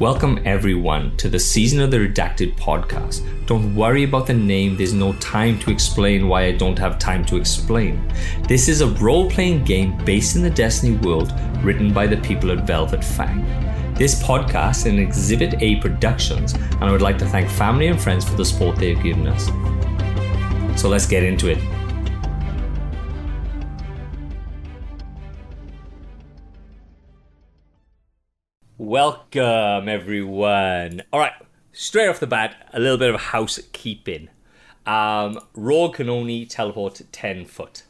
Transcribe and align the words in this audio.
Welcome 0.00 0.40
everyone 0.46 1.14
to 1.18 1.28
the 1.28 1.38
Season 1.38 1.78
of 1.78 1.90
the 1.90 1.98
Redacted 1.98 2.56
podcast. 2.56 3.20
Don't 3.44 3.74
worry 3.74 4.04
about 4.04 4.26
the 4.26 4.32
name, 4.32 4.78
there's 4.78 4.94
no 4.94 5.12
time 5.16 5.58
to 5.58 5.70
explain 5.70 6.26
why 6.26 6.44
I 6.44 6.52
don't 6.52 6.78
have 6.78 6.98
time 6.98 7.22
to 7.26 7.36
explain. 7.36 8.10
This 8.48 8.66
is 8.66 8.80
a 8.80 8.86
role 8.92 9.30
playing 9.30 9.64
game 9.64 10.02
based 10.06 10.36
in 10.36 10.42
the 10.42 10.48
Destiny 10.48 10.96
world 10.96 11.34
written 11.62 11.92
by 11.92 12.06
the 12.06 12.16
people 12.16 12.50
at 12.50 12.66
Velvet 12.66 13.04
Fang. 13.04 13.44
This 13.94 14.22
podcast 14.22 14.70
is 14.70 14.86
an 14.86 14.98
Exhibit 14.98 15.60
A 15.60 15.76
Productions, 15.82 16.54
and 16.54 16.84
I 16.84 16.92
would 16.92 17.02
like 17.02 17.18
to 17.18 17.26
thank 17.26 17.50
family 17.50 17.88
and 17.88 18.00
friends 18.00 18.26
for 18.26 18.36
the 18.36 18.44
support 18.46 18.76
they've 18.76 19.02
given 19.02 19.26
us. 19.26 19.50
So 20.80 20.88
let's 20.88 21.06
get 21.06 21.24
into 21.24 21.48
it. 21.48 21.58
Welcome, 28.90 29.88
everyone. 29.88 31.02
All 31.12 31.20
right, 31.20 31.34
straight 31.70 32.08
off 32.08 32.18
the 32.18 32.26
bat, 32.26 32.68
a 32.72 32.80
little 32.80 32.98
bit 32.98 33.14
of 33.14 33.20
housekeeping. 33.20 34.30
Um, 34.84 35.38
Rorg 35.56 35.94
can 35.94 36.08
only 36.08 36.44
teleport 36.44 37.00
10 37.12 37.44
foot. 37.44 37.84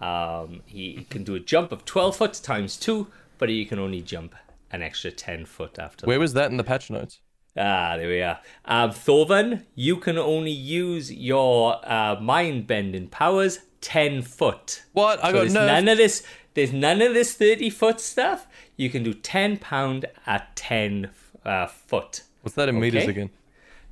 Um, 0.00 0.62
he 0.64 1.06
can 1.10 1.24
do 1.24 1.34
a 1.34 1.40
jump 1.40 1.72
of 1.72 1.84
12 1.84 2.16
foot 2.16 2.40
times 2.42 2.78
2, 2.78 3.06
but 3.36 3.50
he 3.50 3.66
can 3.66 3.78
only 3.78 4.00
jump 4.00 4.34
an 4.72 4.80
extra 4.80 5.10
10 5.10 5.44
foot 5.44 5.78
after 5.78 6.06
Where 6.06 6.18
was 6.18 6.32
that 6.32 6.50
in 6.50 6.56
the 6.56 6.64
patch 6.64 6.88
notes? 6.88 7.20
Ah, 7.54 7.98
there 7.98 8.08
we 8.08 8.22
are. 8.22 8.40
Um, 8.64 8.92
Thorvan, 8.92 9.64
you 9.74 9.98
can 9.98 10.16
only 10.16 10.52
use 10.52 11.12
your 11.12 11.86
uh, 11.86 12.16
mind 12.18 12.66
bending 12.66 13.08
powers 13.08 13.58
10 13.82 14.22
foot. 14.22 14.84
What? 14.94 15.22
I 15.22 15.32
So 15.32 15.44
got 15.44 15.52
none 15.52 15.86
of 15.86 15.98
this. 15.98 16.22
There's 16.54 16.72
none 16.72 17.02
of 17.02 17.12
this 17.12 17.34
30 17.34 17.68
foot 17.68 18.00
stuff. 18.00 18.46
You 18.76 18.90
can 18.90 19.02
do 19.02 19.14
10 19.14 19.58
pound 19.58 20.06
at 20.26 20.54
10 20.56 21.10
uh, 21.44 21.66
foot. 21.66 22.22
What's 22.42 22.54
that 22.56 22.68
in 22.68 22.78
meters 22.78 23.06
again? 23.06 23.30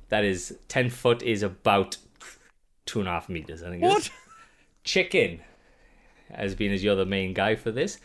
That 0.09 0.23
is 0.23 0.57
10 0.67 0.89
foot 0.89 1.23
is 1.23 1.41
about 1.41 1.97
two 2.85 2.99
and 2.99 3.07
a 3.07 3.11
half 3.11 3.29
meters, 3.29 3.63
I 3.63 3.69
think. 3.69 3.83
it 3.83 3.87
is. 3.87 3.93
What? 3.93 4.11
Chicken, 4.83 5.41
as 6.29 6.53
being 6.53 6.71
as 6.71 6.83
you're 6.83 6.95
the 6.95 7.05
main 7.05 7.33
guy 7.33 7.55
for 7.55 7.71
this, 7.71 7.97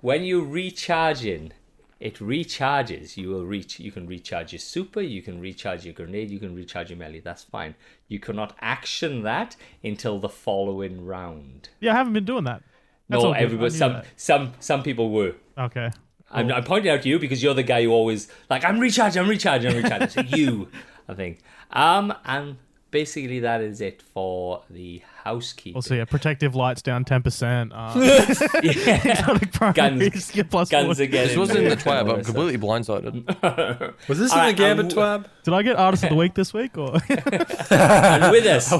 when 0.00 0.22
you 0.22 0.44
recharging, 0.44 1.52
it 1.98 2.16
recharges. 2.16 3.16
You 3.16 3.28
will 3.30 3.44
reach. 3.44 3.78
You 3.78 3.92
can 3.92 4.06
recharge 4.06 4.52
your 4.52 4.58
super. 4.58 5.00
You 5.00 5.22
can 5.22 5.40
recharge 5.40 5.84
your 5.84 5.94
grenade. 5.94 6.30
You 6.30 6.38
can 6.38 6.54
recharge 6.54 6.90
your 6.90 6.98
melee. 6.98 7.20
That's 7.20 7.44
fine. 7.44 7.74
You 8.08 8.18
cannot 8.18 8.56
action 8.60 9.22
that 9.22 9.56
until 9.84 10.18
the 10.18 10.28
following 10.28 11.04
round. 11.04 11.68
Yeah, 11.80 11.92
I 11.92 11.96
haven't 11.96 12.12
been 12.12 12.24
doing 12.24 12.44
that. 12.44 12.62
That's 13.08 13.22
no, 13.22 13.32
everybody. 13.32 13.70
Some 13.70 13.92
that. 13.92 14.06
some 14.16 14.52
some 14.58 14.82
people 14.82 15.10
were. 15.10 15.34
Okay. 15.56 15.90
I'm, 16.32 16.50
I'm 16.50 16.64
pointing 16.64 16.90
out 16.90 17.02
to 17.02 17.08
you 17.08 17.18
because 17.18 17.42
you're 17.42 17.54
the 17.54 17.62
guy 17.62 17.82
who 17.84 17.90
always 17.90 18.28
like 18.50 18.64
I'm 18.64 18.78
recharging, 18.78 19.22
I'm 19.22 19.28
recharging, 19.28 19.70
I'm 19.70 19.82
recharging. 19.82 20.08
so 20.08 20.36
you, 20.36 20.68
I 21.08 21.14
think. 21.14 21.40
Um, 21.70 22.14
and 22.24 22.56
basically 22.90 23.40
that 23.40 23.60
is 23.60 23.80
it 23.80 24.02
for 24.02 24.62
the 24.70 25.02
housekeeping. 25.24 25.74
Also, 25.76 25.94
yeah, 25.94 26.04
protective 26.04 26.54
lights 26.54 26.82
down 26.82 27.04
ten 27.04 27.22
percent. 27.22 27.72
Uh, 27.74 27.92
yeah. 28.62 29.10
exotic 29.18 29.52
primaries 29.52 30.10
Guns, 30.10 30.30
get 30.30 30.50
plus 30.50 30.68
guns 30.70 30.86
40. 30.86 31.02
again. 31.04 31.28
This 31.28 31.36
wasn't 31.36 31.58
in 31.58 31.64
the 31.68 31.76
there. 31.76 32.02
twab. 32.04 32.14
I'm 32.18 32.24
completely 32.24 32.58
blindsided. 32.58 34.08
Was 34.08 34.18
this 34.18 34.32
All 34.32 34.38
in 34.38 34.44
right, 34.44 34.56
the 34.56 34.62
Gambit 34.62 34.86
Twab? 34.88 35.26
Did 35.44 35.54
I 35.54 35.62
get 35.62 35.76
artist 35.76 36.04
of 36.04 36.10
the 36.10 36.16
week 36.16 36.34
this 36.34 36.52
week? 36.54 36.76
Or 36.78 36.94
and 37.08 38.30
with 38.32 38.46
us, 38.46 38.72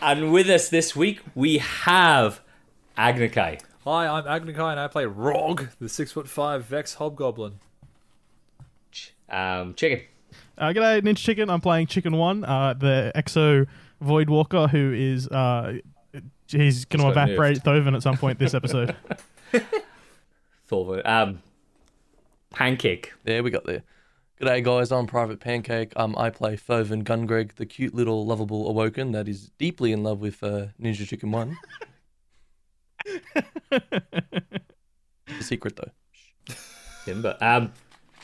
and 0.00 0.32
with 0.32 0.48
us 0.50 0.68
this 0.68 0.94
week 0.94 1.20
we 1.34 1.58
have 1.58 2.40
Agnakai. 2.98 3.60
Hi, 3.88 4.08
I'm 4.08 4.24
Agnakai 4.24 4.72
and 4.72 4.80
I 4.80 4.88
play 4.88 5.04
Rorg, 5.04 5.68
the 5.78 5.88
six 5.88 6.10
foot 6.10 6.28
five 6.28 6.64
Vex 6.64 6.94
Hobgoblin. 6.94 7.60
Um, 9.30 9.74
chicken. 9.74 10.00
uh, 10.58 10.70
g'day, 10.70 11.00
Ninja 11.02 11.18
Chicken. 11.18 11.48
I'm 11.48 11.60
playing 11.60 11.86
Chicken 11.86 12.16
One, 12.16 12.44
uh, 12.44 12.74
the 12.74 13.12
Exo 13.14 13.68
Void 14.00 14.28
Walker, 14.28 14.66
who 14.66 14.92
is 14.92 15.28
uh, 15.28 15.74
he's 16.48 16.84
going 16.84 17.04
to 17.04 17.10
evaporate 17.10 17.58
Thoven 17.58 17.94
at 17.94 18.02
some 18.02 18.16
point 18.16 18.40
this 18.40 18.54
episode. 18.54 18.96
Thorvald. 20.68 21.06
Um, 21.06 21.42
pancake. 22.50 23.12
There 23.22 23.44
we 23.44 23.52
got 23.52 23.66
there. 23.66 23.84
G'day 24.40 24.64
guys, 24.64 24.90
I'm 24.90 25.06
Private 25.06 25.38
Pancake. 25.38 25.92
Um, 25.94 26.16
I 26.18 26.30
play 26.30 26.56
Foven 26.56 27.04
Gungreg, 27.04 27.54
the 27.54 27.66
cute 27.66 27.94
little 27.94 28.26
lovable 28.26 28.68
awoken 28.68 29.12
that 29.12 29.28
is 29.28 29.52
deeply 29.58 29.92
in 29.92 30.02
love 30.02 30.18
with 30.18 30.42
uh, 30.42 30.66
Ninja 30.82 31.06
Chicken 31.06 31.30
One. 31.30 31.56
the 33.70 34.62
secret 35.40 35.76
though. 35.76 36.54
Timber. 37.04 37.36
Um, 37.40 37.72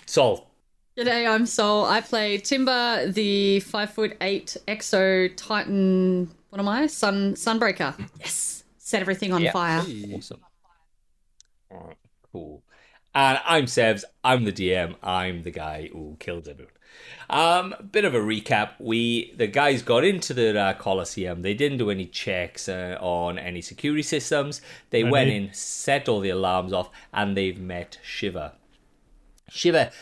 Sol. 0.07 0.49
G'day, 0.97 1.29
I'm 1.31 1.47
Sol. 1.47 1.85
I 1.87 2.01
play 2.01 2.39
Timber, 2.39 3.07
the 3.11 3.61
five 3.61 3.91
foot 3.91 4.17
eight 4.21 4.57
Exo 4.69 5.31
Titan. 5.37 6.31
What 6.51 6.59
am 6.59 6.69
I? 6.69 6.87
Sun 6.87 7.35
Sunbreaker. 7.35 7.95
Yes, 8.21 8.65
set 8.77 9.01
everything 9.01 9.33
on 9.33 9.41
Yeah. 9.43 9.53
fire. 9.53 9.81
Awesome. 10.15 10.41
All 11.71 11.87
right, 11.89 11.97
cool. 12.31 12.63
And 13.15 13.39
I'm 13.47 13.65
Sevs. 13.65 14.05
I'm 14.25 14.45
the 14.45 14.53
DM. 14.53 14.97
I'm 15.03 15.43
the 15.43 15.51
guy 15.51 15.89
who 15.93 16.17
killed 16.19 16.49
everyone. 16.49 16.72
Um, 17.33 17.75
bit 17.91 18.05
of 18.05 18.15
a 18.15 18.19
recap. 18.19 18.73
We 18.79 19.33
the 19.35 19.47
guys 19.47 19.83
got 19.83 20.05
into 20.05 20.35
the 20.35 20.59
uh, 20.59 20.75
Coliseum. 20.75 21.41
They 21.41 21.55
didn't 21.55 21.79
do 21.79 21.91
any 21.91 22.05
checks 22.05 22.69
uh, 22.69 22.99
on 23.01 23.39
any 23.39 23.63
security 23.63 24.03
systems. 24.03 24.61
They 24.91 25.03
went 25.03 25.31
in, 25.31 25.51
set 25.55 26.11
all 26.11 26.21
the 26.21 26.29
alarms 26.29 26.75
off, 26.75 26.91
and 27.11 27.35
they've 27.35 27.59
met 27.59 27.99
Shiva. 28.03 28.53
Shiva 29.49 29.93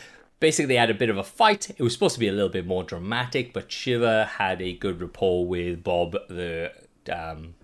basically 0.41 0.75
had 0.75 0.91
a 0.91 0.95
bit 0.95 1.09
of 1.09 1.19
a 1.19 1.23
fight. 1.23 1.71
It 1.71 1.83
was 1.83 1.93
supposed 1.93 2.15
to 2.15 2.21
be 2.21 2.27
a 2.27 2.33
little 2.33 2.49
bit 2.49 2.67
more 2.67 2.83
dramatic, 2.83 3.53
but 3.53 3.71
Shiva 3.71 4.25
had 4.25 4.61
a 4.61 4.73
good 4.73 5.01
rapport 5.01 5.47
with 5.47 5.85
Bob 5.85 6.17
the 6.29 6.73
um, 7.13 7.55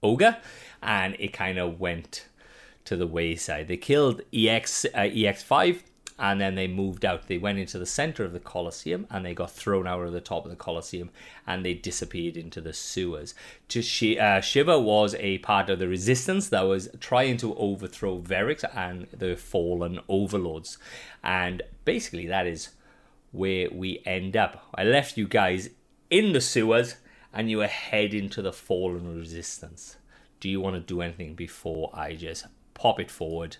ogre, 0.00 0.36
and 0.80 1.16
it 1.18 1.32
kind 1.32 1.58
of 1.58 1.80
went 1.80 2.26
to 2.84 2.96
the 2.96 3.06
wayside. 3.06 3.66
They 3.66 3.76
killed 3.78 4.22
EX 4.32 4.84
uh, 4.84 4.98
EX5, 4.98 5.80
and 6.18 6.40
then 6.40 6.56
they 6.56 6.66
moved 6.66 7.04
out. 7.04 7.28
They 7.28 7.38
went 7.38 7.58
into 7.58 7.78
the 7.78 7.86
center 7.86 8.24
of 8.24 8.32
the 8.32 8.40
Colosseum, 8.40 9.06
and 9.10 9.24
they 9.24 9.34
got 9.34 9.52
thrown 9.52 9.86
out 9.86 10.02
of 10.02 10.12
the 10.12 10.20
top 10.20 10.44
of 10.44 10.50
the 10.50 10.56
Colosseum, 10.56 11.10
and 11.46 11.64
they 11.64 11.74
disappeared 11.74 12.36
into 12.36 12.60
the 12.60 12.72
sewers. 12.72 13.34
Uh, 13.74 14.40
Shiva 14.40 14.80
was 14.80 15.14
a 15.16 15.38
part 15.38 15.70
of 15.70 15.78
the 15.78 15.88
resistance 15.88 16.48
that 16.48 16.62
was 16.62 16.88
trying 17.00 17.36
to 17.38 17.54
overthrow 17.54 18.18
Verix 18.18 18.64
and 18.76 19.06
the 19.12 19.36
fallen 19.36 20.00
overlords, 20.08 20.78
and 21.22 21.62
basically 21.84 22.26
that 22.26 22.46
is 22.46 22.70
where 23.30 23.68
we 23.70 24.02
end 24.04 24.36
up. 24.36 24.66
I 24.74 24.84
left 24.84 25.16
you 25.16 25.28
guys 25.28 25.70
in 26.10 26.32
the 26.32 26.40
sewers, 26.40 26.96
and 27.32 27.50
you 27.50 27.62
are 27.62 27.68
heading 27.68 28.28
to 28.30 28.42
the 28.42 28.52
fallen 28.52 29.18
resistance. 29.18 29.98
Do 30.40 30.48
you 30.48 30.60
want 30.60 30.74
to 30.74 30.80
do 30.80 31.00
anything 31.00 31.34
before 31.34 31.90
I 31.92 32.14
just 32.14 32.46
pop 32.74 32.98
it 32.98 33.10
forward 33.10 33.58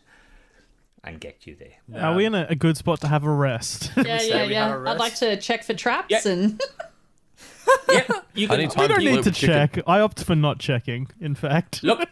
and 1.05 1.21
get 1.21 1.47
you 1.47 1.57
there? 1.57 2.03
Are 2.03 2.15
we 2.15 2.25
in 2.25 2.35
a, 2.35 2.47
a 2.51 2.55
good 2.55 2.77
spot 2.77 3.01
to 3.03 3.09
have 3.09 3.25
a 3.25 3.31
rest? 3.31 3.91
Yeah, 3.97 4.19
say 4.19 4.29
yeah, 4.29 4.47
we 4.47 4.53
yeah. 4.53 4.69
had 4.69 4.87
a 4.87 4.91
I'd 4.91 4.99
like 4.99 5.15
to 5.17 5.37
check 5.37 5.65
for 5.65 5.75
traps 5.75 6.07
Yeah. 6.11 6.21
and 6.33 6.61
yeah, 7.91 8.03
you 8.35 8.47
I 8.47 8.51
can. 8.51 8.59
need 8.59 8.75
we 8.77 8.89
don't 8.89 8.99
need 8.99 9.15
loop 9.15 9.25
to 9.25 9.31
chicken. 9.33 9.55
check. 9.55 9.79
I 9.87 10.01
opt 10.01 10.25
for 10.25 10.35
not 10.35 10.59
checking. 10.59 11.09
In 11.21 11.35
fact, 11.35 11.83
Look, 11.85 12.09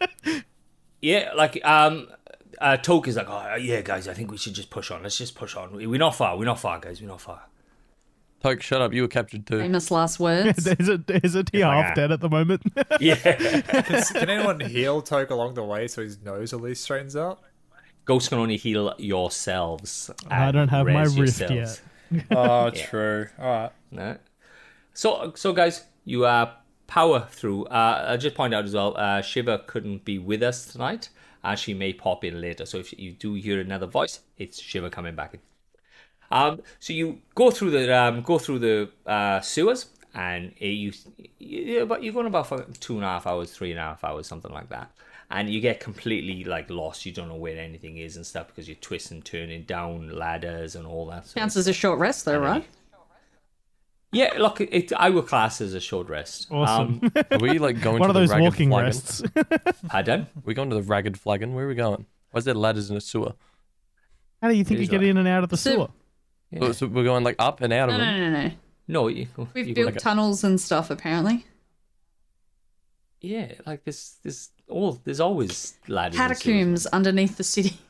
yeah, 1.01 1.31
like 1.35 1.63
um, 1.65 2.07
uh, 2.59 2.77
Toke 2.77 3.07
is 3.07 3.15
like, 3.15 3.29
oh 3.29 3.55
yeah, 3.55 3.81
guys, 3.81 4.07
I 4.07 4.13
think 4.13 4.31
we 4.31 4.37
should 4.37 4.53
just 4.53 4.69
push 4.69 4.91
on. 4.91 5.03
Let's 5.03 5.17
just 5.17 5.35
push 5.35 5.55
on. 5.55 5.73
We're 5.73 5.97
not 5.99 6.15
far. 6.15 6.37
We're 6.37 6.45
not 6.45 6.59
far, 6.59 6.79
guys. 6.79 7.01
We're 7.01 7.07
not 7.07 7.21
far. 7.21 7.41
Toke, 8.43 8.61
shut 8.61 8.81
up. 8.81 8.93
You 8.93 9.01
were 9.01 9.07
captured 9.07 9.47
too. 9.47 9.59
famous 9.59 9.89
last 9.89 10.19
words. 10.19 10.63
there's 10.63 10.87
a 10.89 10.97
there's 10.99 11.33
a 11.35 11.43
T 11.43 11.59
half 11.59 11.95
dead 11.95 12.11
at 12.11 12.19
the 12.21 12.29
moment. 12.29 12.61
Yeah, 12.99 13.15
Can, 13.15 14.03
can 14.03 14.29
anyone 14.29 14.59
heal 14.59 15.01
Toke 15.01 15.31
along 15.31 15.55
the 15.55 15.63
way 15.63 15.87
so 15.87 16.03
his 16.03 16.21
nose 16.21 16.53
at 16.53 16.61
least 16.61 16.83
straightens 16.83 17.15
out? 17.15 17.41
Ghosts 18.07 18.29
can 18.29 18.39
only 18.39 18.57
heal 18.57 18.95
yourselves. 18.97 20.09
I 20.29 20.51
don't 20.51 20.69
have 20.69 20.87
my 20.87 21.03
res 21.03 21.19
rift 21.19 21.39
yourselves. 21.39 21.81
yet. 22.11 22.25
Oh, 22.31 22.69
true. 22.89 23.27
All 23.37 23.45
right. 23.45 23.71
No. 23.91 24.17
So, 24.93 25.33
so 25.35 25.53
guys, 25.53 25.83
you 26.05 26.25
uh, 26.25 26.51
power 26.87 27.27
through. 27.29 27.65
Uh, 27.65 28.05
I'll 28.09 28.17
just 28.17 28.35
point 28.35 28.53
out 28.53 28.63
as 28.65 28.73
well, 28.73 28.95
uh, 28.97 29.21
Shiva 29.21 29.63
couldn't 29.67 30.05
be 30.05 30.17
with 30.17 30.41
us 30.41 30.65
tonight, 30.65 31.09
and 31.43 31.59
she 31.59 31.73
may 31.73 31.91
pop 31.93 32.23
in 32.23 32.39
later. 32.41 32.65
So 32.65 32.77
if 32.77 32.97
you 32.97 33.11
do 33.11 33.33
hear 33.33 33.59
another 33.59 33.87
voice, 33.87 34.21
it's 34.37 34.59
Shiva 34.61 34.89
coming 34.89 35.15
back 35.15 35.33
in. 35.33 35.41
Um, 36.31 36.61
so 36.79 36.93
you 36.93 37.19
go 37.35 37.51
through 37.51 37.71
the 37.71 37.95
um, 37.95 38.21
go 38.21 38.37
through 38.39 38.59
the 38.59 38.89
uh, 39.05 39.41
sewers, 39.41 39.87
and 40.13 40.53
it, 40.59 40.67
you, 40.67 40.93
you 41.39 41.85
but 41.85 42.03
you're 42.03 42.13
going 42.13 42.27
about 42.27 42.47
for 42.47 42.65
two 42.79 42.95
and 42.95 43.03
a 43.03 43.07
half 43.07 43.27
hours, 43.27 43.51
three 43.51 43.71
and 43.71 43.79
a 43.79 43.83
half 43.83 44.03
hours, 44.03 44.27
something 44.27 44.51
like 44.51 44.69
that. 44.69 44.91
And 45.29 45.49
you 45.49 45.59
get 45.59 45.79
completely 45.81 46.45
like 46.45 46.69
lost. 46.69 47.05
You 47.05 47.11
don't 47.11 47.27
know 47.27 47.35
where 47.35 47.59
anything 47.59 47.97
is 47.97 48.15
and 48.15 48.25
stuff 48.25 48.47
because 48.47 48.67
you're 48.67 48.77
twisting, 48.77 49.21
turning 49.21 49.63
down 49.63 50.09
ladders 50.15 50.75
and 50.75 50.85
all 50.87 51.05
that. 51.07 51.25
sort 51.25 51.35
of 51.35 51.39
Counts 51.41 51.57
as 51.57 51.67
a 51.67 51.73
short 51.73 51.99
rest, 51.99 52.23
though, 52.23 52.39
right? 52.39 52.65
yeah, 54.13 54.33
look, 54.37 54.61
it, 54.61 54.93
I 54.93 55.09
would 55.09 55.27
class 55.27 55.59
as 55.59 55.73
a 55.73 55.81
short 55.81 56.07
rest. 56.07 56.47
Awesome. 56.49 57.01
Um, 57.03 57.11
Are 57.31 57.39
we 57.39 57.59
like 57.59 57.81
going 57.81 57.99
One 57.99 58.07
to 58.09 58.09
of 58.09 58.13
the 58.13 58.19
those 58.21 58.29
ragged 58.29 58.43
walking 58.43 58.69
flagon? 58.69 58.85
rests. 58.85 59.21
pardon? 59.89 60.27
we 60.45 60.53
going 60.53 60.69
to 60.69 60.77
the 60.77 60.81
ragged 60.83 61.19
flagon? 61.19 61.53
Where 61.53 61.65
are 61.65 61.67
we 61.67 61.75
going? 61.75 62.05
Why 62.31 62.37
is 62.39 62.45
there 62.45 62.53
ladders 62.53 62.89
in 62.89 62.95
a 62.95 63.01
sewer? 63.01 63.33
How 64.41 64.47
do 64.47 64.55
you 64.55 64.63
think 64.63 64.79
you 64.79 64.87
get 64.87 65.01
like- 65.01 65.09
in 65.09 65.17
and 65.17 65.27
out 65.27 65.43
of 65.43 65.49
the 65.49 65.57
So- 65.57 65.73
sewer? 65.73 65.87
So- 66.67 66.71
So 66.71 66.87
we're 66.87 67.03
going 67.03 67.25
like 67.25 67.35
up 67.37 67.59
and 67.59 67.73
out 67.73 67.89
of 67.89 67.95
No, 67.95 67.99
them. 68.05 68.19
no, 68.19 68.29
no, 68.29 68.47
no. 68.47 68.51
No, 68.87 69.07
you, 69.09 69.27
We've 69.53 69.67
you 69.67 69.75
built 69.75 69.87
like- 69.95 69.97
tunnels 69.97 70.45
and 70.45 70.59
stuff, 70.61 70.89
apparently. 70.89 71.45
yeah, 73.19 73.51
like 73.65 73.83
this, 73.83 74.11
this, 74.23 74.49
all 74.69 74.99
there's 75.03 75.19
always 75.19 75.75
ladders. 75.87 76.17
Catacombs 76.17 76.85
underneath 76.87 77.37
the 77.37 77.43
city. 77.43 77.77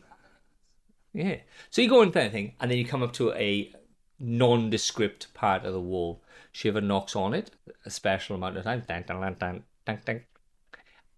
Yeah. 1.14 1.38
So 1.72 1.82
you 1.82 1.90
go 1.90 2.04
into 2.04 2.14
that 2.14 2.32
thing, 2.32 2.54
and 2.60 2.70
then 2.70 2.78
you 2.78 2.86
come 2.86 3.02
up 3.02 3.12
to 3.14 3.34
a 3.34 3.74
nondescript 4.20 5.34
part 5.34 5.66
of 5.66 5.74
the 5.74 5.82
wall. 5.82 6.22
Shiva 6.52 6.80
knocks 6.80 7.16
on 7.16 7.34
it 7.34 7.50
a 7.86 7.90
special 7.90 8.36
amount 8.36 8.58
of 8.58 8.66
time, 8.66 8.84
dang, 8.88 9.04
dang, 9.08 9.22
dang, 9.22 9.36
dang, 9.40 9.64
dang, 9.86 10.00
dang, 10.06 10.22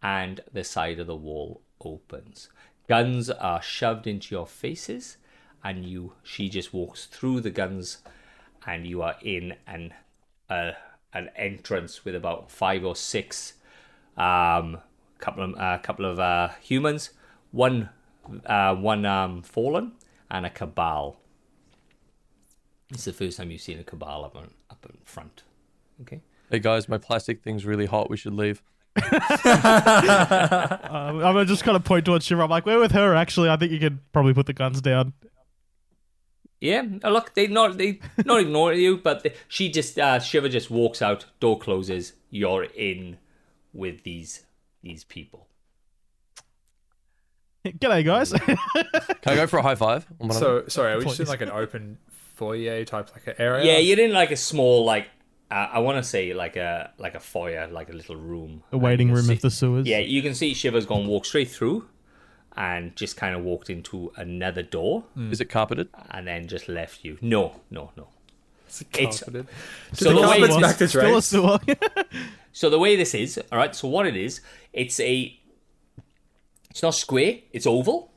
and 0.02 0.40
the 0.54 0.64
side 0.64 1.00
of 1.00 1.08
the 1.08 1.18
wall 1.18 1.62
opens. 1.82 2.48
Guns 2.88 3.30
are 3.30 3.62
shoved 3.62 4.08
into 4.08 4.34
your 4.34 4.48
faces, 4.48 5.18
and 5.66 5.84
you. 5.84 6.14
She 6.24 6.48
just 6.48 6.74
walks 6.74 7.06
through 7.06 7.42
the 7.42 7.50
guns, 7.50 7.98
and 8.66 8.88
you 8.88 9.02
are 9.02 9.16
in 9.22 9.56
an 9.68 9.94
uh, 10.50 10.72
an 11.14 11.30
entrance 11.36 12.06
with 12.06 12.16
about 12.16 12.52
five 12.52 12.86
or 12.86 12.96
six 12.96 13.54
um, 14.16 14.78
couple 15.20 15.44
of 15.44 15.56
uh, 15.58 15.78
couple 15.80 16.06
of 16.06 16.20
uh, 16.20 16.50
humans, 16.62 17.12
one 17.52 17.90
uh, 18.46 18.76
one 18.76 19.06
um, 19.06 19.42
fallen, 19.44 19.94
and 20.32 20.46
a 20.46 20.50
cabal. 20.50 21.20
It's 22.92 23.06
the 23.06 23.14
first 23.14 23.38
time 23.38 23.52
you've 23.52 23.62
seen 23.62 23.80
a 23.80 23.84
cabal 23.84 24.26
up 24.26 24.36
on, 24.36 24.52
up 24.70 24.86
in 24.90 24.98
front. 25.04 25.44
Okay. 26.02 26.22
Hey 26.50 26.60
guys, 26.60 26.90
my 26.90 26.98
plastic 26.98 27.44
thing's 27.44 27.66
really 27.66 27.86
hot. 27.86 28.10
We 28.10 28.18
should 28.18 28.34
leave. 28.34 28.64
Um, 30.90 31.24
I'm 31.24 31.48
just 31.48 31.64
kind 31.64 31.76
of 31.78 31.84
point 31.84 32.06
towards 32.06 32.26
Shiva. 32.26 32.42
I'm 32.42 32.50
like, 32.50 32.66
we're 32.66 32.80
with 32.80 32.92
her. 32.94 33.16
Actually, 33.16 33.50
I 33.50 33.58
think 33.58 33.72
you 33.72 33.80
could 33.80 34.00
probably 34.12 34.34
put 34.34 34.48
the 34.48 34.54
guns 34.54 34.82
down. 34.82 35.14
Yeah, 36.60 36.84
uh, 37.04 37.10
look, 37.10 37.36
they 37.36 37.48
not 37.48 37.78
they 37.78 38.00
not 38.26 38.42
ignore 38.42 38.74
you, 38.74 38.98
but 38.98 39.24
they, 39.24 39.34
she 39.48 39.70
just 39.70 39.98
uh, 39.98 40.20
Shiva 40.20 40.50
just 40.50 40.70
walks 40.70 41.02
out, 41.02 41.26
door 41.40 41.58
closes, 41.58 42.14
you're 42.30 42.64
in 42.64 43.18
with 43.74 44.04
these 44.04 44.44
these 44.82 45.04
people. 45.04 45.48
G'day, 47.66 48.06
guys. 48.06 48.32
Can 48.34 48.58
I 49.26 49.36
go 49.36 49.48
for 49.48 49.58
a 49.60 49.62
high 49.62 49.76
five? 49.76 50.06
on 50.20 50.30
one 50.30 50.32
of? 50.32 50.36
So 50.36 50.64
sorry, 50.68 50.94
are 50.94 50.98
we 51.00 51.06
just 51.06 51.20
in 51.20 51.28
like 51.28 51.42
an 51.42 51.52
open 51.52 51.98
foyer 52.36 52.86
type 52.86 53.12
like 53.14 53.28
an 53.28 53.34
area? 53.38 53.66
Yeah, 53.66 53.78
you're 53.80 54.00
in 54.00 54.14
like 54.14 54.32
a 54.32 54.38
small 54.38 54.86
like 54.86 55.08
uh, 55.52 55.68
I 55.74 55.80
want 55.80 55.98
to 55.98 56.04
say 56.04 56.34
like 56.34 56.56
a 56.56 56.94
like 56.98 57.16
a 57.16 57.20
foyer, 57.20 57.68
like 57.68 57.90
a 57.90 57.94
little 57.94 58.16
room, 58.16 58.64
a 58.72 58.78
waiting 58.78 59.12
room 59.12 59.26
can 59.26 59.34
of 59.34 59.42
the 59.42 59.52
sewers. 59.52 59.88
Yeah, 59.88 59.98
you 60.00 60.22
can 60.22 60.34
see 60.36 60.54
Shiva's 60.54 60.86
gone 60.86 61.06
walk 61.08 61.26
straight 61.26 61.50
through, 61.52 61.88
and 62.56 62.96
just 62.96 63.18
kind 63.18 63.36
of 63.36 63.44
walked 63.44 63.70
into 63.70 64.12
another 64.16 64.64
door, 64.64 65.04
Is 65.18 65.42
it 65.42 65.50
carpeted? 65.50 65.90
and 66.12 66.26
then 66.28 66.48
just 66.48 66.70
left 66.70 67.04
you. 67.04 67.18
No, 67.22 67.60
no, 67.70 67.92
no. 67.98 68.08
It's 68.68 68.82
It's- 68.94 69.20
carpeted. 69.20 69.48
So 69.94 70.14
the 70.14 70.22
the 70.22 70.28
way 70.28 70.40
carpet's 70.40 70.62
back 70.62 70.78
to 70.78 70.88
Still 70.88 71.18
a 71.18 71.22
sewer. 71.22 71.60
So 72.52 72.70
the 72.70 72.80
way 72.80 72.96
this 72.96 73.14
is, 73.14 73.40
all 73.52 73.58
right. 73.58 73.76
So 73.76 73.88
what 73.88 74.06
it 74.08 74.16
is, 74.16 74.42
it's 74.74 75.00
a, 75.00 75.38
it's 76.70 76.84
not 76.84 76.96
square. 76.96 77.40
It's 77.52 77.68
oval. 77.68 78.12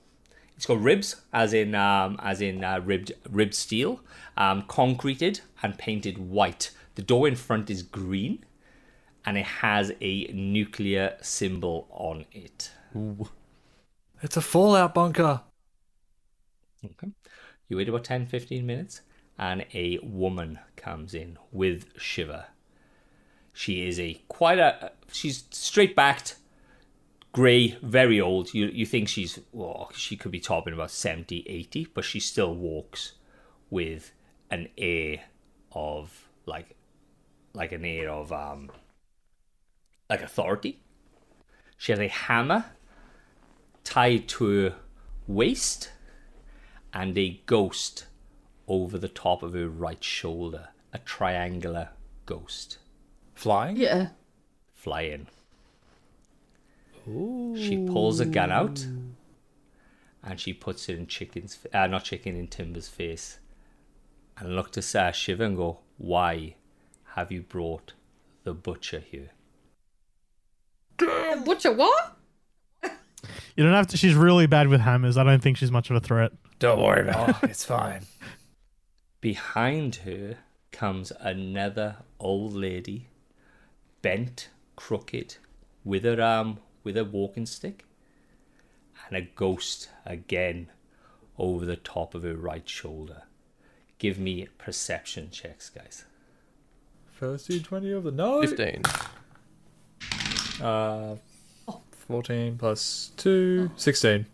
It's 0.56 0.66
got 0.66 0.80
ribs, 0.80 1.16
as 1.32 1.52
in 1.52 1.74
um, 1.74 2.20
as 2.22 2.40
in 2.40 2.62
uh, 2.62 2.80
ribbed 2.84 3.10
ribbed 3.28 3.54
steel, 3.54 4.00
um, 4.36 4.62
concreted 4.68 5.40
and 5.62 5.76
painted 5.76 6.18
white. 6.18 6.70
The 6.94 7.02
door 7.02 7.26
in 7.26 7.34
front 7.34 7.68
is 7.68 7.82
green, 7.82 8.44
and 9.24 9.36
it 9.36 9.46
has 9.46 9.92
a 10.00 10.26
nuclear 10.32 11.16
symbol 11.20 11.88
on 11.90 12.26
it. 12.30 12.70
It's 14.22 14.36
a 14.36 14.40
fallout 14.40 14.94
bunker. 14.94 15.40
Okay. 16.84 17.08
You 17.68 17.76
wait 17.76 17.88
about 17.88 18.04
10, 18.04 18.26
15 18.26 18.64
minutes, 18.64 19.00
and 19.38 19.66
a 19.74 19.98
woman 20.02 20.60
comes 20.76 21.12
in 21.12 21.38
with 21.50 21.86
Shiva. 21.98 22.51
She 23.52 23.86
is 23.86 24.00
a 24.00 24.20
quite 24.28 24.58
a. 24.58 24.92
She's 25.12 25.44
straight 25.50 25.94
backed, 25.94 26.36
grey, 27.32 27.76
very 27.82 28.20
old. 28.20 28.54
You 28.54 28.66
you 28.66 28.86
think 28.86 29.08
she's 29.08 29.38
well, 29.52 29.90
she 29.94 30.16
could 30.16 30.32
be 30.32 30.40
topping 30.40 30.74
about 30.74 30.90
70, 30.90 31.44
80, 31.46 31.88
but 31.94 32.04
she 32.04 32.18
still 32.18 32.54
walks 32.54 33.12
with 33.70 34.12
an 34.50 34.68
air 34.78 35.24
of 35.72 36.28
like 36.46 36.76
like 37.54 37.72
an 37.72 37.84
air 37.84 38.10
of 38.10 38.32
um 38.32 38.70
like 40.08 40.22
authority. 40.22 40.80
She 41.76 41.92
has 41.92 42.00
a 42.00 42.08
hammer 42.08 42.66
tied 43.84 44.28
to 44.28 44.46
her 44.46 44.74
waist 45.26 45.90
and 46.94 47.16
a 47.18 47.40
ghost 47.46 48.06
over 48.68 48.96
the 48.96 49.08
top 49.08 49.42
of 49.42 49.52
her 49.54 49.68
right 49.68 50.02
shoulder. 50.02 50.68
A 50.94 50.98
triangular 50.98 51.88
ghost 52.26 52.76
Flying? 53.42 53.76
Yeah. 53.76 54.08
flying. 54.72 55.26
She 57.56 57.84
pulls 57.90 58.20
a 58.20 58.24
gun 58.24 58.52
out 58.52 58.86
and 60.22 60.38
she 60.38 60.52
puts 60.52 60.88
it 60.88 60.96
in 60.96 61.08
chicken's 61.08 61.58
uh, 61.74 61.88
not 61.88 62.04
chicken 62.04 62.36
in 62.36 62.46
Timber's 62.46 62.86
face 62.86 63.40
and 64.38 64.54
look 64.54 64.70
to 64.72 65.00
uh, 65.00 65.10
Shiva 65.10 65.42
and 65.44 65.56
go, 65.56 65.80
Why 65.98 66.54
have 67.16 67.32
you 67.32 67.42
brought 67.42 67.94
the 68.44 68.54
butcher 68.54 69.00
here? 69.00 69.30
Butcher, 71.44 71.72
what? 71.72 72.16
You 73.56 73.64
don't 73.64 73.74
have 73.74 73.88
to. 73.88 73.96
She's 73.98 74.14
really 74.14 74.46
bad 74.46 74.68
with 74.68 74.80
hammers. 74.80 75.18
I 75.18 75.24
don't 75.24 75.42
think 75.42 75.58
she's 75.58 75.70
much 75.70 75.90
of 75.90 75.96
a 75.96 76.00
threat. 76.00 76.32
Don't 76.58 76.80
worry 76.80 77.02
about 77.02 77.42
it. 77.42 77.50
It's 77.50 77.64
fine. 77.64 78.06
Behind 79.20 79.96
her 79.96 80.38
comes 80.70 81.12
another 81.20 81.96
old 82.18 82.54
lady, 82.54 83.08
bent, 84.02 84.48
crooked, 84.76 85.36
with 85.84 86.04
her 86.04 86.20
arm, 86.20 86.58
with 86.84 86.96
a 86.96 87.04
walking 87.04 87.46
stick, 87.46 87.84
and 89.08 89.16
a 89.16 89.22
ghost 89.22 89.88
again 90.04 90.68
over 91.38 91.64
the 91.64 91.76
top 91.76 92.14
of 92.14 92.22
her 92.22 92.34
right 92.36 92.68
shoulder. 92.68 93.22
Give 93.98 94.18
me 94.18 94.48
perception 94.58 95.30
checks, 95.30 95.70
guys. 95.70 96.04
First 97.10 97.48
D20 97.48 97.96
of 97.96 98.04
the 98.04 98.10
night. 98.10 98.48
15. 98.48 98.82
Uh, 100.60 101.16
14 102.08 102.58
plus 102.58 103.12
2, 103.16 103.70
16. 103.76 104.26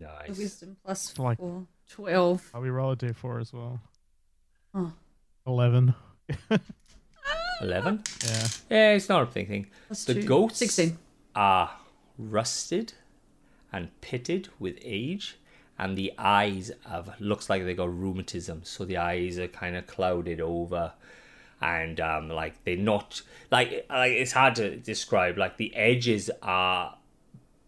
Nice. 0.00 0.28
Wisdom 0.38 0.76
plus 0.84 1.18
Like- 1.18 1.38
four. 1.38 1.66
12. 1.88 2.50
Oh, 2.52 2.60
we 2.60 2.68
roll 2.68 2.90
a 2.92 2.96
d4 2.96 3.40
as 3.40 3.52
well. 3.52 3.80
Oh. 4.74 4.92
Eleven. 5.46 5.94
11? 7.60 8.02
Yeah. 8.24 8.48
Yeah, 8.70 8.92
it's 8.92 9.08
not 9.08 9.22
a 9.22 9.26
big 9.26 9.48
thing. 9.48 9.66
Plus 9.86 10.04
The 10.04 10.14
two. 10.14 10.22
goats 10.24 10.58
16. 10.58 10.98
are 11.34 11.70
rusted 12.18 12.94
and 13.72 13.88
pitted 14.00 14.48
with 14.58 14.76
age 14.82 15.36
and 15.78 15.98
the 15.98 16.12
eyes 16.16 16.70
have 16.88 17.10
looks 17.20 17.50
like 17.50 17.64
they 17.64 17.74
got 17.74 17.94
rheumatism 17.94 18.62
so 18.64 18.84
the 18.86 18.96
eyes 18.96 19.38
are 19.38 19.48
kind 19.48 19.76
of 19.76 19.86
clouded 19.86 20.40
over 20.40 20.92
and 21.60 22.00
um 22.00 22.28
like 22.30 22.64
they're 22.64 22.76
not 22.76 23.20
like 23.50 23.84
like 23.90 24.12
it's 24.12 24.32
hard 24.32 24.54
to 24.54 24.76
describe 24.76 25.36
like 25.36 25.58
the 25.58 25.74
edges 25.76 26.30
are 26.42 26.96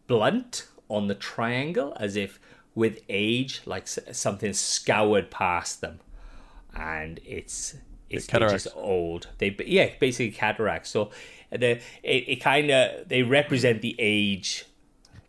blunt 0.06 0.66
on 0.88 1.08
the 1.08 1.14
triangle 1.14 1.94
as 2.00 2.16
if 2.16 2.40
with 2.74 3.00
age 3.10 3.60
like 3.66 3.82
s- 3.82 3.98
something 4.12 4.54
scoured 4.54 5.30
past 5.30 5.82
them 5.82 6.00
and 6.74 7.20
it's 7.26 7.74
it's 8.10 8.26
they're 8.26 8.48
just 8.48 8.68
old 8.74 9.28
they 9.38 9.54
yeah 9.66 9.90
basically 10.00 10.30
cataracts 10.30 10.90
so 10.90 11.10
the 11.50 11.80
it, 12.02 12.28
it 12.28 12.36
kind 12.36 12.70
of 12.70 13.08
they 13.08 13.22
represent 13.22 13.82
the 13.82 13.94
age 13.98 14.64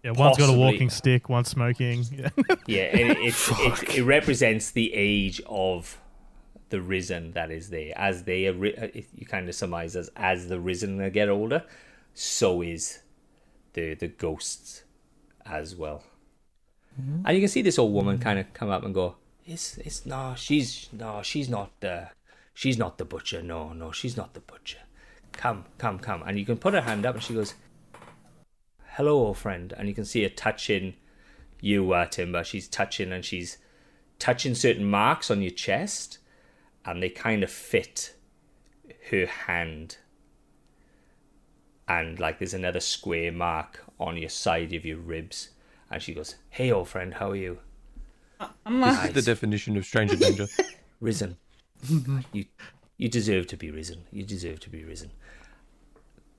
Yeah. 0.04 0.12
One's 0.12 0.38
got 0.38 0.50
a 0.50 0.58
walking 0.58 0.90
stick. 0.90 1.28
One's 1.28 1.50
smoking. 1.50 2.06
Yeah. 2.10 2.30
yeah 2.68 2.84
and 2.84 3.12
it, 3.12 3.18
it's, 3.20 3.50
it, 3.52 3.98
it 3.98 4.04
represents 4.04 4.72
the 4.72 4.94
age 4.94 5.42
of 5.46 6.00
the 6.70 6.82
risen 6.82 7.32
that 7.34 7.52
is 7.52 7.70
there 7.70 7.92
as 7.98 8.24
they 8.24 8.48
are 8.48 8.54
uh, 8.54 8.88
you 8.94 9.26
kind 9.26 9.50
of 9.50 9.56
surmise 9.56 9.96
as 9.96 10.10
as 10.16 10.48
the 10.48 10.60
risen 10.60 11.10
get 11.12 11.28
older 11.28 11.64
so 12.14 12.62
is 12.62 13.00
the 13.74 13.96
the 13.96 14.08
ghosts 14.08 14.84
as 15.46 15.76
well 15.76 16.04
and 17.26 17.36
you 17.36 17.40
can 17.40 17.48
see 17.48 17.62
this 17.62 17.80
old 17.80 17.94
woman 17.94 18.18
kind 18.18 18.40
of 18.40 18.52
come 18.54 18.70
up 18.70 18.84
and 18.84 18.94
go 18.94 19.16
it's 19.46 19.78
it's 19.80 20.06
no 20.06 20.34
she's 20.38 20.90
no 20.92 21.22
she's 21.24 21.50
not 21.50 21.72
the 21.80 22.10
she's 22.60 22.78
not 22.78 22.98
the 22.98 23.06
butcher. 23.06 23.42
No 23.42 23.72
no 23.72 23.94
she's 23.94 24.18
not 24.18 24.34
the 24.34 24.42
butcher. 24.42 24.80
Come 25.32 25.64
come 25.78 25.98
come. 25.98 26.22
And 26.26 26.38
you 26.38 26.46
can 26.46 26.58
put 26.58 26.74
her 26.74 26.82
hand 26.82 27.06
up 27.06 27.16
and 27.16 27.24
she 27.24 27.34
goes 27.34 27.54
hello 28.96 29.14
old 29.14 29.38
friend. 29.38 29.74
And 29.78 29.88
you 29.88 29.96
can 29.96 30.04
see 30.04 30.24
her 30.24 30.30
touching 30.30 30.96
you 31.62 31.94
uh, 31.94 32.06
timber. 32.06 32.44
She's 32.44 32.68
touching 32.68 33.14
and 33.14 33.24
she's 33.24 33.60
touching 34.20 34.56
certain 34.56 34.84
marks 34.84 35.32
on 35.32 35.42
your 35.42 35.52
chest 35.52 36.18
and 36.84 37.02
they 37.02 37.08
kind 37.10 37.44
of 37.44 37.50
fit 37.50 38.16
her 39.10 39.26
hand. 39.26 39.98
And 41.88 42.20
like 42.20 42.40
there's 42.40 42.54
another 42.54 42.82
square 42.82 43.32
mark 43.32 43.86
on 44.02 44.18
your 44.18 44.30
side 44.30 44.74
of 44.74 44.86
your 44.86 44.98
ribs. 44.98 45.52
And 45.90 46.04
she 46.04 46.14
goes 46.14 46.36
hey 46.50 46.74
old 46.74 46.90
friend 46.90 47.14
how 47.14 47.32
are 47.32 47.38
you? 47.38 47.60
I'm 48.66 48.84
uh, 48.84 48.92
This 48.92 49.06
is 49.06 49.14
the 49.14 49.32
definition 49.32 49.78
of 49.78 49.86
stranger 49.86 50.18
danger. 50.18 50.48
risen. 51.00 51.38
you 52.34 52.46
you 52.98 53.08
deserve 53.08 53.48
to 53.48 53.58
be 53.58 53.72
risen. 53.72 54.04
You 54.12 54.24
deserve 54.24 54.60
to 54.62 54.70
be 54.70 54.84
risen. 54.84 55.12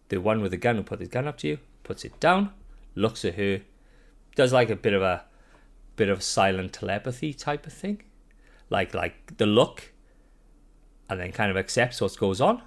The 0.09 0.19
one 0.19 0.43
with 0.43 0.51
the 0.51 0.57
gun 0.57 0.77
who 0.77 0.83
put 0.83 1.01
his 1.01 1.09
gun 1.09 1.27
up 1.27 1.39
to 1.39 1.49
you 1.49 1.59
puts 1.83 2.05
it 2.05 2.21
down, 2.21 2.53
looks 2.95 3.25
at 3.25 3.37
her, 3.37 3.63
does 4.35 4.53
like 4.53 4.71
a 4.71 4.77
bit 4.77 4.93
of 4.93 5.03
a 5.03 5.25
bit 5.97 6.09
of 6.09 6.23
silent 6.23 6.73
telepathy 6.73 7.33
type 7.33 7.67
of 7.67 7.73
thing, 7.73 8.03
like 8.69 8.95
like 8.95 9.37
the 9.39 9.47
look, 9.47 9.93
and 11.09 11.21
then 11.21 11.33
kind 11.33 11.51
of 11.51 11.57
accepts 11.57 12.01
what 12.01 12.17
goes 12.19 12.41
on, 12.41 12.63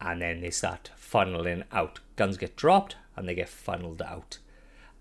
and 0.00 0.22
then 0.22 0.40
they 0.40 0.50
start 0.50 0.90
funneling 0.98 1.62
out. 1.72 2.00
Guns 2.16 2.36
get 2.36 2.56
dropped 2.56 2.96
and 3.16 3.28
they 3.28 3.34
get 3.34 3.48
funneled 3.48 4.02
out, 4.02 4.38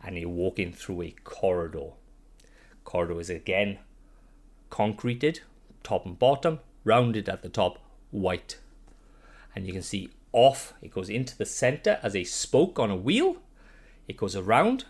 and 0.04 0.18
you're 0.18 0.30
walking 0.30 0.72
through 0.72 1.02
a 1.02 1.16
corridor. 1.24 1.92
Corridor 2.84 3.20
is 3.20 3.30
again 3.30 3.80
concreted, 4.70 5.42
top 5.84 6.06
and 6.06 6.18
bottom, 6.18 6.60
rounded 6.84 7.30
at 7.30 7.42
the 7.42 7.50
top, 7.50 7.80
white. 8.12 8.58
And 9.56 9.68
you 9.68 9.74
can 9.74 9.82
see 9.82 10.10
off, 10.32 10.74
it 10.82 10.92
goes 10.92 11.10
into 11.10 11.38
the 11.38 11.46
center 11.46 12.00
as 12.02 12.16
a 12.16 12.24
spoke 12.24 12.80
on 12.80 12.90
a 12.90 12.96
wheel. 12.96 13.38
It 14.08 14.18
goes 14.18 14.36
around. 14.36 14.86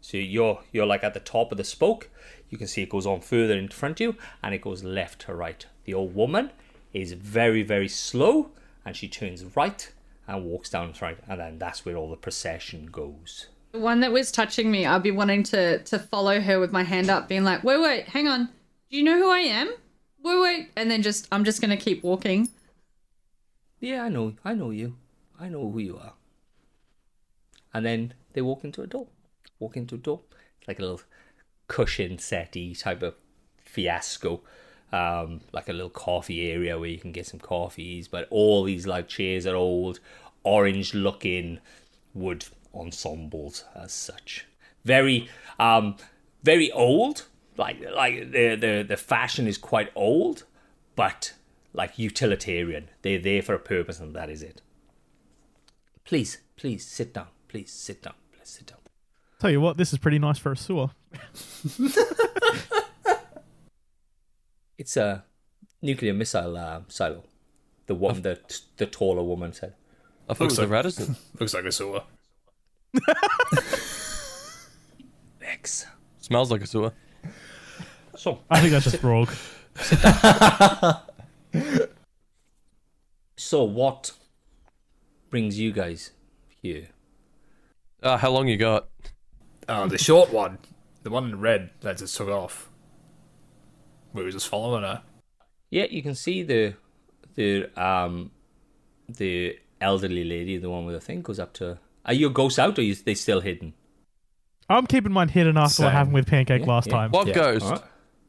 So 0.00 0.16
you're 0.16 0.60
you're 0.72 0.86
like 0.86 1.04
at 1.04 1.14
the 1.14 1.20
top 1.20 1.52
of 1.52 1.58
the 1.58 1.64
spoke. 1.64 2.10
You 2.50 2.58
can 2.58 2.66
see 2.66 2.82
it 2.82 2.90
goes 2.90 3.06
on 3.06 3.20
further 3.20 3.54
in 3.54 3.68
front 3.68 4.00
of 4.00 4.00
you 4.00 4.16
and 4.42 4.54
it 4.54 4.60
goes 4.60 4.84
left 4.84 5.22
to 5.22 5.34
right. 5.34 5.64
The 5.84 5.94
old 5.94 6.14
woman 6.14 6.50
is 6.92 7.12
very, 7.12 7.62
very 7.62 7.88
slow 7.88 8.50
and 8.84 8.96
she 8.96 9.08
turns 9.08 9.56
right 9.56 9.90
and 10.26 10.44
walks 10.44 10.70
down 10.70 10.92
the 10.92 10.98
right 11.00 11.18
and 11.28 11.40
then 11.40 11.58
that's 11.58 11.84
where 11.84 11.96
all 11.96 12.10
the 12.10 12.16
procession 12.16 12.86
goes. 12.86 13.48
The 13.72 13.80
one 13.80 14.00
that 14.00 14.12
was 14.12 14.30
touching 14.30 14.70
me, 14.70 14.86
I'd 14.86 15.02
be 15.02 15.10
wanting 15.10 15.42
to 15.44 15.78
to 15.78 15.98
follow 15.98 16.40
her 16.40 16.60
with 16.60 16.72
my 16.72 16.82
hand 16.82 17.10
up, 17.10 17.28
being 17.28 17.44
like, 17.44 17.64
"Wait, 17.64 17.80
wait, 17.80 18.08
hang 18.08 18.28
on. 18.28 18.50
Do 18.90 18.96
you 18.96 19.02
know 19.02 19.18
who 19.18 19.30
I 19.30 19.40
am? 19.40 19.72
Wait, 20.24 20.40
wait," 20.40 20.70
and 20.74 20.90
then 20.90 21.02
just 21.02 21.28
I'm 21.30 21.44
just 21.44 21.60
gonna 21.60 21.76
keep 21.76 22.02
walking. 22.02 22.48
Yeah, 23.78 24.02
I 24.04 24.08
know, 24.08 24.34
I 24.44 24.54
know 24.54 24.70
you. 24.70 24.96
I 25.38 25.48
know 25.50 25.70
who 25.70 25.78
you 25.78 25.98
are. 25.98 26.14
And 27.74 27.84
then 27.84 28.14
they 28.32 28.40
walk 28.40 28.64
into 28.64 28.80
a 28.80 28.86
door. 28.86 29.08
Walk 29.58 29.76
into 29.76 29.96
a 29.96 29.98
door. 29.98 30.20
It's 30.58 30.66
like 30.66 30.78
a 30.78 30.82
little 30.82 31.02
cushion 31.68 32.18
settee 32.18 32.74
type 32.74 33.02
of 33.02 33.14
fiasco. 33.58 34.40
Um, 34.92 35.40
like 35.52 35.68
a 35.68 35.72
little 35.72 35.90
coffee 35.90 36.50
area 36.50 36.78
where 36.78 36.88
you 36.88 36.98
can 36.98 37.12
get 37.12 37.26
some 37.26 37.40
coffees, 37.40 38.08
but 38.08 38.26
all 38.30 38.64
these 38.64 38.86
like 38.86 39.08
chairs 39.08 39.44
are 39.44 39.56
old, 39.56 40.00
orange 40.44 40.94
looking 40.94 41.58
wood 42.14 42.46
ensembles 42.72 43.64
as 43.74 43.92
such. 43.92 44.46
Very 44.84 45.28
um 45.58 45.96
very 46.42 46.70
old. 46.72 47.26
Like 47.56 47.78
like 47.94 48.32
the 48.32 48.56
the 48.56 48.84
the 48.86 48.96
fashion 48.96 49.46
is 49.46 49.58
quite 49.58 49.90
old, 49.94 50.44
but 50.96 51.34
like 51.72 51.98
utilitarian. 51.98 52.88
They're 53.02 53.18
there 53.18 53.42
for 53.42 53.54
a 53.54 53.58
purpose 53.58 54.00
and 54.00 54.14
that 54.14 54.30
is 54.30 54.42
it. 54.42 54.60
Please, 56.04 56.38
please 56.56 56.86
sit 56.86 57.14
down. 57.14 57.28
Please 57.48 57.70
sit 57.72 58.02
down. 58.02 58.14
Please 58.32 58.48
sit 58.48 58.66
down. 58.66 58.78
Tell 59.40 59.50
you 59.50 59.60
what, 59.60 59.76
this 59.76 59.92
is 59.92 59.98
pretty 59.98 60.18
nice 60.18 60.38
for 60.38 60.52
a 60.52 60.56
sewer. 60.56 60.90
It's 64.76 64.96
a 64.96 65.24
nuclear 65.80 66.12
missile 66.12 66.56
uh, 66.56 66.80
silo. 66.88 67.24
The 67.86 67.94
one 67.94 68.22
that 68.22 68.60
the 68.76 68.86
taller 68.86 69.22
woman 69.22 69.52
said. 69.52 69.74
I 70.28 70.34
thought 70.34 70.44
it 70.44 70.50
was 70.50 70.58
Looks 70.58 70.68
a 70.68 70.72
Radisson. 70.72 71.16
Looks 71.38 71.54
like 71.54 71.64
a 71.64 71.72
sewer. 71.72 72.02
X. 75.42 75.86
Smells 76.20 76.50
like 76.50 76.62
a 76.62 76.66
sewer. 76.66 76.92
So 78.16 78.40
I 78.48 78.60
think 78.60 78.72
that's 78.72 78.84
just 78.84 79.02
Rorg. 79.02 79.28
so 83.36 83.64
what 83.64 84.12
brings 85.30 85.58
you 85.58 85.72
guys 85.72 86.12
here? 86.62 86.88
Uh, 88.02 88.16
how 88.16 88.30
long 88.30 88.48
you 88.48 88.56
got? 88.56 88.88
Oh, 89.68 89.88
the 89.88 89.98
short 89.98 90.32
one. 90.32 90.58
The 91.02 91.10
one 91.10 91.24
in 91.24 91.40
red 91.40 91.70
that 91.80 91.98
just 91.98 92.16
took 92.16 92.28
off. 92.28 92.70
We 94.12 94.22
were 94.22 94.30
just 94.30 94.48
following 94.48 94.82
her. 94.82 95.02
Yeah, 95.70 95.86
you 95.90 96.02
can 96.02 96.14
see 96.14 96.42
the 96.42 96.74
the 97.34 97.68
um 97.80 98.30
the 99.08 99.58
elderly 99.80 100.24
lady, 100.24 100.56
the 100.56 100.70
one 100.70 100.84
with 100.84 100.94
the 100.94 101.00
thing, 101.00 101.22
goes 101.22 101.38
up 101.38 101.52
to. 101.54 101.78
Are 102.06 102.14
your 102.14 102.30
ghosts 102.30 102.58
out, 102.58 102.78
or 102.78 102.82
are 102.82 102.94
they 102.94 103.14
still 103.14 103.40
hidden? 103.40 103.74
I'm 104.68 104.86
keeping 104.86 105.12
mine 105.12 105.28
hidden 105.28 105.56
after 105.56 105.82
what 105.84 105.92
happened 105.92 106.14
with 106.14 106.26
Pancake 106.26 106.62
Yeah, 106.62 106.66
last 106.66 106.86
yeah. 106.86 106.92
time. 106.92 107.10
What 107.10 107.26
Yeah, 107.26 107.34
ghost? 107.34 107.64
alright. 107.66 107.82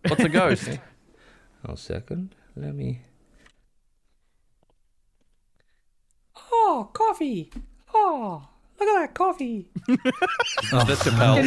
What's 0.08 0.24
a 0.24 0.30
ghost? 0.30 0.70
One 1.64 1.78
second. 1.78 2.36
Let 2.56 2.76
me. 2.76 3.02
Oh, 6.52 6.90
coffee! 6.94 7.52
Oh, 7.94 8.48
look 8.80 8.90
at 8.90 9.02
that 9.02 9.14
coffee! 9.14 9.70
Oh, 10.74 10.84
that's 10.84 11.04
Chappelle. 11.04 11.44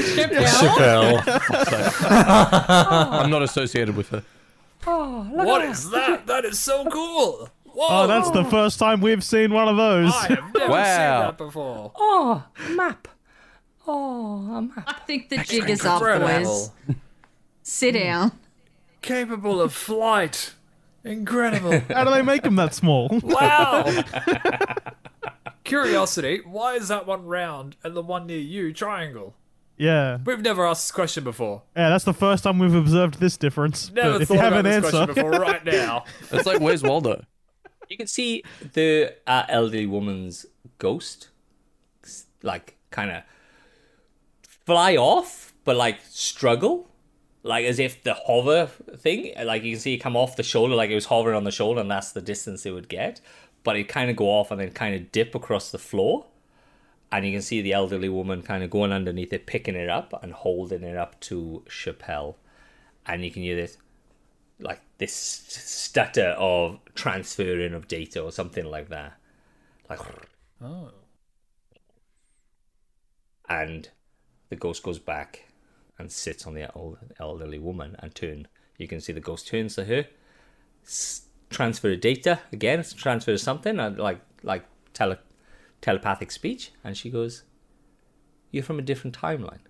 Chappelle. 0.46 1.22
Oh. 2.10 3.18
I'm 3.22 3.30
not 3.30 3.42
associated 3.42 3.96
with 3.96 4.08
her. 4.10 4.22
Oh, 4.86 5.28
look 5.34 5.46
what 5.46 5.62
at 5.62 5.70
is 5.70 5.90
that? 5.90 6.26
That 6.26 6.44
is 6.44 6.58
so 6.58 6.84
cool. 6.88 7.48
Whoa. 7.64 7.86
Oh, 7.90 8.06
that's 8.06 8.30
the 8.30 8.44
first 8.44 8.78
time 8.78 9.00
we've 9.00 9.22
seen 9.24 9.52
one 9.52 9.68
of 9.68 9.76
those. 9.76 10.12
I 10.14 10.26
have 10.28 10.54
never 10.54 10.72
Wow. 10.72 10.84
seen 10.84 11.26
that 11.26 11.38
before. 11.38 11.92
Oh, 11.96 12.44
map. 12.70 13.08
Oh, 13.90 14.54
a 14.54 14.62
map. 14.62 14.84
I 14.86 14.92
think 15.06 15.30
the 15.30 15.38
jig 15.38 15.70
is 15.70 15.82
up, 15.84 16.00
boys. 16.02 16.70
Sit 17.62 17.92
down. 17.92 18.32
Capable 19.00 19.62
of 19.62 19.72
flight. 19.72 20.52
Incredible. 21.04 21.80
How 21.88 22.04
do 22.04 22.10
they 22.10 22.20
make 22.20 22.42
them 22.42 22.56
that 22.56 22.74
small? 22.74 23.08
Wow. 23.22 23.84
Curiosity, 25.64 26.42
why 26.44 26.74
is 26.74 26.88
that 26.88 27.06
one 27.06 27.24
round 27.24 27.76
and 27.82 27.96
the 27.96 28.02
one 28.02 28.26
near 28.26 28.38
you 28.38 28.72
triangle? 28.74 29.34
yeah. 29.78 30.18
We've 30.24 30.40
never 30.42 30.66
asked 30.66 30.84
this 30.88 30.92
question 30.92 31.24
before. 31.24 31.62
Yeah, 31.76 31.88
that's 31.88 32.04
the 32.04 32.12
first 32.12 32.44
time 32.44 32.58
we've 32.58 32.74
observed 32.74 33.20
this 33.20 33.36
difference. 33.38 33.90
Never 33.92 34.12
But 34.14 34.22
if 34.22 34.28
thought 34.28 34.34
you 34.34 34.40
have 34.40 34.52
about 34.52 34.66
an 34.66 34.82
this 34.82 34.94
answer, 34.94 35.12
question 35.12 35.14
before 35.14 35.40
right 35.40 35.64
now. 35.64 36.04
It's 36.30 36.46
like, 36.46 36.60
where's 36.60 36.82
Waldo? 36.82 37.24
You 37.88 37.96
can 37.96 38.06
see 38.06 38.42
the 38.74 39.14
uh, 39.26 39.44
elderly 39.48 39.86
woman's 39.86 40.44
ghost, 40.78 41.28
like, 42.42 42.76
kind 42.90 43.10
of 43.10 43.22
fly 44.68 44.96
off, 44.96 45.54
but 45.64 45.76
like 45.76 45.98
struggle, 46.10 46.90
like 47.42 47.64
as 47.64 47.78
if 47.78 48.02
the 48.02 48.12
hover 48.12 48.66
thing, 48.98 49.32
like 49.42 49.62
you 49.62 49.72
can 49.72 49.80
see 49.80 49.94
it 49.94 49.98
come 49.98 50.14
off 50.14 50.36
the 50.36 50.42
shoulder, 50.42 50.74
like 50.74 50.90
it 50.90 50.94
was 50.94 51.06
hovering 51.06 51.34
on 51.36 51.44
the 51.44 51.50
shoulder, 51.50 51.80
and 51.80 51.90
that's 51.90 52.12
the 52.12 52.20
distance 52.20 52.66
it 52.66 52.72
would 52.72 52.90
get. 52.90 53.22
But 53.64 53.76
it 53.76 53.84
kind 53.84 54.10
of 54.10 54.16
go 54.16 54.26
off 54.26 54.50
and 54.50 54.60
then 54.60 54.70
kind 54.72 54.94
of 54.94 55.10
dip 55.10 55.34
across 55.34 55.70
the 55.70 55.78
floor, 55.78 56.26
and 57.10 57.24
you 57.24 57.32
can 57.32 57.40
see 57.40 57.62
the 57.62 57.72
elderly 57.72 58.10
woman 58.10 58.42
kind 58.42 58.62
of 58.62 58.68
going 58.68 58.92
underneath 58.92 59.32
it, 59.32 59.46
picking 59.46 59.74
it 59.74 59.88
up 59.88 60.12
and 60.22 60.34
holding 60.34 60.82
it 60.82 60.98
up 60.98 61.18
to 61.20 61.64
Chappelle, 61.66 62.34
and 63.06 63.24
you 63.24 63.30
can 63.30 63.40
hear 63.40 63.56
this 63.56 63.78
like 64.60 64.82
this 64.98 65.14
stutter 65.14 66.34
of 66.36 66.78
transferring 66.94 67.72
of 67.72 67.88
data 67.88 68.20
or 68.20 68.32
something 68.32 68.66
like 68.66 68.90
that. 68.90 69.16
Like 69.88 70.00
Oh. 70.60 70.90
and 73.48 73.88
the 74.48 74.56
ghost 74.56 74.82
goes 74.82 74.98
back 74.98 75.48
and 75.98 76.10
sits 76.10 76.46
on 76.46 76.54
the 76.54 76.72
old 76.72 76.98
elderly 77.18 77.58
woman 77.58 77.96
and 77.98 78.14
turn 78.14 78.46
you 78.76 78.88
can 78.88 79.00
see 79.00 79.12
the 79.12 79.20
ghost 79.20 79.48
turns 79.48 79.74
to 79.74 79.84
her 79.84 80.06
transfer 81.50 81.92
of 81.92 82.00
data 82.00 82.40
again 82.52 82.84
transfer 82.96 83.36
something 83.36 83.80
uh, 83.80 83.94
like 83.96 84.20
like 84.42 84.64
tele- 84.92 85.18
telepathic 85.80 86.30
speech 86.30 86.72
and 86.84 86.96
she 86.96 87.10
goes 87.10 87.42
you're 88.50 88.62
from 88.62 88.78
a 88.78 88.82
different 88.82 89.18
timeline 89.18 89.60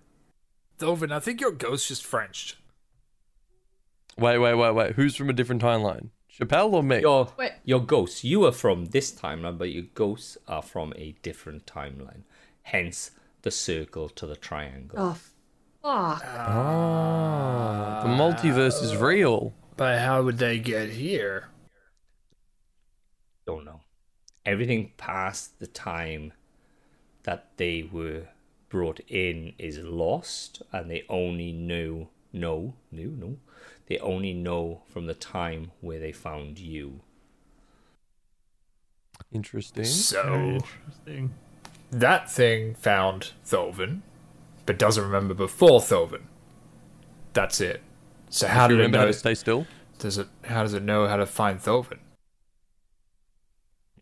Dovin, 0.79 1.11
I 1.11 1.19
think 1.19 1.41
your 1.41 1.51
ghost 1.51 1.89
just 1.89 2.05
Frenched. 2.05 2.55
Wait, 4.17 4.37
wait, 4.37 4.55
wait, 4.55 4.71
wait. 4.71 4.95
Who's 4.95 5.15
from 5.15 5.29
a 5.29 5.33
different 5.33 5.61
timeline? 5.61 6.09
Chappelle 6.33 6.71
or 6.71 6.83
me? 6.83 7.01
your 7.01 7.33
Wait. 7.37 7.51
your 7.65 7.81
ghosts 7.81 8.23
you 8.23 8.45
are 8.45 8.53
from 8.53 8.85
this 8.87 9.11
timeline 9.11 9.57
but 9.57 9.71
your 9.71 9.83
ghosts 9.93 10.37
are 10.47 10.61
from 10.61 10.93
a 10.95 11.11
different 11.21 11.65
timeline 11.65 12.21
hence 12.61 13.11
the 13.41 13.51
circle 13.51 14.09
to 14.09 14.25
the 14.27 14.35
triangle 14.35 14.97
Oh, 14.99 15.13
fuck. 15.81 16.23
Ah, 16.25 18.01
the 18.03 18.09
multiverse 18.09 18.83
is 18.83 18.95
real. 18.95 19.53
But 19.77 19.99
how 19.99 20.23
would 20.23 20.37
they 20.37 20.59
get 20.59 20.89
here? 20.89 21.49
don't 23.49 23.65
know. 23.65 23.81
Everything 24.45 24.91
past 24.97 25.59
the 25.59 25.65
time 25.65 26.33
that 27.23 27.57
they 27.57 27.81
were 27.91 28.27
brought 28.69 28.99
in 29.07 29.53
is 29.57 29.79
lost, 29.79 30.61
and 30.71 30.91
they 30.91 31.03
only 31.09 31.51
knew, 31.51 32.07
no, 32.31 32.75
knew, 32.91 33.09
no, 33.09 33.37
they 33.87 33.97
only 33.97 34.33
know 34.33 34.83
from 34.87 35.07
the 35.07 35.15
time 35.15 35.71
where 35.81 35.99
they 35.99 36.11
found 36.11 36.59
you. 36.59 37.01
Interesting. 39.31 39.85
So 39.85 40.33
Interesting. 40.33 41.33
That 41.91 42.29
thing 42.31 42.75
found 42.75 43.31
Tholvin, 43.45 44.01
but 44.65 44.77
doesn't 44.77 45.03
remember 45.03 45.33
before 45.33 45.79
Tholvin. 45.79 46.23
That's 47.33 47.61
it. 47.61 47.81
So 48.29 48.47
how 48.47 48.67
Do 48.67 48.75
did 48.75 48.79
it 48.79 48.83
remember 48.83 48.97
how 48.99 49.05
know? 49.05 49.07
to 49.07 49.13
stay 49.13 49.35
still? 49.35 49.67
does 49.97 50.17
it? 50.17 50.27
How 50.45 50.63
does 50.63 50.73
it 50.73 50.83
know 50.83 51.07
how 51.07 51.17
to 51.17 51.25
find 51.25 51.59
Thovin? 51.59 51.99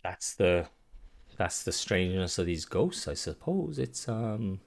That's 0.03 0.34
the 0.34 0.67
that's 1.38 1.63
the 1.63 1.72
strangeness 1.72 2.38
of 2.39 2.46
these 2.46 2.65
ghosts, 2.65 3.08
I 3.08 3.13
suppose. 3.13 3.77
It's 3.79 4.08
um 4.08 4.62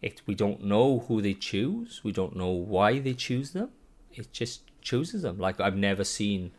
it 0.00 0.22
we 0.26 0.34
don't 0.34 0.64
know 0.64 1.00
who 1.00 1.22
they 1.22 1.34
choose. 1.34 2.00
We 2.04 2.12
don't 2.12 2.36
know 2.36 2.50
why 2.50 2.98
they 2.98 3.14
choose 3.14 3.52
them. 3.52 3.70
It 4.12 4.32
just 4.32 4.70
chooses 4.80 5.22
them. 5.22 5.38
Like 5.38 5.60
I've 5.60 5.76
never 5.76 6.04
seen 6.04 6.52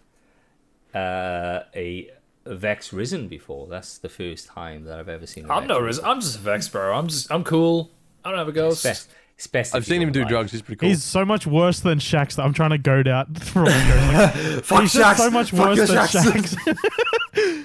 uh 0.93 1.61
a 1.75 2.09
Vex 2.45 2.91
risen 2.93 3.27
before. 3.27 3.67
That's 3.67 3.97
the 3.97 4.09
first 4.09 4.47
time 4.47 4.83
that 4.85 4.99
I've 4.99 5.09
ever 5.09 5.25
seen. 5.25 5.49
I'm 5.49 5.63
Vex 5.63 5.69
no. 5.69 5.79
risen. 5.79 6.05
I'm 6.05 6.19
just 6.21 6.35
a 6.35 6.39
Vex, 6.39 6.67
bro. 6.67 6.93
I'm 6.93 7.07
just. 7.07 7.31
I'm 7.31 7.43
cool. 7.43 7.91
I 8.25 8.29
don't 8.29 8.37
have 8.39 8.47
a 8.47 8.51
It's 8.51 8.55
ghost. 8.55 8.83
best, 8.83 9.09
it's 9.37 9.47
best 9.47 9.75
I've 9.75 9.85
seen 9.85 10.01
him 10.01 10.07
don't 10.09 10.13
do 10.13 10.19
like- 10.21 10.29
drugs. 10.29 10.51
He's 10.51 10.61
pretty 10.61 10.79
cool. 10.79 10.89
He's 10.89 11.03
so 11.03 11.25
much 11.25 11.45
worse 11.47 11.79
than 11.81 11.99
Shax 11.99 12.35
that 12.35 12.43
I'm 12.43 12.53
trying 12.53 12.69
to 12.71 12.77
goad 12.77 13.07
out 13.07 13.37
from. 13.43 13.65
He's 14.81 14.93
just 14.93 15.17
so 15.17 15.29
much 15.31 15.51
worse 15.53 15.77
than 15.87 15.97
Shax. 15.97 16.57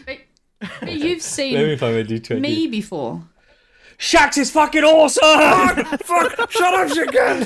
But, 0.06 0.18
but 0.80 0.92
you've 0.92 1.02
Let 1.02 1.10
me 1.14 1.18
seen 1.20 1.78
find 1.78 1.94
my 1.96 2.02
D20. 2.02 2.40
me 2.40 2.66
before. 2.66 3.22
Shax 3.98 4.38
is 4.38 4.50
fucking 4.52 4.84
awesome! 4.84 5.84
Fuck! 5.98 6.50
Shut 6.52 6.72
up, 6.74 6.88
chicken! 6.94 7.42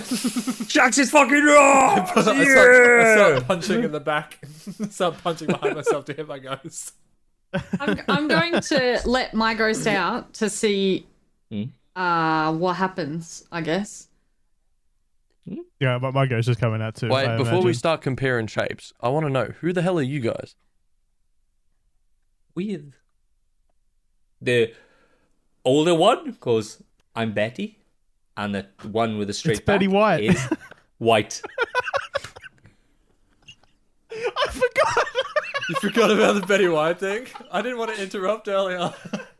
Shax 0.69 0.99
is 0.99 1.11
fucking 1.11 1.43
raw! 1.45 1.95
I 2.15 2.21
start, 2.23 2.37
I 2.37 3.15
start 3.15 3.47
punching 3.47 3.85
in 3.85 3.93
the 3.93 4.01
back. 4.01 4.39
I 4.83 4.89
start 4.89 5.17
punching 5.25 5.47
behind 5.49 5.77
myself 5.77 6.05
to 6.07 6.13
hit 6.13 6.29
my 6.29 6.39
ghost. 6.39 6.93
I'm, 7.81 8.01
I'm 8.09 8.29
going 8.29 8.61
to 8.61 9.01
let 9.05 9.35
my 9.35 9.55
ghost 9.55 9.87
out 9.87 10.33
to 10.35 10.49
see 10.51 11.07
Hmm? 11.51 11.65
uh, 11.95 12.53
what 12.53 12.75
happens, 12.77 13.45
I 13.53 13.61
guess. 13.61 14.09
yeah, 15.81 15.99
but 15.99 16.15
my 16.15 16.25
ghost 16.27 16.49
is 16.49 16.57
coming 16.57 16.81
out 16.81 16.95
too. 16.95 17.09
Wait, 17.09 17.27
I 17.29 17.37
before 17.37 17.61
we 17.63 17.75
start 17.75 18.01
comparing 18.01 18.47
shapes, 18.47 18.93
I 19.01 19.09
want 19.11 19.27
to 19.27 19.31
know 19.31 19.47
who 19.61 19.73
the 19.73 19.83
hell 19.83 19.99
are 19.99 20.03
you 20.03 20.21
guys? 20.21 20.55
with 22.55 22.93
the 24.43 24.73
older 25.65 25.95
one 25.95 26.33
because 26.33 26.83
I'm 27.17 27.33
Betty, 27.33 27.79
and 28.37 28.55
the 28.55 28.67
one 28.91 29.17
with 29.19 29.29
the 29.29 29.35
straight 29.35 29.59
It's 29.59 29.65
Betty 29.67 29.89
White. 29.89 30.23
is 30.25 30.49
White. 30.99 31.41
I 34.11 34.51
forgot. 34.51 35.02
You 35.69 35.75
forgot 35.81 36.11
about 36.11 36.35
the 36.41 36.47
Betty 36.47 36.69
White 36.69 36.99
thing? 36.99 37.27
I 37.51 37.63
didn't 37.63 37.79
want 37.79 37.95
to 37.95 38.03
interrupt 38.03 38.49
earlier. 38.49 38.93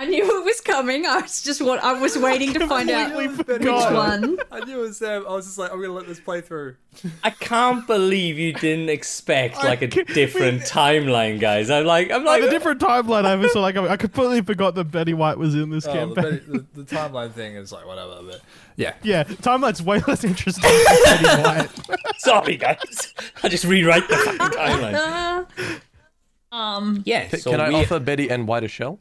I 0.00 0.06
knew 0.06 0.22
it 0.40 0.44
was 0.44 0.60
coming. 0.60 1.06
I 1.06 1.18
was 1.22 1.42
just 1.42 1.60
what 1.60 1.82
I 1.82 1.92
was 2.00 2.16
waiting 2.16 2.52
to 2.54 2.68
find 2.68 2.88
out 2.88 3.16
which 3.16 3.36
one. 3.68 4.38
I 4.52 4.60
knew 4.64 4.78
it 4.78 4.82
was 4.82 4.96
Sam. 4.98 5.26
I 5.26 5.32
was 5.32 5.46
just 5.46 5.58
like, 5.58 5.72
I'm 5.72 5.80
gonna 5.80 5.92
let 5.92 6.06
this 6.06 6.20
play 6.20 6.40
through. 6.40 6.76
I 7.24 7.30
can't 7.30 7.84
believe 7.84 8.38
you 8.38 8.52
didn't 8.52 8.90
expect 8.90 9.56
like 9.56 9.82
a 9.82 9.88
different 9.88 10.62
timeline, 10.62 11.40
guys. 11.40 11.68
I'm 11.68 11.84
like, 11.84 12.12
I'm 12.12 12.24
Like 12.24 12.42
like, 12.42 12.48
a 12.48 12.52
different 12.52 12.80
timeline. 12.80 13.24
I 13.24 13.34
was 13.34 13.52
so 13.52 13.60
like 13.60 13.76
I 13.76 13.96
completely 13.96 14.40
forgot 14.42 14.76
that 14.76 14.84
Betty 14.84 15.14
White 15.14 15.36
was 15.36 15.56
in 15.56 15.70
this 15.70 15.84
Oh, 15.88 16.14
the. 16.14 16.14
Betty, 16.14 16.36
the, 16.46 16.64
the 16.74 16.84
timeline 16.96 17.32
thing 17.32 17.56
is 17.56 17.72
like 17.72 17.84
whatever, 17.84 18.20
but 18.24 18.40
yeah. 18.76 18.94
Yeah, 19.02 19.24
timeline's 19.24 19.82
way 19.82 20.00
less 20.06 20.22
interesting 20.22 20.62
than 20.62 21.22
Betty 21.24 21.42
White. 21.42 21.70
sorry, 22.18 22.56
guys. 22.56 23.12
I'll 23.42 23.50
just 23.50 23.64
rewrite 23.64 24.06
the 24.08 24.14
timeline. 24.14 25.80
Um, 26.52 27.02
Yeah, 27.04 27.28
so 27.28 27.50
Can 27.50 27.60
I 27.60 27.68
we, 27.70 27.74
offer 27.74 27.98
Betty 27.98 28.28
and 28.30 28.46
White 28.46 28.62
a 28.62 28.68
shell? 28.68 29.00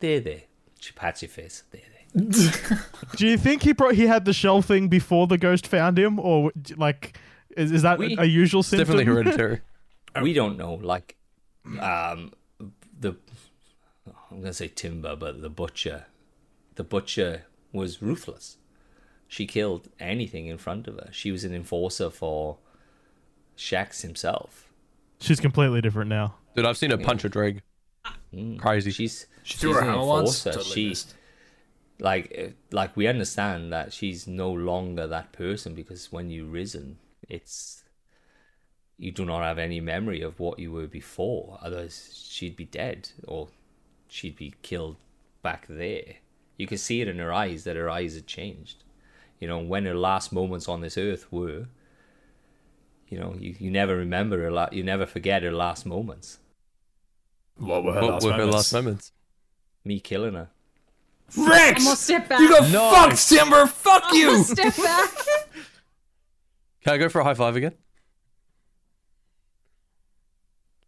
There, 0.00 0.20
there. 0.20 0.42
She 0.80 0.92
pats 0.92 1.22
your 1.22 1.28
face. 1.28 1.62
There, 1.70 1.80
there. 2.14 2.78
Do 3.16 3.26
you 3.26 3.36
think 3.38 3.62
he 3.62 3.72
brought 3.72 3.94
he 3.94 4.06
had 4.06 4.24
the 4.24 4.32
shell 4.32 4.62
thing 4.62 4.88
before 4.88 5.26
the 5.28 5.38
ghost 5.38 5.66
found 5.66 5.98
him, 5.98 6.18
or 6.18 6.50
like 6.76 7.16
is, 7.56 7.70
is 7.70 7.82
that 7.82 7.98
We- 7.98 8.16
a 8.18 8.24
usual 8.24 8.62
symptom? 8.62 8.86
definitely 8.96 9.04
hereditary. 9.04 9.60
we 10.22 10.32
don't 10.32 10.58
know 10.58 10.74
like 10.74 11.14
um 11.78 12.32
the 12.98 13.14
i'm 14.30 14.40
gonna 14.40 14.52
say 14.52 14.66
timber 14.66 15.14
but 15.14 15.40
the 15.40 15.48
butcher 15.48 16.06
the 16.74 16.82
butcher 16.82 17.42
was 17.72 18.02
ruthless 18.02 18.56
she 19.28 19.46
killed 19.46 19.88
anything 20.00 20.46
in 20.48 20.58
front 20.58 20.88
of 20.88 20.96
her 20.96 21.08
she 21.12 21.30
was 21.30 21.44
an 21.44 21.54
enforcer 21.54 22.10
for 22.10 22.58
shax 23.56 24.02
himself 24.02 24.66
She's 25.20 25.38
completely 25.38 25.80
different 25.82 26.08
now. 26.08 26.34
Dude, 26.56 26.64
I've 26.66 26.78
seen 26.78 26.90
her 26.92 26.96
punch 26.96 27.24
a 27.24 27.28
dreg. 27.28 27.60
Crazy. 28.58 28.90
she's 28.90 29.26
She 29.42 29.58
she's 29.58 29.60
threw 29.60 29.74
her 29.74 29.80
an 29.80 29.86
hammer 29.88 30.04
once. 30.04 30.42
Totally 30.42 30.64
she 30.64 30.88
missed. 30.90 31.14
like 31.98 32.34
uh, 32.38 32.50
like 32.70 32.96
we 32.96 33.06
understand 33.06 33.72
that 33.72 33.92
she's 33.92 34.26
no 34.26 34.50
longer 34.50 35.06
that 35.06 35.32
person 35.32 35.74
because 35.74 36.10
when 36.12 36.30
you 36.30 36.46
risen 36.46 36.98
it's 37.28 37.84
you 38.98 39.10
do 39.12 39.24
not 39.24 39.42
have 39.42 39.58
any 39.58 39.80
memory 39.80 40.20
of 40.22 40.38
what 40.40 40.58
you 40.58 40.70
were 40.72 40.86
before 40.86 41.58
otherwise 41.62 42.26
she'd 42.28 42.56
be 42.56 42.64
dead 42.64 43.10
or 43.26 43.48
she'd 44.08 44.36
be 44.36 44.54
killed 44.62 44.96
back 45.42 45.66
there 45.68 46.16
you 46.58 46.66
could 46.66 46.80
see 46.80 47.00
it 47.00 47.08
in 47.08 47.18
her 47.18 47.32
eyes 47.32 47.64
that 47.64 47.76
her 47.76 47.88
eyes 47.90 48.14
had 48.14 48.26
changed 48.26 48.82
you 49.38 49.48
know 49.48 49.58
when 49.58 49.84
her 49.86 49.94
last 49.94 50.32
moments 50.32 50.68
on 50.68 50.80
this 50.80 50.98
earth 50.98 51.30
were 51.32 51.66
you 53.08 53.18
know 53.18 53.34
you, 53.38 53.54
you 53.58 53.70
never 53.70 53.96
remember 53.96 54.40
her 54.42 54.50
la- 54.50 54.68
you 54.72 54.82
never 54.82 55.06
forget 55.06 55.42
her 55.42 55.52
last 55.52 55.84
moments 55.86 56.38
What 57.56 57.84
were 57.84 57.92
her 57.94 58.02
What 58.02 58.10
last 58.12 58.24
were 58.24 58.32
her 58.32 58.46
last 58.46 58.72
moments? 58.72 59.12
Me 59.84 59.98
killing 60.00 60.34
her 60.34 60.50
Rex! 61.36 61.80
I'm 61.80 61.84
gonna 61.84 61.96
step 61.96 62.28
back. 62.28 62.40
You 62.40 62.48
got 62.48 62.70
Nice. 62.70 63.28
fucked, 63.28 63.40
Timber! 63.40 63.66
Fuck 63.66 64.02
I'm 64.06 64.16
you! 64.16 64.42
step 64.42 64.76
back. 64.76 65.10
Can 66.82 66.94
I 66.94 66.98
go 66.98 67.08
for 67.08 67.20
a 67.20 67.24
high 67.24 67.34
five 67.34 67.54
again? 67.56 67.74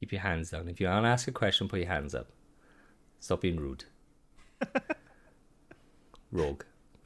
Keep 0.00 0.12
your 0.12 0.20
hands 0.22 0.50
down. 0.50 0.68
If 0.68 0.80
you 0.80 0.88
want 0.88 1.04
to 1.04 1.08
ask 1.10 1.28
a 1.28 1.32
question, 1.32 1.68
put 1.68 1.78
your 1.78 1.88
hands 1.88 2.12
up. 2.14 2.26
Stop 3.20 3.42
being 3.42 3.56
rude. 3.60 3.84
Rorg. 6.34 6.62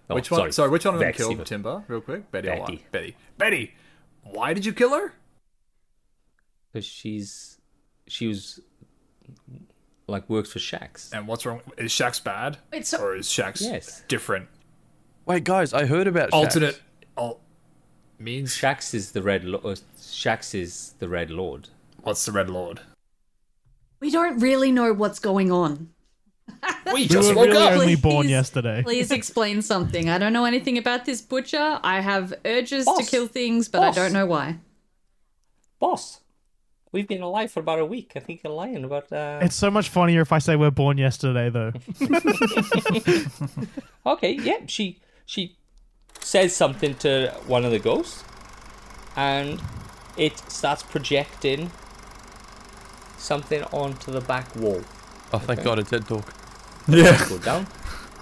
Oh, 0.08 0.14
which 0.14 0.30
one? 0.30 0.38
Sorry, 0.40 0.52
Sorry, 0.52 0.70
which 0.70 0.84
one 0.86 0.94
of 0.94 1.00
them 1.00 1.08
Vex, 1.08 1.18
killed 1.18 1.32
even. 1.32 1.44
Timber? 1.44 1.84
Real 1.88 2.00
quick, 2.00 2.30
Betty. 2.30 2.48
Betty. 2.48 2.86
Betty. 2.90 3.16
Betty. 3.36 3.74
Why 4.22 4.54
did 4.54 4.64
you 4.64 4.72
kill 4.72 4.94
her? 4.94 5.12
Because 6.72 6.86
she's 6.86 7.58
she 8.06 8.26
was 8.28 8.60
like 10.08 10.28
works 10.30 10.52
for 10.52 10.58
Shax. 10.58 11.12
And 11.12 11.26
what's 11.26 11.44
wrong? 11.44 11.60
Is 11.76 11.90
Shax 11.92 12.22
bad, 12.22 12.58
Wait, 12.72 12.86
so- 12.86 12.98
or 12.98 13.16
is 13.16 13.26
Shax 13.28 13.60
Yes. 13.60 14.02
different? 14.08 14.48
Wait, 15.24 15.44
guys, 15.44 15.72
I 15.72 15.86
heard 15.86 16.06
about 16.06 16.30
Alternate. 16.30 16.80
Al- 17.18 17.40
means 18.18 18.54
Shax 18.56 18.94
is 18.94 19.12
the 19.12 19.22
red. 19.22 19.44
Lo- 19.44 19.60
uh, 19.64 19.74
Shax 19.98 20.54
is 20.54 20.94
the 21.00 21.08
Red 21.08 21.30
Lord. 21.30 21.68
what's 22.02 22.24
the 22.24 22.32
Red 22.32 22.48
Lord? 22.48 22.80
We 24.00 24.10
don't 24.10 24.38
really 24.38 24.70
know 24.70 24.92
what's 24.92 25.18
going 25.18 25.50
on. 25.50 25.90
We 26.86 26.92
We 26.92 27.08
just 27.08 27.30
were 27.30 27.34
woke 27.34 27.46
really 27.48 27.62
up. 27.66 27.72
only 27.72 27.86
Please. 27.96 28.00
born 28.00 28.28
yesterday. 28.28 28.82
Please 28.84 29.10
explain 29.10 29.60
something. 29.60 30.08
I 30.08 30.18
don't 30.18 30.32
know 30.32 30.44
anything 30.44 30.78
about 30.78 31.04
this 31.04 31.20
butcher. 31.20 31.80
I 31.82 31.98
have 32.00 32.32
urges 32.44 32.84
to 32.86 33.04
kill 33.04 33.26
things, 33.26 33.66
but 33.68 33.82
I 33.82 33.90
don't 33.90 34.12
know 34.12 34.26
why. 34.26 34.60
Boss, 35.80 36.20
we've 36.96 37.06
been 37.06 37.20
alive 37.20 37.52
for 37.52 37.60
about 37.60 37.78
a 37.78 37.84
week. 37.84 38.12
I 38.16 38.20
think 38.20 38.40
you're 38.42 38.52
lying 38.52 38.82
about. 38.82 39.12
Uh... 39.12 39.40
It's 39.42 39.54
so 39.54 39.70
much 39.70 39.90
funnier 39.90 40.22
if 40.22 40.32
I 40.32 40.38
say 40.38 40.56
we're 40.56 40.70
born 40.70 40.96
yesterday, 40.96 41.50
though. 41.50 41.72
Okay, 44.06 44.32
yeah, 44.32 44.60
she 44.66 45.00
she 45.26 45.56
says 46.20 46.54
something 46.54 46.94
to 46.94 47.34
one 47.46 47.64
of 47.64 47.72
the 47.72 47.80
ghosts, 47.80 48.24
and 49.16 49.60
it 50.16 50.38
starts 50.48 50.84
projecting 50.84 51.72
something 53.18 53.64
onto 53.64 54.12
the 54.12 54.20
back 54.20 54.54
wall. 54.54 54.82
Oh, 55.32 55.40
thank 55.40 55.64
God, 55.64 55.80
it's 55.80 55.90
TED 55.90 56.06
Talk. 56.06 56.32
Yeah. 56.86 57.18
Go 57.28 57.38
down. 57.38 57.66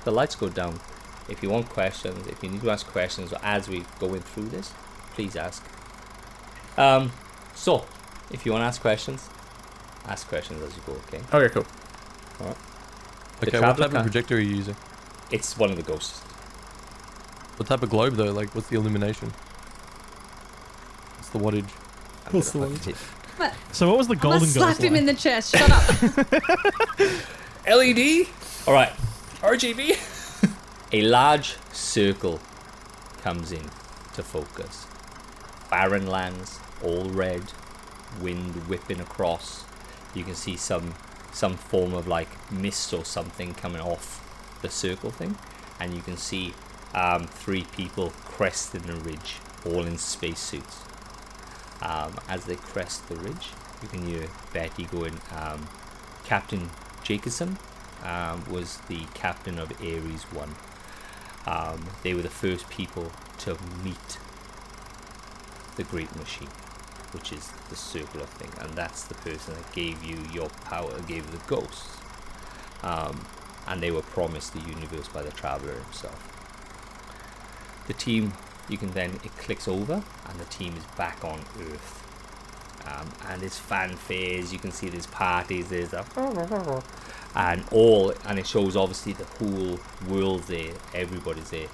The 0.05 0.11
lights 0.11 0.37
go 0.37 0.49
down. 0.49 0.81
If 1.29 1.43
you 1.43 1.51
want 1.51 1.69
questions, 1.69 2.27
if 2.27 2.43
you 2.43 2.49
need 2.49 2.63
to 2.63 2.71
ask 2.71 2.87
questions 2.87 3.35
as 3.43 3.69
we 3.69 3.85
going 4.01 4.23
through 4.23 4.49
this, 4.49 4.73
please 5.13 5.37
ask. 5.37 5.63
Um, 6.79 7.13
so 7.55 7.85
if 8.35 8.45
you 8.45 8.53
want 8.53 8.63
to 8.63 8.67
ask 8.67 8.81
questions, 8.81 9.29
ask 10.07 10.29
questions 10.29 10.61
as 10.63 10.77
you 10.77 10.83
go. 10.87 10.93
Okay. 11.07 11.21
Okay, 11.33 11.55
cool. 11.55 11.63
The 12.39 12.45
Okay, 12.45 12.57
what 13.41 13.51
traveler 13.51 13.89
type 13.89 13.97
of 13.97 14.03
projector 14.03 14.37
are 14.37 14.41
you 14.41 14.57
using? 14.57 14.77
It's 15.31 15.57
one 15.57 15.71
of 15.71 15.77
the 15.77 15.83
ghosts. 15.83 16.21
What 17.57 17.69
type 17.69 17.83
of 17.83 17.91
globe, 17.91 18.15
though? 18.15 18.33
Like, 18.33 18.55
what's 18.55 18.69
the 18.69 18.77
illumination? 18.77 19.31
What's 21.17 21.31
the 21.31 21.39
wattage? 21.39 21.71
I'm 22.27 22.33
gonna 23.39 23.55
So 23.73 23.89
what 23.89 23.99
was 23.99 24.09
the 24.09 24.17
golden 24.17 24.41
gonna 24.41 24.51
slap 24.51 24.79
him 24.79 24.93
like? 24.95 25.01
in 25.01 25.07
the 25.07 25.15
chest. 25.15 25.57
Shut 25.57 25.71
up. 25.71 25.85
LED, 27.67 28.27
All 28.67 28.75
right. 28.75 28.93
RGB. 29.41 30.51
A 30.93 31.03
large 31.03 31.57
circle 31.73 32.41
comes 33.23 33.53
in 33.53 33.65
to 34.15 34.23
focus. 34.23 34.87
Barren 35.71 36.07
lands, 36.07 36.61
all 36.83 37.09
red, 37.11 37.43
wind 38.21 38.69
whipping 38.69 39.01
across. 39.01 39.65
You 40.15 40.25
can 40.25 40.35
see 40.35 40.57
some 40.57 40.95
some 41.33 41.57
form 41.57 41.95
of 41.95 42.07
like 42.07 42.29
mist 42.53 42.93
or 42.93 43.05
something 43.05 43.55
coming 43.55 43.81
off 43.81 44.21
the 44.63 44.71
circle 44.71 45.11
thing, 45.11 45.37
and 45.81 45.95
you 45.95 46.01
can 46.01 46.17
see 46.17 46.55
um, 46.95 47.27
three 47.27 47.65
people 47.77 48.11
cresting 48.25 48.89
a 48.89 48.95
ridge 48.95 49.37
all 49.67 49.85
in 49.85 49.99
spacesuits. 49.99 50.85
Um, 51.83 52.19
as 52.29 52.45
they 52.45 52.57
crest 52.57 53.09
the 53.09 53.17
ridge, 53.17 53.51
you 53.83 53.89
can 53.89 54.07
hear 54.07 54.29
Betty 54.53 54.85
going, 54.85 55.21
um, 55.37 55.69
Captain 56.25 56.71
Jacobson 57.03 57.59
um, 58.03 58.45
was 58.51 58.79
the 58.89 59.07
captain 59.15 59.59
of 59.59 59.73
Ares 59.81 60.23
1. 60.25 60.55
Um, 61.47 61.87
they 62.03 62.15
were 62.15 62.23
the 62.23 62.31
first 62.31 62.71
people 62.71 63.13
to 63.39 63.59
meet 63.83 64.19
the 65.77 65.85
Great 65.85 66.15
Machine, 66.17 66.49
which 67.15 67.33
is 67.33 67.53
the 67.71 67.77
circular 67.77 68.27
thing, 68.27 68.51
and 68.61 68.77
that's 68.77 69.05
the 69.05 69.15
person 69.15 69.55
that 69.55 69.73
gave 69.73 70.03
you 70.03 70.19
your 70.33 70.49
power, 70.65 71.01
gave 71.03 71.31
the 71.31 71.39
ghosts. 71.47 71.99
Um, 72.83 73.25
and 73.67 73.83
they 73.83 73.91
were 73.91 74.03
promised 74.03 74.53
the 74.53 74.61
universe 74.61 75.09
by 75.09 75.23
the 75.23 75.31
Traveler 75.31 75.73
himself. 75.73 76.31
The 77.87 77.95
team, 77.95 78.35
you 78.69 78.77
can 78.77 78.91
then, 78.93 79.21
it 79.25 79.37
clicks 79.39 79.67
over, 79.69 80.03
and 80.29 80.41
the 80.41 80.45
team 80.47 80.75
is 80.77 80.85
back 80.97 81.25
on 81.25 81.41
Earth. 81.61 82.01
Um, 82.87 83.11
and 83.29 83.41
there's 83.41 83.59
fanfares, 83.59 84.53
you 84.53 84.59
can 84.59 84.71
see 84.71 84.91
there's 84.91 85.07
parties, 85.07 85.71
there's 85.71 85.95
a 85.95 86.05
and 87.35 87.65
all, 87.73 88.13
and 88.27 88.39
it 88.39 88.47
shows 88.47 88.77
obviously 88.77 89.15
the 89.15 89.25
whole 89.25 89.81
world 90.09 90.43
there, 90.43 90.75
everybody's 90.93 91.49
there, 91.51 91.69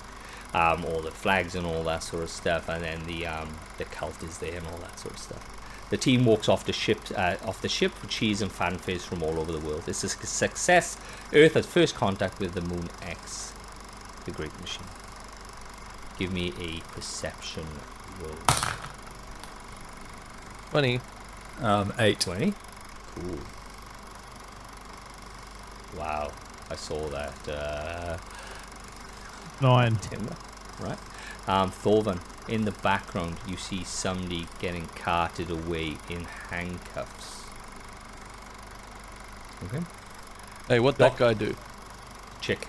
um, 0.54 0.84
all 0.84 1.00
the 1.00 1.10
flags 1.10 1.54
and 1.54 1.66
all 1.66 1.82
that 1.84 2.02
sort 2.02 2.22
of 2.22 2.30
stuff, 2.30 2.68
and 2.68 2.82
then 2.82 3.06
the 3.06 3.26
um, 3.26 3.48
the 3.78 3.84
cult 3.84 4.22
is 4.22 4.38
there 4.38 4.56
and 4.56 4.66
all 4.66 4.78
that 4.78 4.98
sort 4.98 5.14
of 5.14 5.20
stuff. 5.20 5.60
The 5.90 5.96
team 5.96 6.24
walks 6.24 6.48
off 6.48 6.64
the 6.64 6.72
ship, 6.72 7.00
uh, 7.16 7.36
off 7.44 7.60
the 7.62 7.68
ship 7.68 7.92
with 8.00 8.10
cheese 8.10 8.40
and 8.42 8.50
fanfares 8.50 9.00
from 9.00 9.22
all 9.24 9.40
over 9.40 9.50
the 9.50 9.58
world. 9.58 9.84
It's 9.88 10.04
a 10.04 10.08
success. 10.08 10.96
Earth 11.32 11.54
has 11.54 11.66
first 11.66 11.96
contact 11.96 12.38
with 12.38 12.54
the 12.54 12.60
Moon 12.60 12.88
X, 13.02 13.52
the 14.24 14.30
Great 14.30 14.58
Machine. 14.60 14.86
Give 16.16 16.32
me 16.32 16.52
a 16.60 16.80
perception 16.94 17.66
roll. 18.22 18.36
20. 20.70 21.00
Um, 21.60 21.92
eight. 21.98 22.20
20? 22.20 22.54
Cool. 23.14 23.38
Wow, 25.98 26.30
I 26.70 26.76
saw 26.76 27.08
that. 27.08 27.48
Uh, 27.48 28.18
Nine. 29.60 29.96
timber, 29.96 30.36
right? 30.80 30.98
Um, 31.46 31.70
Thorvan, 31.70 32.20
in 32.48 32.64
the 32.64 32.72
background, 32.72 33.36
you 33.46 33.56
see 33.56 33.84
somebody 33.84 34.46
getting 34.60 34.86
carted 34.88 35.50
away 35.50 35.96
in 36.08 36.24
handcuffs. 36.50 37.44
Okay. 39.64 39.84
Hey, 40.68 40.80
what 40.80 40.98
Doc- 40.98 41.16
that 41.16 41.18
guy 41.18 41.34
do? 41.34 41.56
Chick. 42.40 42.66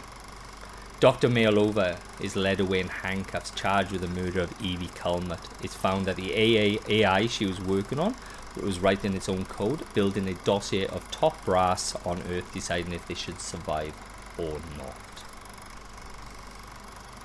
Dr. 0.99 1.29
Mailova 1.29 1.97
is 2.19 2.35
led 2.35 2.59
away 2.59 2.79
in 2.79 2.87
handcuffs, 2.87 3.51
charged 3.51 3.91
with 3.91 4.01
the 4.01 4.07
murder 4.07 4.41
of 4.41 4.53
Evie 4.61 4.87
Culmut. 4.87 5.39
It's 5.63 5.73
found 5.73 6.05
that 6.05 6.15
the 6.15 6.31
AA, 6.31 6.79
AI 6.87 7.27
she 7.27 7.45
was 7.45 7.59
working 7.59 7.97
on 7.99 8.15
was 8.61 8.79
writing 8.79 9.15
its 9.15 9.29
own 9.29 9.45
code, 9.45 9.81
building 9.93 10.27
a 10.27 10.33
dossier 10.33 10.85
of 10.87 11.09
top 11.09 11.43
brass 11.45 11.95
on 12.05 12.21
Earth, 12.29 12.53
deciding 12.53 12.93
if 12.93 13.07
they 13.07 13.13
should 13.13 13.39
survive 13.39 13.93
or 14.37 14.59
not. 14.77 15.10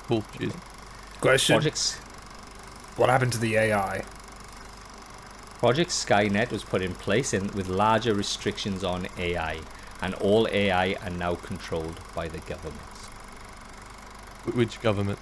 Cool. 0.07 0.25
Cheers. 0.39 0.53
Question: 1.21 1.57
Projects 1.57 1.97
What 2.97 3.11
happened 3.11 3.33
to 3.33 3.39
the 3.39 3.57
AI? 3.57 4.05
Project 5.59 5.91
Skynet 5.91 6.53
was 6.53 6.63
put 6.63 6.83
in 6.83 6.95
place 6.95 7.33
in, 7.33 7.49
with 7.55 7.69
larger 7.69 8.15
restrictions 8.15 8.85
on 8.85 9.09
AI, 9.19 9.61
and 10.01 10.15
all 10.15 10.47
AI 10.53 10.97
are 11.03 11.11
now 11.11 11.35
controlled 11.35 11.99
by 12.15 12.29
the 12.29 12.39
governments. 12.39 13.07
Which 14.55 14.81
government? 14.81 15.19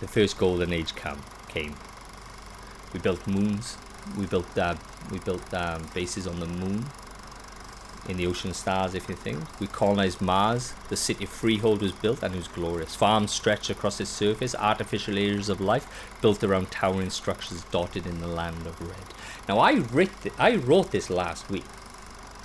The 0.00 0.06
first 0.06 0.38
golden 0.38 0.72
age 0.72 0.94
come, 0.94 1.22
came. 1.48 1.74
We 2.92 3.00
built 3.00 3.26
moons. 3.26 3.78
We 4.16 4.26
built 4.26 4.56
uh, 4.56 4.76
we 5.10 5.18
built 5.18 5.52
um, 5.52 5.88
bases 5.92 6.26
on 6.26 6.38
the 6.38 6.46
moon, 6.46 6.84
in 8.08 8.16
the 8.16 8.26
ocean 8.26 8.54
stars, 8.54 8.94
if 8.94 9.08
you 9.08 9.14
think. 9.14 9.42
We 9.60 9.66
colonized 9.66 10.20
Mars. 10.20 10.74
The 10.88 10.96
city 10.96 11.26
Freehold 11.26 11.82
was 11.82 11.92
built, 11.92 12.22
and 12.22 12.34
it 12.34 12.38
was 12.38 12.48
glorious. 12.48 12.94
Farms 12.94 13.32
stretched 13.32 13.70
across 13.70 14.00
its 14.00 14.10
surface. 14.10 14.54
Artificial 14.54 15.18
areas 15.18 15.48
of 15.48 15.60
life 15.60 15.86
built 16.20 16.42
around 16.42 16.70
towering 16.70 17.10
structures 17.10 17.64
dotted 17.70 18.06
in 18.06 18.20
the 18.20 18.26
land 18.26 18.66
of 18.66 18.80
red. 18.80 19.14
Now 19.48 19.58
I 19.58 19.74
writ 19.74 20.10
I 20.38 20.56
wrote 20.56 20.90
this 20.90 21.10
last 21.10 21.50
week 21.50 21.64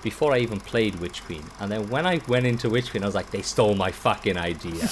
before 0.04 0.34
I 0.34 0.39
even 0.39 0.60
played 0.60 0.95
Witch 0.95 1.24
Queen, 1.26 1.43
and 1.60 1.71
then 1.71 1.89
when 1.89 2.06
I 2.08 2.21
went 2.28 2.45
into 2.45 2.69
Witch 2.69 2.89
Queen, 2.89 3.04
I 3.04 3.06
was 3.06 3.15
like, 3.15 3.32
they 3.32 3.43
stole 3.43 3.76
my 3.76 3.91
fucking 3.91 4.38
idea. 4.38 4.89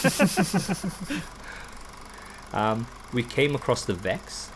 um, 2.53 2.88
we 3.12 3.23
came 3.23 3.55
across 3.55 3.86
the 3.86 3.95
Vex, 3.95 4.51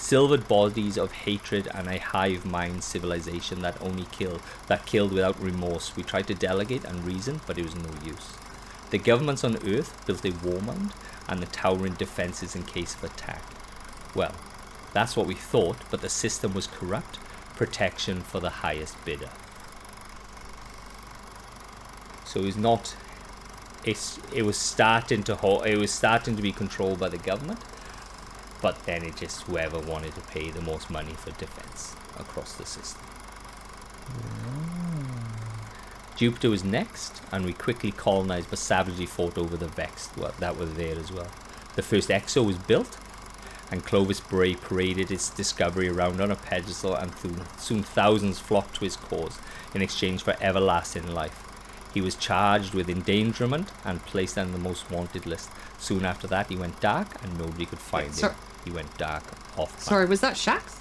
silvered 0.00 0.48
bodies 0.48 0.96
of 0.96 1.12
hatred 1.12 1.68
and 1.74 1.86
a 1.86 1.98
hive 1.98 2.46
mind 2.46 2.82
civilization 2.82 3.60
that 3.60 3.80
only 3.82 4.06
killed 4.10 4.40
that 4.66 4.86
killed 4.86 5.12
without 5.12 5.40
remorse. 5.40 5.94
We 5.94 6.02
tried 6.02 6.26
to 6.28 6.34
delegate 6.34 6.84
and 6.84 7.04
reason, 7.04 7.40
but 7.46 7.58
it 7.58 7.64
was 7.64 7.76
no 7.76 7.90
use. 8.04 8.32
The 8.90 8.98
governments 8.98 9.44
on 9.44 9.58
Earth 9.68 10.04
built 10.06 10.24
a 10.24 10.30
war 10.30 10.60
mound 10.60 10.94
and 11.28 11.40
the 11.40 11.46
towering 11.46 11.94
defenses 11.94 12.56
in 12.56 12.64
case 12.64 12.94
of 12.94 13.04
attack. 13.04 13.42
Well, 14.14 14.34
that's 14.92 15.16
what 15.16 15.26
we 15.26 15.34
thought, 15.34 15.76
but 15.90 16.00
the 16.00 16.08
system 16.08 16.54
was 16.54 16.66
corrupt. 16.66 17.18
Protection 17.54 18.22
for 18.22 18.40
the 18.40 18.50
highest 18.50 19.04
bidder. 19.04 19.28
So 22.24 22.44
it's 22.44 22.56
not. 22.56 22.96
It's 23.84 24.18
it 24.32 24.42
was 24.42 24.56
starting 24.56 25.22
to 25.24 25.34
it 25.66 25.76
was 25.76 25.90
starting 25.90 26.36
to 26.36 26.42
be 26.42 26.52
controlled 26.52 26.98
by 26.98 27.10
the 27.10 27.18
government, 27.18 27.60
but 28.62 28.84
then 28.86 29.04
it 29.04 29.16
just 29.16 29.42
whoever 29.42 29.78
wanted 29.78 30.14
to 30.14 30.20
pay 30.22 30.50
the 30.50 30.60
most 30.60 30.90
money 30.90 31.12
for 31.14 31.30
defense 31.32 31.94
across 32.18 32.54
the 32.54 32.66
system. 32.66 33.02
Ah. 34.08 34.70
Jupiter 36.16 36.50
was 36.50 36.62
next, 36.64 37.22
and 37.32 37.46
we 37.46 37.52
quickly 37.54 37.92
colonized 37.92 38.50
but 38.50 38.58
savagely 38.58 39.06
fought 39.06 39.38
over 39.38 39.56
the 39.56 39.68
Vex 39.68 40.10
well, 40.18 40.34
that 40.38 40.56
were 40.58 40.66
there 40.66 40.98
as 40.98 41.10
well. 41.10 41.28
The 41.76 41.82
first 41.82 42.10
Exo 42.10 42.44
was 42.44 42.58
built, 42.58 42.98
and 43.70 43.84
Clovis 43.84 44.20
Bray 44.20 44.54
paraded 44.54 45.10
its 45.10 45.30
discovery 45.30 45.88
around 45.88 46.20
on 46.20 46.30
a 46.30 46.36
pedestal, 46.36 46.94
and 46.94 47.16
soon, 47.16 47.40
soon 47.58 47.82
thousands 47.82 48.38
flocked 48.38 48.74
to 48.76 48.84
his 48.84 48.96
cause 48.96 49.38
in 49.74 49.80
exchange 49.80 50.22
for 50.22 50.36
everlasting 50.42 51.06
life. 51.14 51.46
He 51.94 52.00
was 52.00 52.16
charged 52.16 52.74
with 52.74 52.90
endangerment 52.90 53.70
and 53.84 54.04
placed 54.04 54.36
on 54.36 54.52
the 54.52 54.58
most 54.58 54.90
wanted 54.90 55.24
list. 55.26 55.48
Soon 55.78 56.04
after 56.04 56.26
that, 56.26 56.48
he 56.48 56.56
went 56.56 56.80
dark, 56.80 57.22
and 57.22 57.38
nobody 57.38 57.64
could 57.64 57.78
find 57.78 58.14
So- 58.14 58.28
him. 58.28 58.36
He 58.64 58.70
went 58.70 58.96
dark 58.98 59.22
off. 59.56 59.80
Sorry, 59.82 60.06
was 60.06 60.20
that 60.20 60.34
Shax? 60.34 60.78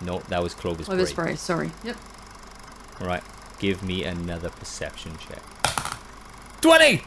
No, 0.00 0.20
that 0.28 0.42
was 0.42 0.54
Clovis 0.54 0.88
Oh, 0.88 0.96
this 0.96 1.12
Bray. 1.12 1.36
Sorry. 1.36 1.70
Yep. 1.84 1.96
All 3.00 3.06
right. 3.06 3.22
give 3.58 3.82
me 3.82 4.04
another 4.04 4.48
perception 4.50 5.16
check. 5.18 5.42
Twenty. 6.60 7.02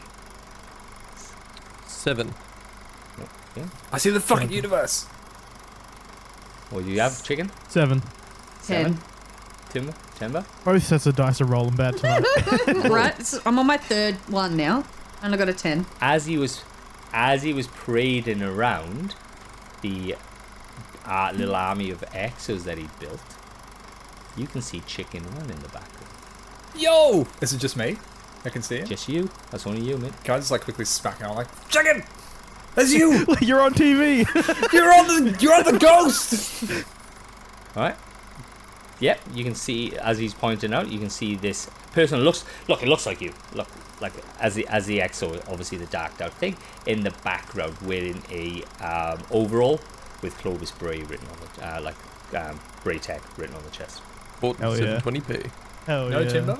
Seven. 1.86 2.34
Yeah. 3.56 3.66
I 3.92 3.98
see 3.98 4.10
the 4.10 4.20
fucking 4.20 4.50
universe. 4.52 5.04
What 6.70 6.84
do 6.84 6.90
you 6.90 7.00
have, 7.00 7.22
chicken? 7.22 7.50
Seven. 7.68 8.02
Ten. 8.64 8.98
Timber? 9.70 9.94
Timber? 10.16 10.44
Both 10.64 10.84
sets 10.84 11.06
of 11.06 11.14
dice 11.16 11.40
are 11.40 11.44
rolling 11.44 11.76
bad 11.76 11.96
tonight. 11.96 12.24
right. 12.88 13.24
So 13.24 13.40
I'm 13.46 13.58
on 13.58 13.66
my 13.66 13.76
third 13.76 14.14
one 14.28 14.56
now, 14.56 14.84
and 15.22 15.34
I 15.34 15.36
got 15.36 15.48
a 15.48 15.52
ten. 15.52 15.86
As 16.00 16.26
he 16.26 16.36
was, 16.36 16.62
as 17.12 17.42
he 17.42 17.52
was 17.52 17.66
parading 17.68 18.42
around 18.42 19.14
the 19.84 20.16
uh, 21.04 21.30
little 21.34 21.54
army 21.54 21.90
of 21.90 22.00
Exos 22.12 22.64
that 22.64 22.78
he 22.78 22.88
built, 22.98 23.20
you 24.36 24.46
can 24.46 24.62
see 24.62 24.80
Chicken 24.80 25.22
One 25.36 25.50
in 25.50 25.60
the 25.60 25.68
background. 25.68 26.08
Yo! 26.74 27.26
Is 27.40 27.52
it 27.52 27.58
just 27.58 27.76
me. 27.76 27.98
I 28.44 28.48
can 28.48 28.62
see 28.62 28.76
it. 28.76 28.88
Just 28.88 29.08
you. 29.08 29.30
That's 29.50 29.66
only 29.66 29.82
you, 29.82 29.98
mate. 29.98 30.12
Can 30.24 30.34
I 30.34 30.38
just 30.38 30.50
like 30.50 30.62
quickly 30.62 30.86
smack 30.86 31.22
out 31.22 31.36
like 31.36 31.68
chicken? 31.68 32.02
That's 32.74 32.92
you. 32.92 33.26
You're 33.40 33.60
on 33.60 33.74
TV. 33.74 34.24
you're 34.72 34.92
on 34.92 35.06
the 35.06 35.36
you're 35.40 35.54
on 35.54 35.64
the 35.64 35.78
ghost. 35.78 36.64
All 37.76 37.82
right. 37.84 37.96
Yep, 39.00 39.20
you 39.34 39.44
can 39.44 39.54
see 39.54 39.96
as 39.98 40.18
he's 40.18 40.34
pointing 40.34 40.72
out. 40.72 40.88
You 40.88 40.98
can 40.98 41.10
see 41.10 41.36
this 41.36 41.70
person 41.92 42.20
looks. 42.20 42.44
Look, 42.68 42.82
it 42.82 42.88
looks 42.88 43.06
like 43.06 43.20
you. 43.20 43.32
Look, 43.54 43.68
like 44.00 44.12
as 44.40 44.54
the 44.54 44.66
as 44.68 44.86
the 44.86 44.98
exo, 44.98 45.36
obviously 45.48 45.78
the 45.78 45.86
darked 45.86 46.20
out 46.20 46.32
thing 46.34 46.56
in 46.86 47.02
the 47.02 47.12
background, 47.22 47.76
wearing 47.82 48.22
a 48.30 48.62
um, 48.84 49.22
overall 49.30 49.80
with 50.22 50.36
Clovis 50.38 50.70
Bray 50.70 51.02
written 51.02 51.28
on 51.28 51.38
it, 51.42 51.62
uh, 51.62 51.80
like 51.82 51.96
um, 52.34 52.58
Bray 52.82 52.98
Tech 52.98 53.22
written 53.38 53.54
on 53.54 53.62
the 53.64 53.70
chest. 53.70 54.02
Bought 54.40 54.56
Hell 54.56 54.72
720p. 54.72 55.50
Hell 55.86 56.08
no 56.08 56.20
yeah. 56.20 56.28
timber. 56.28 56.58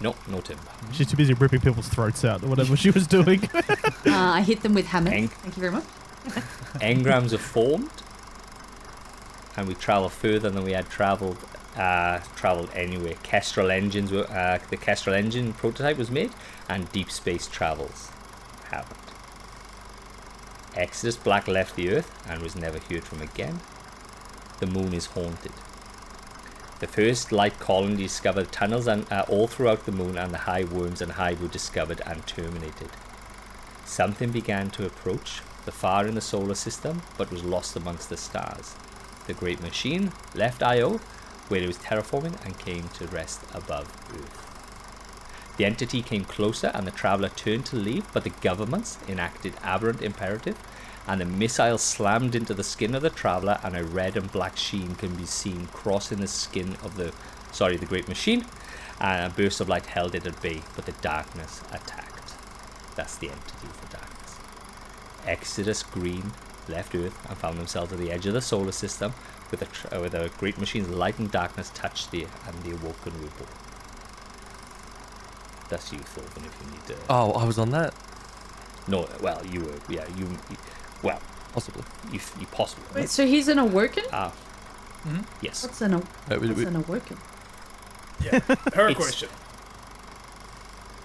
No, 0.00 0.16
no 0.28 0.40
timber. 0.40 0.64
She's 0.92 1.06
too 1.08 1.16
busy 1.16 1.32
ripping 1.34 1.60
people's 1.60 1.88
throats 1.88 2.24
out 2.24 2.42
or 2.42 2.48
whatever 2.48 2.76
she 2.76 2.90
was 2.90 3.06
doing. 3.06 3.48
Uh, 4.04 4.32
I 4.34 4.40
hit 4.42 4.62
them 4.62 4.74
with 4.74 4.86
hammers. 4.86 5.12
Eng- 5.12 5.28
Thank 5.28 5.56
you 5.56 5.60
very 5.60 5.72
much. 5.72 5.84
engrams 6.80 7.32
are 7.32 7.38
formed, 7.38 7.90
and 9.56 9.68
we 9.68 9.74
travel 9.74 10.08
further 10.08 10.50
than 10.50 10.64
we 10.64 10.72
had 10.72 10.90
travelled. 10.90 11.38
Uh, 11.76 12.20
travelled 12.36 12.70
anyway. 12.74 13.16
Kestrel 13.22 13.70
engines 13.70 14.12
were 14.12 14.30
uh, 14.30 14.58
the 14.68 14.76
Kestrel 14.76 15.16
engine 15.16 15.54
prototype 15.54 15.96
was 15.96 16.10
made, 16.10 16.30
and 16.68 16.92
deep 16.92 17.10
space 17.10 17.48
travels 17.48 18.10
haven't. 18.70 18.98
Exodus 20.76 21.16
Black 21.16 21.48
left 21.48 21.76
the 21.76 21.90
Earth 21.90 22.10
and 22.28 22.42
was 22.42 22.56
never 22.56 22.78
heard 22.78 23.04
from 23.04 23.22
again. 23.22 23.60
The 24.60 24.66
moon 24.66 24.92
is 24.92 25.06
haunted. 25.06 25.52
The 26.80 26.86
first 26.86 27.30
light 27.30 27.58
colony 27.58 27.96
discovered 27.96 28.52
tunnels 28.52 28.86
and, 28.86 29.10
uh, 29.12 29.24
all 29.28 29.46
throughout 29.46 29.86
the 29.86 29.92
moon, 29.92 30.18
and 30.18 30.32
the 30.32 30.38
high 30.38 30.64
worms 30.64 31.00
and 31.00 31.12
hive 31.12 31.40
were 31.40 31.48
discovered 31.48 32.00
and 32.04 32.26
terminated. 32.26 32.90
Something 33.84 34.30
began 34.30 34.70
to 34.70 34.86
approach 34.86 35.42
the 35.64 35.72
far 35.72 36.06
in 36.06 36.16
the 36.16 36.20
solar 36.20 36.54
system, 36.54 37.02
but 37.16 37.30
was 37.30 37.44
lost 37.44 37.76
amongst 37.76 38.08
the 38.08 38.16
stars. 38.16 38.74
The 39.26 39.34
great 39.34 39.60
machine 39.60 40.12
left 40.34 40.62
Io, 40.62 41.00
where 41.52 41.62
it 41.62 41.66
was 41.66 41.76
terraforming, 41.76 42.42
and 42.46 42.58
came 42.58 42.88
to 42.88 43.06
rest 43.08 43.42
above 43.52 43.86
Earth. 44.14 44.48
The 45.58 45.66
entity 45.66 46.00
came 46.00 46.24
closer, 46.24 46.68
and 46.68 46.86
the 46.86 46.90
traveler 46.90 47.28
turned 47.28 47.66
to 47.66 47.76
leave, 47.76 48.10
but 48.14 48.24
the 48.24 48.30
governments 48.30 48.96
enacted 49.06 49.52
aberrant 49.62 50.00
imperative, 50.00 50.56
and 51.06 51.20
the 51.20 51.26
missile 51.26 51.76
slammed 51.76 52.34
into 52.34 52.54
the 52.54 52.64
skin 52.64 52.94
of 52.94 53.02
the 53.02 53.10
traveler, 53.10 53.58
and 53.62 53.76
a 53.76 53.84
red 53.84 54.16
and 54.16 54.32
black 54.32 54.56
sheen 54.56 54.94
can 54.94 55.14
be 55.14 55.26
seen 55.26 55.66
crossing 55.66 56.20
the 56.20 56.26
skin 56.26 56.78
of 56.82 56.96
the, 56.96 57.12
sorry, 57.52 57.76
the 57.76 57.84
great 57.84 58.08
machine, 58.08 58.46
and 58.98 59.30
a 59.30 59.36
burst 59.36 59.60
of 59.60 59.68
light 59.68 59.84
held 59.84 60.14
it 60.14 60.26
at 60.26 60.40
bay, 60.40 60.62
but 60.74 60.86
the 60.86 60.92
darkness 61.02 61.60
attacked. 61.70 62.32
That's 62.96 63.18
the 63.18 63.28
entity 63.28 63.66
of 63.66 63.78
the 63.82 63.98
darkness. 63.98 64.38
Exodus 65.26 65.82
Green 65.82 66.32
left 66.66 66.94
Earth 66.94 67.28
and 67.28 67.36
found 67.36 67.58
themselves 67.58 67.92
at 67.92 67.98
the 67.98 68.10
edge 68.10 68.24
of 68.24 68.32
the 68.32 68.40
solar 68.40 68.72
system, 68.72 69.12
with 69.52 69.62
a, 69.62 69.66
tr- 69.66 69.94
uh, 69.94 70.00
with 70.00 70.14
a 70.14 70.30
great 70.38 70.58
machine's 70.58 70.88
light 70.88 71.18
and 71.20 71.30
darkness 71.30 71.70
touched 71.74 72.10
the 72.10 72.26
and 72.46 72.62
the 72.64 72.70
awoken 72.72 73.12
were 73.22 73.28
born. 73.28 73.50
That's 75.68 75.92
you, 75.92 76.00
Thorfinn, 76.00 76.44
if 76.44 76.56
you 76.64 76.70
need 76.72 76.86
to. 76.88 76.96
Oh, 77.08 77.32
I 77.32 77.44
was 77.44 77.58
on 77.58 77.70
that. 77.70 77.94
No, 78.88 79.08
well, 79.20 79.40
you 79.46 79.60
were, 79.60 79.74
yeah, 79.88 80.04
you, 80.18 80.26
you 80.50 80.56
well, 81.02 81.20
Possibly. 81.52 81.84
you, 82.10 82.18
you 82.40 82.46
possibly. 82.46 82.84
Wait, 83.02 83.08
so 83.10 83.26
he's 83.26 83.46
an 83.48 83.58
awoken? 83.58 84.04
Ah, 84.12 84.32
yes. 85.40 85.62
What's 85.62 85.80
an, 85.82 85.94
aw- 85.94 85.98
Uh, 86.30 86.38
we- 86.40 86.48
what's 86.48 86.58
we- 86.60 86.64
an 86.66 86.76
awoken? 86.76 87.18
Yeah. 88.24 88.38
Her 88.74 88.94
question. 88.94 89.28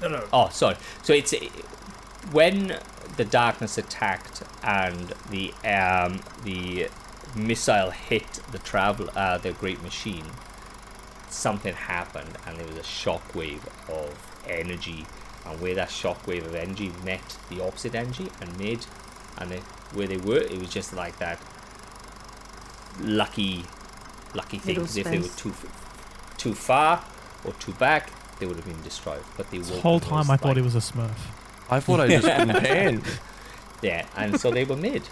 No, 0.02 0.08
no. 0.10 0.24
Oh, 0.32 0.50
sorry. 0.50 0.78
So 1.02 1.14
it's 1.14 1.34
uh, 1.34 1.38
when 2.32 2.78
the 3.18 3.26
darkness 3.26 3.78
attacked 3.80 4.44
and 4.64 5.14
the 5.32 5.52
um 5.66 6.22
the 6.44 6.90
missile 7.38 7.92
hit 7.92 8.40
the 8.52 8.60
travel 8.60 9.10
uh, 9.16 9.38
the 9.38 9.52
great 9.54 9.82
machine. 9.82 10.26
Something 11.30 11.74
happened, 11.76 12.38
and 12.46 12.58
there 12.58 12.68
was 12.68 12.78
a 12.78 12.82
shockwave 12.82 13.62
of 13.90 14.16
energy, 14.48 15.06
and 15.46 15.60
where 15.62 15.76
that 15.76 15.90
shockwave 15.90 16.46
of 16.46 16.56
energy 16.56 16.92
met 17.04 17.38
the 17.50 17.62
opposite 17.64 17.96
energy 17.96 18.30
and 18.42 18.58
made, 18.58 18.86
and 19.38 19.52
they, 19.52 19.60
where 19.94 20.08
they 20.08 20.18
were, 20.18 20.38
it 20.40 20.58
was 20.58 20.70
just 20.70 20.94
like 20.94 21.18
that 21.20 21.40
lucky, 23.02 23.66
lucky 24.34 24.58
thing. 24.58 24.78
If 24.82 24.94
they 24.94 25.20
were 25.20 25.28
too 25.36 25.54
too 26.38 26.54
far 26.54 27.04
or 27.46 27.54
too 27.54 27.74
back, 27.74 28.12
they 28.40 28.46
would 28.46 28.56
have 28.56 28.66
been 28.66 28.82
destroyed. 28.84 29.24
But 29.36 29.50
the 29.52 29.58
This 29.60 29.68
Woken 29.68 29.82
whole 29.82 30.00
time 30.00 30.20
was 30.20 30.30
I 30.30 30.38
thought 30.38 30.48
like- 30.50 30.58
he 30.58 30.64
was 30.64 30.76
a 30.76 30.80
Smurf. 30.80 31.12
I 31.70 31.80
thought 31.82 32.00
I 32.00 32.08
just 32.20 32.26
been 32.26 32.50
panned. 32.50 33.04
Yeah, 33.82 34.06
and 34.16 34.40
so 34.40 34.50
they 34.52 34.64
were 34.64 34.78
made, 34.78 35.04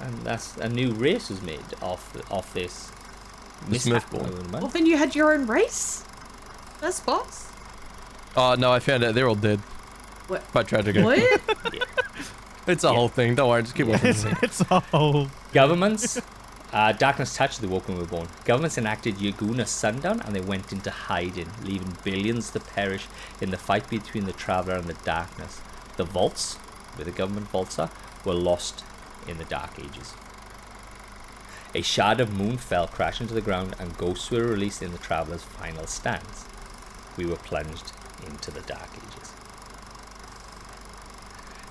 and 0.00 0.22
that's 0.24 0.56
a 0.58 0.68
new 0.68 0.92
race 0.92 1.28
was 1.28 1.42
made 1.42 1.64
off 1.82 2.12
the, 2.12 2.24
off 2.30 2.52
this. 2.54 2.90
The 3.64 3.70
mishap 3.72 4.10
Smurfborn. 4.10 4.20
over 4.20 4.30
the 4.42 4.48
month. 4.48 4.62
Well, 4.62 4.68
then 4.68 4.86
you 4.86 4.96
had 4.96 5.14
your 5.14 5.32
own 5.32 5.46
race? 5.46 6.04
That's 6.80 7.00
boss? 7.00 7.50
Oh 8.36 8.54
no, 8.58 8.70
I 8.72 8.78
found 8.78 9.02
out 9.04 9.14
they're 9.14 9.28
all 9.28 9.34
dead. 9.34 9.58
What? 10.28 10.42
Quite 10.52 10.68
tragic. 10.68 10.96
What? 10.96 11.18
It's 12.66 12.84
a 12.84 12.88
Yeah. 12.88 12.92
whole 12.92 13.08
thing. 13.08 13.34
Don't 13.34 13.48
worry, 13.48 13.62
just 13.62 13.74
keep 13.74 13.86
watching. 13.92 14.10
It's, 14.10 14.24
it's 14.42 14.60
a 14.70 14.80
whole. 14.80 15.28
Governments, 15.54 16.20
uh, 16.70 16.92
darkness 16.92 17.34
touched 17.34 17.62
the 17.62 17.68
Woken 17.68 17.96
were 17.96 18.04
born. 18.04 18.28
Governments 18.44 18.76
enacted 18.76 19.16
Yaguna 19.16 19.66
sundown 19.66 20.20
and 20.20 20.36
they 20.36 20.42
went 20.42 20.70
into 20.70 20.90
hiding, 20.90 21.48
leaving 21.64 21.96
billions 22.04 22.50
to 22.50 22.60
perish 22.60 23.06
in 23.40 23.50
the 23.50 23.56
fight 23.56 23.88
between 23.88 24.26
the 24.26 24.34
Traveler 24.34 24.74
and 24.74 24.84
the 24.86 24.92
darkness. 25.02 25.62
The 25.96 26.04
vaults, 26.04 26.56
where 26.96 27.06
the 27.06 27.10
government 27.10 27.48
vaults 27.48 27.78
are, 27.78 27.90
were 28.26 28.34
lost 28.34 28.84
in 29.28 29.38
the 29.38 29.44
Dark 29.44 29.78
Ages. 29.78 30.14
A 31.74 31.82
shard 31.82 32.18
of 32.18 32.32
moon 32.32 32.56
fell 32.56 32.88
crashing 32.88 33.28
to 33.28 33.34
the 33.34 33.42
ground 33.42 33.76
and 33.78 33.96
ghosts 33.98 34.30
were 34.30 34.42
released 34.42 34.82
in 34.82 34.92
the 34.92 34.98
Traveler's 34.98 35.44
final 35.44 35.86
stance. 35.86 36.46
We 37.16 37.26
were 37.26 37.36
plunged 37.36 37.92
into 38.26 38.50
the 38.50 38.62
Dark 38.62 38.90
Ages. 38.96 39.32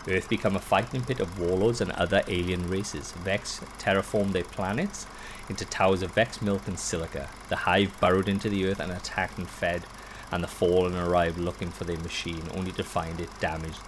Earth 0.07 0.29
became 0.29 0.55
a 0.55 0.59
fighting 0.59 1.03
pit 1.03 1.19
of 1.19 1.39
warlords 1.39 1.81
and 1.81 1.91
other 1.91 2.23
alien 2.27 2.69
races. 2.69 3.11
Vex 3.11 3.59
terraformed 3.77 4.31
their 4.31 4.43
planets 4.43 5.05
into 5.49 5.65
towers 5.65 6.01
of 6.01 6.13
Vex 6.13 6.41
milk 6.41 6.67
and 6.67 6.79
silica. 6.79 7.29
The 7.49 7.57
hive 7.57 7.99
burrowed 7.99 8.29
into 8.29 8.49
the 8.49 8.65
earth 8.67 8.79
and 8.79 8.91
attacked 8.91 9.37
and 9.37 9.49
fed, 9.49 9.83
and 10.31 10.43
the 10.43 10.47
fallen 10.47 10.95
arrived 10.95 11.37
looking 11.37 11.71
for 11.71 11.83
their 11.83 11.97
machine, 11.97 12.49
only 12.53 12.71
to 12.73 12.83
find 12.83 13.19
it 13.19 13.29
damaged. 13.39 13.81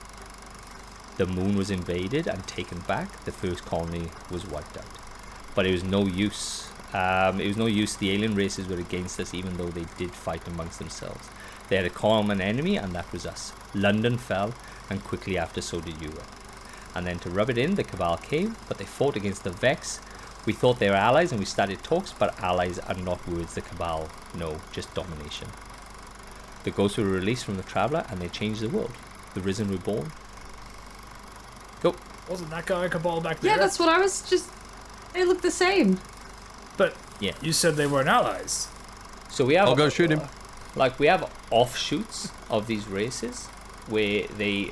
The 1.19 1.25
moon 1.25 1.57
was 1.57 1.69
invaded 1.69 2.27
and 2.27 2.47
taken 2.47 2.79
back. 2.79 3.25
The 3.25 3.33
first 3.33 3.65
colony 3.65 4.09
was 4.31 4.47
wiped 4.47 4.77
out. 4.77 4.87
But 5.53 5.65
it 5.65 5.73
was 5.73 5.83
no 5.83 6.05
use. 6.05 6.69
Um, 6.93 7.41
it 7.41 7.47
was 7.47 7.57
no 7.57 7.65
use. 7.65 7.97
The 7.97 8.11
alien 8.11 8.35
races 8.35 8.69
were 8.69 8.79
against 8.79 9.19
us, 9.19 9.33
even 9.33 9.57
though 9.57 9.67
they 9.67 9.83
did 9.97 10.11
fight 10.11 10.47
amongst 10.47 10.79
themselves. 10.79 11.29
They 11.67 11.75
had 11.75 11.83
a 11.83 11.89
common 11.89 12.39
enemy, 12.39 12.77
and 12.77 12.93
that 12.93 13.11
was 13.11 13.25
us. 13.25 13.51
London 13.75 14.17
fell, 14.17 14.53
and 14.89 15.03
quickly 15.03 15.37
after, 15.37 15.59
so 15.59 15.81
did 15.81 16.01
Europe. 16.01 16.31
And 16.95 17.05
then 17.05 17.19
to 17.19 17.29
rub 17.29 17.49
it 17.49 17.57
in, 17.57 17.75
the 17.75 17.83
Cabal 17.83 18.15
came, 18.15 18.55
but 18.69 18.77
they 18.77 18.85
fought 18.85 19.17
against 19.17 19.43
the 19.43 19.51
Vex. 19.51 19.99
We 20.45 20.53
thought 20.53 20.79
they 20.79 20.89
were 20.89 20.95
allies, 20.95 21.33
and 21.33 21.39
we 21.39 21.45
started 21.45 21.83
talks, 21.83 22.13
but 22.13 22.39
allies 22.39 22.79
are 22.79 22.95
not 22.95 23.27
words 23.27 23.55
the 23.55 23.61
Cabal 23.61 24.09
know, 24.33 24.61
just 24.71 24.95
domination. 24.95 25.49
The 26.63 26.71
ghosts 26.71 26.97
were 26.97 27.03
released 27.03 27.43
from 27.43 27.57
the 27.57 27.63
Traveller, 27.63 28.05
and 28.07 28.21
they 28.21 28.29
changed 28.29 28.61
the 28.61 28.69
world. 28.69 28.93
The 29.33 29.41
Risen 29.41 29.69
were 29.69 29.79
born. 29.79 30.13
Go. 31.81 31.95
Wasn't 32.29 32.49
that 32.51 32.65
guy 32.65 32.85
a 32.85 32.89
Cabal 32.89 33.21
back 33.21 33.39
there? 33.39 33.51
yeah, 33.51 33.57
that's 33.57 33.79
what 33.79 33.89
I 33.89 33.97
was 33.99 34.27
just. 34.29 34.49
They 35.13 35.25
look 35.25 35.41
the 35.41 35.51
same. 35.51 35.99
But 36.77 36.95
Yeah. 37.19 37.33
you 37.41 37.51
said 37.53 37.75
they 37.75 37.87
weren't 37.87 38.09
allies. 38.09 38.67
So 39.29 39.45
we 39.45 39.55
have. 39.55 39.67
I'll 39.67 39.75
go 39.75 39.89
shoot 39.89 40.11
him. 40.11 40.21
Like 40.75 40.99
we 40.99 41.07
have 41.07 41.29
offshoots 41.49 42.31
of 42.49 42.67
these 42.67 42.87
races 42.87 43.47
where 43.87 44.27
they 44.27 44.71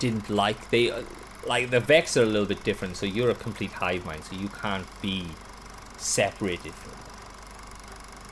didn't 0.00 0.28
like 0.28 0.70
they 0.70 0.90
uh, 0.90 1.02
like 1.46 1.70
the 1.70 1.78
Vex 1.80 2.16
are 2.16 2.22
a 2.24 2.26
little 2.26 2.46
bit 2.48 2.64
different. 2.64 2.96
So 2.96 3.06
you're 3.06 3.30
a 3.30 3.34
complete 3.34 3.72
hive 3.72 4.04
mind, 4.04 4.24
so 4.24 4.34
you 4.36 4.48
can't 4.48 4.86
be 5.00 5.28
separated 5.96 6.74
from 6.74 6.90
them 6.90 7.00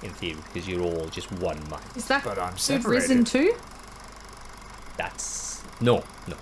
in 0.03 0.11
theory 0.11 0.39
because 0.53 0.69
you're 0.69 0.83
all 0.83 1.07
just 1.07 1.31
one 1.33 1.61
mind. 1.71 1.85
Is 1.95 2.07
that 2.07 2.25
But 2.25 2.39
I'm 2.39 2.53
good 2.55 2.61
separated. 2.61 3.01
Risen 3.03 3.25
too? 3.25 3.55
That's 4.97 5.63
no, 5.81 6.05
no. 6.27 6.37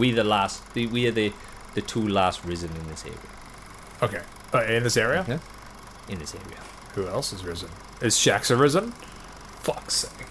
We 0.00 0.12
the 0.12 0.24
last. 0.24 0.72
The, 0.72 0.86
we 0.86 1.06
are 1.06 1.10
the 1.10 1.32
the 1.74 1.82
two 1.82 2.08
last 2.08 2.42
risen 2.44 2.70
in 2.74 2.88
this 2.88 3.04
area. 3.04 3.18
Okay. 4.02 4.22
Uh, 4.54 4.64
in 4.64 4.82
this 4.82 4.96
area? 4.96 5.24
Yeah. 5.28 5.38
In 6.08 6.18
this 6.18 6.34
area. 6.34 6.60
Who 6.94 7.06
else 7.06 7.34
is 7.34 7.44
risen? 7.44 7.68
Is 8.00 8.16
Shaxa 8.16 8.58
risen? 8.58 8.92
Fuck's 9.62 9.96
sake. 10.06 10.26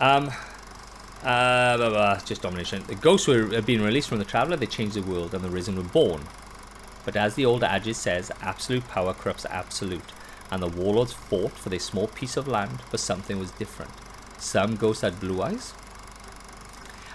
Um, 0.00 0.30
uh, 1.22 1.76
blah, 1.76 1.90
blah, 1.90 2.20
just 2.20 2.40
domination. 2.40 2.84
The 2.86 2.94
ghosts 2.94 3.26
were 3.26 3.60
been 3.62 3.82
released 3.82 4.08
from 4.08 4.18
the 4.18 4.24
traveler. 4.24 4.56
They 4.56 4.66
changed 4.66 4.94
the 4.94 5.02
world, 5.02 5.34
and 5.34 5.42
the 5.42 5.50
risen 5.50 5.76
were 5.76 5.82
born. 5.82 6.22
But 7.04 7.16
as 7.16 7.34
the 7.34 7.44
old 7.44 7.64
adage 7.64 7.96
says, 7.96 8.30
absolute 8.40 8.86
power 8.88 9.12
corrupts 9.12 9.44
absolute, 9.46 10.12
and 10.52 10.62
the 10.62 10.68
warlords 10.68 11.12
fought 11.12 11.52
for 11.52 11.68
their 11.68 11.80
small 11.80 12.06
piece 12.06 12.36
of 12.36 12.46
land, 12.46 12.78
but 12.92 13.00
something 13.00 13.40
was 13.40 13.50
different. 13.50 13.90
Some 14.38 14.76
ghosts 14.76 15.02
had 15.02 15.18
blue 15.18 15.42
eyes, 15.42 15.74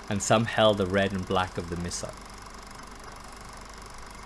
and 0.10 0.22
some 0.22 0.46
held 0.46 0.78
the 0.78 0.86
red 0.86 1.12
and 1.12 1.28
black 1.28 1.58
of 1.58 1.70
the 1.70 1.78
missile. 1.78 2.14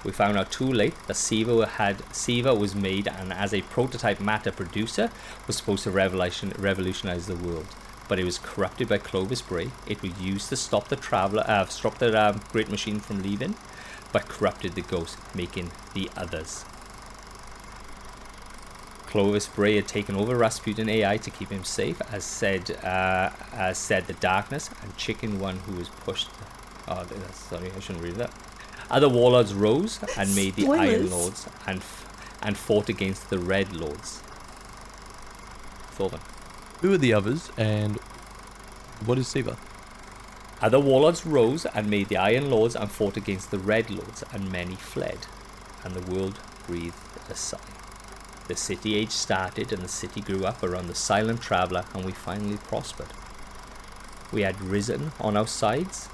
We 0.03 0.11
found 0.11 0.37
out 0.37 0.51
too 0.51 0.71
late 0.71 0.95
that 1.07 1.15
Siva 1.15 1.65
had 1.65 2.15
Siva 2.15 2.55
was 2.55 2.73
made 2.73 3.07
and 3.07 3.33
as 3.33 3.53
a 3.53 3.61
prototype 3.63 4.19
matter 4.19 4.51
producer 4.51 5.11
was 5.45 5.57
supposed 5.57 5.83
to 5.83 5.91
revolution, 5.91 6.53
revolutionize 6.57 7.27
the 7.27 7.35
world. 7.35 7.67
But 8.07 8.17
it 8.17 8.23
was 8.23 8.39
corrupted 8.39 8.87
by 8.87 8.97
Clovis 8.97 9.41
Bray. 9.41 9.71
It 9.85 10.01
was 10.01 10.19
used 10.19 10.49
to 10.49 10.55
stop 10.55 10.87
the 10.87 10.95
traveler, 10.95 11.43
uh, 11.45 11.65
stop 11.65 11.97
the 11.99 12.19
um, 12.19 12.41
great 12.51 12.69
machine 12.69 12.99
from 12.99 13.21
leaving, 13.21 13.55
but 14.11 14.27
corrupted 14.27 14.75
the 14.75 14.81
ghost, 14.81 15.17
making 15.35 15.71
the 15.93 16.09
others. 16.15 16.63
Clovis 19.09 19.47
Bray 19.47 19.75
had 19.75 19.87
taken 19.87 20.15
over 20.15 20.35
Rasputin 20.35 20.87
AI 20.87 21.17
to 21.17 21.31
keep 21.31 21.49
him 21.49 21.63
safe, 21.63 21.99
as 22.11 22.23
said, 22.23 22.69
uh, 22.83 23.31
as 23.53 23.79
said 23.79 24.05
the 24.05 24.13
darkness, 24.13 24.69
and 24.83 24.95
Chicken 24.97 25.39
One, 25.39 25.57
who 25.57 25.77
was 25.77 25.89
pushed. 25.89 26.29
Oh, 26.87 27.03
that's, 27.03 27.39
sorry, 27.39 27.71
I 27.75 27.79
shouldn't 27.79 28.03
read 28.03 28.17
that. 28.17 28.31
Other 28.87 29.09
warlords 29.09 29.55
rose 29.55 29.99
and 30.15 30.35
made 30.35 30.55
the 30.55 30.67
Iron 30.67 31.09
Lords 31.09 31.47
and 31.65 31.79
f- 31.79 32.37
and 32.43 32.55
fought 32.55 32.87
against 32.87 33.31
the 33.31 33.39
Red 33.39 33.75
Lords. 33.75 34.21
Thorvin. 35.97 36.21
Who 36.81 36.93
are 36.93 36.97
the 36.99 37.13
others, 37.13 37.51
and 37.57 37.97
what 39.05 39.17
is 39.17 39.27
Siva? 39.27 39.57
Other 40.61 40.79
warlords 40.79 41.25
rose 41.25 41.65
and 41.65 41.89
made 41.89 42.09
the 42.09 42.17
Iron 42.17 42.51
Lords 42.51 42.75
and 42.75 42.91
fought 42.91 43.17
against 43.17 43.49
the 43.49 43.57
Red 43.57 43.89
Lords, 43.89 44.23
and 44.31 44.51
many 44.51 44.75
fled, 44.75 45.25
and 45.83 45.95
the 45.95 46.11
world 46.11 46.39
breathed 46.67 46.95
a 47.27 47.33
sigh. 47.33 47.78
The 48.49 48.55
city 48.55 48.95
age 48.95 49.11
started, 49.11 49.71
and 49.71 49.83
the 49.83 49.87
city 49.87 50.21
grew 50.21 50.43
up 50.43 50.63
around 50.63 50.87
the 50.87 50.95
silent 50.95 51.39
traveller, 51.39 51.85
and 51.93 52.03
we 52.03 52.11
finally 52.11 52.57
prospered. 52.57 53.13
We 54.31 54.41
had 54.41 54.59
risen 54.59 55.11
on 55.19 55.37
our 55.37 55.45
sides. 55.45 56.09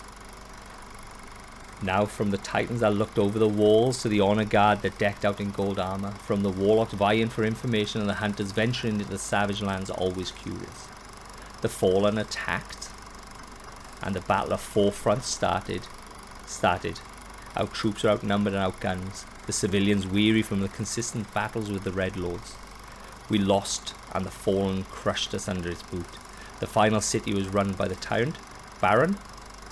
Now, 1.82 2.06
from 2.06 2.32
the 2.32 2.38
Titans 2.38 2.82
that 2.82 2.94
looked 2.94 3.18
over 3.18 3.40
the 3.40 3.48
walls 3.48 4.02
to 4.02 4.10
the 4.10 4.20
honor 4.20 4.44
guard 4.44 4.82
that 4.82 4.98
decked 4.98 5.24
out 5.24 5.40
in 5.40 5.52
gold 5.52 5.80
armor, 5.80 6.12
from 6.12 6.44
the 6.44 6.50
warlocks 6.50 6.94
vying 6.94 7.30
for 7.30 7.46
information 7.46 8.02
and 8.02 8.10
the 8.10 8.16
hunters 8.16 8.52
venturing 8.52 8.96
into 8.96 9.06
the 9.06 9.18
savage 9.18 9.62
lands 9.62 9.90
always 9.90 10.32
curious. 10.32 10.90
The 11.62 11.70
fallen 11.70 12.18
attacked, 12.18 12.90
and 14.02 14.14
the 14.14 14.20
battle 14.20 14.52
of 14.52 14.60
four 14.60 14.92
fronts 14.92 15.28
started. 15.28 15.88
Started. 16.46 17.00
Our 17.56 17.68
troops 17.68 18.04
were 18.04 18.10
outnumbered 18.10 18.56
and 18.56 18.74
outgunned. 18.74 19.26
The 19.46 19.54
civilians 19.54 20.08
weary 20.08 20.42
from 20.42 20.62
the 20.62 20.70
consistent 20.70 21.32
battles 21.34 21.72
with 21.72 21.84
the 21.84 21.92
Red 21.92 22.18
Lords. 22.18 22.56
We 23.30 23.38
lost, 23.38 23.94
and 24.14 24.26
the 24.26 24.32
fallen 24.32 24.84
crushed 24.86 25.34
us 25.34 25.48
under 25.48 25.70
its 25.70 25.84
boot. 25.84 26.06
The 26.60 26.68
final 26.68 27.02
city 27.02 27.34
was 27.34 27.48
run 27.48 27.74
by 27.74 27.88
the 27.88 27.96
tyrant, 27.96 28.38
Baron, 28.82 29.18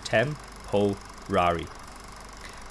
Tem, 0.03 0.35
Po, 0.67 0.97
Rari. 1.29 1.67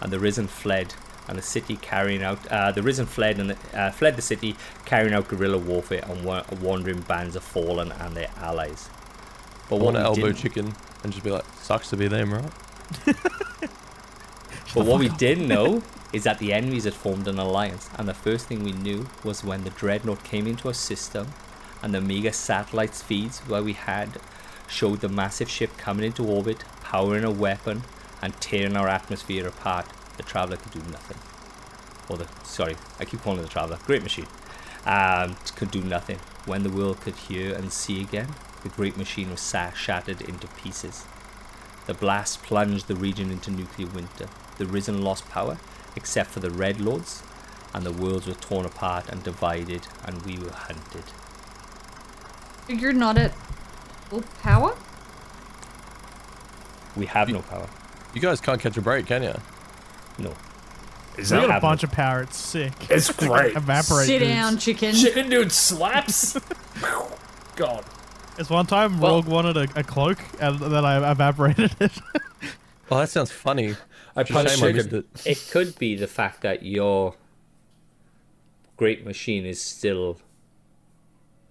And 0.00 0.12
the 0.12 0.18
risen 0.20 0.46
fled, 0.48 0.94
and 1.28 1.38
the 1.38 1.42
city 1.42 1.76
carrying 1.76 2.22
out 2.22 2.46
uh, 2.48 2.72
the 2.72 2.82
risen 2.82 3.06
fled 3.06 3.38
and 3.38 3.50
the, 3.50 3.78
uh, 3.78 3.90
fled 3.90 4.16
the 4.16 4.22
city, 4.22 4.56
carrying 4.84 5.14
out 5.14 5.28
guerrilla 5.28 5.58
warfare 5.58 6.04
on 6.08 6.24
wa- 6.24 6.44
wandering 6.60 7.00
bands 7.00 7.36
of 7.36 7.44
fallen 7.44 7.92
and 7.92 8.16
their 8.16 8.30
allies. 8.36 8.88
But 9.68 9.76
I 9.76 9.78
what 9.78 9.94
want 9.94 9.96
to 9.96 10.02
elbow 10.02 10.32
chicken 10.32 10.74
and 11.02 11.12
just 11.12 11.24
be 11.24 11.30
like, 11.30 11.44
sucks 11.60 11.90
to 11.90 11.96
be 11.96 12.08
them, 12.08 12.32
right? 12.32 12.52
But 14.74 14.86
what 14.86 15.00
we 15.00 15.10
didn't 15.10 15.48
know 15.48 15.82
is 16.12 16.24
that 16.24 16.38
the 16.38 16.52
enemies 16.52 16.84
had 16.84 16.94
formed 16.94 17.26
an 17.26 17.38
alliance, 17.38 17.88
and 17.96 18.08
the 18.08 18.14
first 18.14 18.46
thing 18.46 18.62
we 18.62 18.72
knew 18.72 19.08
was 19.24 19.42
when 19.42 19.64
the 19.64 19.70
dreadnought 19.70 20.24
came 20.24 20.46
into 20.46 20.68
our 20.68 20.74
system, 20.74 21.28
and 21.82 21.94
the 21.94 22.00
Mega 22.00 22.32
satellites 22.32 23.02
feeds 23.02 23.40
where 23.40 23.62
we 23.62 23.72
had 23.72 24.20
showed 24.68 25.00
the 25.00 25.08
massive 25.08 25.48
ship 25.48 25.76
coming 25.76 26.04
into 26.04 26.26
orbit, 26.26 26.64
powering 26.82 27.24
a 27.24 27.30
weapon, 27.30 27.82
and 28.20 28.40
tearing 28.40 28.76
our 28.76 28.88
atmosphere 28.88 29.46
apart. 29.46 29.86
The 30.16 30.22
Traveler 30.22 30.56
could 30.56 30.72
do 30.72 30.90
nothing. 30.90 31.18
Or 32.08 32.18
the 32.18 32.28
sorry, 32.44 32.76
I 33.00 33.04
keep 33.04 33.22
calling 33.22 33.40
it 33.40 33.42
the 33.42 33.48
Traveler. 33.48 33.78
Great 33.86 34.02
machine. 34.02 34.26
Um, 34.84 35.36
could 35.56 35.70
do 35.70 35.82
nothing. 35.82 36.18
When 36.44 36.62
the 36.62 36.70
world 36.70 37.00
could 37.00 37.16
hear 37.16 37.54
and 37.54 37.72
see 37.72 38.00
again, 38.00 38.34
the 38.62 38.68
great 38.68 38.96
machine 38.96 39.30
was 39.30 39.54
shattered 39.74 40.20
into 40.20 40.46
pieces. 40.48 41.04
The 41.86 41.94
blast 41.94 42.42
plunged 42.42 42.86
the 42.86 42.94
region 42.94 43.30
into 43.30 43.50
nuclear 43.50 43.88
winter. 43.88 44.28
The 44.58 44.66
Risen 44.66 45.02
lost 45.02 45.28
power, 45.28 45.58
except 45.96 46.30
for 46.30 46.40
the 46.40 46.50
Red 46.50 46.80
Lords, 46.80 47.22
and 47.74 47.84
the 47.84 47.92
worlds 47.92 48.26
were 48.26 48.34
torn 48.34 48.66
apart 48.66 49.08
and 49.08 49.22
divided, 49.22 49.86
and 50.04 50.22
we 50.22 50.38
were 50.38 50.52
hunted. 50.52 51.04
You're 52.68 52.92
not 52.92 53.18
at 53.18 53.32
full 54.08 54.22
power? 54.42 54.76
We 56.96 57.06
have 57.06 57.28
no 57.28 57.40
power. 57.42 57.68
You 58.14 58.20
guys 58.20 58.40
can't 58.40 58.60
catch 58.60 58.76
a 58.76 58.82
break, 58.82 59.06
can 59.06 59.22
you? 59.22 59.34
No. 60.18 60.34
Is 61.16 61.30
We 61.30 61.38
that 61.38 61.48
got 61.48 61.58
a 61.58 61.60
bunch 61.60 61.82
of 61.82 61.90
power. 61.92 62.22
It's 62.22 62.36
sick. 62.36 62.72
It's 62.90 63.10
great. 63.12 63.56
Evaporate. 63.56 64.06
Sit 64.06 64.18
dudes. 64.20 64.30
down, 64.30 64.58
chicken. 64.58 64.94
Chicken 64.94 65.30
dude 65.30 65.52
slaps. 65.52 66.38
God. 67.56 67.84
It's 68.38 68.48
one 68.50 68.66
time 68.66 68.98
Well- 69.00 69.22
Rorg 69.22 69.26
wanted 69.26 69.56
a, 69.56 69.68
a 69.76 69.82
cloak, 69.82 70.18
and 70.40 70.58
then 70.58 70.84
I 70.84 71.10
evaporated 71.10 71.74
it. 71.80 71.92
Oh, 72.90 72.98
that 72.98 73.08
sounds 73.08 73.30
funny. 73.30 73.74
I 74.14 74.24
punched 74.24 74.62
I 74.62 74.68
it. 74.68 75.06
It 75.24 75.48
could 75.50 75.78
be 75.78 75.96
the 75.96 76.06
fact 76.06 76.42
that 76.42 76.62
your 76.62 77.14
great 78.76 79.04
machine 79.04 79.46
is 79.46 79.60
still 79.60 80.20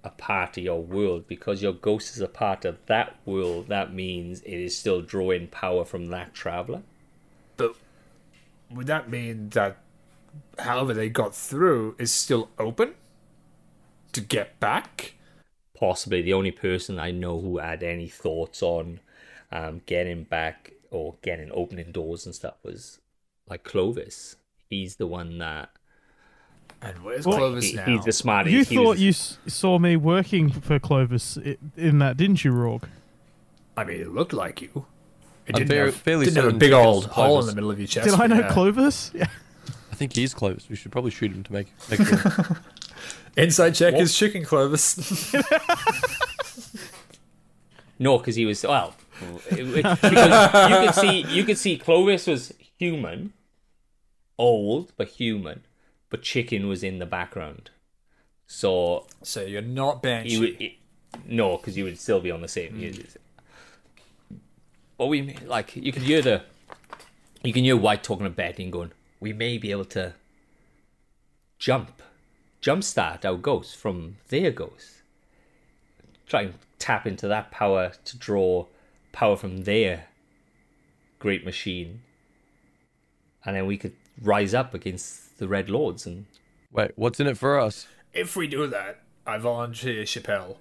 a 0.04 0.10
part 0.10 0.58
of 0.58 0.63
your 0.63 0.82
world 0.82 1.28
because 1.28 1.62
your 1.62 1.74
ghost 1.74 2.15
is 2.15 2.21
a 2.21 2.28
part 2.28 2.65
of 2.65 2.78
that 2.88 3.15
world. 3.26 3.67
That 3.67 3.93
means 3.93 4.41
it 4.41 4.54
is 4.54 4.78
still 4.78 5.02
drawing 5.02 5.47
power 5.47 5.86
from 5.86 6.08
that 6.08 6.34
traveler. 6.34 6.82
But 7.58 7.76
would 8.69 8.88
that 8.88 9.10
mean 9.10 9.50
that 9.50 9.78
however 10.60 10.93
they 10.93 11.10
got 11.10 11.36
through 11.36 11.95
is 12.00 12.12
still 12.12 12.50
open 12.58 12.95
to 14.13 14.21
get 14.21 14.60
back? 14.60 15.15
possibly 15.82 16.21
the 16.21 16.32
only 16.32 16.52
person 16.52 17.00
I 17.00 17.10
know 17.10 17.41
who 17.41 17.58
had 17.58 17.82
any 17.82 18.08
thoughts 18.08 18.62
on 18.62 19.00
um, 19.52 19.82
getting 19.88 20.24
back 20.24 20.74
or 20.91 21.15
getting 21.23 21.49
opening 21.54 21.91
doors 21.91 22.25
and 22.25 22.36
stuff 22.36 22.56
was 22.63 22.99
like 23.49 23.63
Clovis. 23.63 24.36
He's 24.69 24.97
the 24.97 25.08
one 25.08 25.38
that 25.39 25.69
And 26.82 27.04
where's 27.04 27.25
Well, 27.25 27.38
Clovis 27.38 27.65
he- 27.69 27.75
now? 27.75 27.86
he's 27.86 28.04
the 28.06 28.12
smartest. 28.12 28.54
you 28.54 28.63
He 28.63 28.75
thought 28.75 28.97
was- 28.97 29.01
you 29.01 29.13
saw 29.49 29.80
me 29.80 29.95
working 29.95 30.51
for 30.51 30.80
Clovis 30.80 31.38
in 31.77 31.99
that, 31.99 32.17
didn't 32.17 32.43
you, 32.43 32.51
Rorg? 32.51 32.84
I 33.77 33.84
mean, 33.84 34.01
it 34.01 34.12
looked 34.12 34.34
like 34.34 34.62
you. 34.62 34.86
It 35.47 35.56
didn't, 35.56 35.69
very- 35.69 35.86
have, 35.91 35.95
fairly 35.95 36.25
didn't 36.25 36.43
have 36.43 36.54
a 36.54 36.58
big 36.58 36.71
Chicken's 36.71 36.86
old 36.86 37.06
hole 37.08 37.39
in 37.39 37.45
the 37.47 37.56
middle 37.56 37.71
of 37.71 37.80
your 37.80 37.88
chest. 37.88 38.10
Did 38.10 38.19
I 38.19 38.27
know 38.27 38.39
yeah. 38.39 38.51
Clovis? 38.51 39.12
Yeah. 39.15 39.27
I 39.91 39.95
think 39.95 40.13
he's 40.13 40.34
Clovis. 40.34 40.67
We 40.69 40.75
should 40.75 40.91
probably 40.91 41.12
shoot 41.12 41.32
him 41.32 41.43
to 41.43 41.54
make, 41.54 41.67
make 41.89 42.01
sure. 42.08 42.58
Inside 43.38 43.71
check 43.75 43.93
What? 43.93 44.01
is 44.01 44.17
chicken 44.17 44.43
Clovis. 44.43 45.34
no, 47.99 48.17
because 48.17 48.36
he 48.36 48.45
was 48.45 48.63
well. 48.63 48.95
It- 49.49 49.60
it- 49.60 50.01
because 50.01 50.69
you 50.69 50.77
could 50.86 50.95
see 50.95 51.21
you 51.38 51.43
could 51.43 51.57
see 51.57 51.77
Clovis 51.77 52.27
was 52.27 52.53
human, 52.77 53.34
old 54.38 54.91
but 54.97 55.07
human, 55.10 55.63
but 56.10 56.21
Chicken 56.21 56.67
was 56.67 56.84
in 56.84 56.99
the 56.99 57.05
background. 57.05 57.69
So 58.47 59.07
so 59.23 59.41
you're 59.43 59.62
not 59.62 60.01
Banshee. 60.03 60.39
would 60.39 60.55
he- 60.57 60.77
no, 61.25 61.57
because 61.57 61.75
you 61.77 61.84
would 61.84 61.99
still 61.99 62.19
be 62.21 62.31
on 62.31 62.41
the 62.41 62.47
same. 62.47 62.73
Hmm. 62.73 62.79
you- 62.81 63.05
But 64.97 65.07
we 65.07 65.36
like 65.45 65.75
you 65.75 65.91
can 65.91 66.03
hear 66.03 66.21
the 66.21 66.43
you 67.43 67.53
can 67.53 67.63
hear 67.63 67.75
White 67.75 68.03
talking 68.03 68.23
to 68.25 68.29
Betty 68.29 68.63
and 68.63 68.71
going, 68.71 68.91
"We 69.19 69.34
may 69.34 69.57
be 69.57 69.71
able 69.71 69.86
to 69.86 70.13
jump, 71.57 72.01
jumpstart 72.62 73.25
our 73.25 73.36
ghosts 73.38 73.73
from 73.73 74.17
their 74.29 74.51
ghosts. 74.51 75.01
Try 76.27 76.41
and 76.43 76.53
tap 76.77 77.05
into 77.07 77.27
that 77.27 77.51
power 77.51 77.93
to 78.05 78.17
draw 78.17 78.67
power 79.12 79.36
from 79.38 79.63
their 79.63 80.06
great 81.19 81.45
machine, 81.45 82.02
and 83.45 83.56
then 83.56 83.65
we 83.65 83.78
could 83.78 83.93
rise 84.21 84.54
up 84.54 84.74
against 84.74 85.38
the 85.39 85.47
Red 85.47 85.69
Lords 85.69 86.06
and." 86.06 86.26
Wait, 86.71 86.91
what's 86.95 87.19
in 87.19 87.28
it 87.28 87.38
for 87.38 87.60
us? 87.60 87.88
if 88.13 88.36
we 88.36 88.45
do 88.47 88.67
that, 88.67 89.02
I 89.26 89.38
volunteer 89.38 90.04
Chappelle. 90.04 90.58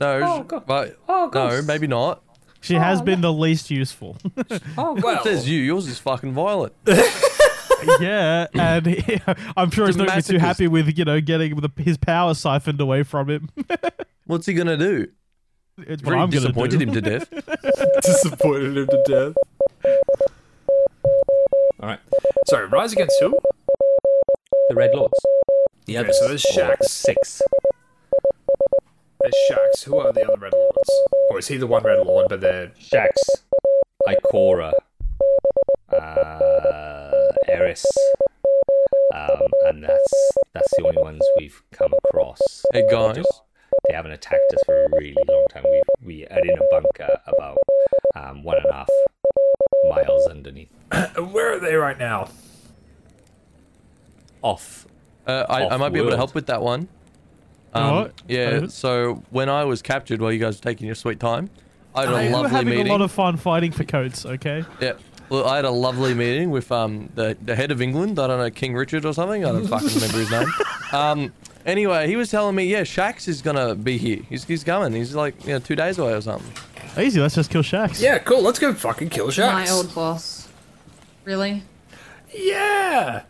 No, 0.00 0.20
Oh, 0.22 0.42
sh- 0.42 0.46
go- 0.48 0.60
but 0.60 0.98
oh, 1.08 1.30
no, 1.32 1.62
maybe 1.62 1.86
not. 1.86 2.22
She 2.60 2.76
oh, 2.76 2.80
has 2.80 3.00
been 3.02 3.20
the 3.20 3.32
least 3.32 3.70
useful. 3.70 4.16
Oh, 4.78 4.94
Well, 5.00 5.22
Says 5.22 5.48
you. 5.48 5.60
Yours 5.60 5.86
is 5.86 5.98
fucking 5.98 6.32
violent. 6.32 6.72
yeah, 8.00 8.46
and 8.54 8.86
he- 8.86 9.20
I'm 9.56 9.70
sure 9.70 9.86
he's 9.86 9.96
not 9.96 10.08
going 10.08 10.20
to 10.22 10.32
be 10.32 10.38
too 10.38 10.40
happy 10.40 10.66
with 10.68 10.96
you 10.98 11.04
know 11.04 11.20
getting 11.20 11.56
the, 11.56 11.70
his 11.82 11.96
power 11.96 12.34
siphoned 12.34 12.80
away 12.80 13.02
from 13.02 13.28
him. 13.30 13.50
What's 14.26 14.46
he 14.46 14.54
gonna 14.54 14.76
do? 14.76 15.08
It's 15.86 16.02
what 16.02 16.10
Really 16.12 16.22
I'm 16.22 16.30
disappointed 16.30 16.78
do. 16.78 16.86
him 16.86 16.92
to 16.94 17.00
death. 17.00 17.30
disappointed 18.02 18.76
him 18.76 18.86
to 18.86 19.02
death. 19.06 19.34
all 21.80 21.88
right. 21.88 22.00
Sorry, 22.48 22.66
Rise 22.66 22.92
Against 22.92 23.16
who? 23.20 23.36
The 24.68 24.74
Red 24.76 24.94
Lords. 24.94 25.14
The 25.86 25.98
Okay, 25.98 26.04
others. 26.08 26.18
so 26.18 26.28
there's 26.28 26.44
or 26.46 26.52
Shax. 26.76 26.84
Six. 26.84 27.42
There's 29.20 29.34
Shax. 29.50 29.82
Who 29.84 29.98
are 29.98 30.12
the 30.12 30.22
other 30.24 30.36
Red 30.38 30.52
Lords? 30.52 30.90
Or 31.30 31.38
is 31.38 31.48
he 31.48 31.56
the 31.56 31.66
one 31.66 31.82
Red 31.82 32.06
Lord, 32.06 32.26
but 32.28 32.40
they're 32.40 32.68
Shax. 32.80 33.10
Ikora. 34.08 34.72
Uh, 35.92 37.10
Eris. 37.48 37.84
Um, 39.14 39.40
and 39.66 39.82
that's 39.82 40.30
that's 40.54 40.68
the 40.78 40.84
only 40.86 41.02
ones 41.02 41.20
we've 41.38 41.60
come 41.72 41.92
across. 42.06 42.38
Hey 42.72 42.84
guys, 42.90 43.24
They 43.88 43.94
haven't 43.94 44.12
attacked 44.12 44.52
us 44.54 44.60
for 44.66 44.74
a 44.84 44.88
really 44.98 45.14
long 45.28 45.44
time. 45.52 45.64
We 45.64 45.80
we 46.04 46.26
are 46.26 46.38
in 46.38 46.50
a 46.58 46.62
bunker 46.70 47.20
about 47.26 47.58
um, 48.16 48.42
one 48.42 48.56
and 48.56 48.66
a 48.66 48.72
half 48.72 48.88
miles 49.88 50.26
underneath. 50.28 50.68
Where 51.32 51.54
are 51.54 51.60
they 51.60 51.74
right 51.74 51.98
now? 51.98 52.28
Off. 54.42 54.86
uh, 55.26 55.44
I, 55.48 55.68
I 55.68 55.76
might 55.76 55.90
be 55.90 55.98
able 55.98 56.10
to 56.10 56.14
Off-world. 56.14 56.16
help 56.16 56.34
with 56.34 56.46
that 56.46 56.62
one. 56.62 56.88
Oh, 57.74 57.80
Um, 57.82 57.94
what? 57.96 58.22
yeah. 58.26 58.50
David? 58.50 58.72
So 58.72 59.22
when 59.30 59.48
I 59.48 59.64
was 59.64 59.82
captured, 59.82 60.20
while 60.20 60.32
you 60.32 60.38
guys 60.38 60.56
were 60.58 60.62
taking 60.62 60.86
your 60.86 60.94
sweet 60.94 61.20
time, 61.20 61.50
I 61.94 62.00
had 62.06 62.08
a 62.08 62.12
We 62.16 62.24
were 62.24 62.30
lovely 62.30 62.50
having 62.50 62.68
meeting. 62.70 62.86
a 62.88 62.92
lot 62.92 63.00
of 63.02 63.12
fun 63.12 63.36
fighting 63.36 63.72
for 63.72 63.84
coats. 63.84 64.24
Okay. 64.24 64.64
Yeah. 64.80 64.92
Well, 65.28 65.46
I 65.46 65.56
had 65.56 65.64
a 65.64 65.70
lovely 65.70 66.14
meeting 66.14 66.50
with 66.50 66.72
um 66.72 67.10
the, 67.14 67.36
the 67.44 67.54
head 67.54 67.70
of 67.70 67.80
England. 67.80 68.18
I 68.18 68.26
don't 68.26 68.38
know 68.40 68.50
King 68.50 68.74
Richard 68.74 69.04
or 69.04 69.12
something. 69.12 69.44
I 69.44 69.52
don't 69.52 69.66
fucking 69.68 69.88
remember 69.94 70.18
his 70.18 70.30
name. 70.30 70.48
Um. 70.92 71.32
Anyway, 71.66 72.06
he 72.08 72.16
was 72.16 72.30
telling 72.30 72.54
me, 72.56 72.64
yeah, 72.64 72.82
Shax 72.82 73.28
is 73.28 73.42
gonna 73.42 73.74
be 73.74 73.98
here. 73.98 74.20
He's 74.28 74.44
he's 74.44 74.64
coming. 74.64 74.92
He's 74.92 75.14
like 75.14 75.44
you 75.44 75.52
know 75.52 75.58
two 75.58 75.76
days 75.76 75.98
away 75.98 76.12
or 76.14 76.20
something. 76.20 76.50
Easy. 77.02 77.20
Let's 77.20 77.34
just 77.34 77.50
kill 77.50 77.62
Shax. 77.62 78.00
Yeah, 78.00 78.18
cool. 78.18 78.42
Let's 78.42 78.58
go 78.58 78.72
fucking 78.74 79.10
kill 79.10 79.28
Shax. 79.28 79.52
My 79.52 79.68
old 79.70 79.94
boss. 79.94 80.48
Really? 81.24 81.62
Yeah. 82.34 83.22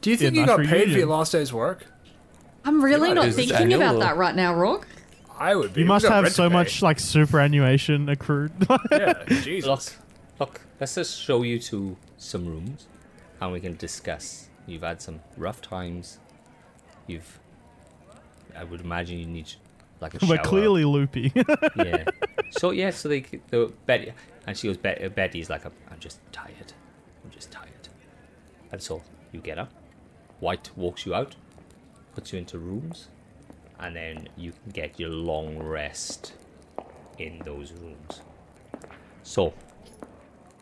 Do 0.00 0.10
you 0.10 0.16
think 0.16 0.34
Yeah, 0.34 0.40
you 0.42 0.46
nice 0.46 0.56
got 0.56 0.66
paid 0.66 0.92
for 0.92 0.98
your 0.98 1.06
last 1.08 1.32
day's 1.32 1.52
work? 1.52 1.86
I'm 2.64 2.82
really 2.84 3.08
Yeah, 3.08 3.14
not 3.14 3.32
thinking 3.32 3.72
about 3.72 3.96
or- 3.96 4.00
that 4.00 4.16
right 4.16 4.34
now, 4.34 4.54
Rock. 4.54 4.86
I 5.38 5.54
would 5.54 5.74
be. 5.74 5.80
You 5.82 5.86
must 5.86 6.06
have 6.06 6.32
so 6.32 6.48
much 6.48 6.80
like 6.82 6.98
superannuation 7.00 8.08
accrued. 8.08 8.52
Yeah, 8.90 9.22
Jesus. 9.28 9.66
Look, 9.68 9.92
look, 10.40 10.60
let's 10.80 10.94
just 10.94 11.20
show 11.20 11.42
you 11.42 11.58
to 11.60 11.96
some 12.18 12.46
rooms 12.46 12.86
and 13.40 13.52
we 13.52 13.60
can 13.60 13.76
discuss. 13.76 14.48
You've 14.66 14.82
had 14.82 15.00
some 15.02 15.20
rough 15.36 15.60
times. 15.60 16.18
You've. 17.06 17.38
I 18.56 18.64
would 18.64 18.80
imagine 18.80 19.18
you 19.18 19.26
need 19.26 19.52
like 20.00 20.14
a 20.14 20.18
shower. 20.24 20.30
We're 20.36 20.42
clearly 20.42 20.84
loopy. 20.84 21.32
Yeah. 21.76 22.04
So, 22.50 22.70
yeah, 22.70 22.90
so 22.90 23.08
they. 23.08 23.20
The, 23.48 23.72
Betty. 23.86 24.12
And 24.46 24.56
she 24.56 24.68
goes, 24.68 24.76
Bet, 24.76 25.14
Betty's 25.14 25.50
like, 25.50 25.64
I'm, 25.64 25.72
I'm 25.90 25.98
just 25.98 26.20
tired. 26.32 26.72
I'm 27.24 27.30
just 27.30 27.50
tired. 27.50 27.70
And 28.72 28.80
so 28.80 29.02
you 29.32 29.40
get 29.40 29.58
up. 29.58 29.72
White 30.40 30.70
walks 30.76 31.04
you 31.06 31.14
out, 31.14 31.34
puts 32.14 32.32
you 32.32 32.38
into 32.38 32.58
rooms, 32.58 33.08
and 33.80 33.96
then 33.96 34.28
you 34.36 34.52
can 34.52 34.72
get 34.72 35.00
your 35.00 35.10
long 35.10 35.58
rest 35.58 36.34
in 37.18 37.40
those 37.44 37.72
rooms. 37.72 38.20
So, 39.22 39.54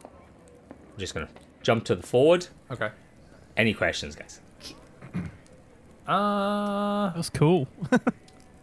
I'm 0.05 0.99
just 0.99 1.13
gonna 1.13 1.29
jump 1.63 1.85
to 1.85 1.97
the 1.97 2.07
forward. 2.07 2.47
Okay. 2.71 2.91
Any 3.57 3.75
questions, 3.75 4.15
guys? 4.15 4.41
Uh, 6.07 7.11
That's 7.15 7.31
cool. 7.31 7.67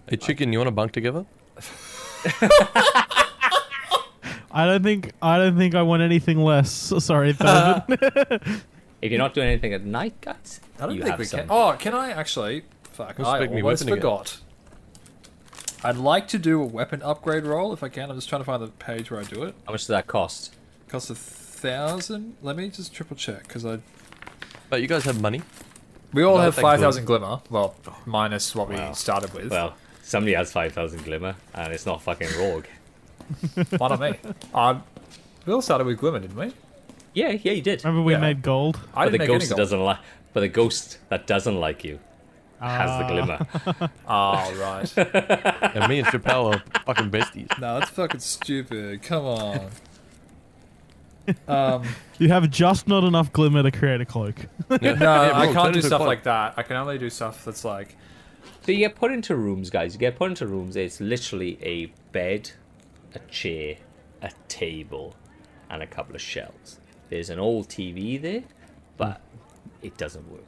Hey, 0.09 0.17
chicken, 0.17 0.51
you 0.51 0.59
want 0.59 0.67
to 0.67 0.71
bunk 0.71 0.91
together? 0.91 1.25
I 4.51 4.65
don't 4.65 4.83
think 4.83 5.13
I 5.21 5.37
don't 5.37 5.57
think 5.57 5.73
I 5.73 5.81
want 5.83 6.01
anything 6.01 6.39
less. 6.43 6.69
Sorry, 6.99 7.33
Thorvin. 7.35 8.61
If 9.01 9.09
you're 9.11 9.17
not 9.19 9.33
doing 9.33 9.47
anything 9.47 9.73
at 9.73 9.85
night, 9.85 10.19
guys, 10.19 10.59
I 10.79 10.87
don't 10.87 10.95
you 10.95 11.01
think 11.03 11.11
have 11.11 11.19
we 11.19 11.25
some. 11.25 11.39
can. 11.41 11.47
Oh, 11.49 11.75
can 11.79 11.93
I 11.93 12.11
actually? 12.11 12.63
Fuck, 12.91 13.15
Who's 13.15 13.27
I 13.27 13.39
making 13.39 13.55
me 13.55 13.61
almost 13.61 13.83
weapon 13.85 13.93
again? 13.93 14.01
forgot. 14.01 14.37
I'd 15.83 15.95
like 15.97 16.27
to 16.29 16.37
do 16.37 16.61
a 16.61 16.65
weapon 16.65 17.01
upgrade 17.01 17.45
roll 17.45 17.71
if 17.71 17.81
I 17.81 17.87
can. 17.87 18.09
I'm 18.11 18.17
just 18.17 18.27
trying 18.27 18.41
to 18.41 18.45
find 18.45 18.61
the 18.61 18.67
page 18.67 19.09
where 19.09 19.19
I 19.21 19.23
do 19.23 19.43
it. 19.43 19.55
How 19.65 19.71
much 19.71 19.81
does 19.81 19.87
that 19.87 20.07
cost? 20.07 20.53
Costs 20.89 21.09
a 21.09 21.15
thousand. 21.15 22.35
Let 22.41 22.57
me 22.57 22.67
just 22.69 22.93
triple 22.93 23.15
check 23.15 23.47
because 23.47 23.65
I. 23.65 23.79
But 24.69 24.81
you 24.81 24.87
guys 24.89 25.05
have 25.05 25.21
money. 25.21 25.41
We 26.13 26.23
all 26.23 26.37
No, 26.37 26.43
have 26.43 26.55
five 26.55 26.79
thousand 26.79 27.05
glimmer. 27.05 27.39
Well, 27.49 27.75
minus 28.05 28.53
what 28.55 28.69
Wow. 28.69 28.89
we 28.89 28.95
started 28.95 29.33
with. 29.33 29.49
Well, 29.51 29.75
somebody 30.03 30.33
has 30.33 30.51
5,000 30.51 31.03
glimmer, 31.05 31.35
and 31.53 31.71
it's 31.71 31.85
not 31.85 32.01
fucking 32.01 32.27
Rorg. 32.29 32.65
one 33.79 33.91
on 33.93 33.99
me. 33.99 34.13
Um, 34.53 34.83
we 35.45 35.53
all 35.53 35.61
started 35.61 35.87
with 35.87 35.97
glimmer, 35.99 36.19
didn't 36.19 36.35
we? 36.35 36.51
Yeah, 37.13 37.29
yeah, 37.31 37.53
you 37.53 37.61
did. 37.61 37.83
Remember 37.83 38.03
we 38.03 38.13
Yeah. 38.13 38.19
made 38.19 38.41
gold. 38.41 38.79
I 38.93 39.05
but 39.05 39.11
the 39.11 39.17
didn't 39.17 39.19
make 39.19 39.27
ghost 39.27 39.41
any 39.43 39.47
that 39.49 39.55
gold. 39.55 39.57
doesn't 39.59 39.79
like, 39.83 39.97
but 40.33 40.39
the 40.41 40.47
ghost 40.49 40.97
that 41.09 41.27
doesn't 41.27 41.59
like 41.59 41.83
you 41.85 41.99
has 42.59 42.89
the 42.99 43.05
Ah. 43.05 43.07
glimmer. 43.07 43.89
Oh 44.07 44.53
right. 44.59 44.97
And 45.75 45.87
me 45.89 45.99
and 45.99 46.07
Chappelle 46.07 46.55
are 46.55 46.63
fucking 46.85 47.09
besties. 47.09 47.47
no, 47.59 47.79
that's 47.79 47.89
fucking 47.91 48.19
stupid. 48.19 49.01
Come 49.03 49.25
on. 49.25 49.69
Um, 51.47 51.83
You 52.19 52.27
have 52.29 52.49
just 52.51 52.87
not 52.87 53.03
enough 53.03 53.31
glimmer 53.33 53.63
to 53.63 53.71
create 53.71 54.01
a 54.01 54.05
cloak. 54.05 54.35
Yeah. 54.81 54.93
no, 54.93 55.23
Yeah, 55.23 55.37
I 55.39 55.51
can't 55.53 55.73
do 55.73 55.81
stuff 55.81 55.99
cloak. 55.99 56.07
like 56.07 56.23
that. 56.23 56.53
I 56.57 56.63
can 56.63 56.75
only 56.77 56.97
do 56.97 57.09
stuff 57.09 57.43
that's 57.45 57.65
like. 57.65 57.95
so 58.63 58.71
you 58.71 58.77
get 58.79 58.95
put 58.95 59.11
into 59.11 59.35
rooms, 59.35 59.69
guys. 59.69 59.93
You 59.93 59.99
get 59.99 60.15
put 60.17 60.29
into 60.29 60.45
rooms. 60.47 60.75
It's 60.75 60.99
literally 61.01 61.57
a 61.61 61.87
bed, 62.11 62.51
a 63.15 63.19
chair, 63.31 63.77
a 64.21 64.31
table, 64.47 65.15
and 65.69 65.81
a 65.81 65.87
couple 65.87 66.15
of 66.15 66.21
shelves. 66.21 66.79
There's 67.09 67.29
an 67.29 67.39
old 67.39 67.67
TV 67.69 68.21
there, 68.21 68.43
but 68.97 69.21
it 69.81 69.97
doesn't 69.97 70.29
work. 70.31 70.43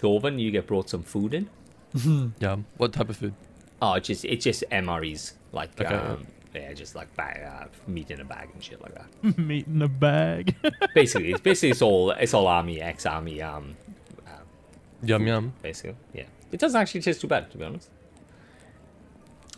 Thorvin, 0.00 0.38
you 0.38 0.50
get 0.50 0.66
brought 0.66 0.88
some 0.90 1.02
food 1.02 1.34
in. 1.34 1.48
Yeah. 2.40 2.56
What 2.76 2.92
type 2.92 3.08
of 3.10 3.16
food? 3.16 3.34
Oh, 3.82 3.94
it's 3.94 4.06
just 4.08 4.24
it's 4.24 4.44
just 4.44 4.62
MREs 4.70 5.32
like 5.52 5.70
Okay. 5.80 5.94
um, 5.94 6.26
yeah, 6.54 6.72
just 6.72 6.94
like 6.94 7.14
bag, 7.16 7.42
uh, 7.44 7.66
meat 7.86 8.10
in 8.10 8.20
a 8.20 8.24
bag 8.24 8.48
and 8.52 8.62
shit 8.62 8.80
like 8.82 8.94
that. 8.94 9.38
Meat 9.38 9.66
in 9.66 9.80
a 9.82 9.88
bag. 9.88 10.56
basically, 10.94 11.30
it's 11.32 11.40
basically 11.40 11.70
it's 11.70 11.82
all 11.82 12.10
it's 12.10 12.34
all 12.34 12.46
army, 12.46 12.80
ex 12.80 13.06
army, 13.06 13.40
um, 13.42 13.76
Yum 15.02 15.26
yum. 15.26 15.52
basically. 15.62 15.96
Yeah, 16.12 16.24
it 16.52 16.60
doesn't 16.60 16.80
actually 16.80 17.00
taste 17.02 17.20
too 17.20 17.26
bad 17.28 17.50
to 17.52 17.58
be 17.58 17.64
honest. 17.64 17.88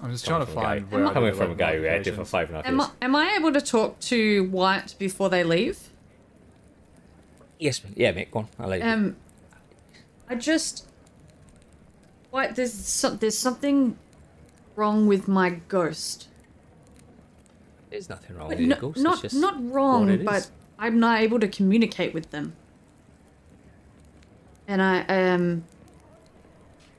I'm 0.03 0.11
just 0.11 0.25
trying 0.27 0.45
to 0.45 0.53
Coming 0.53 0.55
from 0.55 0.63
a 0.63 0.67
guy- 0.67 0.81
find 0.81 0.91
where 0.93 1.07
I 1.07 1.13
coming 1.13 1.31
do 1.33 1.37
from 1.39 1.51
a 1.51 1.55
guy 1.55 1.77
who 1.77 1.83
had 1.83 2.07
it 2.07 2.11
for 2.11 2.23
modifications. 2.23 2.31
five 2.31 2.49
and 2.49 2.57
a 2.57 2.59
half 2.59 2.67
Am 2.67 2.81
I, 2.81 2.85
years. 2.85 2.93
am 3.03 3.17
I 3.17 3.37
able 3.39 3.53
to 3.53 3.61
talk 3.61 4.01
to 4.01 4.45
White 4.51 4.95
before 4.99 5.29
they 5.31 5.45
leave? 5.45 5.79
Yes, 7.59 7.83
mate. 7.85 7.93
yeah, 7.97 8.11
mate. 8.11 8.31
Go 8.33 8.41
on. 8.41 8.49
I'll 8.59 8.69
let 8.69 8.81
you. 8.81 8.87
Um, 8.89 9.17
I 10.29 10.35
just 10.35 10.89
White. 12.31 12.57
There's 12.57 12.73
some, 12.73 13.19
there's 13.19 13.39
something 13.39 13.97
wrong 14.75 15.07
with 15.07 15.29
my 15.29 15.51
ghost. 15.69 16.27
There's 17.93 18.09
nothing 18.09 18.37
wrong 18.37 18.49
But 18.49 18.59
with 18.59 18.67
no- 18.69 18.75
your 18.77 18.81
ghost. 18.81 18.99
not 19.05 19.13
it's 19.13 19.23
just 19.35 19.37
not 19.37 19.61
what 19.61 19.75
wrong, 19.75 20.25
but 20.25 20.37
is. 20.37 20.51
I'm 20.79 20.99
not 20.99 21.21
able 21.21 21.39
to 21.41 21.47
communicate 21.49 22.15
with 22.15 22.31
them. 22.31 22.55
And 24.67 24.81
I 24.81 25.01
um 25.03 25.65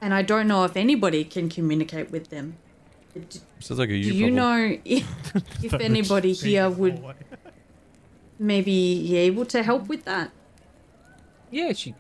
and 0.02 0.14
I 0.14 0.22
don't 0.22 0.48
know 0.48 0.64
if 0.66 0.78
anybody 0.78 1.24
can 1.24 1.50
communicate 1.50 2.12
with 2.12 2.30
them. 2.30 2.58
D- 3.16 3.40
Sounds 3.60 3.80
like 3.80 3.90
a 3.90 3.92
Do 3.94 3.98
you 3.98 4.14
you 4.14 4.34
problem. 4.34 4.36
know 4.36 4.78
if, 4.86 5.06
if 5.64 5.74
anybody 5.74 6.34
here 6.34 6.70
would 6.70 7.02
maybe 8.38 9.02
be 9.08 9.16
able 9.18 9.46
to 9.46 9.64
help 9.64 9.88
with 9.88 10.04
that? 10.06 10.32
Yeah, 11.50 11.74
she 11.74 11.96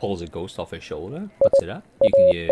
pulls 0.00 0.22
a 0.22 0.26
ghost 0.26 0.58
off 0.58 0.70
her 0.70 0.80
shoulder, 0.80 1.30
puts 1.42 1.62
it 1.62 1.68
up. 1.68 1.84
You 2.02 2.10
can 2.14 2.28
use 2.28 2.50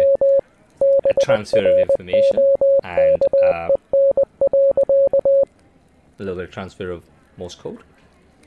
a 0.81 1.25
transfer 1.25 1.59
of 1.71 1.79
information 1.79 2.39
and 2.83 3.21
uh, 3.45 3.69
a 6.19 6.23
little 6.23 6.37
bit 6.37 6.49
of 6.49 6.51
transfer 6.51 6.91
of 6.91 7.05
Morse 7.37 7.55
code. 7.55 7.83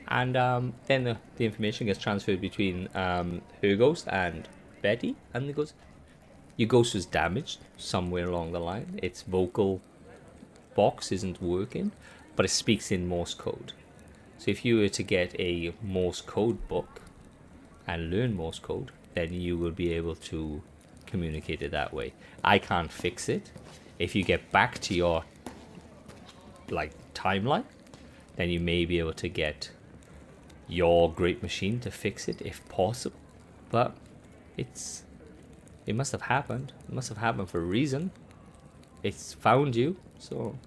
And 0.08 0.36
um, 0.36 0.74
then 0.86 1.04
the, 1.04 1.16
the 1.36 1.44
information 1.44 1.86
gets 1.86 1.98
transferred 1.98 2.40
between 2.40 2.88
um, 2.94 3.42
her 3.62 3.76
ghost 3.76 4.08
and 4.08 4.48
Betty. 4.82 5.16
And 5.32 5.48
the 5.48 5.52
ghost, 5.52 5.74
your 6.56 6.68
ghost 6.68 6.94
was 6.94 7.06
damaged 7.06 7.60
somewhere 7.76 8.26
along 8.26 8.52
the 8.52 8.60
line. 8.60 8.98
Its 9.02 9.22
vocal 9.22 9.80
box 10.74 11.12
isn't 11.12 11.40
working, 11.40 11.92
but 12.34 12.44
it 12.44 12.50
speaks 12.50 12.90
in 12.90 13.06
Morse 13.06 13.34
code. 13.34 13.72
So 14.38 14.50
if 14.50 14.64
you 14.64 14.78
were 14.78 14.88
to 14.88 15.02
get 15.02 15.38
a 15.38 15.72
Morse 15.82 16.22
code 16.22 16.66
book, 16.66 17.00
and 17.90 18.10
learn 18.10 18.34
Morse 18.34 18.60
code, 18.60 18.92
then 19.14 19.32
you 19.32 19.58
will 19.58 19.72
be 19.72 19.92
able 19.92 20.14
to 20.14 20.62
communicate 21.06 21.60
it 21.60 21.72
that 21.72 21.92
way. 21.92 22.12
I 22.44 22.58
can't 22.58 22.90
fix 22.90 23.28
it. 23.28 23.50
If 23.98 24.14
you 24.14 24.22
get 24.22 24.52
back 24.52 24.78
to 24.82 24.94
your 24.94 25.24
like 26.70 26.92
timeline, 27.20 27.64
then 28.36 28.50
you 28.50 28.60
may 28.60 28.84
be 28.84 28.98
able 28.98 29.12
to 29.14 29.28
get 29.28 29.70
your 30.68 31.10
great 31.12 31.42
machine 31.42 31.80
to 31.80 31.90
fix 31.90 32.28
it 32.28 32.40
if 32.42 32.66
possible. 32.68 33.16
But 33.70 33.94
it's 34.56 35.04
it 35.86 35.94
must 35.94 36.12
have 36.12 36.22
happened. 36.22 36.72
It 36.88 36.94
must 36.94 37.08
have 37.08 37.18
happened 37.18 37.48
for 37.48 37.58
a 37.58 37.64
reason. 37.64 38.10
It's 39.02 39.32
found 39.32 39.76
you, 39.76 39.96
so 40.18 40.58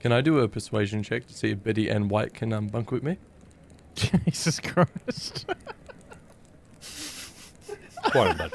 Can 0.00 0.12
I 0.12 0.20
do 0.20 0.38
a 0.38 0.48
persuasion 0.48 1.02
check 1.02 1.26
to 1.26 1.34
see 1.34 1.50
if 1.50 1.62
Betty 1.62 1.88
and 1.88 2.10
White 2.10 2.34
can 2.34 2.52
um, 2.52 2.68
bunk 2.68 2.90
with 2.90 3.02
me? 3.02 3.18
Jesus 3.94 4.60
Christ. 4.60 5.46
go 8.12 8.20
on, 8.20 8.36
bud. 8.36 8.52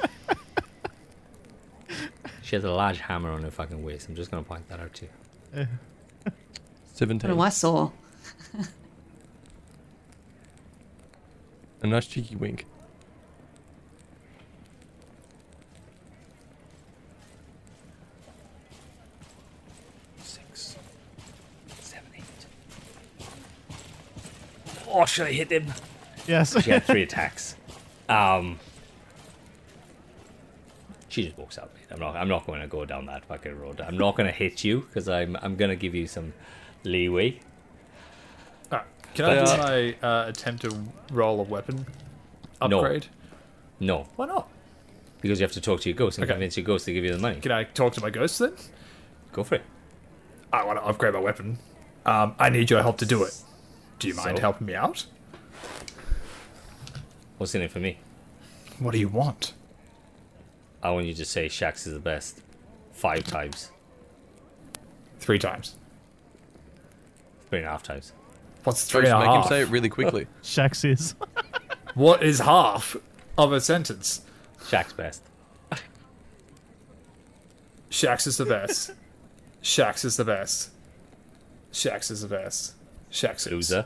She 2.42 2.56
has 2.56 2.64
a 2.64 2.72
large 2.72 3.00
hammer 3.00 3.30
on 3.30 3.44
her 3.44 3.52
fucking 3.52 3.84
waist. 3.84 4.10
I'm 4.10 4.16
just 4.16 4.32
gonna 4.32 4.44
point 4.44 4.68
that 4.70 4.80
out 4.80 4.94
to 4.96 5.06
you. 5.06 5.12
I 5.56 5.68
Seventeen. 7.00 7.30
don't 7.30 7.40
I 7.40 7.48
saw. 7.48 7.92
A 11.82 11.88
nice 11.88 12.06
cheeky 12.06 12.36
wink. 12.36 12.66
Six, 20.22 20.76
seven, 21.80 22.10
eight. 22.18 22.24
Oh, 24.90 25.06
should 25.06 25.28
I 25.28 25.32
hit 25.32 25.54
him? 25.54 25.68
Yes. 26.28 26.62
She 26.62 26.70
had 26.70 26.84
three 26.84 27.04
attacks. 27.10 27.56
Um, 28.10 28.60
she 31.08 31.24
just 31.24 31.38
walks 31.38 31.58
out. 31.58 31.72
Mate. 31.76 31.84
I'm 31.92 32.00
not. 32.00 32.18
I'm 32.18 32.28
not 32.28 32.46
going 32.46 32.60
to 32.60 32.68
go 32.68 32.84
down 32.84 33.06
that 33.06 33.24
fucking 33.24 33.58
road. 33.58 33.80
I'm 33.80 33.98
not 33.98 34.18
going 34.18 34.28
to 34.28 34.36
hit 34.36 34.66
you 34.66 34.82
because 34.82 35.08
I'm. 35.08 35.38
I'm 35.42 35.56
going 35.56 35.70
to 35.70 35.78
give 35.78 35.96
you 35.96 36.06
some 36.06 36.34
leeway. 36.84 37.40
Alright, 38.72 38.86
Can 39.14 39.26
I 39.26 39.36
But, 39.36 39.56
do 39.56 39.62
my 40.02 40.08
uh, 40.08 40.28
attempt 40.30 40.62
to 40.64 40.76
roll 41.12 41.40
a 41.40 41.44
weapon 41.44 41.86
upgrade? 42.62 43.08
No, 43.80 44.08
Why 44.16 44.26
not? 44.26 44.50
because 45.22 45.40
you 45.40 45.44
have 45.44 45.52
to 45.54 45.62
talk 45.62 45.82
to 45.82 45.90
your 45.90 45.96
ghost 45.98 46.18
and 46.18 46.24
Okay. 46.26 46.34
convince 46.34 46.56
your 46.58 46.66
ghost 46.66 46.86
to 46.86 46.94
give 46.94 47.04
you 47.04 47.12
the 47.14 47.20
money. 47.20 47.40
Can 47.42 47.52
I 47.52 47.64
talk 47.66 47.94
to 47.94 48.02
my 48.02 48.10
ghost 48.10 48.40
then? 48.40 48.54
Go 49.34 49.44
for 49.44 49.56
it. 49.56 49.64
I 50.52 50.64
want 50.66 50.80
to 50.80 50.86
upgrade 50.86 51.14
my 51.14 51.20
weapon. 51.20 51.58
Um, 52.06 52.36
I 52.40 52.50
need 52.50 52.70
your 52.70 52.82
help 52.82 52.98
to 53.00 53.06
do 53.06 53.24
it. 53.24 53.36
Do 54.00 54.08
you 54.08 54.14
mind 54.16 54.38
So? 54.38 54.42
helping 54.42 54.68
me 54.68 54.76
out? 54.76 55.06
What's 57.38 57.54
in 57.56 57.62
it 57.62 57.72
for 57.72 57.80
me? 57.80 57.98
What 58.80 58.92
do 58.92 58.98
you 59.00 59.08
want? 59.10 59.54
I 60.82 60.92
want 60.92 61.06
you 61.08 61.14
to 61.16 61.26
say 61.26 61.48
Shax 61.48 61.86
is 61.86 61.94
the 61.94 62.00
best 62.00 62.42
five 62.94 63.24
times, 63.26 63.72
Three 65.20 65.38
times. 65.40 65.76
Three 67.50 67.60
and 67.60 67.68
a 67.68 67.72
half 67.72 67.84
times. 67.84 68.14
What's 68.64 68.82
Sorry, 68.82 69.04
three 69.06 69.12
and 69.12 69.16
just 69.20 69.26
a 69.26 69.28
make 69.28 69.36
him 69.36 69.42
half? 69.42 69.50
say 69.50 69.62
it 69.62 69.70
really 69.70 69.90
quickly. 69.90 70.28
Shax 70.44 70.86
is. 70.90 71.16
What 71.96 72.22
is 72.24 72.40
half 72.40 72.96
of 73.38 73.52
a 73.52 73.60
sentence? 73.60 74.22
Shax's 74.62 74.94
best. 74.94 75.24
Shax 77.90 78.28
is 78.28 78.38
the 78.38 78.46
best. 78.46 78.92
Shax 79.64 80.06
is 80.06 80.16
the 80.16 80.24
best. 80.24 80.70
Shax 81.74 82.12
is 82.12 82.22
the 82.22 82.28
best. 82.28 82.74
Shax 83.12 83.48
is. 83.48 83.52
Loser. 83.52 83.86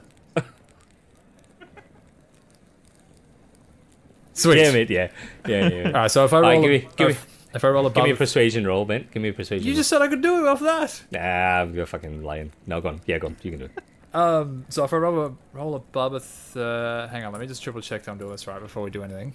Sweet. 4.34 4.56
Damn 4.56 4.76
it, 4.76 4.90
yeah. 4.90 5.10
Yeah, 5.48 5.68
yeah. 5.70 5.70
yeah. 5.70 5.88
Alright, 5.88 6.12
so 6.12 6.26
if 6.26 6.34
I 6.34 6.38
Alright, 6.38 6.54
roll, 6.54 6.62
give 6.64 6.72
me- 6.72 6.90
give 6.98 7.08
uh, 7.08 7.10
me- 7.12 7.16
if, 7.54 7.58
if 7.58 7.66
I 7.66 7.70
roll 7.70 7.86
a 7.88 7.92
Give 7.92 8.04
me 8.04 8.12
a 8.12 8.16
persuasion 8.16 8.66
roll, 8.68 8.86
Ben. 8.86 9.08
Give 9.12 9.22
me 9.22 9.30
a 9.30 9.34
persuasion 9.34 9.66
you 9.66 9.74
roll. 9.74 9.78
just 9.78 9.90
said 9.90 10.02
I 10.02 10.08
could 10.08 10.22
do 10.22 10.46
it 10.46 10.48
off 10.48 10.60
that. 10.60 11.04
Nah, 11.12 11.72
you're 11.74 11.86
fucking 11.86 12.24
lying. 12.24 12.52
No, 12.68 12.82
go 12.82 12.90
on. 12.90 13.02
Yeah, 13.06 13.18
go 13.20 13.28
on. 13.28 13.38
You 13.42 13.52
can 13.52 13.60
do 13.60 13.66
it. 13.66 13.72
Um, 14.16 14.64
so 14.70 14.84
if 14.84 14.94
I 14.94 14.98
roll 14.98 15.26
a 15.26 15.34
roll 15.54 15.74
above 15.74 16.14
a, 16.14 16.20
th- 16.20 16.56
uh, 16.64 17.08
hang 17.08 17.24
on, 17.24 17.32
let 17.32 17.42
me 17.42 17.48
just 17.48 17.64
triple 17.64 17.82
check 17.82 18.04
that 18.04 18.12
I'm 18.12 18.20
doing 18.20 18.30
this 18.30 18.46
right 18.46 18.62
before 18.62 18.84
we 18.84 18.92
do 18.92 19.02
anything. 19.02 19.34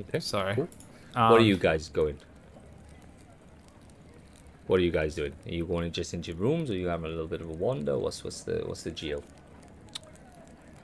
Okay. 0.00 0.20
Sorry. 0.20 0.54
Cool. 0.54 0.68
Um, 1.14 1.32
what 1.32 1.38
are 1.42 1.44
you 1.44 1.58
guys 1.58 1.90
going? 1.90 2.16
What 4.68 4.80
are 4.80 4.82
you 4.82 4.90
guys 4.90 5.14
doing? 5.14 5.34
Are 5.46 5.52
you 5.52 5.66
going 5.66 5.92
just 5.92 6.14
into 6.14 6.32
rooms, 6.34 6.70
or 6.70 6.74
you 6.74 6.86
having 6.88 7.04
a 7.04 7.08
little 7.10 7.26
bit 7.26 7.42
of 7.42 7.50
a 7.50 7.52
wander? 7.52 7.98
What's 7.98 8.24
what's 8.24 8.40
the 8.40 8.62
what's 8.64 8.84
the 8.84 8.90
deal? 8.90 9.22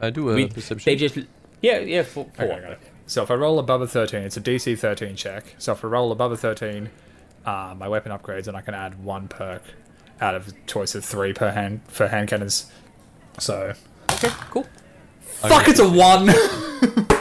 I 0.00 0.10
do 0.10 0.28
a 0.28 0.34
We- 0.34 0.48
perception. 0.48 0.84
They 0.90 0.96
just 0.96 1.16
yeah 1.62 1.78
yeah 1.78 2.02
for, 2.02 2.26
for 2.34 2.42
Okay, 2.44 2.54
I 2.54 2.60
got 2.60 2.70
it. 2.72 2.80
So 3.12 3.22
if 3.22 3.30
I 3.30 3.34
roll 3.34 3.58
above 3.58 3.82
a 3.82 3.86
13, 3.86 4.22
it's 4.22 4.38
a 4.38 4.40
DC 4.40 4.78
13 4.78 5.16
check. 5.16 5.54
So 5.58 5.72
if 5.72 5.84
I 5.84 5.88
roll 5.88 6.12
above 6.12 6.32
a 6.32 6.36
13, 6.38 6.88
uh, 7.44 7.74
my 7.76 7.86
weapon 7.86 8.10
upgrades, 8.10 8.48
and 8.48 8.56
I 8.56 8.62
can 8.62 8.72
add 8.72 9.04
one 9.04 9.28
perk 9.28 9.60
out 10.18 10.34
of 10.34 10.48
a 10.48 10.52
choice 10.66 10.94
of 10.94 11.04
three 11.04 11.34
per 11.34 11.50
hand 11.50 11.82
for 11.88 12.08
hand 12.08 12.28
cannons. 12.30 12.72
So 13.38 13.74
okay 14.12 14.30
cool. 14.48 14.66
fuck, 15.20 15.68
it's 15.68 15.78
a 15.78 15.86
one. 15.88 16.30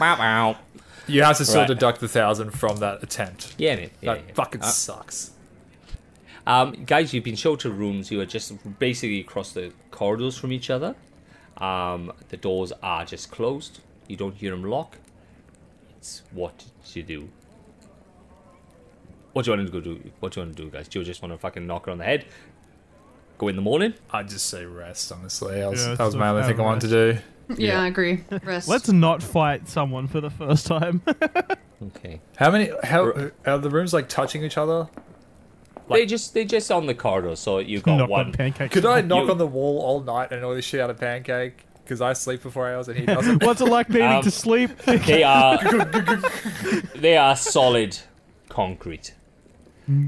Wow 0.00 0.16
wow. 0.18 0.56
you 1.06 1.22
have 1.22 1.36
to 1.36 1.44
still 1.44 1.60
Right. 1.60 1.68
deduct 1.68 2.00
the 2.00 2.08
thousand 2.08 2.50
from 2.52 2.78
that 2.78 3.02
attempt. 3.04 3.54
Yeah, 3.58 3.76
mate. 3.76 3.92
Yeah, 4.00 4.14
that 4.14 4.24
yeah. 4.26 4.34
fucking 4.34 4.62
Uh, 4.62 4.66
sucks. 4.66 5.30
Um, 6.46 6.72
guys, 6.86 7.12
you've 7.14 7.22
been 7.22 7.36
shown 7.36 7.58
to 7.58 7.70
rooms. 7.70 8.10
You 8.10 8.20
are 8.22 8.26
just 8.26 8.78
basically 8.80 9.20
across 9.20 9.52
the 9.52 9.72
corridors 9.92 10.36
from 10.38 10.50
each 10.52 10.70
other. 10.70 10.96
Um, 11.58 12.12
the 12.30 12.36
doors 12.38 12.72
are 12.82 13.04
just 13.04 13.30
closed. 13.30 13.80
You 14.10 14.16
don't 14.16 14.34
hear 14.34 14.52
him 14.52 14.64
lock. 14.64 14.98
It's 15.96 16.22
what 16.32 16.64
you 16.94 17.02
do. 17.04 17.28
What 19.32 19.44
do 19.44 19.50
you 19.52 19.56
want 19.56 19.68
to 19.68 19.72
go 19.72 19.80
do? 19.80 20.10
What 20.18 20.32
do 20.32 20.40
you 20.40 20.46
want 20.46 20.56
to 20.56 20.62
do, 20.64 20.68
guys? 20.70 20.88
Do 20.88 20.98
you 20.98 21.04
just 21.04 21.22
want 21.22 21.32
to 21.32 21.38
fucking 21.38 21.64
knock 21.64 21.86
her 21.86 21.92
on 21.92 21.98
the 21.98 22.04
head? 22.04 22.26
Go 23.38 23.46
in 23.48 23.54
the 23.56 23.62
morning? 23.62 23.94
I'd 24.10 24.28
just 24.28 24.46
say 24.46 24.64
rest. 24.64 25.12
Honestly, 25.12 25.60
that 25.60 25.70
was, 25.70 25.86
Yeah, 25.86 25.94
that 25.94 26.04
was 26.04 26.16
my 26.16 26.28
only 26.30 26.42
thing 26.42 26.54
I 26.54 26.56
have 26.56 26.66
wanted 26.66 26.88
to 26.88 27.12
do. 27.14 27.18
Yeah, 27.56 27.72
Yeah. 27.74 27.82
I 27.82 27.86
agree. 27.86 28.24
Rest. 28.42 28.68
Let's 28.68 28.88
not 28.90 29.22
fight 29.22 29.68
someone 29.68 30.08
for 30.08 30.20
the 30.20 30.30
first 30.30 30.66
time. 30.66 31.02
Okay. 31.82 32.20
How 32.36 32.50
many? 32.50 32.70
How 32.84 33.30
are 33.46 33.56
the 33.56 33.70
rooms 33.70 33.94
like 33.94 34.06
touching 34.10 34.44
each 34.44 34.58
other? 34.58 34.86
they 35.88 36.04
just 36.04 36.34
they 36.34 36.44
just 36.44 36.70
on 36.70 36.84
the 36.84 36.92
corridor, 36.94 37.34
so 37.36 37.58
you 37.58 37.80
got 37.80 37.96
Knock 37.96 38.10
one. 38.10 38.26
on 38.26 38.32
pancakes. 38.32 38.74
Could 38.74 38.84
I 38.84 39.00
knock 39.00 39.24
You- 39.24 39.30
on 39.30 39.38
the 39.38 39.46
wall 39.46 39.78
all 39.80 40.02
night 40.02 40.28
and 40.30 40.40
annoy 40.40 40.56
the 40.56 40.60
shit 40.60 40.78
out 40.78 40.90
of 40.90 41.00
Pancake? 41.00 41.64
Because 41.90 42.00
I 42.02 42.12
sleep 42.12 42.40
for 42.40 42.52
four 42.52 42.72
hours 42.72 42.86
and 42.86 42.96
he 42.96 43.04
doesn't. 43.04 43.42
What's 43.44 43.60
it 43.60 43.64
like 43.64 43.88
needing 43.88 44.06
Um, 44.06 44.22
to 44.22 44.30
sleep? 44.30 44.70
They 44.86 45.24
are 45.24 45.58
they 46.94 47.16
are 47.16 47.34
solid 47.34 47.98
concrete. 48.48 49.12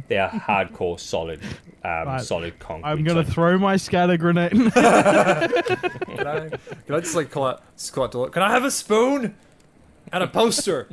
They 0.07 0.16
are 0.16 0.30
hardcore 0.30 1.01
solid, 1.01 1.41
um, 1.85 1.91
Right. 2.07 2.20
solid 2.20 2.57
concrete. 2.61 2.89
I'm 2.89 3.03
gonna 3.03 3.24
So- 3.26 3.33
throw 3.33 3.59
my 3.59 3.76
scatter 3.78 4.16
grenade. 4.16 4.53
can, 4.53 4.70
I, 4.76 6.51
can 6.87 6.95
I 6.95 7.01
just 7.01 7.16
like 7.16 7.33
call 7.33 7.47
out, 7.47 7.64
squat 7.74 8.12
to 8.12 8.28
Can 8.28 8.45
I 8.45 8.53
have 8.53 8.62
a 8.64 8.70
spoon 8.70 9.35
and 10.12 10.22
a 10.22 10.28
poster? 10.28 10.89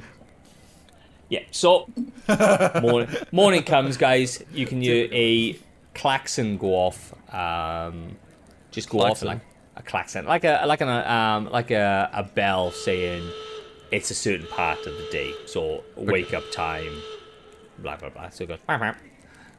Yeah. 1.30 1.42
So 1.52 1.88
morning, 2.82 3.10
morning 3.32 3.62
comes, 3.62 3.96
guys. 3.96 4.44
You 4.52 4.66
can 4.66 4.82
hear 4.82 5.08
a 5.12 5.56
klaxon 5.94 6.58
go 6.58 6.70
off. 6.74 7.14
Um, 7.32 8.18
just 8.72 8.90
go 8.90 8.98
Klaxon. 8.98 9.28
off 9.28 9.36
like 9.36 9.49
a 9.80 9.84
klaxon, 9.84 10.26
like 10.26 10.44
a 10.44 10.64
like 10.68 10.82
an 10.82 10.90
um 10.90 11.52
like 11.52 11.72
a, 11.72 12.10
a 12.14 12.24
bell 12.24 12.72
saying 12.72 13.28
it's 13.92 14.12
a 14.12 14.16
certain 14.16 14.46
part 14.48 14.86
of 14.86 14.96
the 14.98 15.08
day. 15.12 15.34
So 15.48 15.84
wake 15.96 16.34
up 16.34 16.44
time. 16.52 17.02
Blah 17.80 17.98
blah 17.98 18.10
blah. 18.10 18.30
So 18.30 18.44
it 18.44 18.48
goes. 18.48 18.60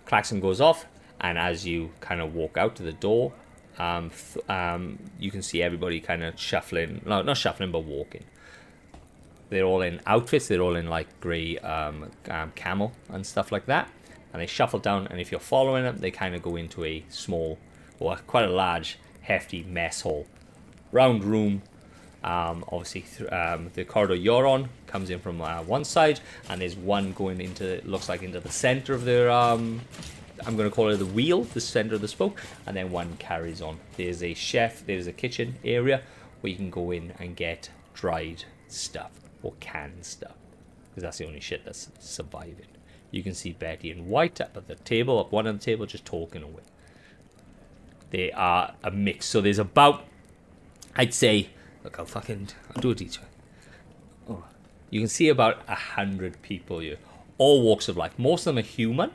Klaxon 0.07 0.41
goes 0.41 0.61
off, 0.61 0.87
and 1.21 1.39
as 1.39 1.67
you 1.67 1.91
kind 2.01 2.21
of 2.21 2.35
walk 2.35 2.57
out 2.57 2.77
to 2.77 2.83
the 2.83 2.93
door, 2.93 3.33
um, 3.79 4.11
um, 4.49 4.99
you 5.19 5.31
can 5.31 5.43
see 5.43 5.63
everybody 5.63 6.01
kind 6.01 6.23
of 6.23 6.39
shuffling. 6.39 7.01
No, 7.05 7.23
not 7.23 7.37
shuffling, 7.37 7.73
but 7.73 7.85
walking 7.85 8.25
they're 9.51 9.65
all 9.65 9.83
in 9.83 10.01
outfits. 10.07 10.49
They're 10.49 10.63
all 10.63 10.77
in 10.77 10.87
like 10.87 11.21
grey 11.21 11.59
um, 11.59 12.11
um, 12.29 12.53
camel 12.55 12.93
and 13.11 13.27
stuff 13.27 13.53
like 13.53 13.67
that. 13.67 13.91
And 14.33 14.41
they 14.41 14.47
shuffle 14.47 14.79
down. 14.79 15.09
And 15.09 15.21
if 15.21 15.31
you're 15.31 15.41
following 15.41 15.83
them, 15.83 15.99
they 15.99 16.13
kind 16.13 16.35
of 16.35 16.43
go 16.43 16.57
into 16.57 16.85
a 16.85 17.05
small, 17.09 17.59
or 17.99 18.17
quite 18.29 18.45
a 18.45 18.53
large, 18.53 18.99
hefty 19.31 19.63
mess 19.63 20.01
hall, 20.01 20.27
round 20.91 21.23
room. 21.23 21.63
Um, 22.23 22.65
obviously, 22.69 23.03
th- 23.03 23.31
um, 23.31 23.71
the 23.75 23.85
corridor 23.85 24.17
you're 24.17 24.47
on 24.47 24.69
comes 24.89 25.09
in 25.09 25.21
from 25.21 25.41
uh, 25.41 25.63
one 25.63 25.85
side, 25.85 26.19
and 26.49 26.61
there's 26.61 26.77
one 26.77 27.13
going 27.13 27.41
into 27.41 27.81
looks 27.85 28.09
like 28.09 28.23
into 28.23 28.41
the 28.41 28.51
center 28.51 28.93
of 28.93 29.05
their. 29.05 29.31
Um, 29.31 29.83
I'm 30.45 30.57
going 30.57 30.69
to 30.69 30.75
call 30.75 30.89
it 30.89 30.97
the 30.97 31.07
wheel, 31.07 31.43
the 31.45 31.61
center 31.61 31.95
of 31.95 32.01
the 32.01 32.09
spoke, 32.09 32.41
and 32.67 32.77
then 32.77 32.91
one 32.91 33.17
carries 33.19 33.63
on. 33.63 33.79
There's 33.97 34.23
a 34.23 34.35
chef. 34.35 34.85
There's 34.85 35.07
a 35.07 35.13
kitchen 35.13 35.55
area 35.65 36.03
where 36.41 36.51
you 36.51 36.57
can 36.57 36.71
go 36.71 36.91
in 36.91 37.13
and 37.19 37.37
get 37.37 37.71
dried 37.95 38.45
stuff 38.67 39.13
or 39.43 39.53
canned 39.61 40.05
stuff 40.05 40.37
because 40.91 41.03
that's 41.03 41.19
the 41.19 41.27
only 41.27 41.41
shit 41.41 41.65
that's 41.65 41.89
surviving. 42.01 42.67
You 43.13 43.23
can 43.23 43.35
see 43.35 43.53
Betty 43.53 43.91
and 43.91 44.09
White 44.09 44.41
up 44.41 44.57
at 44.57 44.67
the 44.67 44.75
table, 44.75 45.19
up 45.21 45.31
one 45.31 45.47
of 45.47 45.59
the 45.59 45.65
table, 45.65 45.87
just 45.87 46.05
talking 46.05 46.43
away. 46.43 46.63
They 48.11 48.33
are 48.33 48.75
a 48.83 48.91
mix. 48.91 49.27
So 49.27 49.41
there's 49.41 49.59
about, 49.59 50.05
I'd 50.97 51.15
say, 51.15 51.51
look, 51.85 51.99
I'll 51.99 52.05
fucking, 52.07 52.49
I'll 52.75 52.83
do 52.83 52.91
a 52.91 52.95
detour. 52.95 53.25
Oh, 54.29 54.45
you 54.91 55.01
can 55.01 55.09
see 55.09 55.29
about 55.29 55.63
a 55.69 55.75
hundred 55.75 56.41
people 56.43 56.81
here, 56.81 56.97
all 57.39 57.63
walks 57.63 57.89
of 57.89 57.97
life. 57.97 58.19
Most 58.19 58.47
of 58.47 58.55
them 58.55 58.59
are 58.59 58.67
human. 58.67 59.13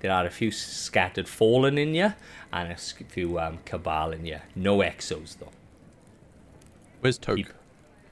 There 0.00 0.12
are 0.12 0.24
a 0.24 0.30
few 0.30 0.52
scattered 0.52 1.28
fallen 1.28 1.76
in 1.76 1.92
you, 1.94 2.12
and 2.52 2.70
a 2.70 2.76
few 2.76 3.40
um, 3.40 3.58
cabal 3.64 4.12
in 4.12 4.24
you. 4.26 4.38
No 4.54 4.78
exos 4.78 5.36
though. 5.38 5.50
Where's 7.00 7.18
Toke? 7.18 7.36
Keep- 7.38 7.48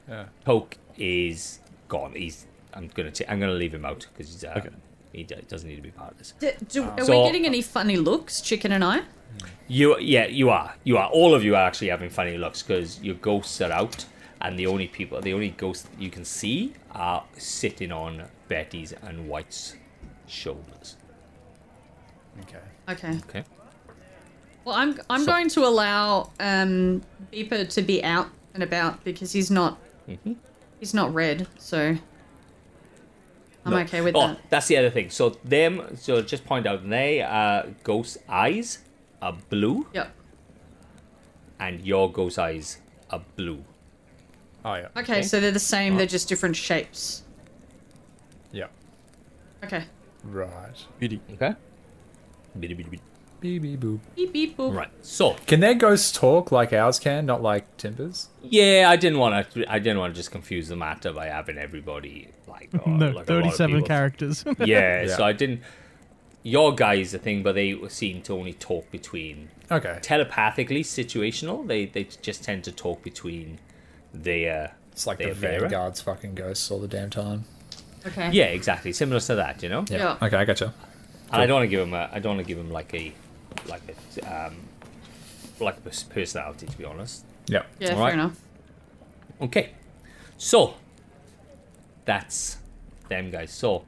Yeah. 0.08 0.24
Poke 0.44 0.76
is 0.96 1.60
gone. 1.88 2.12
He's. 2.14 2.46
I'm 2.74 2.88
gonna. 2.88 3.10
T- 3.12 3.24
I'm 3.28 3.38
gonna 3.40 3.52
leave 3.52 3.72
him 3.74 3.84
out 3.84 4.06
because 4.12 4.32
he's. 4.32 4.44
Um, 4.44 4.52
Okay. 4.56 4.68
He 5.12 5.22
d- 5.22 5.36
doesn't 5.48 5.68
need 5.68 5.76
to 5.76 5.82
be 5.82 5.90
part 5.92 6.10
of 6.12 6.18
this. 6.18 6.34
D- 6.40 6.50
do, 6.68 6.82
are 6.84 7.04
So- 7.04 7.20
we 7.22 7.26
getting 7.28 7.46
any 7.46 7.62
funny 7.62 7.96
looks, 7.96 8.40
Chicken 8.40 8.72
and 8.72 8.84
I? 8.84 9.02
You. 9.68 9.98
Yeah. 9.98 10.26
You 10.26 10.50
are. 10.50 10.74
You 10.84 10.96
are. 10.98 11.08
All 11.08 11.34
of 11.34 11.42
you 11.44 11.54
are 11.56 11.66
actually 11.66 11.88
having 11.88 12.10
funny 12.10 12.36
looks 12.38 12.62
because 12.62 13.00
your 13.02 13.16
ghosts 13.16 13.60
are 13.60 13.72
out, 13.72 14.04
and 14.40 14.58
the 14.58 14.66
only 14.66 14.86
people, 14.88 15.20
the 15.20 15.34
only 15.34 15.50
ghosts 15.50 15.84
that 15.88 16.00
you 16.00 16.10
can 16.10 16.24
see 16.24 16.72
are 16.92 17.24
sitting 17.36 17.92
on 17.92 18.24
Betty's 18.48 18.92
and 18.92 19.28
White's 19.28 19.76
shoulders. 20.26 20.96
Okay. 22.42 22.58
Okay. 22.88 23.18
Okay. 23.28 23.44
Well, 24.64 24.74
I'm 24.76 24.98
I'm 25.10 25.20
So- 25.20 25.26
going 25.26 25.48
to 25.50 25.64
allow 25.64 26.30
um, 26.40 27.02
Beeper 27.32 27.68
to 27.68 27.82
be 27.82 28.02
out 28.04 28.28
and 28.54 28.62
about 28.62 29.04
because 29.04 29.32
he's 29.32 29.50
not 29.50 29.78
Mm-hmm. 30.08 30.34
he's 30.78 30.94
not 30.94 31.12
red, 31.12 31.48
so 31.58 31.96
I'm 33.64 33.72
No. 33.72 33.78
okay 33.78 34.00
with 34.02 34.14
oh, 34.14 34.28
that. 34.28 34.38
that's 34.50 34.68
the 34.68 34.76
other 34.76 34.90
thing. 34.90 35.10
So 35.10 35.30
them. 35.44 35.96
So 35.96 36.22
just 36.22 36.44
point 36.44 36.64
out, 36.66 36.88
they 36.88 37.22
are 37.22 37.66
ghost 37.82 38.18
eyes 38.28 38.78
are 39.22 39.36
blue, 39.50 39.86
Yep. 39.94 40.12
and 41.60 41.80
your 41.86 42.10
ghost 42.10 42.38
eyes 42.38 42.78
are 43.10 43.22
blue. 43.36 43.64
Oh 44.64 44.74
yeah. 44.74 44.88
Okay, 44.96 45.00
Okay. 45.18 45.22
so 45.22 45.40
they're 45.40 45.50
the 45.52 45.58
same. 45.58 45.96
They're 45.96 46.06
just 46.06 46.28
different 46.28 46.56
shapes. 46.56 47.22
Yeah. 48.52 48.66
Okay. 49.64 49.84
Right. 50.24 50.84
Beauty. 50.98 51.20
Okay. 51.34 51.54
Bitty, 52.58 52.74
bitty, 52.74 52.90
bitty. 52.90 53.02
Beep 53.38 53.62
beep 53.62 53.80
boop. 53.80 54.00
Beep 54.16 54.32
beep 54.32 54.56
boop. 54.56 54.74
Right. 54.74 54.90
So 55.02 55.34
Can 55.46 55.60
their 55.60 55.74
ghosts 55.74 56.10
talk 56.10 56.50
like 56.50 56.72
ours 56.72 56.98
can, 56.98 57.26
not 57.26 57.42
like 57.42 57.76
Timbers? 57.76 58.28
Yeah, 58.42 58.86
I 58.88 58.96
didn't 58.96 59.18
want 59.18 59.50
to. 59.52 59.70
I 59.72 59.78
didn't 59.78 59.98
want 59.98 60.14
to 60.14 60.16
just 60.18 60.30
confuse 60.30 60.68
the 60.68 60.76
matter 60.76 61.12
by 61.12 61.26
having 61.26 61.58
everybody 61.58 62.28
like 62.48 62.70
oh, 62.86 62.90
no, 62.90 63.06
like 63.10 63.28
a 63.28 63.34
lot 63.34 63.46
of 63.46 63.54
37 63.56 63.82
characters. 63.84 64.44
Yeah, 64.58 65.02
Yeah. 65.02 65.16
so 65.16 65.24
I 65.24 65.32
didn't. 65.32 65.60
Your 66.46 66.72
guys 66.74 67.12
a 67.12 67.18
thing, 67.18 67.42
but 67.42 67.54
they 67.56 67.76
seem 67.88 68.22
to 68.22 68.32
only 68.32 68.52
talk 68.52 68.88
between 68.92 69.48
Okay. 69.68 69.98
telepathically 70.00 70.84
situational. 70.84 71.66
They 71.66 71.86
they 71.86 72.04
just 72.28 72.44
tend 72.44 72.62
to 72.64 72.72
talk 72.72 73.02
between 73.02 73.58
their 74.14 74.74
It's 74.92 75.06
like 75.08 75.18
their 75.18 75.34
the 75.34 75.40
Vera. 75.40 75.60
Vanguard's 75.62 76.00
fucking 76.00 76.34
ghosts 76.36 76.70
all 76.70 76.78
the 76.78 76.86
damn 76.88 77.10
time. 77.10 77.44
Okay. 78.06 78.30
Yeah, 78.30 78.44
exactly. 78.44 78.92
Similar 78.92 79.20
to 79.20 79.34
that, 79.34 79.62
you 79.62 79.68
know. 79.68 79.84
Yeah. 79.90 80.16
Okay, 80.22 80.36
I 80.36 80.44
gotcha. 80.44 80.72
And 81.32 81.42
I 81.42 81.46
don't 81.46 81.56
want 81.56 81.64
to 81.64 81.68
give 81.68 81.80
him 81.80 81.92
a. 81.94 82.08
I 82.12 82.20
don't 82.20 82.36
want 82.36 82.46
to 82.46 82.48
give 82.54 82.58
him 82.64 82.70
like 82.70 82.94
a, 82.94 83.12
like 83.66 83.82
a, 83.92 84.46
um, 84.46 84.54
like 85.58 85.78
a 85.84 85.90
personality. 86.14 86.66
To 86.66 86.78
be 86.78 86.84
honest. 86.84 87.24
Yeah. 87.48 87.64
Yeah, 87.80 87.88
fair 87.88 87.96
Alright. 87.96 88.14
enough. 88.14 88.38
Okay, 89.40 89.70
so 90.38 90.74
that's 92.04 92.58
them 93.08 93.30
guys. 93.32 93.50
So 93.52 93.84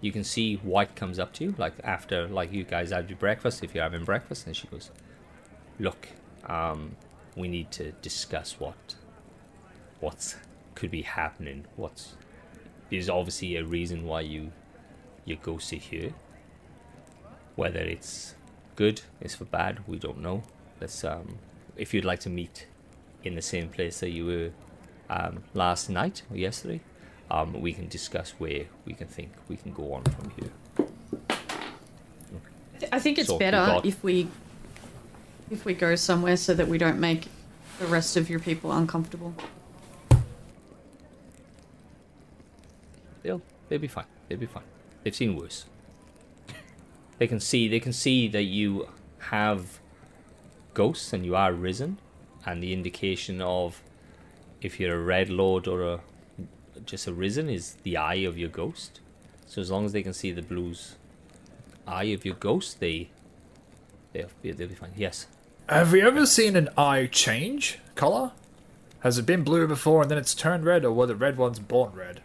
you 0.00 0.12
can 0.12 0.24
see 0.24 0.56
White 0.56 0.96
comes 0.96 1.18
up 1.18 1.32
to 1.34 1.44
you 1.44 1.54
like 1.58 1.74
after 1.84 2.26
like 2.28 2.52
you 2.52 2.64
guys 2.64 2.90
had 2.90 3.08
your 3.10 3.18
breakfast 3.18 3.62
if 3.62 3.74
you're 3.74 3.84
having 3.84 4.04
breakfast, 4.04 4.46
and 4.46 4.56
she 4.56 4.66
goes, 4.68 4.90
"Look, 5.78 6.08
um, 6.46 6.96
we 7.36 7.48
need 7.48 7.70
to 7.72 7.92
discuss 8.02 8.58
what 8.58 8.94
what's 10.00 10.36
could 10.74 10.90
be 10.90 11.02
happening. 11.02 11.66
What's 11.76 12.14
there's 12.90 13.08
obviously 13.08 13.56
a 13.56 13.64
reason 13.64 14.04
why 14.04 14.22
you 14.22 14.52
you 15.24 15.36
go 15.36 15.58
sit 15.58 15.82
here. 15.82 16.14
Whether 17.56 17.80
it's 17.80 18.34
good, 18.76 19.02
it's 19.20 19.34
for 19.34 19.44
bad, 19.44 19.86
we 19.86 19.98
don't 19.98 20.20
know. 20.22 20.42
Let's 20.80 21.04
um, 21.04 21.38
if 21.76 21.92
you'd 21.92 22.04
like 22.04 22.20
to 22.20 22.30
meet 22.30 22.66
in 23.22 23.34
the 23.34 23.42
same 23.42 23.68
place 23.68 24.00
that 24.00 24.10
you 24.10 24.24
were 24.24 24.50
um, 25.10 25.42
last 25.52 25.90
night 25.90 26.22
or 26.30 26.36
yesterday, 26.36 26.80
um, 27.30 27.60
we 27.60 27.72
can 27.72 27.88
discuss 27.88 28.30
where 28.38 28.66
we 28.84 28.94
can 28.94 29.06
think 29.06 29.32
we 29.48 29.56
can 29.56 29.72
go 29.72 29.92
on 29.92 30.02
from 30.04 30.30
here. 30.30 30.88
I 32.92 32.98
think 32.98 33.18
it's 33.18 33.28
So, 33.28 33.38
better 33.38 33.80
if 33.84 34.02
we 34.02 34.28
if 35.50 35.64
we 35.64 35.74
go 35.74 35.94
somewhere 35.94 36.36
so 36.36 36.54
that 36.54 36.68
we 36.68 36.78
don't 36.78 36.98
make 36.98 37.28
the 37.78 37.86
rest 37.86 38.16
of 38.16 38.30
your 38.30 38.40
people 38.40 38.72
uncomfortable. 38.72 39.34
They'll 43.22 43.42
they'll 43.68 43.78
be 43.78 43.88
fine. 43.88 44.06
They'll 44.28 44.38
be 44.38 44.46
fine. 44.46 44.64
They've 45.02 45.14
seen 45.14 45.36
worse. 45.36 45.66
They 47.18 47.26
can 47.26 47.40
see 47.40 47.68
they 47.68 47.80
can 47.80 47.92
see 47.92 48.28
that 48.28 48.44
you 48.44 48.88
have 49.18 49.78
ghosts 50.74 51.12
and 51.12 51.24
you 51.24 51.36
are 51.36 51.52
risen, 51.52 51.98
and 52.46 52.62
the 52.62 52.72
indication 52.72 53.40
of 53.42 53.82
if 54.62 54.80
you're 54.80 54.96
a 54.96 55.02
red 55.02 55.28
lord 55.28 55.66
or 55.68 55.82
a 55.82 56.00
just 56.86 57.06
arisen 57.08 57.48
is 57.48 57.74
the 57.82 57.96
eye 57.96 58.14
of 58.26 58.38
your 58.38 58.48
ghost. 58.48 59.00
So 59.46 59.60
as 59.60 59.70
long 59.70 59.84
as 59.84 59.92
they 59.92 60.02
can 60.02 60.12
see 60.12 60.32
the 60.32 60.42
blue's 60.42 60.96
eye 61.86 62.04
of 62.04 62.24
your 62.24 62.34
ghost, 62.34 62.80
they 62.80 63.10
they'll 64.12 64.28
be 64.42 64.52
they'll 64.52 64.68
be 64.68 64.74
fine. 64.74 64.92
Yes. 64.96 65.26
Have 65.68 65.94
you 65.94 66.06
ever 66.06 66.26
seen 66.26 66.56
an 66.56 66.68
eye 66.76 67.06
change 67.06 67.78
color? 67.94 68.32
Has 69.00 69.18
it 69.18 69.26
been 69.26 69.44
blue 69.44 69.66
before 69.66 70.02
and 70.02 70.10
then 70.10 70.18
it's 70.18 70.34
turned 70.34 70.64
red, 70.64 70.84
or 70.84 70.92
were 70.92 71.06
the 71.06 71.16
red 71.16 71.36
ones 71.36 71.58
born 71.58 71.92
red? 71.92 72.20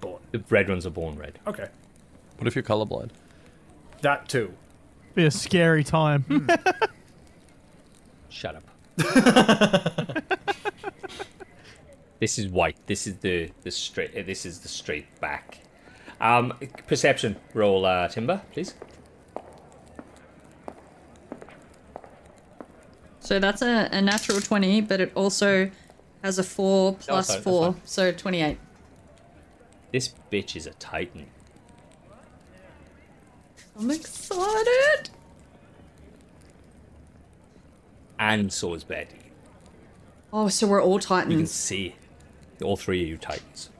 Born. 0.00 0.20
The 0.30 0.44
red 0.48 0.68
ones 0.68 0.86
are 0.86 0.90
born 0.90 1.16
red. 1.16 1.38
Okay. 1.46 1.68
What 2.38 2.46
if 2.46 2.54
you're 2.54 2.62
colorblind? 2.62 3.10
That 4.02 4.28
too. 4.28 4.54
Be 5.14 5.24
a 5.26 5.30
scary 5.30 5.84
time. 5.84 6.22
Hmm. 6.22 6.48
Shut 8.28 8.56
up. 8.56 8.64
this 12.20 12.38
is 12.38 12.48
white. 12.48 12.76
This 12.86 13.06
is 13.06 13.18
the 13.18 13.50
the 13.62 13.70
straight. 13.70 14.16
uh, 14.16 14.22
This 14.22 14.46
is 14.46 14.60
the 14.60 14.68
straight 14.68 15.06
back. 15.20 15.60
Um, 16.20 16.52
perception 16.86 17.36
roll, 17.52 17.84
uh, 17.84 18.08
Timber, 18.08 18.40
please. 18.52 18.74
So 23.20 23.38
that's 23.38 23.62
a, 23.62 23.88
a 23.90 24.02
natural 24.02 24.40
20, 24.40 24.82
but 24.82 25.00
it 25.00 25.10
also 25.14 25.70
has 26.22 26.38
a 26.38 26.42
4 26.42 26.94
plus 26.96 27.26
fine, 27.26 27.34
that's 27.36 27.44
4, 27.44 27.74
so 27.84 28.12
28. 28.12 28.58
This 29.92 30.10
bitch 30.30 30.56
is 30.56 30.66
a 30.66 30.72
titan. 30.74 31.26
I'm 33.78 33.90
excited. 33.90 35.10
And 38.18 38.52
so 38.52 38.74
is 38.74 38.84
Betty. 38.84 39.18
Oh, 40.32 40.48
so 40.48 40.66
we're 40.66 40.82
all 40.82 40.98
titans. 40.98 41.32
You 41.32 41.38
can 41.38 41.46
see 41.46 41.96
all 42.62 42.76
three 42.76 43.02
of 43.02 43.08
you 43.08 43.16
titans. 43.16 43.70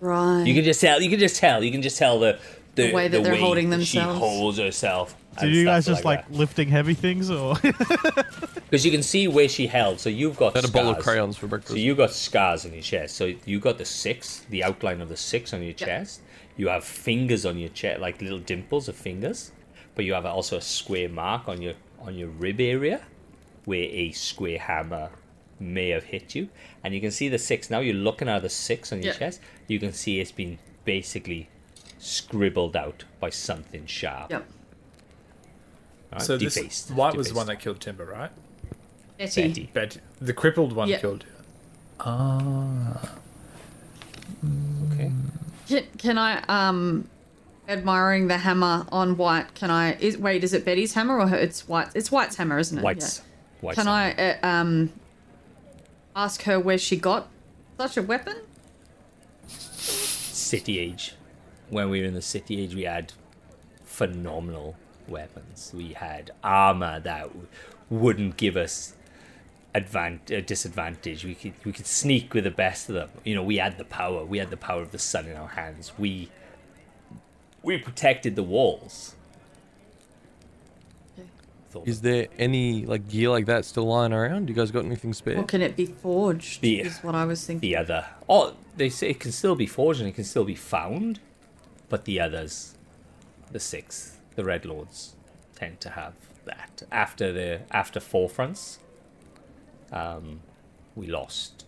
Right. 0.00 0.44
You 0.44 0.54
can 0.54 0.64
just 0.64 0.80
tell. 0.80 1.00
You 1.00 1.10
can 1.10 1.18
just 1.18 1.36
tell. 1.36 1.62
You 1.62 1.70
can 1.70 1.82
just 1.82 1.98
tell 1.98 2.18
the 2.18 2.38
the, 2.74 2.88
The 2.88 2.92
way 2.92 3.08
that 3.08 3.22
they're 3.22 3.36
holding 3.36 3.66
She 3.66 3.70
themselves. 3.70 4.18
holds 4.18 4.58
herself. 4.58 5.16
Do 5.40 5.48
you 5.48 5.64
guys 5.64 5.86
just 5.86 6.04
like, 6.04 6.28
lifting 6.30 6.68
heavy 6.68 6.94
things 6.94 7.30
or? 7.30 7.54
because 7.62 8.84
you 8.84 8.90
can 8.90 9.02
see 9.02 9.28
where 9.28 9.48
she 9.48 9.66
held. 9.66 10.00
So 10.00 10.10
you've 10.10 10.36
got 10.36 10.56
I 10.56 10.60
had 10.60 10.68
a 10.68 10.72
bowl 10.72 10.88
of 10.88 10.98
crayons 10.98 11.36
for 11.36 11.46
breakfast. 11.46 11.72
So 11.72 11.78
you 11.78 11.94
got 11.94 12.10
scars 12.10 12.66
on 12.66 12.72
your 12.72 12.82
chest. 12.82 13.16
So 13.16 13.32
you 13.44 13.60
got 13.60 13.78
the 13.78 13.84
six, 13.84 14.40
the 14.50 14.64
outline 14.64 15.00
of 15.00 15.08
the 15.08 15.16
six 15.16 15.54
on 15.54 15.62
your 15.62 15.72
chest. 15.72 16.20
You 16.56 16.68
have 16.68 16.84
fingers 16.84 17.46
on 17.46 17.58
your 17.58 17.70
chest, 17.70 18.00
like 18.00 18.20
little 18.20 18.38
dimples 18.38 18.88
of 18.88 18.96
fingers. 18.96 19.52
But 19.94 20.04
you 20.04 20.14
have 20.14 20.26
also 20.26 20.56
a 20.56 20.60
square 20.60 21.08
mark 21.08 21.48
on 21.48 21.62
your 21.62 21.74
on 22.00 22.14
your 22.16 22.28
rib 22.28 22.60
area, 22.60 23.00
where 23.64 23.84
a 23.84 24.12
square 24.12 24.58
hammer 24.58 25.10
may 25.60 25.90
have 25.90 26.04
hit 26.04 26.34
you. 26.34 26.48
And 26.82 26.94
you 26.94 27.00
can 27.00 27.10
see 27.10 27.28
the 27.28 27.38
six 27.38 27.70
now. 27.70 27.80
You're 27.80 27.94
looking 27.94 28.28
at 28.28 28.42
the 28.42 28.48
six 28.48 28.92
on 28.92 29.02
your 29.02 29.12
Yeah. 29.12 29.18
chest. 29.18 29.40
You 29.68 29.78
can 29.78 29.92
see 29.92 30.20
it's 30.20 30.32
been 30.32 30.58
basically 30.84 31.48
scribbled 31.98 32.74
out 32.74 33.04
by 33.20 33.30
something 33.30 33.86
sharp. 33.86 34.30
Yep. 34.30 34.46
Right? 36.12 36.22
So 36.22 36.36
this 36.36 36.54
defaced. 36.54 36.90
White 36.90 37.14
was 37.14 37.28
the 37.28 37.34
one 37.34 37.46
that 37.46 37.60
killed 37.60 37.80
Timber, 37.80 38.06
right? 38.06 38.30
Betty. 39.18 39.42
Betty. 39.42 39.70
But 39.72 39.98
the 40.20 40.32
crippled 40.32 40.72
one 40.72 40.88
Yeah. 40.88 40.98
killed. 40.98 41.24
Ah. 42.00 43.12
Okay. 44.92 45.12
Can, 45.68 45.84
can 45.98 46.18
I, 46.18 46.42
um, 46.48 47.08
admiring 47.68 48.26
the 48.26 48.38
hammer 48.38 48.86
on 48.90 49.16
White, 49.16 49.54
can 49.54 49.70
I, 49.70 49.92
is, 49.96 50.16
wait, 50.16 50.42
is 50.42 50.52
it 50.54 50.64
Betty's 50.64 50.94
hammer 50.94 51.18
or 51.20 51.28
her? 51.28 51.36
It's 51.36 51.68
White, 51.68 51.88
it's 51.94 52.10
White's 52.10 52.36
hammer, 52.36 52.58
isn't 52.58 52.78
it? 52.78 52.82
White's. 52.82 53.22
White's 53.60 53.76
Can 53.78 53.86
on. 53.88 53.94
I, 53.94 54.14
uh, 54.14 54.46
um, 54.46 54.92
ask 56.20 56.42
her 56.42 56.60
where 56.60 56.76
she 56.76 56.96
got 56.96 57.28
such 57.78 57.96
a 57.96 58.02
weapon? 58.02 58.36
city 59.48 60.78
age. 60.78 61.14
When 61.70 61.88
we 61.90 62.00
were 62.00 62.06
in 62.06 62.14
the 62.14 62.22
city 62.22 62.60
age, 62.60 62.74
we 62.74 62.82
had 62.82 63.12
phenomenal 63.84 64.76
weapons. 65.06 65.72
We 65.74 65.92
had 65.92 66.32
armor 66.42 67.00
that 67.00 67.30
wouldn't 67.88 68.36
give 68.36 68.56
us 68.56 68.94
advan- 69.74 70.36
uh, 70.36 70.40
disadvantage. 70.40 71.24
We 71.24 71.34
could 71.34 71.54
we 71.64 71.72
could 71.72 71.86
sneak 71.86 72.34
with 72.34 72.44
the 72.44 72.50
best 72.50 72.88
of 72.88 72.96
them. 72.96 73.10
You 73.24 73.34
know, 73.36 73.44
we 73.44 73.56
had 73.56 73.78
the 73.78 73.84
power. 73.84 74.24
We 74.24 74.38
had 74.38 74.50
the 74.50 74.56
power 74.56 74.82
of 74.82 74.90
the 74.90 74.98
sun 74.98 75.26
in 75.26 75.36
our 75.36 75.48
hands. 75.48 75.92
We 75.96 76.30
we 77.62 77.78
protected 77.78 78.34
the 78.34 78.42
walls. 78.42 79.14
Thought 81.70 81.86
Is 81.86 82.00
there 82.00 82.26
any 82.36 82.84
like 82.84 83.08
gear 83.08 83.30
like 83.30 83.46
that 83.46 83.64
still 83.64 83.84
lying 83.86 84.12
around? 84.12 84.48
You 84.48 84.54
guys 84.56 84.70
got 84.72 84.84
anything 84.84 85.12
spare? 85.12 85.38
Or 85.38 85.44
can 85.44 85.62
it 85.62 85.76
be 85.76 85.86
forged? 85.86 86.60
The- 86.62 86.80
Is 86.80 86.98
what 86.98 87.14
I 87.14 87.24
was 87.24 87.44
thinking. 87.46 87.60
the 87.68 87.76
other. 87.76 88.06
Oh, 88.28 88.54
they 88.76 88.88
say 88.88 89.10
it 89.10 89.20
can 89.20 89.30
still 89.32 89.54
be 89.54 89.66
forged 89.66 90.00
and 90.00 90.08
it 90.08 90.14
can 90.16 90.24
still 90.24 90.44
be 90.44 90.56
found, 90.56 91.20
but 91.88 92.06
the 92.06 92.20
others, 92.20 92.74
the 93.52 93.60
six, 93.60 94.16
the 94.34 94.44
Red 94.44 94.64
Lords, 94.64 95.14
tend 95.54 95.80
to 95.82 95.90
have 95.90 96.14
that. 96.44 96.82
After 96.90 97.32
the 97.32 97.60
after 97.70 98.00
forefronts, 98.00 98.78
um, 99.92 100.40
we 100.96 101.06
lost 101.06 101.66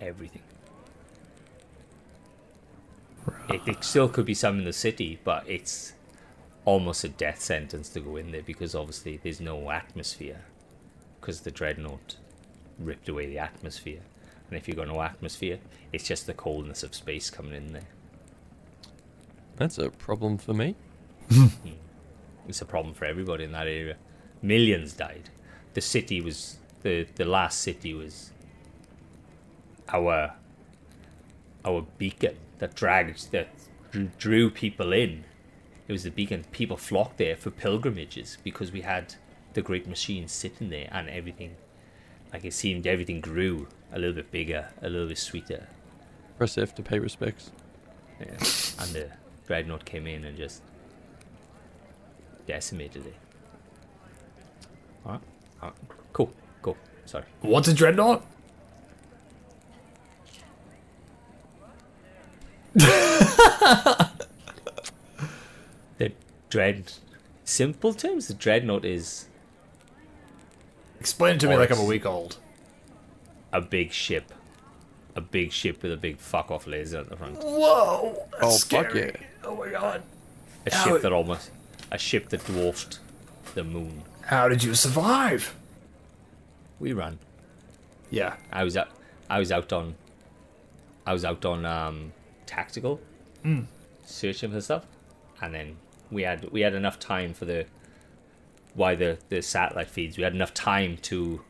everything. 0.00 0.42
It, 3.48 3.62
it 3.66 3.84
still 3.84 4.08
could 4.08 4.26
be 4.26 4.34
some 4.34 4.58
in 4.58 4.64
the 4.64 4.72
city, 4.72 5.20
but 5.24 5.48
it's 5.48 5.92
almost 6.64 7.04
a 7.04 7.08
death 7.08 7.40
sentence 7.40 7.88
to 7.90 8.00
go 8.00 8.16
in 8.16 8.32
there 8.32 8.42
because 8.42 8.74
obviously 8.74 9.18
there's 9.22 9.40
no 9.40 9.70
atmosphere 9.70 10.40
because 11.20 11.40
the 11.40 11.50
dreadnought 11.50 12.16
ripped 12.78 13.08
away 13.08 13.26
the 13.26 13.38
atmosphere. 13.38 14.00
And 14.48 14.56
if 14.56 14.68
you've 14.68 14.76
got 14.76 14.88
no 14.88 15.02
atmosphere, 15.02 15.58
it's 15.92 16.04
just 16.04 16.26
the 16.26 16.34
coldness 16.34 16.82
of 16.82 16.94
space 16.94 17.30
coming 17.30 17.54
in 17.54 17.72
there. 17.72 17.88
That's 19.56 19.78
a 19.78 19.90
problem 19.90 20.38
for 20.38 20.54
me. 20.54 20.74
Hmm. 21.30 21.46
It's 22.48 22.60
a 22.60 22.64
problem 22.64 22.94
for 22.94 23.04
everybody 23.04 23.44
in 23.44 23.52
that 23.52 23.66
area. 23.66 23.96
Millions 24.42 24.92
died. 24.92 25.30
The 25.74 25.80
city 25.80 26.20
was 26.20 26.58
the 26.82 27.06
the 27.14 27.24
last 27.24 27.60
city 27.60 27.94
was 27.94 28.32
our 29.88 30.34
our 31.64 31.86
beacon 31.98 32.36
that 32.58 32.74
dragged 32.74 33.30
that 33.30 33.48
drew, 33.92 34.10
drew 34.18 34.50
people 34.50 34.92
in. 34.92 35.24
It 35.88 35.92
was 35.92 36.04
the 36.04 36.10
beacon. 36.10 36.44
People 36.52 36.76
flocked 36.76 37.18
there 37.18 37.36
for 37.36 37.50
pilgrimages 37.50 38.38
because 38.44 38.72
we 38.72 38.82
had 38.82 39.14
the 39.54 39.62
great 39.62 39.86
machine 39.88 40.28
sitting 40.28 40.70
there 40.70 40.88
and 40.92 41.08
everything. 41.08 41.56
Like 42.32 42.44
it 42.44 42.54
seemed 42.54 42.86
everything 42.86 43.20
grew 43.20 43.68
a 43.92 43.98
little 43.98 44.14
bit 44.14 44.30
bigger, 44.30 44.68
a 44.80 44.88
little 44.88 45.08
bit 45.08 45.18
sweeter. 45.18 45.68
Press 46.38 46.56
F 46.56 46.74
to 46.76 46.82
pay 46.82 46.98
respects. 46.98 47.50
Yeah. 48.20 48.26
And 48.30 48.92
the 48.92 49.10
dreadnought 49.46 49.84
came 49.84 50.06
in 50.06 50.24
and 50.24 50.36
just 50.36 50.62
decimated 52.46 53.06
it. 53.06 53.14
Alright. 55.04 55.20
Alright. 55.60 55.76
Cool. 56.12 56.32
Cool. 56.62 56.76
Sorry. 57.04 57.24
What's 57.40 57.68
a 57.68 57.74
dreadnought? 57.74 58.24
The 66.52 66.58
dread 66.58 66.92
simple 67.44 67.94
terms, 67.94 68.28
the 68.28 68.34
dreadnought 68.34 68.84
is 68.84 69.26
Explain 71.00 71.36
it 71.36 71.40
to 71.40 71.48
me 71.48 71.56
like 71.56 71.70
I'm 71.70 71.78
a 71.78 71.84
week 71.84 72.04
old. 72.04 72.36
a 73.54 73.62
big 73.62 73.90
ship. 73.90 74.30
A 75.16 75.22
big 75.22 75.50
ship 75.50 75.82
with 75.82 75.92
a 75.92 75.96
big 75.96 76.18
fuck 76.18 76.50
off 76.50 76.66
laser 76.66 76.98
at 76.98 77.08
the 77.08 77.16
front. 77.16 77.38
Whoa! 77.38 78.26
That's 78.32 78.42
Oh, 78.44 78.50
fuck 78.50 78.60
scary. 78.90 79.12
yeah. 79.14 79.26
Oh 79.44 79.56
my 79.56 79.70
god. 79.70 80.02
A 80.66 80.74
How 80.74 80.84
ship 80.84 80.92
it- 80.96 81.02
that 81.02 81.12
almost 81.12 81.50
a 81.90 81.96
ship 81.96 82.28
that 82.28 82.44
dwarfed 82.44 82.98
the 83.54 83.64
moon. 83.64 84.02
How 84.26 84.48
did 84.48 84.62
you 84.62 84.74
survive? 84.74 85.54
We 86.78 86.92
ran. 86.92 87.18
Yeah. 88.10 88.36
I 88.52 88.62
was 88.64 88.76
out 88.76 88.90
I 89.30 89.38
was 89.38 89.50
out 89.50 89.72
on 89.72 89.94
I 91.06 91.14
was 91.14 91.24
out 91.24 91.46
on 91.46 91.64
um 91.64 92.12
tactical 92.44 93.00
searching 94.04 94.50
for 94.52 94.60
stuff 94.60 94.84
and 95.40 95.54
then 95.54 95.76
we 96.12 96.22
had 96.22 96.50
we 96.50 96.60
had 96.60 96.74
enough 96.74 96.98
time 96.98 97.32
for 97.34 97.44
the 97.44 97.66
why 98.74 98.94
the 98.94 99.18
the 99.28 99.42
satellite 99.42 99.90
feeds 99.90 100.16
we 100.16 100.22
had 100.22 100.34
enough 100.34 100.54
time 100.54 100.96
to 100.98 101.42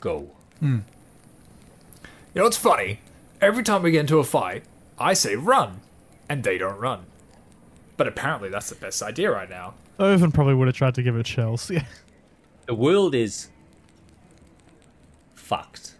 go 0.00 0.30
hmm. 0.60 0.78
You 2.34 2.40
know 2.40 2.44
what's 2.46 2.56
funny? 2.56 2.98
Every 3.40 3.62
time 3.62 3.82
we 3.82 3.92
get 3.92 4.00
into 4.00 4.18
a 4.18 4.24
fight, 4.24 4.64
I 4.98 5.14
say 5.14 5.36
run, 5.36 5.82
and 6.28 6.42
they 6.42 6.58
don't 6.58 6.80
run. 6.80 7.06
But 7.96 8.08
apparently 8.08 8.48
that's 8.48 8.70
the 8.70 8.74
best 8.74 9.00
idea 9.04 9.30
right 9.30 9.48
now. 9.48 9.74
Irvin 10.00 10.32
probably 10.32 10.54
would 10.54 10.66
have 10.66 10.74
tried 10.76 10.96
to 10.96 11.02
give 11.04 11.14
it 11.16 11.26
shells. 11.28 11.70
Yeah. 11.70 11.84
the 12.66 12.74
world 12.74 13.14
is 13.14 13.50
fucked 15.34 15.94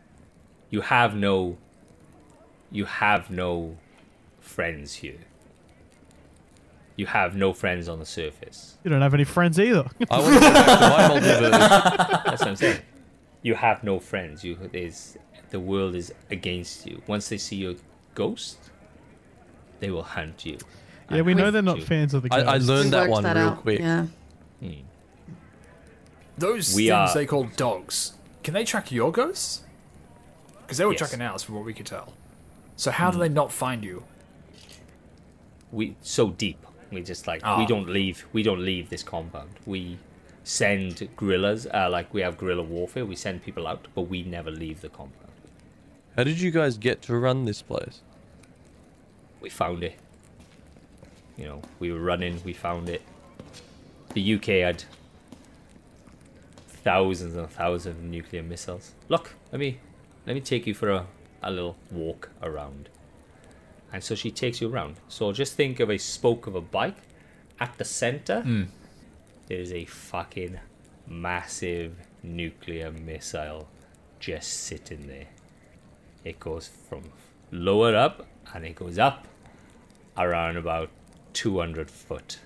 you 0.71 0.81
have 0.81 1.15
no 1.15 1.57
you 2.73 2.85
have 2.87 3.31
no 3.31 3.77
friends 4.41 4.95
here 4.95 5.21
you 6.97 7.07
have 7.07 7.35
no 7.35 7.53
friends 7.53 7.89
on 7.89 7.99
the 7.99 8.07
surface 8.07 8.77
You 8.85 8.91
don't 8.91 9.03
have 9.03 9.15
any 9.15 9.25
friends 9.25 9.59
either. 9.59 9.89
I 10.11 10.19
want 10.21 10.35
to 10.35 10.41
go 10.41 10.53
back 10.53 10.67
to 10.67 10.81
my 10.81 11.21
multiverse. 11.21 11.51
That's 12.25 12.41
what 12.41 12.49
I'm 12.49 12.57
saying. 12.57 12.81
You 13.43 13.55
have 13.55 13.83
no 13.85 13.99
friends. 13.99 14.45
You 14.45 14.59
is 14.73 15.19
the 15.51 15.61
world 15.61 15.95
is 15.95 16.13
against 16.31 16.87
you. 16.87 17.03
Once 17.07 17.29
they 17.29 17.39
see 17.39 17.57
your 17.57 17.75
ghost, 18.15 18.59
they 19.81 19.91
will 19.91 20.03
hunt 20.03 20.45
you. 20.45 20.59
yeah, 21.11 21.21
we 21.23 21.35
know 21.35 21.51
they're 21.51 21.63
not 21.63 21.79
you. 21.79 21.85
fans 21.85 22.15
of 22.15 22.23
the 22.23 22.29
I, 22.33 22.39
ghost. 22.39 22.49
I 22.49 22.59
We 22.59 22.65
learned 22.65 22.93
that 22.93 23.09
one 23.09 23.23
that 23.25 23.37
real 23.37 23.49
out. 23.49 23.61
quick. 23.63 23.81
Yeah. 23.81 24.07
Hmm. 24.61 24.73
Those 26.39 26.75
We 26.75 26.89
things 26.89 26.93
are- 26.93 27.15
they 27.15 27.27
call 27.27 27.45
dogs, 27.57 28.15
can 28.43 28.55
they 28.55 28.65
track 28.65 28.91
your 28.91 29.13
ghosts? 29.13 29.63
Because 30.63 30.79
they 30.79 30.85
were 30.85 30.93
Yes. 30.93 30.99
tracking 30.99 31.21
ours 31.21 31.43
from 31.43 31.57
what 31.57 31.65
we 31.65 31.75
could 31.75 31.87
tell. 31.87 32.15
So 32.77 32.91
how 32.91 33.11
do 33.11 33.17
hmm. 33.17 33.21
they 33.23 33.29
not 33.29 33.53
find 33.53 33.85
you? 33.85 34.05
We 35.71 35.97
so 36.01 36.31
deep. 36.31 36.65
We 36.95 37.03
just 37.03 37.27
like 37.27 37.41
Ah. 37.45 37.59
we 37.59 37.67
don't 37.67 37.89
leave. 37.89 38.25
We 38.33 38.43
don't 38.43 38.65
leave 38.65 38.89
this 38.91 39.03
compound. 39.03 39.51
We 39.67 39.99
send 40.45 41.09
guerrillas. 41.17 41.67
Uh, 41.67 41.89
like 41.91 42.13
we 42.15 42.21
have 42.23 42.39
guerrilla 42.39 42.63
warfare. 42.63 43.05
We 43.05 43.17
send 43.17 43.43
people 43.43 43.67
out, 43.67 43.89
but 43.95 44.03
we 44.03 44.23
never 44.23 44.51
leave 44.51 44.81
the 44.81 44.89
compound. 44.89 45.33
How 46.17 46.25
did 46.25 46.41
you 46.41 46.51
guys 46.51 46.79
get 46.79 47.03
to 47.03 47.17
run 47.17 47.45
this 47.45 47.61
place? 47.63 48.01
We 49.41 49.51
found 49.51 49.83
it. 49.83 49.97
You 51.37 51.47
know, 51.47 51.63
we 51.81 51.91
were 51.93 51.99
running. 52.01 52.41
We 52.45 52.53
found 52.53 52.89
it. 52.89 53.03
The 54.15 54.35
UK 54.35 54.47
had 54.63 54.85
thousands 56.69 57.35
and 57.35 57.51
thousands 57.51 57.99
of 57.99 58.05
nuclear 58.05 58.43
missiles. 58.43 58.93
Look, 59.09 59.35
let 59.51 59.59
me 59.59 59.79
let 60.27 60.35
me 60.35 60.41
take 60.41 60.67
you 60.67 60.75
for 60.75 60.91
a, 60.91 61.07
a 61.43 61.51
little 61.51 61.77
walk 61.91 62.31
around. 62.43 62.89
And 63.95 64.03
so 64.03 64.17
she 64.17 64.33
takes 64.33 64.61
you 64.61 64.69
around. 64.69 64.97
So 65.09 65.31
just 65.33 65.55
think 65.55 65.79
of 65.79 65.89
a 65.89 65.99
spoke 65.99 66.49
of 66.49 66.57
a 66.57 66.61
bike. 66.61 66.97
At 67.61 67.79
the 67.79 67.85
center, 67.85 68.43
there 69.47 69.59
is 69.61 69.73
a 69.73 69.85
fucking 69.85 70.59
massive 71.07 71.95
nuclear 72.21 72.91
missile 72.91 73.69
just 74.19 74.53
sitting 74.65 75.07
there. 75.07 75.29
It 76.25 76.41
goes 76.41 76.67
from 76.89 77.05
lower 77.53 77.95
up 77.95 78.27
and 78.53 78.67
it 78.67 78.75
goes 78.75 78.99
up 78.99 79.29
around 80.19 80.57
about 80.57 80.91
200 81.35 81.89
foot. 81.89 82.39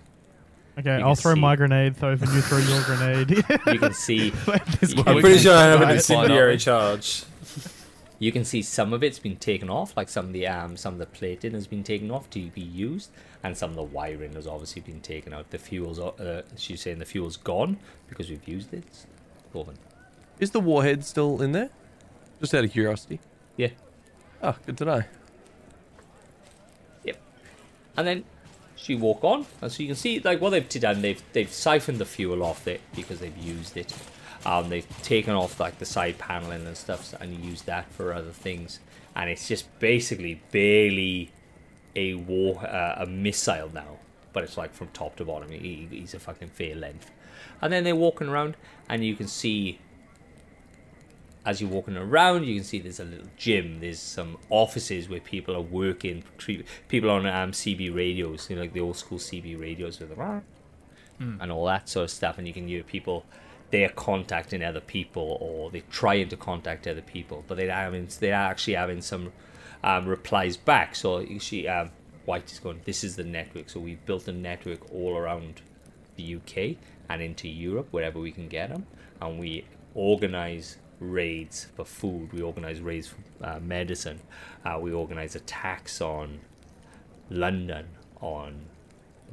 okay, 0.78 0.98
you 0.98 1.04
I'll 1.04 1.14
throw 1.14 1.32
see- 1.34 1.40
my 1.40 1.56
grenade, 1.56 1.96
Thorvin, 1.96 2.34
you 2.34 2.42
throw 2.42 2.58
your 2.58 2.82
grenade. 2.82 3.30
You 3.72 3.78
can 3.78 3.94
see 3.94 4.34
I'm 4.46 5.20
pretty 5.20 5.38
sure 5.38 5.56
I 5.56 5.62
have 5.62 5.80
an 5.80 5.90
incendiary 5.90 6.58
charge. 6.58 7.24
You 8.18 8.32
can 8.32 8.44
see 8.44 8.62
some 8.62 8.92
of 8.92 9.04
it's 9.04 9.18
been 9.18 9.36
taken 9.36 9.70
off, 9.70 9.96
like 9.96 10.08
some 10.08 10.26
of 10.26 10.32
the 10.32 10.46
um 10.46 10.76
some 10.76 10.94
of 10.94 10.98
the 10.98 11.06
plating 11.06 11.52
has 11.52 11.66
been 11.66 11.84
taken 11.84 12.10
off 12.10 12.28
to 12.30 12.48
be 12.50 12.60
used, 12.60 13.10
and 13.42 13.56
some 13.56 13.70
of 13.70 13.76
the 13.76 13.82
wiring 13.82 14.34
has 14.34 14.46
obviously 14.46 14.82
been 14.82 15.00
taken 15.00 15.32
out. 15.32 15.50
The 15.50 15.58
fuel's 15.58 15.98
uh, 15.98 16.42
she's 16.56 16.82
saying 16.82 16.98
the 16.98 17.04
fuel's 17.04 17.36
gone 17.36 17.78
because 18.08 18.28
we've 18.28 18.46
used 18.46 18.74
it. 18.74 19.06
Oven. 19.54 19.78
Is 20.38 20.50
the 20.50 20.60
warhead 20.60 21.04
still 21.04 21.40
in 21.42 21.52
there? 21.52 21.70
Just 22.40 22.54
out 22.54 22.64
of 22.64 22.72
curiosity. 22.72 23.20
Yeah. 23.56 23.70
Oh, 24.42 24.56
good 24.66 24.76
to 24.78 24.84
know. 24.84 25.02
Yep. 27.04 27.16
And 27.96 28.06
then 28.06 28.24
she 28.76 28.94
walk 28.94 29.24
on, 29.24 29.46
and 29.60 29.72
so 29.72 29.82
you 29.82 29.88
can 29.88 29.96
see 29.96 30.20
like 30.20 30.40
what 30.40 30.50
they've 30.50 30.68
done. 30.68 31.02
They've 31.02 31.22
they've 31.32 31.52
siphoned 31.52 31.98
the 31.98 32.04
fuel 32.04 32.42
off 32.42 32.68
it 32.68 32.80
because 32.94 33.20
they've 33.20 33.36
used 33.36 33.76
it. 33.76 33.92
Um, 34.46 34.68
they've 34.68 34.86
taken 35.02 35.34
off 35.34 35.58
like 35.60 35.78
the 35.78 35.84
side 35.84 36.18
paneling 36.18 36.66
and 36.66 36.76
stuff, 36.76 37.14
and 37.20 37.44
used 37.44 37.66
that 37.66 37.90
for 37.92 38.12
other 38.12 38.30
things. 38.30 38.80
And 39.14 39.28
it's 39.30 39.48
just 39.48 39.66
basically 39.80 40.40
barely 40.52 41.32
a 41.96 42.14
war 42.14 42.64
uh, 42.64 42.96
a 42.98 43.06
missile 43.06 43.70
now, 43.72 43.98
but 44.32 44.44
it's 44.44 44.56
like 44.56 44.72
from 44.74 44.88
top 44.88 45.16
to 45.16 45.24
bottom. 45.24 45.50
He, 45.50 45.88
he's 45.90 46.14
a 46.14 46.20
fucking 46.20 46.48
fair 46.50 46.74
length. 46.74 47.10
And 47.60 47.72
then 47.72 47.84
they're 47.84 47.96
walking 47.96 48.28
around, 48.28 48.56
and 48.88 49.04
you 49.04 49.16
can 49.16 49.26
see 49.26 49.80
as 51.44 51.62
you're 51.62 51.70
walking 51.70 51.96
around, 51.96 52.44
you 52.44 52.54
can 52.54 52.64
see 52.64 52.78
there's 52.78 53.00
a 53.00 53.04
little 53.04 53.26
gym. 53.38 53.80
There's 53.80 53.98
some 54.00 54.36
offices 54.50 55.08
where 55.08 55.20
people 55.20 55.56
are 55.56 55.62
working. 55.62 56.22
People 56.88 57.10
on 57.10 57.24
um, 57.24 57.52
CB 57.52 57.94
radios, 57.94 58.50
you 58.50 58.56
know, 58.56 58.62
like 58.62 58.74
the 58.74 58.80
old 58.80 58.96
school 58.98 59.18
CB 59.18 59.58
radios 59.58 59.98
with 59.98 60.10
them, 60.10 60.18
and 61.40 61.50
all 61.50 61.64
that 61.64 61.88
sort 61.88 62.04
of 62.04 62.10
stuff. 62.10 62.36
And 62.36 62.46
you 62.46 62.52
can 62.52 62.68
hear 62.68 62.82
people 62.82 63.24
they're 63.70 63.90
contacting 63.90 64.62
other 64.62 64.80
people 64.80 65.38
or 65.40 65.70
they're 65.70 65.82
trying 65.90 66.28
to 66.30 66.36
contact 66.36 66.86
other 66.86 67.02
people, 67.02 67.44
but 67.46 67.56
they're 67.56 67.70
having 67.70 68.08
they're 68.20 68.34
actually 68.34 68.74
having 68.74 69.02
some 69.02 69.32
um, 69.84 70.06
replies 70.06 70.56
back. 70.56 70.94
So 70.94 71.24
she 71.38 71.68
um, 71.68 71.90
White 72.24 72.50
is 72.52 72.58
going. 72.58 72.80
This 72.84 73.04
is 73.04 73.16
the 73.16 73.24
network. 73.24 73.70
So 73.70 73.80
we've 73.80 74.04
built 74.04 74.28
a 74.28 74.32
network 74.32 74.92
all 74.92 75.16
around 75.16 75.62
the 76.16 76.36
UK 76.36 76.76
and 77.08 77.22
into 77.22 77.48
Europe 77.48 77.88
wherever 77.90 78.18
we 78.18 78.32
can 78.32 78.48
get 78.48 78.68
them, 78.70 78.86
and 79.20 79.38
we 79.38 79.64
organize 79.94 80.76
raids 81.00 81.68
for 81.74 81.84
food. 81.84 82.32
We 82.32 82.42
organize 82.42 82.80
raids 82.80 83.08
for 83.08 83.18
uh, 83.44 83.60
medicine. 83.60 84.20
Uh, 84.64 84.78
we 84.80 84.92
organize 84.92 85.34
attacks 85.34 86.00
on 86.00 86.40
London, 87.30 87.86
on 88.20 88.66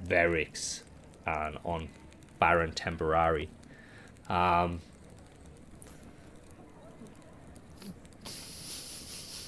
Variks, 0.08 0.82
and 1.26 1.58
on 1.64 1.90
Baron 2.40 2.72
Temporary. 2.72 3.50
Um, 4.30 4.80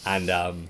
and 0.06 0.30
um, 0.30 0.70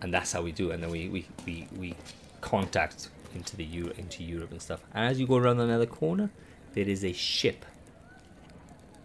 and 0.00 0.12
that's 0.12 0.32
how 0.32 0.42
we 0.42 0.52
do. 0.52 0.70
it. 0.70 0.74
And 0.74 0.82
then 0.82 0.90
we 0.90 1.08
we, 1.08 1.26
we, 1.46 1.68
we 1.76 1.94
contact 2.40 3.08
into 3.34 3.56
the 3.56 3.64
Eu- 3.64 3.92
into 3.98 4.22
Europe 4.22 4.50
and 4.52 4.62
stuff. 4.62 4.80
And 4.94 5.10
as 5.10 5.18
you 5.20 5.26
go 5.26 5.36
around 5.36 5.60
another 5.60 5.86
corner, 5.86 6.30
there 6.74 6.88
is 6.88 7.04
a 7.04 7.12
ship 7.12 7.64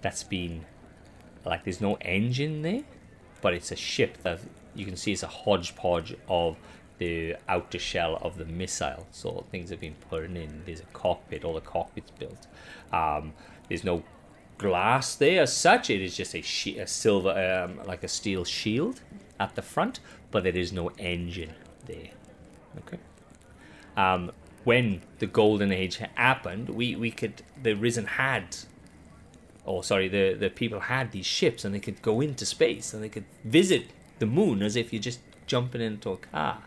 that's 0.01 0.23
been 0.23 0.65
like 1.45 1.63
there's 1.63 1.81
no 1.81 1.95
engine 2.01 2.61
there, 2.61 2.83
but 3.41 3.53
it's 3.53 3.71
a 3.71 3.75
ship 3.75 4.17
that 4.23 4.39
you 4.75 4.85
can 4.85 4.95
see 4.95 5.11
it's 5.11 5.23
a 5.23 5.27
hodgepodge 5.27 6.15
of 6.27 6.57
the 6.97 7.35
outer 7.49 7.79
shell 7.79 8.19
of 8.21 8.37
the 8.37 8.45
missile. 8.45 9.07
So 9.11 9.45
things 9.51 9.71
have 9.71 9.79
been 9.79 9.95
put 10.09 10.23
in. 10.23 10.61
There's 10.65 10.81
a 10.81 10.85
cockpit. 10.93 11.43
All 11.43 11.55
the 11.55 11.61
cockpit's 11.61 12.11
built. 12.11 12.47
Um, 12.93 13.33
there's 13.67 13.83
no 13.83 14.03
glass 14.61 15.15
there 15.15 15.41
as 15.43 15.53
such. 15.55 15.89
It 15.89 16.01
is 16.01 16.15
just 16.15 16.33
a, 16.35 16.43
a 16.79 16.87
silver, 16.87 17.31
um, 17.31 17.85
like 17.85 18.03
a 18.03 18.07
steel 18.07 18.45
shield 18.45 19.01
at 19.39 19.55
the 19.55 19.61
front, 19.61 19.99
but 20.29 20.43
there 20.43 20.55
is 20.55 20.71
no 20.71 20.91
engine 20.97 21.53
there. 21.85 22.11
Okay. 22.79 22.99
Um, 23.97 24.31
when 24.63 25.01
the 25.19 25.25
golden 25.25 25.71
age 25.71 25.97
happened, 26.15 26.69
we, 26.69 26.95
we 26.95 27.11
could 27.11 27.41
the 27.61 27.73
risen 27.73 28.05
had, 28.05 28.55
or 29.65 29.83
sorry, 29.83 30.07
the 30.07 30.33
the 30.33 30.49
people 30.49 30.79
had 30.79 31.11
these 31.11 31.25
ships 31.25 31.65
and 31.65 31.73
they 31.73 31.79
could 31.79 32.01
go 32.01 32.21
into 32.21 32.45
space 32.45 32.93
and 32.93 33.03
they 33.03 33.09
could 33.09 33.25
visit 33.43 33.87
the 34.19 34.25
moon 34.25 34.61
as 34.61 34.75
if 34.75 34.93
you're 34.93 35.01
just 35.01 35.19
jumping 35.47 35.81
into 35.81 36.11
a 36.11 36.17
car. 36.17 36.63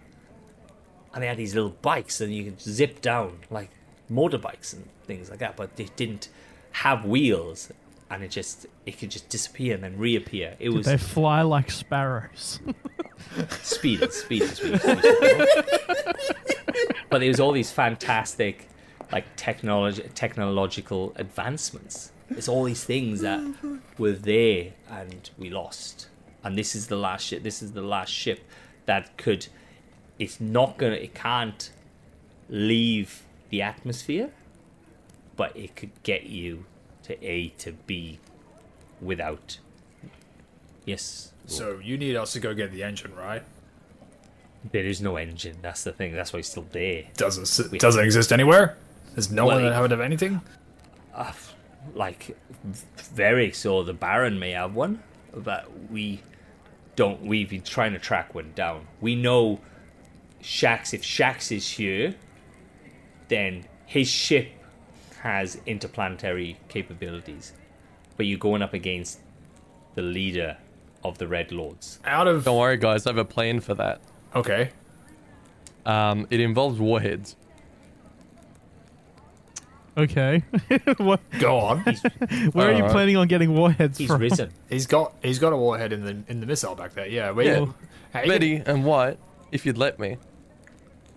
And 1.13 1.23
they 1.23 1.29
had 1.29 1.37
these 1.37 1.55
little 1.55 1.77
bikes 1.81 2.21
and 2.21 2.35
you 2.35 2.45
could 2.45 2.61
zip 2.61 3.01
down 3.01 3.39
like 3.49 3.71
motorbikes 4.11 4.73
and 4.73 4.89
things 5.07 5.31
like 5.31 5.39
that, 5.39 5.57
but 5.57 5.77
they 5.77 5.89
didn't 5.97 6.29
have 6.73 7.05
wheels, 7.05 7.71
and 8.15 8.23
it 8.23 8.31
just 8.31 8.67
it 8.87 8.99
could 8.99 9.11
just 9.11 9.29
disappear 9.29 9.75
and 9.75 9.83
then 9.83 9.99
reappear. 9.99 10.55
It 10.61 10.71
was 10.71 10.87
They 10.87 10.97
fly 10.97 11.43
like 11.43 11.71
sparrows. 11.71 12.61
speeders, 13.62 14.15
speeders. 14.15 14.62
we 14.62 14.71
used 14.71 14.83
to 14.83 14.95
call 14.95 15.11
them. 15.17 16.15
but 17.11 17.19
there 17.19 17.29
was 17.29 17.41
all 17.41 17.51
these 17.51 17.73
fantastic, 17.73 18.69
like 19.11 19.35
technology, 19.37 20.09
technological 20.15 21.12
advancements. 21.17 22.12
There's 22.31 22.49
all 22.49 22.62
these 22.65 22.85
things 22.85 23.21
that 23.23 23.41
mm-hmm. 23.41 23.79
were 23.99 24.12
there 24.12 24.73
and 24.89 25.29
we 25.37 25.51
lost. 25.51 26.09
And 26.45 26.57
this 26.57 26.77
is 26.77 26.87
the 26.87 26.97
last 26.97 27.27
ship. 27.27 27.43
This 27.43 27.62
is 27.62 27.73
the 27.73 27.83
last 27.83 28.12
ship 28.12 28.41
that 28.87 29.17
could. 29.17 29.49
It's 30.19 30.41
not 30.41 30.79
gonna. 30.79 30.95
It 30.95 31.15
can't 31.15 31.71
leave 32.49 33.25
the 33.49 33.62
atmosphere, 33.62 34.31
but 35.35 35.57
it 35.57 35.75
could 35.75 35.91
get 36.05 36.25
you 36.27 36.67
to 37.05 37.25
A 37.25 37.49
to 37.59 37.73
B 37.87 38.19
without. 39.01 39.59
Yes. 40.85 41.33
So 41.47 41.79
you 41.83 41.97
need 41.99 42.17
us 42.17 42.33
to 42.33 42.41
go 42.41 42.55
get 42.55 42.73
the 42.73 42.83
engine, 42.83 43.15
right? 43.15 43.43
There 44.73 44.85
is 44.85 45.01
no 45.03 45.17
engine. 45.17 45.59
That's 45.61 45.85
the 45.85 45.93
thing. 45.93 46.13
That's 46.15 46.33
why 46.33 46.39
it's 46.41 46.49
still 46.49 46.67
there. 46.73 47.05
Doesn't 47.17 47.71
We- 47.71 47.79
doesn't 47.79 48.03
exist 48.05 48.33
anywhere. 48.33 48.77
There's 49.15 49.31
no 49.31 49.47
Well, 49.47 49.57
one 49.57 49.65
that 49.65 49.75
haven't 49.75 49.91
have 49.91 50.01
anything. 50.01 50.41
Ah, 51.15 51.35
like 51.95 52.37
Variks 53.15 53.71
or 53.71 53.85
the 53.85 53.93
Baron 53.93 54.39
may 54.39 54.53
have 54.53 54.75
one, 54.75 55.03
but 55.35 55.71
we 55.91 56.23
don't. 56.97 57.21
We've 57.21 57.49
been 57.49 57.63
trying 57.63 57.93
to 57.93 57.99
track 57.99 58.35
one 58.35 58.53
down. 58.55 58.87
We 59.03 59.15
know 59.15 59.61
Shax. 60.43 60.95
If 60.95 61.03
Shax 61.03 61.55
is 61.55 61.69
here, 61.73 62.15
then 63.29 63.67
his 63.87 64.09
ship 64.09 64.49
has 65.25 65.59
interplanetary 65.66 66.59
capabilities. 66.68 67.53
But 68.16 68.27
you're 68.27 68.39
going 68.39 68.61
up 68.62 68.75
against 68.75 69.20
the 69.95 70.03
leader 70.03 70.59
of 71.03 71.16
the 71.18 71.27
Red 71.27 71.51
Lords. 71.51 71.99
Out 72.05 72.29
of 72.29 72.45
Don't 72.45 72.59
worry, 72.59 72.77
guys. 72.77 73.07
I 73.07 73.11
have 73.11 73.16
a 73.18 73.25
plan 73.25 73.61
for 73.61 73.75
that. 73.75 74.01
okay, 74.37 74.70
Um, 75.87 76.27
it 76.31 76.41
involves 76.41 76.79
warheads. 76.79 77.37
okay. 79.97 80.43
what, 80.99 81.20
go 81.39 81.59
on. 81.59 81.79
where 82.53 82.68
are 82.68 82.72
you 82.72 82.77
Alright. 82.79 82.91
planning 82.91 83.16
on 83.16 83.27
getting 83.29 83.55
warheads 83.55 83.97
He's 83.99 84.09
from? 84.09 84.20
risen. 84.20 84.51
he's 84.68 84.87
got 84.87 85.14
he's 85.22 85.39
got 85.39 85.53
a 85.53 85.57
warhead 85.57 85.93
in 85.93 86.05
the 86.05 86.16
in 86.29 86.41
the 86.41 86.47
missile 86.47 86.75
back 86.75 86.95
there. 86.95 87.07
Yeah, 87.07 87.31
wait. 87.31 87.47
Yeah. 87.47 87.66
Hey, 88.12 88.29
Betty 88.29 88.57
and 88.64 88.85
White, 88.85 89.18
if 89.53 89.64
you'd 89.66 89.79
let 89.79 89.99
me, 89.99 90.18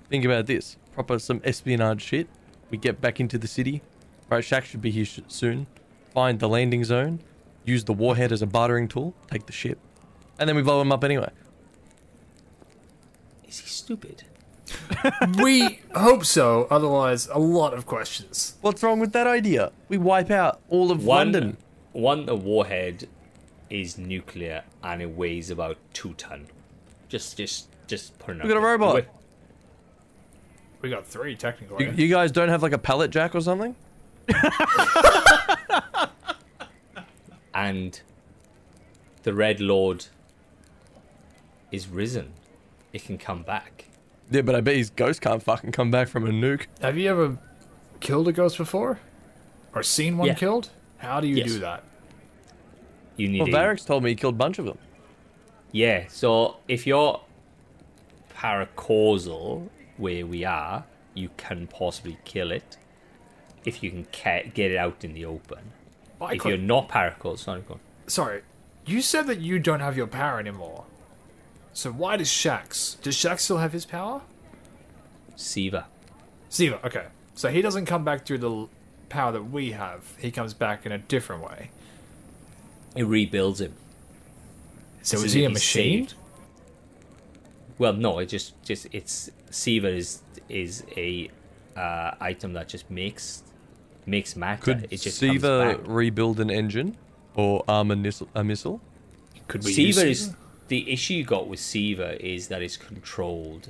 think 0.10 0.24
about 0.26 0.46
this. 0.48 0.78
Proper 0.94 1.20
some 1.20 1.42
espionage 1.44 2.02
shit. 2.02 2.28
We 2.72 2.78
get 2.78 3.00
back 3.02 3.20
into 3.20 3.38
the 3.38 3.48
city. 3.48 3.82
Right, 4.30 4.44
Shax 4.44 4.66
should 4.66 4.82
be 4.82 4.92
here 4.92 5.06
sh- 5.06 5.20
soon. 5.28 5.68
Find 6.14 6.40
the 6.40 6.50
landing 6.50 6.84
zone. 6.84 7.20
Use 7.66 7.84
the 7.84 7.94
warhead 7.94 8.32
as 8.32 8.42
a 8.42 8.46
bartering 8.48 8.88
tool. 8.88 9.14
Take 9.32 9.46
the 9.46 9.54
ship. 9.54 9.80
And 10.40 10.48
then 10.48 10.56
we 10.56 10.62
blow 10.62 10.82
him 10.82 10.92
up 10.92 11.04
anyway. 11.04 11.30
Is 13.48 13.60
he 13.60 13.68
stupid? 13.68 14.24
we 15.42 15.80
hope 15.96 16.26
so. 16.26 16.68
Otherwise, 16.70 17.28
a 17.28 17.40
lot 17.40 17.74
of 17.74 17.86
questions. 17.86 18.56
What's 18.62 18.84
wrong 18.84 19.00
with 19.00 19.14
that 19.14 19.28
idea? 19.28 19.72
We 19.88 19.98
wipe 19.98 20.30
out 20.30 20.60
all 20.70 20.92
of 20.92 21.06
One, 21.06 21.32
London. 21.32 21.58
one, 21.94 22.26
the 22.26 22.36
warhead 22.36 23.08
is 23.70 23.98
nuclear 23.98 24.64
and 24.84 25.02
it 25.02 25.10
weighs 25.16 25.50
about 25.50 25.78
two 25.94 26.14
ton. 26.16 26.48
Just, 27.10 27.38
just, 27.38 27.70
just 27.88 28.18
put 28.20 28.36
it. 28.36 28.42
On. 28.42 28.48
We 28.48 28.54
got 28.54 28.60
a 28.60 28.66
robot. 28.66 29.06
We 30.82 30.90
got 30.90 31.08
three 31.08 31.36
technically. 31.36 31.86
You, 31.86 31.92
you 31.92 32.08
guys 32.10 32.32
don't 32.32 32.50
have 32.50 32.62
like 32.62 32.74
a 32.74 32.78
pallet 32.78 33.10
jack 33.12 33.34
or 33.34 33.42
something? 33.42 33.76
And 37.54 38.00
the 39.24 39.34
Red 39.34 39.60
Lord 39.60 40.06
is 41.72 41.88
risen. 41.88 42.34
It 42.94 43.04
can 43.04 43.18
come 43.18 43.42
back. 43.42 43.86
Yeah, 44.30 44.42
but 44.42 44.54
I 44.54 44.62
bet 44.62 44.76
his 44.76 44.90
ghost 44.92 45.22
can't 45.22 45.42
fucking 45.42 45.72
come 45.72 45.90
back 45.90 46.08
from 46.08 46.26
a 46.28 46.30
nuke. 46.30 46.68
Have 46.82 46.98
you 47.00 47.10
ever 47.10 47.38
killed 48.00 48.28
a 48.28 48.32
ghost 48.32 48.58
before, 48.58 49.00
or 49.74 49.82
seen 49.82 50.18
one 50.20 50.28
Yeah. 50.28 50.34
killed? 50.36 50.70
How 50.98 51.20
do 51.20 51.28
you 51.28 51.38
Yes. 51.38 51.48
do 51.48 51.60
that? 51.60 51.84
You 53.16 53.28
need 53.30 53.40
Well, 53.42 53.50
a- 53.50 53.52
Variks 53.54 53.86
told 53.86 54.04
me 54.04 54.12
he 54.12 54.16
killed 54.16 54.36
a 54.36 54.38
bunch 54.38 54.60
of 54.60 54.66
them. 54.66 54.78
Yeah, 55.72 56.06
so 56.10 56.58
if 56.68 56.86
you're 56.86 57.22
paracausal 58.36 59.68
where 59.98 60.28
we 60.28 60.46
are, 60.46 60.84
you 61.16 61.30
can 61.38 61.66
possibly 61.66 62.18
kill 62.24 62.52
it 62.52 62.78
if 63.68 63.84
you 63.84 63.92
can 63.92 64.06
ca- 64.14 64.50
get 64.54 64.72
it 64.72 64.78
out 64.78 65.04
in 65.04 65.14
the 65.14 65.26
open. 65.26 65.60
I 66.22 66.34
if 66.34 66.40
could- 66.42 66.50
you're 66.50 66.58
not 66.58 66.88
paracord, 66.90 67.38
sorry, 67.38 67.62
go 67.62 67.74
on. 67.76 67.80
Sorry, 68.08 68.42
you 68.86 69.02
said 69.02 69.28
that 69.28 69.40
you 69.40 69.60
don't 69.60 69.82
have 69.82 69.98
your 69.98 70.08
power 70.08 70.40
anymore. 70.40 70.86
So 71.74 71.92
why 71.92 72.16
does 72.18 72.30
Shax? 72.30 73.00
Does 73.02 73.16
Shax 73.16 73.42
still 73.42 73.58
have 73.58 73.74
his 73.74 73.86
power? 73.86 74.22
Siva. 75.36 75.86
Ziva, 76.50 76.84
okay. 76.84 77.08
So 77.36 77.50
he 77.50 77.62
doesn't 77.62 77.86
come 77.86 78.04
back 78.04 78.26
through 78.26 78.40
the 78.40 78.68
power 79.10 79.32
that 79.34 79.44
we 79.52 79.72
have. 79.74 80.02
He 80.18 80.32
comes 80.32 80.54
back 80.54 80.86
in 80.86 80.92
a 80.92 80.98
different 80.98 81.44
way. 81.44 81.70
It 82.96 83.04
rebuilds 83.04 83.62
him. 83.62 83.74
So 85.04 85.18
So 85.18 85.26
is 85.26 85.34
he 85.34 85.44
a 85.44 85.50
machine? 85.50 86.08
saved. 86.08 86.16
Well, 87.78 87.94
no, 87.94 88.18
it 88.20 88.26
just 88.28 88.60
just 88.64 88.88
it's 88.92 89.30
Siva 89.52 89.90
is 89.90 90.22
is 90.50 90.84
a 90.96 91.30
uh, 91.76 92.12
item 92.20 92.54
that 92.54 92.68
just 92.70 92.90
makes 92.90 93.44
makes 94.08 94.36
matter. 94.36 94.62
Could 94.62 94.84
it 94.86 95.02
just 95.02 95.20
comes 95.20 95.34
Siva 95.34 95.80
rebuild 95.86 96.40
an 96.40 96.50
engine 96.50 96.98
or 97.36 97.64
arm 97.68 97.92
a 97.92 97.96
missile? 97.96 98.30
A 98.34 98.44
missile? 98.44 98.82
Could 99.48 99.64
we 99.64 99.72
use 99.74 99.96
Siva 99.96 100.08
is 100.10 100.26
Siva? 100.26 100.38
the 100.70 100.92
issue 100.92 101.14
you 101.16 101.24
got 101.24 101.48
with 101.48 101.60
Siva 101.60 102.24
is 102.26 102.48
that 102.48 102.62
it's 102.62 102.78
controlled 102.78 103.70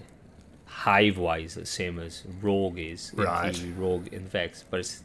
hive 0.65 1.17
wise 1.17 1.55
the 1.55 1.65
same 1.65 1.97
as 1.99 2.23
Rogue 2.41 2.77
is 2.77 3.11
in 3.13 3.23
Right. 3.23 3.53
PvE, 3.53 3.77
Rogue 3.77 4.07
in 4.13 4.27
Vex, 4.27 4.63
but 4.69 4.79
it's 4.79 5.03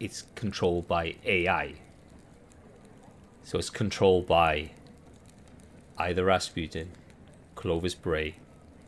it's 0.00 0.24
controlled 0.34 0.86
by 0.88 1.16
AI. 1.24 1.74
So 3.44 3.58
it's 3.58 3.70
controlled 3.70 4.26
by 4.26 4.70
either 5.98 6.24
Rasputin, 6.24 6.90
Clovis 7.54 7.94
Bray, 7.94 8.34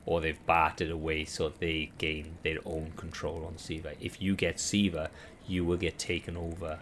or 0.04 0.20
they've 0.20 0.44
bartered 0.46 0.90
away 0.90 1.24
so 1.24 1.50
they 1.60 1.92
gain 1.96 2.36
their 2.42 2.58
own 2.66 2.92
control 2.96 3.44
on 3.46 3.56
Siva. 3.56 3.92
If 4.00 4.20
you 4.20 4.34
get 4.34 4.58
Siva, 4.60 5.10
you 5.48 5.64
will 5.64 5.76
get 5.76 5.98
taken 5.98 6.36
over 6.36 6.78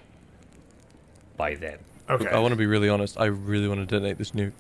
by 1.37 1.55
them. 1.55 1.79
Okay. 2.09 2.29
I 2.29 2.39
want 2.39 2.53
to 2.53 2.57
be 2.57 2.67
really 2.67 2.89
honest. 2.89 3.19
I 3.19 3.27
really 3.27 3.69
want 3.69 3.81
to 3.81 3.87
detonate 3.87 4.19
this 4.19 4.31
nuke. 4.33 4.53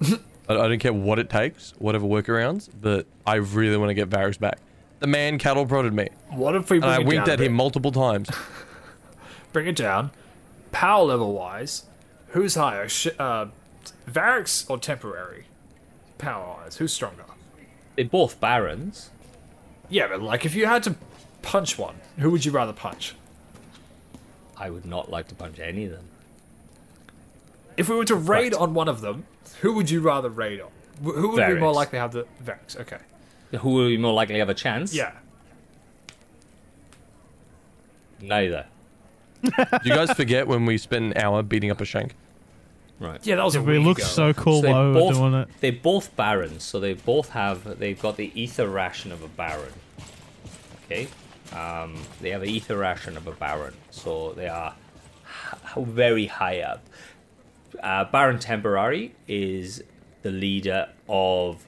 I, 0.48 0.54
I 0.54 0.68
don't 0.68 0.78
care 0.78 0.92
what 0.92 1.18
it 1.18 1.28
takes, 1.28 1.74
whatever 1.78 2.06
workarounds, 2.06 2.68
but 2.80 3.06
I 3.26 3.34
really 3.36 3.76
want 3.76 3.90
to 3.90 3.94
get 3.94 4.08
Variks 4.08 4.38
back. 4.38 4.58
The 5.00 5.06
man 5.06 5.38
cattle 5.38 5.66
prodded 5.66 5.92
me, 5.92 6.08
what 6.30 6.54
if 6.56 6.70
we 6.70 6.78
and 6.78 6.86
I 6.86 7.00
it 7.00 7.06
winked 7.06 7.26
down 7.26 7.34
at 7.34 7.40
him 7.40 7.52
multiple 7.52 7.92
times. 7.92 8.30
Bring 9.52 9.66
it 9.66 9.76
down. 9.76 10.10
Power 10.72 11.04
level 11.04 11.34
wise, 11.34 11.84
who's 12.28 12.54
higher? 12.54 12.88
Sh- 12.88 13.08
uh, 13.18 13.46
Variks 14.10 14.68
or 14.70 14.78
Temporary? 14.78 15.44
Power 16.18 16.56
wise, 16.62 16.76
who's 16.76 16.94
stronger? 16.94 17.24
They're 17.96 18.06
both 18.06 18.40
barons. 18.40 19.10
Yeah, 19.90 20.08
but 20.08 20.22
like 20.22 20.46
if 20.46 20.54
you 20.54 20.66
had 20.66 20.82
to 20.84 20.96
punch 21.42 21.78
one, 21.78 21.96
who 22.18 22.30
would 22.30 22.44
you 22.44 22.52
rather 22.52 22.72
punch? 22.72 23.14
I 24.56 24.70
would 24.70 24.84
not 24.86 25.10
like 25.10 25.28
to 25.28 25.34
punch 25.34 25.58
any 25.58 25.84
of 25.84 25.90
them. 25.92 26.04
If 27.76 27.88
we 27.88 27.96
were 27.96 28.04
to 28.06 28.14
raid 28.14 28.52
Right. 28.54 28.62
on 28.62 28.72
one 28.74 28.88
of 28.88 29.00
them, 29.02 29.24
who 29.60 29.74
would 29.74 29.90
you 29.90 30.00
rather 30.00 30.30
raid 30.30 30.60
on? 30.60 30.70
Who 31.02 31.28
would 31.32 31.46
be 31.46 31.54
more 31.60 31.72
likely 31.74 31.96
to 31.96 32.00
have 32.00 32.12
the 32.12 32.26
Variks? 32.44 32.78
Okay. 32.80 32.98
Who 33.60 33.70
would 33.74 33.88
be 33.88 33.98
more 33.98 34.14
likely 34.14 34.34
to 34.34 34.38
have 34.40 34.48
a 34.48 34.54
chance? 34.54 34.94
Yeah. 34.94 35.12
Neither. 38.20 38.66
Do 39.42 39.50
you 39.84 39.94
guys 39.94 40.10
forget 40.12 40.46
when 40.48 40.64
we 40.66 40.78
spent 40.78 41.04
an 41.16 41.22
hour 41.22 41.42
beating 41.42 41.70
up 41.70 41.80
a 41.80 41.84
shank? 41.84 42.14
Right. 42.98 43.24
Yeah, 43.26 43.36
that 43.36 43.44
was 43.44 43.54
a 43.56 43.62
We 43.62 43.78
week 43.78 43.86
look 43.86 43.98
ago. 43.98 44.06
so 44.06 44.32
cool 44.32 44.62
they 44.62 44.72
while 44.72 44.84
we 44.84 44.94
were 44.94 45.00
both, 45.00 45.14
doing 45.16 45.34
it. 45.34 45.48
They're 45.60 45.72
both 45.72 46.16
barons, 46.16 46.62
so 46.62 46.80
they 46.80 46.94
both 46.94 47.28
have. 47.30 47.78
They've 47.78 48.00
got 48.00 48.16
the 48.16 48.32
ether 48.40 48.66
ration 48.66 49.12
of 49.12 49.22
a 49.22 49.28
baron. 49.28 49.72
Okay. 50.86 51.08
Um, 51.52 52.02
they 52.20 52.30
have 52.30 52.42
an 52.42 52.48
ether 52.48 52.76
ration 52.76 53.16
of 53.16 53.26
a 53.26 53.32
baron, 53.32 53.74
so 53.90 54.32
they 54.32 54.48
are 54.48 54.74
h- 55.24 55.84
very 55.84 56.26
high 56.26 56.60
up. 56.60 56.82
Uh, 57.82 58.04
baron 58.04 58.38
Temporary 58.38 59.14
is 59.28 59.82
the 60.22 60.30
leader 60.30 60.88
of 61.08 61.64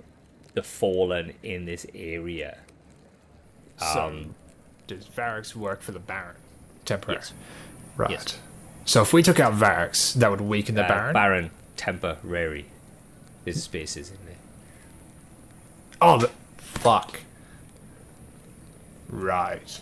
the 0.55 0.63
fallen 0.63 1.33
in 1.43 1.65
this 1.67 1.87
area. 1.95 2.59
So, 3.79 4.07
Um, 4.07 4.35
does 4.89 5.07
Variks 5.07 5.55
work 5.55 5.81
for 5.83 5.93
the 5.93 5.99
Baron? 6.01 6.37
Temporary. 6.85 7.19
Yes. 7.21 7.33
Right. 7.97 8.11
Yes. 8.11 8.39
So 8.85 9.03
if 9.03 9.13
we 9.13 9.23
took 9.23 9.39
out 9.39 9.53
Variks, 9.53 10.15
that 10.15 10.31
would 10.31 10.41
weaken 10.41 10.75
the 10.75 10.85
uh, 10.85 10.89
Baron? 10.89 11.13
Baron 11.13 11.51
Temporary. 11.77 12.67
There's 13.45 13.63
spaces 13.63 14.11
in 14.11 14.17
there. 14.27 14.35
oh, 16.01 16.19
the, 16.19 16.31
fuck. 16.57 17.21
Right. 19.09 19.81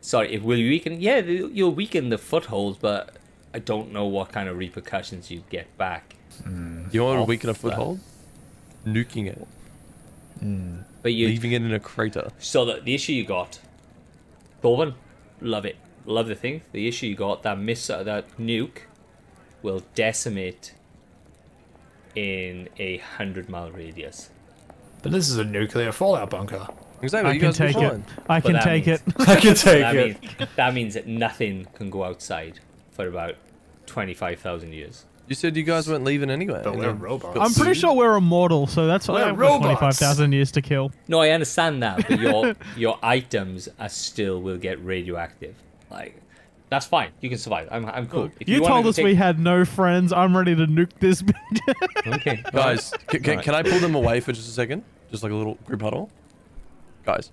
sorry, 0.00 0.32
it 0.32 0.42
will 0.42 0.56
weaken. 0.56 1.00
Yeah, 1.00 1.18
you'll 1.18 1.74
weaken 1.74 2.08
the 2.08 2.18
footholds, 2.18 2.78
but 2.78 3.16
I 3.52 3.58
don't 3.58 3.92
know 3.92 4.06
what 4.06 4.32
kind 4.32 4.48
of 4.48 4.56
repercussions 4.56 5.30
you'd 5.30 5.48
get 5.50 5.76
back. 5.76 6.16
Hmm. 6.42 6.84
You 6.92 7.04
want 7.04 7.20
to 7.20 7.24
weaken 7.24 7.50
a 7.50 7.52
that. 7.52 7.58
foothold? 7.58 8.00
Nuking 8.86 9.26
it, 9.26 9.46
hmm. 10.40 10.78
But 11.02 11.12
you, 11.12 11.28
leaving 11.28 11.52
it 11.52 11.62
in 11.62 11.72
a 11.72 11.80
crater. 11.80 12.30
so 12.38 12.64
the, 12.64 12.80
the 12.80 12.94
issue 12.94 13.12
you 13.12 13.24
got, 13.24 13.58
Thorvin, 14.62 14.94
love 15.40 15.64
it, 15.66 15.76
love 16.04 16.28
the 16.28 16.34
thing. 16.34 16.62
The 16.72 16.86
issue 16.86 17.06
you 17.06 17.16
got 17.16 17.42
that 17.42 17.58
miss 17.58 17.90
uh, 17.90 18.02
that 18.04 18.36
nuke 18.38 18.82
will 19.62 19.82
decimate 19.94 20.74
in 22.14 22.68
a 22.78 22.98
hundred 22.98 23.48
mile 23.48 23.70
radius. 23.72 24.30
But 25.02 25.12
this 25.12 25.28
is 25.28 25.36
a 25.36 25.44
nuclear 25.44 25.92
fallout 25.92 26.30
bunker. 26.30 26.68
Exactly. 27.02 27.30
I 27.30 27.34
you 27.34 27.40
can 27.40 27.50
guys 27.50 27.60
will 27.60 27.66
be 27.66 27.72
take 27.74 27.82
it. 27.82 28.02
I 28.28 28.40
can 28.40 28.62
take 28.62 28.86
means- 28.86 29.00
it. 29.06 29.14
I 29.28 29.36
can 29.36 29.54
take 29.54 29.80
That 29.82 29.96
it. 29.96 30.22
means 30.22 30.48
that 30.56 30.74
means 30.74 30.94
that 30.94 31.06
nothing 31.06 31.66
can 31.74 31.90
go 31.90 32.04
outside 32.04 32.60
for 32.90 33.06
about 33.08 33.34
twenty 33.86 34.14
five 34.14 34.40
thousand 34.40 34.72
years. 34.72 35.04
You 35.28 35.34
said 35.34 35.56
you 35.56 35.64
guys 35.64 35.88
weren't 35.88 36.04
leaving 36.04 36.30
anyway. 36.30 36.60
But 36.62 36.76
we're 36.76 36.92
robots. 36.92 37.36
I'm 37.40 37.52
pretty 37.52 37.74
sued. 37.74 37.78
sure 37.78 37.92
we're 37.94 38.16
immortal, 38.16 38.68
so 38.68 38.86
that's 38.86 39.08
We're 39.08 39.14
why 39.14 39.20
I've 39.22 39.36
got 39.36 39.40
robots. 39.40 39.64
25,000 39.98 40.30
years 40.30 40.52
to 40.52 40.62
kill. 40.62 40.92
No, 41.08 41.18
I 41.20 41.30
understand 41.30 41.82
that, 41.82 42.06
but 42.08 42.20
your 42.20 42.54
your 42.76 42.96
items 43.02 43.68
are 43.80 43.88
still 43.88 44.40
will 44.40 44.56
get 44.58 44.82
radioactive. 44.84 45.56
Like 45.90 46.14
that's 46.70 46.86
fine. 46.86 47.10
You 47.20 47.28
can 47.28 47.38
survive. 47.38 47.66
I'm 47.72 47.86
I'm 47.86 48.06
cool. 48.06 48.30
If 48.38 48.48
You, 48.48 48.62
wanna 48.62 48.74
told 48.74 48.84
go 48.84 48.90
us 48.90 48.96
take- 48.96 49.04
we 49.04 49.14
had 49.16 49.40
no 49.40 49.64
friends. 49.64 50.12
I'm 50.12 50.36
ready 50.36 50.54
to 50.54 50.66
nuke 50.66 50.92
this. 51.00 51.24
Okay, 52.06 52.42
Guys, 52.52 52.92
can, 53.08 53.20
can, 53.22 53.30
Alright. 53.32 53.44
can 53.44 53.54
I 53.56 53.62
pull 53.64 53.80
them 53.80 53.96
away 53.96 54.20
for 54.20 54.30
just 54.32 54.48
a 54.48 54.52
second? 54.52 54.84
Just 55.10 55.24
like 55.24 55.32
a 55.32 55.34
little 55.34 55.54
group 55.66 55.82
huddle? 55.82 56.08
Guys, 57.06 57.30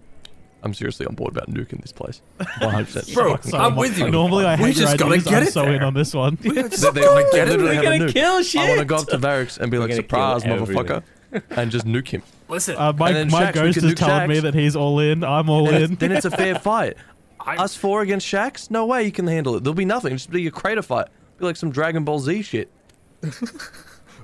I'm 0.64 0.74
seriously 0.74 1.06
on 1.06 1.16
board 1.16 1.32
about 1.36 1.50
nuking 1.50 1.82
this 1.82 1.92
place. 1.92 2.22
100%. 2.40 3.14
Bro, 3.14 3.38
So 3.42 3.58
I'm 3.58 3.76
with 3.76 3.98
you. 4.00 4.10
Normally, 4.10 4.46
I 4.46 4.56
We 4.56 4.68
hate 4.68 4.78
your 4.78 4.86
just 4.88 4.98
gotta 4.98 5.12
ideas. 5.16 5.24
get 5.26 5.34
I'm 5.42 5.44
it 5.48 5.52
so 5.52 5.64
in 5.66 5.72
there. 5.74 5.84
on 5.84 5.94
this 5.94 6.14
one. 6.14 6.38
They, 6.42 6.50
they, 6.50 6.62
Get 6.62 7.50
it. 7.50 7.60
We're 7.60 7.82
gonna 7.82 8.06
a 8.06 8.08
nuke. 8.08 8.14
kill 8.14 8.62
I 8.62 8.68
want 8.70 8.80
to 8.80 8.86
go 8.86 8.96
up 8.98 9.08
to 9.08 9.18
barracks 9.18 9.58
and 9.58 9.70
be 9.72 9.78
like, 9.78 9.92
surprise, 9.94 10.44
motherfucker, 10.44 11.04
and 11.50 11.70
just 11.72 11.86
nuke 11.86 12.08
him. 12.10 12.24
Listen, 12.48 12.76
Uh, 12.78 12.94
my 12.94 13.12
then 13.12 13.30
my 13.32 13.46
Shax, 13.46 13.54
ghost 13.54 13.80
can 13.80 13.88
is 13.90 13.94
nuke 13.94 13.98
telling 13.98 14.30
me 14.30 14.40
that 14.40 14.54
he's 14.54 14.76
all 14.76 15.00
in. 15.00 15.24
I'm 15.24 15.50
all 15.50 15.66
Then 15.66 15.76
in. 15.76 15.92
it's, 15.94 16.00
then 16.00 16.12
it's 16.12 16.26
a 16.26 16.32
fair 16.32 16.56
fight. 16.56 16.96
I'm, 17.40 17.60
Us 17.60 17.76
four 17.76 18.02
against 18.04 18.26
Shax? 18.28 18.70
No 18.72 18.86
way 18.86 19.04
you 19.04 19.12
can 19.12 19.28
handle 19.28 19.56
it. 19.56 19.64
There'll 19.64 19.74
be 19.74 19.84
nothing. 19.86 20.14
Just 20.14 20.30
be 20.30 20.46
a 20.48 20.52
crater 20.52 20.82
fight. 20.84 21.08
Be 21.40 21.46
like 21.46 21.56
some 21.58 21.72
Dragon 21.72 22.04
Ball 22.06 22.20
Z 22.20 22.44
shit. 22.44 22.70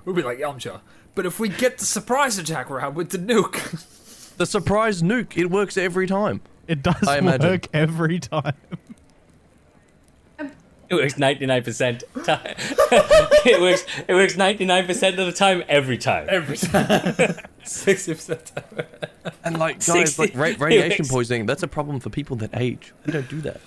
we'll 0.06 0.16
be 0.16 0.22
like 0.22 0.38
Yamcha. 0.40 0.82
But 1.16 1.26
if 1.26 1.40
we 1.40 1.50
get 1.50 1.80
the 1.80 1.86
surprise 1.86 2.38
attack 2.38 2.70
round 2.70 2.96
with 2.96 3.10
the 3.10 3.18
nuke, 3.18 3.58
The 4.40 4.46
surprise 4.46 5.02
nuke. 5.02 5.36
It 5.36 5.52
works 5.52 5.76
every 5.78 6.08
time. 6.08 6.40
It 6.66 6.82
does 6.82 7.06
I 7.06 7.18
imagine. 7.18 7.46
work 7.50 7.68
every 7.74 8.20
time. 8.20 8.54
It 10.40 10.96
works 10.96 11.18
ninety 11.18 11.46
nine 11.46 11.62
percent. 11.62 12.04
It 12.16 13.60
works. 13.62 13.86
It 14.08 14.14
works 14.14 14.38
ninety 14.38 14.64
nine 14.64 14.86
percent 14.86 15.20
of 15.20 15.26
the 15.26 15.34
time, 15.34 15.64
every 15.68 15.98
time. 15.98 16.28
every 16.30 16.56
time, 16.56 17.36
sixty 17.66 18.14
percent. 18.14 18.54
And 19.44 19.60
like 19.60 19.86
guys, 19.86 20.16
60 20.16 20.22
like 20.22 20.36
ra- 20.36 20.66
radiation 20.66 21.06
poisoning, 21.06 21.46
that's 21.46 21.64
a 21.64 21.68
problem 21.68 22.00
for 22.00 22.10
people 22.10 22.38
that 22.38 22.52
age. 22.54 22.94
We 23.06 23.12
don't 23.12 23.28
do 23.30 23.42
that. 23.42 23.60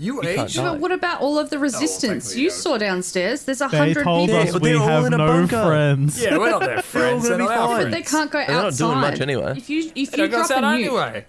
You 0.00 0.22
age? 0.22 0.56
But 0.56 0.80
what 0.80 0.92
about 0.92 1.20
all 1.20 1.38
of 1.38 1.50
the 1.50 1.58
resistance 1.58 2.24
thankfully 2.24 2.40
you 2.42 2.48
don't. 2.48 2.58
saw 2.58 2.78
downstairs? 2.78 3.44
There's 3.44 3.60
a 3.60 3.68
They 3.68 3.76
hundred 3.76 4.02
told 4.04 4.28
people. 4.30 4.42
us 4.42 4.52
but 4.52 4.62
we 4.62 4.70
they're 4.70 4.78
all 4.80 4.88
have 4.88 5.04
in 5.04 5.12
a 5.12 5.18
no 5.18 5.26
bunker. 5.26 5.62
friends. 5.62 6.22
Yeah, 6.22 6.38
we're 6.38 6.50
not 6.50 6.60
their 6.60 6.80
friends. 6.82 7.24
gonna 7.28 7.36
They're 7.36 7.46
not 7.46 7.56
our 7.58 7.68
fine. 7.68 7.82
But 7.84 7.90
they 7.92 8.02
can't 8.02 8.30
go 8.30 8.38
They're 8.38 8.48
not 8.48 8.64
outside. 8.66 8.86
doing 8.86 8.98
much 9.00 9.20
anyway. 9.20 9.54
If 9.58 9.68
you 9.68 9.92
if 9.94 10.10
They 10.12 10.22
you 10.22 10.28
don't 10.28 10.30
drop 10.30 10.50
a 10.50 10.54
outside 10.54 10.62
nuke, 10.64 10.74
anyway. 10.76 11.26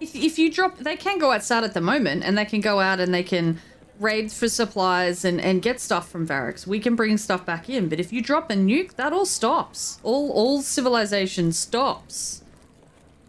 if, 0.00 0.14
if 0.16 0.38
you 0.38 0.50
drop, 0.50 0.78
they 0.78 0.96
can 0.96 1.18
go 1.18 1.30
outside 1.30 1.62
at 1.64 1.74
the 1.74 1.80
moment, 1.82 2.24
and 2.24 2.38
they 2.38 2.44
can 2.46 2.60
go 2.62 2.80
out 2.80 3.00
and 3.00 3.12
they 3.12 3.22
can 3.22 3.58
raid 4.00 4.32
for 4.32 4.48
supplies 4.48 5.22
and, 5.24 5.40
and 5.40 5.60
get 5.62 5.78
stuff 5.78 6.08
from 6.10 6.24
barracks. 6.24 6.66
We 6.66 6.80
can 6.80 6.96
bring 6.96 7.18
stuff 7.18 7.44
back 7.46 7.68
in, 7.68 7.88
but 7.88 8.00
if 8.00 8.12
you 8.12 8.22
drop 8.22 8.50
a 8.50 8.54
nuke, 8.54 8.94
that 8.94 9.12
all 9.12 9.26
stops. 9.26 10.00
All 10.02 10.30
all 10.30 10.62
civilization 10.62 11.52
stops. 11.52 12.42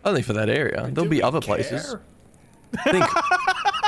Only 0.06 0.22
for 0.22 0.34
that 0.34 0.50
area. 0.50 0.90
There'll 0.94 1.04
Do 1.06 1.10
be 1.10 1.18
we 1.18 1.22
other 1.22 1.42
care? 1.42 2.02
Places. 2.74 2.92
Think 2.92 3.06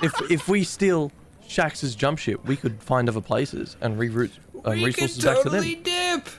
if 0.04 0.32
if 0.32 0.48
we 0.48 0.64
steal 0.64 1.12
Shax's 1.48 1.96
jump 1.96 2.20
ship, 2.20 2.44
we 2.46 2.56
could 2.56 2.82
find 2.82 3.08
other 3.10 3.22
places 3.22 3.76
and 3.82 3.98
reroute 4.00 4.32
um, 4.66 4.74
we 4.78 4.86
resources 4.86 5.24
can 5.24 5.34
back 5.34 5.44
to 5.44 5.50
them. 5.50 5.64
dip. 5.84 6.30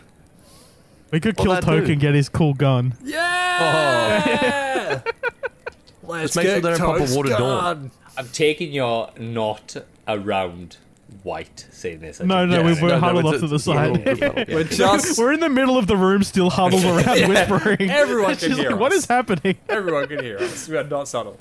We 1.12 1.20
could 1.20 1.36
What 1.38 1.44
kill 1.44 1.52
that 1.54 1.62
Toke 1.62 1.86
do? 1.86 1.92
and 1.92 2.00
get 2.00 2.14
his 2.14 2.28
cool 2.28 2.52
gun. 2.54 2.94
Yeah. 3.04 5.00
Let's 6.02 6.34
Just 6.34 6.36
make 6.36 6.46
sure 6.46 6.54
get 6.56 6.62
they 6.62 6.68
don't 6.70 6.78
pop 6.78 6.96
a 6.96 6.98
Toad's 7.00 7.16
water 7.16 7.28
door. 7.30 7.38
gun. 7.38 7.90
I'm 8.16 8.28
taking 8.28 8.72
your 8.72 9.10
not 9.18 9.76
around 10.08 10.76
white 11.22 11.66
saying 11.70 12.00
this. 12.00 12.20
No, 12.20 12.46
no, 12.46 12.56
Yeah, 12.68 12.80
we're 12.82 12.88
no, 12.88 12.98
huddled 13.00 13.34
it's- 13.34 13.34
off 13.34 13.40
to 13.40 13.46
the 13.48 13.54
it's 13.56 13.66
a 13.66 13.70
little 13.72 13.96
side. 13.96 14.34
group. 14.36 14.48
We're 14.56 14.64
just 14.64 15.18
We're 15.18 15.32
in 15.32 15.40
the 15.40 15.48
middle 15.48 15.76
of 15.78 15.86
the 15.86 15.96
room, 15.96 16.22
still 16.22 16.50
huddled 16.50 16.84
around, 16.84 17.28
whispering. 17.28 17.90
Everyone 17.90 18.36
can 18.36 18.48
just 18.50 18.60
hear 18.60 18.70
like, 18.70 18.92
us. 18.92 18.98
is 18.98 19.06
happening? 19.06 19.56
everyone 19.68 20.06
can 20.08 20.22
hear 20.22 20.38
us. 20.38 20.68
We 20.68 20.76
are 20.76 20.84
not 20.84 21.08
subtle. 21.08 21.38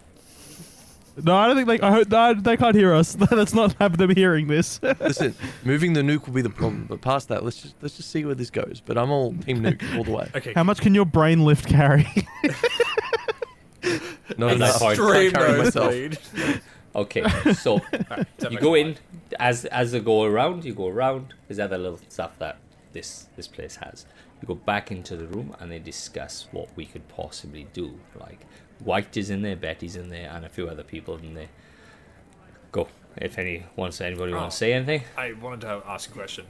No, 1.24 1.36
I 1.36 1.47
don't 1.47 1.55
think 1.55 1.68
they. 1.68 1.80
I 1.80 1.91
hope 1.91 2.09
no, 2.09 2.34
they 2.34 2.57
can't 2.57 2.76
hear 2.76 2.93
us. 2.93 3.16
Let's 3.32 3.53
not 3.53 3.74
have 3.80 3.97
them 3.97 4.09
hearing 4.13 4.47
this. 4.47 4.82
Listen, 4.99 5.34
moving 5.63 5.93
the 5.93 6.01
nuke 6.01 6.26
will 6.28 6.34
be 6.34 6.41
the 6.41 6.49
problem, 6.49 6.86
but 6.89 6.99
past 7.01 7.30
that, 7.30 7.45
let's 7.45 7.61
just 7.61 7.76
let's 7.82 7.95
just 7.95 8.11
see 8.11 8.26
where 8.26 8.36
this 8.36 8.49
goes. 8.49 8.82
But 8.86 8.97
I'm 8.97 9.11
all 9.11 9.34
team 9.34 9.61
nuke 9.63 9.97
all 9.97 10.03
the 10.03 10.11
way. 10.11 10.30
Okay. 10.36 10.51
How 10.53 10.63
much 10.63 10.82
can 10.82 10.93
your 10.93 11.05
brain 11.05 11.45
lift 11.45 11.68
carry? 11.70 12.05
Not 13.84 13.84
At 13.84 14.38
that 14.38 14.55
enough. 14.55 14.80
point- 14.80 14.99
I 14.99 15.03
Extreme 15.03 15.32
carry 15.32 15.57
myself. 15.57 15.93
Okay, 16.95 17.24
so 17.53 17.74
Alright, 17.74 18.28
that 18.38 18.51
you 18.53 18.59
go 18.59 18.74
in 18.74 18.95
as 19.39 19.66
as 19.66 19.91
they 19.91 19.99
go 19.99 20.24
around. 20.24 20.63
You 20.66 20.74
go 20.74 20.88
around. 20.88 21.34
There's 21.47 21.59
other 21.59 21.78
little 21.78 21.99
stuff 22.09 22.38
that 22.39 22.57
this 22.93 23.28
this 23.36 23.47
place 23.47 23.76
has. 23.78 24.05
You 24.41 24.47
go 24.47 24.55
back 24.55 24.91
into 24.91 25.16
the 25.18 25.28
room 25.28 25.55
and 25.59 25.72
they 25.72 25.80
discuss 25.80 26.47
what 26.51 26.70
we 26.76 26.86
could 26.86 27.07
possibly 27.09 27.68
do. 27.74 27.99
Like 28.20 28.39
White 28.86 29.17
is 29.17 29.29
in 29.29 29.41
there, 29.41 29.55
Betty's 29.57 29.95
in 29.97 30.09
there, 30.09 30.29
and 30.33 30.45
a 30.45 30.49
few 30.49 30.67
other 30.69 30.83
people 30.83 31.17
in 31.17 31.33
there. 31.33 31.49
Go 32.71 32.88
if 33.17 33.38
any 33.38 33.63
wants 33.75 33.99
anybody 33.99 34.31
want 34.33 34.45
Oh. 34.45 34.49
to 34.49 34.55
say 34.55 34.73
anything. 34.73 35.03
I 35.17 35.33
wanted 35.33 35.61
to 35.61 35.81
ask 35.88 36.09
a 36.09 36.13
question. 36.13 36.45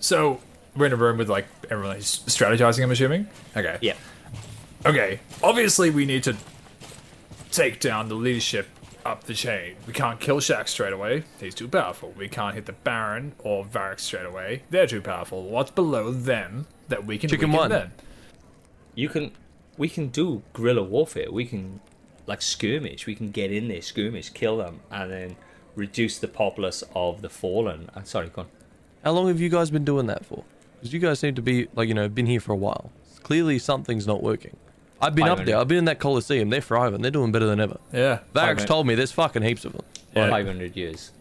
So 0.00 0.40
we're 0.76 0.86
in 0.86 0.92
a 0.92 0.96
room 0.96 1.18
with 1.18 1.28
like 1.28 1.46
everyone 1.70 1.96
is 1.96 2.04
strategizing. 2.26 2.82
I'm 2.84 2.90
assuming. 2.92 3.26
Okay. 3.56 3.78
Yeah. 3.80 3.94
Okay. 4.86 5.20
Obviously, 5.42 5.90
we 5.90 6.04
need 6.06 6.22
to 6.24 6.36
take 7.50 7.80
down 7.80 8.08
the 8.08 8.14
leadership 8.14 8.68
up 9.04 9.24
the 9.24 9.34
chain. 9.34 9.74
We 9.86 9.92
can't 9.92 10.20
kill 10.20 10.36
Shax 10.38 10.68
straight 10.68 10.92
away. 10.92 11.24
He's 11.40 11.54
too 11.54 11.66
powerful. 11.68 12.12
We 12.16 12.28
can't 12.28 12.54
hit 12.54 12.66
the 12.66 12.72
Baron 12.72 13.32
or 13.38 13.64
Variks 13.64 14.00
straight 14.00 14.26
away. 14.26 14.62
They're 14.70 14.86
too 14.86 15.00
powerful. 15.00 15.44
What's 15.44 15.70
below 15.70 16.10
them 16.12 16.66
that 16.88 17.06
we 17.06 17.16
can 17.18 17.30
Chicken 17.30 17.48
weaken 17.50 17.58
one. 17.60 17.70
them? 17.70 17.92
you 18.94 19.08
can 19.08 19.32
we 19.78 19.88
can 19.88 20.08
do 20.08 20.42
guerrilla 20.52 20.82
warfare 20.82 21.30
we 21.30 21.44
can 21.46 21.80
like 22.26 22.42
skirmish 22.42 23.06
we 23.06 23.14
can 23.14 23.30
get 23.30 23.50
in 23.50 23.68
there 23.68 23.80
skirmish 23.80 24.28
kill 24.30 24.58
them 24.58 24.80
and 24.90 25.10
then 25.10 25.36
reduce 25.74 26.18
the 26.18 26.28
populace 26.28 26.82
of 26.94 27.22
the 27.22 27.28
fallen 27.30 27.88
uh, 27.94 28.02
sorry 28.02 28.28
go 28.28 28.42
on 28.42 28.48
How 29.04 29.12
long 29.12 29.28
have 29.28 29.40
you 29.40 29.48
guys 29.48 29.70
been 29.70 29.84
doing 29.84 30.06
that 30.06 30.26
for? 30.26 30.42
Because 30.74 30.92
you 30.92 30.98
guys 31.00 31.18
seem 31.20 31.34
to 31.36 31.42
be 31.42 31.68
like 31.74 31.88
you 31.88 31.94
know 31.94 32.08
been 32.08 32.26
here 32.26 32.40
for 32.40 32.52
a 32.52 32.56
while. 32.56 32.90
Clearly 33.22 33.58
something's 33.58 34.06
not 34.06 34.22
working. 34.22 34.56
I've 35.00 35.14
been 35.14 35.24
up 35.28 35.38
500. 35.38 35.46
there. 35.46 35.58
I've 35.58 35.68
been 35.68 35.78
in 35.78 35.84
that 35.84 36.00
Coliseum. 36.00 36.50
They're 36.50 36.60
thriving. 36.60 37.02
They're 37.02 37.12
doing 37.12 37.30
better 37.30 37.46
than 37.46 37.60
ever. 37.60 37.78
Yeah. 37.92 38.18
Variks 38.34 38.66
told 38.66 38.86
me 38.86 38.94
there's 38.96 39.12
fucking 39.12 39.42
heaps 39.42 39.64
of 39.64 39.72
them. 39.72 39.84
Yeah. 40.16 40.28
500 40.30 40.76
years 40.76 41.12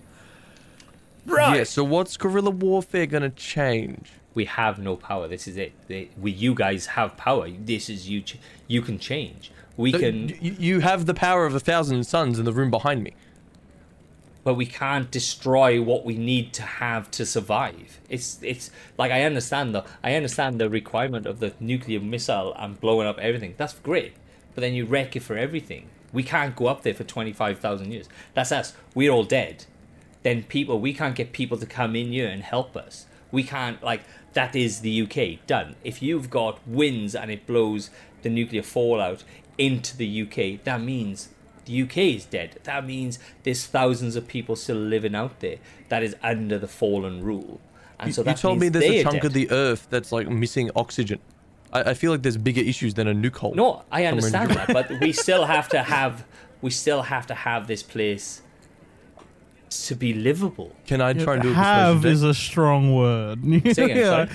Right. 1.25 1.57
Yeah. 1.57 1.63
So 1.65 1.83
what's 1.83 2.17
guerrilla 2.17 2.49
warfare 2.51 3.05
gonna 3.05 3.29
change? 3.29 4.11
We 4.39 4.45
have 4.45 4.75
no 4.89 4.93
power 5.09 5.25
this 5.33 5.45
is 5.51 5.55
it 5.65 5.71
they, 5.89 6.03
we 6.23 6.29
you 6.43 6.51
guys 6.63 6.81
have 6.97 7.09
power 7.27 7.45
this 7.71 7.85
is 7.93 7.99
you 8.11 8.19
ch- 8.21 8.39
you 8.73 8.81
can 8.87 8.97
change 9.09 9.43
we 9.83 9.91
can 10.01 10.15
y- 10.27 10.55
you 10.67 10.75
have 10.89 11.01
the 11.11 11.13
power 11.27 11.43
of 11.49 11.53
a 11.61 11.63
thousand 11.69 11.99
suns 12.13 12.35
in 12.39 12.45
the 12.49 12.55
room 12.59 12.71
behind 12.77 12.99
me. 13.07 13.13
but 14.43 14.53
we 14.55 14.65
can't 14.65 15.09
destroy 15.11 15.81
what 15.81 16.05
we 16.05 16.15
need 16.17 16.53
to 16.53 16.61
have 16.83 17.03
to 17.11 17.25
survive. 17.25 17.99
It's 18.15 18.39
it's 18.41 18.65
like 19.01 19.11
I 19.11 19.23
understand 19.23 19.67
the 19.75 19.83
I 20.03 20.15
understand 20.19 20.51
the 20.61 20.69
requirement 20.69 21.25
of 21.31 21.39
the 21.43 21.49
nuclear 21.59 21.99
missile 21.99 22.49
and 22.61 22.79
blowing 22.79 23.07
up 23.11 23.17
everything. 23.19 23.53
That's 23.57 23.73
great, 23.89 24.13
but 24.53 24.61
then 24.61 24.73
you 24.73 24.85
wreck 24.85 25.15
it 25.17 25.23
for 25.23 25.35
everything. 25.47 25.83
We 26.13 26.23
can't 26.23 26.55
go 26.55 26.67
up 26.67 26.79
there 26.83 26.93
for 26.93 27.03
twenty 27.15 27.33
five 27.41 27.55
thousand 27.59 27.91
years. 27.91 28.07
That's 28.35 28.51
us. 28.59 28.67
We're 28.95 29.11
all 29.15 29.25
dead. 29.25 29.65
Then 30.23 30.43
people, 30.43 30.79
we 30.79 30.93
can't 30.93 31.15
get 31.21 31.31
people 31.33 31.57
to 31.57 31.65
come 31.65 31.93
in 32.01 32.07
here 32.13 32.27
and 32.27 32.41
help 32.41 32.75
us. 32.85 33.05
We 33.31 33.43
can't 33.43 33.81
like 33.83 34.01
that 34.33 34.55
is 34.55 34.81
the 34.81 35.01
UK 35.01 35.45
done. 35.47 35.75
If 35.83 36.01
you've 36.01 36.29
got 36.29 36.65
winds 36.67 37.15
and 37.15 37.31
it 37.31 37.45
blows 37.47 37.89
the 38.21 38.29
nuclear 38.29 38.63
fallout 38.63 39.23
into 39.57 39.97
the 39.97 40.21
UK, 40.23 40.63
that 40.63 40.81
means 40.81 41.29
the 41.65 41.83
UK 41.83 41.97
is 41.97 42.25
dead. 42.25 42.59
That 42.63 42.85
means 42.85 43.19
there's 43.43 43.65
thousands 43.65 44.15
of 44.15 44.27
people 44.27 44.55
still 44.55 44.77
living 44.77 45.15
out 45.15 45.39
there 45.39 45.57
that 45.89 46.03
is 46.03 46.15
under 46.23 46.57
the 46.57 46.67
fallen 46.67 47.23
rule. 47.23 47.59
And 47.99 48.13
so 48.13 48.23
you 48.23 48.33
told 48.33 48.59
me 48.59 48.69
there's 48.69 48.85
a 48.85 49.03
chunk 49.03 49.15
dead. 49.15 49.25
of 49.25 49.33
the 49.33 49.49
Earth 49.51 49.87
that's 49.89 50.11
like 50.11 50.29
missing 50.29 50.71
oxygen. 50.75 51.19
I, 51.73 51.91
I 51.91 51.93
feel 51.93 52.11
like 52.11 52.21
there's 52.21 52.37
bigger 52.37 52.61
issues 52.61 52.93
than 52.93 53.07
a 53.07 53.13
nuke 53.13 53.37
hole. 53.37 53.53
No, 53.55 53.83
I 53.91 54.05
understand 54.05 54.51
that, 54.51 54.67
but 54.71 54.89
we 55.01 55.11
still 55.11 55.45
have 55.45 55.67
to 55.69 55.83
have 55.95 56.25
we 56.61 56.71
still 56.71 57.03
have 57.03 57.27
to 57.27 57.35
have 57.35 57.67
this 57.67 57.83
place 57.83 58.41
to 59.69 59.95
be 59.95 60.13
livable. 60.13 60.75
Can 60.85 61.01
I 61.01 61.13
try 61.13 61.33
and 61.35 61.43
do 61.43 61.51
a 61.51 61.53
have 61.53 61.97
persuasion 62.01 62.11
is 62.13 62.21
check? 62.21 62.29
a 62.29 62.33
strong 62.33 62.95
word. 62.95 63.41
Say 63.43 63.83
again, 63.83 63.89
Yeah. 63.97 64.05
sorry. 64.25 64.29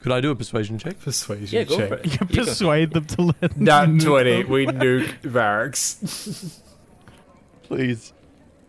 Could 0.00 0.12
I 0.12 0.20
do 0.20 0.30
a 0.30 0.34
persuasion 0.36 0.78
check? 0.78 1.00
Persuasion 1.00 1.48
Yeah, 1.58 1.64
go 1.64 1.76
check. 1.78 1.88
for 1.88 1.94
it. 1.96 2.06
You 2.06 2.12
You 2.30 2.36
go. 2.36 2.44
persuade 2.44 2.90
them 2.92 3.04
to 3.06 3.22
let 3.40 3.56
Nat 3.56 3.88
you 3.88 4.00
20, 4.00 4.42
them. 4.42 4.50
we 4.50 4.66
nuke 4.66 5.32
barracks. 5.32 6.60
Please. 7.62 8.12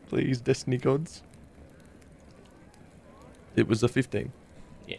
Please, 0.08 0.39
Destiny 0.39 0.78
gods. 0.78 1.22
It 3.56 3.68
was 3.68 3.84
a 3.84 3.88
15. 3.88 4.32
Yeah. 4.88 4.98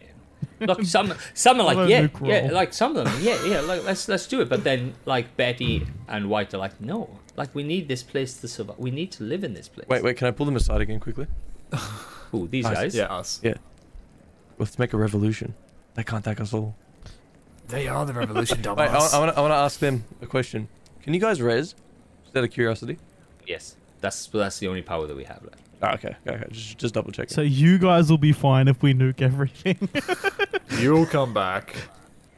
Look, 0.60 0.82
some 0.84 1.12
some 1.34 1.60
are 1.60 1.64
like 1.64 1.76
Another 1.76 1.90
yeah, 1.90 2.06
nuke 2.06 2.26
yeah, 2.28 2.40
roll. 2.46 2.52
like 2.54 2.72
some 2.72 2.96
of 2.96 3.04
them, 3.04 3.14
yeah, 3.22 3.42
yeah, 3.44 3.60
like 3.60 3.84
let's 3.84 4.08
let's 4.08 4.26
do 4.26 4.40
it. 4.40 4.48
But 4.48 4.64
then 4.64 4.94
like 5.04 5.36
Betty 5.36 5.86
and 6.08 6.28
White 6.30 6.52
are 6.54 6.58
like, 6.58 6.80
no, 6.80 7.18
like 7.36 7.54
we 7.54 7.62
need 7.62 7.88
this 7.88 8.02
place 8.02 8.40
to 8.40 8.48
survive. 8.48 8.78
We 8.78 8.90
need 8.90 9.12
to 9.12 9.24
live 9.24 9.44
in 9.44 9.54
this 9.54 9.68
place. 9.68 9.86
Wait, 9.88 10.02
wait, 10.02 10.16
can 10.16 10.26
I 10.26 10.30
pull 10.30 10.46
them 10.46 10.56
aside 10.56 10.80
again 10.80 11.00
quickly? 11.00 11.26
Ooh, 12.34 12.48
these 12.48 12.64
Nice. 12.64 12.74
guys. 12.74 12.94
yeah, 12.94 13.04
us. 13.06 13.40
Yeah. 13.42 13.54
Let's 14.58 14.78
make 14.78 14.92
a 14.92 14.96
revolution. 14.96 15.54
They 15.94 16.02
can't 16.02 16.24
take 16.24 16.40
us 16.40 16.52
all. 16.54 16.74
They 17.68 17.88
are 17.88 18.06
the 18.06 18.12
revolution 18.12 18.58
Wait, 18.62 18.66
I, 18.66 18.88
dumbass. 18.88 19.14
I 19.14 19.18
want 19.18 19.32
to 19.32 19.38
I 19.38 19.40
wanna 19.42 19.54
ask 19.54 19.78
them 19.80 20.04
a 20.22 20.26
question. 20.26 20.68
Can 21.02 21.14
you 21.14 21.20
guys 21.20 21.40
res? 21.42 21.74
Just 22.24 22.36
out 22.36 22.44
of 22.44 22.50
curiosity. 22.50 22.98
Yes, 23.46 23.76
that's 24.00 24.26
that's 24.26 24.58
the 24.58 24.68
only 24.68 24.82
power 24.82 25.06
that 25.06 25.16
we 25.16 25.24
have 25.24 25.42
left. 25.42 25.62
Ah, 25.82 25.92
okay, 25.94 26.16
okay, 26.26 26.36
okay. 26.36 26.46
Just, 26.52 26.78
just 26.78 26.94
double 26.94 27.12
check. 27.12 27.28
So 27.28 27.42
you 27.42 27.78
guys 27.78 28.08
will 28.10 28.18
be 28.18 28.32
fine 28.32 28.66
if 28.66 28.82
we 28.82 28.94
nuke 28.94 29.20
everything. 29.20 29.88
You'll 30.80 31.06
come 31.06 31.34
back. 31.34 31.74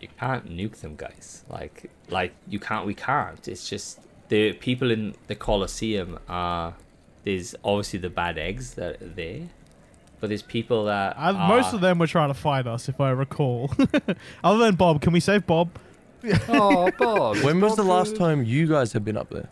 You 0.01 0.09
can't 0.19 0.49
nuke 0.49 0.77
them, 0.77 0.97
guys. 0.97 1.45
Like 1.49 1.91
like 2.09 2.33
you 2.49 2.59
can't. 2.59 2.85
We 2.87 2.95
can't. 2.95 3.47
It's 3.47 3.69
just 3.69 4.01
the 4.29 4.53
people 4.55 4.91
in 4.91 5.15
the 5.27 5.35
Colosseum 5.35 6.19
are. 6.29 6.75
There's 7.25 7.55
obviously 7.63 7.99
the 7.99 8.09
bad 8.11 8.39
eggs 8.39 8.75
that 8.75 9.03
are 9.03 9.07
there, 9.07 9.49
but 10.21 10.29
there's 10.29 10.41
people 10.43 10.85
that 10.87 11.15
Uh, 11.19 11.33
most 11.35 11.75
of 11.75 11.81
them 11.83 11.99
were 11.99 12.07
trying 12.07 12.29
to 12.29 12.35
fight 12.35 12.67
us, 12.67 12.89
if 12.89 13.01
I 13.01 13.11
recall. 13.11 13.71
Other 14.45 14.65
than 14.65 14.77
Bob, 14.77 15.03
can 15.03 15.13
we 15.13 15.21
save 15.21 15.47
Bob? 15.47 15.69
Oh, 16.49 16.91
Bob. 16.99 17.39
when 17.39 17.61
was 17.61 17.77
the 17.77 17.83
last 17.83 18.17
time 18.17 18.45
you 18.45 18.67
guys 18.67 18.93
have 18.95 19.05
been 19.05 19.17
up 19.19 19.29
there? 19.31 19.49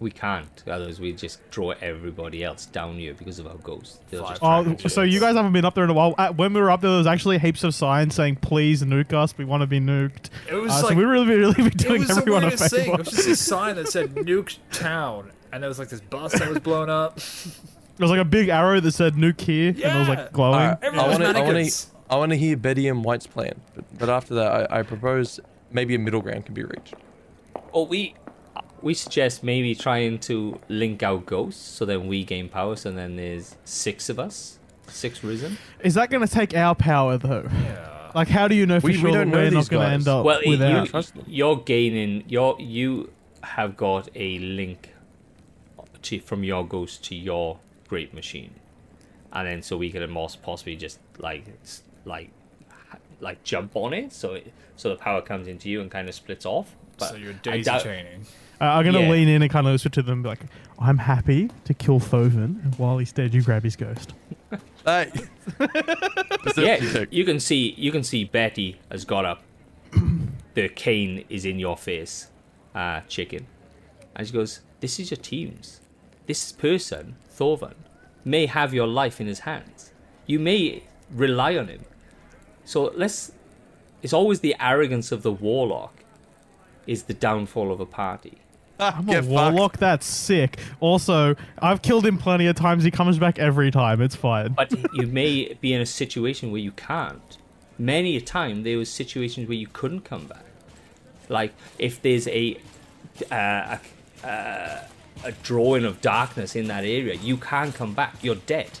We 0.00 0.10
can't, 0.10 0.48
otherwise 0.66 0.98
we 0.98 1.12
just 1.12 1.38
draw 1.50 1.74
everybody 1.82 2.42
else 2.42 2.64
down 2.64 2.94
here 2.94 3.12
because 3.12 3.38
of 3.38 3.46
our 3.46 3.56
ghost. 3.56 4.00
They'll 4.08 4.26
just 4.26 4.40
Five. 4.40 4.66
Oh, 4.82 4.88
so 4.88 5.02
you 5.02 5.20
guys 5.20 5.36
haven't 5.36 5.52
been 5.52 5.66
up 5.66 5.74
there 5.74 5.84
in 5.84 5.90
a 5.90 5.92
while. 5.94 6.14
Uh, 6.16 6.32
when 6.32 6.54
we 6.54 6.60
were 6.62 6.70
up 6.70 6.80
there, 6.80 6.88
there 6.90 6.96
was 6.98 7.06
actually 7.06 7.38
heaps 7.38 7.64
of 7.64 7.74
signs 7.74 8.14
saying, 8.14 8.36
"Please 8.36 8.82
nuke 8.82 9.12
us. 9.12 9.36
We 9.36 9.44
want 9.44 9.60
to 9.60 9.66
be 9.66 9.78
nuked." 9.78 10.30
It 10.48 10.54
was 10.54 10.72
Uh, 10.72 10.82
like 10.84 10.92
so 10.92 10.94
we 10.94 11.04
really, 11.04 11.26
really 11.26 11.62
be 11.62 11.68
doing 11.68 12.04
everyone 12.10 12.44
a 12.44 12.46
weirdest 12.46 12.74
favor. 12.74 12.94
It 12.94 12.98
was 12.98 13.10
just 13.10 13.26
this 13.26 13.46
sign 13.46 13.76
that 13.76 13.88
said 13.88 14.14
"Nuke 14.14 14.56
Town," 14.72 15.30
and 15.52 15.62
there 15.62 15.68
was 15.68 15.78
like 15.78 15.90
this 15.90 16.00
bus 16.00 16.32
that 16.32 16.48
was 16.48 16.60
blown 16.60 16.88
up. 16.88 17.16
There 17.16 18.04
was 18.04 18.10
like 18.10 18.20
a 18.20 18.24
big 18.24 18.48
arrow 18.48 18.80
that 18.80 18.92
said 18.92 19.16
"nuke 19.16 19.42
here," 19.42 19.68
and 19.68 19.78
it 19.78 19.98
was 19.98 20.08
like 20.08 20.32
glowing. 20.32 20.60
Alright, 20.60 20.78
Everyone 20.80 21.04
I 21.04 21.08
want 21.10 21.20
to 21.20 21.28
I 21.28 21.42
want 21.42 21.68
to 21.68 21.86
I 22.08 22.16
want 22.16 22.30
to 22.30 22.36
hear 22.36 22.56
Betty 22.56 22.88
and 22.88 23.04
White's 23.04 23.26
plan. 23.26 23.60
But, 23.74 23.84
but 23.98 24.08
after 24.08 24.32
that, 24.36 24.72
I, 24.72 24.78
I 24.78 24.82
propose 24.82 25.38
maybe 25.70 25.94
a 25.94 25.98
middle 25.98 26.22
ground 26.22 26.46
can 26.46 26.54
be 26.54 26.64
reached. 26.64 26.94
Oh, 27.74 27.84
we 27.84 28.14
we 28.82 28.94
suggest 28.94 29.42
maybe 29.44 29.74
trying 29.74 30.18
to 30.20 30.58
link 30.68 31.02
our 31.02 31.18
ghosts 31.18 31.62
so 31.62 31.84
then 31.84 32.06
we 32.06 32.24
gain 32.24 32.48
power. 32.48 32.76
So 32.76 32.90
then 32.90 33.16
there's 33.16 33.56
six 33.64 34.08
of 34.08 34.18
us, 34.18 34.58
six 34.88 35.22
risen. 35.24 35.58
Is 35.80 35.94
that 35.94 36.10
going 36.10 36.26
to 36.26 36.32
take 36.32 36.54
our 36.56 36.74
power 36.74 37.16
though? 37.18 37.48
Yeah. 37.52 37.86
Like, 38.14 38.28
how 38.28 38.48
do 38.48 38.54
you 38.56 38.66
know 38.66 38.80
for 38.80 38.88
We- 38.88 38.94
sure 38.94 39.04
we 39.04 39.12
don't 39.12 39.30
that 39.30 39.36
know 39.36 39.42
we're 39.44 39.50
not 39.52 39.68
going 39.68 39.86
to 39.88 39.94
end 39.94 40.08
up 40.08 40.24
well, 40.24 40.40
without? 40.46 40.82
you, 40.84 40.90
Trust 40.90 41.14
them. 41.14 41.24
you're 41.28 41.56
gaining. 41.58 42.24
You're 42.28 42.56
you 42.60 43.12
have 43.42 43.76
got 43.76 44.08
a 44.14 44.38
link 44.40 44.90
to 46.02 46.20
from 46.20 46.42
your 46.44 46.66
ghost 46.66 47.04
to 47.04 47.14
your 47.14 47.58
great 47.88 48.12
machine, 48.14 48.50
and 49.32 49.46
then 49.46 49.62
so 49.62 49.76
we 49.76 49.90
could 49.90 50.08
most 50.10 50.42
possibly 50.42 50.74
just 50.76 50.98
like 51.18 51.44
like 52.04 52.30
like 53.20 53.42
jump 53.44 53.72
on 53.76 53.92
it. 53.92 54.12
So 54.12 54.34
it, 54.34 54.52
so 54.76 54.88
the 54.88 54.96
power 54.96 55.20
comes 55.22 55.46
into 55.46 55.68
you 55.68 55.80
and 55.80 55.90
kind 55.90 56.08
of 56.08 56.14
splits 56.14 56.46
off. 56.46 56.74
But 56.98 57.10
so 57.10 57.16
you're 57.16 57.32
I 57.32 57.36
daisy 57.42 57.62
doubt- 57.62 57.82
chaining. 57.84 58.26
Uh, 58.60 58.64
I'm 58.64 58.82
going 58.84 58.94
to 58.94 59.00
Yeah. 59.02 59.10
lean 59.10 59.28
in 59.28 59.40
and 59.42 59.50
kind 59.50 59.66
of 59.66 59.72
whisper 59.72 59.88
to 59.88 60.02
them, 60.02 60.22
like, 60.22 60.40
"I'm 60.78 60.98
happy 60.98 61.50
to 61.64 61.72
kill 61.74 61.98
Thorvin, 61.98 62.62
and 62.62 62.74
while 62.76 62.98
he's 62.98 63.10
dead, 63.12 63.32
you 63.32 63.42
grab 63.42 63.62
his 63.62 63.76
ghost." 63.76 64.12
Hey. 64.84 65.10
Yeah, 66.56 67.04
you 67.10 67.24
can 67.24 67.38
see 67.38 67.74
you 67.76 67.92
can 67.92 68.02
see 68.02 68.24
Betty 68.24 68.80
has 68.90 69.04
got 69.04 69.24
up. 69.26 69.42
the 70.54 70.68
cane 70.70 71.24
is 71.28 71.44
in 71.44 71.58
your 71.58 71.76
face, 71.76 72.28
uh, 72.74 73.00
chicken, 73.06 73.46
and 74.16 74.26
she 74.26 74.32
goes, 74.32 74.60
"This 74.80 74.98
is 74.98 75.10
your 75.10 75.18
team's. 75.18 75.80
This 76.26 76.50
person, 76.52 77.16
Thorvin, 77.30 77.74
may 78.24 78.46
have 78.46 78.72
your 78.72 78.86
life 78.86 79.20
in 79.20 79.26
his 79.26 79.40
hands. 79.40 79.92
You 80.26 80.38
may 80.38 80.84
rely 81.10 81.56
on 81.58 81.68
him. 81.68 81.84
So 82.64 82.90
let's. 82.96 83.32
It's 84.02 84.14
always 84.14 84.40
the 84.40 84.56
arrogance 84.58 85.12
of 85.12 85.22
the 85.22 85.32
warlock, 85.32 86.02
is 86.86 87.02
the 87.04 87.14
downfall 87.14 87.70
of 87.70 87.80
a 87.80 87.86
party. 87.86 88.38
I'm 88.80 89.06
Get 89.06 89.18
a 89.18 89.22
fucked. 89.22 89.30
warlock. 89.30 89.76
That's 89.78 90.06
sick. 90.06 90.58
Also, 90.80 91.36
I've 91.58 91.82
killed 91.82 92.06
him 92.06 92.18
plenty 92.18 92.46
of 92.46 92.56
times. 92.56 92.84
He 92.84 92.90
comes 92.90 93.18
back 93.18 93.38
every 93.38 93.70
time. 93.70 94.00
It's 94.00 94.16
fine. 94.16 94.54
But 94.54 94.72
you 94.94 95.06
may 95.06 95.54
be 95.60 95.72
in 95.72 95.80
a 95.80 95.86
situation 95.86 96.50
where 96.50 96.60
you 96.60 96.72
can't. 96.72 97.38
Many 97.78 98.16
a 98.16 98.20
time 98.20 98.62
there 98.62 98.78
was 98.78 98.90
situations 98.90 99.48
where 99.48 99.56
you 99.56 99.66
couldn't 99.66 100.02
come 100.02 100.26
back. 100.26 100.44
Like 101.28 101.54
if 101.78 102.02
there's 102.02 102.26
a 102.28 102.56
uh, 103.30 103.78
a, 104.24 104.26
uh, 104.26 104.82
a 105.24 105.32
drawing 105.42 105.84
of 105.84 106.00
darkness 106.00 106.56
in 106.56 106.66
that 106.68 106.84
area, 106.84 107.14
you 107.14 107.36
can't 107.36 107.74
come 107.74 107.94
back. 107.94 108.16
You're 108.22 108.34
dead. 108.36 108.80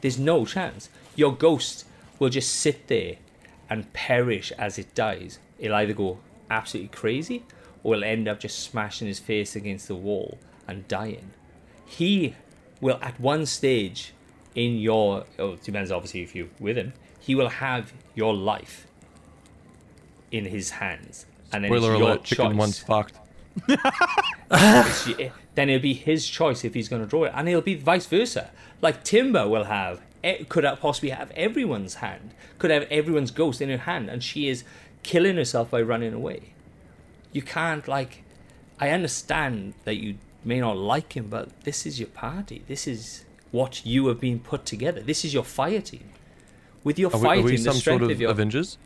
There's 0.00 0.18
no 0.18 0.44
chance. 0.46 0.88
Your 1.14 1.34
ghost 1.34 1.84
will 2.18 2.30
just 2.30 2.54
sit 2.54 2.88
there 2.88 3.16
and 3.68 3.92
perish 3.92 4.52
as 4.52 4.78
it 4.78 4.94
dies. 4.94 5.38
It'll 5.58 5.76
either 5.76 5.92
go 5.92 6.18
absolutely 6.50 6.88
crazy 6.88 7.44
or 7.82 7.94
it'll 7.94 8.04
end 8.04 8.28
up 8.28 8.40
just 8.40 8.58
smashing 8.58 9.06
his 9.08 9.18
face 9.18 9.56
against 9.56 9.88
the 9.88 9.94
wall 9.94 10.38
and 10.68 10.86
dying. 10.88 11.30
He 11.86 12.34
will, 12.80 12.98
at 13.02 13.18
one 13.20 13.46
stage 13.46 14.12
in 14.54 14.78
your, 14.78 15.24
oh, 15.38 15.52
it 15.52 15.62
depends 15.62 15.90
obviously 15.90 16.22
if 16.22 16.34
you're 16.34 16.48
with 16.58 16.76
him, 16.76 16.92
he 17.18 17.34
will 17.34 17.48
have 17.48 17.92
your 18.14 18.34
life 18.34 18.86
in 20.30 20.44
his 20.44 20.70
hands. 20.70 21.26
And 21.52 21.64
then 21.64 21.70
Spoiler 21.70 21.92
it's 21.92 21.98
your 21.98 22.08
alert, 22.08 22.24
chicken 22.24 22.46
choice. 22.50 22.56
one's 22.56 22.78
fucked. 22.78 23.14
Then 25.56 25.68
it'll 25.68 25.82
be 25.82 25.94
his 25.94 26.26
choice 26.28 26.64
if 26.64 26.74
he's 26.74 26.88
going 26.88 27.02
to 27.02 27.08
draw 27.08 27.24
it, 27.24 27.32
and 27.34 27.48
it'll 27.48 27.60
be 27.60 27.74
vice 27.74 28.06
versa. 28.06 28.50
Like 28.80 29.02
Timber 29.02 29.48
will 29.48 29.64
have, 29.64 30.00
could 30.48 30.64
possibly 30.80 31.10
have 31.10 31.32
everyone's 31.32 31.94
hand, 31.94 32.32
could 32.58 32.70
have 32.70 32.84
everyone's 32.84 33.32
ghost 33.32 33.60
in 33.60 33.68
her 33.68 33.78
hand, 33.78 34.08
and 34.08 34.22
she 34.22 34.48
is 34.48 34.62
killing 35.02 35.36
herself 35.36 35.70
by 35.70 35.82
running 35.82 36.14
away. 36.14 36.52
You 37.32 37.42
can't 37.42 37.86
like. 37.86 38.22
I 38.78 38.90
understand 38.90 39.74
that 39.84 39.96
you 39.96 40.16
may 40.44 40.60
not 40.60 40.76
like 40.76 41.14
him, 41.16 41.28
but 41.28 41.48
this 41.64 41.84
is 41.86 41.98
your 42.00 42.08
party. 42.08 42.64
This 42.66 42.86
is 42.86 43.24
what 43.50 43.84
you 43.84 44.06
have 44.08 44.20
been 44.20 44.38
put 44.40 44.64
together. 44.64 45.00
This 45.02 45.24
is 45.24 45.34
your 45.34 45.44
fire 45.44 45.80
team. 45.80 46.10
With 46.82 46.98
your 46.98 47.10
Are 47.14 47.18
we, 47.18 47.22
fire 47.24 47.38
are 47.38 47.42
we 47.42 47.50
team, 47.56 47.64
the 47.64 47.72
some 47.72 47.80
strength 47.80 48.00
sort 48.00 48.10
of, 48.10 48.16
of 48.16 48.20
your. 48.20 48.30
Avengers? 48.30 48.78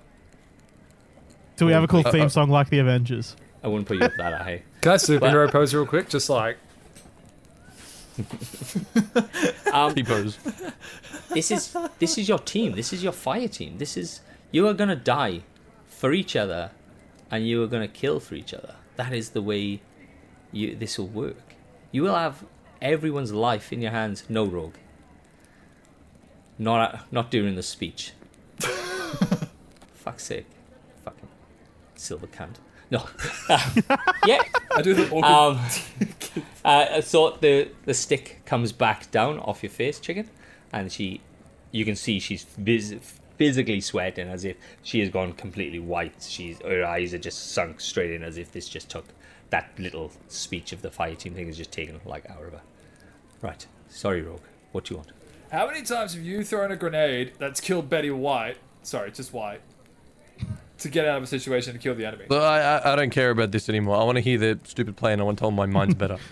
Do 1.56 1.66
we 1.66 1.72
have 1.72 1.84
a 1.84 1.86
cool 1.86 2.02
Uh, 2.04 2.10
theme 2.10 2.22
uh, 2.22 2.28
song 2.28 2.50
like 2.50 2.70
the 2.70 2.80
Avengers? 2.80 3.36
I 3.62 3.68
wouldn't 3.68 3.86
put 3.86 3.98
you 3.98 4.04
up 4.04 4.12
that 4.18 4.42
high. 4.42 4.62
Can 4.80 4.92
I 4.92 4.96
superhero 4.96 5.50
pose 5.50 5.72
real 5.72 5.86
quick? 5.86 6.08
Just 6.08 6.28
like 6.28 6.58
Um, 9.72 9.94
T-pose. 9.94 10.38
this 11.32 11.50
is 11.50 11.76
this 11.98 12.18
is 12.18 12.28
your 12.28 12.38
team. 12.38 12.72
This 12.72 12.92
is 12.92 13.02
your 13.02 13.12
fire 13.12 13.48
team. 13.48 13.78
This 13.78 13.96
is 13.96 14.20
you 14.52 14.66
are 14.68 14.74
gonna 14.74 14.94
die 14.96 15.42
for 15.88 16.12
each 16.12 16.36
other, 16.36 16.70
and 17.30 17.46
you 17.46 17.62
are 17.62 17.66
gonna 17.66 17.88
kill 17.88 18.20
for 18.20 18.34
each 18.34 18.55
other. 18.55 18.74
That 18.96 19.12
is 19.12 19.30
the 19.30 19.42
way 19.42 19.80
you 20.52 20.74
this 20.74 20.98
will 20.98 21.09
work. 21.09 21.55
You 21.92 22.02
will 22.02 22.14
have 22.14 22.44
everyone's 22.80 23.32
life 23.32 23.72
in 23.72 23.80
your 23.80 23.92
hands. 23.92 24.24
No 24.28 24.44
rogue. 24.44 24.76
Not 26.59 27.12
not 27.12 27.30
during 27.30 27.55
the 27.56 27.62
speech. 27.62 28.12
Fuck's 29.94 30.24
sake, 30.24 30.46
fucking 31.05 31.28
silver 31.94 32.26
cunt. 32.26 32.56
No. 32.90 33.09
yeah. 34.26 34.42
I 34.76 34.82
do 34.82 34.94
the 34.94 35.10
awkward. 35.10 35.24
Um, 35.24 35.60
uh, 36.64 37.01
so 37.01 37.36
the 37.40 37.68
the 37.84 37.94
stick 37.94 38.42
comes 38.44 38.72
back 38.72 39.10
down 39.10 39.38
off 39.38 39.62
your 39.62 39.70
face, 39.70 39.98
chicken, 39.98 40.28
and 40.72 40.92
she, 40.92 41.20
you 41.72 41.84
can 41.84 41.96
see 41.96 42.18
she's 42.20 42.44
vis- 42.59 42.94
physically 43.36 43.81
sweating 43.81 44.28
as 44.28 44.44
if 44.44 44.56
she 44.82 45.01
has 45.01 45.09
gone 45.09 45.32
completely 45.32 45.78
white. 45.78 46.27
She's 46.27 46.61
her 46.62 46.85
eyes 46.85 47.15
are 47.15 47.19
just 47.19 47.52
sunk 47.52 47.81
straight 47.81 48.11
in 48.11 48.23
as 48.23 48.39
if 48.39 48.52
this 48.52 48.69
just 48.69 48.89
took 48.89 49.06
that 49.51 49.70
little 49.78 50.11
speech 50.28 50.73
of 50.73 50.82
the 50.82 50.90
fire 50.90 51.15
team 51.15 51.35
thing 51.35 51.47
has 51.47 51.56
just 51.56 51.73
taken 51.73 52.01
like 52.05 52.28
out 52.31 52.43
of 52.43 52.52
her. 52.52 52.62
Right, 53.43 53.66
sorry, 53.89 54.23
Rorg. 54.23 54.40
What 54.73 54.85
do 54.85 54.94
you 54.94 54.98
want? 54.98 55.12
How 55.52 55.66
many 55.66 55.82
times 55.82 56.15
have 56.15 56.24
you 56.24 56.43
thrown 56.43 56.73
a 56.73 56.77
grenade 56.77 57.32
that's 57.39 57.61
killed 57.61 57.89
Betty 57.89 58.11
White? 58.11 58.56
Sorry, 58.82 59.11
just 59.12 59.32
White. 59.32 59.61
to 60.78 60.89
get 60.89 61.06
out 61.06 61.19
of 61.19 61.23
a 61.23 61.27
situation 61.27 61.74
to 61.74 61.78
kill 61.78 61.94
the 61.94 62.05
enemy. 62.05 62.24
Look, 62.28 62.43
I, 62.43 62.78
I, 62.78 62.93
I 62.93 62.97
don't 62.97 63.11
care 63.11 63.31
about 63.31 63.52
this 63.52 63.69
anymore. 63.69 63.97
I 63.97 64.05
want 64.05 64.16
to 64.16 64.23
hear 64.23 64.39
the 64.39 64.59
stupid 64.65 64.97
plan. 64.97 65.20
I 65.20 65.23
want 65.23 65.39
to 65.39 65.43
tell 65.43 65.51
them 65.51 65.56
my 65.56 65.66
mind's 65.66 65.94
better. 65.94 66.19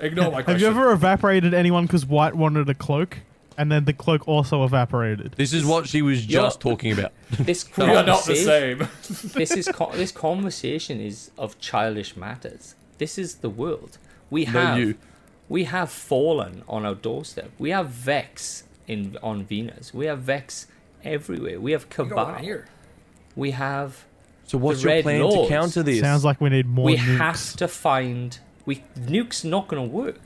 Ignore 0.00 0.30
my 0.30 0.42
Have 0.42 0.60
you 0.60 0.68
ever 0.68 0.92
evaporated 0.92 1.54
anyone 1.54 1.86
because 1.86 2.06
White 2.06 2.34
wanted 2.34 2.68
a 2.68 2.74
cloak, 2.74 3.18
and 3.58 3.70
then 3.72 3.84
the 3.84 3.92
cloak 3.92 4.26
also 4.28 4.64
evaporated? 4.64 5.32
This 5.36 5.52
is 5.52 5.64
what 5.66 5.86
she 5.88 6.00
was 6.00 6.24
You're- 6.26 6.44
just 6.46 6.60
talking 6.60 6.92
about. 6.92 7.12
This 7.30 7.68
We 7.76 7.84
are 7.84 8.02
not 8.04 8.24
the 8.24 8.34
conversation- 8.34 8.88
same. 9.02 9.30
this 9.34 9.50
is 9.50 9.68
co- 9.68 9.92
this 9.92 10.12
conversation 10.12 11.00
is 11.00 11.30
of 11.36 11.58
childish 11.58 12.16
matters. 12.16 12.74
This 12.98 13.18
is 13.18 13.36
the 13.36 13.50
world. 13.50 13.98
We 14.30 14.44
No, 14.46 14.50
have 14.52 14.78
you. 14.78 14.94
we 15.48 15.64
have 15.64 15.90
fallen 15.90 16.62
on 16.68 16.86
our 16.86 16.94
doorstep. 16.94 17.50
We 17.58 17.70
have 17.70 17.88
Vex 17.90 18.64
in 18.86 19.18
on 19.22 19.44
Venus. 19.44 19.92
We 19.92 20.06
have 20.06 20.20
Vex 20.20 20.66
everywhere. 21.04 21.60
We 21.60 21.72
have 21.72 21.88
Go 21.90 22.06
Cabal. 22.06 22.26
on 22.26 22.42
here. 22.42 22.66
We 23.36 23.50
have 23.52 24.04
So 24.46 24.58
what's 24.58 24.80
The 24.82 24.88
your 24.88 24.94
Red 24.96 25.02
plan 25.04 25.20
Lords. 25.22 25.48
to 25.48 25.54
counter 25.54 25.82
this? 25.82 26.00
Sounds 26.00 26.24
like 26.24 26.40
we 26.40 26.48
need 26.50 26.66
more 26.66 26.86
we 26.86 26.96
nukes. 26.96 27.18
have 27.18 27.56
to 27.56 27.68
find 27.68 28.38
we 28.68 28.84
nukes 29.14 29.44
not 29.44 29.66
going 29.68 29.82
to 29.88 29.96
work. 30.02 30.16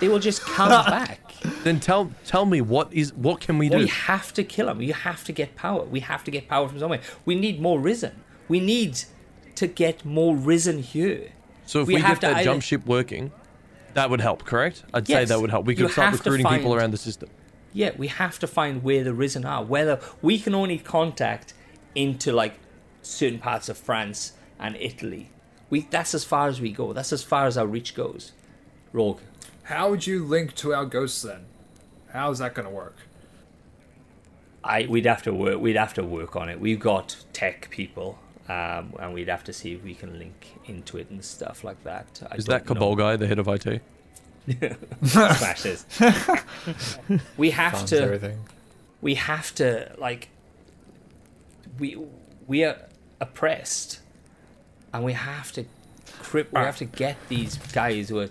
they 0.00 0.08
will 0.08 0.20
just 0.20 0.40
come 0.42 0.68
back. 0.98 1.20
Then 1.64 1.80
tell 1.80 2.12
tell 2.24 2.46
me 2.46 2.60
what 2.60 2.92
is 2.92 3.12
what 3.14 3.40
can 3.40 3.58
we 3.58 3.68
do? 3.68 3.78
We 3.78 3.88
have 3.88 4.32
to 4.34 4.44
kill 4.44 4.66
them. 4.66 4.80
You 4.80 4.94
have 4.94 5.24
to 5.24 5.32
get 5.32 5.56
power. 5.56 5.82
We 5.84 6.00
have 6.00 6.22
to 6.24 6.30
get 6.30 6.48
power 6.48 6.68
from 6.68 6.78
somewhere. 6.78 7.00
We 7.24 7.34
need 7.34 7.60
more 7.60 7.78
risen. 7.80 8.12
We 8.48 8.60
need 8.60 8.92
to 9.56 9.66
get 9.66 10.04
more 10.04 10.36
risen 10.36 10.78
here. 10.94 11.32
so 11.66 11.80
if 11.82 11.88
we 11.88 11.94
we, 11.96 12.00
have 12.00 12.20
get 12.20 12.28
that 12.28 12.36
either- 12.36 12.44
jump 12.50 12.62
ship 12.62 12.86
working, 12.86 13.32
that 13.94 14.08
would 14.10 14.20
help, 14.20 14.44
correct? 14.44 14.84
I'd 14.94 15.06
say 15.08 15.24
that 15.24 15.40
would 15.40 15.50
help. 15.50 15.66
We 15.66 15.74
You 15.74 15.84
could 15.86 15.92
start 15.92 16.10
have 16.10 16.22
to 16.22 16.30
recruiting 16.30 16.46
people 16.56 16.74
around 16.76 16.92
the 16.92 17.02
system. 17.08 17.28
Yeah, 17.72 17.90
we 17.98 18.06
have 18.06 18.38
to 18.38 18.46
find 18.46 18.82
where 18.84 19.02
the 19.02 19.12
risen 19.12 19.44
are. 19.44 19.62
Whether 19.64 19.98
we 20.22 20.38
can 20.38 20.54
only 20.54 20.78
contact 20.78 21.52
into 21.96 22.32
like 22.32 22.54
certain 23.02 23.40
parts 23.40 23.68
of 23.68 23.76
France 23.76 24.32
and 24.60 24.76
Italy. 24.76 25.30
We 25.70 25.80
that's 25.82 26.14
as 26.14 26.24
far 26.24 26.48
as 26.48 26.60
we 26.60 26.72
go. 26.72 26.92
That's 26.92 27.12
as 27.12 27.22
far 27.22 27.46
as 27.46 27.56
our 27.58 27.66
reach 27.66 27.94
goes. 27.94 28.32
Rorg. 28.94 29.18
How 29.64 29.90
would 29.90 30.06
you 30.06 30.24
link 30.24 30.54
to 30.56 30.72
our 30.74 30.86
ghosts 30.86 31.22
then? 31.22 31.44
How's 32.12 32.38
that 32.38 32.54
gonna 32.54 32.70
work? 32.70 32.96
I 34.64 34.86
we'd 34.88 35.06
have 35.06 35.22
to 35.22 35.32
work. 35.34 35.60
We'd 35.60 35.76
have 35.76 35.94
to 35.94 36.02
work 36.04 36.36
on 36.36 36.48
it. 36.48 36.58
We've 36.60 36.80
got 36.80 37.16
tech 37.32 37.68
people, 37.70 38.18
um, 38.48 38.94
and 38.98 39.12
we'd 39.14 39.28
have 39.28 39.44
to 39.44 39.52
see 39.52 39.72
if 39.74 39.84
we 39.84 39.94
can 39.94 40.18
link 40.18 40.58
into 40.66 40.96
it 40.98 41.10
and 41.10 41.24
stuff 41.24 41.64
like 41.64 41.82
that. 41.84 42.22
I 42.30 42.36
Is 42.36 42.46
that 42.46 42.66
don't 42.66 42.76
Cabal 42.76 42.90
know. 42.90 42.96
guy 42.96 43.16
the 43.16 43.26
head 43.26 43.38
of 43.38 43.46
IT? 43.48 43.82
Smashes. 45.04 45.84
we 47.36 47.50
have 47.50 47.72
Funds 47.72 47.90
to. 47.90 48.02
everything. 48.02 48.38
we 49.02 49.14
have 49.16 49.54
to 49.56 49.94
like 49.98 50.28
we 51.78 51.98
we 52.46 52.64
are 52.64 52.78
oppressed 53.20 54.00
and 54.92 55.04
we 55.04 55.12
have 55.12 55.52
to 55.52 55.64
crip 56.20 56.52
we 56.52 56.58
have 56.58 56.76
to 56.78 56.84
get 56.84 57.16
these 57.28 57.56
guys 57.72 58.08
who 58.08 58.18
are 58.18 58.30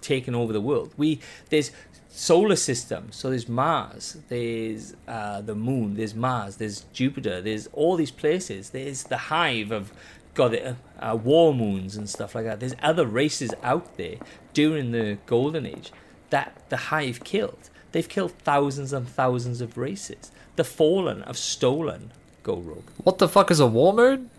taking 0.00 0.34
over 0.34 0.52
the 0.52 0.60
world. 0.60 0.92
We 0.96 1.20
there's 1.50 1.70
solar 2.10 2.56
system 2.56 3.08
so 3.10 3.28
there's 3.28 3.48
mars 3.48 4.18
there's 4.28 4.94
uh, 5.08 5.40
the 5.40 5.54
moon 5.56 5.96
there's 5.96 6.14
mars 6.14 6.58
there's 6.58 6.84
jupiter 6.92 7.40
there's 7.40 7.66
all 7.72 7.96
these 7.96 8.10
places. 8.10 8.70
There's 8.70 9.04
the 9.04 9.16
hive 9.16 9.70
of 9.70 9.92
god 10.34 10.54
uh, 10.54 10.74
uh, 11.00 11.16
war 11.16 11.54
moons 11.54 11.96
and 11.96 12.08
stuff 12.08 12.34
like 12.34 12.44
that. 12.44 12.60
There's 12.60 12.76
other 12.82 13.06
races 13.06 13.52
out 13.62 13.96
there 13.96 14.16
during 14.52 14.92
the 14.92 15.18
golden 15.26 15.66
age 15.66 15.92
that 16.30 16.56
the 16.68 16.76
hive 16.76 17.22
killed. 17.24 17.70
They've 17.92 18.08
killed 18.08 18.32
thousands 18.32 18.92
and 18.92 19.08
thousands 19.08 19.60
of 19.60 19.78
races. 19.78 20.32
The 20.56 20.64
fallen 20.64 21.22
have 21.22 21.38
stolen 21.38 22.10
go 22.42 22.56
rogue 22.56 22.90
What 23.02 23.18
the 23.18 23.28
fuck 23.28 23.50
is 23.50 23.60
a 23.60 23.66
war 23.66 23.92
moon? 23.92 24.30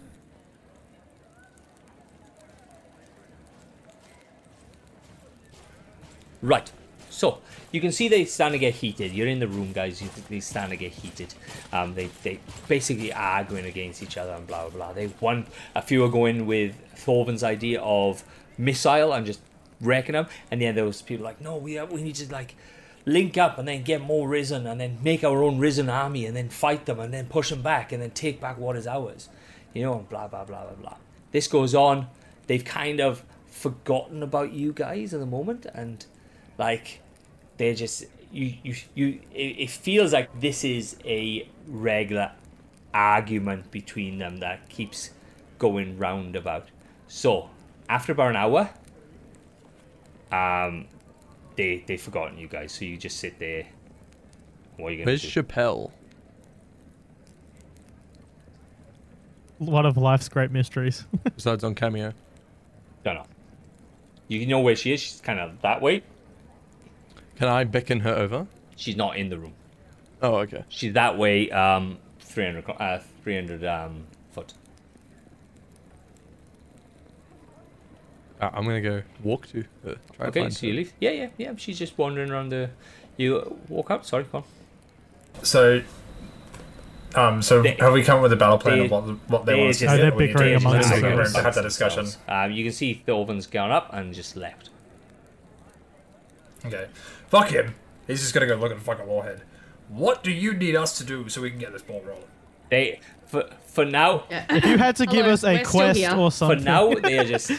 Right. 6.45 6.71
So 7.09 7.39
you 7.71 7.81
can 7.81 7.91
see 7.91 8.07
they 8.07 8.25
starting 8.25 8.59
to 8.59 8.65
get 8.65 8.75
heated. 8.75 9.11
You're 9.13 9.27
in 9.27 9.39
the 9.39 9.47
room, 9.47 9.71
guys. 9.73 10.01
You 10.01 10.09
they 10.29 10.39
starting 10.39 10.77
to 10.77 10.77
get 10.77 10.91
heated. 10.91 11.33
Um, 11.73 11.95
they 11.95 12.09
they 12.23 12.39
basically 12.67 13.11
arguing 13.11 13.65
against 13.65 14.03
each 14.03 14.17
other 14.17 14.33
and 14.33 14.45
blah 14.45 14.69
blah 14.69 14.69
blah. 14.69 14.93
They 14.93 15.07
one 15.19 15.47
a 15.73 15.81
few 15.81 16.03
are 16.03 16.09
going 16.09 16.45
with 16.45 16.75
Thorvin's 16.95 17.43
idea 17.43 17.81
of 17.81 18.23
missile 18.57 19.11
and 19.13 19.25
just 19.25 19.41
wrecking 19.81 20.13
them, 20.13 20.27
and 20.51 20.61
then 20.61 20.75
there 20.75 20.85
was 20.85 21.01
people 21.01 21.25
like, 21.25 21.41
no, 21.41 21.57
we 21.57 21.81
we 21.81 22.03
need 22.03 22.15
to 22.15 22.31
like 22.31 22.55
link 23.05 23.37
up 23.37 23.57
and 23.57 23.67
then 23.67 23.81
get 23.81 24.01
more 24.01 24.27
risen 24.27 24.67
and 24.67 24.79
then 24.79 24.97
make 25.03 25.23
our 25.23 25.43
own 25.43 25.57
risen 25.57 25.89
army 25.89 26.25
and 26.25 26.35
then 26.35 26.49
fight 26.49 26.85
them 26.85 26.99
and 26.99 27.13
then 27.13 27.25
push 27.27 27.49
them 27.49 27.61
back 27.61 27.91
and 27.91 28.01
then 28.01 28.11
take 28.11 28.39
back 28.39 28.57
what 28.57 28.75
is 28.75 28.85
ours. 28.85 29.29
You 29.73 29.83
know, 29.83 29.97
and 29.99 30.09
blah 30.09 30.27
blah 30.27 30.43
blah 30.43 30.63
blah 30.63 30.75
blah. 30.75 30.97
This 31.31 31.47
goes 31.47 31.73
on. 31.73 32.07
They've 32.47 32.63
kind 32.63 32.99
of 32.99 33.23
forgotten 33.47 34.21
about 34.21 34.51
you 34.51 34.73
guys 34.73 35.13
at 35.13 35.19
the 35.19 35.25
moment 35.25 35.65
and 35.73 36.05
like 36.57 37.01
they're 37.57 37.73
just 37.73 38.05
you 38.31 38.53
you 38.63 38.75
you 38.93 39.19
it, 39.33 39.59
it 39.59 39.69
feels 39.69 40.13
like 40.13 40.39
this 40.39 40.63
is 40.63 40.97
a 41.05 41.47
regular 41.67 42.31
argument 42.93 43.71
between 43.71 44.17
them 44.17 44.37
that 44.37 44.67
keeps 44.69 45.11
going 45.59 45.97
round 45.97 46.35
about 46.35 46.67
so 47.07 47.49
after 47.89 48.11
about 48.11 48.29
an 48.29 48.35
hour 48.35 48.69
um 50.31 50.85
they 51.55 51.83
they've 51.87 52.01
forgotten 52.01 52.37
you 52.37 52.47
guys 52.47 52.71
so 52.71 52.85
you 52.85 52.97
just 52.97 53.17
sit 53.17 53.37
there 53.39 53.65
what 54.77 54.89
are 54.89 54.91
you 54.91 54.97
gonna 54.97 55.11
Where's 55.11 55.21
do 55.21 55.29
Chappelle? 55.29 55.91
One 59.57 59.85
of 59.85 59.95
life's 59.95 60.27
great 60.27 60.51
mysteries. 60.51 61.05
Besides 61.23 61.63
on 61.63 61.75
Cameo. 61.75 62.11
don't 63.05 63.15
know 63.15 63.25
you 64.27 64.45
know 64.47 64.59
where 64.59 64.75
she 64.75 64.91
is 64.91 64.99
she's 64.99 65.21
kind 65.21 65.39
of 65.39 65.61
that 65.61 65.81
way 65.81 66.01
Can 67.35 67.47
I 67.47 67.63
beckon 67.63 67.99
her 68.01 68.13
over? 68.13 68.47
she's 68.77 68.95
not 68.97 69.15
in 69.17 69.29
the 69.29 69.37
room 69.37 69.53
Oh, 70.21 70.35
okay. 70.39 70.63
she's 70.69 70.93
that 70.93 71.17
way 71.17 71.49
um 71.51 71.97
300 72.19 72.65
uh 72.79 72.99
300 73.23 73.63
um 73.63 74.05
foot 74.31 74.53
Uh, 78.41 78.49
I'm 78.53 78.65
gonna 78.65 78.81
go 78.81 79.01
walk 79.23 79.47
to 79.51 79.63
her. 79.85 79.95
Try 80.13 80.25
Okay, 80.27 80.41
find 80.41 80.53
so 80.53 80.67
you 80.67 80.73
leave. 80.73 80.91
Yeah, 80.99 81.11
yeah, 81.11 81.29
yeah. 81.37 81.53
She's 81.55 81.79
just 81.79 81.97
wandering 81.97 82.29
around 82.31 82.49
the. 82.49 82.69
You 83.15 83.57
walk 83.69 83.89
up. 83.91 84.03
Sorry, 84.05 84.25
go 84.25 84.39
on. 84.39 84.43
So, 85.41 85.81
um, 87.15 87.41
so 87.41 87.61
They- 87.61 87.77
have 87.79 87.93
we 87.93 88.03
come 88.03 88.17
up 88.17 88.23
with 88.23 88.33
a 88.33 88.35
battle 88.35 88.57
plan 88.57 88.79
they- 88.79 88.85
of 88.85 88.91
what 88.91 89.03
what 89.29 89.45
they, 89.45 89.53
they 89.53 89.59
want 89.61 89.69
us 89.69 89.77
to 89.79 89.85
just- 89.85 89.95
do? 89.95 90.01
They're 90.01 90.11
or 90.11 90.17
we 90.17 90.25
need 90.27 90.27
to 90.27 90.33
bickering 90.33 90.55
amongst 90.55 90.89
themselves. 90.89 91.33
and 91.35 91.45
have 91.45 91.55
that 91.55 91.61
discussion. 91.61 92.07
Um, 92.27 92.51
you 92.51 92.65
can 92.65 92.73
see 92.73 93.01
Thorvin's 93.05 93.47
gone 93.47 93.71
up 93.71 93.89
and 93.93 94.13
just 94.13 94.35
left. 94.35 94.69
Okay, 96.65 96.87
fuck 97.27 97.49
him. 97.49 97.75
He's 98.07 98.21
just 98.21 98.33
gonna 98.33 98.47
go 98.47 98.55
look 98.55 98.71
at 98.71 98.77
the 98.77 98.83
fucking 98.83 99.07
warhead. 99.07 99.41
What 99.89 100.23
do 100.23 100.31
you 100.31 100.53
need 100.53 100.75
us 100.75 100.97
to 100.97 101.03
do 101.03 101.29
so 101.29 101.41
we 101.41 101.49
can 101.49 101.59
get 101.59 101.71
this 101.71 101.81
ball 101.81 102.01
rolling? 102.05 102.23
They 102.69 102.99
for 103.25 103.49
for 103.67 103.85
now 103.85 104.23
Yeah. 104.29 104.45
if 104.49 104.65
you 104.65 104.77
had 104.77 104.95
to 104.97 105.05
give 105.15 105.21
Hello, 105.25 105.33
us 105.33 105.43
a 105.43 105.63
quest 105.63 105.99
here. 105.99 106.11
or 106.11 106.29
for 106.29 106.31
something, 106.31 106.63
now 106.63 106.93
they 106.93 107.19
are 107.19 107.23
just 107.35 107.51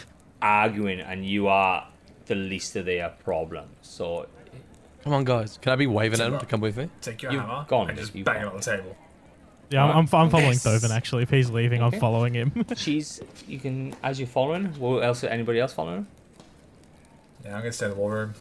arguing, 0.42 1.00
and 1.00 1.24
you 1.26 1.48
are 1.48 1.86
the 2.26 2.34
least 2.34 2.74
of 2.76 2.86
their 2.86 3.08
problems. 3.10 3.70
So 3.82 4.26
Come 5.04 5.12
on, 5.12 5.24
guys. 5.24 5.58
Can 5.62 5.72
I 5.72 5.76
be 5.76 5.86
waving 5.86 6.20
at 6.20 6.32
him 6.32 6.38
to 6.40 6.46
come 6.46 6.60
with 6.60 6.76
me? 6.76 6.88
Take 7.00 7.22
your 7.22 7.30
You've 7.32 7.42
hammer 7.42 7.64
gone, 7.68 7.88
and 7.90 7.96
just 7.98 8.12
bang 8.24 8.42
it 8.42 8.46
on 8.48 8.56
the 8.56 8.60
table. 8.60 8.96
yeah, 9.70 9.84
I'm, 9.84 9.90
I'm, 9.90 9.98
I'm 9.98 10.30
following 10.30 10.46
Yes. 10.54 10.66
Thorvin 10.66 10.90
actually. 10.90 11.22
If 11.22 11.30
he's 11.30 11.48
leaving, 11.50 11.80
Okay. 11.82 11.96
I'm 11.96 12.00
following 12.00 12.34
him. 12.34 12.64
she's 12.76 13.20
you 13.46 13.60
can 13.60 13.94
as 14.02 14.18
you're 14.18 14.26
following. 14.26 14.66
What 14.80 15.04
else? 15.04 15.22
Anybody 15.22 15.60
else 15.60 15.72
following? 15.72 16.08
Yeah, 17.44 17.54
I'm 17.54 17.60
gonna 17.60 17.70
stay 17.72 17.86
in 17.86 17.92
the 17.92 17.96
war 17.96 18.10
room. 18.12 18.34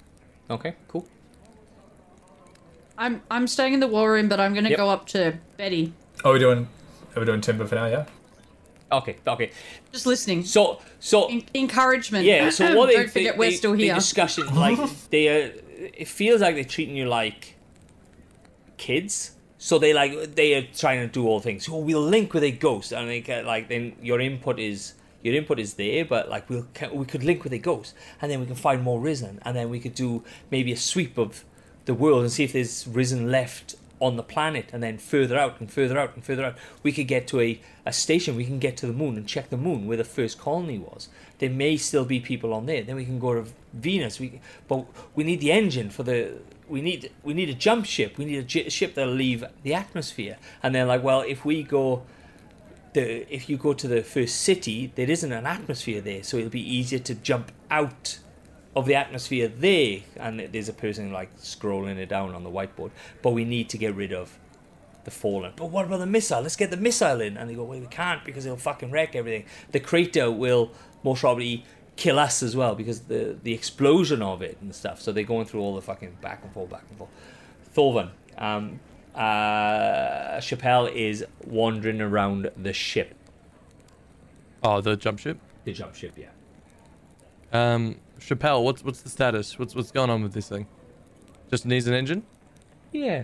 Okay, 0.50 0.74
cool. 0.88 1.08
I'm 2.98 3.22
I'm 3.30 3.48
staying 3.48 3.74
in 3.74 3.80
the 3.80 3.88
war 3.88 4.12
room, 4.14 4.28
but 4.30 4.40
I'm 4.40 4.54
gonna 4.54 4.70
Yep. 4.70 4.78
go 4.78 4.90
up 4.90 5.06
to 5.08 5.38
Betty. 5.58 5.94
Are 6.24 6.34
we 6.34 6.40
doing? 6.40 6.68
Are 7.16 7.20
we 7.20 7.26
doing 7.26 7.42
timber 7.42 7.66
for 7.66 7.76
now? 7.76 7.86
Yeah. 7.88 8.06
Okay, 8.92 9.18
okay. 9.28 9.52
Just 9.92 10.06
listening. 10.06 10.44
So 10.46 10.80
so 11.00 11.28
En- 11.30 11.44
encouragement. 11.54 12.26
Yeah, 12.26 12.50
so 12.50 12.76
what 12.78 12.88
they, 12.90 12.96
Don't 12.96 13.10
forget 13.12 13.34
they, 13.34 13.40
we're 13.40 13.50
they, 13.50 13.56
still 13.56 13.74
here. 13.74 13.96
discuss 13.96 14.38
it 14.38 14.52
like 14.54 14.80
they 15.10 15.28
are. 15.28 15.52
It 15.78 16.08
feels 16.08 16.42
like 16.42 16.56
they're 16.56 16.64
treating 16.64 16.96
you 16.96 17.06
like 17.06 17.56
kids. 18.78 19.32
So 19.58 19.80
they 19.80 19.94
like 19.94 20.36
they 20.36 20.54
are 20.56 20.62
trying 20.78 21.00
to 21.02 21.08
do 21.08 21.28
all 21.28 21.40
things. 21.40 21.68
Oh, 21.70 21.78
we'll 21.80 22.02
link 22.02 22.34
with 22.34 22.44
a 22.44 22.52
ghost, 22.52 22.92
and 22.92 23.10
they 23.10 23.22
get 23.22 23.46
like 23.46 23.68
then 23.68 23.96
your 24.02 24.20
input 24.22 24.60
is 24.60 24.94
your 25.24 25.34
input 25.34 25.60
is 25.60 25.74
there, 25.74 26.06
but 26.06 26.30
like 26.30 26.50
we'll 26.50 26.68
we 26.94 27.06
could 27.06 27.24
link 27.24 27.44
with 27.44 27.54
a 27.54 27.58
ghost, 27.58 27.96
and 28.22 28.32
then 28.32 28.40
we 28.40 28.46
can 28.46 28.56
find 28.56 28.84
more 28.84 29.00
risen, 29.00 29.40
and 29.44 29.56
then 29.56 29.70
we 29.70 29.80
could 29.80 29.96
do 29.96 30.24
maybe 30.52 30.72
a 30.72 30.78
sweep 30.78 31.18
of 31.18 31.44
the 31.86 31.94
world 31.94 32.22
and 32.22 32.32
see 32.32 32.44
if 32.44 32.54
there's 32.54 32.88
risen 32.88 33.32
left 33.32 33.76
on 34.02 34.18
the 34.18 34.24
planet, 34.24 34.70
and 34.74 34.84
then 34.84 34.98
further 34.98 35.38
out 35.38 35.60
and 35.60 35.72
further 35.72 35.98
out 35.98 36.14
and 36.16 36.24
further 36.24 36.44
out, 36.44 36.56
we 36.84 36.92
could 36.92 37.08
get 37.08 37.28
to 37.28 37.40
a, 37.40 37.60
a 37.86 37.94
station. 37.94 38.36
We 38.36 38.46
can 38.46 38.60
get 38.60 38.76
to 38.78 38.88
the 38.88 38.94
moon 38.94 39.16
and 39.16 39.26
check 39.26 39.50
the 39.50 39.58
moon 39.58 39.88
where 39.88 39.98
the 39.98 40.04
first 40.04 40.38
colony 40.38 40.78
was. 40.78 41.08
There 41.40 41.50
may 41.50 41.78
still 41.78 42.06
be 42.06 42.20
people 42.20 42.54
on 42.54 42.66
there. 42.66 42.84
Then 42.84 42.96
we 42.96 43.06
can 43.06 43.20
go 43.20 43.34
to 43.34 43.46
Venus. 43.74 44.20
We 44.20 44.42
but 44.68 44.86
we 45.16 45.24
need 45.24 45.40
the 45.40 45.52
engine 45.52 45.90
for 45.90 46.04
the. 46.04 46.34
We 46.68 46.82
need 46.82 47.12
we 47.24 47.34
need 47.34 47.50
a 47.50 47.54
jump 47.54 47.86
ship. 47.86 48.18
We 48.18 48.26
need 48.26 48.38
a 48.38 48.44
j- 48.44 48.70
ship 48.70 48.96
that'll 48.96 49.14
leave 49.14 49.46
the 49.64 49.74
atmosphere. 49.74 50.38
And 50.62 50.76
they're 50.76 50.86
like, 50.86 51.04
well, 51.04 51.22
if 51.22 51.46
we 51.46 51.64
go 51.64 52.04
the 52.94 53.34
if 53.34 53.48
you 53.50 53.58
go 53.58 53.74
to 53.74 53.88
the 53.88 54.02
first 54.02 54.42
city, 54.42 54.92
there 54.96 55.10
isn't 55.10 55.32
an 55.32 55.46
atmosphere 55.46 56.02
there, 56.02 56.24
so 56.24 56.38
it'll 56.38 56.50
be 56.50 56.76
easier 56.78 57.00
to 57.00 57.14
jump 57.14 57.52
out 57.70 58.20
of 58.76 58.86
the 58.86 58.96
atmosphere 58.96 59.48
there. 59.48 60.00
And 60.18 60.40
there's 60.40 60.70
a 60.70 60.74
person 60.74 61.12
like 61.12 61.36
scrolling 61.38 61.98
it 61.98 62.10
down 62.10 62.34
on 62.36 62.44
the 62.44 62.50
whiteboard. 62.50 62.92
But 63.22 63.32
we 63.32 63.46
need 63.46 63.70
to 63.70 63.78
get 63.78 63.96
rid 63.96 64.14
of 64.14 64.38
the 65.04 65.12
fallen. 65.12 65.54
But 65.56 65.68
what 65.68 65.86
about 65.86 66.00
the 66.00 66.06
missile? 66.08 66.42
Let's 66.42 66.56
get 66.56 66.72
the 66.72 66.78
missile 66.78 67.22
in. 67.22 67.38
And 67.38 67.50
they 67.50 67.56
go, 67.56 67.64
well, 67.64 67.80
we 67.80 67.88
can't 67.88 68.24
because 68.26 68.46
it'll 68.46 68.58
fucking 68.58 68.92
wreck 68.92 69.16
everything. 69.16 69.46
The 69.72 69.80
crater 69.80 70.32
will 70.32 70.72
most 71.04 71.22
probably 71.22 71.64
kill 71.96 72.20
us 72.20 72.44
as 72.44 72.58
well 72.58 72.76
because 72.76 73.02
the 73.02 73.38
the 73.44 73.54
explosion 73.54 74.22
of 74.22 74.42
it 74.42 74.58
and 74.62 74.76
stuff. 74.76 75.00
So 75.02 75.12
they're 75.12 75.24
going 75.24 75.46
through 75.46 75.62
all 75.62 75.76
the 75.76 75.82
fucking 75.82 76.18
back 76.22 76.44
and 76.44 76.52
forth, 76.52 76.70
back 76.70 76.84
and 76.90 76.98
forth. 76.98 77.10
Thorvin, 77.74 78.10
um, 78.38 78.80
uh, 79.14 80.38
Chappelle 80.40 80.92
is 80.94 81.24
wandering 81.46 82.02
around 82.02 82.50
the 82.58 82.74
ship, 82.74 83.16
Oh, 84.64 84.82
the 84.82 84.96
jump 84.98 85.20
ship. 85.20 85.38
the 85.64 85.72
jump 85.74 85.96
ship. 85.96 86.14
Yeah. 86.18 86.30
Um, 87.54 87.98
Chappelle, 88.26 88.64
what's 88.64 88.84
what's 88.84 89.02
the 89.02 89.10
status? 89.10 89.58
What's 89.60 89.76
what's 89.76 89.92
going 89.92 90.10
on 90.10 90.24
with 90.24 90.34
this 90.34 90.50
thing? 90.50 90.68
Just 91.50 91.66
needs 91.66 91.88
an 91.88 91.94
engine. 91.94 92.24
Yeah. 92.92 93.24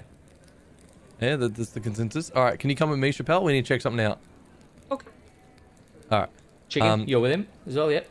Yeah, 1.20 1.36
that, 1.36 1.56
that's 1.56 1.70
the 1.70 1.80
consensus. 1.80 2.32
All 2.36 2.44
right, 2.44 2.58
can 2.60 2.70
you 2.70 2.76
come 2.76 2.90
with 2.90 3.00
me, 3.00 3.12
Chappelle? 3.12 3.44
We 3.44 3.54
need 3.54 3.64
to 3.66 3.68
check 3.68 3.82
something 3.82 4.04
out. 4.06 4.20
Okay. 4.92 5.08
All 6.12 6.20
right. 6.22 6.30
Chicken, 6.70 6.88
Um, 6.90 7.04
you're 7.08 7.20
with 7.20 7.32
him 7.32 7.48
as 7.68 7.76
well, 7.76 7.92
yeah. 7.92 8.02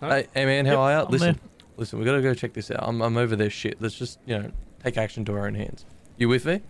Hey, 0.00 0.26
hey 0.34 0.44
man, 0.46 0.66
how 0.66 0.72
Yep, 0.72 0.78
are 0.78 0.90
you? 0.92 0.98
I'm 1.06 1.10
Listen, 1.10 1.26
there. 1.34 1.50
listen, 1.76 1.98
we 1.98 2.04
gotta 2.04 2.20
go 2.22 2.34
check 2.34 2.52
this 2.54 2.70
out. 2.70 2.80
I'm 2.82 3.00
I'm 3.00 3.16
over 3.16 3.36
their 3.36 3.50
shit. 3.50 3.80
Let's 3.80 3.94
just 3.94 4.18
you 4.26 4.36
know 4.38 4.50
take 4.82 4.96
action 4.98 5.24
to 5.26 5.32
our 5.34 5.46
own 5.46 5.54
hands. 5.54 5.84
You 6.16 6.28
with 6.28 6.44
me? 6.44 6.60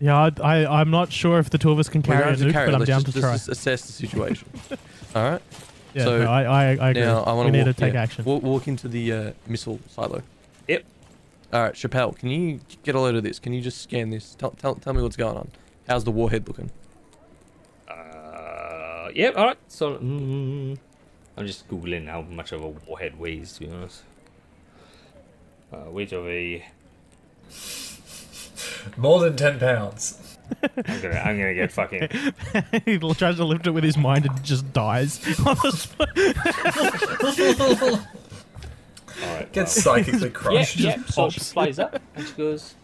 Yeah, 0.00 0.16
I, 0.16 0.30
I 0.64 0.80
I'm 0.80 0.90
not 0.90 1.12
sure 1.12 1.38
if 1.38 1.50
the 1.50 1.58
two 1.58 1.70
of 1.70 1.78
us 1.78 1.88
can 1.88 2.02
carry 2.02 2.22
a 2.22 2.26
have 2.26 2.38
to 2.38 2.44
nuke, 2.46 2.52
carry. 2.52 2.66
but 2.66 2.72
it. 2.72 2.74
I'm 2.74 2.80
Let's 2.80 2.88
down 2.88 3.02
just, 3.04 3.14
to 3.16 3.20
try. 3.20 3.30
let's 3.32 3.46
just 3.46 3.58
assess 3.58 3.86
the 3.86 3.92
situation. 3.92 4.48
All 5.14 5.30
right. 5.32 5.42
Yeah, 5.96 6.04
so, 6.04 6.18
no, 6.18 6.30
I, 6.30 6.42
I 6.42 6.64
I 6.76 6.90
agree. 6.90 7.02
Now 7.02 7.22
I 7.22 7.32
want 7.32 7.46
we 7.46 7.52
to 7.52 7.58
need 7.58 7.66
walk, 7.66 7.76
to 7.76 7.80
take 7.80 7.94
yeah, 7.94 8.02
action. 8.02 8.24
Walk, 8.26 8.42
walk 8.42 8.68
into 8.68 8.86
the 8.86 9.12
uh, 9.12 9.32
missile 9.46 9.80
silo. 9.88 10.22
Yep. 10.68 10.84
All 11.54 11.62
right, 11.62 11.72
Chappelle, 11.72 12.14
can 12.14 12.28
you 12.28 12.60
get 12.82 12.94
a 12.94 13.00
load 13.00 13.14
of 13.14 13.22
this? 13.22 13.38
Can 13.38 13.54
you 13.54 13.62
just 13.62 13.80
scan 13.80 14.10
this? 14.10 14.34
Tell, 14.34 14.50
tell, 14.50 14.74
tell 14.74 14.92
me 14.92 15.00
what's 15.00 15.16
going 15.16 15.38
on. 15.38 15.50
How's 15.88 16.04
the 16.04 16.10
warhead 16.10 16.46
looking? 16.46 16.70
Uh, 17.88 19.08
yep, 19.14 19.36
alright. 19.36 19.56
So, 19.68 19.94
mm, 19.94 20.76
I'm 21.34 21.46
just 21.46 21.66
googling 21.66 22.08
how 22.08 22.20
much 22.20 22.52
of 22.52 22.62
a 22.62 22.68
warhead 22.68 23.18
weighs, 23.18 23.54
to 23.54 23.60
be 23.60 23.70
honest. 23.70 24.02
Uh, 25.72 25.90
weight 25.90 26.12
of 26.12 26.26
a. 26.26 26.62
More 28.98 29.20
than 29.20 29.36
10 29.36 29.58
pounds. 29.58 30.25
I'm 30.86 31.00
gonna, 31.02 31.14
I'm 31.18 31.38
gonna 31.38 31.54
get 31.54 31.72
fucking. 31.72 32.08
he 32.84 32.98
tries 32.98 33.36
to 33.36 33.44
lift 33.44 33.66
it 33.66 33.70
with 33.70 33.84
his 33.84 33.96
mind 33.96 34.26
and 34.26 34.44
just 34.44 34.72
dies. 34.72 35.18
on 35.46 35.56
the 35.62 35.72
spot. 35.72 36.08
Alright. 39.22 39.52
Gets 39.52 39.84
well. 39.84 39.94
psychically 39.96 40.20
Yep, 40.28 40.32
crushed. 40.34 40.76
yep. 40.76 40.98
So 41.08 41.28
she 41.30 41.38
pops. 41.40 41.52
flies 41.52 41.78
up 41.78 42.00
and 42.14 42.26
she 42.26 42.34
goes. 42.34 42.74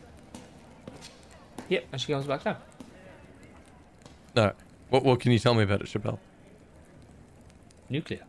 Yep, 1.68 1.84
and 1.92 2.00
she 2.00 2.12
comes 2.12 2.26
back 2.26 2.44
down. 2.44 2.56
No. 4.34 4.52
What 4.90 5.04
what 5.04 5.20
can 5.20 5.32
you 5.32 5.38
tell 5.38 5.54
me 5.54 5.62
about 5.62 5.80
it, 5.82 5.86
Chappelle? 5.86 6.18
Nuclear. 7.88 8.22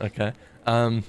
Okay. 0.00 0.32
Um. 0.66 1.02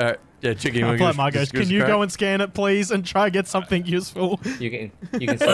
All 0.00 0.06
right. 0.06 0.18
Yeah, 0.40 0.54
chicken. 0.54 0.84
I 0.84 0.94
like 0.96 1.16
Mar 1.16 1.30
goes, 1.30 1.50
can 1.50 1.68
you 1.68 1.84
go 1.86 2.02
and 2.02 2.12
scan 2.12 2.40
it, 2.40 2.54
please, 2.54 2.90
and 2.92 3.04
try 3.04 3.24
and 3.24 3.32
get 3.32 3.48
something 3.48 3.84
useful? 3.86 4.40
You 4.60 4.70
can, 4.70 4.92
you 5.20 5.26
can 5.26 5.38
see 5.38 5.46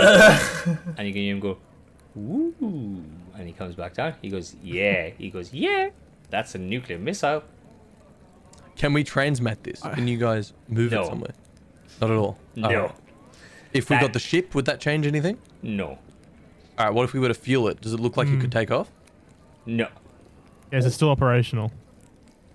and 0.99 1.07
you 1.09 1.13
can 1.13 1.23
hear 1.23 1.35
him 1.35 1.41
go, 1.41 1.57
"Woo!" 2.15 3.03
And 3.35 3.47
he 3.47 3.53
comes 3.53 3.75
back 3.75 3.95
down. 3.95 4.15
He 4.21 4.29
goes, 4.29 4.55
"Yeah." 4.63 5.09
He 5.17 5.31
goes, 5.31 5.53
"Yeah." 5.53 5.89
That's 6.31 6.55
a 6.55 6.59
nuclear 6.59 6.99
missile. 6.99 7.43
Can 8.77 8.93
we 8.93 9.05
transmat 9.05 9.63
this? 9.63 9.81
Can 9.81 10.09
you 10.09 10.19
guys 10.19 10.53
move 10.69 10.93
No. 10.93 11.03
it 11.03 11.07
somewhere? 11.07 11.35
Not 12.01 12.11
at 12.11 12.17
all. 12.17 12.39
No, 12.57 12.69
Alright. 12.69 12.95
If 13.73 13.89
we 13.89 13.97
That- 13.97 14.03
got 14.03 14.13
the 14.13 14.19
ship, 14.19 14.55
would 14.55 14.65
that 14.67 14.81
change 14.81 15.07
anything? 15.07 15.39
no, 15.63 15.99
All 16.77 16.87
right. 16.87 16.93
What 16.93 17.05
if 17.05 17.13
we 17.13 17.21
were 17.21 17.29
to 17.29 17.35
fuel 17.35 17.69
it? 17.69 17.81
Does 17.81 17.93
it 17.93 18.01
look 18.01 18.17
like 18.17 18.27
Hmm. 18.29 18.39
it 18.39 18.41
could 18.41 18.53
take 18.53 18.71
off? 18.71 18.91
no. 19.65 19.89
Yes, 20.73 20.85
it's 20.87 20.95
still 20.97 21.11
operational. 21.11 21.71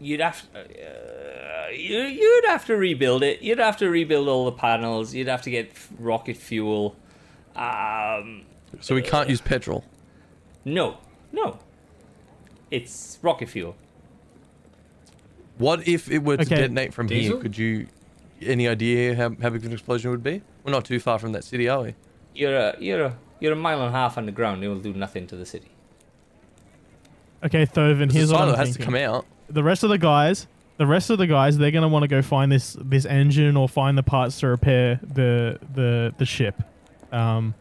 you'd 0.01 0.19
have 0.19 0.41
to, 0.53 0.59
uh, 0.59 1.08
you, 1.69 1.99
you'd 2.01 2.45
have 2.45 2.65
to 2.67 2.75
rebuild 2.75 3.23
it. 3.23 3.41
You'd 3.41 3.59
have 3.59 3.77
to 3.77 3.89
rebuild 3.89 4.27
all 4.27 4.45
the 4.45 4.51
panels. 4.51 5.13
You'd 5.13 5.27
have 5.27 5.41
to 5.43 5.51
get 5.51 5.71
rocket 5.99 6.37
fuel. 6.37 6.95
Um, 7.55 8.43
So 8.79 8.95
we 8.95 9.01
can't 9.01 9.29
use 9.29 9.41
petrol. 9.41 9.83
no, 10.65 10.97
no. 11.31 11.59
It's 12.71 13.17
rocket 13.21 13.49
fuel. 13.49 13.75
What 15.57 15.87
if 15.87 16.09
it 16.11 16.23
were 16.23 16.37
to 16.37 16.43
Okay. 16.43 16.55
detonate 16.55 16.93
from 16.93 17.07
here? 17.09 17.35
Could 17.37 17.57
you, 17.57 17.87
any 18.41 18.67
idea 18.67 19.15
how, 19.15 19.31
how 19.41 19.49
big 19.49 19.65
an 19.65 19.73
explosion 19.73 20.11
would 20.11 20.23
be? 20.23 20.41
We're 20.63 20.71
not 20.71 20.85
too 20.85 20.99
far 20.99 21.19
from 21.19 21.31
that 21.33 21.43
city, 21.43 21.67
are 21.67 21.81
we? 21.83 21.95
You're 22.35 22.55
a 22.55 22.75
you're 22.79 23.03
a 23.05 23.17
you're 23.39 23.53
a 23.53 23.55
mile 23.55 23.79
and 23.83 23.89
a 23.93 23.97
half 23.97 24.17
underground. 24.17 24.63
It 24.63 24.67
will 24.69 24.79
do 24.79 24.93
nothing 24.93 25.25
to 25.27 25.35
the 25.35 25.45
city. 25.45 25.71
Okay, 27.43 27.65
Thorvin, 27.65 28.07
The 28.09 28.13
here's 28.13 28.31
what 28.31 28.41
I'm 28.41 28.49
has 28.55 28.67
thinking. 28.69 28.79
to 28.79 28.85
come 28.85 28.95
out. 28.95 29.25
the 29.49 29.63
rest 29.63 29.83
of 29.83 29.89
the 29.89 29.97
guys, 29.97 30.47
the 30.79 30.87
rest 30.87 31.09
of 31.09 31.17
the 31.17 31.27
guys, 31.27 31.57
they're 31.57 31.71
gonna 31.71 31.89
want 31.89 32.03
to 32.03 32.07
go 32.07 32.21
find 32.21 32.49
this 32.49 32.77
this 32.79 33.05
engine 33.05 33.57
or 33.57 33.67
find 33.67 33.97
the 33.97 34.03
parts 34.03 34.39
to 34.39 34.47
repair 34.47 34.99
the 35.03 35.59
the 35.73 36.15
the 36.17 36.25
ship. 36.25 36.63
Um, 37.11 37.53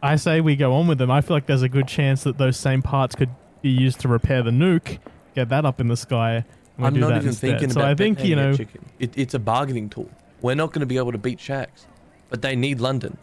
I 0.00 0.14
say 0.14 0.40
we 0.40 0.54
go 0.54 0.74
on 0.74 0.86
with 0.86 0.98
them. 0.98 1.10
I 1.10 1.22
feel 1.22 1.36
like 1.36 1.46
there's 1.46 1.62
a 1.62 1.68
good 1.68 1.88
chance 1.88 2.22
that 2.22 2.38
those 2.38 2.56
same 2.56 2.82
parts 2.82 3.16
could 3.16 3.30
be 3.62 3.70
used 3.70 3.98
to 4.00 4.08
repair 4.08 4.44
the 4.44 4.52
nuke, 4.52 4.98
get 5.34 5.48
that 5.48 5.64
up 5.64 5.80
in 5.80 5.88
the 5.88 5.96
sky. 5.96 6.44
and 6.76 6.86
I'm 6.86 6.94
do 6.94 7.00
not 7.00 7.08
that 7.08 7.16
even 7.16 7.28
instead. 7.30 7.50
thinking 7.50 7.70
so 7.70 7.80
about 7.80 7.90
I 7.90 7.94
think 7.96 8.24
you 8.24 8.36
know. 8.36 8.56
It, 9.00 9.12
it's 9.18 9.34
a 9.34 9.40
bargaining 9.40 9.90
tool. 9.90 10.08
We're 10.40 10.54
not 10.54 10.68
going 10.68 10.80
to 10.80 10.86
be 10.86 10.98
able 10.98 11.12
to 11.12 11.18
beat 11.18 11.38
Shax, 11.38 11.86
but 12.28 12.42
they 12.42 12.54
need 12.54 12.80
London. 12.80 13.18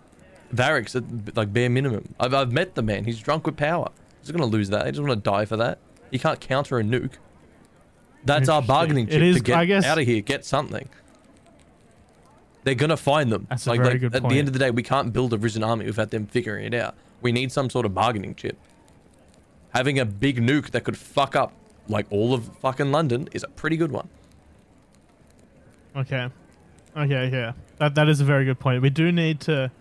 Variks 0.54 0.96
at 0.96 1.36
like 1.36 1.54
bare 1.54 1.70
minimum. 1.70 2.14
I've, 2.20 2.34
I've 2.34 2.52
met 2.52 2.76
the 2.76 2.82
man. 2.84 3.06
He's 3.06 3.20
drunk 3.20 3.46
with 3.46 3.56
power. 3.56 3.90
He's 4.22 4.32
going 4.32 4.42
to 4.42 4.46
lose 4.46 4.70
that. 4.70 4.86
He 4.86 4.92
doesn't 4.92 5.08
want 5.08 5.24
to 5.24 5.30
die 5.30 5.46
for 5.46 5.56
that. 5.58 5.80
He 6.12 6.20
can't 6.20 6.40
counter 6.42 6.78
a 6.78 6.84
nuke. 6.84 7.14
That's 8.28 8.49
our 8.49 8.62
bargaining 8.62 9.08
chip 9.08 9.22
is- 9.22 9.38
to 9.38 9.41
get 9.44 9.66
guess- 9.66 9.86
out 9.86 9.98
of 9.98 10.06
here. 10.06 10.22
Get 10.22 10.45
something. 10.45 10.88
They're 12.64 12.76
gonna 12.76 12.98
find 12.98 13.32
them. 13.32 13.48
That's 13.49 13.66
a 13.66 13.72
very 13.76 13.91
like, 13.91 13.99
good 14.02 14.16
At 14.16 14.22
point. 14.24 14.34
the 14.34 14.40
end 14.40 14.48
of 14.49 14.54
the 14.54 14.60
day, 14.60 14.72
we 14.72 14.84
can't 14.84 15.14
build 15.14 15.34
a 15.34 15.38
risen 15.38 15.64
army 15.64 15.86
without 15.86 16.12
them 16.12 16.26
figuring 16.28 16.66
it 16.66 16.74
out. 16.74 16.95
We 17.22 17.32
need 17.32 17.52
some 17.52 17.70
sort 17.70 17.86
of 17.86 17.94
bargaining 17.94 18.36
chip. 18.36 18.58
Having 19.74 19.99
a 19.99 20.06
big 20.06 20.41
nuke 20.41 20.72
that 20.72 20.84
could 20.84 20.98
fuck 20.98 21.36
up 21.36 21.54
like 21.88 22.06
all 22.10 22.34
of 22.34 22.45
fucking 22.58 22.91
London 22.91 23.30
is 23.32 23.44
a 23.44 23.48
pretty 23.48 23.78
good 23.78 23.91
one. 23.91 24.10
Okay. 25.95 26.28
Okay, 26.95 27.30
yeah. 27.32 27.54
That 27.78 27.95
that 27.95 28.10
is 28.10 28.20
a 28.22 28.26
very 28.26 28.44
good 28.45 28.60
point. 28.60 28.82
We 28.82 28.90
do 28.90 29.12
need 29.12 29.40
to 29.41 29.72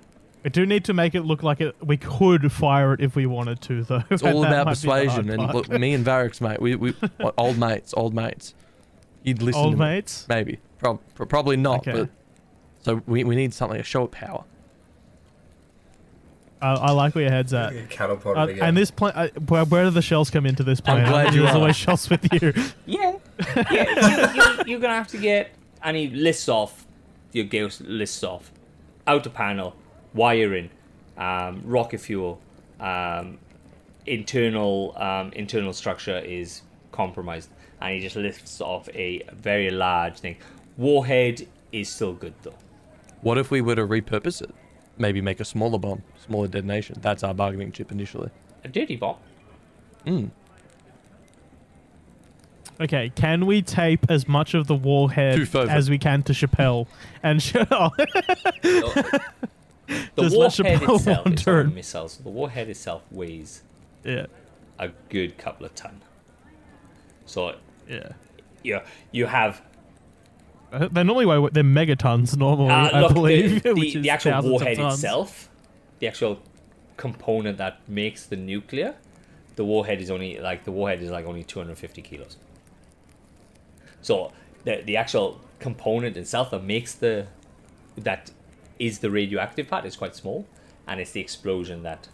we 0.47 0.51
do 0.51 0.64
need 0.64 0.85
to 0.85 0.94
make 0.94 1.16
it 1.16 1.23
look 1.23 1.43
like 1.43 1.60
it 1.60 1.74
we 1.85 1.97
could 1.97 2.52
fire 2.52 2.93
it 2.94 3.01
if 3.01 3.16
we 3.16 3.27
wanted 3.27 3.60
to 3.62 3.82
though. 3.82 4.05
It's 4.10 4.23
all 4.23 4.44
about 4.44 4.66
might 4.66 4.77
be 4.81 4.86
the 4.86 4.89
hard 4.93 5.06
persuasion. 5.09 5.31
And 5.31 5.52
look, 5.52 5.68
me 5.68 5.93
and 5.93 6.06
Variks 6.06 6.40
mate, 6.40 6.60
we, 6.62 6.77
we 6.77 6.94
old 7.36 7.59
mates, 7.59 7.93
old 7.97 8.14
mates. 8.14 8.55
You'd 9.24 9.43
listen 9.43 9.60
old 9.60 9.73
to 9.73 9.77
me. 9.78 9.85
mates. 9.86 10.24
Maybe. 10.28 10.59
Pro- 10.78 10.98
probably 11.16 11.56
not, 11.56 11.81
Okay. 11.89 11.93
but 12.02 12.10
so 12.85 13.02
we, 13.06 13.24
we 13.24 13.35
need 13.35 13.52
something, 13.55 13.81
a 13.81 13.82
show 13.82 14.05
of 14.05 14.12
power. 14.12 14.44
I, 16.62 16.74
I 16.74 16.90
like 16.93 17.16
where 17.16 17.23
your 17.24 17.32
head's 17.32 17.52
at. 17.52 17.73
Get 17.73 17.90
catapulted 17.90 18.40
Uh, 18.40 18.47
again. 18.52 18.68
and 18.68 18.77
this 18.77 18.93
plane, 18.93 19.12
uh, 19.16 19.28
where, 19.48 19.64
where 19.64 19.85
do 19.85 19.90
the 19.90 20.01
shells 20.01 20.31
come 20.31 20.47
into 20.47 20.62
this 20.62 20.81
plane? 20.81 21.05
glad 21.06 21.35
you 21.35 21.43
There's 21.43 21.55
are. 21.55 21.59
always 21.59 21.74
shells 21.77 22.09
with 22.09 22.32
you. 22.32 22.52
Yeah, 22.86 23.16
yeah. 23.70 24.32
You, 24.32 24.43
you, 24.43 24.62
you're 24.66 24.81
gonna 24.81 24.94
have 24.94 25.09
to 25.09 25.18
get, 25.18 25.51
and 25.82 25.97
he 25.97 26.09
lists 26.09 26.48
off, 26.48 26.86
your 27.32 27.47
Gauss 27.47 27.81
lists 27.81 28.23
off, 28.23 28.52
outer 29.09 29.28
panel, 29.31 29.74
wiring, 30.16 30.70
um, 31.16 31.62
rocket 31.64 32.01
fuel, 32.01 32.40
um, 32.80 33.38
internal 34.06 34.94
um, 34.97 35.32
internal 35.32 35.72
structure 35.72 36.18
is 36.18 36.62
compromised, 36.93 37.51
and 37.80 37.94
he 37.94 38.01
just 38.01 38.16
lifts 38.16 38.60
off 38.60 38.88
a 38.94 39.22
very 39.32 39.70
large 39.70 40.18
thing. 40.18 40.36
Warhead 40.76 41.47
is 41.72 41.88
still 41.88 42.14
good 42.14 42.34
though. 42.43 42.55
What 43.20 43.38
if 43.38 43.51
we 43.51 43.60
were 43.60 43.76
to 43.76 43.86
repurpose 43.86 44.43
it? 44.43 44.51
Maybe 44.98 45.20
make 45.20 45.40
a 45.40 45.44
smaller 45.44 45.78
bomb, 45.78 46.02
smaller 46.24 46.48
detonation. 46.48 46.98
That's 47.01 47.22
our 47.22 47.34
bargaining 47.34 47.72
chip 47.72 47.93
initially. 47.93 48.30
A 48.64 48.68
dirty 48.68 48.97
bomb. 48.97 49.16
Mm. 50.06 50.30
Okay, 52.80 53.10
can 53.14 53.47
we 53.47 53.62
tape 53.62 54.06
as 54.10 54.28
much 54.28 54.52
of 54.55 54.66
the 54.66 54.74
warhead 54.74 55.48
as 55.55 55.88
we 55.88 55.98
can 55.98 56.22
to 56.24 56.32
Chappelle? 56.32 56.86
And 57.22 57.43
sh- 57.43 57.56
oh, 57.70 57.90
The, 59.86 60.22
Just 60.22 60.36
warhead 60.36 60.82
itself 60.82 61.00
is 61.00 61.06
not 61.06 61.24
wander. 61.26 61.60
a 61.60 61.64
missile, 61.64 62.08
so 62.08 62.22
the 62.22 62.28
warhead 62.30 62.68
itself 62.68 63.02
weighs 63.10 63.62
yeah, 64.04 64.26
a 64.78 64.88
good 65.08 65.38
couple 65.38 65.66
of 65.66 65.74
ton. 65.74 66.02
So 67.26 67.56
yeah. 67.88 68.12
you 68.62 68.80
you 69.12 69.26
have 69.26 69.62
They 70.72 71.02
normally 71.04 71.26
weigh 71.26 71.48
they're 71.52 71.62
megatons 71.64 72.36
normally, 72.36 72.70
Uh, 72.70 73.08
I 73.08 73.12
believe. 73.12 73.62
the, 73.64 73.74
the, 73.74 73.96
the 74.00 74.10
actual 74.10 74.42
warhead 74.42 74.78
itself, 74.78 75.48
the 76.00 76.08
actual 76.08 76.40
component 76.96 77.58
that 77.58 77.80
makes 77.88 78.26
the 78.26 78.36
nuclear, 78.36 78.94
the 79.56 79.64
warhead 79.64 80.00
is 80.00 80.10
only 80.10 80.38
like 80.38 80.64
the 80.64 80.72
warhead 80.72 81.02
is 81.02 81.10
like 81.10 81.26
only 81.26 81.44
250 81.44 82.02
kilos. 82.02 82.36
So 84.02 84.32
the 84.64 84.82
the 84.84 84.96
actual 84.96 85.40
component 85.58 86.16
itself 86.16 86.50
that 86.50 86.64
makes 86.64 86.94
the 86.94 87.26
that 87.96 88.30
is 88.78 88.98
the 89.01 89.11
radioactive 89.11 89.69
part 89.69 89.85
It's 89.85 89.97
quite 89.97 90.15
small, 90.16 90.47
and 90.86 91.01
it's 91.01 91.12
the 91.12 91.20
explosion 91.20 91.82
that. 91.85 92.09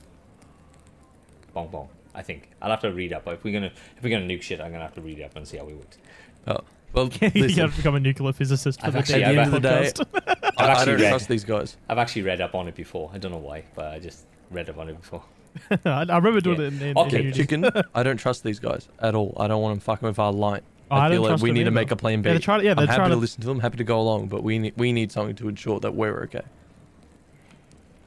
Bong 1.54 1.68
bong. 1.68 1.88
I 2.14 2.22
think 2.22 2.50
I'll 2.60 2.70
have 2.70 2.80
to 2.80 2.92
read 2.92 3.12
up. 3.12 3.24
But 3.24 3.34
if 3.34 3.44
we're 3.44 3.52
gonna 3.52 3.72
if 3.96 4.02
we're 4.02 4.10
gonna 4.10 4.26
nuke 4.26 4.42
shit, 4.42 4.60
I'm 4.60 4.70
gonna 4.70 4.82
have 4.84 4.94
to 4.94 5.00
read 5.00 5.20
up 5.22 5.36
and 5.36 5.46
see 5.46 5.58
how 5.58 5.68
it 5.68 5.76
works. 5.76 5.98
Oh, 6.46 6.58
well, 6.92 7.10
you 7.20 7.30
listen, 7.42 7.56
gotta 7.66 7.76
become 7.76 7.94
a 7.94 8.00
nuclear 8.00 8.32
physicist 8.32 8.80
for 8.80 8.86
I've 8.86 8.92
the 8.94 8.98
actually- 9.00 9.20
Daily 9.20 9.38
at 9.38 9.50
the 9.50 9.56
end 9.56 9.56
of 9.56 9.62
the 9.62 9.68
day, 9.68 9.92
podcast. 9.92 10.52
I, 10.58 10.64
I 10.64 10.70
actually 10.70 10.86
don't 10.92 11.00
read- 11.02 11.08
trust 11.10 11.28
these 11.28 11.44
guys. 11.44 11.76
I've 11.88 11.98
actually 11.98 12.22
read 12.22 12.40
up 12.40 12.54
on 12.54 12.68
it 12.68 12.74
before. 12.74 13.10
I 13.12 13.18
don't 13.18 13.32
know 13.32 13.38
why, 13.38 13.64
but 13.74 13.86
I 13.86 13.98
just 13.98 14.26
read 14.50 14.68
up 14.70 14.78
on 14.78 14.88
it 14.88 14.96
before. 15.00 15.22
I, 15.84 16.04
I 16.08 16.16
remember 16.16 16.40
doing 16.40 16.60
Yeah. 16.60 16.66
it 16.68 16.72
in, 16.74 16.82
in, 16.82 16.98
Okay, 16.98 17.26
in. 17.26 17.32
Chicken, 17.32 17.68
I 17.94 18.02
don't 18.02 18.16
trust 18.18 18.42
these 18.44 18.58
guys 18.58 18.88
at 18.98 19.14
all. 19.14 19.34
I 19.38 19.46
don't 19.48 19.60
want 19.62 19.72
them 19.74 19.80
fucking 19.80 20.06
with 20.08 20.18
our 20.18 20.32
light. 20.32 20.62
Oh, 20.92 20.96
I 20.96 21.06
I 21.06 21.10
feel 21.10 21.22
like 21.22 21.40
we 21.40 21.50
them 21.50 21.54
need 21.54 21.64
to 21.64 21.70
make 21.70 21.90
a 21.90 21.96
plan 21.96 22.22
B. 22.22 22.28
Yeah, 22.28 22.34
they're 22.34 22.40
trying 22.40 22.60
to- 22.60 22.66
yeah, 22.66 22.74
I'm 22.76 22.86
happy 22.86 23.04
to 23.04 23.08
to- 23.10 23.16
listen 23.16 23.40
to 23.40 23.46
them, 23.46 23.60
happy 23.60 23.78
to 23.78 23.84
go 23.84 23.98
along, 24.00 24.28
but 24.28 24.42
we 24.42 24.58
need, 24.58 24.74
we 24.76 24.92
need 24.92 25.10
something 25.10 25.34
to 25.36 25.48
ensure 25.48 25.80
that 25.80 25.94
we're 25.94 26.24
okay. 26.24 26.42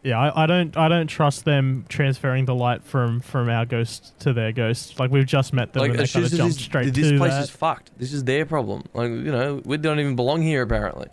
Yeah, 0.04 0.20
I, 0.20 0.44
I 0.44 0.46
don't 0.46 0.78
I 0.78 0.88
don't 0.88 1.08
trust 1.08 1.46
them 1.46 1.86
transferring 1.90 2.46
the 2.46 2.54
light 2.54 2.84
from 2.84 3.22
from 3.22 3.50
our 3.50 3.66
ghost 3.66 4.14
to 4.20 4.34
their 4.34 4.52
ghost. 4.52 5.00
Like 5.00 5.10
we've 5.10 5.26
just 5.26 5.52
met 5.52 5.74
them 5.74 5.82
Like, 5.82 5.90
and 5.90 6.00
they 6.00 6.04
as 6.04 6.14
kind 6.14 6.28
soon 6.28 6.28
of 6.28 6.32
as 6.34 6.38
jumped 6.38 6.56
this, 6.58 6.64
straight 6.64 6.94
this 6.94 7.10
to 7.10 7.18
place 7.18 7.32
that. 7.32 7.44
is 7.46 7.50
fucked. 7.50 7.90
This 7.98 8.14
is 8.14 8.24
their 8.24 8.46
problem. 8.46 8.84
Like, 8.94 9.10
you 9.10 9.32
know, 9.32 9.64
we 9.66 9.78
don't 9.78 10.00
even 10.00 10.16
belong 10.16 10.44
here, 10.44 10.62
apparently. 10.62 11.08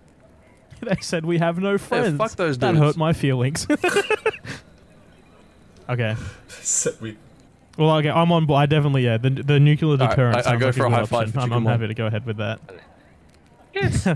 they 0.80 0.96
said 1.02 1.26
we 1.26 1.36
have 1.40 1.58
no 1.58 1.76
friends. 1.76 2.16
fuck 2.16 2.30
those 2.36 2.56
dudes. 2.56 2.72
That 2.72 2.76
hurt 2.76 2.96
my 2.96 3.12
feelings. 3.12 3.66
okay. 5.90 6.16
So 6.62 6.92
we, 7.00 7.16
Well, 7.80 7.96
okay, 7.96 8.10
I'm 8.10 8.30
on 8.30 8.44
board. 8.44 8.58
I 8.60 8.66
definitely, 8.66 9.04
yeah, 9.04 9.16
the, 9.16 9.30
the 9.30 9.58
nuclear 9.58 9.92
Alright, 9.92 10.10
deterrent. 10.10 10.36
I- 10.36 10.40
I 10.40 10.42
sounds 10.42 10.60
go 10.60 10.66
like 10.66 10.74
for 10.74 10.86
a 10.86 10.88
good 10.90 10.94
high 10.96 11.04
five 11.06 11.12
option. 11.28 11.32
for 11.32 11.40
I'm, 11.40 11.52
I'm 11.54 11.64
One. 11.64 11.72
happy 11.72 11.88
to 11.88 11.94
go 11.94 12.06
ahead 12.06 12.26
with 12.26 12.36
that. 12.36 12.60
Yes. 13.74 14.06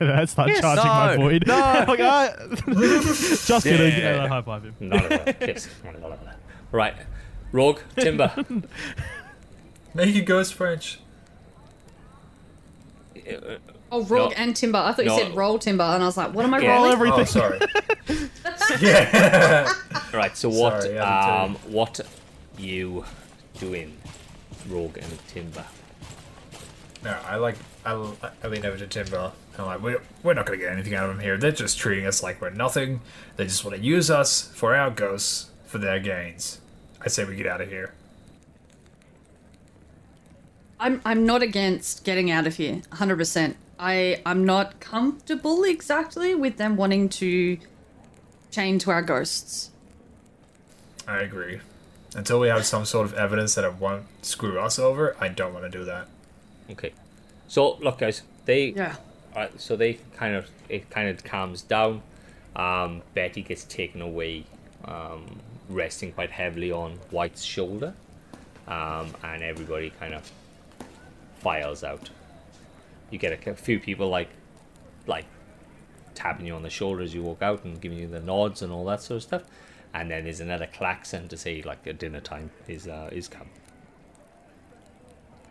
Let's 0.00 0.30
start 0.32 0.50
Yes. 0.50 0.60
charging 0.60 0.84
my 0.86 1.16
No, 1.16 1.22
void. 1.22 1.44
no. 1.46 1.54
like, 1.88 2.00
I, 2.00 2.34
just 2.66 3.64
kidding. 3.64 3.98
Yeah. 3.98 4.14
Yeah, 4.22 4.28
high 4.28 4.42
five 4.42 4.62
him. 4.62 4.74
None 4.78 5.02
of 5.02 5.08
that. 5.08 5.36
Yes. 5.40 5.68
None 5.84 5.96
of. 5.96 6.18
Right. 6.70 6.94
Rorg, 7.52 7.80
Timber. 7.96 8.32
make 9.94 10.14
it 10.14 10.22
ghost 10.22 10.54
French. 10.54 11.00
Oh, 13.90 14.04
Rorg 14.04 14.30
No. 14.30 14.30
and 14.36 14.54
Timber. 14.54 14.78
I 14.78 14.92
thought 14.92 15.04
you 15.04 15.10
No. 15.10 15.18
said 15.18 15.34
roll 15.34 15.58
Timber, 15.58 15.84
and 15.84 16.02
I 16.02 16.06
was 16.06 16.16
like, 16.16 16.32
what 16.34 16.44
am 16.44 16.52
I 16.54 16.58
Yeah. 16.60 16.74
Roll 16.74 16.94
rolling? 16.94 17.12
everything. 17.12 17.20
Oh, 17.20 17.24
sorry. 17.24 18.80
yeah. 18.80 19.72
Right. 20.12 20.36
So 20.36 20.48
what? 20.48 20.82
Sorry, 20.82 20.98
I 20.98 21.44
um, 21.44 21.54
what 21.68 22.00
you 22.58 23.04
doing, 23.58 23.96
Rorg 24.68 24.96
and 24.96 25.28
Timber? 25.28 25.64
No, 27.02 27.18
I 27.26 27.36
like. 27.36 27.56
I, 27.84 27.92
I 28.42 28.46
lean 28.48 28.64
over 28.64 28.78
to 28.78 28.86
Timber. 28.86 29.32
I'm 29.58 29.66
like, 29.66 29.82
we're, 29.82 30.02
we're 30.22 30.34
not 30.34 30.46
going 30.46 30.58
to 30.58 30.64
get 30.64 30.72
anything 30.72 30.94
out 30.94 31.08
of 31.08 31.14
them 31.14 31.22
here. 31.22 31.36
They're 31.36 31.52
just 31.52 31.78
treating 31.78 32.06
us 32.06 32.22
like 32.22 32.40
we're 32.40 32.50
nothing. 32.50 33.02
They 33.36 33.44
just 33.44 33.64
want 33.64 33.76
to 33.76 33.82
use 33.82 34.10
us 34.10 34.40
for 34.54 34.74
our 34.74 34.90
ghosts 34.90 35.50
for 35.66 35.78
their 35.78 36.00
gains. 36.00 36.60
I 37.00 37.08
say 37.08 37.24
we 37.24 37.36
get 37.36 37.46
out 37.46 37.60
of 37.60 37.68
here. 37.68 37.92
I'm 40.80 41.00
I'm 41.04 41.24
not 41.24 41.42
against 41.42 42.04
getting 42.04 42.30
out 42.30 42.46
of 42.46 42.56
here, 42.56 42.82
100%. 42.90 43.54
I 43.78 44.22
I'm 44.24 44.44
not 44.44 44.80
comfortable 44.80 45.64
exactly 45.64 46.34
with 46.34 46.56
them 46.56 46.76
wanting 46.76 47.08
to 47.10 47.58
chain 48.50 48.78
to 48.80 48.90
our 48.90 49.02
ghosts. 49.02 49.70
I 51.06 51.18
agree. 51.20 51.60
Until 52.14 52.38
we 52.40 52.48
have 52.48 52.64
some 52.64 52.84
sort 52.84 53.06
of 53.06 53.14
evidence 53.14 53.54
that 53.56 53.64
it 53.64 53.74
won't 53.74 54.04
screw 54.22 54.58
us 54.60 54.78
over, 54.78 55.16
I 55.20 55.28
don't 55.28 55.52
want 55.52 55.70
to 55.70 55.78
do 55.78 55.84
that. 55.84 56.08
Okay. 56.70 56.92
So 57.48 57.76
look, 57.76 57.98
guys. 57.98 58.22
They. 58.44 58.66
Yeah. 58.66 58.96
Alright, 59.34 59.60
so 59.60 59.74
they 59.74 59.94
kind 60.16 60.36
of 60.36 60.48
it 60.68 60.90
kind 60.90 61.08
of 61.08 61.24
calms 61.24 61.62
down. 61.62 62.02
Um, 62.54 63.02
Betty 63.14 63.42
gets 63.42 63.64
taken 63.64 64.00
away, 64.00 64.44
um, 64.84 65.40
resting 65.68 66.12
quite 66.12 66.30
heavily 66.30 66.70
on 66.70 66.92
White's 67.10 67.42
shoulder, 67.42 67.94
um, 68.68 69.12
and 69.24 69.42
everybody 69.42 69.90
kind 69.90 70.14
of 70.14 70.30
files 71.40 71.82
out. 71.82 72.10
You 73.10 73.18
get 73.18 73.46
a, 73.46 73.50
a 73.50 73.54
few 73.54 73.80
people 73.80 74.08
like, 74.08 74.28
like, 75.08 75.24
tapping 76.14 76.46
you 76.46 76.54
on 76.54 76.62
the 76.62 76.70
shoulder 76.70 77.02
as 77.02 77.12
you 77.12 77.22
walk 77.22 77.42
out 77.42 77.64
and 77.64 77.80
giving 77.80 77.98
you 77.98 78.06
the 78.06 78.20
nods 78.20 78.62
and 78.62 78.72
all 78.72 78.84
that 78.84 79.02
sort 79.02 79.16
of 79.16 79.22
stuff, 79.24 79.42
and 79.94 80.10
then 80.10 80.24
there's 80.24 80.40
another 80.40 80.66
klaxon 80.66 81.28
to 81.28 81.36
say 81.36 81.62
like 81.62 81.86
a 81.86 81.92
dinner 81.92 82.20
time 82.20 82.50
is 82.68 82.86
uh, 82.86 83.08
is 83.12 83.28
come. 83.28 83.48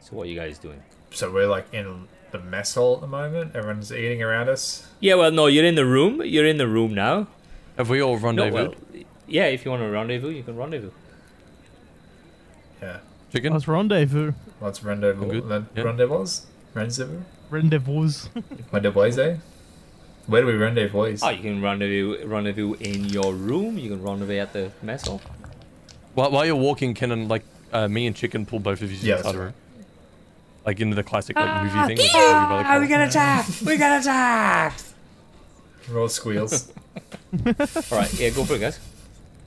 So 0.02 0.16
what 0.18 0.28
are 0.28 0.30
you 0.30 0.36
guys 0.40 0.60
doing? 0.60 0.84
So 1.12 1.32
we're 1.32 1.48
like 1.48 1.74
in 1.74 2.08
the 2.32 2.40
mess 2.40 2.76
hall 2.76 2.96
at 2.96 3.02
the 3.02 3.08
moment. 3.08 3.56
Everyone's 3.56 3.92
eating 3.92 4.22
around 4.22 4.50
us. 4.50 4.88
Yeah, 5.00 5.16
well, 5.16 5.32
no, 5.32 5.48
you're 5.48 5.66
in 5.66 5.76
the 5.76 5.86
room. 5.86 6.22
You're 6.24 6.46
in 6.46 6.58
the 6.58 6.68
room 6.68 6.94
now. 6.94 7.28
Have 7.78 7.90
we 7.90 8.02
all 8.02 8.20
No, 8.20 8.28
rendezvous? 8.28 8.54
well, 8.54 8.74
yeah, 9.28 9.46
if 9.46 9.64
you 9.66 9.72
want 9.72 9.82
to 9.84 9.90
rendezvous, 9.90 10.30
you 10.30 10.44
can 10.44 10.56
rendezvous. 10.58 10.92
Yeah. 12.82 13.00
Chicken? 13.32 13.54
Let's 13.54 13.68
rendezvous. 13.68 14.34
What's 14.60 14.84
rendezvous? 14.84 15.28
Good. 15.42 15.50
Then 15.50 15.68
Yeah. 15.76 15.84
Rendezvous? 15.84 16.28
Rendezvous? 16.74 17.22
Rendezvous. 17.50 18.30
Rendezvous? 18.72 19.18
eh? 19.20 19.38
Where 20.28 20.42
do 20.42 20.48
we 20.48 20.54
rendezvous? 20.54 21.18
Oh, 21.22 21.30
you 21.30 21.42
can 21.42 21.62
rendezvous 21.62 22.26
rendezvous 22.26 22.76
in 22.76 23.06
your 23.06 23.34
room. 23.34 23.78
You 23.78 23.90
can 23.90 24.02
rendezvous 24.02 24.38
at 24.38 24.54
the 24.54 24.72
mess 24.82 25.08
hall. 25.08 25.22
While, 26.14 26.32
while 26.32 26.46
you're 26.46 26.56
walking, 26.56 26.94
can 26.94 27.12
and 27.12 27.28
like 27.28 27.44
uh, 27.74 27.88
me 27.88 28.08
and 28.08 28.16
Chicken 28.16 28.46
pull 28.46 28.60
both 28.60 28.82
of 28.82 28.92
you 28.92 28.98
Yeah, 29.02 29.18
inside 29.18 29.24
that's 29.26 29.36
a 29.36 29.40
room? 29.40 29.54
Like 30.66 30.80
into 30.80 30.96
the 30.96 31.04
classic 31.04 31.36
like 31.36 31.64
movie 31.64 31.96
thing. 31.96 32.14
Like, 32.14 32.16
everybody 32.16 32.64
calls- 32.64 32.88
get 32.88 33.08
attacked. 33.10 33.62
We 33.64 33.78
got 33.78 34.00
attacked. 34.02 34.84
Roll 35.90 36.08
squeals. 36.08 36.72
All 37.46 37.54
right, 37.92 38.14
yeah, 38.20 38.30
go 38.30 38.46
for 38.46 38.54
it, 38.56 38.60
guys. 38.60 38.80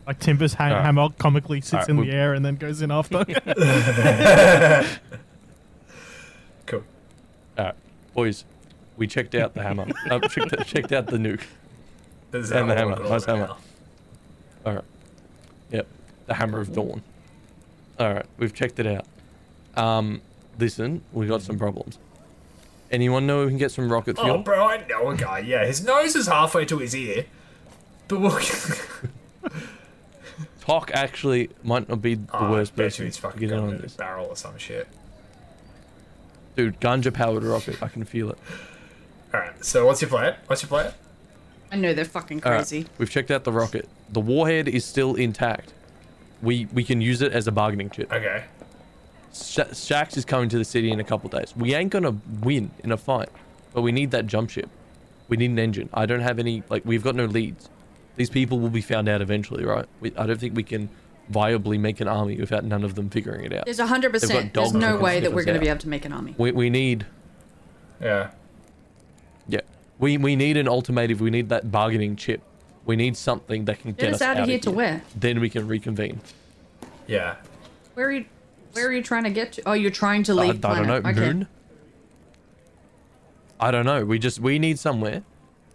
Like 0.06 0.18
Timber's 0.20 0.52
ha- 0.54 0.64
Alright. 0.66 0.84
hammer 0.84 1.08
comically 1.18 1.60
sits 1.62 1.72
Alright, 1.72 1.88
in 1.88 1.96
we- 1.96 2.06
the 2.10 2.12
air 2.12 2.34
and 2.34 2.44
then 2.44 2.56
goes 2.56 2.82
in 2.82 2.90
after. 2.90 3.24
cool. 6.66 6.82
Alright, 7.58 7.74
boys, 8.14 8.44
we 8.96 9.06
checked 9.06 9.34
out 9.34 9.54
the 9.54 9.62
hammer. 9.62 9.86
uh, 10.10 10.20
checked, 10.28 10.66
checked 10.66 10.92
out 10.92 11.06
the 11.06 11.16
nuke. 11.18 11.42
This 12.30 12.46
is 12.46 12.52
And 12.52 12.70
the 12.70 12.74
hammer. 12.74 12.96
roll 12.96 13.10
Nice 13.10 13.26
right 13.26 13.36
hammer. 13.36 13.48
now. 14.64 14.70
Alright. 14.70 14.84
Yep. 15.70 15.86
The 16.26 16.34
Hammer 16.34 16.60
of 16.60 16.72
Dawn. 16.74 17.02
Alright, 18.00 18.26
we've 18.38 18.52
checked 18.54 18.78
it 18.80 18.86
out. 18.86 19.06
Um, 19.76 20.20
listen, 20.58 21.02
we 21.12 21.26
got 21.26 21.42
some 21.42 21.58
problems. 21.58 21.98
Anyone 22.90 23.26
know 23.26 23.42
we 23.44 23.48
can 23.48 23.58
get 23.58 23.70
some 23.72 23.90
rocket 23.90 24.16
Oh, 24.18 24.24
fuel? 24.24 24.38
bro, 24.38 24.66
I 24.66 24.86
know 24.86 25.10
a 25.10 25.16
guy. 25.16 25.40
Yeah, 25.40 25.64
his 25.64 25.84
nose 25.84 26.14
is 26.16 26.26
halfway 26.28 26.64
to 26.66 26.78
his 26.78 26.94
ear. 26.94 27.26
But 28.08 28.20
we'll. 28.20 28.38
Talk 30.60 30.90
actually 30.94 31.50
might 31.62 31.88
not 31.88 32.02
be 32.02 32.14
the 32.16 32.26
oh, 32.32 32.50
worst 32.50 32.72
I 32.74 32.76
bet 32.76 32.84
you 32.98 33.04
person 33.04 33.04
he's 33.06 33.16
to 33.18 33.38
get 33.38 33.52
in 33.52 33.58
on 33.58 33.74
it 33.74 33.82
this. 33.82 33.94
barrel 33.94 34.26
or 34.26 34.36
some 34.36 34.58
shit. 34.58 34.88
Dude, 36.56 36.80
ganja 36.80 37.12
powered 37.14 37.44
rocket. 37.44 37.80
I 37.82 37.88
can 37.88 38.04
feel 38.04 38.30
it. 38.30 38.38
Alright, 39.34 39.64
so 39.64 39.86
what's 39.86 40.00
your 40.00 40.10
plan? 40.10 40.36
What's 40.46 40.62
your 40.62 40.68
plan? 40.68 40.92
I 41.72 41.76
know 41.76 41.94
they're 41.94 42.04
fucking 42.04 42.42
All 42.44 42.52
right, 42.52 42.58
crazy. 42.58 42.86
we've 42.98 43.10
checked 43.10 43.30
out 43.30 43.44
the 43.44 43.52
rocket. 43.52 43.88
The 44.12 44.20
warhead 44.20 44.68
is 44.68 44.84
still 44.84 45.14
intact. 45.14 45.72
We 46.42 46.66
we 46.72 46.84
can 46.84 47.00
use 47.00 47.22
it 47.22 47.32
as 47.32 47.46
a 47.48 47.52
bargaining 47.52 47.90
chip. 47.90 48.12
Okay. 48.12 48.44
Sha 49.34 49.64
Shax 49.64 50.16
is 50.16 50.24
coming 50.24 50.48
to 50.50 50.58
the 50.58 50.64
city 50.64 50.90
in 50.90 51.00
a 51.00 51.04
couple 51.04 51.28
days. 51.28 51.54
We 51.56 51.74
ain't 51.74 51.90
gonna 51.90 52.16
win 52.42 52.70
in 52.84 52.92
a 52.92 52.96
fight, 52.96 53.30
but 53.74 53.82
we 53.82 53.90
need 53.90 54.10
that 54.12 54.26
jump 54.26 54.50
ship. 54.50 54.68
We 55.28 55.36
need 55.36 55.50
an 55.50 55.58
engine. 55.58 55.88
I 55.92 56.06
don't 56.06 56.20
have 56.20 56.38
any. 56.38 56.62
Like 56.68 56.84
we've 56.84 57.02
got 57.02 57.14
no 57.16 57.24
leads. 57.24 57.68
These 58.16 58.30
people 58.30 58.60
will 58.60 58.70
be 58.70 58.80
found 58.80 59.08
out 59.08 59.20
eventually, 59.20 59.64
right? 59.64 59.86
We, 60.00 60.14
I 60.16 60.26
don't 60.26 60.38
think 60.38 60.54
we 60.54 60.62
can 60.62 60.88
viably 61.30 61.78
make 61.78 62.00
an 62.00 62.08
army 62.08 62.36
without 62.38 62.64
none 62.64 62.84
of 62.84 62.94
them 62.94 63.10
figuring 63.10 63.44
it 63.44 63.52
out. 63.52 63.64
There's 63.66 63.78
100%. 63.78 64.52
There's 64.54 64.72
no 64.72 64.96
way 64.96 65.20
that 65.20 65.32
we're 65.34 65.44
going 65.44 65.56
to 65.56 65.60
be 65.60 65.68
able 65.68 65.80
to 65.80 65.88
make 65.88 66.04
an 66.04 66.12
army. 66.12 66.34
We 66.38 66.52
we 66.52 66.70
need 66.70 67.06
Yeah. 68.00 68.30
Yeah. 69.48 69.60
We 69.98 70.18
we 70.18 70.36
need 70.36 70.56
an 70.56 70.66
ultimative. 70.66 71.20
We 71.20 71.30
need 71.30 71.48
that 71.48 71.70
bargaining 71.70 72.16
chip. 72.16 72.42
We 72.84 72.96
need 72.96 73.16
something 73.16 73.64
that 73.64 73.80
can 73.80 73.92
get, 73.92 73.98
Get 74.00 74.14
us 74.14 74.22
out 74.22 74.38
of 74.38 74.48
here 74.48 74.58
to 74.60 74.70
where? 74.70 75.02
Then 75.14 75.40
we 75.40 75.50
can 75.50 75.66
reconvene. 75.66 76.20
Yeah. 77.06 77.36
Where 77.94 78.06
are 78.08 78.12
you? 78.12 78.24
Where 78.72 78.86
are 78.88 78.92
you 78.92 79.02
trying 79.02 79.24
to 79.24 79.30
get 79.30 79.52
to? 79.54 79.62
Oh, 79.66 79.72
you're 79.72 79.90
trying 79.90 80.22
to 80.24 80.32
I, 80.32 80.36
I 80.36 80.46
leave 80.46 80.60
don't 80.60 80.86
know. 80.86 80.96
Okay. 80.96 81.12
Moon. 81.12 81.48
I 83.58 83.70
don't 83.70 83.86
know. 83.86 84.04
We 84.04 84.18
just 84.18 84.38
we 84.38 84.58
need 84.58 84.78
somewhere 84.78 85.22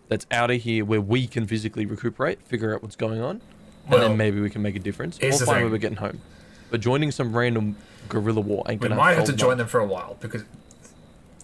that's 0.08 0.28
out 0.30 0.52
of 0.52 0.62
here 0.62 0.86
where 0.86 1.02
we 1.02 1.26
can 1.26 1.48
physically 1.48 1.86
recuperate, 1.86 2.42
figure 2.44 2.76
out 2.76 2.84
what's 2.84 2.96
going 2.96 3.22
on, 3.22 3.42
and 3.86 3.90
Well, 3.90 4.10
then 4.10 4.18
maybe 4.18 4.40
we 4.40 4.50
can 4.50 4.62
make 4.62 4.76
a 4.76 4.80
difference. 4.80 5.18
Or 5.18 5.22
the 5.22 5.32
find 5.32 5.40
thing. 5.40 5.56
where 5.56 5.70
we're 5.70 5.78
getting 5.78 5.98
home. 5.98 6.22
But 6.70 6.80
joining 6.82 7.12
some 7.12 7.36
random 7.36 7.76
guerrilla 8.08 8.42
war 8.42 8.64
ain't 8.70 8.82
We 8.82 8.88
gonna. 8.88 9.00
We 9.00 9.06
might 9.06 9.18
have 9.18 9.26
to 9.26 9.34
join 9.34 9.52
much. 9.52 9.58
them 9.60 9.68
for 9.68 9.80
a 9.80 9.86
while 9.86 10.18
because 10.20 10.44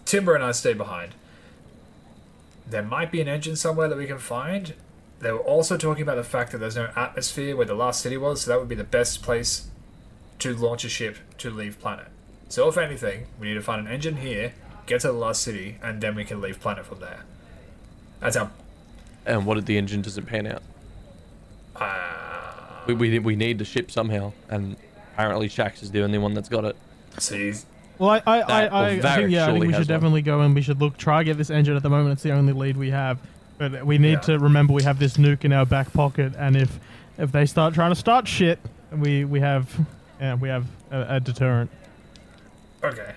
Timber 0.05 0.35
and 0.35 0.43
I 0.43 0.51
stay 0.51 0.73
behind. 0.73 1.13
There 2.69 2.83
might 2.83 3.11
be 3.11 3.21
an 3.21 3.27
engine 3.27 3.55
somewhere 3.55 3.87
that 3.87 3.97
we 3.97 4.07
can 4.07 4.17
find, 4.17 4.73
they 5.19 5.31
were 5.31 5.39
also 5.39 5.77
talking 5.77 6.03
about 6.03 6.15
the 6.15 6.23
fact 6.23 6.51
that 6.51 6.59
there's 6.59 6.75
no 6.75 6.91
atmosphere 6.95 7.55
where 7.55 7.65
the 7.65 7.73
last 7.73 8.01
city 8.01 8.17
was, 8.17 8.41
so 8.41 8.51
that 8.51 8.59
would 8.59 8.69
be 8.69 8.75
the 8.75 8.83
best 8.83 9.23
place 9.23 9.67
to 10.39 10.55
launch 10.55 10.85
a 10.85 10.89
ship 10.89 11.17
to 11.39 11.49
leave 11.49 11.79
planet. 11.79 12.07
So 12.49 12.67
if 12.69 12.77
anything, 12.77 13.27
we 13.39 13.47
need 13.47 13.55
to 13.55 13.61
find 13.61 13.85
an 13.85 13.91
engine 13.91 14.17
here, 14.17 14.53
get 14.85 15.01
to 15.01 15.07
the 15.07 15.13
last 15.13 15.41
city, 15.41 15.79
and 15.81 16.01
then 16.01 16.15
we 16.15 16.23
can 16.23 16.39
leave 16.39 16.59
planet 16.59 16.85
from 16.85 16.99
there. 16.99 17.23
That's 18.19 18.35
our. 18.35 18.51
And 19.25 19.45
what 19.45 19.57
if 19.57 19.65
the 19.65 19.77
engine 19.77 20.01
doesn't 20.01 20.25
pan 20.25 20.47
out? 20.47 20.61
Uh, 21.75 22.83
We, 22.85 22.93
we, 22.93 23.19
we 23.19 23.35
need 23.35 23.57
the 23.57 23.65
ship 23.65 23.91
somehow, 23.91 24.33
and 24.49 24.77
apparently 25.13 25.49
Shax 25.49 25.81
is 25.81 25.91
the 25.91 26.03
only 26.03 26.17
one 26.17 26.33
that's 26.33 26.49
got 26.49 26.63
it. 26.63 26.75
see, 27.17 27.53
Well, 27.99 28.09
I, 28.11 28.21
I, 28.27 28.39
I, 28.41 28.65
I, 28.65 28.87
I 28.89 28.99
think 29.15 29.31
yeah, 29.31 29.47
I 29.47 29.51
think 29.53 29.65
we 29.65 29.71
has 29.73 29.81
should 29.81 29.89
one. 29.91 29.99
definitely 29.99 30.21
go 30.21 30.41
and 30.41 30.53
we 30.53 30.61
should 30.61 30.79
look 30.79 30.97
try 30.97 31.23
get 31.23 31.37
this 31.37 31.49
engine 31.49 31.75
at 31.75 31.83
the 31.83 31.89
moment. 31.89 32.13
It's 32.13 32.23
the 32.23 32.31
only 32.31 32.53
lead 32.53 32.77
we 32.77 32.91
have, 32.91 33.19
but 33.57 33.85
we 33.85 33.97
need 33.97 34.11
Yeah. 34.13 34.19
to 34.21 34.39
remember 34.39 34.73
we 34.73 34.83
have 34.83 34.99
this 34.99 35.17
nuke 35.17 35.43
in 35.45 35.51
our 35.53 35.65
back 35.65 35.91
pocket, 35.93 36.33
and 36.37 36.55
if 36.55 36.79
if 37.17 37.31
they 37.31 37.45
start 37.45 37.73
trying 37.73 37.91
to 37.91 37.95
start 37.95 38.27
shit, 38.27 38.59
we 38.95 39.25
we 39.25 39.39
have 39.39 39.73
yeah 40.19 40.35
we 40.35 40.49
have 40.49 40.65
a, 40.91 41.15
a 41.15 41.19
deterrent. 41.19 41.69
okay. 42.83 43.13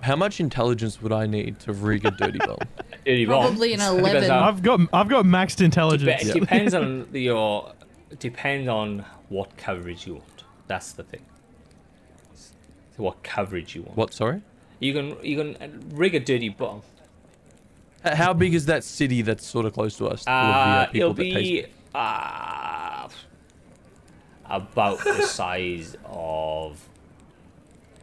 How 0.00 0.16
much 0.16 0.40
intelligence 0.40 1.00
would 1.00 1.12
I 1.12 1.26
need 1.26 1.60
to 1.60 1.72
rig 1.72 2.04
a 2.04 2.10
dirty 2.18 2.38
bomb? 2.38 2.58
Dirty 3.06 3.24
bomb. 3.24 3.42
Probably 3.46 3.72
an 3.72 3.80
11. 3.80 4.30
on- 4.30 4.42
I've 4.42 4.62
got 4.62 4.80
I've 4.92 5.08
got 5.08 5.24
maxed 5.24 5.56
Dep- 5.58 5.66
intelligence. 5.66 6.24
It 6.24 6.40
depends 6.40 6.74
on 6.74 7.06
your 7.12 7.72
depends 8.18 8.68
on 8.68 9.04
what 9.28 9.56
coverage 9.56 10.06
you 10.06 10.14
want. 10.14 10.42
That's 10.66 10.92
the 10.92 11.04
thing. 11.04 11.22
So 12.96 13.02
what 13.04 13.22
coverage 13.22 13.74
you 13.74 13.82
want. 13.82 13.96
What, 13.96 14.12
sorry? 14.14 14.42
You 14.80 14.92
can 14.92 15.16
you 15.22 15.36
can 15.36 15.90
rig 15.94 16.14
a 16.14 16.20
dirty 16.20 16.48
bomb. 16.48 16.82
How 18.04 18.32
big 18.32 18.52
is 18.52 18.66
that 18.66 18.82
city 18.82 19.22
that's 19.22 19.46
sort 19.46 19.64
of 19.64 19.72
close 19.72 19.96
to 19.98 20.08
us? 20.08 20.24
the, 20.24 20.30
Uh, 20.30 20.86
it'll 20.92 21.14
be 21.14 21.66
uh, 21.94 23.08
about 24.44 24.98
the 25.04 25.22
size 25.26 25.96
of 26.04 26.88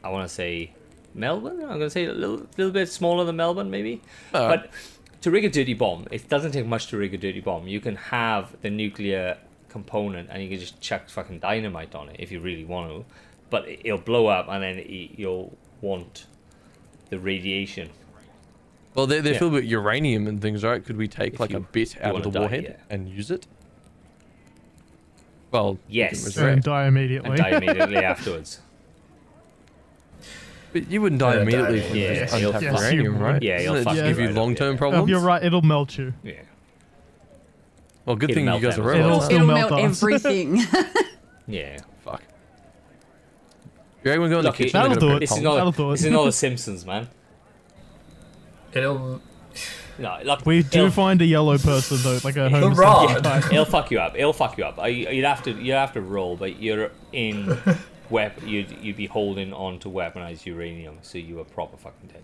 I 0.03 0.09
want 0.09 0.27
to 0.27 0.33
say 0.33 0.71
Melbourne. 1.13 1.61
I'm 1.61 1.79
gonna 1.79 1.89
say 1.89 2.05
a 2.05 2.13
little 2.13 2.47
little 2.57 2.71
bit 2.71 2.89
smaller 2.89 3.25
than 3.25 3.35
Melbourne, 3.35 3.69
maybe. 3.69 4.01
But 4.31 4.71
to 5.21 5.31
rig 5.31 5.43
a 5.43 5.49
dirty 5.49 5.73
bomb, 5.73 6.07
it 6.11 6.29
doesn't 6.29 6.53
take 6.53 6.65
much 6.65 6.87
to 6.87 6.97
rig 6.97 7.13
a 7.13 7.17
dirty 7.17 7.41
bomb. 7.41 7.67
You 7.67 7.81
can 7.81 7.97
have 7.97 8.55
the 8.61 8.69
nuclear 8.69 9.37
component, 9.67 10.29
and 10.31 10.41
you 10.41 10.49
can 10.49 10.59
just 10.59 10.79
chuck 10.79 11.09
fucking 11.09 11.39
dynamite 11.39 11.93
on 11.93 12.09
it 12.09 12.15
if 12.19 12.31
you 12.31 12.39
really 12.39 12.65
want 12.65 12.89
to. 12.91 13.05
But 13.49 13.67
it- 13.67 13.81
it'll 13.85 13.97
blow 13.99 14.27
up, 14.27 14.47
and 14.49 14.61
then 14.63 14.77
it, 14.79 15.17
you'll 15.19 15.57
want 15.81 16.25
the 17.09 17.19
radiation. 17.19 17.89
Well, 18.95 19.07
they're, 19.07 19.21
they're 19.21 19.33
Yeah. 19.33 19.39
filled 19.39 19.53
with 19.53 19.65
uranium 19.65 20.27
and 20.27 20.41
things, 20.41 20.63
right? 20.63 20.83
Could 20.83 20.97
we 20.97 21.07
take 21.07 21.35
If 21.35 21.39
like 21.39 21.53
a 21.53 21.59
bit 21.59 21.95
out 22.01 22.15
of 22.15 22.23
the 22.23 22.29
die, 22.31 22.39
warhead 22.39 22.63
yeah. 22.63 22.75
and 22.89 23.07
use 23.07 23.31
it? 23.31 23.47
Well, 25.51 25.79
Yes. 25.87 26.35
and 26.37 26.61
die 26.61 26.85
immediately. 26.87 27.29
And 27.29 27.37
die 27.39 27.49
immediately 27.57 27.97
afterwards. 27.97 28.59
But 30.71 30.87
you 30.91 31.01
wouldn't 31.01 31.19
die 31.19 31.33
Yeah, 31.33 31.41
immediately 31.41 31.81
from 31.81 31.89
immediately. 31.97 32.19
just 32.19 32.33
Yeah, 32.41 32.47
untapped 32.47 32.63
you'll 32.63 32.73
uranium, 32.83 32.83
Yes, 32.83 33.03
you 33.03 33.11
right? 33.25 33.33
would. 33.33 33.43
Yeah, 33.43 33.53
Doesn't 33.57 33.65
you'll 33.71 33.75
it 33.77 33.83
fuck 33.85 33.93
give 33.95 34.19
you 34.19 34.25
right 34.27 34.35
long-term 34.35 34.73
yeah. 34.73 34.77
Problems. 34.77 35.09
you're 35.09 35.19
right. 35.19 35.43
It'll 35.43 35.61
melt 35.63 35.97
you. 35.97 36.13
Yeah. 36.23 36.33
Well, 38.05 38.15
good 38.15 38.29
It'll 38.29 38.35
thing 38.45 38.53
you 38.53 38.59
guys 38.59 38.77
are 38.77 38.83
them 38.83 39.11
as 39.11 39.29
It'll 39.29 39.35
It'll 39.35 39.47
melt 39.47 39.71
melt 39.71 39.81
everything. 39.83 40.61
Yeah. 41.47 41.77
Fuck. 43.99 44.05
You 44.05 44.11
reckon 44.11 44.23
we 44.23 44.29
go 44.29 44.37
in 44.39 44.43
the 44.43 44.49
Look, 44.49 44.55
kitchen? 44.55 44.71
That'll 44.73 44.95
do 44.95 45.15
it. 45.15 45.19
This 45.19 45.31
is 45.31 45.41
not 45.41 45.55
That'll 45.55 45.71
do 45.71 45.89
it. 45.89 45.93
this 45.93 46.03
is 46.05 46.11
not 46.11 46.25
the 46.25 46.31
Simpsons, 46.31 46.85
man. 46.85 47.07
It'll. 48.73 49.21
No, 49.97 50.17
look, 50.23 50.45
We 50.45 50.63
do 50.63 50.79
it'll, 50.79 50.91
find 50.91 51.21
a 51.21 51.25
yellow 51.25 51.57
person 51.57 51.97
though, 52.01 52.19
like 52.23 52.37
a 52.37 52.43
The 52.43 52.49
homeless 52.51 52.77
rod. 52.79 53.21
guy. 53.23 53.37
it'll 53.51 53.65
fuck 53.65 53.91
you 53.91 53.99
up. 53.99 54.15
It'll 54.15 54.31
fuck 54.31 54.57
you 54.57 54.63
up. 54.63 54.79
I, 54.79 54.87
you'd 54.87 55.25
have 55.25 55.43
to 55.43 55.51
you 55.51 55.73
have 55.73 55.91
to 55.93 56.01
roll, 56.01 56.37
but 56.37 56.61
you're 56.61 56.91
in 57.11 57.57
wep. 58.09 58.39
You'd 58.45 58.71
you'd 58.81 58.95
be 58.95 59.07
holding 59.07 59.51
on 59.51 59.77
to 59.79 59.89
weaponized 59.89 60.45
uranium, 60.45 60.99
so 61.01 61.17
you 61.17 61.39
are 61.41 61.43
proper 61.43 61.75
fucking 61.75 62.07
dead. 62.13 62.23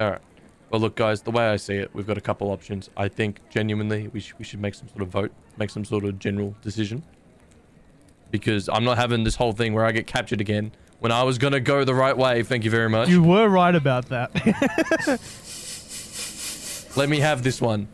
All 0.00 0.10
right. 0.10 0.20
Well, 0.70 0.80
look, 0.80 0.96
guys. 0.96 1.22
The 1.22 1.30
way 1.30 1.46
I 1.46 1.56
see 1.56 1.76
it, 1.76 1.94
we've 1.94 2.06
got 2.06 2.18
a 2.18 2.22
couple 2.22 2.50
options. 2.50 2.90
I 2.96 3.06
think 3.06 3.38
genuinely 3.50 4.08
we, 4.08 4.18
sh- 4.18 4.34
we 4.38 4.44
should 4.44 4.60
make 4.60 4.74
some 4.74 4.88
sort 4.88 5.02
of 5.02 5.08
vote, 5.08 5.30
make 5.56 5.70
some 5.70 5.84
sort 5.84 6.04
of 6.04 6.18
general 6.18 6.56
decision. 6.62 7.04
Because 8.34 8.68
I'm 8.68 8.82
not 8.82 8.98
having 8.98 9.22
this 9.22 9.36
whole 9.36 9.52
thing 9.52 9.74
where 9.74 9.84
I 9.84 9.92
get 9.92 10.08
captured 10.08 10.40
again 10.40 10.72
when 10.98 11.12
I 11.12 11.22
was 11.22 11.38
gonna 11.38 11.60
go 11.60 11.84
the 11.84 11.94
right 11.94 12.16
way. 12.16 12.42
Thank 12.42 12.64
you 12.64 12.70
very 12.70 12.88
much. 12.88 13.08
You 13.08 13.22
were 13.22 13.48
right 13.48 13.76
about 13.76 14.08
that. 14.08 14.32
Let 16.96 17.08
me 17.08 17.20
have 17.20 17.44
this 17.44 17.60
one. 17.60 17.86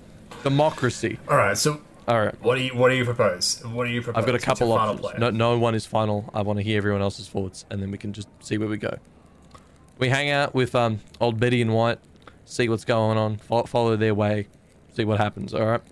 Democracy. 0.42 1.18
All 1.28 1.36
right. 1.36 1.58
So, 1.58 1.82
All 2.08 2.18
right. 2.18 2.34
what 2.42 2.54
do 2.56 2.62
you 2.62 2.74
what 2.74 2.88
do 2.88 2.94
you 2.96 3.04
propose? 3.04 3.60
What 3.66 3.84
do 3.84 3.90
you 3.90 4.00
propose? 4.00 4.18
I've 4.18 4.24
got 4.24 4.30
a 4.30 4.32
What's 4.36 4.44
couple 4.46 4.68
your 4.68 4.78
final 4.78 4.94
options. 4.94 5.10
plan? 5.18 5.20
No, 5.20 5.30
no 5.52 5.58
one 5.58 5.74
is 5.74 5.84
final. 5.84 6.30
I 6.32 6.40
want 6.40 6.58
to 6.58 6.62
hear 6.62 6.78
everyone 6.78 7.02
else's 7.02 7.28
thoughts, 7.28 7.66
and 7.70 7.82
then 7.82 7.90
we 7.90 7.98
can 7.98 8.14
just 8.14 8.28
see 8.40 8.56
where 8.56 8.68
we 8.68 8.78
go. 8.78 8.96
We 9.98 10.08
hang 10.08 10.30
out 10.30 10.54
with 10.54 10.74
um 10.74 11.00
old 11.20 11.38
Betty 11.38 11.60
and 11.60 11.74
White, 11.74 11.98
see 12.46 12.70
what's 12.70 12.86
going 12.86 13.18
on, 13.18 13.36
fo- 13.36 13.64
follow 13.64 13.94
their 13.96 14.14
way, 14.14 14.46
see 14.94 15.04
what 15.04 15.20
happens. 15.20 15.52
All 15.52 15.66
right. 15.66 15.82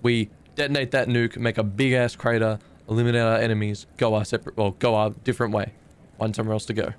We 0.00 0.30
detonate 0.54 0.92
that 0.92 1.08
nuke, 1.08 1.36
make 1.36 1.58
a 1.58 1.62
big 1.62 1.92
ass 1.92 2.16
crater, 2.16 2.58
eliminate 2.88 3.22
our 3.22 3.36
enemies, 3.36 3.86
go 3.96 4.14
our 4.14 4.24
separate, 4.24 4.56
well, 4.56 4.72
go 4.72 4.94
our 4.94 5.10
different 5.10 5.52
way, 5.52 5.72
find 6.18 6.34
somewhere 6.34 6.54
else 6.54 6.64
to 6.66 6.74
go. 6.74 6.92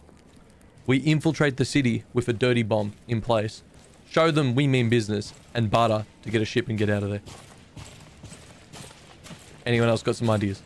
We 0.85 0.97
infiltrate 0.97 1.57
the 1.57 1.65
city 1.65 2.03
with 2.13 2.27
a 2.27 2.33
dirty 2.33 2.63
bomb 2.63 2.93
in 3.07 3.21
place, 3.21 3.63
show 4.09 4.31
them 4.31 4.55
we 4.55 4.67
mean 4.67 4.89
business, 4.89 5.33
and 5.53 5.69
barter 5.69 6.05
to 6.23 6.29
get 6.29 6.41
a 6.41 6.45
ship 6.45 6.67
and 6.69 6.77
get 6.77 6.89
out 6.89 7.03
of 7.03 7.09
there. 7.09 7.21
Anyone 9.65 9.89
else 9.89 10.01
got 10.01 10.15
some 10.15 10.29
ideas? 10.29 10.61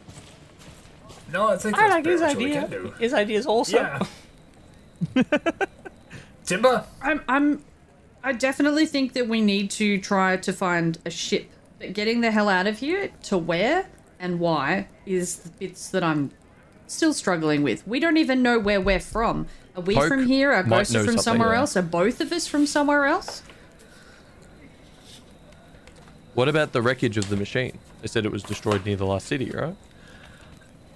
No, 1.32 1.50
I 1.50 1.58
think 1.58 1.78
I 1.78 1.90
like 1.90 2.06
his 2.06 2.22
pretty 2.22 2.22
much 2.22 2.36
what 2.36 2.38
we 2.38 2.58
idea. 2.58 2.62
can 2.62 2.72
do. 2.72 2.92
His 3.00 3.14
idea 3.14 3.40
is 3.40 3.48
awesome. 3.48 3.88
Yeah. 5.16 5.24
Timber. 6.46 6.86
I'm, 7.02 7.22
I'm, 7.28 7.64
I 8.24 8.34
definitely 8.34 8.86
think 8.86 9.14
that 9.14 9.28
we 9.28 9.42
need 9.42 9.72
to 9.72 9.98
try 10.00 10.38
to 10.38 10.54
find 10.54 10.98
a 11.06 11.10
ship. 11.10 11.50
But 11.80 11.94
getting 11.94 12.22
the 12.22 12.32
hell 12.32 12.50
out 12.50 12.68
of 12.68 12.80
here 12.80 13.10
to 13.24 13.38
where 13.38 13.88
and 14.24 14.40
why 14.40 14.88
is 15.06 15.36
the 15.40 15.50
bits 15.50 15.90
that 15.90 16.02
I'm 16.02 16.32
still 16.88 17.14
struggling 17.14 17.62
with. 17.62 17.86
We 17.86 18.00
don't 18.00 18.16
even 18.18 18.42
know 18.42 18.58
where 18.58 18.80
we're 18.80 19.00
from. 19.02 19.48
Are 19.76 19.82
we 19.82 19.96
Poke 19.96 20.08
from 20.08 20.28
here? 20.28 20.54
Are 20.54 20.64
might 20.64 20.78
Ghosts 20.78 20.94
know 20.94 21.04
from 21.04 21.18
somewhere 21.18 21.52
yeah. 21.54 21.60
else? 21.60 21.76
Are 21.76 21.82
both 21.82 22.22
of 22.22 22.32
us 22.32 22.48
from 22.48 22.66
somewhere 22.66 23.06
else? 23.06 23.44
What 26.36 26.48
about 26.48 26.72
the 26.72 26.82
wreckage 26.82 27.18
of 27.18 27.28
the 27.30 27.36
machine? 27.36 27.78
They 28.02 28.08
said 28.08 28.26
it 28.26 28.32
was 28.32 28.44
destroyed 28.44 28.86
near 28.86 28.96
the 28.96 29.06
last 29.06 29.28
city, 29.28 29.52
right? 29.52 29.76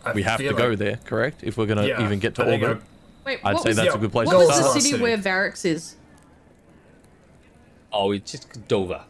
I 0.06 0.14
We 0.14 0.24
have 0.24 0.38
to 0.38 0.44
feel 0.50 0.58
go 0.58 0.70
like- 0.70 0.78
there, 0.80 1.00
correct? 1.04 1.44
If 1.44 1.58
we're 1.58 1.66
gonna 1.66 1.86
Yeah, 1.86 2.04
even 2.04 2.20
get 2.20 2.34
to 2.36 2.44
I 2.44 2.46
think 2.46 2.64
orbit. 2.64 2.84
Wait, 3.26 3.40
I'd 3.44 3.56
what 3.56 3.64
say 3.64 3.70
was, 3.72 3.76
that's 3.76 3.88
yeah, 3.88 3.96
a 3.96 3.98
good 3.98 4.12
place 4.14 4.28
what 4.28 4.34
to 4.34 4.38
was 4.38 4.48
Go 4.48 4.54
the 4.54 4.54
start. 4.54 4.68
Lost 4.76 4.78
city 4.86 4.92
City. 4.92 5.04
where 5.04 5.18
Variks 5.18 5.66
is? 5.66 5.96
Oh, 7.92 8.12
it's 8.14 8.32
just 8.32 8.68
Dover. 8.70 9.04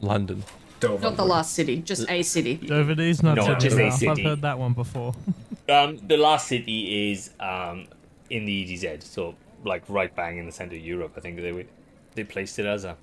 London. 0.00 0.42
Dover. 0.82 1.00
Not 1.00 1.16
the 1.16 1.24
last 1.24 1.54
city, 1.54 1.80
just 1.80 2.10
a 2.10 2.22
city. 2.24 2.56
Doverdy's 2.56 3.22
not 3.22 3.36
No, 3.36 3.44
Sydney 3.44 3.60
just 3.60 3.76
a 3.76 4.04
enough. 4.04 4.18
I've 4.18 4.24
heard 4.24 4.42
that 4.42 4.58
one 4.58 4.72
before. 4.74 5.14
Um, 5.68 5.96
the 6.08 6.16
last 6.16 6.48
city 6.48 7.12
is 7.12 7.30
um 7.38 7.86
in 8.30 8.44
the 8.44 8.64
EDZ, 8.64 9.04
so 9.04 9.36
like 9.64 9.84
right 9.88 10.14
bang 10.14 10.38
in 10.38 10.44
the 10.44 10.50
center 10.50 10.74
of 10.74 10.82
Europe. 10.82 11.12
I 11.16 11.20
think 11.20 11.36
they 11.36 11.52
would 11.52 11.68
they 12.16 12.24
placed 12.24 12.58
it 12.58 12.66
as 12.66 12.84
a. 12.84 12.96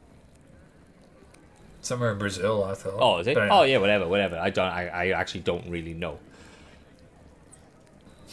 Somewhere 1.80 2.12
in 2.12 2.18
Brazil, 2.18 2.66
I 2.66 2.74
thought. 2.74 2.98
Oh, 3.00 3.20
is 3.20 3.28
it? 3.28 3.36
But. 3.36 3.50
Oh 3.50 3.64
yeah, 3.64 3.78
whatever, 3.78 4.10
whatever. 4.10 4.38
I 4.38 4.50
don't. 4.50 4.68
I, 4.68 4.88
I 4.90 5.08
actually 5.12 5.40
don't 5.40 5.70
really 5.70 5.94
know. 5.94 6.20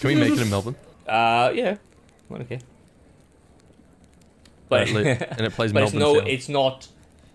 Can 0.00 0.08
we 0.08 0.16
make 0.16 0.32
it 0.32 0.40
in 0.40 0.50
Melbourne? 0.56 0.74
Uh, 1.06 1.52
yeah. 1.54 1.76
Well, 2.28 2.42
okay. 2.42 2.58
But 4.68 4.88
And 4.90 5.40
it 5.40 5.52
plays 5.52 5.72
but 5.72 5.84
it's 5.84 5.92
no, 5.92 6.16
sound. 6.16 6.28
it's 6.28 6.48
not 6.48 6.88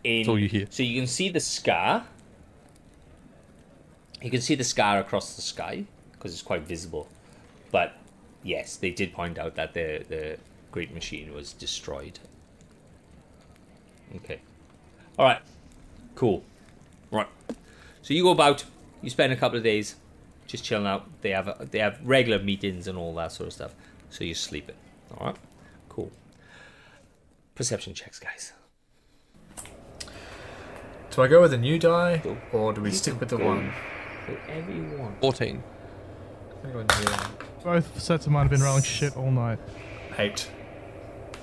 in. 0.04 0.20
That's 0.20 0.30
all 0.30 0.40
you 0.40 0.48
hear. 0.48 0.68
So 0.70 0.84
you 0.84 1.00
can 1.00 1.08
see 1.08 1.30
the 1.30 1.40
scar. 1.40 2.06
You 4.22 4.30
can 4.30 4.42
see 4.42 4.56
the 4.56 4.64
scar 4.64 5.00
across 5.00 5.36
the 5.36 5.42
sky 5.42 5.86
because 6.14 6.34
it's 6.34 6.42
quite 6.42 6.64
visible. 6.64 7.08
But 7.72 7.96
yes, 8.44 8.76
they 8.76 8.92
did 8.92 9.14
point 9.14 9.40
out 9.40 9.56
that 9.56 9.74
the 9.74 10.06
the 10.08 10.38
great 10.72 10.94
machine 10.94 11.34
was 11.34 11.54
destroyed. 11.54 12.20
Okay. 14.18 14.42
All 15.18 15.26
right. 15.26 15.42
Cool. 16.16 16.44
Right. 17.12 17.28
So 18.02 18.14
you 18.14 18.24
go 18.24 18.32
about. 18.32 18.66
You 19.02 19.10
spend 19.10 19.34
a 19.34 19.36
couple 19.36 19.58
of 19.58 19.64
days 19.64 19.96
just 20.46 20.64
chilling 20.64 20.86
out. 20.86 21.08
They 21.22 21.32
have 21.32 21.72
they 21.72 21.80
have 21.80 22.00
regular 22.04 22.44
meetings 22.44 22.88
and 22.88 22.98
all 22.98 23.16
that 23.16 23.32
sort 23.32 23.48
of 23.48 23.54
stuff. 23.54 23.74
So 24.10 24.24
you're 24.24 24.36
sleeping. 24.36 24.76
All 25.18 25.28
right. 25.28 25.36
Cool. 25.90 26.12
Perception 27.56 27.94
checks, 27.94 28.20
guys. 28.20 28.54
Do 31.12 31.22
I 31.22 31.28
go 31.28 31.42
with 31.42 31.54
a 31.54 31.58
new 31.58 31.78
die, 31.78 32.22
or 32.54 32.74
do 32.74 32.82
we 32.82 32.92
stick 32.92 33.20
with 33.20 33.30
the 33.30 33.38
one? 33.38 33.72
Whatever 34.28 34.72
you 34.72 34.98
want. 34.98 35.20
14. 35.22 35.62
I'm 36.64 36.72
going 36.72 36.88
to 36.88 37.28
Both 37.64 38.00
sets 38.00 38.26
of 38.28 38.32
mine 38.32 38.44
have 38.44 38.52
been 38.52 38.62
rolling 38.62 38.84
shit 38.84 39.16
all 39.18 39.32
night. 39.32 39.60
eight. 40.18 40.50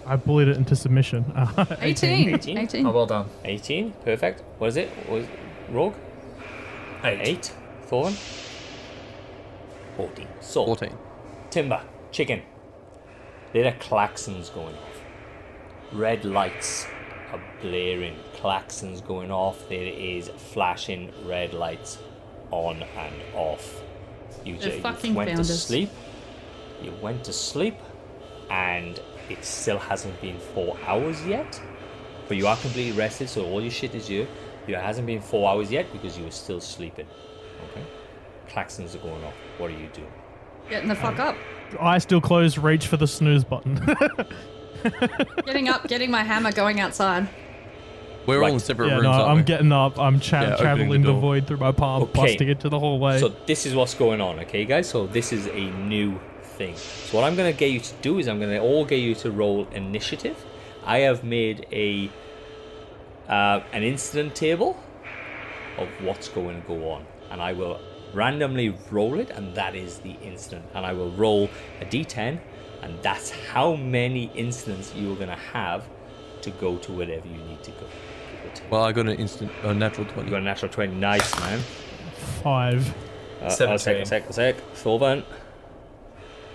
I 0.06 0.16
bullied 0.16 0.48
it 0.48 0.56
into 0.56 0.74
submission. 0.74 1.24
Uh, 1.36 1.66
18. 1.80 2.34
18. 2.34 2.56
18. 2.58 2.86
Oh, 2.86 2.92
well 2.92 3.06
done. 3.06 3.28
18. 3.44 3.92
Perfect. 4.04 4.42
What 4.58 4.68
is 4.68 4.76
it? 4.78 4.88
What 5.06 5.20
is 5.20 5.28
Rorg? 5.70 5.94
Eight. 7.04 7.20
8. 7.20 7.52
Thorn? 7.86 8.14
14. 9.98 10.26
So, 10.40 10.64
14. 10.64 10.96
Timber, 11.50 11.82
chicken. 12.10 12.40
There 13.52 13.66
are 13.66 13.72
claxons 13.76 14.52
going 14.54 14.74
off. 14.76 15.00
Red 15.92 16.24
lights 16.24 16.86
are 17.32 17.40
blaring. 17.60 18.16
Claxons 18.40 19.04
going 19.04 19.30
off. 19.30 19.68
There 19.68 19.82
is 19.86 20.28
flashing 20.52 21.12
red 21.24 21.52
lights 21.54 21.98
on 22.50 22.82
and 22.96 23.14
off. 23.34 23.82
You, 24.44 24.56
They 24.56 24.80
ju- 24.80 25.08
you 25.08 25.14
went 25.14 25.30
to 25.30 25.36
found 25.36 25.40
us. 25.40 25.62
sleep. 25.62 25.90
You 26.82 26.92
went 27.02 27.24
to 27.24 27.32
sleep, 27.32 27.76
and 28.50 29.00
it 29.28 29.44
still 29.44 29.78
hasn't 29.78 30.20
been 30.20 30.38
four 30.38 30.76
hours 30.86 31.24
yet. 31.26 31.60
But 32.28 32.36
you 32.36 32.46
are 32.46 32.56
completely 32.56 32.92
rested, 32.92 33.28
so 33.28 33.44
all 33.46 33.60
your 33.60 33.70
shit 33.70 33.94
is 33.94 34.06
here. 34.06 34.28
It 34.66 34.76
hasn't 34.76 35.06
been 35.06 35.20
four 35.22 35.48
hours 35.50 35.70
yet 35.72 35.90
because 35.92 36.16
you 36.18 36.24
were 36.24 36.30
still 36.30 36.60
sleeping. 36.60 37.06
Okay? 37.70 37.84
Claxons 38.48 38.94
are 38.94 38.98
going 38.98 39.24
off. 39.24 39.34
What 39.56 39.70
are 39.70 39.78
you 39.78 39.88
doing? 39.92 40.12
Getting 40.68 40.88
the 40.88 40.94
fuck 40.94 41.18
um, 41.18 41.28
up. 41.28 41.36
Eye 41.80 41.98
still 41.98 42.20
closed. 42.20 42.58
Reach 42.58 42.86
for 42.86 42.98
the 42.98 43.06
snooze 43.06 43.44
button. 43.44 43.74
Getting 45.44 45.68
up, 45.68 45.88
getting 45.88 46.10
my 46.10 46.22
hammer, 46.22 46.52
going 46.52 46.78
outside. 46.78 47.28
We're 48.28 48.36
all 48.36 48.42
Right. 48.42 48.52
in 48.52 48.60
separate 48.60 48.88
yeah, 48.88 48.92
rooms, 48.96 49.04
no, 49.04 49.10
aren't 49.10 49.30
I'm 49.30 49.36
we? 49.38 49.42
getting 49.42 49.72
up. 49.72 49.98
I'm 49.98 50.20
cha- 50.20 50.42
Yeah, 50.42 50.42
opening 50.42 50.56
the 50.58 50.62
traveling 50.62 51.02
the, 51.02 51.12
void 51.14 51.46
through 51.46 51.56
my 51.56 51.72
palm, 51.72 52.02
Okay. 52.02 52.12
busting 52.12 52.48
into 52.50 52.68
the 52.68 52.78
hallway. 52.78 53.20
So 53.20 53.32
this 53.46 53.64
is 53.64 53.74
what's 53.74 53.94
going 53.94 54.20
on, 54.20 54.38
okay, 54.40 54.66
guys? 54.66 54.86
So 54.86 55.06
this 55.06 55.32
is 55.32 55.46
a 55.46 55.70
new 55.70 56.20
thing. 56.42 56.76
So 56.76 57.16
what 57.16 57.24
I'm 57.24 57.36
going 57.36 57.50
to 57.50 57.58
get 57.58 57.70
you 57.70 57.80
to 57.80 57.94
do 58.02 58.18
is 58.18 58.28
I'm 58.28 58.38
going 58.38 58.50
to 58.50 58.60
all 58.60 58.84
get 58.84 58.96
you 58.98 59.14
to 59.14 59.30
roll 59.30 59.66
initiative. 59.72 60.36
I 60.84 60.98
have 60.98 61.24
made 61.24 61.66
a 61.72 62.10
uh, 63.30 63.60
an 63.72 63.82
incident 63.82 64.34
table 64.34 64.76
of 65.78 65.88
what's 66.02 66.28
going 66.28 66.60
to 66.60 66.68
go 66.68 66.90
on, 66.90 67.06
and 67.30 67.40
I 67.40 67.54
will 67.54 67.80
randomly 68.12 68.76
roll 68.90 69.18
it, 69.18 69.30
and 69.30 69.54
that 69.54 69.74
is 69.74 70.00
the 70.00 70.16
incident. 70.22 70.66
And 70.74 70.84
I 70.84 70.92
will 70.92 71.12
roll 71.12 71.48
a 71.80 71.86
d10, 71.86 72.40
and 72.82 73.02
that's 73.02 73.30
how 73.30 73.74
many 73.74 74.30
incidents 74.34 74.94
you 74.94 75.12
are 75.12 75.16
going 75.16 75.28
to 75.28 75.44
have 75.54 75.84
to 76.42 76.50
go 76.50 76.76
to 76.76 76.92
wherever 76.92 77.26
you 77.26 77.38
need 77.48 77.62
to 77.62 77.70
go. 77.72 77.86
Well, 78.70 78.82
I 78.82 78.92
got 78.92 79.06
an 79.06 79.16
instant, 79.18 79.50
a 79.62 79.72
natural 79.74 80.06
20. 80.06 80.24
You 80.24 80.30
got 80.30 80.40
a 80.40 80.44
natural 80.44 80.70
20. 80.72 80.94
Nice, 80.94 81.38
man. 81.40 81.60
Five. 82.42 82.94
Uh, 83.42 83.46
a 83.46 83.50
sec, 83.50 83.96
a 83.96 84.04
sec, 84.06 84.28
a 84.28 84.32
sec. 84.32 84.56
Thorvin. 84.74 85.24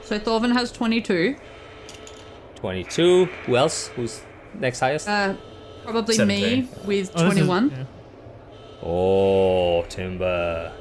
So 0.02 0.20
Thorvin 0.20 0.52
has 0.53 0.72
22. 0.72 1.36
22. 2.56 3.26
Who 3.45 3.57
else? 3.57 3.88
Who's 3.90 4.22
next 4.53 4.80
highest? 4.80 5.07
Uh, 5.07 5.36
probably 5.84 6.18
me 6.26 6.68
with 6.86 7.11
Oh, 7.15 7.24
this 7.30 7.34
is- 7.40 7.45
21. 7.48 7.70
yeah. 7.72 7.86
oh, 8.84 9.84
Timber. 9.90 10.72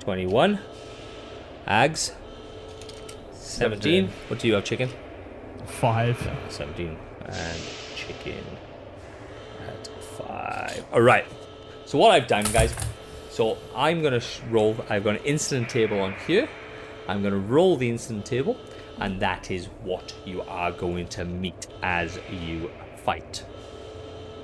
21. 0.00 0.58
Ags. 1.68 2.12
17. 3.32 4.10
What 4.28 4.40
do 4.40 4.48
you 4.48 4.54
have, 4.54 4.64
chicken? 4.64 4.90
Five. 5.66 6.28
17. 6.48 6.96
And 7.26 7.58
chicken 7.94 8.32
at 8.52 8.61
5. 10.42 10.84
Alright. 10.92 11.24
So, 11.86 11.98
what 11.98 12.10
I've 12.10 12.26
done, 12.26 12.44
guys. 12.52 12.74
So, 13.30 13.58
I'm 13.74 14.02
going 14.02 14.18
to 14.18 14.26
roll. 14.50 14.76
I've 14.88 15.04
got 15.04 15.16
an 15.16 15.24
incident 15.24 15.68
table 15.68 16.00
on 16.00 16.14
here. 16.26 16.48
I'm 17.08 17.22
going 17.22 17.34
to 17.34 17.40
roll 17.40 17.76
the 17.76 17.88
incident 17.88 18.26
table. 18.26 18.56
And 18.98 19.20
that 19.20 19.50
is 19.50 19.66
what 19.82 20.14
you 20.24 20.42
are 20.42 20.70
going 20.70 21.08
to 21.08 21.24
meet 21.24 21.66
as 21.82 22.18
you 22.30 22.70
fight. 23.04 23.44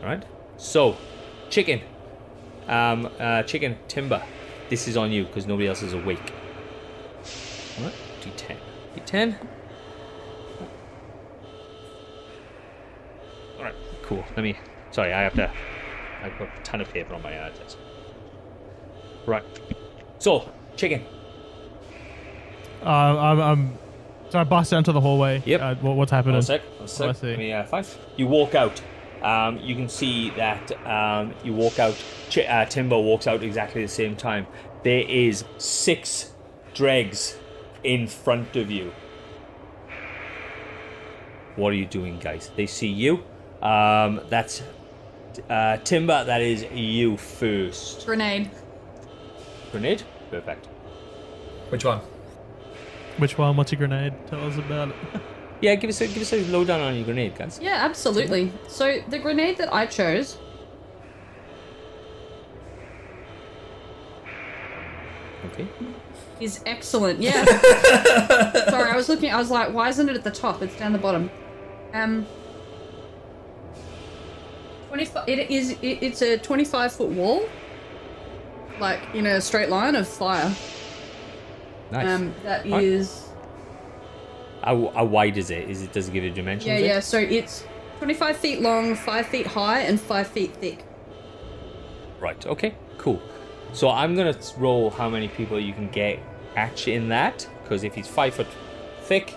Alright? 0.01 0.25
So, 0.57 0.97
chicken. 1.51 1.81
Um, 2.67 3.11
uh, 3.19 3.43
chicken, 3.43 3.77
timber. 3.89 4.23
This 4.69 4.89
is 4.89 4.97
on 4.97 5.11
you 5.11 5.25
because 5.25 5.47
nobody 5.47 5.69
else 5.69 5.83
is 5.83 5.93
awake. 5.93 6.33
Alright? 7.79 7.95
D10. 8.23 8.57
D10. 8.97 9.37
Alright, 13.59 13.75
cool. 14.03 14.25
Let 14.37 14.43
me. 14.43 14.57
Sorry, 14.91 15.13
I 15.13 15.21
have 15.21 15.35
to. 15.35 15.51
I've 16.31 16.39
got 16.39 16.49
a 16.59 16.63
ton 16.63 16.81
of 16.81 16.93
paper 16.93 17.15
on 17.15 17.23
my 17.23 17.31
desk. 17.31 17.77
Right. 19.27 19.45
So, 20.19 20.51
chicken. 20.77 21.05
Uh, 22.85 22.89
I'm, 22.89 23.41
I'm. 23.41 23.79
So 24.31 24.39
I 24.39 24.45
bust 24.45 24.71
down 24.71 24.85
to 24.85 24.93
the 24.93 25.01
hallway. 25.01 25.43
Yep. 25.47 25.61
Uh, 25.61 25.75
what, 25.77 25.97
what's 25.97 26.11
happening? 26.11 26.35
One 26.35 26.43
sec. 26.43 26.63
One 26.63 26.73
Oh, 26.81 26.83
I 26.83 26.87
sec. 26.87 27.17
see. 27.17 27.27
Let 27.29 27.39
me 27.39 27.53
uh, 27.53 27.65
five. 27.65 27.99
You 28.17 28.27
walk 28.27 28.55
out. 28.55 28.81
Um, 29.23 29.59
you 29.59 29.75
can 29.75 29.89
see 29.89 30.31
that 30.31 30.71
um, 30.87 31.35
you 31.43 31.53
walk 31.53 31.79
out. 31.79 31.95
Ch- 32.29 32.39
uh, 32.39 32.65
Timber 32.67 32.99
walks 32.99 33.27
out 33.27 33.43
exactly 33.43 33.83
the 33.83 33.89
same 33.89 34.15
time. 34.17 34.47
There 34.85 35.01
is 35.09 35.45
six 35.57 36.33
dregs 36.75 37.37
in 37.83 38.07
front 38.07 38.55
of 38.55 38.71
you. 38.71 38.93
What 41.57 41.73
are 41.73 41.77
you 41.77 41.87
doing, 41.87 42.19
guys? 42.21 42.51
They 42.55 42.67
see 42.67 42.87
you. 42.87 43.25
Um, 43.61 44.21
that's 44.29 44.63
uh, 45.49 45.77
Timber. 45.79 46.25
That 46.25 46.41
is 46.41 46.65
you 46.73 47.17
first. 47.17 48.07
Grenade. 48.07 48.51
Grenade. 49.73 50.03
Perfect. 50.31 50.67
Which 51.71 51.85
one? 51.85 52.01
Which 53.19 53.37
one? 53.37 53.57
What's 53.57 53.73
your 53.73 53.79
grenade? 53.79 54.15
Tell 54.29 54.45
us 54.47 54.57
about 54.57 54.89
it. 54.91 54.95
Yeah, 55.61 55.75
give 55.75 55.91
us 55.91 56.01
a 56.01 56.07
give 56.07 56.23
us 56.23 56.33
a 56.33 56.45
lowdown 56.53 56.81
on 56.81 56.95
your 56.95 57.05
grenade, 57.05 57.35
guys. 57.37 57.59
Yeah, 57.61 57.85
absolutely. 57.85 58.53
So 58.69 59.01
the 59.09 59.19
grenade 59.19 59.59
that 59.59 59.75
I 59.75 59.87
chose 59.87 60.39
Okay. 65.47 65.67
is 66.41 66.63
excellent. 66.67 67.21
Yeah. 67.21 67.45
Sorry, 68.71 68.91
I 68.91 68.95
was 68.95 69.09
looking. 69.09 69.31
I 69.33 69.37
was 69.37 69.51
like, 69.51 69.73
why 69.73 69.89
isn't 69.89 70.09
it 70.09 70.15
at 70.17 70.23
the 70.23 70.31
top? 70.31 70.63
It's 70.63 70.77
down 70.79 70.93
the 70.93 70.99
bottom. 70.99 71.29
Um. 71.93 72.25
25 74.89 75.29
it 75.29 75.51
is 75.51 75.71
it, 75.83 75.99
it's 76.03 76.23
a 76.23 76.39
25 76.39 76.93
foot 76.93 77.09
wall 77.11 77.49
like 78.81 79.01
in 79.15 79.27
a 79.27 79.41
straight 79.41 79.69
line 79.69 79.95
of 79.95 80.09
fire 80.09 80.55
Nice. 81.91 82.07
um 82.09 82.35
that 82.43 82.65
Alright. 82.67 82.83
is 82.85 83.25
how, 84.63 84.89
how 84.89 85.05
wide 85.05 85.39
is 85.39 85.51
it? 85.51 85.71
Is 85.71 85.83
it 85.83 85.93
does 85.93 86.09
it 86.09 86.13
give 86.13 86.25
you 86.25 86.31
dimensions? 86.31 86.67
yeah 86.67 86.79
yeah 86.79 87.01
so 87.01 87.19
it's 87.19 87.65
25 87.99 88.37
feet 88.37 88.61
long 88.61 88.95
5 88.95 89.27
feet 89.27 89.47
high 89.47 89.81
and 89.81 90.01
5 90.01 90.27
feet 90.27 90.55
thick 90.57 90.85
Right. 92.21 92.45
Okay. 92.47 92.75
Cool. 92.99 93.23
So 93.73 93.89
I'm 93.91 94.17
gonna 94.17 94.37
roll 94.57 94.91
how 94.91 95.09
many 95.09 95.29
people 95.29 95.61
you 95.61 95.73
can 95.73 95.89
get 95.89 96.19
actually 96.57 96.95
in 96.95 97.09
that 97.11 97.49
because 97.63 97.85
if 97.85 97.95
he's 97.95 98.09
five 98.09 98.35
foot 98.35 98.49
thick, 99.03 99.37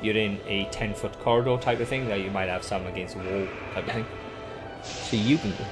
you're 0.00 0.16
in 0.16 0.40
a 0.46 0.64
ten 0.70 0.94
foot 0.94 1.18
corridor 1.20 1.58
type 1.58 1.78
of 1.80 1.88
thing. 1.88 2.08
That 2.08 2.20
you 2.20 2.30
might 2.30 2.48
have 2.48 2.62
some 2.64 2.86
against 2.86 3.18
the 3.18 3.22
wall 3.22 3.46
type 3.74 3.86
of 3.86 3.92
thing. 3.92 4.06
So 4.82 5.16
you 5.16 5.38
can 5.38 5.50
go. 5.52 5.64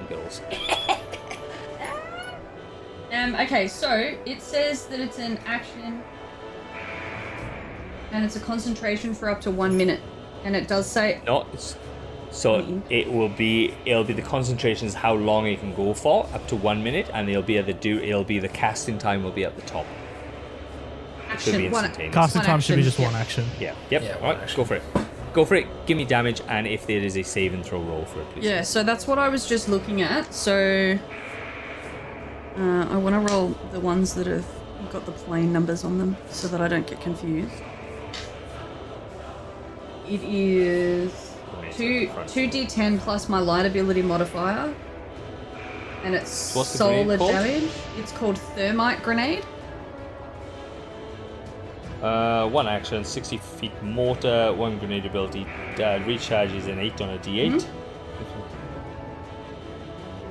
You 0.00 0.08
get 0.08 0.18
all 0.18 0.30
six. 0.30 0.56
Um, 3.12 3.34
okay, 3.36 3.68
so 3.68 4.16
it 4.26 4.42
says 4.42 4.86
that 4.86 4.98
it's 4.98 5.18
an 5.18 5.38
action 5.46 6.02
and 8.10 8.24
it's 8.24 8.34
a 8.36 8.40
concentration 8.40 9.14
for 9.14 9.28
up 9.30 9.40
to 9.42 9.50
one 9.50 9.76
minute. 9.76 10.00
And 10.44 10.54
it 10.54 10.68
does 10.68 10.86
say 10.86 11.20
No, 11.24 11.46
it's 11.52 11.76
so 12.30 12.60
Mhm. 12.60 12.82
it 12.90 13.10
will 13.10 13.28
be 13.28 13.72
it'll 13.86 14.04
be 14.04 14.12
the 14.12 14.20
concentrations 14.22 14.92
how 14.94 15.14
long 15.14 15.46
it 15.46 15.60
can 15.60 15.72
go 15.74 15.94
for 15.94 16.26
up 16.34 16.46
to 16.48 16.56
one 16.56 16.82
minute, 16.82 17.08
and 17.14 17.30
it'll 17.30 17.42
be 17.42 17.56
at 17.58 17.66
the 17.66 17.72
do 17.72 17.98
it'll 18.00 18.24
be 18.24 18.40
the 18.40 18.48
casting 18.48 18.98
time 18.98 19.22
will 19.22 19.30
be 19.30 19.44
at 19.44 19.54
the 19.56 19.62
top. 19.62 19.86
Should 21.38 21.52
be 21.52 21.66
action. 21.66 21.70
One, 21.72 21.84
instantaneous. 21.84 22.14
Casting 22.14 22.38
One 22.40 22.46
time 22.46 22.60
should 22.60 22.76
be 22.76 22.82
just 22.82 22.98
yeah. 22.98 23.06
one 23.06 23.14
action. 23.14 23.44
Yeah. 23.58 23.74
Yep. 23.90 24.02
Yeah, 24.02 24.14
All 24.16 24.20
one 24.20 24.34
right. 24.34 24.42
action. 24.42 24.56
Go 24.56 24.64
for 24.64 24.74
it. 24.74 24.82
Go 25.34 25.44
for 25.44 25.56
it. 25.56 25.66
Give 25.86 25.96
me 25.96 26.04
damage, 26.04 26.40
and 26.48 26.66
if 26.66 26.86
there 26.86 26.98
is 26.98 27.16
a 27.16 27.22
save 27.22 27.52
and 27.54 27.64
throw 27.64 27.80
roll 27.82 28.04
for 28.04 28.20
it, 28.20 28.30
please. 28.30 28.44
yeah, 28.44 28.62
so 28.62 28.82
that's 28.84 29.06
what 29.06 29.18
I 29.18 29.28
was 29.28 29.46
just 29.46 29.68
looking 29.68 30.00
at. 30.00 30.32
So 30.32 30.96
uh, 32.56 32.86
I 32.88 32.96
want 32.96 33.14
to 33.14 33.32
roll 33.32 33.48
the 33.72 33.80
ones 33.80 34.14
that 34.14 34.28
have 34.28 34.46
got 34.90 35.06
the 35.06 35.12
plain 35.12 35.52
numbers 35.52 35.82
on 35.84 35.98
them 35.98 36.16
so 36.30 36.46
that 36.48 36.60
I 36.60 36.68
don't 36.68 36.86
get 36.86 37.00
confused. 37.00 37.52
It 40.08 40.22
is 40.22 41.34
two 41.72 42.10
two 42.28 42.46
d10 42.48 43.00
plus 43.00 43.28
my 43.28 43.40
light 43.40 43.66
ability 43.66 44.02
modifier, 44.02 44.72
and 46.04 46.14
it's 46.14 46.54
What's 46.54 46.68
solar 46.68 47.16
damage. 47.16 47.70
It's 47.98 48.12
called 48.12 48.38
thermite 48.38 49.02
grenade. 49.02 49.44
Uh, 52.04 52.46
one 52.50 52.68
action, 52.68 53.02
60 53.02 53.38
feet 53.38 53.82
mortar, 53.82 54.52
one 54.52 54.78
grenade 54.78 55.06
ability, 55.06 55.46
uh, 55.76 55.98
recharges 56.04 56.68
an 56.68 56.78
8 56.78 57.00
on 57.00 57.08
a 57.08 57.18
d8. 57.18 57.52
Mm-hmm. 57.52 57.60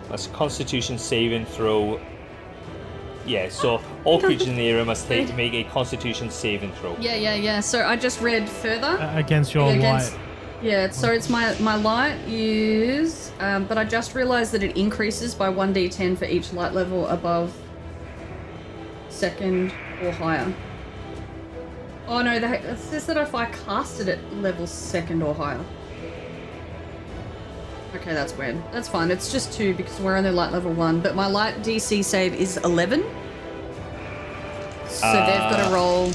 That's 0.07 0.27
a 0.27 0.29
constitution 0.29 0.99
saving 0.99 1.47
throw. 1.47 1.99
Yeah, 3.25 3.49
so 3.49 3.81
all 4.03 4.19
creatures 4.19 4.49
in 4.49 4.55
the 4.55 4.69
area 4.69 4.85
must 4.85 5.07
take, 5.07 5.35
make 5.35 5.53
a 5.55 5.63
constitution 5.63 6.29
saving 6.29 6.73
throw. 6.73 6.95
Yeah, 6.99 7.15
yeah, 7.15 7.33
yeah. 7.33 7.59
So 7.59 7.83
I 7.83 7.95
just 7.95 8.21
read 8.21 8.47
further. 8.47 8.85
Uh, 8.85 9.17
against 9.17 9.55
your 9.55 9.73
against, 9.73 10.11
light. 10.11 10.21
Yeah, 10.61 10.91
so 10.91 11.11
it's 11.11 11.27
my 11.27 11.57
my 11.59 11.73
light 11.75 12.19
is, 12.27 13.31
um, 13.39 13.65
but 13.65 13.79
I 13.79 13.83
just 13.83 14.13
realised 14.13 14.51
that 14.51 14.61
it 14.61 14.77
increases 14.77 15.33
by 15.33 15.49
one 15.49 15.73
d10 15.73 16.19
for 16.19 16.25
each 16.25 16.53
light 16.53 16.73
level 16.73 17.07
above 17.07 17.51
second 19.09 19.73
or 20.03 20.11
higher. 20.11 20.53
Oh 22.07 22.21
no, 22.21 22.37
that 22.39 22.63
it 22.65 22.77
says 22.79 23.05
that 23.05 23.17
if 23.17 23.33
I 23.33 23.45
cast 23.45 24.01
it 24.01 24.07
at 24.09 24.33
level 24.35 24.67
second 24.67 25.21
or 25.23 25.33
higher. 25.33 25.59
Okay, 27.95 28.13
that's 28.13 28.33
weird. 28.35 28.57
That's 28.71 28.89
fine. 28.89 29.11
It's 29.11 29.31
just 29.31 29.53
two 29.53 29.73
because 29.75 29.99
we're 29.99 30.17
only 30.17 30.31
light 30.31 30.51
level 30.51 30.73
one. 30.73 30.99
But 30.99 31.15
my 31.15 31.27
light 31.27 31.61
DC 31.61 32.03
save 32.03 32.33
is 32.33 32.57
11. 32.57 33.01
So 34.87 35.11
they've 35.11 35.25
got 35.39 35.59
Uh, 35.59 35.67
to 35.69 35.73
roll 35.73 36.09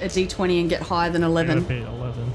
a 0.00 0.06
d20 0.08 0.60
and 0.60 0.70
get 0.70 0.80
higher 0.82 1.10
than 1.10 1.22
Gotta 1.22 1.32
11. 1.32 1.62
be 1.64 1.82
11. 1.82 2.32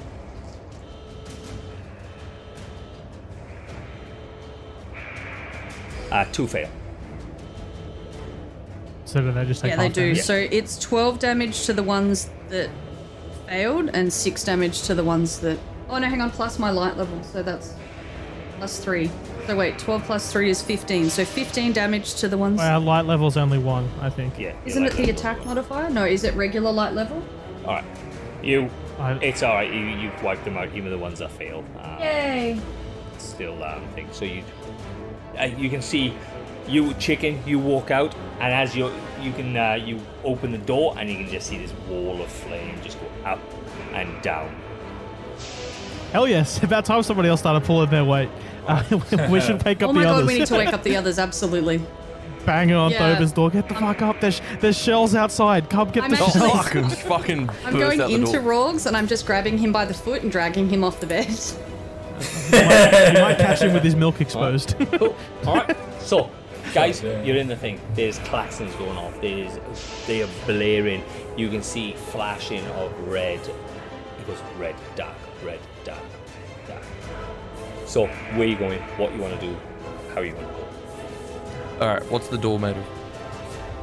Uh, 6.11 6.25
two 6.31 6.47
fail. 6.47 6.69
So 9.05 9.21
do 9.21 9.31
they 9.31 9.45
just 9.45 9.61
take 9.61 9.71
Yeah, 9.71 9.77
they 9.77 9.89
do. 9.89 10.01
damage? 10.13 10.21
So 10.23 10.35
it's 10.35 10.77
12 10.79 11.19
damage 11.19 11.65
to 11.65 11.73
the 11.73 11.83
ones 11.83 12.29
that 12.49 12.69
failed 13.53 13.89
and 13.93 14.11
6 14.13 14.43
damage 14.43 14.83
to 14.83 14.95
the 14.95 15.03
ones 15.03 15.39
that. 15.39 15.57
Oh 15.89 15.97
no, 15.97 16.07
hang 16.07 16.21
on, 16.21 16.29
plus 16.29 16.59
my 16.59 16.69
light 16.69 16.97
level. 16.97 17.21
So 17.23 17.41
that's 17.43 17.73
plus 18.57 18.79
3. 18.79 19.09
So 19.47 19.55
wait, 19.57 19.79
12 19.79 20.03
plus 20.03 20.31
3 20.31 20.49
is 20.49 20.61
15. 20.61 21.09
So 21.09 21.25
15 21.25 21.73
damage 21.73 22.15
to 22.15 22.27
the 22.27 22.37
ones. 22.37 22.57
Well, 22.59 22.73
our 22.73 22.79
light 22.79 23.05
level's 23.05 23.37
only 23.37 23.57
one, 23.57 23.89
I 23.99 24.09
think. 24.09 24.37
Yeah. 24.37 24.53
Isn't 24.65 24.85
it 24.85 24.93
the 24.93 25.09
attack 25.09 25.43
modifier? 25.45 25.89
No, 25.89 26.05
is 26.05 26.23
it 26.23 26.35
regular 26.35 26.71
light 26.71 26.93
level? 26.93 27.23
All 27.65 27.73
right. 27.75 27.85
You. 28.43 28.69
I- 28.99 29.13
It's 29.21 29.41
all 29.43 29.55
right. 29.55 29.71
You 29.73 29.79
you've 29.81 30.23
wiped 30.23 30.45
them 30.45 30.57
out, 30.57 30.73
even 30.75 30.91
the 30.91 30.97
ones 30.97 31.19
that 31.19 31.31
failed. 31.31 31.65
Um, 31.81 31.99
Yay! 31.99 32.59
Still 33.17 33.61
um 33.63 33.81
thing. 33.95 34.07
So 34.11 34.25
you. 34.25 34.43
Uh, 35.39 35.45
you 35.45 35.69
can 35.69 35.81
see. 35.81 36.13
You 36.67 36.93
chicken. 36.95 37.41
You 37.47 37.57
walk 37.57 37.89
out, 37.89 38.13
and 38.39 38.53
as 38.53 38.75
you 38.75 38.91
you 39.21 39.31
can 39.33 39.57
uh, 39.57 39.73
you 39.73 39.99
open 40.23 40.51
the 40.51 40.57
door, 40.59 40.93
and 40.99 41.09
you 41.09 41.15
can 41.17 41.27
just 41.29 41.47
see 41.47 41.57
this 41.57 41.71
wall 41.89 42.21
of 42.21 42.27
flame 42.27 42.75
just 42.83 42.99
go 42.99 43.07
up 43.25 43.39
and 43.93 44.21
down. 44.21 44.53
Hell 46.11 46.27
yes. 46.27 46.61
About 46.63 46.85
time 46.85 47.03
somebody 47.03 47.29
else 47.29 47.39
started 47.39 47.65
pulling 47.65 47.89
their 47.89 48.05
weight. 48.05 48.29
Uh, 48.67 48.83
we 49.29 49.39
should 49.41 49.63
wake 49.65 49.81
up 49.81 49.93
the 49.93 49.93
others. 49.93 49.93
Oh 49.93 49.93
my 49.93 50.03
god, 50.03 50.25
we 50.27 50.39
need 50.39 50.47
to 50.47 50.55
wake 50.55 50.73
up 50.73 50.83
the 50.83 50.95
others, 50.95 51.19
absolutely. 51.19 51.81
Banging 52.45 52.75
on 52.75 52.91
Yeah. 52.91 53.15
Thoba's 53.15 53.31
door. 53.31 53.49
Get 53.49 53.67
the 53.67 53.75
fuck 53.75 54.01
up. 54.01 54.21
There's, 54.21 54.41
there's 54.59 54.77
shells 54.77 55.13
outside. 55.13 55.69
Come 55.69 55.91
get 55.91 56.03
I'm 56.05 56.11
the 56.11 56.17
Oh, 56.19 56.25
actually- 56.25 56.39
shells. 56.41 56.57
fuck, 56.65 56.75
and 56.75 56.89
just 56.89 57.01
fucking 57.03 57.49
I'm 57.65 57.73
going 57.77 57.99
into 57.99 58.39
Rorgs 58.39 58.85
and 58.85 58.95
I'm 58.95 59.07
just 59.07 59.25
grabbing 59.25 59.57
him 59.57 59.71
by 59.71 59.85
the 59.85 59.93
foot 59.93 60.23
and 60.23 60.31
dragging 60.31 60.69
him 60.69 60.83
off 60.83 60.99
the 60.99 61.05
bed. 61.07 61.27
You 62.51 63.21
might 63.21 63.37
catch 63.37 63.61
him 63.61 63.73
with 63.73 63.83
his 63.83 63.95
milk 63.95 64.19
exposed. 64.21 64.75
Cool. 64.93 65.15
All 65.45 65.55
right. 65.55 65.77
So, 66.01 66.29
guys, 66.73 67.01
damn. 67.01 67.25
you're 67.25 67.37
in 67.37 67.47
the 67.47 67.55
thing. 67.55 67.79
There's 67.93 68.19
klaxons 68.19 68.77
going 68.77 68.97
off. 68.97 69.19
There's 69.21 69.57
they 70.07 70.23
are 70.23 70.29
blaring. 70.45 71.03
You 71.37 71.49
can 71.49 71.63
see 71.63 71.93
flashing 71.93 72.65
of 72.67 72.97
red. 73.07 73.39
It 73.39 74.27
goes 74.27 74.39
red, 74.57 74.75
dark, 74.95 75.15
red, 75.43 75.59
dark, 75.83 76.03
dark. 76.67 76.83
So, 77.85 78.07
where 78.35 78.47
you 78.47 78.55
going? 78.55 78.79
What 78.97 79.13
you 79.15 79.21
want 79.21 79.39
to 79.39 79.47
do? 79.47 79.55
How 80.13 80.21
you 80.21 80.35
want 80.35 80.47
to 80.47 80.53
go? 80.53 80.69
All 81.81 81.87
right, 81.87 82.11
what's 82.11 82.27
the 82.27 82.37
door 82.37 82.59
made 82.59 82.77
of? 82.77 82.85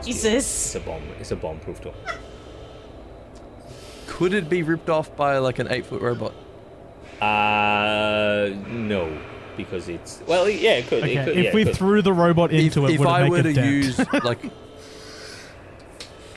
Jesus. 0.05 0.67
It's 0.67 0.75
a 0.77 0.81
bomb. 0.81 1.03
It's 1.19 1.33
a 1.33 1.37
bomb-proof 1.37 1.81
door. 1.81 1.95
Could 4.07 4.35
it 4.35 4.49
be 4.49 4.63
ripped 4.63 4.89
off 4.89 5.15
by 5.17 5.39
like 5.39 5.59
an 5.59 5.69
eight-foot 5.71 6.01
robot? 6.01 6.33
Uh, 7.21 8.51
no, 8.69 9.19
because 9.57 9.89
it's 9.89 10.23
well, 10.27 10.49
yeah, 10.49 10.73
it 10.73 10.87
could. 10.89 11.03
okay, 11.03 11.16
it 11.16 11.24
could 11.24 11.37
if 11.37 11.45
yeah, 11.47 11.55
we 11.55 11.65
could. 11.65 11.77
threw 11.77 12.03
the 12.03 12.12
robot 12.12 12.53
If, 12.53 12.61
into 12.65 12.87
it, 12.87 12.93
if 12.95 13.01
would 13.01 13.09
it 13.09 13.11
I 13.11 13.23
make 13.23 13.31
were 13.31 13.39
a 13.39 13.43
to 13.45 13.53
dent? 13.53 13.66
use 13.85 13.99
like, 14.24 14.39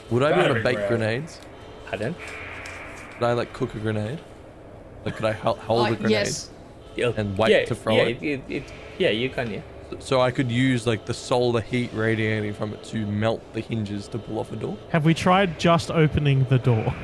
would 0.10 0.24
I 0.24 0.34
be 0.34 0.40
able 0.42 0.48
to 0.56 0.60
be 0.60 0.64
bake 0.64 0.78
great. 0.78 0.88
grenades? 0.90 1.40
Pardon? 1.88 2.16
Could 3.14 3.24
I 3.24 3.34
like 3.34 3.54
cook 3.54 3.76
a 3.76 3.80
grenade? 3.80 4.20
Like, 5.06 5.16
could 5.16 5.26
I 5.26 5.34
hel- 5.34 5.56
hold 5.56 5.88
Uh, 5.88 5.92
a 5.92 5.96
grenade? 5.96 6.12
yes. 6.12 6.50
And 6.98 7.38
wait 7.38 7.52
yeah, 7.52 7.66
to 7.66 7.76
throw 7.76 7.96
yeah, 7.96 8.02
it? 8.04 8.24
it, 8.24 8.42
it, 8.50 8.64
Yeah, 8.98 9.10
you 9.12 9.30
can. 9.30 9.50
Yeah. 9.52 9.62
So 10.00 10.20
I 10.22 10.30
could 10.32 10.52
use 10.52 10.86
like 10.86 11.06
the 11.06 11.14
solar 11.14 11.62
heat 11.62 11.90
radiating 11.94 12.54
from 12.54 12.74
it 12.74 12.84
to 12.86 13.06
melt 13.08 13.42
the 13.54 13.62
hinges 13.62 14.08
to 14.10 14.20
pull 14.20 14.38
off 14.40 14.52
a 14.52 14.56
door. 14.56 14.78
Have 14.90 15.06
we 15.06 15.14
tried 15.14 15.60
just 15.60 15.90
opening 15.90 16.44
the 16.46 16.60
door? 16.60 16.94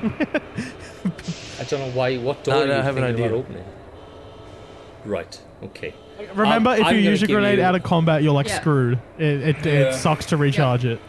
I 1.60 1.64
don't 1.64 1.80
know 1.80 1.92
why. 1.94 2.18
What 2.18 2.44
door 2.44 2.56
No, 2.56 2.62
are 2.64 2.68
no, 2.68 2.74
you 2.74 2.80
I 2.80 2.84
have 2.84 2.98
an 2.98 3.04
idea. 3.06 3.32
opening? 3.32 3.64
Right. 5.06 5.40
Okay. 5.64 5.94
Remember, 6.34 6.72
Um, 6.72 6.80
if 6.80 6.86
I'm 6.86 6.96
you 6.96 7.02
use 7.02 7.22
your 7.22 7.28
grenade 7.28 7.60
you- 7.60 7.64
out 7.66 7.76
of 7.76 7.84
combat, 7.84 8.24
you're 8.24 8.34
like 8.34 8.48
Yeah. 8.48 8.60
screwed. 8.60 9.00
It, 9.18 9.26
it, 9.26 9.66
Yeah. 9.66 9.72
it 9.90 9.94
sucks 9.94 10.26
to 10.28 10.38
recharge 10.38 10.86
it. 10.86 11.00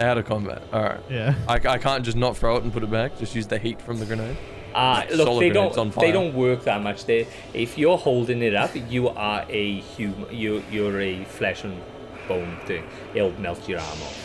Out 0.00 0.18
of 0.18 0.24
combat. 0.26 0.62
All 0.72 0.82
right. 0.82 1.00
Yeah. 1.08 1.34
I, 1.48 1.54
I 1.54 1.78
can't 1.78 2.04
just 2.04 2.16
not 2.16 2.36
throw 2.36 2.56
it 2.56 2.64
and 2.64 2.72
put 2.72 2.82
it 2.82 2.90
back. 2.90 3.16
Just 3.18 3.34
use 3.36 3.46
the 3.46 3.58
heat 3.58 3.80
from 3.80 4.00
the 4.00 4.06
grenade. 4.06 4.36
Uh, 4.74 5.02
Like 5.08 5.14
look, 5.14 5.38
they 5.38 5.50
don't. 5.50 5.94
They 6.00 6.10
don't 6.10 6.34
work 6.34 6.64
that 6.64 6.82
much. 6.82 7.04
They, 7.04 7.28
if 7.52 7.78
you're 7.78 7.96
holding 7.96 8.42
it 8.42 8.56
up, 8.56 8.72
you 8.88 9.08
are 9.10 9.44
a 9.48 9.78
human. 9.80 10.26
You, 10.34 10.64
you're 10.68 11.00
a 11.00 11.22
flesh 11.26 11.62
and 11.62 11.80
bone 12.26 12.56
thing. 12.66 12.82
It'll 13.14 13.30
melt 13.40 13.68
your 13.68 13.78
arm 13.78 13.86
off. 14.02 14.20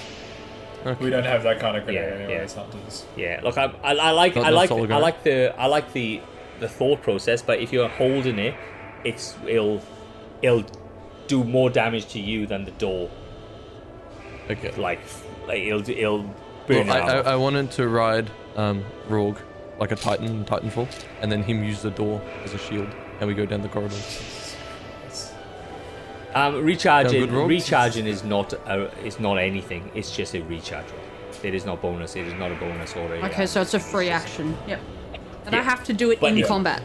We 1.02 1.12
don't 1.12 1.24
have 1.26 1.44
that 1.44 1.60
kind 1.60 1.78
of 1.78 1.84
grenade 1.86 2.02
Yeah, 2.04 2.16
anyway, 2.16 2.34
yeah. 2.34 2.40
as 2.40 2.54
hunters. 2.56 3.06
Yeah. 3.16 3.42
Look, 3.44 3.60
I, 3.60 3.66
I, 3.84 3.92
I 3.94 4.12
like. 4.12 4.36
Not- 4.36 4.46
I 4.46 4.50
like. 4.50 4.72
I 4.72 4.98
like 4.98 5.24
the. 5.24 5.54
I 5.60 5.68
like 5.68 5.94
the, 5.94 6.20
the 6.60 6.68
thought 6.68 7.04
process. 7.04 7.44
But 7.44 7.60
if 7.60 7.72
you're 7.72 7.90
holding 7.90 8.40
it, 8.40 8.56
it's 9.04 9.36
it'll, 9.46 9.84
it'll 10.42 10.66
do 11.28 11.44
more 11.44 11.70
damage 11.70 12.08
to 12.14 12.20
you 12.20 12.48
than 12.48 12.66
the 12.66 12.72
door. 12.72 13.10
Okay. 14.50 14.72
Like, 14.72 15.00
like 15.48 15.60
it'll, 15.62 15.88
it'll 15.90 16.24
Well, 16.24 16.34
burn 16.68 16.90
I, 16.90 17.00
I. 17.00 17.18
I 17.32 17.36
wanted 17.36 17.72
to 17.72 17.88
ride 17.88 18.30
um, 18.56 18.84
Rorg 19.08 19.38
like 19.80 19.92
a 19.92 19.96
Titan 19.96 20.26
in 20.26 20.46
Titanfall, 20.46 20.88
and 21.22 21.32
then 21.32 21.44
him 21.44 21.64
use 21.64 21.82
the 21.82 21.92
door 21.92 22.22
as 22.44 22.54
a 22.54 22.58
shield, 22.58 22.90
and 23.20 23.28
we 23.28 23.34
go 23.34 23.46
down 23.46 23.62
the 23.62 23.70
corridor. 23.70 23.96
Um, 26.34 26.64
recharging, 26.64 27.28
good 27.28 27.32
recharging 27.32 28.06
is 28.06 28.24
not 28.24 28.54
a, 28.54 28.92
is 29.06 29.20
not 29.20 29.36
anything. 29.38 29.90
It's 29.96 30.16
just 30.16 30.36
a 30.36 30.42
recharge. 30.42 30.86
It 31.42 31.56
is 31.56 31.66
not 31.66 31.82
bonus. 31.82 32.16
It 32.16 32.28
is 32.28 32.34
not 32.34 32.52
a 32.52 32.56
bonus 32.56 32.96
already. 32.96 33.24
Okay, 33.24 33.46
so 33.46 33.62
it's 33.62 33.74
a 33.74 33.80
free 33.80 34.10
action. 34.10 34.56
Yep. 34.68 34.80
And 35.46 35.56
I 35.56 35.62
have 35.64 35.84
to 35.86 35.94
do 35.94 36.12
it 36.12 36.20
But 36.20 36.34
in 36.34 36.38
if- 36.40 36.48
combat. 36.48 36.84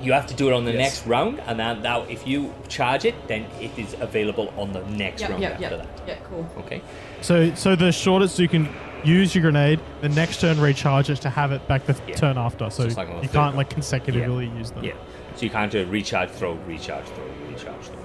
You 0.00 0.12
have 0.12 0.26
to 0.26 0.34
do 0.34 0.48
it 0.48 0.52
on 0.52 0.64
the 0.64 0.72
Yes. 0.72 0.78
next 0.80 1.06
round, 1.06 1.40
and 1.46 1.58
then 1.58 1.82
now 1.82 2.02
if 2.08 2.26
you 2.26 2.52
charge 2.68 3.04
it, 3.04 3.14
then 3.28 3.46
it 3.60 3.70
is 3.78 3.94
available 4.00 4.52
on 4.56 4.72
the 4.72 4.80
next 4.86 5.20
Yep, 5.22 5.30
round 5.30 5.42
yep, 5.42 5.52
after 5.52 5.62
yep. 5.62 5.78
that. 5.78 6.08
Yeah, 6.08 6.14
cool. 6.28 6.46
Okay. 6.58 6.80
So, 7.20 7.54
so 7.54 7.74
the 7.76 7.90
shortest 7.92 8.38
you 8.38 8.48
can 8.48 8.68
use 9.04 9.34
your 9.34 9.42
grenade, 9.42 9.80
the 10.00 10.08
next 10.08 10.40
turn 10.40 10.60
recharge 10.60 11.10
it 11.10 11.16
to 11.22 11.30
have 11.30 11.52
it 11.52 11.66
back 11.68 11.86
the 11.86 11.96
Yeah. 12.06 12.16
turn 12.16 12.36
after. 12.38 12.68
So 12.70 12.84
like 12.84 13.08
you 13.22 13.28
can't 13.28 13.34
one. 13.34 13.56
like 13.56 13.70
consecutively 13.70 14.46
use 14.58 14.70
them. 14.72 14.84
Yeah. 14.84 14.92
So 15.36 15.44
you 15.44 15.50
can't 15.50 15.70
do 15.72 15.84
recharge, 15.86 16.30
throw, 16.30 16.52
recharge, 16.66 17.04
throw, 17.06 17.24
recharge, 17.48 17.82
throw. 17.82 17.96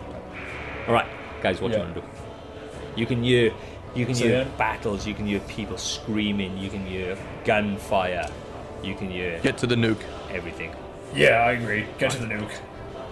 All 0.88 0.94
right, 0.94 1.06
guys, 1.42 1.60
what 1.62 1.72
do 1.72 1.78
you 1.78 1.84
want 1.84 1.96
to 1.96 2.02
do? 2.02 2.08
You 2.96 3.06
can 3.06 3.24
hear, 3.24 3.52
you 3.96 4.06
can 4.06 4.16
So 4.16 4.26
hear 4.26 4.44
then- 4.44 4.52
battles. 4.58 5.06
You 5.08 5.14
can 5.14 5.26
hear 5.26 5.40
people 5.42 5.78
screaming. 5.78 6.58
You 6.58 6.70
can 6.70 6.86
hear 6.86 7.18
gunfire. 7.46 8.28
You 8.84 8.96
can 8.96 9.10
hear 9.12 9.40
Get 9.40 9.58
to 9.60 9.68
the 9.68 9.76
nuke. 9.76 10.02
everything. 10.32 10.72
Yeah, 11.14 11.44
I 11.44 11.52
agree. 11.54 11.88
Get 11.98 12.12
to 12.12 12.20
the 12.20 12.28
nuke. 12.28 12.52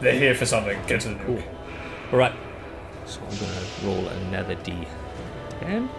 They're 0.01 0.13
here 0.13 0.35
for 0.35 0.45
something. 0.45 0.79
Get 0.87 1.01
to 1.01 1.09
the 1.09 1.15
nuke. 1.15 1.43
All 2.11 2.19
right. 2.19 2.33
So 3.05 3.21
I'm 3.21 3.37
gonna 3.37 3.61
roll 3.83 4.07
another 4.07 4.55
D. 4.55 4.87
Again. 5.61 5.89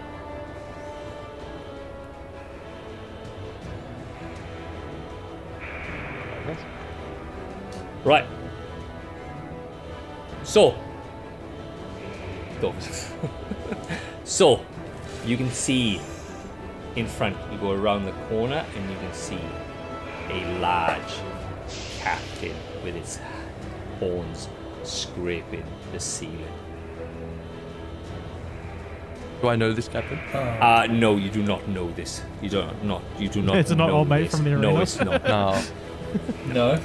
Right. 8.03 8.25
So. 10.43 10.75
So, 14.23 14.63
you 15.25 15.37
can 15.37 15.49
see 15.49 15.99
in 16.95 17.07
front. 17.07 17.35
You 17.51 17.57
go 17.57 17.71
around 17.71 18.05
the 18.05 18.11
corner 18.29 18.63
and 18.75 18.89
you 18.91 18.95
can 18.97 19.11
see 19.11 19.39
a 20.29 20.59
large 20.59 21.13
captain 21.99 22.55
with 22.83 22.95
its 22.95 23.19
horns 23.99 24.47
scraping 24.83 25.65
the 25.91 25.99
ceiling. 25.99 26.53
Do 29.41 29.47
I 29.47 29.55
know 29.55 29.71
this 29.71 29.87
captain? 29.87 30.17
Uh 30.33 30.87
no, 30.89 31.15
you 31.15 31.29
do 31.29 31.41
not 31.43 31.67
know 31.67 31.89
this. 31.91 32.21
You 32.41 32.49
don't 32.49 32.83
not 32.83 33.01
you 33.17 33.29
do 33.29 33.41
not 33.41 33.55
It's 33.57 33.69
not 33.71 33.87
know 33.87 33.95
old 33.97 34.09
mate 34.09 34.23
this. 34.23 34.35
from 34.35 34.43
the 34.43 34.51
No, 34.51 34.79
it's 34.81 34.99
not. 34.99 35.23
No. 35.27 35.61
No. 36.47 36.77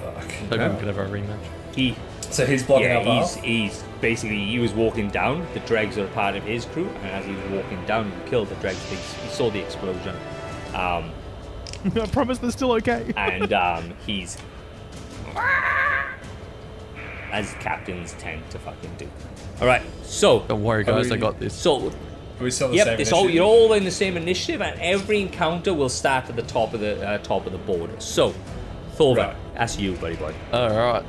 Fuck. 0.00 0.50
Maybe 0.50 0.68
we 0.68 0.76
could 0.78 0.88
have 0.88 0.98
a 0.98 1.06
rematch. 1.06 1.38
He 1.74 1.96
So 2.30 2.44
he's 2.46 2.62
blocking 2.64 2.86
yeah, 2.88 2.98
our 2.98 3.20
he's 3.22 3.34
he's 3.36 3.84
basically 4.00 4.44
he 4.46 4.58
was 4.58 4.72
walking 4.72 5.10
down. 5.10 5.46
The 5.54 5.60
dregs 5.60 5.96
are 5.98 6.04
a 6.06 6.08
part 6.08 6.34
of 6.34 6.42
his 6.42 6.64
crew, 6.64 6.88
and 6.88 7.06
as 7.06 7.24
he 7.24 7.32
was 7.34 7.44
walking 7.50 7.84
down, 7.86 8.10
he 8.10 8.30
killed 8.30 8.48
the 8.48 8.56
dregs. 8.56 8.82
He, 8.88 8.96
he 8.96 9.28
saw 9.28 9.50
the 9.50 9.60
explosion, 9.60 10.16
um, 10.74 11.10
I 12.00 12.06
promise 12.10 12.38
they're 12.38 12.50
still 12.50 12.72
okay. 12.72 13.12
and 13.16 13.52
um, 13.52 13.92
he's 14.06 14.38
As 17.32 17.54
captains 17.60 18.14
tend 18.18 18.48
to 18.50 18.58
fucking 18.58 18.90
do. 18.98 19.08
All 19.60 19.66
right, 19.66 19.82
so 20.02 20.40
Don't 20.48 20.62
worry, 20.62 20.84
guys. 20.84 21.10
I 21.10 21.16
got 21.16 21.38
this. 21.40 21.54
so 21.54 21.88
Are 21.88 21.92
we 22.44 22.50
still 22.50 22.68
the 22.68 22.76
yep, 22.76 22.86
same 22.86 23.00
it's 23.00 23.12
all 23.12 23.20
initiative? 23.20 23.34
you're 23.36 23.44
all 23.46 23.72
in 23.72 23.84
the 23.84 23.90
same 23.90 24.16
initiative, 24.18 24.60
and 24.60 24.78
every 24.80 25.20
encounter 25.22 25.72
will 25.72 25.88
start 25.88 26.28
at 26.28 26.36
the 26.36 26.42
top 26.42 26.74
of 26.74 26.80
the 26.80 27.06
uh, 27.08 27.18
top 27.18 27.46
of 27.46 27.52
the 27.52 27.58
board. 27.58 28.02
So, 28.02 28.34
Thorvald, 28.96 29.16
Right. 29.16 29.36
that's 29.54 29.78
you, 29.78 29.94
buddy 29.96 30.16
boy. 30.16 30.34
All 30.52 30.68
right. 30.70 31.04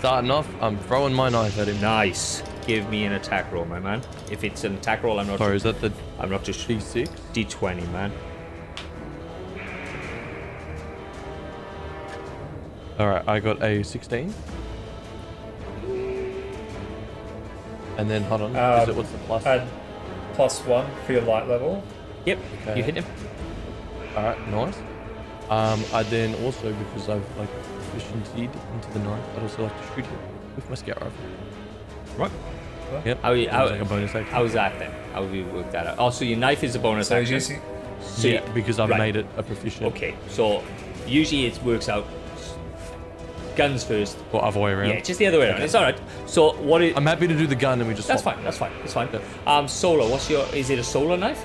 Starting 0.00 0.30
off, 0.30 0.46
I'm 0.60 0.78
throwing 0.80 1.14
my 1.14 1.30
knife 1.30 1.58
at 1.58 1.68
him. 1.68 1.80
Nice. 1.80 2.42
Give 2.66 2.86
me 2.90 3.04
an 3.04 3.12
attack 3.14 3.50
roll, 3.52 3.64
my 3.64 3.78
man. 3.80 4.02
If 4.30 4.44
it's 4.44 4.64
an 4.64 4.74
attack 4.74 5.02
roll, 5.04 5.18
I'm 5.20 5.26
not. 5.28 5.38
Sorry, 5.38 5.56
is 5.56 5.62
that 5.62 5.80
the 5.80 5.90
I'm 6.18 6.28
not 6.30 6.44
just 6.44 6.68
D6? 6.68 7.08
D20, 7.32 7.90
man. 7.92 8.12
All 12.98 13.06
right, 13.08 13.22
I 13.28 13.40
got 13.40 13.62
a 13.62 13.82
16. 13.82 14.32
And 17.98 18.10
then, 18.10 18.22
hold 18.24 18.42
on. 18.42 18.50
is 18.52 18.56
Um, 18.56 18.90
it 18.90 18.96
what's 18.96 19.10
the 19.10 19.18
plus? 19.18 19.46
Add 19.46 19.66
plus 20.34 20.60
one 20.66 20.86
for 21.06 21.12
your 21.12 21.22
light 21.22 21.48
level. 21.48 21.82
Yep, 22.26 22.38
Okay. 22.62 22.76
you 22.78 22.82
hit 22.82 22.96
him. 22.96 23.04
All 24.16 24.22
right, 24.22 24.48
nice. 24.50 24.76
Um, 25.48 25.82
I 25.94 26.02
then 26.04 26.34
also, 26.44 26.72
because 26.72 27.08
I've 27.08 27.38
like 27.38 27.48
proficiency 27.92 28.44
into 28.74 28.90
the 28.92 28.98
knife, 28.98 29.22
I'd 29.36 29.42
also 29.42 29.62
like 29.64 29.72
to 29.80 29.94
shoot 29.94 30.04
him 30.06 30.18
with 30.56 30.68
my 30.68 30.74
scout 30.74 31.00
rifle. 31.00 31.12
Right. 32.18 32.30
Yep. 33.04 33.22
How, 33.22 33.34
Sounds 33.34 33.50
how, 33.50 33.66
like 33.68 33.80
a 33.80 33.84
bonus 33.84 34.14
action. 34.14 34.32
how's 34.34 34.52
that 34.54 34.78
then? 34.78 34.92
How 35.12 35.22
have 35.22 35.34
you 35.34 35.44
worked 35.46 35.72
that 35.72 35.86
out? 35.86 35.96
Oh, 35.98 36.10
so 36.10 36.24
your 36.24 36.38
knife 36.38 36.64
is 36.64 36.74
a 36.74 36.78
bonus 36.78 37.08
So 37.08 37.16
action. 37.16 37.34
you 37.34 37.40
see, 37.40 37.58
So 38.00 38.28
yeah, 38.28 38.46
you- 38.46 38.52
because 38.54 38.78
I've 38.78 38.90
right. 38.90 38.98
made 38.98 39.16
it 39.16 39.26
a 39.36 39.42
proficient. 39.42 39.86
Okay, 39.94 40.14
so 40.28 40.62
usually 41.06 41.46
it 41.46 41.62
works 41.62 41.88
out 41.88 42.06
guns 43.56 43.82
first. 43.84 44.16
Or 44.32 44.44
other 44.44 44.60
way 44.60 44.72
around. 44.72 44.90
Yeah, 44.90 45.00
just 45.00 45.18
the 45.18 45.26
other 45.26 45.38
way 45.38 45.48
around. 45.48 45.62
It's 45.62 45.74
all 45.74 45.82
right. 45.82 45.98
So 46.26 46.54
what 46.58 46.82
is? 46.82 46.96
I'm 46.96 47.06
happy 47.06 47.26
to 47.26 47.36
do 47.36 47.46
the 47.46 47.54
gun 47.56 47.80
and 47.80 47.88
we 47.88 47.94
just. 47.94 48.08
that's 48.08 48.22
swap. 48.22 48.36
fine. 48.36 48.44
That's 48.44 48.58
fine. 48.58 48.72
That's 48.80 48.92
fine. 48.94 49.08
Um, 49.46 49.66
solar. 49.68 50.08
What's 50.08 50.28
your? 50.30 50.46
Is 50.54 50.70
it 50.70 50.78
a 50.78 50.84
solar 50.84 51.16
knife? 51.16 51.44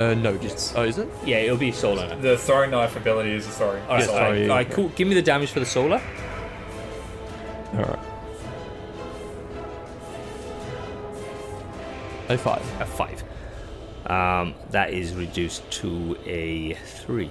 Uh, 0.00 0.14
no, 0.14 0.36
just. 0.38 0.56
Yes. 0.56 0.72
Oh, 0.76 0.82
is 0.84 0.98
it? 0.98 1.08
Yeah, 1.24 1.36
it'll 1.38 1.58
be 1.58 1.68
a 1.68 1.72
solar 1.74 2.08
knife. 2.08 2.22
the 2.22 2.38
throwing 2.38 2.70
knife 2.70 2.96
ability 2.96 3.32
is 3.32 3.46
a 3.46 3.50
throwing. 3.50 3.82
All 3.82 3.88
right, 3.90 4.00
Yes, 4.00 4.08
all 4.08 4.14
sorry, 4.16 4.30
right, 4.30 4.38
yeah, 4.46 4.48
all 4.50 4.56
right, 4.56 4.68
yeah. 4.68 4.74
cool. 4.74 4.88
Give 4.90 5.06
me 5.06 5.14
the 5.14 5.22
damage 5.22 5.50
for 5.52 5.60
the 5.60 5.66
solar. 5.66 6.00
All 7.74 7.82
right. 7.84 7.98
A 12.30 12.38
five. 12.38 12.62
A 12.80 12.86
five. 12.86 13.22
Um, 14.06 14.54
that 14.70 14.92
is 14.92 15.12
reduced 15.14 15.68
to 15.72 16.16
a 16.26 16.74
three. 16.74 17.30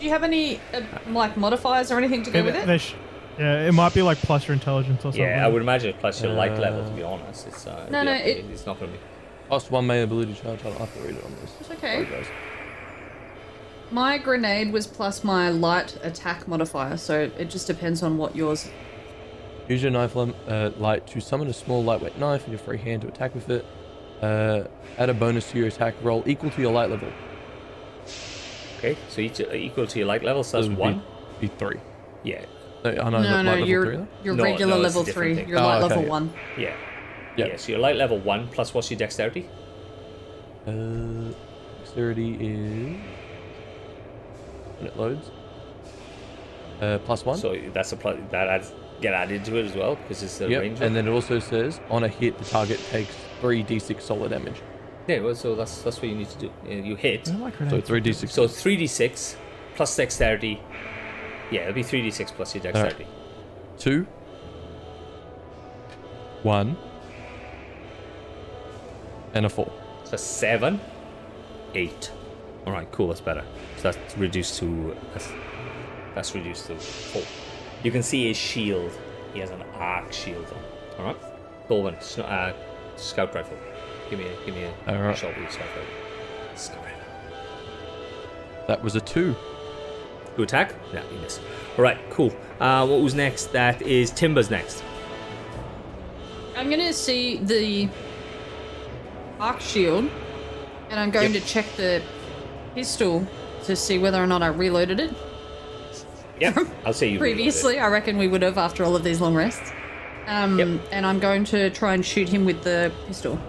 Do 0.00 0.06
you 0.06 0.12
have 0.12 0.24
any 0.24 0.56
uh, 0.72 0.80
like 1.08 1.36
modifiers 1.36 1.92
or 1.92 1.98
anything 1.98 2.22
to 2.24 2.30
go 2.30 2.42
with 2.42 2.56
it? 2.56 2.78
sh- 2.80 2.94
yeah, 3.38 3.66
it 3.68 3.72
might 3.72 3.94
be 3.94 4.02
like 4.02 4.18
plus 4.18 4.48
your 4.48 4.54
intelligence 4.54 5.00
or 5.00 5.12
something. 5.12 5.20
Yeah, 5.22 5.44
I 5.44 5.48
would 5.48 5.62
imagine 5.62 5.94
plus 6.00 6.20
your 6.22 6.32
light 6.32 6.52
Uh, 6.52 6.60
level. 6.60 6.84
To 6.84 6.90
be 6.90 7.02
honest, 7.02 7.46
it's 7.46 7.66
uh, 7.66 7.86
No, 7.90 8.00
it'd 8.00 8.06
no, 8.06 8.12
be 8.14 8.18
okay. 8.20 8.30
it- 8.40 8.44
it's 8.50 8.66
not 8.66 8.78
going 8.80 8.90
to 8.92 8.98
be. 8.98 9.04
Plus 9.48 9.70
one 9.70 9.86
main 9.86 10.02
ability 10.04 10.34
charge. 10.34 10.64
I'll 10.64 10.72
have 10.72 10.92
to 10.94 11.00
read 11.00 11.16
it 11.16 11.24
on 11.24 11.34
this. 11.40 11.52
It's 11.60 11.70
okay. 11.70 12.04
Sorry, 12.04 12.06
guys. 12.06 12.26
My 13.90 14.18
grenade 14.18 14.72
was 14.72 14.86
plus 14.86 15.24
my 15.24 15.48
light 15.50 15.98
attack 16.02 16.46
modifier, 16.46 16.96
so 16.96 17.30
it 17.36 17.50
just 17.50 17.66
depends 17.66 18.02
on 18.02 18.16
what 18.18 18.36
yours. 18.36 18.70
Use 19.68 19.82
your 19.82 19.90
knife 19.90 20.14
lim- 20.16 20.34
uh, 20.48 20.70
light 20.78 21.06
to 21.08 21.20
summon 21.20 21.48
a 21.48 21.52
small 21.52 21.82
lightweight 21.82 22.18
knife 22.18 22.44
in 22.46 22.52
your 22.52 22.58
free 22.58 22.78
hand 22.78 23.02
to 23.02 23.08
attack 23.08 23.34
with 23.34 23.48
it. 23.50 23.64
Uh, 24.22 24.64
add 24.98 25.08
a 25.10 25.14
bonus 25.14 25.50
to 25.50 25.58
your 25.58 25.66
attack 25.68 25.94
roll 26.02 26.22
equal 26.26 26.50
to 26.50 26.60
your 26.60 26.72
light 26.72 26.90
level. 26.90 27.08
Okay, 28.80 28.96
so 29.10 29.20
each 29.20 29.42
uh, 29.42 29.52
equal 29.52 29.86
to 29.86 29.98
your 29.98 30.08
light 30.08 30.24
level, 30.24 30.42
so 30.42 30.56
that's 30.56 30.72
it 30.72 30.78
one. 30.78 31.02
Be, 31.38 31.48
be 31.48 31.54
three. 31.58 31.76
Yeah, 32.22 32.46
No, 32.82 32.90
I 32.90 32.94
know, 32.94 33.10
No, 33.10 33.20
no, 33.20 33.20
light 33.20 33.44
level 33.44 33.68
you're 33.68 33.84
three, 33.84 34.06
you're 34.24 34.34
No, 34.34 34.42
regular 34.44 34.74
no, 34.76 34.80
level 34.80 35.04
three. 35.04 35.34
thing. 35.34 35.48
You're 35.50 35.58
Oh, 35.58 35.62
light 35.66 35.82
okay, 35.82 35.88
level 35.88 36.02
yeah. 36.04 36.08
one. 36.08 36.32
yeah, 36.56 36.76
Yeah. 37.36 37.46
yeah. 37.46 37.56
So 37.58 37.72
your 37.72 37.78
light 37.78 37.96
level 37.96 38.18
one 38.18 38.48
plus 38.48 38.72
what's 38.72 38.90
your 38.90 38.96
dexterity? 38.96 39.50
Uh, 40.66 41.34
dexterity 41.78 42.32
is 42.40 42.96
when 44.78 44.86
it 44.86 44.96
loads. 44.96 45.30
Uh, 46.80 46.98
plus 47.04 47.26
one. 47.26 47.36
So 47.36 47.54
that's 47.74 47.92
a 47.92 47.96
plus 47.98 48.18
that 48.30 48.48
adds 48.48 48.72
get 49.02 49.12
added 49.12 49.44
to 49.44 49.56
it 49.56 49.66
as 49.66 49.74
well 49.74 49.96
because 49.96 50.22
it's 50.22 50.38
the 50.38 50.48
yep. 50.48 50.62
range. 50.62 50.80
And 50.80 50.96
then 50.96 51.06
it 51.06 51.10
also 51.10 51.38
says 51.38 51.80
on 51.90 52.04
a 52.04 52.08
hit, 52.08 52.38
the 52.38 52.44
target 52.46 52.80
takes 52.90 53.14
three 53.42 53.62
d6 53.62 54.00
solar 54.00 54.30
damage. 54.30 54.62
Yeah, 55.06 55.20
well, 55.20 55.34
so 55.34 55.54
that's 55.54 55.82
that's 55.82 55.96
what 55.98 56.08
you 56.08 56.14
need 56.14 56.28
to 56.30 56.38
do. 56.38 56.52
Uh, 56.66 56.70
You 56.70 56.96
hit, 56.96 57.26
like 57.40 57.54
So 57.54 57.64
grenades. 57.66 57.86
three 57.88 58.00
d6. 58.00 58.28
so 58.30 58.46
three 58.48 58.76
d 58.76 58.86
six 58.86 59.36
plus 59.74 59.96
dexterity. 59.96 60.60
Yeah, 61.50 61.62
it'll 61.62 61.74
be 61.74 61.82
three 61.82 62.02
d 62.02 62.10
six 62.10 62.30
plus 62.30 62.54
your 62.54 62.62
dexterity. 62.62 63.06
two, 63.78 64.06
one, 66.42 66.76
and 69.34 69.46
a 69.46 69.48
four. 69.48 69.70
So 70.04 70.16
seven, 70.16 70.80
eight. 71.74 72.10
All 72.66 72.72
right, 72.72 72.90
cool. 72.92 73.08
That's 73.08 73.20
better. 73.20 73.44
So 73.78 73.90
that's 73.90 74.16
reduced 74.18 74.58
to 74.60 74.96
that's, 75.12 75.28
that's 76.14 76.34
reduced 76.34 76.66
to 76.66 76.76
four. 76.76 77.22
You 77.82 77.90
can 77.90 78.02
see 78.02 78.28
his 78.28 78.36
shield. 78.36 78.92
He 79.32 79.40
has 79.40 79.50
an 79.50 79.62
arc 79.74 80.12
shield 80.12 80.46
on. 80.52 80.62
All 80.98 81.04
right, 81.14 81.68
Golden, 81.68 82.00
sn- 82.00 82.22
uh, 82.22 82.52
scout 82.96 83.34
rifle. 83.34 83.56
Give 84.10 84.18
me 84.18 84.26
a 84.26 84.44
give 84.46 84.54
me 84.54 84.64
a 84.64 84.74
All 84.88 85.00
right. 85.00 85.16
shot 85.16 85.28
with 85.30 85.38
your 85.38 85.50
scout 85.50 85.66
rifle. 85.76 86.84
That 88.66 88.82
was 88.84 88.94
a 88.96 89.00
two. 89.00 89.34
To 90.36 90.42
attack? 90.42 90.74
No, 90.94 91.02
you 91.12 91.18
miss. 91.20 91.40
All 91.76 91.82
right, 91.82 91.98
cool. 92.10 92.32
Uh, 92.60 92.86
what 92.86 93.00
was 93.00 93.14
next? 93.14 93.52
That 93.52 93.82
is 93.82 94.10
Timber's 94.12 94.48
next. 94.50 94.84
I'm 96.56 96.70
gonna 96.70 96.92
see 96.92 97.38
the 97.38 97.88
arc 99.40 99.60
shield, 99.60 100.08
and 100.90 101.00
I'm 101.00 101.10
going 101.10 101.32
Yep. 101.32 101.42
to 101.42 101.48
check 101.48 101.66
the 101.76 102.02
pistol 102.74 103.26
to 103.64 103.74
see 103.74 103.98
whether 103.98 104.22
or 104.22 104.26
not 104.26 104.42
I 104.42 104.48
reloaded 104.48 105.00
it. 105.00 105.14
Yep, 106.40 106.58
I'll 106.84 106.92
see 106.92 107.08
you 107.08 107.18
reload 107.18 107.32
it. 107.32 107.34
Previously, 107.36 107.78
I 107.80 107.88
reckon 107.88 108.18
we 108.18 108.28
would 108.28 108.42
have 108.42 108.56
after 108.58 108.84
all 108.84 108.94
of 108.94 109.02
these 109.02 109.20
long 109.20 109.34
rests. 109.34 109.72
Um, 110.26 110.58
Yep. 110.58 110.80
And 110.92 111.06
I'm 111.06 111.18
going 111.18 111.44
to 111.46 111.70
try 111.70 111.94
and 111.94 112.04
shoot 112.06 112.28
him 112.28 112.44
with 112.44 112.62
the 112.62 112.92
pistol. 113.08 113.40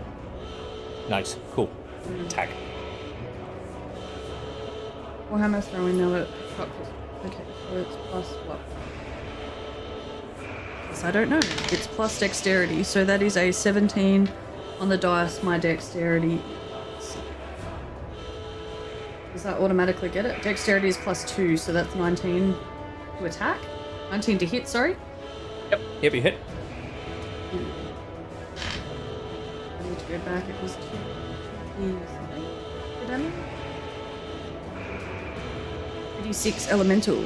Nice, 1.11 1.35
cool. 1.51 1.69
Attack. 2.25 2.49
Warhammer 5.29 5.61
throwing 5.61 5.97
now 5.97 6.15
at. 6.15 6.27
Okay, 7.25 7.43
so 7.69 7.75
it's 7.75 7.97
plus 8.09 8.27
what? 8.47 8.59
Yes, 10.87 11.03
I 11.03 11.11
don't 11.11 11.29
know. 11.29 11.41
It's 11.69 11.85
plus 11.85 12.17
dexterity, 12.17 12.83
so 12.83 13.03
that 13.03 13.21
is 13.21 13.35
a 13.35 13.51
17 13.51 14.31
on 14.79 14.87
the 14.87 14.97
dice. 14.97 15.43
My 15.43 15.57
dexterity. 15.57 16.41
Does 19.33 19.43
that 19.43 19.59
automatically 19.59 20.07
get 20.07 20.25
it? 20.25 20.41
Dexterity 20.41 20.87
is 20.87 20.97
plus 20.97 21.29
two, 21.29 21.57
so 21.57 21.73
that's 21.73 21.93
19 21.93 22.55
to 23.19 23.25
attack. 23.25 23.59
19 24.11 24.37
to 24.37 24.45
hit. 24.45 24.65
Sorry. 24.65 24.95
Yep, 25.71 25.81
yep, 26.01 26.13
you 26.13 26.21
hit. 26.21 26.37
I 29.79 29.83
need 29.83 29.99
to 29.99 30.05
go 30.05 30.17
back. 30.19 30.47
It 30.47 30.61
was 30.61 30.75
two. 31.77 31.91
two 31.91 31.99
something. 32.07 32.45
I 33.11 33.17
know? 33.17 33.31
36 36.17 36.67
elemental. 36.69 37.23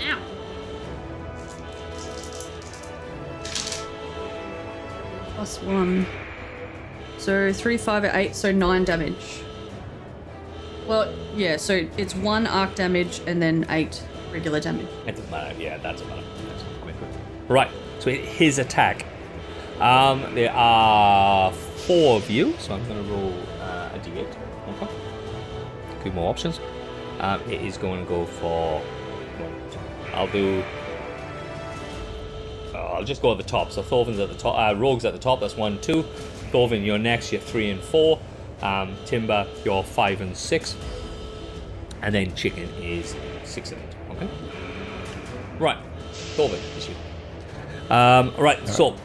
Ow. 0.00 0.18
Plus 5.34 5.62
one. 5.62 6.06
So 7.18 7.52
three, 7.52 7.76
five, 7.76 8.04
eight, 8.04 8.34
so 8.34 8.50
nine 8.50 8.84
damage. 8.84 9.42
Well, 10.86 11.14
yeah, 11.34 11.56
so 11.56 11.88
it's 11.96 12.14
one 12.14 12.46
arc 12.46 12.74
damage 12.74 13.20
and 13.26 13.40
then 13.40 13.64
eight 13.70 14.02
regular 14.32 14.60
damage. 14.60 14.88
It 15.06 15.12
doesn't 15.12 15.30
matter. 15.30 15.54
Yeah, 15.60 15.78
that 15.78 15.92
doesn't 15.92 16.08
matter. 16.08 16.22
That's 16.48 16.64
quick, 16.82 16.96
quick. 16.98 17.10
Right. 17.48 17.70
So 18.00 18.10
his 18.10 18.58
attack. 18.58 19.06
Um, 19.78 20.34
there 20.34 20.52
are 20.52 21.52
four 21.86 22.16
of 22.16 22.30
you, 22.30 22.54
so 22.58 22.74
I'm 22.74 22.86
going 22.86 23.04
to 23.04 23.10
roll 23.10 23.34
uh, 23.60 23.90
a 23.94 23.98
d8. 23.98 24.36
Okay. 24.68 24.88
Two 26.02 26.12
more 26.12 26.30
options. 26.30 26.60
Um, 27.20 27.40
it 27.42 27.60
is 27.62 27.76
going 27.76 28.04
to 28.04 28.08
go 28.08 28.24
for. 28.26 28.82
I'll 30.14 30.28
do. 30.28 30.62
uh, 32.74 32.78
I'll 32.78 33.04
just 33.04 33.22
go 33.22 33.32
at 33.32 33.38
the 33.38 33.44
top. 33.44 33.72
So 33.72 33.82
Thorvin's 33.82 34.18
at 34.18 34.28
the 34.28 34.36
top. 34.36 34.56
Uh, 34.58 34.78
Rorg's 34.78 35.04
at 35.04 35.12
the 35.12 35.18
top. 35.18 35.40
That's 35.40 35.56
one, 35.56 35.80
two. 35.80 36.02
Thorvin, 36.52 36.84
you're 36.84 36.98
next. 36.98 37.32
You're 37.32 37.40
three 37.40 37.70
and 37.70 37.80
four. 37.80 38.20
Um, 38.60 38.94
Timber, 39.06 39.46
you're 39.64 39.82
five 39.82 40.20
and 40.20 40.36
six. 40.36 40.76
And 42.02 42.14
then 42.14 42.34
Chicken 42.34 42.68
is 42.80 43.14
six 43.44 43.72
and 43.72 43.80
eight. 43.80 44.16
Okay. 44.16 44.28
Right. 45.58 45.78
Thorvin, 46.36 46.60
it's 46.76 46.88
you. 46.88 46.94
Um, 47.90 48.32
right, 48.38 48.66
so 48.68 48.96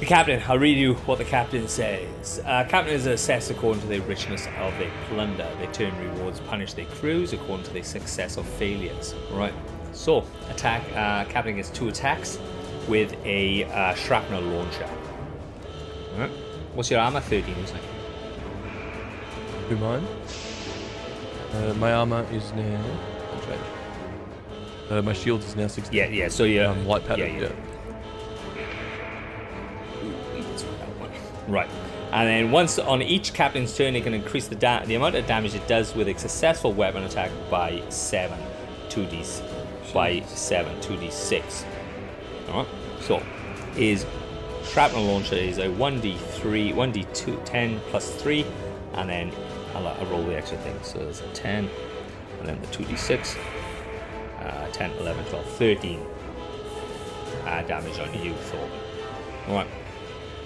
the 0.00 0.06
captain, 0.06 0.42
I'll 0.48 0.58
read 0.58 0.78
you 0.78 0.94
what 0.94 1.18
the 1.18 1.24
captain 1.24 1.68
says. 1.68 2.40
Uh, 2.44 2.64
captain 2.68 2.94
is 2.94 3.06
assessed 3.06 3.50
according 3.50 3.82
to 3.82 3.86
the 3.88 4.00
richness 4.00 4.46
of 4.58 4.76
their 4.78 4.90
plunder. 5.08 5.46
Their 5.58 5.70
turn 5.72 5.96
rewards 5.98 6.40
punish 6.40 6.72
their 6.72 6.86
crews 6.86 7.32
according 7.32 7.66
to 7.66 7.72
their 7.72 7.84
success 7.84 8.36
or 8.38 8.44
failures. 8.44 9.14
Right. 9.30 9.52
So, 9.92 10.24
attack. 10.48 10.82
Uh, 10.94 11.24
Captain 11.30 11.56
gets 11.56 11.68
two 11.70 11.88
attacks 11.88 12.38
with 12.88 13.14
a 13.24 13.64
uh, 13.64 13.94
shrapnel 13.94 14.40
launcher. 14.40 14.88
Alright. 16.14 16.30
What's 16.74 16.90
your 16.90 17.00
armor? 17.00 17.20
13, 17.20 17.54
isn't 17.56 17.76
it? 17.76 17.82
Do 19.68 19.76
mine. 19.76 20.06
Uh, 21.52 21.74
my 21.74 21.92
armor 21.92 22.26
is 22.32 22.52
now. 22.52 22.82
I'll 23.34 23.40
change. 23.42 23.60
Uh, 24.90 25.02
my 25.02 25.12
shield 25.12 25.42
is 25.42 25.56
now 25.56 25.66
60. 25.66 25.94
Yeah, 25.94 26.06
yeah. 26.06 26.28
So 26.28 26.44
you're 26.44 26.66
Um, 26.66 26.86
light 26.86 27.04
pattern. 27.06 27.26
Yeah, 27.34 27.40
Yeah, 27.40 27.48
yeah. 27.48 27.69
Right. 31.50 31.68
And 32.12 32.28
then 32.28 32.50
once 32.50 32.78
on 32.78 33.02
each 33.02 33.32
captain's 33.34 33.76
turn, 33.76 33.94
it 33.94 34.02
can 34.02 34.14
increase 34.14 34.48
the 34.48 34.56
da- 34.56 34.84
the 34.84 34.94
amount 34.94 35.14
of 35.14 35.26
damage 35.26 35.54
it 35.54 35.66
does 35.68 35.94
with 35.94 36.08
a 36.08 36.18
successful 36.18 36.72
weapon 36.72 37.04
attack 37.04 37.30
by 37.50 37.82
seven, 37.88 38.38
two 38.88 39.06
d 39.06 39.24
by 39.94 40.20
seven, 40.22 40.80
two 40.80 40.96
d 40.96 41.10
six. 41.10 41.64
All 42.48 42.64
right. 42.64 42.68
So, 43.00 43.22
is 43.76 44.06
shrapnel 44.64 45.04
launcher 45.04 45.36
is 45.36 45.58
a 45.58 45.68
one 45.68 46.00
d 46.00 46.16
three, 46.16 46.72
one 46.72 46.90
d 46.90 47.06
two, 47.14 47.40
10 47.44 47.80
plus 47.90 48.14
three, 48.16 48.44
and 48.94 49.08
then 49.08 49.32
I'll, 49.74 49.86
I'll 49.86 50.06
roll 50.06 50.24
the 50.24 50.36
extra 50.36 50.58
thing. 50.58 50.78
So 50.82 50.98
there's 50.98 51.20
a 51.20 51.28
ten, 51.28 51.70
and 52.40 52.48
then 52.48 52.60
the 52.60 52.66
two 52.68 52.84
d 52.84 52.96
six. 52.96 53.36
Uh, 54.40 54.66
10, 54.72 54.92
11, 54.92 55.22
12, 55.26 55.46
13 55.46 56.00
uh, 57.44 57.62
damage 57.62 57.98
on 57.98 58.24
you, 58.24 58.32
Thor. 58.32 58.68
Alright. 59.48 59.66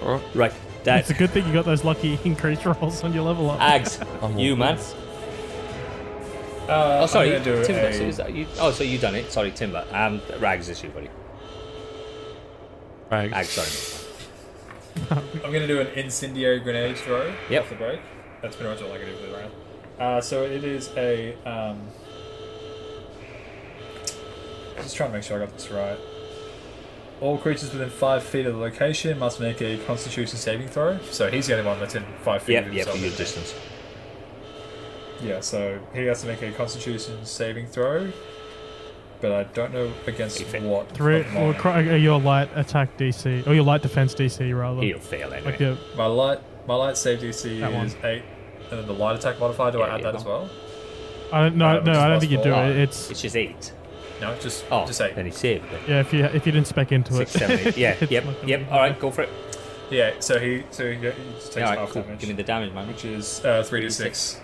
Alright. 0.02 0.22
Right. 0.34 0.52
That 0.84 1.00
It's 1.00 1.10
a 1.10 1.14
good 1.14 1.30
thing 1.30 1.46
you 1.46 1.52
got 1.52 1.64
those 1.64 1.82
lucky 1.84 2.18
increase 2.24 2.64
rolls 2.64 3.02
on 3.04 3.12
your 3.12 3.22
level 3.24 3.50
up. 3.50 3.60
Ags, 3.60 4.00
I'm 4.22 4.38
you 4.38 4.52
all 4.52 4.56
man. 4.58 4.78
Uh, 6.68 7.00
Oh, 7.02 7.06
sorry, 7.06 7.34
I'm 7.36 7.42
gonna 7.42 7.56
do 7.60 7.64
Timber. 7.64 7.88
a- 7.88 7.92
So 7.94 8.02
is 8.04 8.16
that 8.18 8.34
you? 8.34 8.46
Oh, 8.58 8.70
so 8.70 8.84
you 8.84 8.98
done 8.98 9.14
it. 9.14 9.30
Sorry, 9.32 9.50
Timber. 9.50 9.84
Um, 9.92 10.20
Rags 10.38 10.68
is 10.68 10.82
you, 10.82 10.90
buddy. 10.90 11.08
Rags. 13.10 13.32
Ags, 13.34 14.04
sorry. 15.06 15.20
I'm 15.44 15.52
gonna 15.52 15.66
do 15.66 15.80
an 15.80 15.88
incendiary 15.88 16.60
grenade 16.60 16.96
throw 16.98 17.32
Yep. 17.50 17.62
off 17.62 17.68
the 17.70 17.74
break. 17.76 18.00
That's 18.42 18.56
pretty 18.56 18.70
much 18.70 18.82
all 18.82 18.92
I 18.92 18.98
can 18.98 19.06
do 19.08 19.16
for 19.16 19.26
the 19.26 19.32
round. 19.36 19.52
Uh, 19.98 20.20
so 20.20 20.42
it 20.44 20.64
is 20.64 20.90
a. 20.96 21.34
Um, 21.46 21.80
just 24.76 24.96
trying 24.96 25.10
to 25.10 25.14
make 25.16 25.24
sure 25.24 25.36
I 25.42 25.46
got 25.46 25.52
this 25.54 25.70
right. 25.70 25.98
All 27.20 27.38
creatures 27.38 27.72
within 27.72 27.90
five 27.90 28.22
feet 28.22 28.44
of 28.46 28.54
the 28.54 28.60
location 28.60 29.18
must 29.18 29.40
make 29.40 29.62
a 29.62 29.78
Constitution 29.86 30.36
saving 30.36 30.68
throw. 30.68 30.98
So 31.10 31.30
he's 31.30 31.46
the 31.46 31.54
only 31.56 31.66
one 31.66 31.78
that's 31.78 31.94
in 31.94 32.04
five 32.22 32.42
feet. 32.42 32.54
Yep, 32.54 32.66
of 32.66 32.74
yep, 32.74 32.86
your 32.86 33.10
distance. 33.12 33.54
Yeah, 35.22 35.40
so 35.40 35.78
he 35.94 36.04
has 36.06 36.20
to 36.22 36.26
make 36.26 36.42
a 36.42 36.50
Constitution 36.52 37.24
saving 37.24 37.68
throw, 37.68 38.10
but 39.20 39.32
I 39.32 39.44
don't 39.44 39.72
know 39.72 39.90
against 40.06 40.38
He 40.38 40.44
failed. 40.44 40.64
what. 40.64 40.90
Three, 40.90 41.20
of 41.20 41.36
or 41.36 41.52
mine. 41.52 41.54
cri- 41.54 41.90
uh, 41.90 41.94
your 41.94 42.20
light 42.20 42.50
attack 42.56 42.98
DC, 42.98 43.46
or 43.46 43.54
your 43.54 43.64
light 43.64 43.80
defense 43.82 44.14
DC 44.14 44.52
rather. 44.58 44.82
He'll 44.82 44.98
fail 44.98 45.32
anyway. 45.32 45.52
Like 45.52 45.60
your, 45.60 45.78
My 45.96 46.06
light, 46.06 46.40
my 46.66 46.74
light 46.74 46.96
save 46.96 47.20
DC 47.20 47.60
That 47.60 47.72
one. 47.72 47.86
is 47.86 47.96
eight, 48.02 48.22
and 48.70 48.80
then 48.80 48.86
the 48.86 48.92
light 48.92 49.16
attack 49.16 49.38
modifier. 49.38 49.70
Do 49.70 49.78
Yeah, 49.78 49.84
I 49.84 49.94
add 49.94 50.00
yeah. 50.00 50.10
that 50.10 50.14
as 50.16 50.24
well? 50.24 50.50
I 51.32 51.40
don't, 51.44 51.56
no, 51.56 51.66
Uh, 51.66 51.72
no, 51.74 51.78
which 51.80 51.88
is 51.90 51.96
I 51.98 52.08
don't 52.08 52.20
think 52.20 52.32
you 52.32 52.42
do 52.42 52.50
four. 52.52 52.64
it. 52.64 52.76
It's 52.76 53.10
It's 53.10 53.22
just 53.22 53.36
eight. 53.36 53.72
No, 54.20 54.34
just 54.40 54.64
Oh, 54.70 54.86
just 54.86 55.00
eight. 55.00 55.14
then 55.16 55.24
he 55.26 55.30
saved 55.32 55.64
it. 55.72 55.80
yeah. 55.88 56.00
If 56.00 56.12
you 56.12 56.24
if 56.24 56.46
you 56.46 56.52
didn't 56.52 56.66
spec 56.68 56.92
into 56.92 57.12
Six, 57.14 57.34
it, 57.34 57.38
seven, 57.38 57.58
eight. 57.68 57.76
Yeah, 57.76 57.96
yep, 58.10 58.24
yep. 58.46 58.70
All 58.70 58.78
right, 58.78 58.98
go 58.98 59.10
for 59.10 59.22
it. 59.22 59.28
Yeah, 59.90 60.14
so 60.20 60.38
he 60.38 60.64
so 60.70 60.88
he, 60.90 60.96
he 60.96 61.02
just 61.02 61.52
takes 61.52 61.56
Yeah, 61.56 61.64
all 61.64 61.70
right, 61.70 61.78
half 61.80 61.90
cool. 61.90 62.02
damage, 62.02 62.20
Give 62.20 62.28
me 62.30 62.34
the 62.36 62.42
damage, 62.42 62.72
man. 62.72 62.88
which 62.88 63.04
is 63.04 63.44
uh, 63.44 63.62
three 63.64 63.80
to 63.82 63.90
six. 63.90 64.40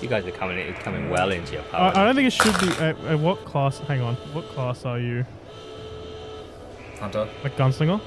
You 0.00 0.08
guys 0.08 0.24
are 0.24 0.30
coming 0.30 0.58
in, 0.58 0.72
coming 0.74 1.10
well 1.10 1.30
into 1.30 1.54
your 1.54 1.62
power. 1.64 1.92
I 1.94 2.04
don't 2.04 2.14
think 2.14 2.28
it 2.28 2.32
should 2.32 2.58
be. 2.60 2.68
Uh, 2.82 3.14
uh, 3.14 3.18
what 3.18 3.44
class? 3.44 3.78
Hang 3.80 4.00
on. 4.00 4.14
What 4.32 4.46
class 4.50 4.84
are 4.84 4.98
you? 4.98 5.26
Hunter. 6.98 7.28
Like 7.42 7.56
gunslinger? 7.56 8.00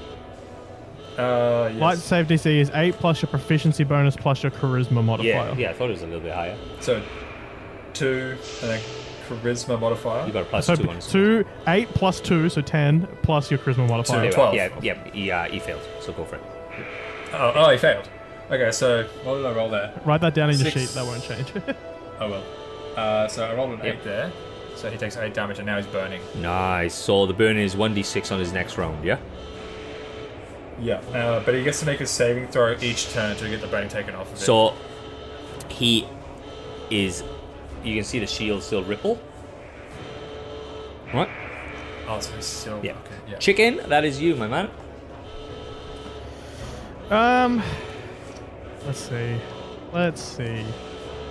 Uh, 1.18 1.68
yes. 1.72 1.80
Light 1.80 1.98
save 1.98 2.26
DC 2.26 2.46
is 2.46 2.70
eight 2.74 2.94
plus 2.96 3.22
your 3.22 3.28
proficiency 3.28 3.84
bonus 3.84 4.16
plus 4.16 4.42
your 4.42 4.50
charisma 4.50 5.04
modifier. 5.04 5.32
yeah, 5.50 5.54
yeah. 5.56 5.70
I 5.70 5.72
thought 5.72 5.88
it 5.90 5.92
was 5.92 6.02
a 6.02 6.06
little 6.06 6.20
bit 6.20 6.32
higher. 6.34 6.56
So 6.80 7.02
two 7.92 8.36
I 8.62 8.66
then 8.66 8.80
charisma 9.28 9.78
modifier. 9.80 10.26
You 10.26 10.32
got 10.32 10.42
a 10.42 10.46
plus 10.46 10.66
So 10.66 10.76
two 10.76 10.88
on. 10.90 11.00
two, 11.00 11.44
eight 11.68 11.88
plus 11.90 12.20
two, 12.20 12.48
so 12.48 12.60
ten 12.60 13.06
plus 13.22 13.50
your 13.50 13.58
charisma 13.58 13.88
modifier. 13.88 14.22
There 14.22 14.32
Twelve. 14.32 14.52
are. 14.54 14.56
Yeah, 14.56 14.68
yeah. 14.82 15.10
He, 15.12 15.30
uh, 15.30 15.44
he 15.48 15.58
failed. 15.58 15.82
So 16.00 16.12
go 16.12 16.24
for 16.24 16.36
it. 16.36 16.42
Oh, 17.32 17.52
oh, 17.54 17.70
he 17.70 17.78
failed. 17.78 18.08
Okay, 18.50 18.70
so 18.72 19.04
what 19.24 19.36
did 19.36 19.46
I 19.46 19.52
roll 19.54 19.70
there? 19.70 19.92
Write 20.04 20.20
that 20.20 20.34
down 20.34 20.50
in 20.50 20.58
your 20.58 20.70
sheet. 20.70 20.88
That 20.90 21.04
won't 21.04 21.22
change. 21.22 21.52
Oh 22.20 22.30
well. 22.30 22.44
Uh, 22.96 23.26
so 23.26 23.44
I 23.44 23.54
rolled 23.56 23.72
an 23.72 23.84
Yep. 23.84 23.94
eight 23.96 24.04
there. 24.04 24.30
So 24.76 24.88
he 24.88 24.96
takes 24.96 25.16
eight 25.16 25.34
damage 25.34 25.58
and 25.58 25.66
now 25.66 25.78
he's 25.78 25.86
burning. 25.86 26.20
Nice. 26.36 26.94
So 26.94 27.26
the 27.26 27.32
burning 27.32 27.64
is 27.64 27.76
one 27.76 27.92
d 27.92 28.04
six 28.04 28.30
on 28.30 28.38
his 28.38 28.52
next 28.52 28.78
round. 28.78 29.04
Yeah. 29.04 29.18
Yeah. 30.80 30.98
Uh, 31.12 31.40
but 31.44 31.54
he 31.54 31.64
gets 31.64 31.80
to 31.80 31.86
make 31.86 32.00
a 32.00 32.06
saving 32.06 32.46
throw 32.48 32.76
each 32.80 33.10
turn 33.12 33.36
to 33.38 33.48
get 33.48 33.60
the 33.60 33.66
burning 33.66 33.88
taken 33.88 34.14
off 34.14 34.28
of 34.32 34.34
it. 34.38 34.40
So 34.40 34.74
he 35.68 36.06
is. 36.90 37.24
You 37.84 37.94
can 37.94 38.04
see 38.04 38.18
the 38.18 38.26
shield 38.26 38.62
still 38.62 38.82
ripple. 38.82 39.16
What? 41.12 41.28
oh, 42.08 42.18
so 42.20 42.32
he's 42.34 42.44
still 42.44 42.80
Yeah. 42.82 42.92
okay. 42.92 43.14
Yeah. 43.28 43.36
Chicken, 43.38 43.80
that 43.88 44.04
is 44.04 44.20
you, 44.20 44.34
my 44.36 44.48
man. 44.48 44.70
um, 47.10 47.62
let's 48.86 48.98
see. 48.98 49.36
Let's 49.92 50.22
see. 50.22 50.64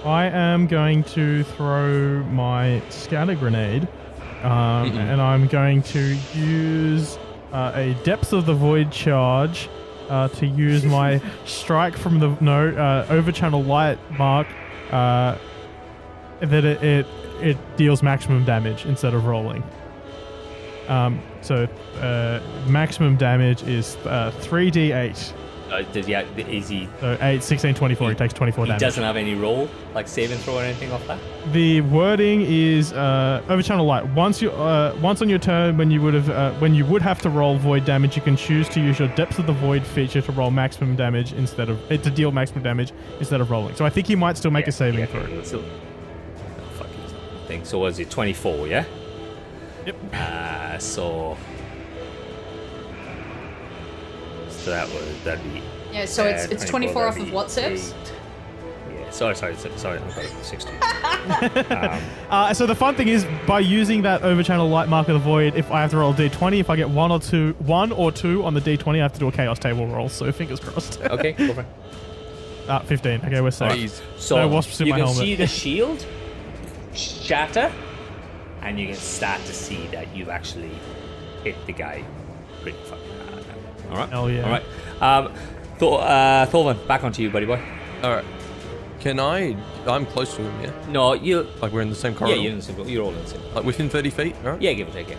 I 0.06 0.26
am 0.26 0.68
going 0.68 1.04
to 1.16 1.44
throw 1.44 2.24
my 2.24 2.82
scatter 2.90 3.36
grenade, 3.36 3.88
um, 4.44 4.98
and 4.98 5.22
I'm 5.22 5.48
going 5.48 5.82
to 5.84 6.18
use 6.34 7.18
uh, 7.52 7.72
a 7.76 7.94
depth 8.04 8.34
of 8.34 8.46
the 8.46 8.54
void 8.54 8.92
charge 8.92 9.70
uh, 10.10 10.28
to 10.28 10.46
use 10.46 10.84
my 10.84 11.22
strike 11.46 11.98
from 11.98 12.20
the 12.20 12.36
no 12.42 12.70
uh, 12.70 13.08
over 13.10 13.32
channel 13.32 13.64
light 13.64 13.98
mark. 14.18 14.48
Uh, 14.92 15.38
that 16.50 16.66
it, 16.66 16.84
it 16.84 17.06
it 17.42 17.58
deals 17.78 18.02
maximum 18.04 18.46
damage 18.46 18.86
instead 18.86 19.14
of 19.14 19.26
rolling. 19.26 19.64
Um, 20.88 21.22
so 21.42 21.68
uh, 22.00 22.40
maximum 22.68 23.16
damage 23.16 23.64
is 23.64 23.96
uh, 24.06 24.32
3d8. 24.42 25.34
Uh, 25.72 25.82
did, 25.92 26.08
yeah, 26.08 26.22
is 26.38 26.68
he? 26.70 26.88
So 27.00 27.18
8, 27.20 27.42
16, 27.42 27.74
24. 27.74 28.08
He- 28.08 28.14
He 28.14 28.18
takes 28.18 28.34
24 28.34 28.66
He 28.66 28.68
damage. 28.70 28.80
doesn't 28.82 29.04
have 29.04 29.16
any 29.18 29.34
roll, 29.34 29.68
like 29.96 30.08
save 30.08 30.32
and 30.32 30.40
throw 30.42 30.58
or 30.60 30.62
anything 30.62 30.92
off 30.92 31.06
that. 31.08 31.20
The 31.52 31.82
wording 31.82 32.42
is 32.42 32.94
uh, 32.94 33.42
over 33.50 33.64
channel 33.64 33.86
light. 33.86 34.06
Once 34.10 34.42
you 34.42 34.52
uh, 34.52 34.96
once 35.02 35.22
on 35.24 35.30
your 35.30 35.40
turn, 35.40 35.78
when 35.78 35.90
you 35.90 36.00
would 36.02 36.14
have 36.14 36.30
uh, 36.30 36.52
when 36.60 36.76
you 36.76 36.86
would 36.86 37.02
have 37.02 37.20
to 37.24 37.30
roll 37.30 37.58
void 37.58 37.86
damage, 37.86 38.16
you 38.16 38.22
can 38.22 38.36
choose 38.36 38.70
to 38.70 38.80
use 38.80 39.00
your 39.00 39.08
depth 39.16 39.40
of 39.40 39.48
the 39.48 39.54
void 39.54 39.84
feature 39.88 40.22
to 40.22 40.32
roll 40.34 40.52
maximum 40.52 40.96
damage 40.96 41.34
instead 41.34 41.70
of 41.70 41.80
uh, 41.92 41.98
to 41.98 42.12
deal 42.12 42.32
maximum 42.32 42.62
damage 42.64 42.92
instead 43.20 43.42
of 43.42 43.50
rolling. 43.50 43.74
So 43.76 43.84
I 43.86 43.90
think 43.90 44.06
he 44.06 44.16
might 44.16 44.38
still 44.38 44.52
make 44.52 44.68
a 44.68 44.72
saving 44.72 45.00
yeah, 45.00 45.06
throw. 45.08 45.22
it's 45.24 45.48
still- 45.48 45.64
fuck 45.64 45.93
it. 47.54 47.58
Thing. 47.58 47.66
So 47.66 47.80
was 47.80 48.00
it 48.00 48.10
24? 48.10 48.68
Yeah. 48.68 48.86
Yep. 49.86 49.96
Uh, 50.14 50.78
so. 50.78 51.38
So 54.50 54.72
that 54.72 54.88
was 54.90 55.24
that'd 55.24 55.44
be. 55.54 55.62
Yeah, 55.92 56.06
so 56.06 56.26
it's 56.26 56.46
uh, 56.46 56.50
it's 56.52 56.66
24 56.66 57.08
off 57.08 57.20
of 57.20 57.26
be 57.26 57.32
what 57.32 57.52
saves? 57.52 57.94
Yeah. 58.90 59.10
Sorry, 59.12 59.36
sorry, 59.36 59.56
sorry. 59.56 59.78
sorry 59.78 60.00
I've 60.00 60.16
got 60.16 60.26
it 60.26 60.32
16. 60.44 60.74
um, 61.72 62.02
Uh, 62.30 62.54
so 62.54 62.66
the 62.66 62.74
fun 62.74 62.96
thing 62.96 63.10
is 63.10 63.26
by 63.46 63.60
using 63.60 64.02
that 64.04 64.22
overchannel 64.22 64.70
light 64.72 64.88
mark 64.90 65.08
of 65.10 65.14
the 65.16 65.20
void, 65.20 65.56
if 65.56 65.70
I 65.70 65.82
have 65.82 65.92
to 65.92 65.98
roll 65.98 66.14
a 66.14 66.16
d20, 66.16 66.60
if 66.60 66.70
I 66.70 66.76
get 66.78 66.90
one 66.90 67.12
or 67.12 67.20
two, 67.20 67.54
one 67.60 67.92
or 67.92 68.12
two 68.12 68.44
on 68.46 68.54
the 68.54 68.62
d20, 68.62 68.96
I 68.96 68.98
have 69.04 69.14
to 69.14 69.20
do 69.20 69.28
a 69.28 69.32
chaos 69.32 69.60
table 69.60 69.86
roll. 69.86 70.10
So 70.10 70.32
fingers 70.32 70.60
crossed. 70.60 71.00
okay, 71.02 71.34
go 71.34 71.54
for 71.54 71.62
it. 71.62 71.68
Ah, 72.70 72.80
15. 72.86 73.22
Okay, 73.26 73.42
we're 73.42 73.52
safe. 73.52 73.72
Jeez. 73.74 74.02
So 74.18 74.38
No 74.38 74.48
wasps 74.48 74.80
in 74.80 74.88
you 74.88 74.94
my 74.94 75.00
can 75.00 75.08
helmet. 75.08 75.24
see 75.24 75.36
the 75.36 75.48
shield 75.62 76.06
shatter, 76.94 77.72
and 78.62 78.80
you 78.80 78.88
can 78.88 78.96
start 78.96 79.42
to 79.46 79.54
see 79.54 79.88
that 79.88 80.16
you've 80.16 80.30
actually 80.30 80.72
hit 81.44 81.56
the 81.66 81.74
guy 81.74 82.04
pretty 82.62 82.78
fucking 82.84 83.18
hard. 83.30 83.46
All 83.92 83.98
right. 83.98 84.10
Oh 84.14 84.28
yeah. 84.28 84.44
All 84.44 84.50
right. 84.50 84.64
Um, 85.02 85.34
Thor, 85.78 86.02
uh, 86.02 86.46
Thorvin, 86.50 86.88
back 86.88 87.04
onto 87.04 87.22
you, 87.22 87.30
buddy 87.30 87.46
boy. 87.46 87.62
All 88.04 88.12
right. 88.12 88.26
Can 89.00 89.20
I? 89.20 89.58
I'm 89.86 90.06
close 90.06 90.34
to 90.38 90.42
him. 90.44 90.62
Yeah. 90.62 90.72
No, 90.92 91.14
you. 91.14 91.46
Like 91.62 91.74
we're 91.74 91.82
in 91.82 91.90
the 91.90 91.96
same 91.96 92.16
corridor. 92.16 92.36
Yeah, 92.38 92.42
you're 92.44 92.52
in 92.52 92.58
the 92.60 92.64
same. 92.64 92.88
You're 92.88 93.04
all 93.04 93.14
in 93.14 93.22
the 93.22 93.28
same. 93.28 93.42
Like 93.54 93.66
within 93.66 93.90
30 93.90 94.10
feet. 94.12 94.36
All 94.46 94.52
right. 94.52 94.62
Yeah, 94.62 94.74
give 94.74 94.88
or 94.88 94.92
take 94.94 95.10
it. 95.10 95.18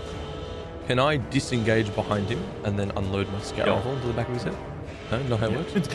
Can 0.86 0.98
I 0.98 1.16
disengage 1.30 1.94
behind 1.94 2.28
him 2.28 2.42
and 2.64 2.78
then 2.78 2.92
unload 2.96 3.30
my 3.32 3.40
scout 3.40 3.66
No. 3.66 3.76
rifle 3.76 3.92
into 3.94 4.06
the 4.06 4.12
back 4.14 4.28
of 4.28 4.34
his 4.34 4.42
head? 4.44 4.56
No, 5.10 5.22
not 5.24 5.40
how 5.40 5.46
it 5.46 5.52
works. 5.52 5.88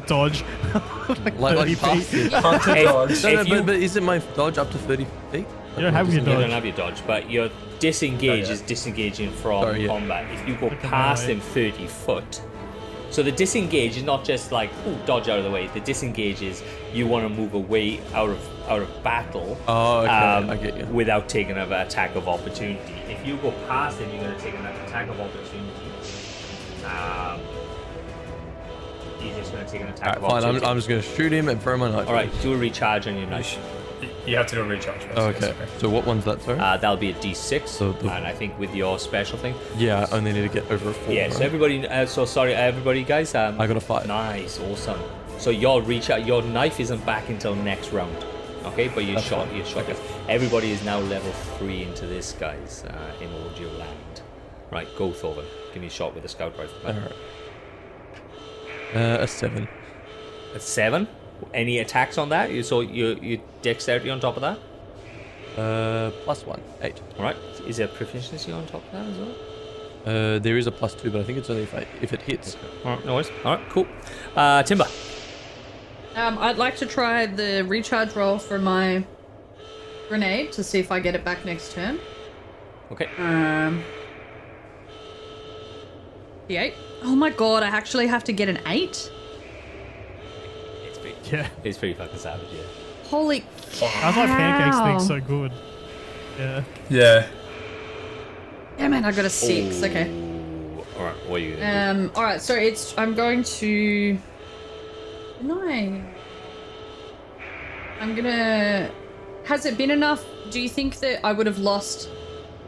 Dodge. 0.06 0.44
like, 1.08 1.38
Like, 1.38 1.56
30 1.56 1.58
like 1.58 1.78
past 1.78 2.06
feet. 2.08 2.26
it. 2.26 2.32
Hunter 2.32 2.74
Hey, 2.74 2.84
dodge. 2.84 3.22
No, 3.24 3.42
no, 3.42 3.44
but, 3.48 3.66
but 3.66 3.76
isn't 3.76 4.04
my 4.04 4.18
dodge 4.36 4.58
up 4.58 4.70
to 4.72 4.78
30 4.78 5.06
feet? 5.32 5.46
You 5.76 5.82
don't 5.82 5.92
have 5.92 6.12
your 6.12 6.18
dodge. 6.24 6.26
You 6.28 6.32
dodge. 6.34 6.40
don't 6.42 6.50
have 6.50 6.64
your 6.66 6.76
dodge, 6.76 7.02
but 7.06 7.30
your 7.30 7.50
disengage 7.78 8.44
Oh, 8.44 8.46
yeah. 8.48 8.52
is 8.52 8.60
disengaging 8.62 9.30
from 9.32 9.62
Sorry, 9.62 9.82
yeah. 9.82 9.88
combat. 9.88 10.30
If 10.32 10.46
you 10.48 10.56
go 10.56 10.68
past 10.88 11.26
that. 11.26 11.32
him 11.32 11.40
30 11.40 11.86
foot, 11.86 12.42
So 13.10 13.22
the 13.24 13.32
disengage 13.32 13.96
is 13.96 14.02
not 14.04 14.24
just 14.24 14.52
like 14.52 14.70
ooh, 14.86 14.96
dodge 15.06 15.28
out 15.28 15.38
of 15.38 15.44
the 15.44 15.50
way. 15.50 15.66
The 15.68 15.80
disengage 15.80 16.42
is 16.42 16.62
you 16.92 17.06
want 17.08 17.24
to 17.26 17.28
move 17.34 17.54
away 17.54 18.00
out 18.14 18.30
of 18.30 18.38
out 18.68 18.82
of 18.82 19.02
battle. 19.02 19.58
Oh, 19.66 20.00
okay, 20.02 20.12
um, 20.12 20.50
I 20.50 20.56
get 20.56 20.76
you. 20.76 20.86
Without 20.86 21.28
taking 21.28 21.56
an 21.56 21.72
attack 21.72 22.14
of 22.14 22.28
opportunity. 22.28 22.92
If 23.08 23.26
you 23.26 23.36
go 23.38 23.50
past 23.66 23.98
him, 23.98 24.10
you're 24.14 24.22
going 24.22 24.36
to 24.36 24.40
take 24.40 24.54
an 24.54 24.64
attack 24.66 25.08
of 25.08 25.18
opportunity. 25.20 25.90
Um, 26.84 27.40
he's 29.20 29.36
just 29.36 29.52
going 29.52 29.64
to 29.64 29.70
take 29.70 29.80
an 29.82 29.88
attack 29.88 30.16
Alright, 30.22 30.42
fine. 30.42 30.44
I'm, 30.56 30.64
I'm 30.64 30.76
just 30.76 30.88
gonna 30.88 31.02
shoot 31.02 31.32
him 31.32 31.48
and 31.48 31.60
throw 31.62 31.76
my 31.76 31.90
knife. 31.90 32.08
All 32.08 32.14
right, 32.14 32.30
do 32.42 32.52
a 32.52 32.56
recharge 32.56 33.06
on 33.06 33.14
your 33.14 33.24
You, 33.24 33.30
knife. 33.30 33.46
sh- 33.46 33.58
you 34.26 34.36
have 34.36 34.46
to 34.46 34.54
do 34.54 34.62
a 34.62 34.64
recharge 34.64 35.02
first. 35.02 35.18
Oh, 35.18 35.28
yes, 35.30 35.42
okay. 35.44 35.66
So 35.78 35.88
what 35.90 36.06
one's 36.06 36.24
that? 36.24 36.40
Sorry. 36.42 36.58
Uh, 36.58 36.76
that'll 36.78 36.96
be 36.96 37.10
a 37.10 37.14
D6, 37.14 37.68
So 37.68 37.92
the- 37.92 38.10
and 38.10 38.26
I 38.26 38.32
think 38.32 38.58
with 38.58 38.74
your 38.74 38.98
special 38.98 39.38
thing. 39.38 39.54
yeah, 39.76 40.06
I 40.10 40.16
only 40.16 40.32
need 40.32 40.42
to 40.42 40.48
get 40.48 40.70
over 40.70 40.90
a 40.90 40.92
four. 40.94 41.12
Yeah, 41.12 41.30
so 41.30 41.42
everybody. 41.44 41.86
Uh, 41.86 42.06
so 42.06 42.24
sorry, 42.24 42.54
everybody, 42.54 43.02
guys. 43.04 43.34
Um, 43.34 43.60
I 43.60 43.66
got 43.66 43.76
a 43.76 43.80
five. 43.80 44.06
Nice, 44.06 44.58
awesome. 44.60 45.00
So 45.38 45.50
your 45.50 45.82
reach 45.82 46.10
out, 46.10 46.26
your 46.26 46.42
knife 46.42 46.80
isn't 46.80 47.04
back 47.06 47.28
until 47.28 47.54
next 47.54 47.92
round. 47.92 48.16
Okay, 48.66 48.88
but 48.88 49.04
you 49.04 49.14
That's 49.14 49.26
shot, 49.26 49.48
fine. 49.48 49.56
you 49.56 49.64
shot. 49.64 49.86
this. 49.86 49.98
Everybody 50.28 50.70
is 50.70 50.84
now 50.84 50.98
level 50.98 51.32
three 51.58 51.82
into 51.82 52.06
this, 52.06 52.32
guys, 52.32 52.84
uh, 52.88 53.24
in 53.24 53.28
Audio 53.46 53.68
Land. 53.70 54.20
Right, 54.70 54.86
go 54.96 55.10
Thorvin. 55.10 55.46
Give 55.72 55.80
me 55.80 55.88
a 55.88 55.90
shot 55.90 56.14
with 56.14 56.24
a 56.24 56.28
scout 56.28 56.56
rifle. 56.58 56.76
All 56.86 56.92
right. 56.92 57.12
Uh, 58.94 59.18
a 59.20 59.26
seven. 59.26 59.68
A 60.54 60.60
seven. 60.60 61.08
Any 61.54 61.78
attacks 61.78 62.18
on 62.18 62.28
that? 62.30 62.50
You 62.50 62.62
so 62.62 62.80
you 62.80 63.18
you 63.22 63.40
dexterity 63.62 64.10
on 64.10 64.20
top 64.20 64.36
of 64.36 64.42
that. 64.42 64.58
Uh, 65.60 66.10
plus 66.24 66.44
one, 66.46 66.60
eight. 66.82 67.00
All 67.18 67.24
right. 67.24 67.36
Is 67.66 67.78
there 67.78 67.88
proficiency 67.88 68.52
on 68.52 68.66
top 68.66 68.84
of 68.86 68.92
that 68.92 69.06
as 69.06 69.18
well? 69.18 69.34
Uh, 70.06 70.38
there 70.38 70.56
is 70.56 70.66
a 70.66 70.72
plus 70.72 70.94
two, 70.94 71.10
but 71.10 71.20
I 71.20 71.24
think 71.24 71.38
it's 71.38 71.50
only 71.50 71.64
if 71.64 71.74
I, 71.74 71.86
if 72.00 72.12
it 72.12 72.22
hits. 72.22 72.56
All 72.84 72.96
right, 72.96 73.04
no 73.04 73.14
worries. 73.14 73.30
All 73.44 73.56
right, 73.56 73.68
cool. 73.68 73.86
Uh, 74.34 74.62
Timber. 74.62 74.86
Um, 76.14 76.38
I'd 76.38 76.56
like 76.56 76.76
to 76.76 76.86
try 76.86 77.26
the 77.26 77.64
recharge 77.66 78.14
roll 78.16 78.38
for 78.38 78.58
my 78.58 79.04
grenade 80.08 80.52
to 80.52 80.64
see 80.64 80.78
if 80.78 80.90
I 80.90 81.00
get 81.00 81.14
it 81.14 81.24
back 81.24 81.44
next 81.44 81.72
turn. 81.72 82.00
Okay. 82.90 83.08
Um, 83.18 83.82
the 86.50 86.56
eight. 86.58 86.74
Oh 87.02 87.14
my 87.14 87.30
god! 87.30 87.62
I 87.62 87.68
actually 87.68 88.08
have 88.08 88.24
to 88.24 88.32
get 88.32 88.48
an 88.48 88.58
eight. 88.66 89.10
It's 90.84 90.98
pretty. 90.98 91.16
Yeah. 91.30 91.48
It's 91.64 91.78
pretty 91.78 91.94
fucking 91.94 92.18
savage, 92.18 92.48
yeah. 92.52 92.62
Holy 93.04 93.44
That's 93.80 93.80
why 94.16 94.26
pancakes 94.26 94.76
cow. 94.76 94.84
thing's 94.84 95.06
so 95.06 95.20
good. 95.20 95.52
Yeah. 96.38 96.64
Yeah. 96.90 97.26
Yeah, 98.78 98.88
man, 98.88 99.04
I 99.04 99.12
got 99.12 99.24
a 99.24 99.30
six. 99.30 99.82
Okay. 99.82 100.10
All 100.98 101.04
right, 101.04 101.28
what 101.28 101.40
are 101.40 101.44
you 101.44 101.56
gonna 101.56 101.90
Um. 101.90 102.12
All 102.14 102.24
right. 102.24 102.40
So 102.40 102.54
it's. 102.54 102.94
I'm 102.98 103.14
going 103.14 103.44
to. 103.44 104.18
No. 105.42 105.62
I'm 108.00 108.14
gonna. 108.14 108.90
Has 109.44 109.66
it 109.66 109.78
been 109.78 109.90
enough? 109.90 110.24
Do 110.50 110.60
you 110.60 110.68
think 110.68 110.98
that 110.98 111.24
I 111.24 111.32
would 111.32 111.46
have 111.46 111.58
lost 111.58 112.08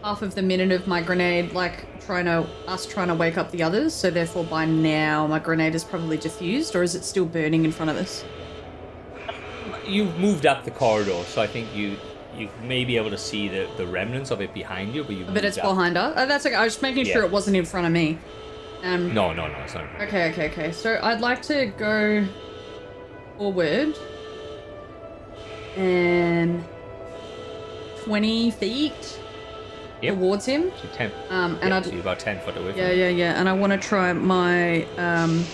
half 0.02 0.22
of 0.22 0.34
the 0.34 0.42
minute 0.42 0.72
of 0.72 0.86
my 0.86 1.00
grenade, 1.02 1.52
like 1.52 2.00
trying 2.04 2.24
to 2.24 2.46
us 2.66 2.86
trying 2.86 3.08
to 3.08 3.14
wake 3.14 3.38
up 3.38 3.50
the 3.50 3.62
others? 3.62 3.94
So 3.94 4.10
therefore, 4.10 4.44
by 4.44 4.64
now 4.64 5.26
my 5.26 5.38
grenade 5.38 5.74
is 5.74 5.84
probably 5.84 6.16
diffused, 6.16 6.74
or 6.74 6.82
is 6.82 6.94
it 6.94 7.04
still 7.04 7.24
burning 7.24 7.64
in 7.64 7.72
front 7.72 7.90
of 7.90 7.96
us? 7.96 8.24
You've 9.86 10.16
moved 10.18 10.46
up 10.46 10.64
the 10.64 10.70
corridor, 10.70 11.22
so 11.24 11.42
I 11.42 11.46
think 11.46 11.74
you 11.74 11.96
you 12.36 12.48
may 12.62 12.84
be 12.84 12.96
able 12.96 13.10
to 13.10 13.18
see 13.18 13.48
the, 13.48 13.68
the 13.76 13.86
remnants 13.86 14.30
of 14.30 14.40
it 14.40 14.54
behind 14.54 14.94
you, 14.94 15.04
but 15.04 15.14
you. 15.14 15.24
But 15.26 15.44
it's 15.44 15.58
behind 15.58 15.98
us. 15.98 16.14
Oh, 16.16 16.26
that's 16.26 16.46
okay. 16.46 16.54
I 16.54 16.64
was 16.64 16.74
just 16.74 16.82
making 16.82 17.04
sure 17.04 17.20
Yeah. 17.22 17.26
it 17.26 17.30
wasn't 17.30 17.56
in 17.56 17.64
front 17.66 17.86
of 17.86 17.92
me. 17.92 18.18
Um. 18.82 19.12
No, 19.14 19.32
no, 19.32 19.46
no, 19.48 19.54
it's 19.58 19.74
not. 19.74 19.84
Okay, 20.00 20.30
okay, 20.30 20.50
okay. 20.50 20.72
So 20.72 20.98
I'd 21.02 21.20
like 21.20 21.42
to 21.42 21.66
go 21.66 22.26
forward 23.36 23.96
and 25.76 26.64
20 28.04 28.50
feet 28.52 29.20
Yep. 30.02 30.14
towards 30.14 30.44
him. 30.44 30.72
So 30.82 30.88
ten. 30.92 31.12
Um, 31.30 31.58
and 31.62 31.70
yeah, 31.70 31.76
I'd, 31.78 31.84
so 31.86 31.98
about 31.98 32.18
ten 32.18 32.40
foot 32.40 32.56
away 32.56 32.74
yeah, 32.76 32.90
yeah, 32.90 33.08
yeah. 33.08 33.38
And 33.38 33.48
I 33.48 33.52
want 33.52 33.72
to 33.72 33.78
try 33.78 34.12
my, 34.12 34.84
um, 34.96 35.44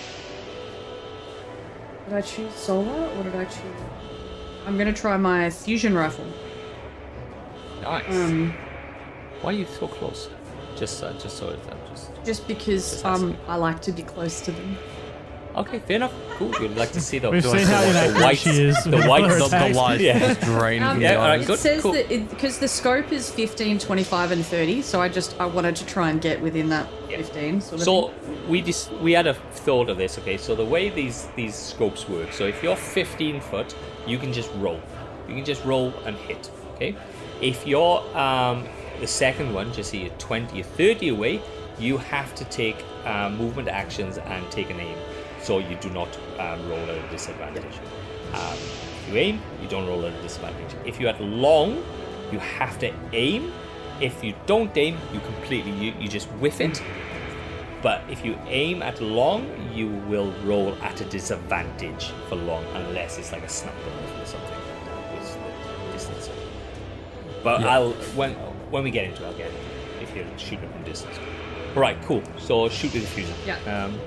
did 2.07 2.15
I 2.15 2.20
choose 2.23 2.55
solar 2.55 3.09
or 3.16 3.23
did 3.25 3.35
I 3.37 3.45
choose? 3.45 3.83
I'm 4.66 4.77
going 4.77 4.93
to 4.93 4.99
try 4.99 5.16
my 5.16 5.51
fusion 5.51 5.95
rifle. 5.95 6.27
Nice. 7.83 8.05
Um, 8.09 8.55
Why 9.43 9.51
are 9.51 9.53
you 9.55 9.66
so 9.66 9.87
close? 9.87 10.29
Just, 10.77 11.03
uh, 11.03 11.12
just 11.15 11.37
so 11.39 11.51
it's 11.51 11.66
uh, 11.69 11.77
just. 11.91 12.11
just 12.25 12.49
because 12.49 12.91
Just 12.91 13.05
um. 13.05 13.37
I 13.47 13.57
like 13.57 13.81
to 13.83 13.93
be 13.93 14.03
close 14.03 14.41
to 14.43 14.53
them. 14.53 14.77
Okay, 15.59 15.79
fair 15.81 15.97
enough. 15.97 16.13
Cool. 16.37 16.53
You'd 16.61 16.77
like 16.77 16.93
to 16.93 17.01
see 17.01 17.19
the 17.19 17.31
We've 17.31 17.43
the, 17.43 17.51
seen 17.51 17.67
how 17.67 17.81
the, 17.81 17.91
inaccurate 17.91 18.23
white, 18.23 18.39
she 18.39 18.51
is 18.63 18.85
the 18.85 18.91
with 18.97 19.07
white, 19.07 19.25
her 19.25 19.29
The, 19.39 19.39
the 19.39 19.45
attacks. 19.47 19.77
light 19.77 20.01
Yeah. 20.01 20.19
just 20.19 20.41
drained 20.53 20.85
Um, 20.85 21.01
Yeah, 21.01 21.13
the 21.15 21.19
alright, 21.21 21.41
eyes. 21.41 21.49
It 21.51 21.59
says 21.59 21.83
cool. 21.83 21.93
that 21.93 22.09
because 22.09 22.59
the 22.59 22.69
scope 22.69 23.13
is 23.13 23.31
15, 23.31 23.79
25, 23.79 24.31
and 24.31 24.45
30, 24.47 24.83
so 24.83 25.01
I 25.01 25.09
just 25.09 25.39
I 25.41 25.47
wanted 25.47 25.75
to 25.77 25.87
try 25.87 26.11
and 26.11 26.21
get 26.21 26.41
within 26.41 26.69
that 26.69 26.89
Yeah. 27.09 27.17
15 27.19 27.61
sort 27.61 27.81
of 27.81 27.85
So 27.85 28.09
thing. 28.09 28.49
we 28.49 28.63
just 28.63 28.93
we 28.95 29.13
had 29.13 29.27
a 29.27 29.35
thought 29.35 29.89
of 29.91 29.97
this. 29.99 30.19
Okay, 30.19 30.37
so 30.37 30.55
the 30.55 30.65
way 30.65 30.91
these 30.91 31.29
these 31.37 31.55
scopes 31.55 32.09
work. 32.09 32.33
So 32.33 32.45
if 32.45 32.63
you're 32.63 32.77
15 32.77 33.41
foot, 33.41 33.75
you 34.07 34.19
can 34.19 34.33
just 34.33 34.51
roll. 34.57 34.81
You 35.29 35.35
can 35.35 35.45
just 35.45 35.65
roll 35.65 35.93
and 36.07 36.17
hit. 36.17 36.51
Okay. 36.77 36.97
If 37.41 37.67
you're 37.67 38.01
um, 38.17 38.67
the 39.01 39.07
second 39.07 39.53
one, 39.53 39.73
just 39.73 39.91
say 39.91 39.99
you're 39.99 40.11
20 40.19 40.61
or 40.61 40.65
30 40.65 41.09
away, 41.11 41.41
you 41.79 41.99
have 41.99 42.35
to 42.37 42.45
take 42.47 42.77
uh, 43.05 43.31
movement 43.31 43.69
actions 43.69 44.19
and 44.19 44.51
take 44.51 44.71
an 44.71 44.81
aim. 44.81 44.97
So 45.49 45.61
you 45.61 45.77
do 45.77 45.89
not 45.89 46.15
um, 46.39 46.69
roll 46.69 46.79
at 46.81 47.03
a 47.03 47.09
disadvantage. 47.11 47.75
Um, 48.35 48.53
if 48.53 49.09
you 49.09 49.16
aim, 49.16 49.41
you 49.62 49.69
don't 49.69 49.87
roll 49.87 50.05
at 50.05 50.12
a 50.12 50.20
disadvantage. 50.20 50.77
If 50.85 51.01
you're 51.01 51.09
at 51.09 51.23
long, 51.23 51.83
you 52.31 52.39
have 52.39 52.79
to 52.81 52.93
aim. 53.15 53.55
If 53.99 54.23
you 54.23 54.35
don't 54.45 54.77
aim, 54.77 54.99
you 55.11 55.20
completely 55.20 55.70
you, 55.70 55.95
you 55.99 56.07
just 56.07 56.29
whiff 56.33 56.61
it. 56.61 56.83
But 57.81 58.03
if 58.11 58.27
you 58.27 58.39
aim 58.49 58.83
at 58.83 59.01
long, 59.01 59.49
you 59.73 59.89
will 60.07 60.35
roll 60.45 60.75
at 60.83 61.01
a 61.01 61.07
disadvantage 61.07 62.11
for 62.29 62.37
long, 62.37 62.66
unless 62.75 63.16
it's 63.16 63.33
like 63.33 63.45
a 63.45 63.49
sniper 63.49 63.79
rifle 63.79 64.20
or 64.20 64.27
something 64.27 64.51
like 64.51 64.85
that 64.85 65.93
distance. 65.95 66.29
But 67.43 67.65
I'll 67.65 67.93
when 68.15 68.35
when 68.70 68.85
we 68.85 68.91
get 68.91 69.07
into 69.07 69.25
it, 69.25 69.27
I'll 69.29 69.33
get 69.33 69.47
into 69.47 69.61
it 69.61 70.03
if 70.03 70.15
you're 70.15 70.39
shooting 70.39 70.70
from 70.70 70.85
distance. 70.85 71.19
All 71.75 71.81
right, 71.81 71.97
cool. 72.03 72.23
So 72.37 72.69
shoot 72.69 72.93
with 72.93 73.03
the 73.03 73.09
fusion. 73.09 73.35
Yeah. 73.47 73.85
Um, 73.85 73.99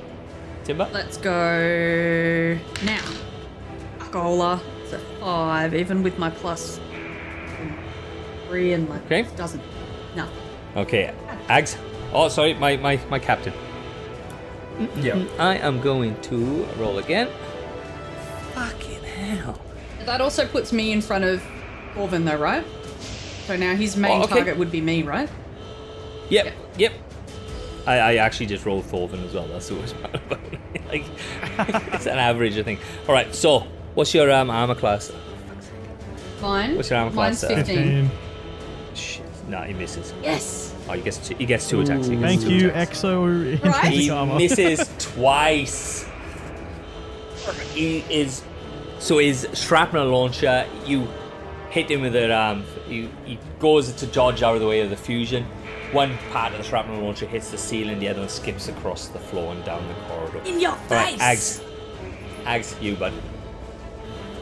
Timber. 0.71 0.87
Let's 0.93 1.17
go 1.17 2.57
now. 2.85 3.03
Gola. 4.09 4.61
It's 4.83 4.93
a 4.93 4.99
five, 5.19 5.73
even 5.75 6.01
with 6.01 6.17
my 6.17 6.29
plus 6.29 6.79
three 8.47 8.71
and 8.71 8.87
my 8.87 8.95
Okay. 8.99 9.25
doesn't. 9.35 9.61
No. 10.15 10.27
Okay, 10.77 11.13
Ags. 11.49 11.75
Oh, 12.13 12.29
sorry, 12.29 12.53
my 12.53 12.77
my 12.77 12.97
my 13.09 13.19
captain. 13.19 13.51
Yeah. 14.95 15.21
I 15.37 15.57
am 15.57 15.81
going 15.81 16.15
to 16.31 16.63
roll 16.79 16.99
again. 16.99 17.27
Fucking 18.55 19.03
hell. 19.03 19.59
That 20.05 20.21
also 20.21 20.47
puts 20.47 20.71
me 20.71 20.93
in 20.93 21.01
front 21.01 21.25
of 21.25 21.43
Corvin, 21.95 22.23
though, 22.23 22.37
right? 22.37 22.65
So 23.45 23.57
now 23.57 23.75
his 23.75 23.97
main 23.97 24.21
Oh, 24.21 24.23
okay. 24.23 24.35
target 24.35 24.57
would 24.57 24.71
be 24.71 24.79
me, 24.79 25.03
right? 25.03 25.29
Yep, 26.29 26.45
Yeah. 26.45 26.51
yep. 26.77 26.93
I, 27.87 27.97
I 27.97 28.15
actually 28.15 28.45
just 28.45 28.65
rolled 28.65 28.85
Thorvin 28.85 29.25
as 29.25 29.33
well. 29.33 29.47
That's 29.47 29.67
the 29.69 29.75
worst 29.75 29.95
part 30.01 30.15
about 30.15 30.39
it. 30.53 30.87
like, 30.87 31.05
it's 31.93 32.05
an 32.05 32.17
average, 32.17 32.57
I 32.57 32.63
think. 32.63 32.79
All 33.07 33.13
right, 33.13 33.33
so 33.33 33.61
what's 33.95 34.13
your 34.13 34.31
um, 34.31 34.49
armor 34.49 34.75
class? 34.75 35.11
Mine. 36.41 36.75
What's 36.75 36.89
your 36.89 36.99
armor 36.99 37.11
Mine's 37.11 37.39
class, 37.39 37.51
uh, 37.51 37.55
15. 37.55 37.75
15. 38.09 38.11
Shit, 38.95 39.25
no, 39.47 39.61
he 39.61 39.73
misses. 39.73 40.13
Yes. 40.21 40.75
Oh, 40.89 40.93
he 40.93 41.01
gets 41.01 41.27
two, 41.27 41.35
he 41.35 41.45
gets 41.45 41.69
two 41.69 41.81
attacks. 41.81 42.07
He 42.07 42.15
gets 42.15 42.25
Thank 42.25 42.41
two 42.41 42.53
you, 42.53 42.69
attacks. 42.69 43.01
Exo 43.01 43.63
Right? 43.63 43.85
He 43.93 44.09
intrinsic 44.09 44.11
armor. 44.11 44.35
misses 44.35 44.89
twice. 44.99 46.05
He 47.73 47.99
is 48.09 48.43
so 48.99 49.17
his 49.19 49.47
shrapnel 49.53 50.07
launcher. 50.07 50.67
You 50.85 51.07
hit 51.69 51.89
him 51.89 52.01
with 52.01 52.15
it. 52.15 52.29
Um, 52.31 52.63
he, 52.87 53.09
he 53.25 53.39
goes 53.59 53.91
to 53.93 54.05
dodge 54.07 54.43
out 54.43 54.55
of 54.55 54.61
the 54.61 54.67
way 54.67 54.81
of 54.81 54.89
the 54.89 54.97
fusion. 54.97 55.45
One 55.91 56.17
part 56.31 56.53
of 56.53 56.57
the 56.59 56.63
shrapnel 56.63 57.01
launcher 57.01 57.25
hits 57.25 57.51
the 57.51 57.57
ceiling. 57.57 57.99
The 57.99 58.07
other 58.07 58.21
one 58.21 58.29
skips 58.29 58.67
across 58.67 59.07
the 59.07 59.19
floor 59.19 59.53
and 59.53 59.63
down 59.65 59.85
the 59.87 59.93
corridor. 60.07 60.39
In 60.45 60.59
your 60.59 60.71
All 60.71 60.77
right, 60.89 61.19
face. 61.19 61.59
Ags. 61.59 62.73
Ags, 62.75 62.81
you 62.81 62.95
bud. 62.95 63.13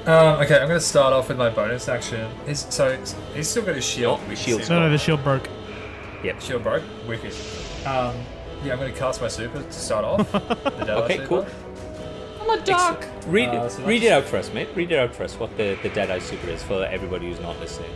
Um, 0.06 0.40
okay, 0.42 0.56
I'm 0.60 0.68
going 0.68 0.80
to 0.80 0.82
start 0.82 1.14
off 1.14 1.28
with 1.30 1.38
my 1.38 1.50
bonus 1.50 1.90
action. 1.90 2.30
He's, 2.46 2.66
so 2.74 2.98
he's 3.36 3.48
still 3.48 3.64
got 3.64 3.76
his 3.76 3.86
shield. 3.86 4.20
Oh, 4.24 4.30
his 4.30 4.40
shield's 4.40 4.70
No, 4.70 4.80
no, 4.80 4.90
the 4.90 4.98
shield 4.98 5.24
broke. 5.24 5.48
Yep. 6.24 6.42
Shield 6.42 6.64
broke. 6.64 6.84
Wicked. 7.08 7.34
Um, 7.86 8.16
yeah, 8.64 8.74
I'm 8.74 8.80
going 8.80 8.92
to 8.92 8.98
cast 8.98 9.22
my 9.22 9.28
super 9.28 9.62
to 9.62 9.72
start 9.72 10.06
off. 10.06 10.32
the 10.32 10.40
Deadeye 10.40 10.94
Okay, 10.94 11.18
super. 11.18 11.28
cool. 11.28 11.48
I'm 12.42 12.60
a 12.60 12.64
duck. 12.64 13.06
Read 13.28 13.50
Uh, 13.50 13.70
so 13.70 13.84
read 13.84 14.04
it 14.04 14.12
out 14.12 14.24
for 14.26 14.38
us, 14.38 14.52
mate. 14.54 14.70
Read 14.76 14.92
it 14.92 14.98
out 14.98 15.14
for 15.14 15.24
us. 15.24 15.36
What 15.38 15.56
the 15.58 15.78
the 15.84 15.90
Deadeye 15.90 16.20
super 16.20 16.48
is 16.50 16.64
for 16.64 16.84
everybody 16.86 17.28
who's 17.30 17.40
not 17.40 17.60
listening. 17.60 17.92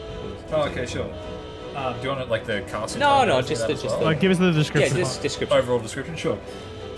Oh, 0.52 0.64
okay, 0.70 0.86
sure. 0.86 1.12
Um, 1.76 1.96
do 1.98 2.04
you 2.04 2.10
want 2.10 2.22
it 2.22 2.30
like 2.30 2.46
the 2.46 2.64
casting? 2.68 3.00
No, 3.00 3.26
no, 3.26 3.42
just 3.42 3.66
the- 3.68 3.74
just 3.74 3.86
well? 3.86 4.00
the- 4.00 4.06
Like, 4.06 4.20
give 4.20 4.32
us 4.32 4.38
the 4.38 4.52
description. 4.52 4.96
Yeah, 4.98 5.04
just 5.04 5.22
description. 5.22 5.58
overall 5.58 5.80
description, 5.80 6.16
sure. 6.16 6.38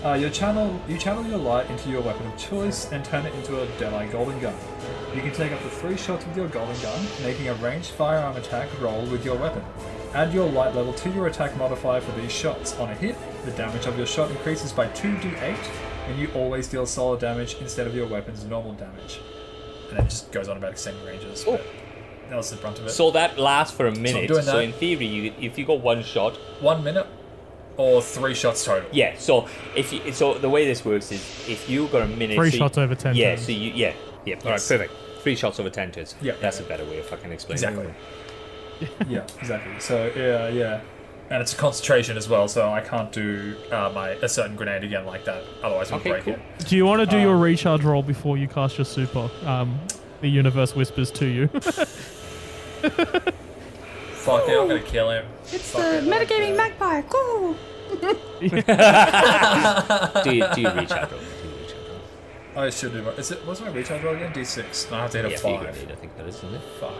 Uh, 0.04 0.12
your 0.14 0.30
channel, 0.30 0.78
you 0.86 0.98
channel 0.98 1.24
your 1.26 1.38
light 1.38 1.68
into 1.70 1.88
your 1.88 2.00
weapon 2.02 2.26
of 2.26 2.36
choice 2.38 2.92
and 2.92 3.04
turn 3.04 3.24
it 3.26 3.34
into 3.34 3.60
a 3.60 3.66
Deadeye 3.78 4.06
Golden 4.08 4.38
Gun. 4.40 4.54
You 5.14 5.22
can 5.22 5.32
take 5.32 5.50
up 5.52 5.60
to 5.62 5.68
three 5.70 5.96
shots 5.96 6.24
with 6.26 6.36
your 6.36 6.48
Golden 6.48 6.80
Gun, 6.82 7.06
making 7.22 7.48
a 7.48 7.54
ranged 7.54 7.90
firearm 7.92 8.36
attack 8.36 8.68
roll 8.80 9.04
with 9.06 9.24
your 9.24 9.36
weapon. 9.36 9.64
Add 10.14 10.32
your 10.32 10.48
light 10.48 10.74
level 10.74 10.92
to 10.92 11.10
your 11.10 11.26
attack 11.26 11.56
modifier 11.56 12.00
for 12.00 12.12
these 12.20 12.30
shots. 12.30 12.78
On 12.78 12.88
a 12.90 12.94
hit, 12.94 13.16
the 13.44 13.50
damage 13.52 13.86
of 13.86 13.96
your 13.96 14.06
shot 14.06 14.30
increases 14.30 14.72
by 14.72 14.86
2d8, 14.88 15.56
and 16.08 16.18
you 16.18 16.28
always 16.34 16.68
deal 16.68 16.86
solar 16.86 17.18
damage 17.18 17.56
instead 17.60 17.86
of 17.86 17.94
your 17.94 18.06
weapon's 18.06 18.44
normal 18.44 18.74
damage. 18.74 19.20
And 19.90 19.98
it 19.98 20.04
just 20.04 20.30
goes 20.30 20.48
on 20.48 20.56
about 20.58 20.70
extending 20.72 21.04
ranges, 21.04 21.44
but 21.44 21.62
that 22.30 22.36
was 22.36 22.50
the 22.50 22.56
brunt 22.56 22.78
of 22.78 22.86
it. 22.86 22.90
So 22.90 23.10
that 23.12 23.38
lasts 23.38 23.76
for 23.76 23.86
a 23.86 23.94
minute. 23.94 24.28
doing 24.28 24.42
So, 24.42 24.58
in 24.60 24.72
theory, 24.72 25.06
you, 25.06 25.32
if 25.40 25.58
you 25.58 25.64
got 25.64 25.80
one 25.80 26.02
shot, 26.02 26.36
One 26.60 26.82
minute 26.84 27.06
or 27.76 28.00
three 28.02 28.34
shots 28.34 28.64
total. 28.64 28.88
yeah. 28.92 29.14
So 29.18 29.48
if 29.74 29.92
you, 29.92 30.12
so, 30.12 30.34
the 30.34 30.48
way 30.48 30.64
this 30.66 30.84
works 30.84 31.12
is 31.12 31.20
if 31.48 31.68
you 31.68 31.88
got 31.88 32.02
a 32.02 32.06
minute, 32.06 32.36
Three 32.36 32.50
so 32.50 32.54
you- 32.54 32.58
shots 32.58 32.78
over 32.78 32.94
10 32.94 33.14
Yeah. 33.14 33.34
turns. 33.34 33.46
So 33.46 33.52
you, 33.52 33.70
yeah, 33.72 33.92
yeah. 34.24 34.34
All 34.36 34.40
right, 34.42 34.50
Yes. 34.52 34.68
perfect. 34.68 34.92
Three 35.20 35.34
shots 35.36 35.58
over 35.60 35.70
ten 35.70 35.90
turns. 35.90 36.14
Yeah, 36.22 36.34
that's 36.40 36.60
yeah, 36.60 36.66
a 36.66 36.68
better 36.68 36.84
way 36.84 36.98
of 37.00 37.06
fucking 37.06 37.32
explaining. 37.32 37.64
Exactly. 37.64 37.94
yeah, 39.08 39.24
exactly. 39.40 39.72
So 39.80 40.10
yeah, 40.14 40.46
yeah, 40.48 40.80
and 41.30 41.42
it's 41.42 41.52
a 41.52 41.56
concentration 41.56 42.16
as 42.16 42.28
well. 42.28 42.46
So 42.46 42.70
I 42.70 42.80
can't 42.80 43.10
do 43.10 43.56
uh, 43.72 43.90
my 43.92 44.10
a 44.10 44.28
certain 44.28 44.54
grenade 44.54 44.84
again 44.84 45.04
like 45.04 45.24
that. 45.24 45.42
Otherwise, 45.64 45.90
we'll 45.90 45.98
Okay, 46.00 46.10
break 46.10 46.24
cool. 46.24 46.34
it. 46.34 46.40
Do 46.68 46.76
you 46.76 46.86
want 46.86 47.00
to 47.00 47.06
do 47.06 47.16
Um, 47.16 47.22
your 47.22 47.36
recharge 47.38 47.82
roll 47.82 48.04
before 48.04 48.38
you 48.38 48.46
cast 48.46 48.78
your 48.78 48.84
super? 48.84 49.28
Um, 49.44 49.80
the 50.20 50.28
universe 50.28 50.76
whispers 50.76 51.10
to 51.12 51.26
you. 51.26 51.48
Fuck 52.90 54.48
it, 54.48 54.58
I'm 54.58 54.66
gonna 54.68 54.80
kill 54.80 55.10
him. 55.10 55.26
It's 55.52 55.70
Fuck 55.72 55.82
the 55.82 55.98
it, 55.98 56.04
like 56.04 56.28
metagaming 56.28 56.56
that. 56.56 56.78
magpie. 56.78 57.02
Cool. 57.02 57.56
do 60.24 60.34
you 60.34 60.44
do 60.54 60.60
you 60.60 60.70
reach 60.72 60.90
out? 60.90 61.10
Do 61.10 61.16
you 61.16 61.50
reach 61.60 61.74
out? 61.74 62.56
I 62.56 62.70
should 62.70 62.92
do. 62.92 63.02
My, 63.02 63.10
is 63.12 63.30
it? 63.30 63.44
What's 63.46 63.60
my 63.60 63.68
recharge 63.70 64.02
roll 64.02 64.16
again? 64.16 64.32
D6. 64.32 64.86
And 64.86 64.96
I 64.96 65.02
have 65.02 65.10
to 65.12 65.18
hit 65.18 65.26
a 65.26 65.30
Yeah, 65.30 65.36
for 65.36 65.42
five. 65.42 65.60
grenade, 65.74 65.92
I 65.92 65.94
think 65.94 66.16
that 66.16 66.26
is, 66.26 66.36
isn't 66.36 66.54
it? 66.54 66.60
Fuck. 66.80 66.94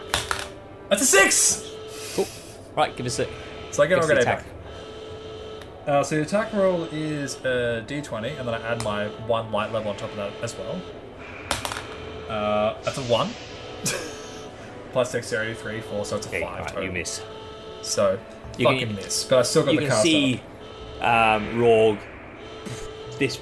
That's 0.89 1.01
a 1.01 1.05
six. 1.05 1.71
Cool. 2.15 2.27
Right, 2.75 2.95
give 2.95 3.05
us 3.05 3.19
a. 3.19 3.27
So 3.71 3.83
I 3.83 3.87
get 3.87 3.97
What's 3.97 4.07
my 4.07 4.15
the 4.15 4.21
attack? 4.21 4.45
back. 4.45 4.53
Uh, 5.87 6.03
so 6.03 6.15
the 6.15 6.21
attack 6.21 6.53
roll 6.53 6.85
is 6.85 7.35
a 7.45 7.83
d20, 7.87 8.39
and 8.39 8.47
then 8.47 8.55
I 8.55 8.61
add 8.71 8.83
my 8.83 9.07
one 9.27 9.51
light 9.51 9.71
level 9.73 9.91
on 9.91 9.97
top 9.97 10.11
of 10.11 10.15
that 10.17 10.31
as 10.41 10.55
well. 10.57 10.81
Uh, 12.29 12.75
that's 12.83 12.97
a 12.97 13.01
one. 13.03 13.29
Plus 14.97 15.11
dexterity 15.11 15.53
three, 15.53 15.79
four, 15.79 16.03
so 16.05 16.15
it's 16.17 16.25
a 16.25 16.29
Okay, 16.29 16.41
five. 16.41 16.53
alright, 16.53 16.67
total. 16.69 16.83
you 16.85 16.91
miss. 16.91 17.21
So 17.83 18.17
You 18.57 18.65
fucking 18.65 18.87
can- 18.87 18.95
miss, 18.95 19.25
but 19.25 19.37
I 19.37 19.41
still 19.43 19.63
got 19.63 19.75
you 19.75 19.79
the 19.81 19.85
can 19.85 19.91
cast 19.91 20.01
see 20.01 20.41
um, 21.01 21.53
Rorg, 21.59 21.99
this 23.19 23.39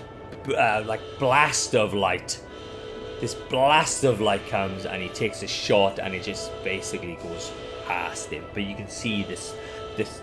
uh, 0.50 0.84
like 0.86 1.00
blast 1.18 1.74
of 1.74 1.94
light. 1.94 2.42
This 3.22 3.36
blast 3.36 4.04
of 4.04 4.20
light 4.20 4.46
comes 4.50 4.86
and 4.86 5.02
he 5.02 5.08
takes 5.08 5.44
a 5.44 5.48
shot 5.48 5.98
and 5.98 6.14
it 6.14 6.24
just 6.24 6.52
basically 6.66 7.18
goes 7.24 7.54
past 7.88 8.32
him. 8.32 8.44
But 8.54 8.64
you 8.64 8.76
can 8.76 8.90
see 8.90 9.24
this, 9.24 9.56
this, 9.96 10.22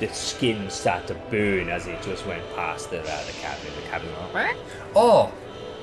the 0.00 0.08
skin 0.08 0.68
start 0.68 1.06
to 1.06 1.14
burn 1.30 1.68
as 1.68 1.86
it 1.86 2.02
just 2.02 2.26
went 2.26 2.42
past 2.56 2.90
the, 2.90 3.02
uh, 3.02 3.24
the 3.26 3.32
cabin. 3.34 3.70
The 3.80 3.88
cabin. 3.88 4.08
went, 4.34 4.58
Oh, 4.96 5.32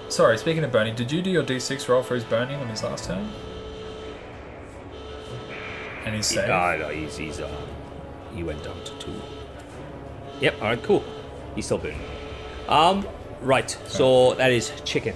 sorry. 0.09 0.37
Speaking 0.37 0.61
of 0.65 0.73
burning, 0.73 0.95
did 0.95 1.09
you 1.09 1.21
do 1.21 1.29
your 1.29 1.43
d6 1.43 1.87
roll 1.87 2.03
for 2.03 2.15
his 2.15 2.25
burning 2.25 2.59
on 2.59 2.67
his 2.67 2.83
last 2.83 3.05
turn? 3.05 3.31
And 6.09 6.15
he's 6.15 6.25
saved. 6.25 6.49
Ah, 6.49 6.75
no, 6.75 6.89
he's, 6.89 7.15
he's 7.17 7.39
uh, 7.39 7.55
he 8.33 8.41
went 8.43 8.63
down 8.63 8.83
to 8.83 8.91
two. 8.97 9.13
Yep. 10.41 10.55
All 10.55 10.67
right. 10.69 10.81
Cool. 10.81 11.03
He's 11.53 11.65
still 11.65 11.77
burning. 11.77 12.01
Um. 12.67 13.07
Right. 13.41 13.69
So 13.85 14.33
that 14.33 14.51
is 14.51 14.71
chicken. 14.85 15.13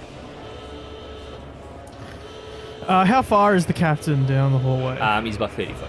uh, 2.86 3.04
how 3.04 3.22
far 3.22 3.54
is 3.56 3.66
the 3.66 3.72
captain 3.72 4.24
down 4.26 4.52
the 4.52 4.58
hallway? 4.58 4.96
Um. 5.00 5.24
He's 5.24 5.34
about 5.36 5.50
thirty 5.52 5.72
foot. 5.74 5.88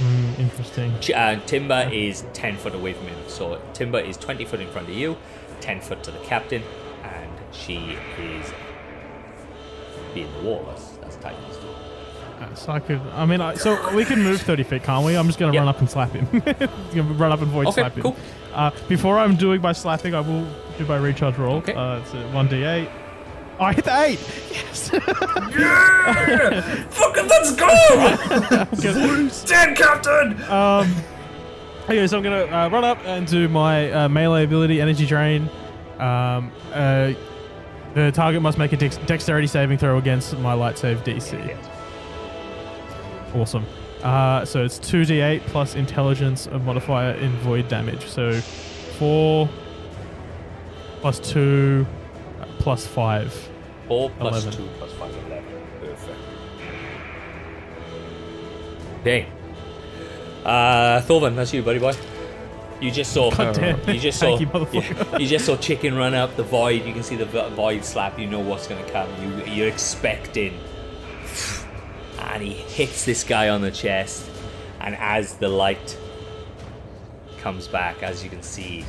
Hmm, 0.00 0.40
interesting. 0.40 0.98
Ch- 1.00 1.10
Uh, 1.12 1.36
Timber 1.46 1.88
is 1.92 2.24
10 2.32 2.56
foot 2.56 2.74
away 2.74 2.94
from 2.94 3.06
him. 3.06 3.18
So 3.28 3.60
Timber 3.74 4.00
is 4.00 4.16
20 4.16 4.46
foot 4.46 4.58
in 4.60 4.68
front 4.68 4.88
of 4.88 4.94
you, 4.94 5.18
10 5.60 5.82
foot 5.82 6.02
to 6.04 6.10
the 6.10 6.18
captain, 6.20 6.62
and 7.04 7.30
she 7.52 7.98
is 8.18 8.50
being 10.14 10.32
the 10.32 10.40
wall. 10.40 10.74
So 12.54 12.72
I 12.72 12.80
could. 12.80 13.00
I 13.14 13.26
mean, 13.26 13.40
I, 13.40 13.54
so 13.54 13.94
we 13.94 14.04
can 14.04 14.22
move 14.22 14.40
thirty 14.40 14.62
feet, 14.62 14.82
can't 14.82 15.04
we? 15.04 15.14
I'm 15.16 15.26
just 15.26 15.38
gonna 15.38 15.52
Yep. 15.52 15.60
run 15.60 15.68
up 15.68 15.78
and 15.80 15.90
slap 15.90 16.12
him. 16.12 16.26
Gonna 16.94 17.02
run 17.14 17.32
up 17.32 17.40
and 17.42 17.50
void 17.50 17.66
Okay, 17.68 17.80
slap 17.82 17.94
him. 17.94 18.02
cool. 18.02 18.16
Uh, 18.52 18.70
before 18.88 19.18
I'm 19.18 19.36
doing 19.36 19.60
my 19.60 19.72
slapping, 19.72 20.14
I 20.14 20.20
will 20.20 20.46
do 20.78 20.84
my 20.86 20.96
recharge 20.96 21.36
roll. 21.38 21.56
Okay. 21.58 21.74
Uh, 21.74 21.98
it's 22.00 22.12
a 22.14 22.22
one 22.32 22.48
d8. 22.48 22.90
Oh, 23.58 23.64
I 23.64 23.72
hit 23.74 23.84
the 23.84 24.00
eight. 24.02 24.18
Yes. 24.52 24.90
Yeah! 25.60 26.60
Fucking 26.90 27.26
let's 27.28 27.54
go! 27.54 29.28
Stand, 29.28 29.76
Captain! 29.76 30.42
um. 30.50 30.94
Okay, 31.84 32.06
so 32.06 32.16
I'm 32.16 32.22
gonna 32.22 32.44
uh, 32.44 32.68
run 32.70 32.84
up 32.84 32.98
and 33.04 33.26
do 33.26 33.48
my 33.48 33.90
uh, 33.92 34.08
melee 34.08 34.44
ability, 34.44 34.80
energy 34.80 35.06
drain. 35.06 35.48
Um. 35.98 36.50
Uh. 36.72 37.12
The 37.92 38.12
target 38.12 38.40
must 38.40 38.56
make 38.56 38.72
a 38.72 38.76
dex- 38.76 38.98
dexterity 38.98 39.48
saving 39.48 39.76
throw 39.78 39.98
against 39.98 40.38
my 40.38 40.52
light 40.52 40.78
save 40.78 41.02
DC. 41.02 41.56
Awesome. 43.34 43.64
Uh, 44.02 44.44
so 44.44 44.64
it's 44.64 44.78
2d8 44.78 45.40
plus 45.42 45.74
intelligence 45.74 46.46
a 46.46 46.58
modifier 46.58 47.12
in 47.12 47.30
void 47.38 47.68
damage. 47.68 48.06
So 48.06 48.40
4 48.40 49.48
plus 51.00 51.18
2 51.20 51.86
uh, 52.40 52.46
plus 52.58 52.86
5. 52.86 53.48
4 53.88 54.10
plus 54.10 54.44
11. 54.44 54.52
2 54.52 54.68
plus 54.78 54.92
5 54.92 55.14
11. 55.26 55.44
Perfect. 55.80 56.18
Okay. 59.00 59.26
Uh, 60.44 61.00
Thorvin, 61.02 61.36
that's 61.36 61.52
you, 61.52 61.62
buddy 61.62 61.78
boy. 61.78 61.94
You 62.80 62.90
just 62.90 63.12
saw. 63.12 63.30
God 63.30 63.54
damn. 63.54 63.88
You 63.88 64.00
just 64.00 64.18
saw. 64.18 64.38
You, 64.38 64.48
yeah, 64.72 65.18
you 65.18 65.26
just 65.26 65.44
saw 65.44 65.56
chicken 65.56 65.94
run 65.94 66.14
up 66.14 66.36
the 66.36 66.42
void. 66.42 66.86
You 66.86 66.94
can 66.94 67.02
see 67.02 67.16
the 67.16 67.26
void 67.26 67.84
slap. 67.84 68.18
You 68.18 68.26
know 68.26 68.40
what's 68.40 68.66
going 68.66 68.82
to 68.82 68.90
come. 68.90 69.08
You 69.22 69.52
you're 69.52 69.68
expecting, 69.68 70.58
and 72.32 72.42
he 72.42 72.52
hits 72.52 73.04
this 73.04 73.24
guy 73.24 73.48
on 73.48 73.60
the 73.60 73.70
chest. 73.70 74.28
And 74.80 74.96
as 74.96 75.34
the 75.34 75.48
light 75.48 75.98
comes 77.38 77.68
back, 77.68 78.02
as 78.02 78.22
you 78.24 78.30
can 78.30 78.42
see, 78.42 78.84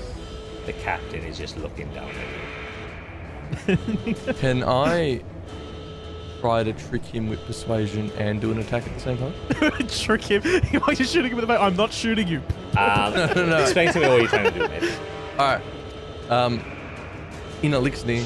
the 0.65 0.73
captain 0.73 1.23
is 1.23 1.37
just 1.37 1.57
looking 1.57 1.91
down 1.93 2.09
at 2.09 3.75
you. 4.07 4.33
Can 4.35 4.63
I 4.63 5.21
try 6.39 6.63
to 6.63 6.73
trick 6.73 7.03
him 7.03 7.27
with 7.29 7.43
persuasion 7.45 8.09
and 8.17 8.39
do 8.39 8.51
an 8.51 8.59
attack 8.59 8.87
at 8.87 8.93
the 8.93 8.99
same 8.99 9.17
time? 9.17 9.33
Trick 9.87 10.23
him. 10.23 10.41
Why 10.71 10.87
are 10.87 10.93
you 10.93 11.05
shooting 11.05 11.31
him 11.31 11.37
in 11.37 11.41
the 11.41 11.47
back? 11.47 11.59
I'm 11.59 11.75
not 11.75 11.91
shooting 11.91 12.27
you. 12.27 12.41
Um, 12.77 13.13
no, 13.13 13.33
no. 13.33 13.61
Explain 13.61 13.91
to 13.93 13.99
me 13.99 14.07
what 14.07 14.19
you're 14.19 14.27
trying 14.27 14.53
to 14.53 14.59
do, 14.59 14.67
mate. 14.67 14.99
All 15.37 15.47
right. 15.47 15.61
Um, 16.29 16.63
in 17.61 17.73
Elixir, 17.73 18.23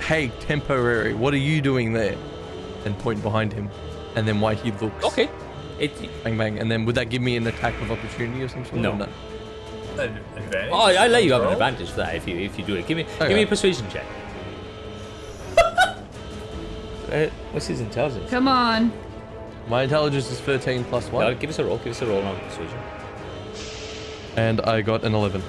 hey, 0.00 0.28
temporary, 0.40 1.14
what 1.14 1.34
are 1.34 1.38
you 1.38 1.60
doing 1.60 1.92
there? 1.92 2.16
And 2.84 2.96
point 2.98 3.22
behind 3.22 3.52
him, 3.52 3.68
and 4.16 4.26
then 4.26 4.40
why 4.40 4.54
he 4.54 4.70
looks. 4.72 5.04
Okay. 5.04 5.28
It, 5.78 5.92
Bang 6.22 6.38
bang, 6.38 6.58
and 6.58 6.70
then 6.70 6.84
would 6.84 6.94
that 6.94 7.10
give 7.10 7.20
me 7.20 7.36
an 7.36 7.46
attack 7.46 7.74
of 7.82 7.90
opportunity 7.90 8.42
or 8.42 8.48
something? 8.48 8.80
No. 8.80 8.92
Or 8.92 9.08
An 10.00 10.16
advantage? 10.36 10.70
oh, 10.72 10.76
I 10.86 11.08
let 11.08 11.24
you 11.24 11.32
have 11.32 11.42
an 11.42 11.52
advantage 11.52 11.90
for 11.90 11.96
that 11.96 12.14
if 12.14 12.26
you 12.28 12.36
if 12.38 12.58
you 12.58 12.64
do 12.64 12.76
it. 12.76 12.86
Give 12.86 12.96
me 12.96 13.06
give 13.18 13.30
me 13.30 13.42
a 13.42 13.46
persuasion 13.46 13.86
check. 13.90 14.04
uh, 17.12 17.26
what's 17.52 17.66
his 17.66 17.80
intelligence? 17.80 18.30
Come 18.30 18.48
on. 18.48 18.92
My 19.68 19.82
intelligence 19.82 20.30
is 20.30 20.40
13 20.40 20.84
plus 20.84 21.06
No, 21.10 21.14
1, 21.18 21.38
give 21.38 21.48
us 21.50 21.58
a 21.58 21.64
roll. 21.64 21.78
Give 21.78 21.88
us 21.92 22.02
a 22.02 22.06
roll 22.06 22.22
on 22.22 22.38
persuasion. 22.40 22.78
and 24.36 24.60
I 24.60 24.82
got 24.82 25.04
an 25.04 25.14
11 25.14 25.42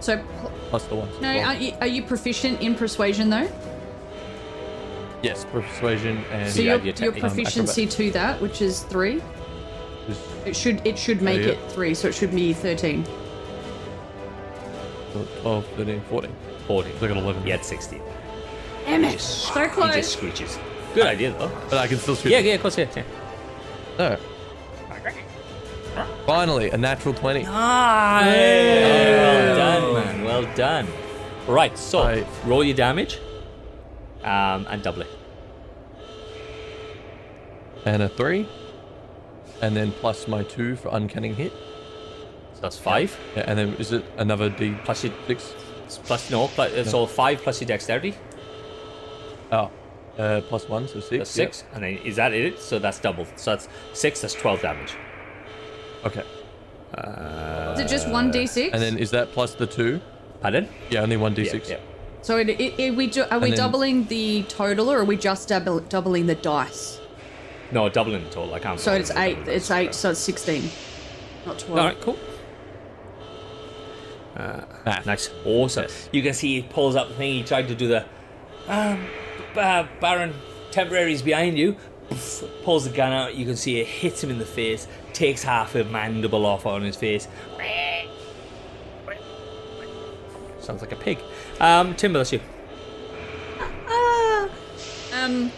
So, 0.00 0.18
pl- 0.18 0.52
plus 0.70 0.84
the 0.86 0.94
1. 0.94 1.08
no, 1.20 1.28
are 1.28 1.54
you, 1.54 1.72
are 1.80 1.86
you 1.88 2.02
proficient 2.04 2.60
in 2.60 2.74
persuasion 2.76 3.30
though? 3.30 3.48
Yes, 5.22 5.44
persuasion 5.44 6.18
and. 6.32 6.50
So 6.52 6.60
Yeah, 6.60 6.74
your, 6.76 6.84
your 6.86 6.92
te- 6.94 7.04
your 7.04 7.12
proficiency 7.12 7.86
to 7.86 8.10
that, 8.12 8.40
which 8.40 8.60
is 8.60 8.82
three, 8.82 9.22
it 10.44 10.56
should 10.56 10.84
it 10.86 10.98
should 10.98 11.22
make 11.22 11.40
yeah. 11.42 11.52
it 11.52 11.72
three, 11.72 11.94
so 11.94 12.08
it 12.08 12.14
should 12.14 12.32
be 12.34 12.52
thirteen. 12.52 13.04
12, 15.42 15.66
13, 15.76 16.00
14. 16.08 16.30
14. 16.66 16.92
So 16.98 17.04
I 17.04 17.08
got 17.08 17.16
11. 17.18 17.46
You 17.46 17.52
had 17.52 17.64
16. 17.64 18.00
Damn 18.86 19.02
He 19.02 19.08
it! 19.08 19.12
just, 19.12 19.52
So 19.52 19.60
he 19.68 19.92
just 19.92 20.12
screeches. 20.14 20.58
Good 20.94 21.06
idea, 21.06 21.32
though. 21.38 21.52
But 21.68 21.78
I 21.78 21.86
can 21.86 21.98
still 21.98 22.14
shoot. 22.16 22.32
Yeah, 22.32 22.38
yeah, 22.38 22.54
of 22.54 22.62
course, 22.62 22.78
yeah. 22.78 22.86
yeah. 22.96 23.04
No. 23.98 24.16
Finally, 26.26 26.70
a 26.70 26.78
natural 26.78 27.12
20. 27.12 27.44
Ah, 27.46 28.22
well 28.24 29.56
done, 29.56 29.94
man. 29.94 30.24
Well 30.24 30.54
done. 30.54 30.86
Right, 31.46 31.76
so 31.76 31.98
I- 32.02 32.24
roll 32.46 32.64
your 32.64 32.76
damage 32.76 33.18
um, 34.24 34.66
and 34.70 34.82
double 34.82 35.02
it. 35.02 35.10
And 37.84 38.02
a 38.02 38.08
3. 38.08 38.48
And 39.60 39.76
then 39.76 39.92
plus 39.92 40.26
my 40.26 40.42
2 40.42 40.76
for 40.76 40.88
uncanny 40.92 41.32
hit. 41.32 41.52
So 42.54 42.60
that's 42.62 42.78
five. 42.78 43.18
Yeah, 43.36 43.44
and 43.46 43.58
then 43.58 43.74
is 43.74 43.92
it 43.92 44.04
another 44.18 44.48
D 44.48 44.76
Plus 44.84 45.04
your 45.04 45.12
six? 45.26 45.54
It's 45.84 45.98
plus 45.98 46.30
no, 46.30 46.46
plus, 46.48 46.72
it's 46.72 46.94
all 46.94 47.06
five 47.06 47.42
plus 47.42 47.60
your 47.60 47.66
dexterity. 47.66 48.14
Oh, 49.50 49.70
uh, 50.16 50.40
plus 50.42 50.68
one, 50.68 50.86
so 50.86 51.00
six. 51.00 51.10
That's 51.10 51.36
yeah. 51.36 51.44
six, 51.44 51.64
and 51.72 51.82
then 51.82 51.96
is 52.04 52.16
that 52.16 52.32
it? 52.32 52.60
So 52.60 52.78
that's 52.78 53.00
double. 53.00 53.26
So 53.36 53.50
that's 53.50 53.68
six. 53.94 54.20
That's 54.20 54.34
twelve 54.34 54.62
damage. 54.62 54.94
Okay. 56.04 56.24
Is 56.94 57.80
it 57.80 57.88
just 57.88 58.08
one 58.08 58.30
d6? 58.30 58.70
And 58.72 58.82
then 58.82 58.98
is 58.98 59.10
that 59.12 59.32
plus 59.32 59.54
the 59.54 59.66
two? 59.66 60.00
Pardon? 60.40 60.68
Yeah, 60.90 61.00
only 61.00 61.16
one 61.16 61.34
d6. 61.34 61.68
yeah. 61.68 61.78
So 62.22 62.38
it, 62.38 62.48
it, 62.48 62.78
it, 62.78 62.96
we 62.96 63.08
do, 63.08 63.24
are 63.30 63.38
we 63.40 63.50
then- 63.50 63.58
doubling 63.58 64.04
the 64.04 64.44
total 64.44 64.90
or 64.90 65.00
are 65.00 65.04
we 65.04 65.16
just 65.16 65.48
double, 65.48 65.80
doubling 65.80 66.26
the 66.26 66.36
dice? 66.36 67.00
No, 67.72 67.88
doubling 67.88 68.22
the 68.24 68.30
total. 68.30 68.54
I 68.54 68.58
can't. 68.58 68.78
So 68.78 68.92
it's 68.94 69.10
eight. 69.12 69.44
the 69.44 69.56
It's 69.56 69.70
eight. 69.70 69.94
So 69.94 70.10
it's 70.10 70.20
sixteen, 70.20 70.70
not 71.46 71.58
twelve. 71.58 71.78
All 71.78 71.86
right, 71.86 72.00
cool. 72.00 72.18
Math. 74.36 75.06
Nice, 75.06 75.30
awesome. 75.44 75.84
Yes. 75.84 76.08
You 76.12 76.22
can 76.22 76.34
see 76.34 76.60
he 76.60 76.62
pulls 76.68 76.96
up 76.96 77.08
the 77.08 77.14
thing. 77.14 77.32
He 77.34 77.42
tried 77.42 77.68
to 77.68 77.74
do 77.74 77.88
the 77.88 78.04
um, 78.68 79.04
uh, 79.56 79.86
Baron 80.00 80.34
temporaries 80.70 81.22
behind 81.22 81.58
you. 81.58 81.76
Pff, 82.10 82.62
Pulls 82.62 82.84
the 82.84 82.90
gun 82.90 83.12
out. 83.12 83.34
You 83.36 83.44
can 83.46 83.56
see 83.56 83.80
it 83.80 83.86
hits 83.86 84.22
him 84.22 84.30
in 84.30 84.38
the 84.38 84.44
face. 84.46 84.86
Takes 85.12 85.42
half 85.42 85.74
a 85.74 85.84
mandible 85.84 86.44
off 86.46 86.66
on 86.66 86.82
his 86.82 86.96
face. 86.96 87.26
Sounds 90.62 90.80
like 90.80 90.92
a 90.92 90.96
pig. 90.96 91.18
Um, 91.60 91.94
Timber, 91.96 92.20
that's 92.20 92.32
you. 92.32 92.40
Ah, 93.88 94.48
um, 95.14 95.50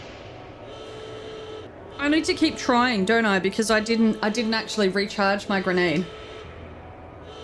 I 1.98 2.08
need 2.08 2.24
to 2.24 2.34
keep 2.34 2.56
trying, 2.56 3.04
don't 3.04 3.26
I? 3.26 3.38
Because 3.38 3.70
I 3.70 3.80
didn't. 3.80 4.18
I 4.22 4.30
didn't 4.30 4.54
actually 4.54 4.88
recharge 4.88 5.48
my 5.48 5.60
grenade. 5.60 6.06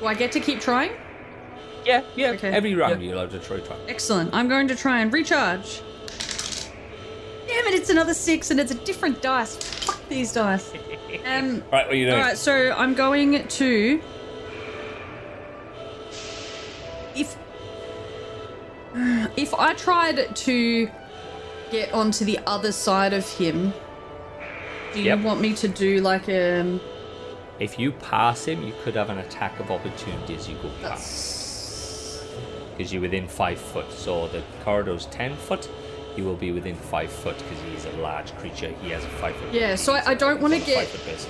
Do 0.01 0.07
I 0.07 0.15
get 0.15 0.33
to 0.33 0.41
keep 0.41 0.61
trying? 0.61 0.93
Yeah, 1.85 2.03
yeah. 2.17 2.31
Okay. 2.31 2.49
Every 2.49 2.75
round 2.75 3.03
you're 3.03 3.15
allowed 3.15 3.31
to 3.31 3.39
try. 3.39 3.59
try. 3.61 3.77
Excellent. 3.89 4.35
I'm 4.35 4.49
going 4.49 4.69
to 4.69 4.77
try 4.77 5.01
and 5.01 5.13
recharge. 5.13 5.83
Damn 7.47 7.67
it! 7.67 7.75
It's 7.75 7.91
another 7.91 8.15
six, 8.15 8.51
and 8.51 8.59
it's 8.59 8.71
a 8.71 8.77
different 8.77 9.21
dice. 9.21 9.57
Fuck 9.57 10.09
these 10.09 10.33
dice. 10.33 10.73
Um. 11.27 11.63
All 11.65 11.73
right, 11.73 11.87
what 11.87 11.89
are 11.89 11.95
you 11.95 12.07
doing? 12.07 12.19
All 12.19 12.25
right, 12.25 12.39
so 12.39 12.73
I'm 12.73 12.95
going 12.95 13.47
to. 13.47 14.01
If 19.37 19.55
I 19.55 19.75
tried 19.75 20.35
to 20.37 20.91
get 21.71 21.93
onto 21.93 22.25
the 22.25 22.39
other 22.47 22.73
side 22.73 23.13
of 23.13 23.29
him, 23.29 23.73
do 24.93 24.99
you 25.01 25.07
Yep. 25.07 25.21
want 25.21 25.41
me 25.41 25.55
to 25.55 25.69
do 25.69 26.01
like 26.01 26.29
um? 26.29 26.81
If 27.59 27.79
you 27.79 27.93
pass 27.93 28.47
him, 28.47 28.63
you 28.65 28.73
could 28.83 28.95
have 28.97 29.11
an 29.11 29.19
attack 29.19 29.61
of 29.61 29.71
opportunity 29.71 30.35
as 30.35 30.49
you 30.49 30.57
go 30.63 30.71
past. 30.83 32.25
Because 32.77 32.93
you're 32.93 33.03
within 33.03 33.29
five 33.29 33.61
foot. 33.61 33.93
So 33.93 34.27
the 34.29 34.43
corridor's 34.65 35.07
ten 35.07 35.37
foot. 35.37 35.69
You 36.17 36.25
will 36.25 36.35
be 36.37 36.51
within 36.51 36.75
five 36.75 37.13
foot 37.13 37.37
because 37.39 37.59
he's 37.71 37.85
a 37.85 37.97
large 37.99 38.35
creature. 38.39 38.75
He 38.83 38.91
has 38.91 39.05
a 39.05 39.09
five 39.09 39.37
foot. 39.37 39.53
yeah. 39.53 39.77
So 39.77 39.93
I, 39.95 40.03
I 40.11 40.15
don't 40.15 40.41
want 40.41 40.55
to 40.55 40.61
a 40.61 40.65
get 40.65 40.89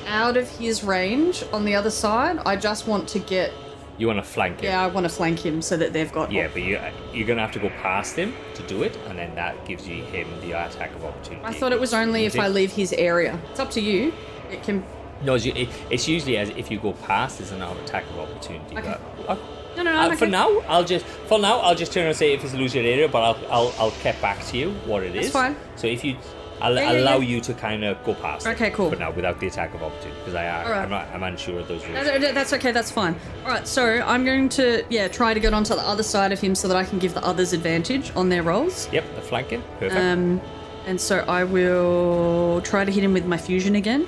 out 0.08 0.36
of 0.38 0.48
his 0.58 0.82
range 0.82 1.44
on 1.52 1.64
the 1.66 1.74
other 1.74 1.90
side. 1.90 2.38
I 2.46 2.56
just 2.56 2.86
want 2.86 3.08
to 3.10 3.18
get. 3.18 3.52
You 4.01 4.06
want 4.06 4.18
to 4.18 4.22
flank 4.22 4.60
him. 4.60 4.64
Yeah, 4.64 4.82
I 4.82 4.86
want 4.86 5.05
to 5.05 5.10
flank 5.10 5.44
him 5.44 5.60
so 5.60 5.77
that 5.77 5.93
they've 5.93 6.10
got. 6.10 6.32
Yeah, 6.32 6.48
but 6.51 6.62
you, 6.62 6.81
you're 7.12 7.27
gonna 7.27 7.43
have 7.43 7.52
to 7.52 7.59
go 7.59 7.68
past 7.82 8.16
him 8.16 8.32
to 8.55 8.62
do 8.62 8.82
it, 8.82 8.97
and 9.09 9.18
then 9.18 9.35
that 9.35 9.66
gives 9.66 9.86
you 9.86 10.02
him 10.05 10.27
the 10.40 10.52
attack 10.52 10.94
of 10.94 11.05
opportunity. 11.05 11.44
I 11.44 11.52
thought 11.52 11.72
it 11.72 11.78
was 11.78 11.93
only 11.93 12.24
if 12.24 12.39
I 12.40 12.48
leave 12.48 12.72
his 12.72 12.94
area. 12.94 13.39
It's 13.51 13.60
up 13.60 13.70
to 13.72 13.81
you. 13.82 14.14
It 14.51 14.62
can. 14.62 14.85
No, 15.22 15.35
it's, 15.35 15.44
it's 15.44 16.09
usually 16.09 16.39
as 16.39 16.48
if 16.48 16.70
you 16.70 16.81
go 16.81 16.94
past, 16.94 17.39
there's 17.39 17.52
another 17.52 17.78
attack 17.82 18.05
of 18.09 18.20
opportunity. 18.20 18.78
Okay. 18.78 18.97
But, 19.18 19.28
uh, 19.28 19.36
No, 19.77 19.82
no, 19.82 19.93
no. 19.93 19.98
uh, 19.98 20.02
I'm 20.09 20.16
For 20.16 20.24
okay. 20.24 20.31
now, 20.31 20.60
I'll 20.60 20.82
just 20.85 21.05
for 21.05 21.39
now 21.39 21.59
I'll 21.59 21.74
just 21.74 21.93
turn 21.93 22.06
and 22.06 22.16
say 22.16 22.32
if 22.32 22.43
it's 22.43 22.55
illusion 22.55 22.86
area, 22.86 23.06
but 23.06 23.22
I'll 23.22 23.47
I'll 23.52 23.74
I'll 23.78 23.94
get 24.02 24.18
back 24.22 24.43
to 24.47 24.56
you 24.56 24.70
what 24.86 25.02
it 25.02 25.14
is. 25.14 25.31
That's 25.31 25.32
fine. 25.32 25.56
So 25.77 25.89
if 25.89 26.02
you, 26.05 26.16
I'll 26.62 26.74
Yeah, 26.74 26.92
yeah, 26.92 27.00
allow 27.00 27.18
yeah. 27.18 27.28
you 27.36 27.40
to 27.42 27.54
kind 27.54 27.84
of 27.84 28.02
go 28.04 28.14
past. 28.14 28.46
it 28.46 28.50
Okay, 28.50 28.70
cool. 28.70 28.90
But 28.90 28.98
now, 28.98 29.10
without 29.10 29.40
the 29.40 29.46
attack 29.46 29.74
of 29.74 29.82
opportunity, 29.82 30.18
because 30.20 30.34
I 30.34 30.64
All 30.64 30.70
right. 30.70 30.82
I'm 30.82 30.90
not 30.90 31.08
I'm 31.14 31.22
unsure 31.22 31.60
of 31.60 31.68
those 31.68 31.84
rules. 31.86 32.06
No, 32.06 32.18
no, 32.18 32.32
That's 32.32 32.52
okay. 32.52 32.72
That's 32.72 32.90
fine. 32.90 33.16
All 33.44 33.50
right. 33.50 33.66
So 33.66 33.84
I'm 34.06 34.24
going 34.24 34.48
to 34.50 34.84
yeah 34.90 35.08
try 35.08 35.34
to 35.34 35.40
get 35.40 35.52
onto 35.54 35.74
the 35.74 35.80
other 35.86 36.02
side 36.02 36.32
of 36.32 36.40
him 36.40 36.54
so 36.54 36.68
that 36.68 36.76
I 36.76 36.84
can 36.84 36.98
give 36.98 37.14
the 37.14 37.24
others 37.24 37.52
advantage 37.52 38.12
on 38.16 38.28
their 38.28 38.42
rolls. 38.42 38.88
Yep, 38.92 39.14
the 39.14 39.22
flanking. 39.22 39.62
Perfect. 39.78 40.00
Um, 40.00 40.40
and 40.86 41.00
so 41.00 41.18
I 41.28 41.44
will 41.44 42.60
try 42.62 42.84
to 42.84 42.90
hit 42.92 43.04
him 43.04 43.12
with 43.12 43.26
my 43.26 43.36
fusion 43.36 43.74
again. 43.76 44.06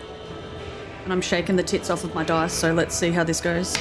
And 1.04 1.12
I'm 1.12 1.20
shaking 1.20 1.56
the 1.56 1.62
tits 1.62 1.90
off 1.90 2.04
of 2.04 2.14
my 2.14 2.22
dice. 2.24 2.52
So 2.52 2.72
let's 2.72 2.94
see 2.94 3.10
how 3.10 3.24
this 3.24 3.40
goes. 3.40 3.76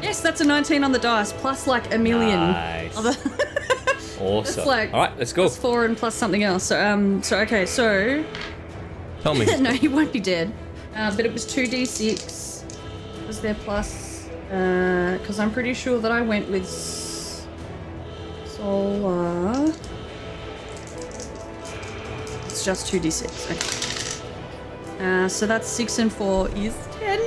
Yes, 0.00 0.20
that's 0.20 0.40
a 0.40 0.44
19 0.44 0.84
on 0.84 0.92
the 0.92 0.98
dice 0.98 1.32
plus 1.32 1.66
like 1.66 1.92
a 1.94 1.98
million. 1.98 2.38
Nice. 2.38 2.94
Awesome. 4.24 4.66
like- 4.66 4.92
All 4.92 5.00
right, 5.00 5.16
let's 5.18 5.32
go. 5.32 5.48
four 5.48 5.84
and 5.84 5.96
plus 5.96 6.14
something 6.14 6.42
else. 6.42 6.64
So 6.64 6.80
um, 6.84 7.22
so 7.22 7.38
okay, 7.40 7.66
so 7.66 8.24
Tell 9.22 9.34
me. 9.34 9.44
no, 9.60 9.70
he 9.72 9.88
won't 9.88 10.12
be 10.12 10.20
dead. 10.20 10.52
Uh, 10.94 11.14
but 11.16 11.24
it 11.26 11.32
was 11.32 11.44
2d6. 11.46 13.26
Was 13.26 13.40
there 13.40 13.54
plus? 13.54 14.28
Because 14.48 15.38
I'm 15.40 15.50
pretty 15.50 15.74
sure 15.74 15.98
that 15.98 16.12
I 16.12 16.20
went 16.20 16.48
with 16.50 16.68
solar. 18.46 19.72
It's 22.46 22.64
just 22.64 22.92
2d6. 22.92 23.50
Okay. 25.00 25.04
Uh, 25.04 25.28
so 25.28 25.46
that's 25.46 25.66
6 25.68 25.98
and 25.98 26.12
4 26.12 26.48
is 26.50 26.74
10. 27.00 27.20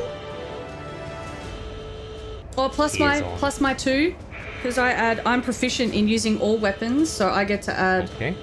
Or 2.58 2.70
plus 2.70 2.98
my 3.00 3.22
on. 3.22 3.38
plus 3.38 3.60
my 3.60 3.74
2. 3.74 4.16
Because 4.58 4.78
I 4.78 4.92
add, 4.92 5.22
I'm 5.26 5.42
proficient 5.42 5.94
in 5.94 6.08
using 6.08 6.40
all 6.42 6.58
weapons, 6.58 7.10
so 7.10 7.30
I 7.30 7.44
get 7.44 7.62
to 7.64 7.78
add 7.80 8.10
Okay. 8.16 8.36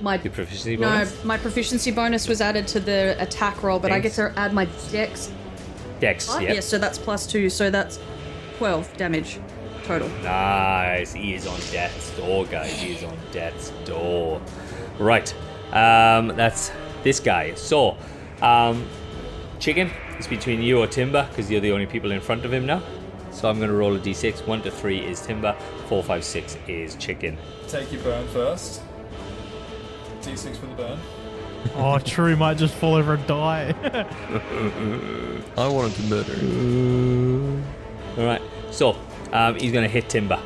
my 0.00 0.14
Your 0.14 0.32
proficiency 0.32 0.76
no, 0.76 0.88
bonus. 0.88 1.24
my 1.24 1.36
proficiency 1.38 1.90
bonus 1.90 2.28
was 2.28 2.40
added 2.40 2.66
to 2.68 2.80
the 2.80 3.16
attack 3.20 3.62
roll, 3.62 3.78
but 3.78 3.90
I 3.92 3.98
get 4.00 4.12
to 4.14 4.32
add 4.36 4.52
my 4.54 4.66
dex. 4.92 5.30
Dex. 6.00 6.28
Oh, 6.30 6.38
Yep. 6.38 6.54
Yeah, 6.54 6.60
so 6.60 6.78
that's 6.78 6.98
plus 6.98 7.26
two, 7.26 7.50
so 7.50 7.70
that's 7.70 7.98
12 8.58 8.96
damage 8.96 9.40
total. 9.84 10.08
Nice. 10.22 11.12
He 11.12 11.34
is 11.34 11.46
on 11.46 11.58
death's 11.72 12.10
door, 12.16 12.44
guys. 12.46 12.70
He 12.80 12.92
is 12.92 13.02
on 13.04 13.16
death's 13.32 13.70
door. 13.84 14.40
Right. 14.98 15.32
Um, 15.72 16.28
that's 16.36 16.70
this 17.02 17.18
guy. 17.20 17.54
So, 17.54 17.96
um, 18.42 18.86
chicken. 19.58 19.90
It's 20.18 20.26
between 20.26 20.62
you 20.62 20.78
or 20.80 20.86
Timber 20.86 21.26
because 21.30 21.50
you're 21.50 21.60
the 21.60 21.72
only 21.72 21.86
people 21.86 22.10
in 22.12 22.20
front 22.20 22.44
of 22.44 22.52
him 22.52 22.66
now. 22.66 22.82
So 23.38 23.48
I'm 23.48 23.58
going 23.58 23.70
to 23.70 23.76
roll 23.76 23.94
a 23.94 24.00
d6. 24.00 24.48
One 24.48 24.62
to 24.62 24.70
three 24.72 24.98
is 24.98 25.20
Timber. 25.20 25.52
Four, 25.86 26.02
five, 26.02 26.24
six 26.24 26.58
is 26.66 26.96
chicken. 26.96 27.38
Take 27.68 27.92
your 27.92 28.02
burn 28.02 28.26
first. 28.28 28.82
D6 30.22 30.56
for 30.56 30.66
the 30.66 30.74
burn. 30.74 30.98
Oh, 31.76 31.98
True 32.04 32.34
might 32.34 32.56
just 32.56 32.74
fall 32.74 32.96
over 32.96 33.14
and 33.14 33.24
die. 33.28 33.72
I 35.56 35.68
wanted 35.68 35.94
to 35.94 36.02
murder 36.02 36.34
him. 36.34 37.64
All 38.16 38.24
right. 38.24 38.42
So 38.72 38.96
um, 39.32 39.54
he's 39.54 39.70
going 39.70 39.84
to 39.84 39.88
hit 39.88 40.08
Timber. 40.08 40.40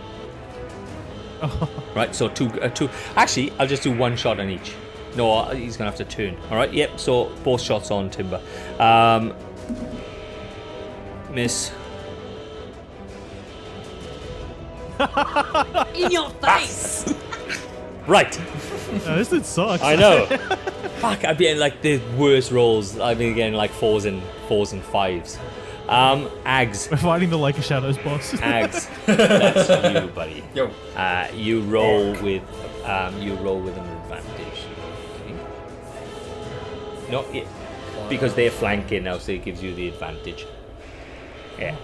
Right. 1.94 2.14
So 2.14 2.28
two, 2.28 2.48
uh, 2.62 2.68
two. 2.70 2.88
Actually, 3.16 3.52
I'll 3.58 3.66
just 3.66 3.82
do 3.82 3.94
one 3.94 4.16
shot 4.16 4.40
on 4.40 4.48
each. 4.48 4.74
No, 5.14 5.30
uh, 5.30 5.54
he's 5.54 5.76
going 5.76 5.90
to 5.90 5.96
have 5.96 5.96
to 5.96 6.04
turn. 6.06 6.36
All 6.50 6.56
right. 6.56 6.72
Yep. 6.72 6.98
So 6.98 7.34
both 7.44 7.60
shots 7.60 7.90
on 7.90 8.08
Timber. 8.08 8.40
Um, 8.78 9.34
miss. 11.30 11.70
In 15.94 16.10
your 16.10 16.30
face! 16.30 17.14
Right. 18.06 18.36
No, 19.06 19.16
this 19.16 19.28
did 19.28 19.46
suck. 19.46 19.80
I 19.80 19.94
know. 19.94 20.26
Fuck. 20.98 21.24
I've 21.24 21.38
been 21.38 21.58
like 21.58 21.82
the 21.82 21.98
worst 22.16 22.50
rolls. 22.50 22.98
I've 22.98 23.18
been 23.18 23.34
getting 23.34 23.54
like 23.54 23.70
fours 23.70 24.06
and 24.06 24.20
fours 24.48 24.72
and 24.72 24.82
fives. 24.82 25.38
Um, 25.88 26.28
Ags. 26.44 26.90
We're 26.90 26.96
fighting 26.96 27.30
the 27.30 27.38
Lake 27.38 27.58
of 27.58 27.64
Shadows 27.64 27.96
boss. 27.98 28.32
Ags. 28.32 28.88
That's 29.06 29.94
you, 29.94 30.08
buddy. 30.08 30.42
Yo. 30.54 30.70
Uh, 30.96 31.28
you 31.32 31.62
roll 31.62 32.12
with 32.22 32.42
um, 32.84 33.16
you 33.20 33.34
roll 33.34 33.60
with 33.60 33.76
an 33.76 33.86
advantage. 33.86 34.66
Okay. 35.20 35.36
No, 37.10 37.24
yeah, 37.32 37.44
because 38.08 38.34
they're 38.34 38.50
flanking 38.50 39.04
now, 39.04 39.18
so 39.18 39.32
it 39.32 39.44
gives 39.44 39.62
you 39.62 39.74
the 39.74 39.88
advantage. 39.88 40.46
Yeah. 41.58 41.76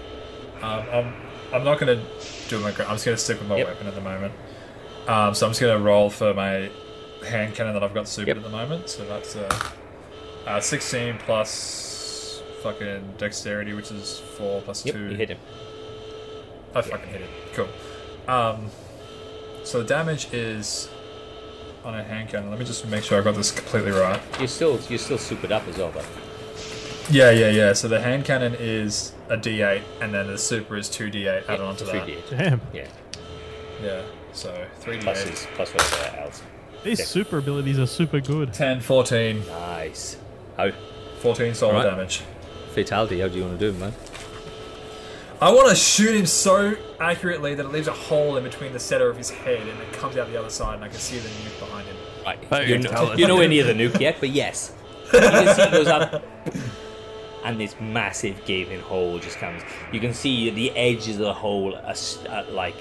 Um, 0.63 0.85
I'm, 0.93 1.15
I'm 1.53 1.65
not 1.65 1.79
going 1.79 1.99
to 1.99 2.05
do 2.49 2.59
my. 2.61 2.69
I'm 2.71 2.75
just 2.97 3.05
going 3.05 3.17
to 3.17 3.23
stick 3.23 3.39
with 3.39 3.49
my 3.49 3.57
Yep. 3.59 3.67
weapon 3.69 3.87
at 3.87 3.95
the 3.95 4.01
moment. 4.01 4.33
Um, 5.07 5.35
so 5.35 5.47
I'm 5.47 5.51
just 5.53 5.61
going 5.61 5.77
to 5.79 5.83
roll 5.83 6.11
for 6.11 6.35
my 6.35 6.71
hand 7.27 7.55
cannon 7.55 7.73
that 7.75 7.83
I've 7.83 7.95
got 7.95 8.07
super 8.09 8.29
Yep. 8.29 8.37
at 8.39 8.43
the 8.43 8.51
moment. 8.51 8.89
So 8.91 9.05
that's 9.07 9.35
uh, 9.37 9.71
uh, 10.47 10.61
16 10.61 11.19
plus 11.19 12.43
fucking 12.63 13.15
dexterity, 13.19 13.73
which 13.73 13.91
is 13.91 14.19
4 14.37 14.61
plus 14.63 14.85
Yep. 14.85 14.95
2. 14.95 15.03
You 15.11 15.17
hit 15.17 15.31
him. 15.31 15.39
I 16.75 16.83
fucking 16.83 17.09
hit 17.09 17.23
it. 17.23 17.31
Cool. 17.55 17.69
Um, 18.33 18.67
so 19.65 19.79
the 19.83 19.89
damage 19.89 20.33
is 20.33 20.89
on 21.85 21.95
a 21.95 22.03
hand 22.05 22.29
cannon. 22.29 22.51
Let 22.51 22.59
me 22.59 22.65
just 22.67 22.87
make 22.89 23.03
sure 23.05 23.19
I 23.19 23.25
got 23.25 23.35
this 23.35 23.51
completely 23.51 23.93
right. 23.93 24.21
You're 24.39 24.49
still 24.49 24.79
you're 24.91 24.99
still 24.99 25.17
supered 25.17 25.51
up 25.53 25.67
as 25.69 25.79
well, 25.79 25.91
but 25.95 26.05
Yeah, 27.11 27.31
yeah, 27.31 27.49
yeah. 27.49 27.73
So 27.73 27.89
the 27.89 28.01
hand 28.01 28.27
cannon 28.27 28.55
is 28.59 29.13
a 29.31 29.37
D8, 29.37 29.83
and 30.01 30.13
then 30.15 30.27
the 30.27 30.39
super 30.39 30.77
is 30.77 30.89
2D8 30.89 31.49
added 31.49 31.61
onto 31.61 31.85
three 31.85 31.99
that. 32.01 32.27
d8. 32.31 32.39
Damn. 32.39 32.61
Yeah. 32.73 32.89
Yeah. 33.83 34.03
So 34.33 34.67
three 34.81 34.99
Plus 34.99 35.23
d8. 35.25 35.29
his 35.31 35.47
plus 35.55 35.73
whatever 35.73 36.17
else. 36.21 36.43
These 36.85 37.01
Yeah. 37.01 37.05
super 37.07 37.39
abilities 37.39 37.79
are 37.79 37.87
super 37.87 38.21
good. 38.21 38.53
10, 38.55 38.81
14. 38.81 39.45
Nice. 39.47 40.17
How 40.57 40.71
14 41.21 41.55
solid 41.55 41.75
Alright. 41.77 41.91
damage. 41.91 42.23
fatality? 42.73 43.21
How 43.21 43.29
do 43.29 43.37
you 43.37 43.43
want 43.45 43.59
to 43.59 43.71
do 43.71 43.77
it, 43.77 43.81
man? 43.81 43.93
I 45.41 45.51
want 45.53 45.69
to 45.69 45.75
shoot 45.77 46.15
him 46.17 46.27
so 46.27 46.77
accurately 47.01 47.55
that 47.55 47.65
it 47.67 47.69
leaves 47.71 47.87
a 47.89 47.93
hole 47.93 48.37
in 48.37 48.43
between 48.45 48.73
the 48.73 48.79
center 48.81 49.09
of 49.09 49.17
his 49.17 49.31
head 49.31 49.61
and 49.67 49.81
it 49.81 49.93
comes 49.93 50.17
out 50.17 50.29
the 50.31 50.37
other 50.39 50.51
side 50.51 50.75
and 50.77 50.85
I 50.85 50.89
can 50.89 50.99
see 50.99 51.19
the 51.19 51.29
nuke 51.29 51.59
behind 51.61 51.87
him. 51.87 51.97
Right. 52.27 52.69
You're, 52.69 52.79
tell 52.81 53.07
no, 53.09 53.15
you're 53.15 53.29
nowhere 53.29 53.49
near 53.49 53.65
the 53.65 53.73
nuke 53.75 54.01
yet, 54.01 54.17
but 54.21 54.31
yes. 54.31 54.73
You 55.13 55.21
can 55.21 55.55
see 55.57 55.63
it 55.63 55.71
goes 55.73 55.87
up, 55.89 56.23
and 57.49 57.59
this 57.59 57.75
massive 57.81 58.45
gaping 58.45 58.81
hole 58.81 59.19
just 59.19 59.39
comes. 59.39 59.63
You 59.91 60.01
can 60.01 60.13
see 60.13 60.51
the 60.51 60.71
edges 60.73 61.15
of 61.17 61.21
the 61.23 61.33
hole 61.33 61.75
are 61.75 61.91
s- 61.91 62.19
uh, 62.29 62.45
like 62.51 62.75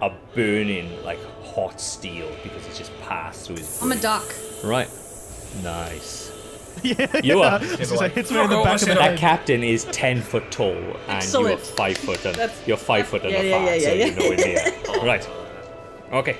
a 0.00 0.10
burning, 0.34 1.02
like 1.04 1.18
hot 1.42 1.78
steel 1.80 2.30
because 2.42 2.66
it's 2.66 2.78
just 2.78 2.98
passed 3.02 3.46
through 3.46 3.56
his. 3.56 3.82
I'm 3.82 3.92
a 3.92 3.96
duck. 3.96 4.24
Right. 4.64 4.88
Nice. 5.62 6.32
yeah, 6.82 7.06
You 7.22 7.40
yeah. 7.40 7.56
are. 7.56 7.58
It's 7.62 7.90
like, 7.90 8.00
like, 8.00 8.12
hits 8.12 8.30
me 8.30 8.40
in 8.40 8.48
the 8.48 8.56
back 8.62 8.74
of 8.74 8.80
the 8.80 8.86
shit 8.86 8.98
That 8.98 9.18
captain 9.18 9.62
is 9.62 9.84
ten 9.86 10.22
foot 10.22 10.50
tall, 10.50 10.96
and 11.08 11.32
you 11.32 11.46
are 11.46 11.56
five 11.58 11.98
foot. 11.98 12.24
And 12.24 12.50
you're 12.66 12.76
five 12.78 13.06
foot 13.08 13.22
and 13.24 13.32
yeah, 13.32 13.40
a 13.40 13.44
yeah, 13.44 13.58
far, 13.58 13.76
yeah, 13.76 13.78
so 13.82 13.92
yeah, 13.92 14.04
you're 14.06 14.16
nowhere 14.16 14.36
near. 14.36 15.02
Right. 15.04 15.28
Okay. 16.12 16.38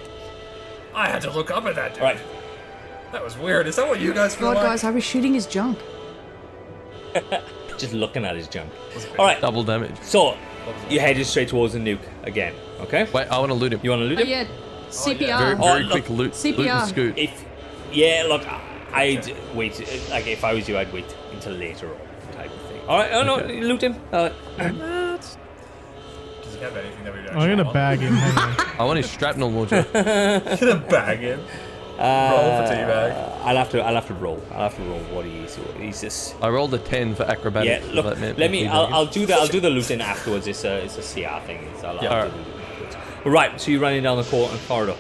I 0.94 1.08
had 1.10 1.20
to 1.22 1.30
look 1.30 1.50
up 1.50 1.66
at 1.66 1.74
that 1.74 1.94
dude. 1.94 2.02
Right. 2.02 2.18
That 3.12 3.22
was 3.22 3.36
weird. 3.36 3.66
Is 3.66 3.76
that 3.76 3.88
what 3.88 4.00
you 4.00 4.14
guys 4.14 4.34
feel 4.34 4.48
God, 4.48 4.56
like? 4.56 4.64
guys, 4.66 4.84
I 4.84 4.90
was 4.90 5.04
shooting 5.04 5.34
his 5.34 5.46
junk. 5.46 5.78
Just 7.78 7.92
looking 7.92 8.24
at 8.24 8.34
his 8.36 8.48
junk. 8.48 8.70
All 9.18 9.24
right. 9.26 9.40
Double 9.40 9.62
damage. 9.64 9.94
So 10.02 10.36
you 10.90 11.00
headed 11.00 11.26
straight 11.26 11.48
towards 11.48 11.72
the 11.74 11.78
nuke 11.78 12.00
again. 12.24 12.54
Okay. 12.80 13.08
Wait, 13.12 13.26
I 13.28 13.38
want 13.38 13.50
to 13.50 13.54
loot 13.54 13.72
him. 13.72 13.80
You 13.82 13.90
want 13.90 14.00
to 14.00 14.06
loot 14.06 14.18
Oh 14.18 14.22
him? 14.22 14.28
yeah, 14.28 14.44
CPR. 14.90 15.38
Very, 15.38 15.54
Oh, 15.54 15.62
very 15.64 15.82
look. 15.84 15.90
quick 15.92 16.08
loot. 16.10 16.18
Loot 16.18 16.56
CPR. 16.56 16.80
and 16.80 16.88
scoot. 16.88 17.18
If 17.18 17.44
yeah, 17.92 18.24
look, 18.28 18.42
I'd 18.92 19.32
wait. 19.54 19.78
Like 20.10 20.26
if 20.26 20.44
I 20.44 20.52
was 20.54 20.68
you, 20.68 20.76
I'd 20.76 20.92
wait 20.92 21.14
until 21.32 21.52
later 21.54 21.88
on, 21.88 22.32
type 22.34 22.50
of 22.54 22.60
thing. 22.68 22.80
All 22.88 22.98
right. 22.98 23.10
Oh 23.12 23.22
no, 23.22 23.36
Okay. 23.40 23.60
loot 23.62 23.82
him. 23.82 23.94
Uh, 24.12 24.28
Does 24.58 25.36
he 26.54 26.60
have 26.60 26.76
anything 26.76 27.04
that 27.04 27.14
we 27.14 27.22
don't 27.22 27.36
I'm 27.36 27.56
gonna 27.56 27.72
bag 27.72 28.00
him. 28.00 28.14
I 28.78 28.84
want 28.84 28.96
his 28.98 29.10
shrapnel 29.10 29.50
launcher. 29.50 29.84
gonna 29.92 30.84
bag 30.88 31.18
him. 31.20 31.40
Roll 31.98 32.66
for 32.66 32.72
teabag. 32.72 33.10
uh, 33.12 33.44
I'll 33.44 33.56
have 33.56 33.70
to. 33.70 33.82
I'll 33.82 33.94
have 33.94 34.06
to 34.06 34.14
roll. 34.14 34.40
I'll 34.52 34.62
have 34.68 34.76
to 34.76 34.82
roll 34.82 35.00
what 35.14 35.24
he 35.24 35.38
is. 35.40 35.58
He's 35.78 36.00
just. 36.00 36.36
I 36.40 36.48
rolled 36.48 36.72
a 36.74 36.78
10 36.78 37.14
for 37.16 37.24
Yeah. 37.24 37.32
acrobatics. 37.32 37.86
so 37.86 37.92
Look. 37.92 38.04
that 38.06 38.18
meant 38.20 38.38
Let 38.38 38.50
me. 38.50 38.68
I'll. 38.68 38.86
I'll 38.94 39.06
do 39.06 39.26
the. 39.26 39.34
I'll 39.34 39.48
do 39.48 39.58
the 39.60 39.70
looting 39.70 40.00
afterwards. 40.00 40.46
It's 40.46 40.64
a. 40.64 40.84
It's 40.84 40.96
a 40.96 41.02
CR 41.02 41.44
thing. 41.46 41.64
It's, 41.74 41.82
I'll, 41.82 41.96
Yeah. 41.96 42.10
I'll 42.10 42.16
Alright. 42.28 42.32
do 42.34 42.44
the. 43.24 43.30
Right. 43.30 43.60
So 43.60 43.70
you're 43.72 43.80
running 43.80 44.02
down 44.04 44.16
the 44.16 44.24
cor- 44.24 44.48
corridor. 44.68 44.96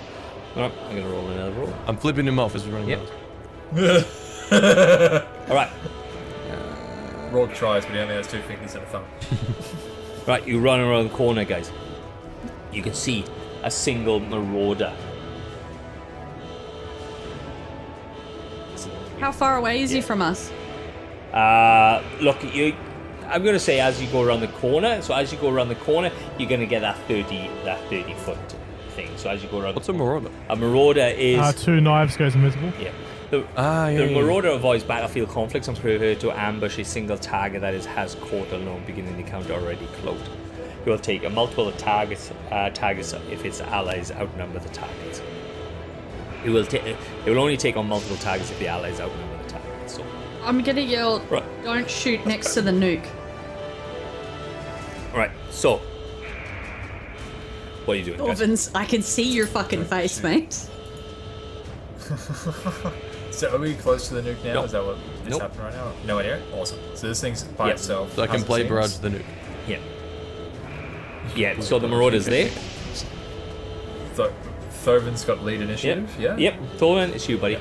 All 0.56 0.62
right. 0.62 0.72
I'm 0.88 0.96
gonna 0.96 1.08
roll 1.08 1.28
another 1.28 1.52
roll. 1.52 1.72
I'm 1.86 1.96
flipping 1.96 2.26
him 2.26 2.38
off 2.40 2.54
as 2.56 2.66
we're 2.66 2.74
running 2.74 2.88
Yep. 2.90 3.00
past. 3.74 4.06
All 5.50 5.54
right. 5.54 5.70
Rorg 7.30 7.54
tries, 7.54 7.84
but 7.84 7.94
he 7.94 8.00
only 8.00 8.14
has 8.14 8.26
two 8.26 8.40
fingers 8.42 8.74
and 8.74 8.82
a 8.84 8.86
thumb. 8.86 9.04
Right, 10.26 10.46
you 10.46 10.58
run 10.60 10.80
around 10.80 11.08
the 11.08 11.14
corner, 11.14 11.42
guys. 11.44 11.70
You 12.70 12.82
can 12.82 12.92
see 12.92 13.24
a 13.62 13.70
single 13.70 14.20
marauder. 14.20 14.92
How 19.20 19.32
far 19.32 19.56
away 19.56 19.82
is 19.82 19.90
he 19.90 20.00
from 20.00 20.22
us? 20.22 20.50
Uh, 21.32 22.02
look, 22.20 22.42
you. 22.54 22.74
I'm 23.26 23.44
gonna 23.44 23.58
say 23.58 23.78
as 23.80 24.00
you 24.00 24.08
go 24.10 24.22
around 24.22 24.40
the 24.40 24.48
corner. 24.48 25.02
So 25.02 25.12
as 25.14 25.30
you 25.32 25.38
go 25.38 25.50
around 25.50 25.68
the 25.68 25.74
corner, 25.74 26.10
you're 26.38 26.48
gonna 26.48 26.64
get 26.66 26.80
that 26.80 26.96
30, 27.08 27.50
that 27.64 27.78
30 27.90 28.14
foot 28.14 28.38
thing. 28.96 29.10
So 29.16 29.28
as 29.28 29.42
you 29.42 29.50
go 29.50 29.60
around, 29.60 29.74
What's 29.74 29.88
a 29.88 29.92
marauder? 29.92 30.30
a 30.48 30.56
marauder 30.56 31.12
is 31.16 31.38
Uh, 31.38 31.52
two 31.52 31.80
knives 31.80 32.16
goes 32.16 32.34
invisible. 32.34 32.72
yeah. 32.80 32.90
The, 33.30 33.44
Ah, 33.58 33.88
yeah, 33.88 33.98
the 33.98 34.04
yeah, 34.04 34.10
yeah. 34.12 34.20
marauder 34.22 34.48
avoids 34.48 34.82
battlefield 34.84 35.28
conflicts 35.28 35.68
and 35.68 35.78
prepared 35.78 36.20
to 36.20 36.30
ambush 36.32 36.78
a 36.78 36.84
single 36.84 37.18
target 37.18 37.60
that 37.60 37.74
is 37.74 37.84
has 37.84 38.14
caught 38.14 38.50
alone, 38.52 38.82
beginning 38.86 39.18
the 39.18 39.22
count 39.24 39.50
already 39.50 39.86
cloaked. 40.00 40.30
He 40.84 40.88
will 40.90 40.98
take 40.98 41.24
a 41.24 41.28
multiple 41.28 41.70
targets 41.72 42.30
uh, 42.50 42.70
targets 42.70 43.12
if 43.30 43.44
its 43.44 43.60
allies 43.60 44.10
outnumber 44.12 44.60
the 44.60 44.70
targets. 44.70 45.20
It 46.44 46.50
will 46.50 46.64
take. 46.64 46.82
It 46.84 46.96
will 47.26 47.38
only 47.40 47.56
take 47.56 47.76
on 47.76 47.88
multiple 47.88 48.16
targets 48.16 48.50
if 48.50 48.58
the 48.58 48.68
allies 48.68 49.00
outnumber 49.00 49.42
the 49.42 49.48
targets. 49.50 49.94
So, 49.96 50.04
I'm 50.44 50.62
gonna 50.62 50.80
yell, 50.80 51.20
Right. 51.30 51.42
don't 51.64 51.90
shoot 51.90 52.24
next 52.26 52.54
to 52.54 52.62
the 52.62 52.70
nuke. 52.70 53.06
all 55.12 55.18
right. 55.18 55.30
So, 55.50 55.80
what 57.84 57.94
are 57.94 58.00
you 58.00 58.04
doing? 58.04 58.18
guys? 58.18 58.40
Orvins, 58.40 58.70
I 58.74 58.84
can 58.84 59.02
see 59.02 59.24
your 59.24 59.46
fucking 59.46 59.84
face, 59.86 60.22
mate. 60.22 60.68
So 63.30 63.54
are 63.54 63.58
we 63.58 63.74
close 63.74 64.08
to 64.08 64.14
the 64.14 64.22
nuke 64.22 64.42
now? 64.42 64.54
Nope. 64.54 64.64
Is 64.64 64.72
that 64.72 64.84
what 64.84 64.96
is 64.96 65.28
Nope. 65.30 65.42
happening 65.42 65.64
right 65.66 65.74
now? 65.74 65.92
Nowhere 66.06 66.24
near? 66.24 66.42
Awesome. 66.54 66.78
So 66.94 67.06
this 67.08 67.20
thing's 67.20 67.44
by 67.44 67.66
Yep. 67.68 67.76
itself. 67.76 68.14
So 68.16 68.22
I 68.22 68.26
can 68.26 68.42
play 68.42 68.64
barrage 68.66 68.96
the 68.96 69.10
nuke. 69.10 69.22
Yeah. 69.68 69.78
Yeah. 71.36 71.60
So 71.60 71.78
the 71.78 71.86
marauder's 71.86 72.24
there. 72.24 72.50
Th- 74.16 74.30
Thorvin's 74.84 75.24
got 75.24 75.42
lead 75.44 75.60
Yep. 75.60 75.68
initiative, 75.68 76.16
yeah? 76.18 76.36
Yep. 76.36 76.54
Thorvin, 76.78 77.14
it's 77.14 77.28
you, 77.28 77.36
buddy. 77.38 77.56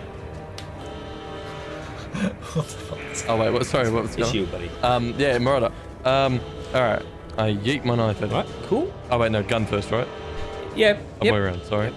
what 2.53 2.65
the 2.68 2.77
fuck? 2.77 2.99
Oh, 3.30 3.38
wait, 3.38 3.52
what? 3.52 3.65
Sorry, 3.65 3.89
what 3.91 4.03
was 4.03 4.15
It's 4.15 4.34
you, 4.34 4.45
buddy. 4.48 4.69
Um, 4.84 5.14
yeah, 5.18 5.38
marauder. 5.38 5.72
Um, 6.06 6.39
alright. 6.73 7.03
I 7.38 7.52
yeet 7.53 7.85
my 7.85 7.95
knife 7.95 8.22
at 8.22 8.31
All 8.31 8.39
it. 8.39 8.44
right. 8.45 8.56
Cool. 8.64 8.94
Oh, 9.11 9.18
wait, 9.19 9.31
no, 9.31 9.44
gun 9.44 9.65
first, 9.65 9.91
right? 9.91 10.07
Yep. 10.76 10.98
Other 11.18 11.26
Yep. 11.26 11.34
way 11.34 11.39
around, 11.39 11.64
sorry. 11.64 11.94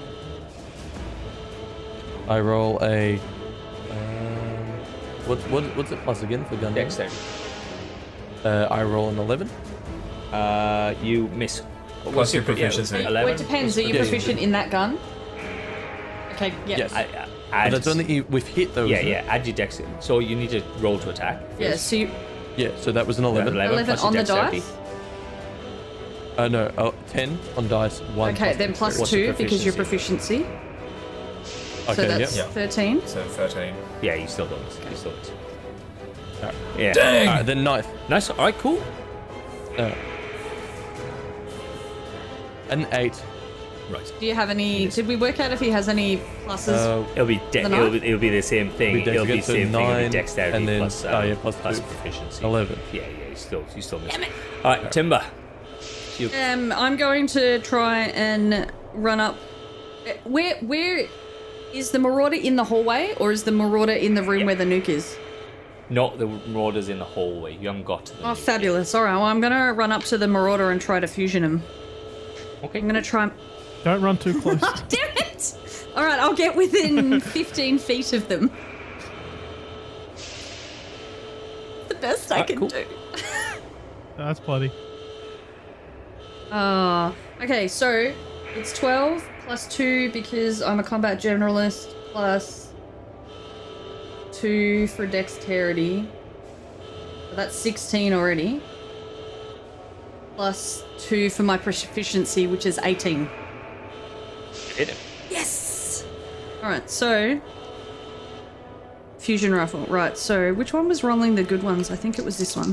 I 2.29 2.41
roll 2.41 2.79
a. 2.83 3.15
Um, 3.91 4.81
what, 5.27 5.39
what, 5.51 5.65
what's 5.77 5.91
it 5.93 5.99
plus 6.05 6.23
again 6.23 6.45
for 6.45 6.57
gun? 6.57 6.75
damage? 6.75 6.97
Dexterity. 6.97 7.17
Uh, 8.45 8.69
I 8.71 8.83
roll 8.85 9.09
an 9.11 9.19
11. 9.19 9.49
Uh, 10.33 10.95
you 11.03 11.29
miss. 11.29 11.63
Plus 12.03 12.15
What's 12.15 12.35
your 12.35 12.43
yeah, 12.43 12.47
proficiency. 12.47 13.05
Well, 13.05 13.17
it 13.29 13.37
depends. 13.37 13.77
Are 13.77 13.83
you 13.83 13.89
Yeah, 13.89 13.95
yeah, 13.95 14.01
proficient 14.01 14.41
in 14.41 14.53
that 14.53 14.71
gun? 14.71 14.99
Okay, 16.33 16.53
yeah. 16.67 16.79
Yes. 16.79 16.93
I, 16.93 17.01
I, 17.03 17.05
But 17.05 17.29
add, 17.53 17.73
that's 17.75 17.87
only 17.87 18.21
with 18.23 18.47
hit, 18.47 18.75
though. 18.75 18.87
yeah, 18.87 18.97
isn't 18.99 19.09
yeah. 19.09 19.23
it? 19.23 19.29
Add 19.29 19.47
your 19.47 19.57
dex. 19.57 19.81
So 20.01 20.19
you 20.21 20.35
need 20.37 20.51
to 20.51 20.63
roll 20.79 20.99
to 21.01 21.11
attack. 21.11 21.43
Yeah, 21.59 21.77
so 21.77 21.97
you, 21.97 22.11
Yeah, 22.57 22.71
so 22.81 22.93
that 22.93 23.07
was 23.07 23.19
an 23.19 23.25
11. 23.25 23.55
11 23.55 23.85
plus 23.85 24.01
your 24.01 24.07
on 24.07 24.13
the 24.13 24.19
dexterity. 24.21 24.59
dice? 24.61 24.73
Uh, 26.39 26.49
no, 26.49 26.73
oh, 26.79 26.95
10 27.09 27.39
on 27.59 27.69
dice, 27.69 28.01
1 28.01 28.35
Okay, 28.35 28.55
then 28.55 28.73
plus 28.73 28.99
What's 28.99 29.13
your 29.13 29.35
2 29.35 29.43
because 29.43 29.65
your 29.65 29.75
proficiency? 29.75 30.45
proficiency. 30.45 31.91
Okay, 31.91 31.95
so 31.95 32.19
that's 32.19 32.37
yeah. 32.37 32.45
13. 32.45 33.03
So 33.07 33.23
13. 33.25 33.75
Yeah, 34.01 34.15
you 34.15 34.27
still 34.29 34.47
don't 34.47 34.65
miss. 34.65 34.79
You 34.91 34.97
still 34.97 35.13
miss. 35.19 35.31
Alright. 36.41 36.55
Yeah. 36.79 36.93
Dang! 36.95 37.29
Alright, 37.29 37.47
then 37.47 37.63
knife. 37.65 37.87
Nice. 38.09 38.31
All 38.31 38.37
right. 38.37 38.57
Cool. 38.59 38.83
Uh, 39.77 39.93
an 42.71 42.87
8. 42.93 43.23
Right. 43.91 44.13
Do 44.21 44.27
you 44.27 44.35
have 44.37 44.51
any? 44.51 44.87
Did 44.87 45.09
we 45.09 45.17
work 45.17 45.41
out 45.41 45.51
if 45.51 45.59
he 45.59 45.69
has 45.71 45.89
any 45.89 46.19
pluses? 46.47 46.75
Uh, 46.77 47.05
It'll 47.13 47.27
be 47.27 47.41
de- 47.51 47.63
it'll, 47.63 47.91
be, 47.91 47.97
it'll 48.07 48.21
be 48.21 48.29
the 48.31 48.41
same 48.41 48.71
thing. 48.71 48.95
Be 48.95 49.11
it'll 49.11 49.25
be 49.25 49.31
the 49.33 49.37
get 49.39 49.45
to 49.47 49.53
same 49.53 49.73
thing. 49.73 49.85
It'll 49.91 50.03
be 50.05 50.09
dexterity 50.11 50.57
and 50.57 50.69
then- 50.69 50.81
plus, 50.83 51.05
oh, 51.05 51.19
um, 51.19 51.27
yeah, 51.29 51.35
plus 51.41 51.57
plus 51.57 51.79
two. 51.81 51.85
proficiency. 51.87 52.45
11. 52.45 52.79
Yeah, 52.93 53.03
yeah. 53.03 53.29
You 53.31 53.35
still 53.35 53.65
you 53.75 53.83
still 53.83 53.99
miss. 53.99 54.13
Damn 54.13 54.23
it. 54.23 54.33
All 54.65 54.71
right, 54.77 54.93
Timber. 54.93 55.25
You, 56.19 56.31
Um, 56.41 56.71
I'm 56.71 56.97
going 56.97 57.27
to 57.29 57.59
try 57.61 58.03
and 58.15 58.71
run 58.95 59.19
up. 59.19 59.37
uh, 60.07 60.13
Where 60.23 60.55
where 60.61 61.07
is 61.73 61.91
the 61.91 61.99
marauder 61.99 62.37
in 62.37 62.55
the 62.55 62.65
hallway, 62.65 63.15
or 63.19 63.33
is 63.33 63.43
the 63.43 63.53
marauder 63.53 63.93
in 63.93 64.15
the 64.15 64.23
room 64.23 64.41
Yeah. 64.41 64.47
where 64.47 64.55
the 64.55 64.65
nuke 64.65 64.89
is? 64.89 65.17
not 65.93 66.17
the 66.21 66.27
marauders 66.27 66.89
in 66.89 67.01
the 67.01 67.05
hallway. 67.05 67.57
You 67.57 67.67
haven't 67.67 67.83
got 67.85 68.07
to 68.07 68.13
them. 68.17 68.23
Oh, 68.27 68.35
fabulous! 68.37 68.95
All 68.95 69.03
right, 69.03 69.15
well, 69.17 69.25
I'm 69.25 69.41
gonna 69.41 69.73
run 69.73 69.91
up 69.91 70.05
to 70.05 70.17
the 70.19 70.29
marauder 70.29 70.71
and 70.71 70.81
try 70.81 71.01
to 71.01 71.09
fusion 71.09 71.43
him. 71.43 71.65
Okay. 72.65 72.79
I'm 72.81 72.87
gonna 72.87 73.03
try. 73.03 73.31
Don't 73.85 74.03
run 74.03 74.17
too 74.19 74.41
close. 74.41 74.59
oh, 74.63 74.85
Damn 74.89 75.17
it! 75.17 75.57
All 75.97 76.05
right, 76.05 76.19
I'll 76.21 76.35
get 76.37 76.55
within 76.55 77.21
15 77.21 77.79
feet 77.79 78.13
of 78.13 78.29
them. 78.29 78.51
The 81.89 81.95
best 81.97 82.31
I 82.31 82.37
Alright, 82.37 82.47
can 82.49 82.59
cool. 82.59 82.69
do. 82.69 82.85
That's 84.17 84.39
bloody. 84.41 84.71
Uh, 86.51 87.13
okay, 87.43 87.67
so 87.69 88.13
it's 88.55 88.77
12 88.79 89.25
plus 89.47 89.67
2 89.75 90.13
because 90.13 90.61
I'm 90.63 90.79
a 90.79 90.83
combat 90.83 91.19
generalist, 91.21 91.95
plus 92.13 92.73
2 94.33 94.87
for 94.89 95.07
dexterity. 95.07 96.09
So 97.31 97.37
that's 97.37 97.57
16 97.57 98.13
already. 98.13 98.63
Plus 100.41 100.85
2 101.01 101.29
for 101.29 101.43
my 101.43 101.59
proficiency, 101.59 102.47
which 102.47 102.65
is 102.65 102.79
18. 102.83 103.29
Hit 104.75 104.89
him. 104.89 104.97
Yes! 105.29 106.03
Alright, 106.63 106.89
so. 106.89 107.39
Fusion 109.19 109.55
rifle. 109.55 109.85
Right, 109.85 110.17
so 110.17 110.55
which 110.55 110.73
one 110.73 110.89
was 110.89 111.05
rolling 111.05 111.35
the 111.35 111.43
good 111.43 111.63
ones? 111.63 111.91
I 111.91 111.97
think 111.97 112.19
it 112.19 112.25
was 112.25 112.39
this 112.39 112.57
one. 112.57 112.69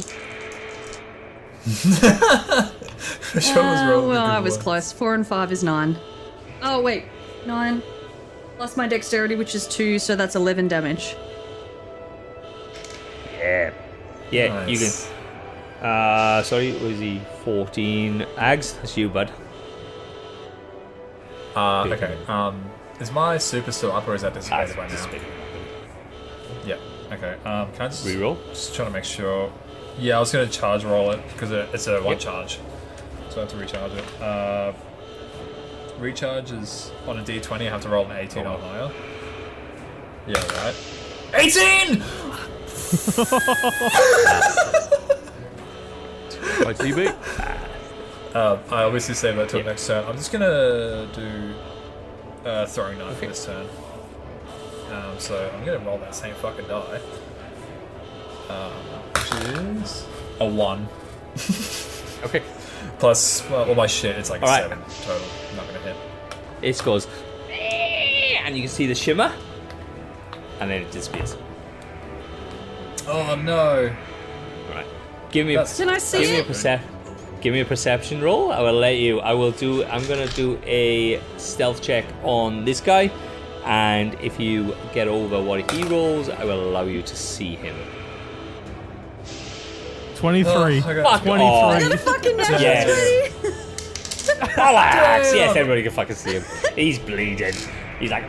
Which 3.34 3.48
one 3.53 3.65
was 3.65 3.81
Uh, 3.81 3.88
rolling 3.89 4.07
the 4.07 4.14
well, 4.14 4.27
good 4.27 4.35
I 4.35 4.39
was 4.39 4.53
one? 4.53 4.64
close. 4.64 4.94
4 4.94 5.15
and 5.15 5.27
5 5.27 5.52
is 5.52 5.61
9. 5.61 5.98
Oh 6.64 6.81
wait, 6.81 7.03
nine 7.45 7.84
plus 8.56 8.77
my 8.77 8.88
dexterity, 8.88 9.35
which 9.35 9.53
is 9.56 9.68
two, 9.68 9.99
so 9.99 10.15
that's 10.15 10.35
eleven 10.38 10.69
damage. 10.69 11.18
Yeah. 13.38 13.73
Yeah, 14.31 14.65
you 14.68 14.77
can. 14.80 14.89
Uh, 15.81 16.41
sorry, 16.43 16.71
was 16.79 16.99
he 16.99 17.21
14? 17.43 18.25
Ags, 18.35 18.75
that's 18.77 18.97
you, 18.97 19.09
bud. 19.09 19.31
Uh, 21.55 21.83
okay. 21.91 22.17
Um, 22.27 22.63
is 22.99 23.11
my 23.11 23.37
super 23.37 23.71
still 23.71 23.91
up 23.91 24.07
or 24.07 24.15
is 24.15 24.21
that 24.23 24.33
dissipated 24.33 24.75
by 24.75 24.87
now? 24.87 25.07
Yeah. 26.65 26.77
Okay. 27.11 27.33
Um, 27.45 27.71
can 27.73 27.81
I 27.83 27.87
just 27.87 28.05
Reroll? 28.05 28.37
Just 28.49 28.75
trying 28.75 28.87
to 28.89 28.93
make 28.93 29.03
sure. 29.03 29.51
Yeah, 29.97 30.17
I 30.17 30.19
was 30.19 30.31
gonna 30.31 30.47
charge 30.47 30.83
roll 30.83 31.11
it 31.11 31.19
because 31.33 31.51
it's 31.51 31.87
a 31.87 32.01
one 32.01 32.11
Yep. 32.13 32.19
charge, 32.19 32.59
so 33.29 33.37
I 33.37 33.39
have 33.41 33.49
to 33.49 33.57
recharge 33.57 33.91
it. 33.93 34.21
Uh, 34.21 34.73
recharge 35.99 36.51
is 36.51 36.91
on 37.07 37.17
a 37.17 37.23
D20. 37.23 37.61
I 37.67 37.69
have 37.71 37.81
to 37.81 37.89
roll 37.89 38.05
an 38.05 38.17
18 38.17 38.45
or 38.45 38.59
higher. 38.59 38.91
Yeah, 40.27 40.43
right. 40.63 40.75
18. 41.33 42.03
By 46.63 46.73
TB. 46.73 47.15
Uh, 48.35 48.57
I 48.71 48.83
obviously 48.83 49.15
save 49.15 49.35
that 49.37 49.49
till 49.49 49.59
Yep. 49.59 49.67
next 49.67 49.87
turn. 49.87 50.05
I'm 50.05 50.15
just 50.17 50.31
gonna 50.31 51.07
do 51.13 51.53
uh, 52.45 52.65
throwing 52.65 52.97
knife 52.99 53.17
for 53.17 53.25
this 53.27 53.45
turn. 53.45 53.67
Um, 54.91 55.17
so 55.19 55.49
I'm 55.53 55.65
gonna 55.65 55.79
roll 55.79 55.97
that 55.99 56.13
same 56.15 56.33
fucking 56.35 56.67
die, 56.67 56.99
um, 58.49 58.71
which 59.15 59.83
is 59.83 60.05
a 60.39 60.45
one 60.45 60.87
Okay. 62.25 62.41
plus 62.99 63.47
well, 63.49 63.67
all 63.69 63.75
my 63.75 63.87
shit. 63.87 64.15
It's 64.17 64.29
like 64.29 64.41
a 64.41 64.45
All 64.45 64.51
right. 64.51 64.61
seven 64.63 64.79
total. 65.01 65.27
I'm 65.51 65.55
not 65.57 65.67
gonna 65.67 65.79
hit. 65.79 65.95
It 66.61 66.75
scores, 66.75 67.07
and 67.49 68.55
you 68.55 68.61
can 68.63 68.69
see 68.69 68.87
the 68.87 68.95
shimmer, 68.95 69.31
and 70.59 70.71
then 70.71 70.81
it 70.83 70.91
disappears. 70.91 71.35
Oh 73.07 73.35
no! 73.35 73.93
Right. 74.73 74.85
Give 75.31 75.45
me, 75.45 75.55
That's- 75.55 75.77
Can 75.77 75.89
I 75.89 75.97
see 75.97 76.19
give 76.21 76.29
me 76.31 76.37
a 76.37 76.39
it? 76.41 76.47
percep, 76.47 76.79
give 77.41 77.53
me 77.53 77.59
a 77.59 77.65
perception 77.65 78.21
roll. 78.21 78.51
I 78.51 78.61
will 78.61 78.73
let 78.73 78.97
you. 78.97 79.19
I 79.19 79.33
will 79.33 79.51
do. 79.51 79.83
I'm 79.85 80.05
gonna 80.07 80.27
do 80.29 80.57
a 80.65 81.19
stealth 81.37 81.81
check 81.81 82.05
on 82.23 82.63
this 82.65 82.79
guy, 82.81 83.11
and 83.65 84.15
if 84.21 84.39
you 84.39 84.75
get 84.93 85.07
over 85.07 85.41
what 85.41 85.69
he 85.71 85.83
rolls, 85.83 86.29
I 86.29 86.45
will 86.45 86.63
allow 86.69 86.83
you 86.83 87.01
to 87.01 87.15
see 87.15 87.55
him. 87.55 87.75
23. 90.15 90.51
Oh, 90.51 90.63
I 90.63 90.79
got- 90.79 90.85
Fuck 91.03 91.05
off. 91.05 91.23
23. 91.23 91.89
Got 91.89 91.91
a 91.93 91.97
fucking 91.97 92.37
natural 92.37 92.61
Yes. 92.61 93.31
20. 93.41 93.55
Relax. 94.57 95.33
Yes, 95.33 95.55
everybody 95.55 95.83
can 95.83 95.91
fucking 95.91 96.15
see 96.15 96.33
him. 96.33 96.43
He's 96.75 96.97
bleeding. 96.99 97.53
He's 97.99 98.11
like, 98.11 98.23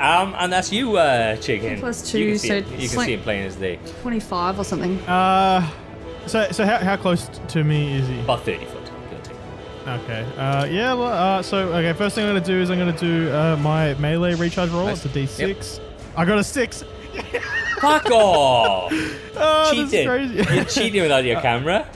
um, 0.00 0.34
and 0.38 0.52
that's 0.52 0.72
you, 0.72 0.96
uh, 0.96 1.36
chicken. 1.36 1.80
Plus 1.80 2.12
You 2.14 2.20
two, 2.26 2.30
can 2.32 2.38
see 2.38 2.48
so 2.48 2.54
him. 2.54 2.64
You 2.70 2.76
it's 2.78 2.88
can 2.90 2.98
like- 2.98 3.06
see 3.06 3.12
him 3.14 3.20
plain 3.22 3.42
as 3.46 3.56
day. 3.56 3.78
25 4.02 4.58
or 4.60 4.64
something. 4.64 4.98
Uh, 5.00 5.68
so 6.26 6.50
so 6.52 6.64
how, 6.64 6.78
how 6.78 6.96
close 6.96 7.28
to 7.48 7.64
me 7.64 7.94
is 7.96 8.06
he? 8.08 8.20
About 8.20 8.42
thirty 8.42 8.64
foot. 8.66 8.88
He'll 9.10 9.20
take. 9.22 9.36
Okay. 10.04 10.26
Uh, 10.36 10.64
yeah. 10.66 10.92
Well, 10.94 11.04
uh, 11.12 11.42
so 11.42 11.58
okay. 11.74 11.92
First 11.92 12.14
thing 12.14 12.24
I'm 12.26 12.30
gonna 12.34 12.44
do 12.44 12.60
is 12.60 12.70
I'm 12.70 12.78
gonna 12.78 12.96
do 12.98 13.32
uh, 13.32 13.56
my 13.60 13.94
melee 13.94 14.34
recharge 14.34 14.70
roll. 14.70 14.86
Nice. 14.86 15.04
It's 15.04 15.14
a 15.40 15.44
D6. 15.44 15.80
I 16.16 16.24
got 16.24 16.38
a 16.38 16.44
six. 16.44 16.84
Fuck 17.80 18.10
off! 18.10 18.92
Oh, 19.38 19.70
Cheating. 19.70 20.08
That's 20.08 20.50
You're 20.54 20.64
cheating 20.64 21.02
without 21.02 21.22
your 21.24 21.38
camera. 21.42 21.86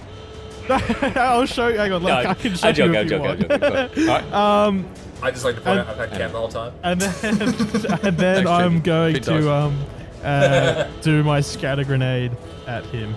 I'll 0.69 1.47
show 1.47 1.69
you. 1.69 1.79
Hang 1.79 1.91
on. 1.93 2.03
Look, 2.03 2.11
No, 2.11 2.31
I 2.31 2.35
can 2.35 2.55
show 2.55 2.69
I'm 2.69 2.75
joking. 2.75 2.93
you 2.93 2.99
I'm 3.01 3.07
if 3.07 3.11
you 3.11 3.19
joking. 3.19 3.51
I'm 3.53 3.61
want. 3.61 3.91
joking. 3.95 4.05
Go 4.07 4.13
on. 4.13 4.25
Alright. 4.25 4.33
um, 4.35 4.89
I 5.23 5.31
just 5.31 5.45
like 5.47 5.55
to 5.55 5.61
point 5.63 5.79
And- 5.81 5.89
out 5.89 5.99
I've 5.99 6.11
had 6.11 6.19
cam 6.19 6.33
the 6.33 6.39
whole 6.39 6.49
time. 6.49 6.73
and 6.83 7.01
then 7.01 7.99
and 8.05 8.17
then 8.19 8.47
I'm 8.47 8.81
going 8.83 9.23
to 9.23 9.51
um, 9.51 9.79
uh, 10.23 10.85
do 11.01 11.23
my 11.25 11.41
scatter 11.41 11.83
grenade 11.85 12.33
at 12.67 12.85
him. 12.85 13.15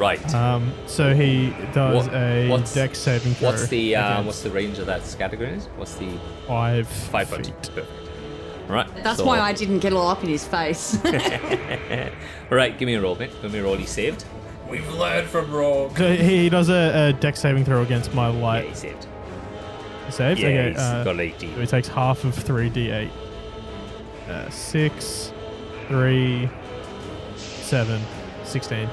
Right. 0.00 0.34
Um, 0.34 0.72
so 0.86 1.14
he 1.14 1.52
does 1.74 2.06
What- 2.06 2.14
a 2.14 2.48
what's- 2.48 2.72
dex 2.74 2.98
saving 2.98 3.34
throw. 3.34 3.50
what's 3.50 3.66
the 3.68 3.94
against 3.94 4.26
what's 4.26 4.40
the 4.42 4.50
range 4.50 4.78
of 4.78 4.86
that 4.86 5.04
scatter 5.04 5.36
grenade? 5.36 5.62
What's 5.76 5.94
the 5.96 6.08
five 6.48 6.88
five 6.88 7.28
foot? 7.28 7.46
feet. 7.46 7.54
Perfect. 7.74 7.88
All 8.68 8.74
right. 8.76 9.04
That's 9.04 9.18
so- 9.18 9.26
why 9.26 9.40
I 9.40 9.52
didn't 9.52 9.80
get 9.80 9.92
all 9.92 10.08
up 10.08 10.22
in 10.24 10.30
his 10.30 10.46
face. 10.46 10.96
All 11.04 11.12
right. 12.50 12.78
Give 12.78 12.86
me 12.86 12.94
a 12.94 13.00
roll, 13.02 13.14
mate. 13.16 13.30
Give 13.42 13.52
me 13.52 13.58
a 13.58 13.62
roll. 13.62 13.76
He 13.76 13.84
saved. 13.86 14.24
We've 14.70 14.88
learned 14.94 15.28
from 15.28 15.50
Rogue. 15.52 15.98
So 15.98 16.14
he 16.14 16.48
does 16.48 16.70
a, 16.70 17.08
a 17.08 17.12
dex 17.12 17.40
saving 17.40 17.64
throw 17.64 17.82
against 17.82 18.14
my 18.14 18.28
light. 18.28 18.62
Yeah, 18.64 18.68
light 18.68 18.68
he 18.70 18.74
saved. 18.76 19.06
saves. 20.10 20.40
Yeah, 20.40 20.46
okay, 20.48 20.70
he's 20.70 20.78
uh, 20.78 21.04
got 21.04 21.20
18. 21.20 21.54
so 21.56 21.60
he 21.60 21.66
takes 21.66 21.88
half 21.88 22.24
of 22.24 22.34
three 22.34 22.70
d8. 22.70 23.10
Uh, 24.28 24.48
six, 24.48 25.32
three, 25.88 26.48
seven, 27.36 28.00
sixteen. 28.44 28.88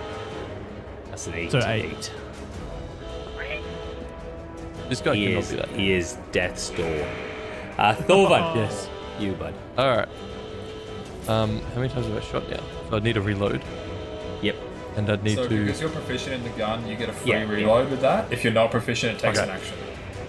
That's 1.18 1.26
an 1.26 1.34
eight. 1.34 1.52
so 1.52 1.60
eight. 1.66 2.12
This 4.88 5.02
guy 5.02 5.16
He 5.16 5.26
cannot 5.26 5.40
is, 5.40 5.50
be 5.50 5.56
that. 5.56 5.70
he 5.70 5.92
is 5.92 6.18
death's 6.32 6.70
door. 6.70 7.08
Uh, 7.80 7.96
Thorvin. 7.96 8.56
Yes. 8.56 8.88
You, 9.20 9.34
bud. 9.34 9.56
All 9.80 9.98
right. 9.98 10.08
Um, 11.28 11.60
how 11.74 11.78
many 11.82 11.90
times 11.92 12.06
have 12.06 12.16
I 12.16 12.20
shot 12.22 12.48
now? 12.52 12.60
So 12.92 12.98
I'd 12.98 13.04
need 13.04 13.14
to 13.14 13.22
reload, 13.22 13.64
Yep. 14.44 14.56
and 14.96 15.10
I'd 15.10 15.24
need 15.24 15.38
So 15.38 15.48
to. 15.48 15.66
because 15.66 15.82
you're 15.82 15.90
proficient 15.90 16.36
in 16.36 16.44
the 16.44 16.50
gun, 16.58 16.88
you 16.88 16.96
get 16.96 17.10
a 17.10 17.14
free 17.14 17.32
Yeah, 17.32 17.44
yeah. 17.46 17.50
reload 17.52 17.90
with 17.90 18.02
that. 18.02 18.32
If 18.32 18.44
you're 18.44 18.54
not 18.54 18.70
proficient, 18.70 19.14
it 19.18 19.22
takes 19.22 19.40
Okay. 19.40 19.50
an 19.50 19.56
action. 19.58 19.76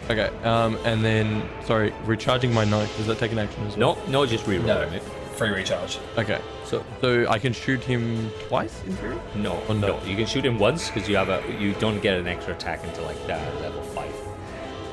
Okay. 0.08 0.30
Um, 0.42 0.78
and 0.86 1.04
then 1.04 1.46
sorry, 1.66 1.92
recharging 2.06 2.54
my 2.54 2.64
knife. 2.64 2.96
Does 2.96 3.06
that 3.08 3.18
take 3.18 3.32
an 3.32 3.38
action 3.38 3.62
as 3.66 3.76
well? 3.76 3.96
No, 4.08 4.22
no, 4.22 4.26
just 4.26 4.46
reroll 4.46 4.64
No, 4.64 4.80
it, 4.80 5.02
free 5.36 5.50
recharge. 5.50 5.98
Okay. 6.16 6.40
So 6.68 6.84
So 7.00 7.26
I 7.28 7.38
can 7.38 7.52
shoot 7.52 7.82
him 7.82 8.30
twice 8.48 8.82
in 8.86 8.94
theory. 8.96 9.16
no, 9.34 9.62
Oh, 9.68 9.72
no. 9.72 9.86
no, 9.98 10.04
you 10.04 10.16
can 10.16 10.26
shoot 10.26 10.44
him 10.44 10.58
once 10.58 10.88
because 10.90 11.08
you 11.08 11.16
have 11.16 11.28
a 11.30 11.42
you 11.58 11.72
don't 11.74 12.00
get 12.00 12.18
an 12.18 12.26
extra 12.28 12.54
attack 12.54 12.84
until 12.84 13.04
like 13.04 13.16
uh, 13.24 13.38
level 13.60 13.82
five. 13.94 14.14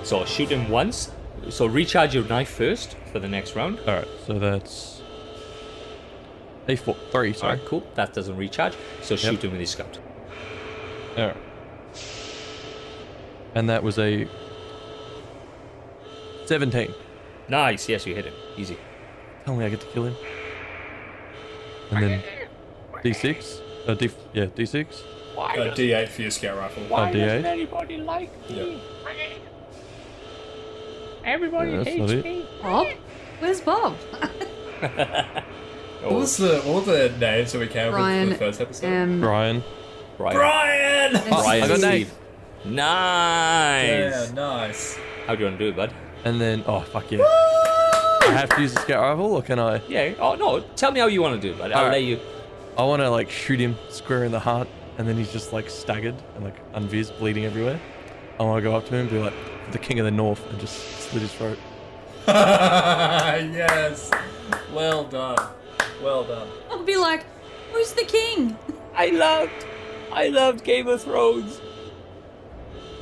So 0.03 0.23
shoot 0.25 0.49
him 0.49 0.69
once. 0.69 1.11
So 1.49 1.65
recharge 1.65 2.15
your 2.15 2.23
knife 2.25 2.49
first 2.49 2.95
for 3.11 3.19
the 3.19 3.27
next 3.27 3.55
round. 3.55 3.79
All 3.87 3.93
right. 3.95 4.07
So 4.25 4.39
that's 4.39 5.01
a 6.67 6.75
four, 6.75 6.95
three. 7.11 7.33
Sorry. 7.33 7.57
right, 7.57 7.65
cool. 7.67 7.83
That 7.95 8.13
doesn't 8.13 8.37
recharge. 8.37 8.73
So 9.01 9.15
shoot 9.15 9.43
him 9.43 9.51
with 9.51 9.59
his 9.59 9.69
scout. 9.71 9.99
All 11.17 11.27
right. 11.27 11.37
And 13.53 13.69
that 13.69 13.83
was 13.83 13.99
a 13.99 14.27
seventeen. 16.45 16.93
Nice. 17.49 17.87
Yes, 17.89 18.05
you 18.07 18.15
hit 18.15 18.25
him. 18.25 18.33
Easy. 18.57 18.77
Tell 19.45 19.55
me 19.55 19.65
I 19.65 19.69
get 19.69 19.81
to 19.81 19.87
kill 19.87 20.05
him. 20.05 20.15
And 21.91 22.03
then 22.03 22.23
D6. 23.03 23.61
Uh, 23.87 23.93
D. 23.93 24.09
Yeah, 24.33 24.45
D6. 24.45 25.03
Uh, 25.37 25.73
D8 25.75 26.07
for 26.09 26.21
your 26.21 26.31
scout 26.31 26.57
rifle. 26.57 26.83
Uh, 26.93 27.07
D8. 27.11 27.43
anybody 27.43 27.97
like 27.97 28.49
me? 28.49 28.81
Everybody 31.23 31.71
Yeah, 31.71 31.83
that's 31.83 31.95
not 31.97 32.09
it. 32.11 32.61
Bob? 32.61 32.87
Where's 33.39 33.61
Bob? 33.61 33.95
What 36.05 36.13
was 36.13 36.37
the 36.37 36.59
what 36.61 36.85
the 36.85 37.09
names 37.19 37.51
that 37.53 37.59
we 37.59 37.67
came 37.67 37.91
up 37.91 37.99
with 37.99 38.23
for 38.23 38.29
the 38.29 38.35
first 38.35 38.61
episode? 38.61 38.93
Um, 38.93 39.21
Brian. 39.21 39.63
Brian. 40.17 40.37
Brian. 40.37 41.11
Brian 41.29 41.63
I 41.63 41.67
got 41.67 41.79
Steve. 41.79 42.13
Nice. 42.63 43.87
Yeah, 43.87 44.31
nice. 44.35 44.99
How 45.25 45.33
do 45.33 45.39
you 45.39 45.49
want 45.49 45.57
to 45.57 45.65
do 45.65 45.69
it, 45.71 45.75
bud? 45.75 45.93
And 46.23 46.39
then 46.39 46.63
oh 46.67 46.81
fuck 46.81 47.11
yeah. 47.11 47.21
I 47.21 47.64
have 48.37 48.49
to 48.49 48.61
use 48.61 48.73
the 48.73 48.81
scout 48.81 49.01
rifle, 49.01 49.33
or 49.33 49.41
can 49.41 49.59
I? 49.59 49.81
Yeah. 49.87 50.13
Oh 50.19 50.35
no. 50.35 50.61
Tell 50.75 50.91
me 50.91 50.99
how 50.99 51.07
you 51.07 51.21
want 51.21 51.41
to 51.41 51.47
do 51.47 51.53
it, 51.53 51.57
bud. 51.59 51.71
I'll 51.71 51.85
Alright. 51.85 51.93
let 51.93 52.03
you. 52.03 52.19
I 52.77 52.83
want 52.83 53.01
to 53.01 53.09
like 53.09 53.29
shoot 53.29 53.59
him 53.59 53.75
square 53.89 54.23
in 54.23 54.31
the 54.31 54.39
heart, 54.39 54.67
and 54.97 55.07
then 55.07 55.17
he's 55.17 55.31
just 55.31 55.53
like 55.53 55.69
staggered 55.69 56.15
and 56.35 56.43
like 56.43 56.73
unvis, 56.73 57.17
bleeding 57.17 57.45
everywhere. 57.45 57.79
I 58.39 58.43
want 58.43 58.57
to 58.57 58.69
go 58.69 58.75
up 58.75 58.85
to 58.87 58.95
him 58.95 59.01
and 59.01 59.09
be 59.09 59.19
like 59.19 59.33
the 59.71 59.77
king 59.79 59.99
of 59.99 60.05
the 60.05 60.11
north 60.11 60.45
and 60.49 60.59
just 60.59 60.75
slit 61.09 61.21
his 61.21 61.31
throat. 61.33 61.57
yes. 62.27 64.11
Well 64.73 65.03
done. 65.05 65.37
Well 66.03 66.23
done. 66.23 66.47
I'll 66.69 66.83
be 66.83 66.97
like, 66.97 67.25
who's 67.71 67.93
the 67.93 68.03
king? 68.03 68.57
I 68.95 69.07
loved. 69.07 69.65
I 70.11 70.27
loved 70.29 70.63
Game 70.63 70.87
of 70.87 71.01
Thrones. 71.01 71.61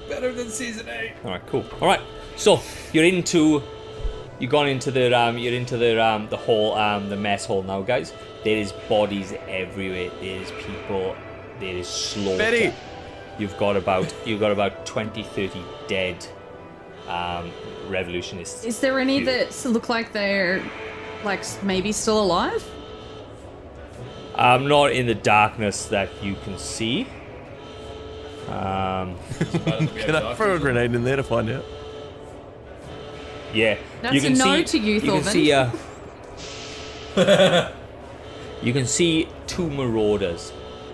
Better 0.09 0.31
than 0.33 0.49
season 0.49 0.87
eight. 0.89 1.13
All 1.23 1.31
right, 1.31 1.47
cool. 1.47 1.65
All 1.81 1.87
right, 1.87 2.01
so 2.35 2.59
you're 2.91 3.05
into, 3.05 3.63
you've 4.39 4.51
gone 4.51 4.67
into 4.67 4.91
the 4.91 5.17
um, 5.17 5.37
you're 5.37 5.53
into 5.53 5.77
the 5.77 6.03
um, 6.03 6.27
the 6.29 6.37
hall, 6.37 6.75
um, 6.75 7.09
the 7.09 7.15
mess 7.17 7.45
hall 7.45 7.63
now, 7.63 7.81
guys. 7.81 8.13
There 8.43 8.57
is 8.57 8.71
bodies 8.89 9.33
everywhere. 9.47 10.09
There 10.21 10.41
is 10.41 10.51
people. 10.65 11.15
There 11.59 11.75
is 11.75 11.87
slaughter. 11.87 12.37
Betty! 12.37 12.73
You've 13.39 13.57
got 13.57 13.75
about 13.75 14.13
you've 14.25 14.39
got 14.39 14.51
about 14.51 14.85
20, 14.85 15.23
30 15.23 15.63
dead 15.87 16.25
um, 17.07 17.51
revolutionists. 17.87 18.63
Is 18.63 18.79
there 18.79 18.99
any 18.99 19.19
You- 19.19 19.25
that 19.25 19.65
look 19.65 19.89
like 19.89 20.13
they're 20.13 20.63
like 21.23 21.43
maybe 21.63 21.91
still 21.91 22.21
alive? 22.21 22.63
Um, 24.35 24.67
not 24.67 24.91
in 24.91 25.05
the 25.05 25.15
darkness 25.15 25.85
that 25.85 26.09
you 26.23 26.35
can 26.43 26.57
see. 26.57 27.07
Um, 28.47 29.15
Can 29.95 30.15
I 30.15 30.33
throw 30.35 30.55
a 30.55 30.59
grenade 30.59 30.93
in 30.93 31.03
there 31.03 31.15
to 31.15 31.23
find 31.23 31.49
out? 31.49 31.63
Yeah, 33.53 33.77
That's 34.01 34.23
a 34.23 34.29
no 34.31 34.63
to 34.63 34.77
you, 34.79 34.95
You 34.95 35.01
can 35.01 35.09
Thorvald. 35.21 35.31
see. 35.31 35.51
Uh, 35.53 35.69
you 38.63 38.73
can 38.73 38.85
see 38.87 39.27
two 39.47 39.69
marauders. 39.69 40.51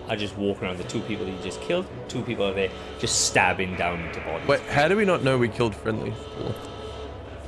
Are 0.10 0.15
just 0.15 0.36
walking 0.38 0.64
around. 0.64 0.80
The 0.80 0.86
two 0.86 1.02
people 1.02 1.27
you 1.27 1.38
just 1.44 1.61
killed. 1.61 1.86
Two 2.07 2.23
people 2.23 2.44
are 2.48 2.53
there, 2.53 2.72
just 2.98 3.26
stabbing 3.27 3.76
down 3.76 3.99
into 4.02 4.19
bodies. 4.22 4.48
Wait, 4.48 4.61
how 4.61 4.88
do 4.88 4.95
we 4.98 5.06
not 5.06 5.23
know 5.23 5.38
we 5.38 5.48
killed 5.49 5.76
friendly? 5.76 6.11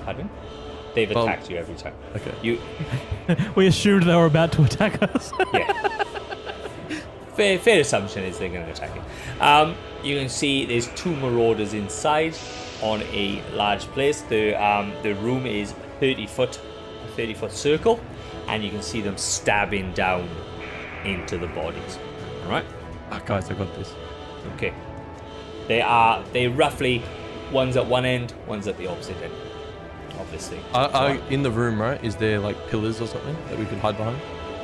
Pardon? 0.06 0.30
They've 0.94 1.10
Well- 1.12 1.24
attacked 1.24 1.50
you 1.50 1.58
every 1.58 1.74
time. 1.74 1.96
Okay. 2.16 2.32
You, 2.44 2.60
We 3.56 3.66
assumed 3.66 4.04
they 4.04 4.16
were 4.16 4.28
about 4.28 4.52
to 4.54 4.64
attack 4.64 5.02
us. 5.02 5.32
yeah. 5.54 6.04
fair, 7.34 7.58
fair 7.58 7.80
assumption 7.80 8.24
is 8.26 8.38
they're 8.38 8.50
going 8.50 8.66
to 8.66 8.72
attack 8.72 8.92
you. 8.96 9.02
Um, 9.44 9.76
you 10.04 10.20
can 10.20 10.30
see 10.30 10.64
there's 10.66 10.88
two 10.90 11.16
marauders 11.16 11.74
inside 11.74 12.36
on 12.82 13.02
a 13.03 13.41
large 13.53 13.82
place. 13.94 14.22
The 14.22 14.56
um, 14.56 14.94
the 15.03 15.14
room 15.16 15.45
is 15.45 15.74
30 15.99 16.28
foot, 16.28 16.60
30 17.16 17.34
foot 17.36 17.52
circle, 17.52 17.99
and 18.48 18.64
you 18.64 18.70
can 18.70 18.82
see 18.82 19.02
them 19.02 19.18
stabbing 19.18 19.94
down 19.94 20.28
into 21.06 21.38
the 21.38 21.48
bodies. 21.48 21.98
All 22.45 22.52
right. 22.52 22.66
Ah, 23.12 23.22
guys, 23.26 23.49
I 23.49 23.53
got 23.53 23.74
this. 23.76 23.94
Okay. 24.56 24.74
They 25.68 25.82
are 25.82 26.24
they 26.34 26.48
roughly 26.48 27.03
one's 27.52 27.78
at 27.78 27.86
one 27.86 28.06
end, 28.06 28.34
one's 28.48 28.68
at 28.68 28.78
the 28.78 28.88
opposite 28.88 29.18
end 29.22 29.34
Obviously. 30.20 30.58
this. 30.58 30.66
Are, 30.74 30.90
are 30.90 31.16
in 31.30 31.44
the 31.44 31.52
room, 31.52 31.80
right? 31.82 32.03
Is 32.03 32.16
there 32.16 32.40
like 32.40 32.56
pillars 32.70 32.99
or 33.02 33.08
something 33.08 33.36
that 33.49 33.58
we 33.60 33.66
could 33.66 33.78
hide 33.80 33.98
behind? 33.98 34.18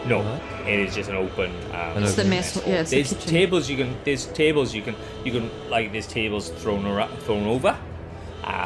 No, 0.07 0.19
Alright. 0.19 0.67
it 0.67 0.79
is 0.79 0.95
just 0.95 1.09
an 1.09 1.15
open. 1.15 1.51
Um, 1.73 2.01
It's 2.03 2.13
the 2.15 2.21
open 2.21 2.29
mess. 2.29 2.55
Yeah, 2.65 2.75
it's 2.81 2.89
the 2.91 2.95
there's 2.97 3.13
kitchen. 3.13 3.29
tables 3.29 3.69
you 3.69 3.77
can. 3.77 3.97
There's 4.05 4.25
tables 4.27 4.73
you 4.73 4.81
can. 4.81 4.95
You 5.25 5.31
can 5.33 5.69
like 5.69 5.91
there's 5.91 6.07
tables 6.07 6.49
thrown 6.49 6.85
around, 6.85 7.17
thrown 7.19 7.45
over. 7.45 7.77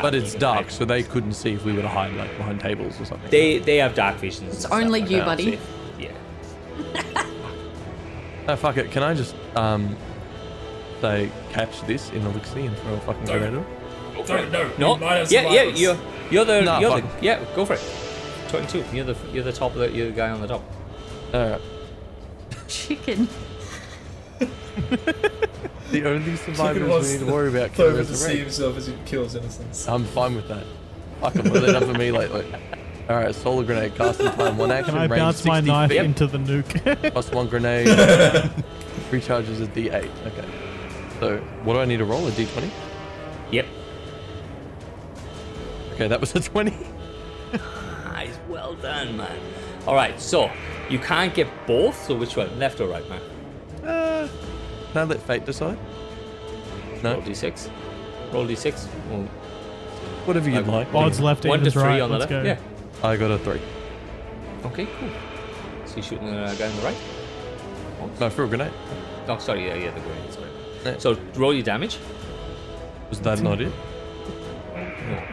But 0.01 0.13
it's 0.15 0.35
dark, 0.35 0.69
so 0.69 0.85
they 0.85 1.03
couldn't 1.03 1.33
see 1.33 1.53
if 1.53 1.65
we 1.65 1.73
were 1.73 1.81
to 1.81 1.87
hide 1.87 2.13
like 2.13 2.35
behind 2.37 2.59
tables 2.59 2.99
or 2.99 3.05
something. 3.05 3.29
They 3.31 3.59
they 3.59 3.77
have 3.77 3.95
dark 3.95 4.17
visions. 4.17 4.53
It's 4.53 4.65
only 4.65 5.01
you, 5.01 5.17
that, 5.17 5.25
buddy. 5.25 5.59
Yeah. 5.99 6.11
Oh, 8.47 8.55
fuck 8.55 8.75
it. 8.77 8.91
Can 8.91 9.03
I 9.03 9.13
just 9.13 9.35
um 9.55 9.95
say 10.99 11.29
catch 11.51 11.81
this 11.83 12.09
in 12.09 12.25
Elixir 12.25 12.59
and 12.59 12.75
throw 12.79 12.93
a 12.95 12.99
fucking 13.01 13.25
Don't. 13.25 13.39
grenade? 13.39 13.65
at 14.17 14.19
it? 14.19 14.27
Don't, 14.27 14.51
no, 14.79 14.95
No. 14.97 15.15
you 15.21 15.27
Yeah, 15.29 15.51
yeah. 15.51 15.63
You're 15.63 15.97
you're 16.31 16.45
the 16.45 16.61
Nah, 16.61 16.79
you're 16.79 17.01
the, 17.01 17.07
yeah. 17.21 17.43
Go 17.55 17.65
for 17.65 17.73
it. 17.75 17.83
Twenty-two. 18.49 18.83
You're 18.93 19.05
the 19.05 19.15
you're 19.31 19.43
the 19.43 19.53
top 19.53 19.73
of 19.73 19.77
the 19.79 19.91
you're 19.91 20.07
the 20.07 20.13
guy 20.13 20.31
on 20.31 20.41
the 20.41 20.47
top. 20.47 20.63
Alright. 21.33 21.61
Chicken. 22.67 23.29
The 25.91 26.05
only 26.05 26.35
survivors 26.37 26.89
wants 26.89 27.07
we 27.07 27.13
need 27.13 27.19
to 27.19 27.25
to 27.25 27.31
worry 27.31 27.49
about 27.49 27.73
Clover 27.73 27.91
killing 27.91 28.05
to 28.07 28.13
is 28.13 28.23
see 28.23 28.33
the 28.33 28.39
himself 28.39 28.77
as 28.77 28.87
he 28.87 28.95
kills 29.05 29.35
innocents. 29.35 29.87
I'm 29.87 30.05
fine 30.05 30.35
with 30.35 30.47
that. 30.47 30.65
Fuck 31.19 31.33
them. 31.33 31.49
They're 31.49 31.73
done 31.73 31.91
for 31.91 31.97
me 31.97 32.11
lately. 32.11 32.45
Alright, 33.09 33.35
solar 33.35 33.65
grenade, 33.65 33.95
casting 33.95 34.31
time, 34.31 34.57
one 34.57 34.71
action, 34.71 34.93
Can 34.93 35.01
I 35.01 35.05
range 35.05 35.19
bounce 35.19 35.45
my 35.45 35.59
knife 35.59 35.89
feet, 35.89 35.99
into 35.99 36.27
the 36.27 36.37
nuke? 36.37 37.11
plus 37.11 37.29
one 37.31 37.47
grenade, 37.47 37.87
recharges 39.11 39.61
a 39.61 39.67
d8. 39.67 40.09
Okay. 40.27 40.47
So, 41.19 41.37
what 41.63 41.73
do 41.73 41.79
I 41.79 41.85
need 41.85 41.97
to 41.97 42.05
roll? 42.05 42.25
A 42.27 42.31
d20? 42.31 42.69
Yep. 43.51 43.65
Okay, 45.93 46.07
that 46.07 46.21
was 46.21 46.33
a 46.35 46.39
20. 46.39 46.73
Ah, 47.53 48.11
nice. 48.13 48.39
Well 48.47 48.75
done, 48.75 49.17
man. 49.17 49.37
All 49.85 49.93
right. 49.93 50.19
So 50.19 50.49
you 50.89 50.99
can't 50.99 51.33
get 51.33 51.47
both. 51.67 52.05
So 52.07 52.15
which 52.15 52.35
one? 52.35 52.57
Left 52.57 52.79
or 52.79 52.87
right, 52.87 53.07
man? 53.09 53.21
Can 54.91 55.01
I 55.01 55.03
let 55.05 55.21
fate 55.21 55.45
decide? 55.45 55.77
Roll 57.03 57.15
No? 57.15 57.21
d6. 57.21 57.69
Roll 58.33 58.45
d6. 58.45 58.87
Well, 59.09 59.21
Whatever 60.25 60.49
you'd 60.49 60.67
like. 60.67 60.93
Odds 60.93 61.19
left, 61.19 61.45
one 61.45 61.59
to 61.59 61.65
evens 61.65 61.73
three 61.73 61.83
right. 61.83 62.01
on 62.01 62.11
the 62.11 62.17
Let's 62.19 62.31
left. 62.31 62.43
go. 62.45 62.49
Yeah. 63.03 63.07
I 63.09 63.17
got 63.17 63.31
a 63.31 63.39
3. 63.39 63.59
Okay, 64.65 64.85
cool. 64.99 65.09
So 65.85 65.95
you're 65.95 66.03
shooting 66.03 66.27
the 66.27 66.55
guy 66.59 66.67
on 66.69 66.75
the 66.75 66.81
right? 66.83 66.97
No, 68.19 68.29
for 68.29 68.43
a 68.43 68.47
grenade. 68.47 68.71
Oh, 69.27 69.37
sorry, 69.39 69.65
yeah, 69.65 69.73
yeah, 69.75 69.91
the 69.91 69.99
grenade, 70.01 70.33
sorry. 70.33 70.47
Yeah. 70.85 70.97
So 70.99 71.17
roll 71.35 71.53
your 71.53 71.63
damage. 71.63 71.97
Was 73.09 73.19
that 73.21 73.41
not 73.41 73.61
it? 73.61 73.71
No. 74.75 75.23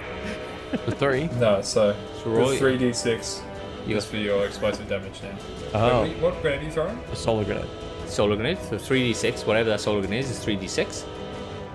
The 0.87 0.93
3? 0.93 1.29
No, 1.39 1.61
so 1.63 1.95
So 2.23 2.31
roll 2.31 2.49
the 2.51 2.57
3d6 2.57 3.43
You 3.87 3.97
is 3.97 4.05
got 4.05 4.11
for 4.11 4.17
your 4.17 4.47
explosive 4.47 4.89
damage 4.89 5.21
now. 5.23 5.39
Oh, 5.75 6.03
Wait, 6.03 6.17
what 6.19 6.41
grenade 6.41 6.63
are 6.63 6.65
you 6.65 6.71
throwing? 6.71 6.99
a 7.13 7.17
solar 7.17 7.45
grenade. 7.45 7.69
Solar 8.11 8.37
grenade. 8.37 8.59
So 8.59 8.77
3d6, 8.77 9.47
whatever 9.47 9.71
that 9.71 9.81
solar 9.81 10.01
grenade 10.01 10.25
is, 10.25 10.31
is 10.31 10.45
3d6. 10.45 11.05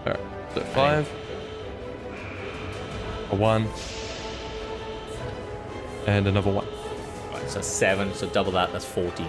Alright, 0.06 0.20
so 0.54 0.62
5. 0.62 1.10
A 3.32 3.36
1. 3.36 3.68
And 6.08 6.28
another 6.28 6.52
1. 6.52 6.66
Right, 7.34 7.50
so 7.50 7.62
7, 7.62 8.14
so 8.14 8.28
double 8.30 8.52
that, 8.54 8.72
that's 8.72 8.86
14. 8.86 9.28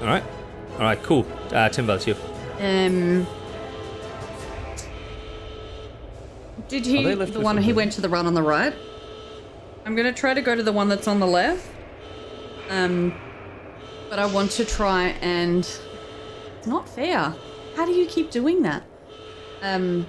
Alright. 0.00 0.24
Alright, 0.74 1.02
cool. 1.02 1.26
Uh, 1.50 1.68
Timbo, 1.68 1.94
it's 1.94 2.06
you. 2.06 2.16
Um. 2.58 3.26
Did 6.68 6.86
he 6.86 7.14
the 7.14 7.40
one 7.40 7.56
he 7.56 7.62
something? 7.62 7.74
went 7.76 7.92
to 7.92 8.00
the 8.00 8.08
run 8.08 8.26
on 8.26 8.34
the 8.34 8.42
right? 8.42 8.74
I'm 9.84 9.94
gonna 9.94 10.12
try 10.12 10.34
to 10.34 10.40
go 10.42 10.54
to 10.54 10.62
the 10.62 10.72
one 10.72 10.88
that's 10.88 11.06
on 11.06 11.20
the 11.20 11.26
left. 11.26 11.68
Um, 12.70 13.14
but 14.10 14.18
I 14.18 14.26
want 14.26 14.50
to 14.52 14.64
try 14.64 15.08
and 15.20 15.60
it's 16.58 16.66
not 16.66 16.88
fair. 16.88 17.34
How 17.76 17.84
do 17.84 17.92
you 17.92 18.06
keep 18.06 18.30
doing 18.30 18.62
that? 18.62 18.82
Um, 19.62 20.06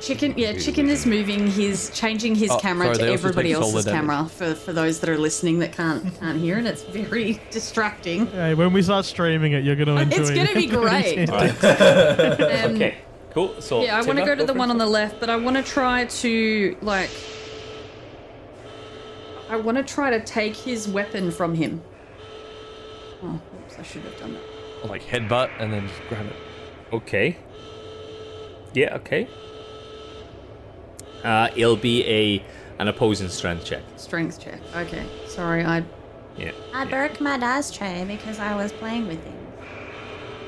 chicken, 0.00 0.34
yeah, 0.36 0.52
chicken 0.58 0.88
is 0.90 1.06
moving. 1.06 1.46
He's 1.46 1.90
changing 1.90 2.34
his 2.34 2.50
Oh, 2.50 2.58
camera 2.58 2.94
sorry, 2.94 2.98
to 3.08 3.12
everybody 3.12 3.48
take 3.50 3.56
solar 3.56 3.66
else's 3.76 3.84
damage. 3.86 4.00
camera 4.10 4.28
for 4.28 4.54
for 4.54 4.72
those 4.72 5.00
that 5.00 5.08
are 5.08 5.16
listening 5.18 5.60
that 5.60 5.72
can't 5.72 6.18
can't 6.20 6.38
hear, 6.38 6.58
and 6.58 6.66
it's 6.66 6.82
very 6.82 7.40
distracting. 7.50 8.26
Hey, 8.26 8.54
when 8.54 8.72
we 8.72 8.82
start 8.82 9.04
streaming 9.04 9.52
it, 9.52 9.64
you're 9.64 9.76
gonna 9.76 9.96
enjoy 9.96 10.16
It's 10.20 10.30
it. 10.30 10.34
gonna 10.36 10.54
be 10.54 10.66
great. 10.66 11.28
Um, 11.30 12.74
Okay, 12.76 12.96
cool. 13.32 13.60
So 13.60 13.82
Yeah, 13.82 13.96
I 13.98 14.02
want 14.02 14.18
to 14.18 14.24
go 14.24 14.34
to 14.34 14.44
the 14.44 14.54
one 14.54 14.70
on 14.70 14.78
the 14.78 14.86
left, 14.86 15.18
but 15.20 15.30
I 15.30 15.36
want 15.36 15.56
to 15.56 15.62
try 15.62 16.04
to 16.04 16.76
like. 16.82 17.10
I 19.48 19.56
want 19.56 19.76
to 19.76 19.82
try 19.84 20.10
to 20.10 20.24
take 20.24 20.56
his 20.56 20.88
weapon 20.88 21.30
from 21.30 21.54
him. 21.54 21.82
Oh, 23.22 23.40
oops! 23.58 23.78
I 23.78 23.82
should 23.82 24.02
have 24.02 24.18
done 24.18 24.34
that. 24.34 24.88
Like 24.90 25.02
headbutt 25.02 25.50
and 25.58 25.72
then 25.72 25.88
just 25.88 26.00
grab 26.08 26.26
it. 26.26 26.36
Okay. 26.92 27.36
Yeah, 28.72 28.96
okay. 28.96 29.28
Uh, 31.22 31.48
it'll 31.56 31.76
be 31.76 32.04
a 32.06 32.44
an 32.78 32.88
opposing 32.88 33.28
strength 33.28 33.64
check. 33.64 33.82
Strength 33.96 34.40
check. 34.40 34.60
Okay, 34.74 35.06
sorry, 35.26 35.64
I. 35.64 35.84
Yeah. 36.36 36.52
I 36.72 36.84
broke 36.84 37.20
my 37.20 37.38
dice 37.38 37.70
tray 37.70 38.04
because 38.06 38.38
I 38.40 38.56
was 38.56 38.72
playing 38.72 39.06
with 39.06 39.22
him. 39.24 39.34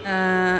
Uh, 0.05 0.08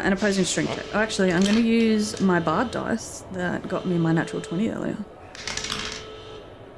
an 0.05 0.13
opposing 0.13 0.45
strength 0.45 0.75
check. 0.75 0.85
Oh, 0.95 1.01
actually, 1.01 1.33
I'm 1.33 1.43
going 1.43 1.57
to 1.57 1.61
use 1.61 2.21
my 2.21 2.41
bard 2.41 2.71
dice 2.71 3.25
that 3.33 3.69
got 3.69 3.87
me 3.87 3.99
my 3.99 4.13
natural 4.13 4.41
twenty 4.41 4.71
earlier. 4.71 4.97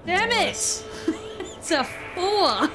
Damn 0.07 0.31
it! 0.31 0.85
It's 1.71 1.71
a 1.73 1.85
four. 2.15 2.71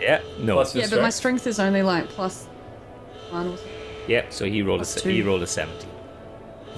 Yeah. 0.00 0.22
No. 0.38 0.54
Plus 0.54 0.74
your 0.74 0.84
Yeah, 0.84 0.90
but 0.90 1.02
my 1.02 1.10
strength. 1.10 1.42
strength 1.42 1.46
is 1.46 1.58
only 1.60 1.82
like 1.82 2.08
plus 2.08 2.46
one. 3.30 3.50
Yep. 3.52 3.60
Yeah. 4.08 4.24
So 4.30 4.46
he 4.46 4.62
rolled 4.62 4.80
a 4.80 4.84
Plus 4.84 4.90
se- 4.94 5.00
two. 5.00 5.08
he 5.10 5.22
rolled 5.22 5.42
a 5.42 5.46
seventy. 5.46 5.86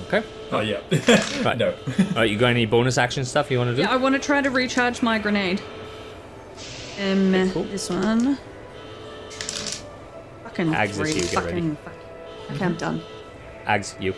Okay. 0.09 0.25
Oh, 0.51 0.61
yeah. 0.61 0.81
Right. 1.45 1.59
no. 1.59 1.69
All 1.99 2.15
right. 2.17 2.31
You 2.31 2.39
got 2.39 2.49
any 2.51 2.65
bonus 2.67 2.97
action 2.99 3.25
stuff 3.25 3.51
you 3.51 3.59
want 3.59 3.71
to 3.71 3.77
do? 3.77 3.83
Yeah, 3.83 3.91
I 3.93 3.97
want 3.97 4.15
to 4.15 4.19
try 4.21 4.41
to 4.41 4.51
recharge 4.51 5.03
my 5.03 5.19
grenade. 5.19 5.61
Um, 7.01 7.51
cool. 7.53 7.65
this 7.65 7.89
one. 7.91 8.37
Fucking 10.45 10.67
Ags 10.69 10.91
is 10.91 10.97
three. 10.97 11.13
you, 11.13 11.21
get 11.21 11.31
fucking. 11.31 11.55
ready. 11.55 11.77
Fuck. 11.85 11.95
Okay, 12.57 12.65
I'm 12.65 12.75
done. 12.77 13.03
Ags, 13.67 14.01
you. 14.03 14.15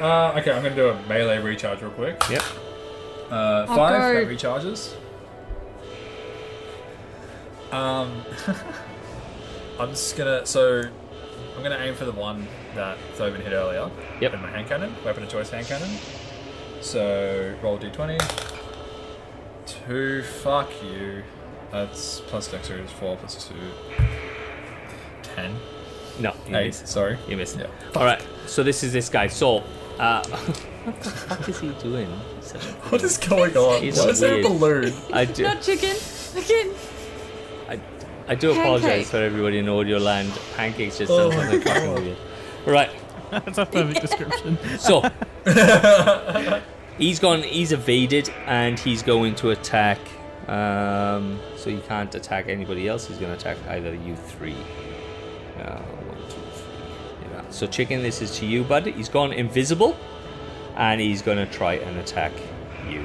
Uh, 0.00 0.34
okay, 0.38 0.52
I'm 0.52 0.62
going 0.62 0.74
to 0.74 0.76
do 0.76 0.88
a 0.90 1.02
melee 1.08 1.38
recharge 1.38 1.80
real 1.82 1.90
quick. 1.90 2.22
Yep. 2.30 2.42
Uh, 3.30 3.34
I'll 3.68 3.76
five, 3.76 4.00
go- 4.00 4.24
that 4.24 4.28
recharges. 4.28 4.94
Um, 7.72 8.22
I'm 9.78 9.90
just 9.90 10.16
gonna, 10.16 10.44
so, 10.46 10.82
I'm 11.56 11.62
gonna 11.62 11.78
aim 11.78 11.94
for 11.94 12.04
the 12.04 12.12
one 12.12 12.46
that 12.74 12.96
Thorvin 13.16 13.40
hit 13.42 13.52
earlier. 13.52 13.90
Yep. 14.20 14.34
In 14.34 14.42
my 14.42 14.50
hand 14.50 14.68
cannon, 14.68 14.94
weapon 15.04 15.22
of 15.22 15.28
choice 15.28 15.50
hand 15.50 15.66
cannon. 15.66 15.90
So, 16.80 17.54
roll 17.62 17.78
d20. 17.78 18.18
Two, 19.66 20.22
fuck 20.22 20.70
you. 20.82 21.22
That's 21.70 22.20
plus 22.22 22.48
dexterity 22.50 22.84
is 22.86 22.90
four, 22.92 23.16
plus 23.16 23.46
two. 23.48 23.54
Ten. 25.22 25.54
No. 26.18 26.32
You 26.48 26.56
Eight, 26.56 26.66
missed. 26.68 26.88
sorry. 26.88 27.18
You 27.28 27.36
missed. 27.36 27.58
Yeah. 27.58 27.66
All 27.94 28.04
right. 28.04 28.24
So 28.46 28.62
this 28.62 28.82
is 28.82 28.92
this 28.92 29.08
guy. 29.08 29.26
So, 29.28 29.62
uh, 29.98 30.26
what 30.84 31.00
the 31.02 31.10
fuck 31.10 31.48
is 31.48 31.60
he 31.60 31.68
doing? 31.74 32.08
He's 32.36 32.46
such 32.46 32.64
a- 32.64 32.70
What 32.88 33.02
is 33.02 33.18
going 33.18 33.56
on? 33.56 33.84
It's 33.84 33.98
Why 33.98 34.08
is 34.08 34.20
there 34.20 34.32
a 34.32 34.48
weird. 34.48 34.58
balloon? 34.58 34.92
I 35.12 35.24
do. 35.26 35.42
Not 35.42 35.60
chicken. 35.62 35.94
Again. 36.36 36.74
I, 38.28 38.32
I 38.32 38.34
do 38.34 38.52
apologize 38.52 39.10
for 39.10 39.16
everybody 39.16 39.58
in 39.58 39.68
audio 39.68 39.98
land. 39.98 40.32
Pancakes 40.56 40.98
just 40.98 41.10
Oh 41.10 41.30
sounds 41.30 41.36
my 41.36 41.50
something 41.50 41.60
fucking 41.62 42.04
weird. 42.04 42.16
Right. 42.66 42.90
That's 43.30 43.58
a 43.58 43.66
perfect 43.66 44.00
description. 44.06 44.58
So 44.78 45.02
he's 46.98 47.18
gone. 47.18 47.42
He's 47.42 47.72
evaded, 47.72 48.30
and 48.46 48.78
he's 48.78 49.02
going 49.02 49.34
to 49.36 49.50
attack. 49.50 49.98
Um, 50.48 51.38
so 51.56 51.70
he 51.70 51.78
can't 51.80 52.14
attack 52.14 52.48
anybody 52.48 52.88
else. 52.88 53.06
He's 53.06 53.18
going 53.18 53.36
to 53.36 53.38
attack 53.38 53.58
either 53.68 53.94
you 53.94 54.16
three. 54.16 54.56
Uh, 55.58 55.78
one, 55.82 56.16
two, 56.28 56.40
three. 56.52 57.30
Yeah. 57.32 57.42
So 57.50 57.66
chicken, 57.66 58.02
this 58.02 58.22
is 58.22 58.38
to 58.38 58.46
you, 58.46 58.64
bud. 58.64 58.86
He's 58.86 59.08
gone 59.08 59.32
invisible, 59.32 59.96
and 60.76 61.00
he's 61.00 61.20
going 61.22 61.38
to 61.38 61.46
try 61.52 61.74
and 61.74 61.98
attack 61.98 62.32
you. 62.88 63.00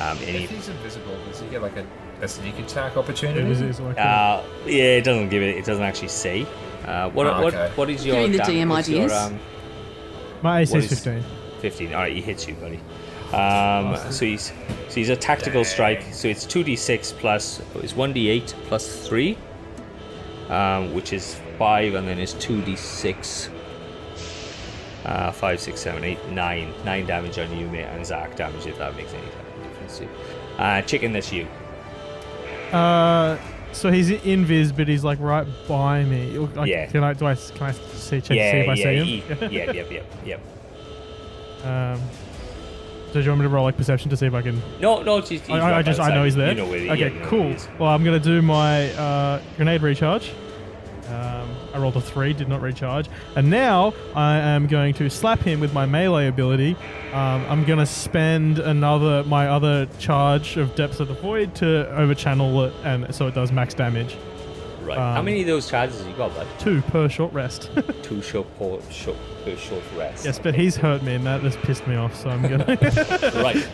Um, 0.00 0.18
If 0.22 0.50
he's 0.50 0.68
invisible, 0.68 1.16
does 1.28 1.40
he 1.40 1.46
get 1.48 1.62
like 1.62 1.76
a, 1.76 1.86
a 2.20 2.28
sneak 2.28 2.58
attack 2.58 2.96
opportunity? 2.96 3.46
was, 3.48 3.80
like 3.80 3.98
uh, 3.98 4.42
yeah, 4.66 4.98
it 4.98 5.04
doesn't 5.04 5.28
give 5.28 5.42
it. 5.42 5.56
It 5.56 5.64
doesn't 5.64 5.82
actually 5.84 6.08
see. 6.08 6.46
Uh, 6.86 7.08
what, 7.10 7.26
Ah, 7.26 7.42
what, 7.42 7.54
what 7.78 7.88
is 7.90 8.04
your 8.04 8.16
Giving 8.16 8.32
the 8.32 8.38
dam- 8.38 8.46
DM 8.50 8.68
what's 8.70 8.88
your, 8.88 8.98
ideas. 9.04 9.12
um, 9.12 9.40
my 10.42 10.60
AC 10.60 10.76
is 10.76 10.92
is- 10.92 11.04
15. 11.04 11.24
15. 11.60 11.94
All 11.94 12.00
right, 12.02 12.12
he 12.14 12.20
hits 12.20 12.46
you, 12.46 12.54
buddy. 12.54 12.78
Um, 13.32 13.96
so 14.12 14.26
he's 14.26 14.52
so 14.88 14.94
he's 14.94 15.08
a 15.08 15.16
tactical 15.16 15.64
strike. 15.64 16.02
So 16.12 16.28
it's 16.28 16.44
2d6 16.46 17.12
plus 17.18 17.60
it's 17.76 17.94
1d8 17.94 18.52
plus 18.68 19.08
3, 19.08 19.36
um, 20.50 20.92
which 20.94 21.12
is 21.14 21.40
5, 21.58 21.94
and 21.94 22.06
then 22.06 22.18
it's 22.18 22.34
2d6. 22.34 23.48
Uh, 25.06 25.30
5, 25.32 25.60
6, 25.60 25.80
7, 25.80 26.04
8, 26.04 26.28
9. 26.30 26.74
9 26.84 27.06
damage 27.06 27.38
on 27.38 27.54
you, 27.58 27.66
mate, 27.68 27.84
and 27.84 28.04
Zach 28.06 28.36
damage 28.36 28.66
if 28.66 28.78
that 28.78 28.94
makes 28.96 29.12
any 29.12 29.26
difference 29.62 29.98
to 29.98 30.04
you. 30.04 30.10
Uh, 30.58 30.80
chicken, 30.82 31.12
that's 31.12 31.32
you. 31.32 31.46
Uh, 32.72 33.38
so 33.72 33.90
he's 33.90 34.10
invis, 34.10 34.74
but 34.76 34.86
he's 34.88 35.02
like 35.04 35.18
right 35.20 35.46
by 35.68 36.04
me. 36.04 36.38
Like, 36.38 36.68
Yeah. 36.68 36.86
Can 36.86 37.02
I 37.04 37.12
do 37.12 37.26
I 37.26 37.34
can 37.34 37.62
I 37.62 37.72
see 37.72 38.20
check 38.20 38.22
to 38.22 38.26
see 38.28 38.34
yeah, 38.36 38.52
if 38.54 38.68
I 38.68 38.74
yeah, 38.74 38.84
see 38.84 39.04
he- 39.04 39.20
him? 39.20 39.38
yeah, 39.52 39.72
yep, 39.72 39.90
yep, 39.90 40.06
yep. 40.24 40.40
um. 41.66 42.00
So 43.12 43.20
do 43.20 43.24
you 43.26 43.30
want 43.30 43.42
me 43.42 43.44
to 43.44 43.48
roll 43.48 43.62
like 43.62 43.76
perception 43.76 44.10
to 44.10 44.16
see 44.16 44.26
if 44.26 44.34
I 44.34 44.42
can? 44.42 44.60
No, 44.80 45.02
no, 45.02 45.20
he's, 45.20 45.28
he's 45.42 45.50
I, 45.50 45.78
I- 45.78 45.82
just 45.82 46.00
I 46.00 46.12
know 46.14 46.24
he's 46.24 46.34
there. 46.34 46.48
You 46.50 46.54
know 46.56 46.66
where 46.68 46.80
he, 46.80 46.90
okay, 46.90 47.00
yeah, 47.00 47.06
you 47.08 47.20
know 47.20 47.26
cool. 47.26 47.54
Well, 47.78 47.90
I'm 47.90 48.02
gonna 48.04 48.18
do 48.18 48.42
my 48.42 48.92
uh, 48.94 49.40
grenade 49.56 49.82
recharge. 49.82 50.32
Um, 51.08 51.50
I 51.74 51.78
rolled 51.78 51.96
a 51.96 52.00
three, 52.00 52.32
did 52.32 52.48
not 52.48 52.62
recharge, 52.62 53.08
and 53.36 53.50
now 53.50 53.92
I 54.14 54.36
am 54.38 54.66
going 54.66 54.94
to 54.94 55.10
slap 55.10 55.40
him 55.40 55.60
with 55.60 55.72
my 55.72 55.86
melee 55.86 56.28
ability. 56.28 56.76
Um, 57.12 57.44
I'm 57.48 57.64
gonna 57.64 57.86
spend 57.86 58.58
another 58.58 59.22
my 59.24 59.48
other 59.48 59.86
charge 59.98 60.56
of 60.56 60.74
Depths 60.74 61.00
of 61.00 61.08
the 61.08 61.14
Void 61.14 61.54
to 61.56 61.64
overchannel 61.92 62.68
it, 62.68 62.74
and 62.84 63.14
so 63.14 63.26
it 63.26 63.34
does 63.34 63.52
max 63.52 63.74
damage. 63.74 64.16
Right. 64.82 64.98
How 64.98 65.18
um, 65.18 65.24
many 65.24 65.40
of 65.40 65.46
those 65.46 65.68
charges 65.68 65.98
have 66.00 66.08
you 66.08 66.14
got, 66.14 66.34
bud? 66.34 66.46
Two 66.58 66.82
per 66.82 67.08
short 67.08 67.32
rest. 67.32 67.70
Two 68.02 68.20
short, 68.20 68.46
short, 68.58 68.92
short, 68.92 69.16
per 69.44 69.56
short 69.56 69.82
rest. 69.96 70.24
yes, 70.24 70.38
but 70.38 70.54
he's 70.54 70.76
hurt 70.76 71.02
me, 71.02 71.14
and 71.14 71.26
that 71.26 71.40
has 71.42 71.56
pissed 71.56 71.86
me 71.86 71.96
off. 71.96 72.14
So 72.14 72.28
I'm 72.30 72.42
gonna. 72.42 72.66
Right. 73.42 73.66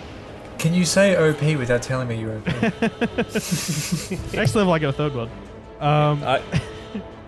Can 0.59 0.75
you 0.75 0.85
say 0.85 1.17
OP 1.17 1.41
without 1.59 1.81
telling 1.83 2.07
me 2.07 2.21
you're 2.21 2.37
OP? 2.37 2.47
Next 4.35 4.55
level, 4.55 4.73
I 4.73 4.79
get 4.79 4.91
a 4.91 4.93
third 4.93 5.15
one. 5.15 5.31
Um, 5.81 6.23
Uh, 6.23 6.41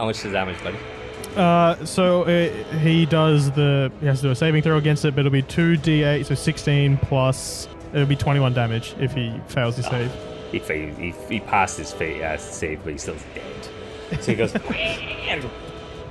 how 0.03 0.07
much 0.07 0.25
is 0.25 0.33
damage, 0.33 0.61
buddy? 0.65 0.77
Uh, 1.37 1.77
so 1.85 2.25
uh, 2.25 2.51
he 2.81 3.07
does 3.07 3.53
the 3.53 3.93
he 4.01 4.07
has 4.07 4.19
to 4.19 4.27
do 4.27 4.31
a 4.33 4.35
saving 4.35 4.61
throw 4.61 4.77
against 4.77 5.05
it, 5.05 5.15
but 5.15 5.21
it'll 5.21 5.31
be 5.31 5.43
two 5.43 5.77
d8, 5.79 6.27
so 6.27 6.35
16 6.35 6.97
plus 6.99 7.69
it'll 7.95 8.05
be 8.05 8.17
21 8.17 8.53
damage 8.53 8.97
if 8.99 9.13
he 9.13 9.33
fails 9.47 9.77
his 9.77 9.87
save. 9.87 10.11
He 10.51 10.59
failed. 10.59 10.99
He, 10.99 11.15
he 11.29 11.39
passed 11.39 11.79
his 11.79 11.93
fa- 11.93 12.21
uh, 12.21 12.37
save, 12.37 12.83
but 12.83 12.95
he's 12.95 13.03
still 13.03 13.17
dead. 13.33 14.23
So 14.25 14.33
he 14.33 14.37
goes 14.37 14.53
and 14.75 15.49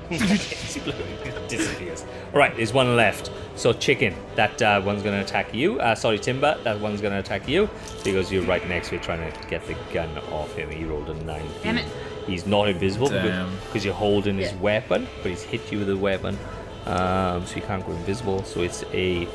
disappears. 1.49 2.05
All 2.33 2.39
right, 2.39 2.55
there's 2.55 2.71
one 2.71 2.95
left. 2.95 3.29
So 3.55 3.73
chicken, 3.73 4.15
that 4.35 4.61
uh, 4.61 4.81
one's 4.85 5.03
gonna 5.03 5.19
attack 5.19 5.53
you. 5.53 5.81
Uh, 5.81 5.95
sorry, 5.95 6.17
Timber, 6.17 6.57
that 6.63 6.79
one's 6.79 7.01
gonna 7.01 7.19
attack 7.19 7.45
you 7.45 7.69
because 8.05 8.31
you're 8.31 8.43
right 8.43 8.65
next 8.69 8.87
to 8.89 8.95
it, 8.95 9.03
trying 9.03 9.29
to 9.29 9.47
get 9.49 9.67
the 9.67 9.75
gun 9.93 10.17
off 10.31 10.55
him. 10.55 10.71
He 10.71 10.85
rolled 10.85 11.09
a 11.09 11.13
nine. 11.25 11.45
Damn 11.61 11.77
it. 11.77 11.85
He's 12.27 12.45
not 12.45 12.69
invisible 12.69 13.07
Damn. 13.09 13.55
because 13.65 13.83
you're 13.83 13.93
holding 13.93 14.37
his 14.37 14.51
Yeah. 14.51 14.57
weapon, 14.59 15.07
but 15.21 15.29
he's 15.31 15.41
hit 15.43 15.71
you 15.71 15.79
with 15.79 15.89
a 15.89 15.97
weapon, 15.97 16.37
um, 16.85 17.45
so 17.45 17.55
you 17.55 17.61
can't 17.61 17.85
go 17.85 17.91
invisible. 17.93 18.43
So 18.43 18.61
it's 18.61 18.83
a 18.93 19.27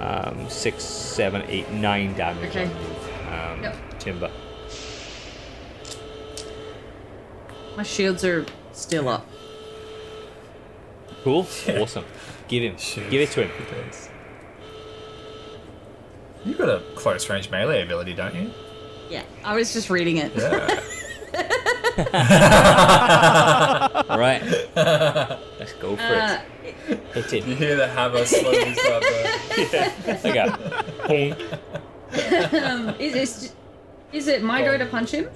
um, 0.00 0.46
six, 0.48 0.82
seven, 0.82 1.42
eight, 1.48 1.70
nine 1.70 2.14
damage 2.16 2.50
Okay. 2.50 2.64
on 2.64 2.70
you, 2.70 3.32
um, 3.32 3.62
Yep. 3.62 3.76
Timber. 4.00 4.30
My 7.76 7.84
shields 7.84 8.24
are 8.24 8.44
still 8.72 9.08
up. 9.08 9.26
Cool. 11.24 11.46
Awesome. 11.68 12.04
Give 12.48 12.62
him. 12.64 12.76
Give 13.10 13.20
it 13.20 13.30
to 13.30 13.44
him. 13.46 13.50
You've 16.44 16.58
got 16.58 16.68
a 16.68 16.82
close 16.96 17.30
range 17.30 17.48
melee 17.50 17.82
ability, 17.82 18.14
don't 18.14 18.34
you? 18.34 18.50
Yeah, 19.08 19.22
I 19.44 19.54
was 19.54 19.72
just 19.72 19.88
reading 19.88 20.16
it. 20.16 20.32
Yeah. 20.36 20.80
All 24.08 24.18
right. 24.18 24.42
Let's 25.58 25.72
go 25.80 25.96
for 25.96 26.02
Uh, 26.02 26.40
it. 26.64 27.00
Hit 27.14 27.32
it. 27.32 27.44
you 27.46 27.54
hear 27.54 27.76
the 27.76 27.88
hammer 27.88 28.24
slowly 28.24 28.74
start 28.74 29.02
burning. 29.02 30.20
Okay. 30.24 30.48
Boom. 31.08 31.34
um, 32.64 32.94
is, 33.00 33.14
is, 33.14 33.52
is 34.12 34.28
it 34.28 34.42
my 34.42 34.62
go 34.62 34.76
to 34.76 34.86
punch 34.86 35.10
him? 35.12 35.28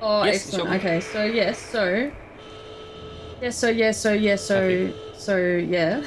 Oh, 0.00 0.24
Yes, 0.24 0.46
excellent. 0.46 0.68
sure. 0.68 0.76
Okay, 0.78 1.00
so 1.00 1.24
yes, 1.24 1.58
so. 1.58 2.10
Yes, 3.40 3.56
so 3.58 3.68
yes, 3.68 3.98
so 4.00 4.12
yes, 4.12 4.42
so 4.42 4.90
so 5.16 5.36
yeah. 5.36 6.02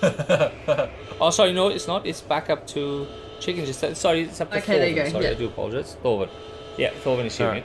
Oh, 1.20 1.30
sorry. 1.30 1.52
No, 1.52 1.68
it's 1.68 1.86
not. 1.86 2.06
It's 2.06 2.20
back 2.20 2.50
up 2.50 2.66
to 2.68 3.06
chicken. 3.38 3.64
Just 3.66 3.80
sorry. 3.96 4.22
It's 4.22 4.40
up 4.40 4.50
to 4.50 4.58
Okay, 4.58 4.78
there 4.78 4.88
you 4.88 4.94
go, 4.96 5.08
Sorry, 5.08 5.24
yeah. 5.24 5.30
I 5.30 5.34
do 5.34 5.46
apologize. 5.46 5.96
Thorvin. 6.02 6.28
Yeah, 6.76 6.90
Thorvin 7.04 7.26
is 7.26 7.34
shooting. 7.34 7.62
Alright. 7.62 7.64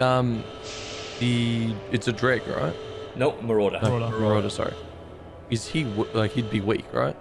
Um, 0.00 0.42
the 1.20 1.74
it's 1.92 2.08
a 2.08 2.12
dreg, 2.12 2.42
right? 2.48 2.74
No, 3.16 3.40
Marauder. 3.42 3.78
No, 3.82 3.90
Marauder. 3.98 4.18
Marauder, 4.18 4.50
sorry. 4.50 4.74
Is 5.50 5.66
he 5.68 5.84
like 6.14 6.32
he'd 6.32 6.50
be 6.50 6.60
weak, 6.60 6.84
right? 6.92 7.16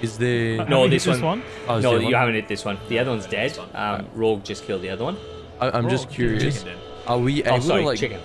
Is 0.00 0.16
there? 0.18 0.60
Uh, 0.60 0.64
No, 0.64 0.88
this 0.88 1.04
hit 1.04 1.20
one- 1.20 1.42
Oh, 1.66 1.76
is 1.78 1.82
No, 1.82 1.96
you 1.96 2.04
one? 2.04 2.12
haven't 2.14 2.34
hit 2.34 2.48
this 2.48 2.64
one. 2.64 2.78
The 2.88 2.98
other 3.00 3.10
one's 3.10 3.26
dead. 3.26 3.58
Um, 3.74 4.06
Rogue 4.14 4.44
just 4.44 4.64
killed 4.64 4.82
the 4.82 4.90
other 4.90 5.04
one. 5.04 5.16
I, 5.60 5.70
I'm 5.70 5.88
just 5.88 6.06
Oh, 6.08 6.12
curious. 6.12 6.64
Are 7.06 7.18
we 7.18 7.42
able 7.42 7.54
Oh, 7.56 7.60
sorry, 7.60 7.82
to 7.82 7.86
like? 7.88 7.98
chicken. 7.98 8.20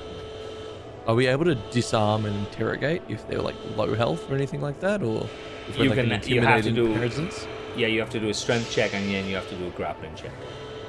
Are 1.08 1.16
we 1.16 1.28
able 1.28 1.46
to 1.46 1.56
disarm 1.72 2.26
and 2.26 2.36
interrogate 2.48 3.02
if 3.10 3.28
they're 3.28 3.42
like 3.42 3.56
low 3.76 3.94
health 3.96 4.30
or 4.32 4.36
anything 4.36 4.62
like 4.62 4.80
that, 4.82 5.02
or 5.02 5.28
if 5.68 5.78
we're 5.78 5.86
You 5.86 5.90
like 5.90 6.22
can- 6.22 6.32
you 6.32 6.42
have 6.42 6.64
to 6.64 6.72
do- 6.72 6.94
presence? 6.96 7.48
Yeah, 7.76 7.88
you 7.88 8.00
have 8.02 8.12
to 8.12 8.20
do 8.20 8.30
a 8.30 8.34
strength 8.34 8.72
check 8.72 8.94
and 8.94 9.10
then 9.10 9.26
you 9.26 9.36
have 9.36 9.50
to 9.50 9.56
do 9.56 9.66
a 9.66 9.72
grappling 9.72 10.14
check. 10.16 10.32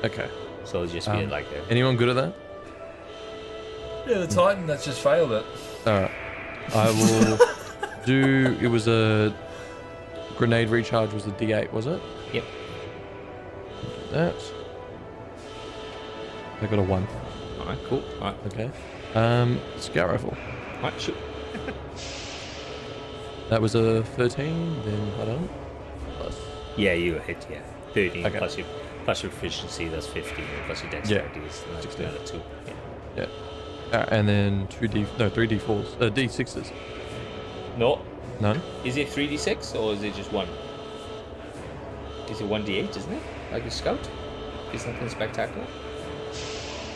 Okay. 0.04 0.28
So 0.64 0.82
it'll 0.82 0.92
just 0.94 1.10
be 1.10 1.24
Um, 1.24 1.30
like 1.30 1.46
a. 1.52 1.70
Anyone 1.70 1.96
good 1.96 2.08
at 2.10 2.16
that? 2.16 2.32
Yeah, 4.06 4.18
the 4.18 4.26
Titan 4.26 4.66
that's 4.66 4.84
just 4.84 5.00
failed 5.00 5.32
it. 5.32 5.44
All 5.86 5.92
right. 6.00 6.10
I 6.74 6.90
will 6.90 7.38
do. 8.06 8.56
It 8.60 8.68
was 8.68 8.86
a 8.88 9.34
grenade 10.36 10.68
recharge. 10.70 11.12
Was 11.12 11.26
a 11.26 11.30
D8, 11.30 11.72
was 11.72 11.86
it? 11.86 12.00
Yep. 12.32 12.44
That. 14.12 14.34
I 16.62 16.66
got 16.66 16.78
a 16.78 16.82
one. 16.82 17.06
All 17.60 17.66
right, 17.66 17.78
cool. 17.88 18.02
All 18.20 18.28
right, 18.32 18.36
Okay. 18.46 18.70
Um, 19.14 19.60
scout 19.78 20.10
rifle. 20.10 20.36
all 20.76 20.82
right, 20.90 21.00
shoot. 21.00 21.16
That 23.50 23.60
was 23.60 23.74
a 23.74 24.02
13. 24.02 24.82
Then 24.84 25.10
hold 25.12 25.28
on. 25.28 25.48
Plus. 26.18 26.36
Yeah, 26.76 26.94
you 26.94 27.12
were 27.14 27.20
hit. 27.20 27.46
Yeah, 27.50 27.60
thirteen 27.92 28.24
Okay. 28.26 28.38
plus 28.38 28.56
your 28.56 28.66
plus 29.04 29.22
your 29.22 29.32
efficiency. 29.32 29.88
That's 29.88 30.06
fifteen. 30.06 30.46
Plus 30.66 30.82
your 30.82 30.90
dexterity 30.90 31.40
is 31.40 31.62
that's 31.72 31.82
16. 31.84 32.06
another 32.06 32.24
two. 32.26 32.42
Yeah. 32.66 32.72
Yeah. 33.16 33.26
Alright, 33.92 34.08
and 34.12 34.28
then 34.28 34.66
two 34.68 34.88
D. 34.88 35.06
No, 35.18 35.28
three 35.28 35.46
D4s. 35.46 36.00
Uh, 36.00 36.10
D6s. 36.10 36.72
No, 37.78 38.00
None. 38.40 38.60
is 38.84 38.96
it 38.96 39.08
three 39.08 39.26
d 39.26 39.36
six 39.36 39.74
or 39.74 39.92
is 39.92 40.02
it 40.02 40.14
just 40.14 40.32
one? 40.32 40.48
Is 42.30 42.40
it 42.40 42.46
one 42.46 42.64
d 42.64 42.76
eight? 42.78 42.96
Isn't 42.96 43.12
it? 43.12 43.22
Like 43.52 43.64
a 43.64 43.70
scout? 43.70 44.08
Is 44.72 44.86
nothing 44.86 45.08
spectacular? 45.08 45.66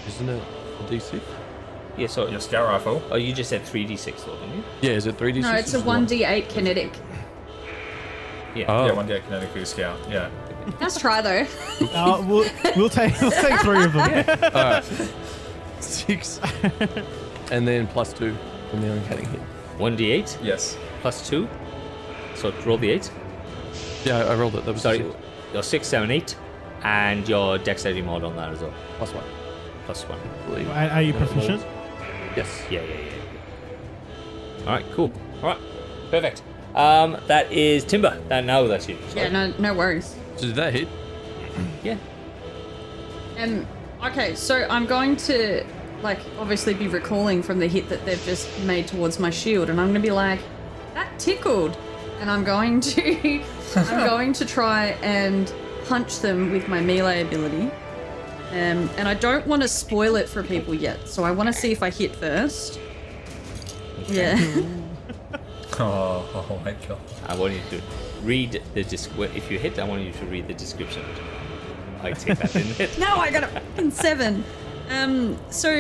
Isn't 0.07 0.29
it 0.29 0.43
a 0.81 0.83
D6? 0.85 1.21
Yeah. 1.97 2.07
So. 2.07 2.29
Your 2.29 2.41
scout 2.41 2.67
rifle. 2.69 3.03
Oh, 3.11 3.17
you 3.17 3.33
just 3.33 3.51
said 3.51 3.63
three 3.63 3.85
d 3.85 3.97
six, 3.97 4.23
though, 4.25 4.37
didn't 4.39 4.57
you? 4.57 4.65
Yeah. 4.81 4.93
Is 4.93 5.07
it 5.07 5.19
three 5.19 5.33
D6? 5.33 5.43
No, 5.43 5.53
it's 5.55 5.75
a 5.75 5.81
one 5.81 6.07
d 6.07 6.25
eight 6.25 6.49
kinetic. 6.49 6.93
Yeah. 8.55 8.65
Oh. 8.69 8.87
Yeah, 8.87 8.93
1d8 8.93 9.25
kinetic 9.25 9.51
for 9.51 9.59
your 9.59 9.67
scout. 9.67 9.99
Yeah. 10.09 10.31
Let's 10.81 10.99
try 10.99 11.21
though. 11.21 11.47
Uh, 11.95 12.25
we'll, 12.27 12.49
we'll 12.77 12.89
take 12.89 13.21
we'll 13.21 13.31
take 13.31 13.61
three 13.61 13.85
of 13.85 13.93
them. 13.93 14.25
Alright. 14.55 14.85
Six. 15.81 16.41
and 17.51 17.67
then 17.67 17.87
plus 17.87 18.13
two 18.13 18.37
from 18.71 18.81
the 18.83 18.93
uncanny 18.93 19.25
hit. 19.25 19.41
One 19.79 19.97
d 19.97 20.11
eight 20.11 20.37
Yes. 20.43 20.77
plus 21.01 21.29
two. 21.29 21.49
So 22.35 22.53
roll 22.65 22.79
the 22.79 22.91
eight. 22.91 23.11
Yeah, 24.05 24.19
I 24.25 24.35
rolled 24.35 24.55
it. 24.57 24.65
That 24.65 24.73
was 24.73 24.81
a 24.81 24.83
Sorry, 24.83 24.99
six. 24.99 25.17
your 25.53 25.63
six, 25.63 25.87
seven, 25.89 26.11
eight, 26.11 26.37
and 26.83 27.29
your 27.29 27.59
dexterity 27.59 28.03
mod 28.03 28.25
on 28.25 28.37
that 28.37 28.51
as 28.53 28.61
well. 28.61 28.73
Plus 28.99 29.13
one. 29.15 29.25
Plus 29.87 30.03
one. 30.05 30.19
Are, 30.71 30.91
are 30.91 31.03
you 31.03 31.13
proficient? 31.15 31.65
Yes. 32.37 32.63
Yeah, 32.71 32.83
yeah, 32.83 32.95
yeah. 33.01 34.61
All 34.61 34.67
right, 34.75 34.85
cool. 34.93 35.13
All 35.43 35.49
right, 35.51 35.59
perfect. 36.11 36.43
Um, 36.75 37.17
that 37.27 37.51
is 37.51 37.85
Timber. 37.85 38.21
That 38.29 38.45
now 38.45 38.67
that's 38.67 38.89
you. 38.89 38.99
Yeah, 39.17 39.29
no, 39.31 39.53
no 39.59 39.75
worries. 39.75 40.15
So 40.39 40.47
did 40.47 40.55
that 40.55 40.73
hit? 40.73 40.89
Yeah. 41.83 41.97
Um, 43.39 43.67
okay, 44.05 44.37
so 44.37 44.69
I'm 44.71 44.87
going 44.87 45.17
to, 45.17 45.67
like, 46.01 46.21
obviously 46.39 46.75
be 46.75 46.87
recalling 46.87 47.43
from 47.43 47.59
the 47.59 47.67
hit 47.67 47.89
that 47.89 48.05
they've 48.05 48.23
just 48.25 48.49
made 48.61 48.87
towards 48.87 49.19
my 49.19 49.31
shield, 49.31 49.69
and 49.69 49.81
I'm 49.81 49.89
going 49.89 50.01
to 50.01 50.07
be 50.07 50.13
like, 50.13 50.39
that 50.95 51.19
tickled. 51.19 51.77
And 52.21 52.31
I'm 52.31 52.45
going 52.45 52.81
to, 52.81 53.43
I'm 53.77 54.09
going 54.09 54.33
to 54.35 54.45
try 54.45 54.91
and 55.03 55.53
punch 55.87 56.21
them 56.21 56.53
with 56.53 56.69
my 56.69 56.81
melee 56.81 57.23
ability. 57.23 57.71
Um, 58.51 58.89
and 58.97 59.09
I 59.09 59.15
don't 59.15 59.45
want 59.47 59.63
to 59.63 59.69
spoil 59.69 60.15
it 60.15 60.29
for 60.29 60.45
people 60.45 60.73
yet, 60.73 61.09
so 61.09 61.25
I 61.25 61.33
want 61.33 61.49
to 61.49 61.53
see 61.53 61.73
if 61.73 61.83
I 61.83 61.91
hit 61.91 62.15
first. 62.15 62.79
Yeah. 64.07 64.41
Oh, 65.81 66.29
oh 66.51 66.61
my 66.65 66.73
god. 66.89 66.99
I 67.29 67.37
want 67.37 67.55
you 67.55 67.61
to 67.71 67.83
read 68.29 68.63
the 68.75 68.85
disc. 68.85 69.11
If 69.19 69.51
you 69.51 69.59
hit, 69.59 69.79
I 69.79 69.85
want 69.85 70.03
you 70.03 70.13
to 70.13 70.27
read 70.27 70.47
the 70.47 70.55
description. 70.55 71.03
I 72.03 72.13
take 72.13 72.39
that 72.39 72.53
didn't 72.53 72.77
hit. 72.77 72.99
No, 73.07 73.17
I 73.17 73.31
got 73.31 73.43
a 73.45 73.49
fucking 73.49 73.91
seven. 73.91 74.45
Um, 74.91 75.37
so 75.51 75.71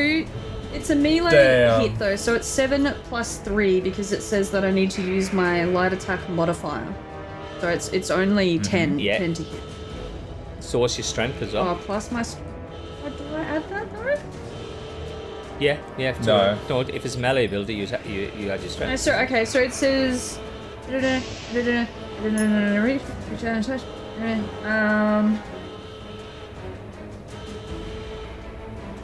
it's 0.74 0.90
a 0.90 0.96
melee 0.96 1.30
Damn. 1.30 1.80
hit 1.82 1.98
though, 1.98 2.16
so 2.16 2.34
it's 2.34 2.46
seven 2.48 2.92
plus 3.04 3.38
three 3.38 3.80
because 3.80 4.12
it 4.12 4.22
says 4.22 4.50
that 4.50 4.64
I 4.64 4.70
need 4.70 4.90
to 4.92 5.02
use 5.02 5.32
my 5.32 5.64
light 5.64 5.92
attack 5.92 6.26
modifier. 6.28 6.92
So 7.60 7.68
it's 7.68 7.88
it's 7.88 8.10
only 8.10 8.58
10, 8.58 8.98
Yeah. 8.98 9.18
10 9.18 9.34
to 9.34 9.42
hit. 9.42 9.62
So 10.60 10.78
what's 10.80 10.96
your 10.98 11.04
strength 11.04 11.40
as 11.42 11.52
well? 11.52 11.68
Oh, 11.68 11.74
plus 11.76 12.10
my. 12.10 12.20
s- 12.20 12.36
Oh, 13.04 13.10
do 13.10 13.24
I 13.34 13.40
add 13.56 13.68
that 13.70 13.92
though? 13.92 14.18
Yeah, 15.60 15.78
yeah. 15.96 16.16
No. 16.24 16.58
no. 16.68 16.80
If 16.80 17.04
it's 17.06 17.16
melee 17.16 17.46
ability, 17.46 17.74
you 17.74 17.86
ha- 17.86 18.04
you 18.06 18.30
you 18.38 18.50
add 18.50 18.60
your 18.60 18.68
No, 18.70 18.76
strength. 18.76 19.00
so 19.00 19.12
okay, 19.24 19.44
so 19.44 19.58
it 19.60 19.72
says. 19.72 20.38
Um. 24.64 25.40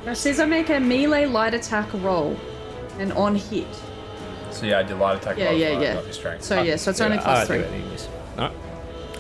It 0.07 0.17
says 0.17 0.39
I 0.39 0.45
make 0.45 0.69
a 0.69 0.79
melee 0.81 1.27
light 1.27 1.55
attack 1.55 1.89
roll, 1.95 2.37
and 2.99 3.13
on 3.13 3.37
hit. 3.37 3.67
So 4.51 4.67
yeah, 4.67 4.81
I 4.81 4.83
did 4.83 4.99
light 4.99 5.17
attack 5.17 5.39
Yeah, 5.39 5.47
modifier, 5.47 5.73
yeah, 5.73 5.81
yeah. 5.81 5.95
not 5.95 6.05
your 6.05 6.13
strength. 6.13 6.45
So 6.45 6.63
yeah, 6.63 6.77
so 6.77 6.91
it's 6.91 7.01
only 7.01 7.17
Yeah, 7.17 7.23
plus 7.23 7.39
I'll 7.39 7.47
do 7.47 7.53
three. 7.63 7.63
it 7.63 7.73
anyways. 7.83 8.09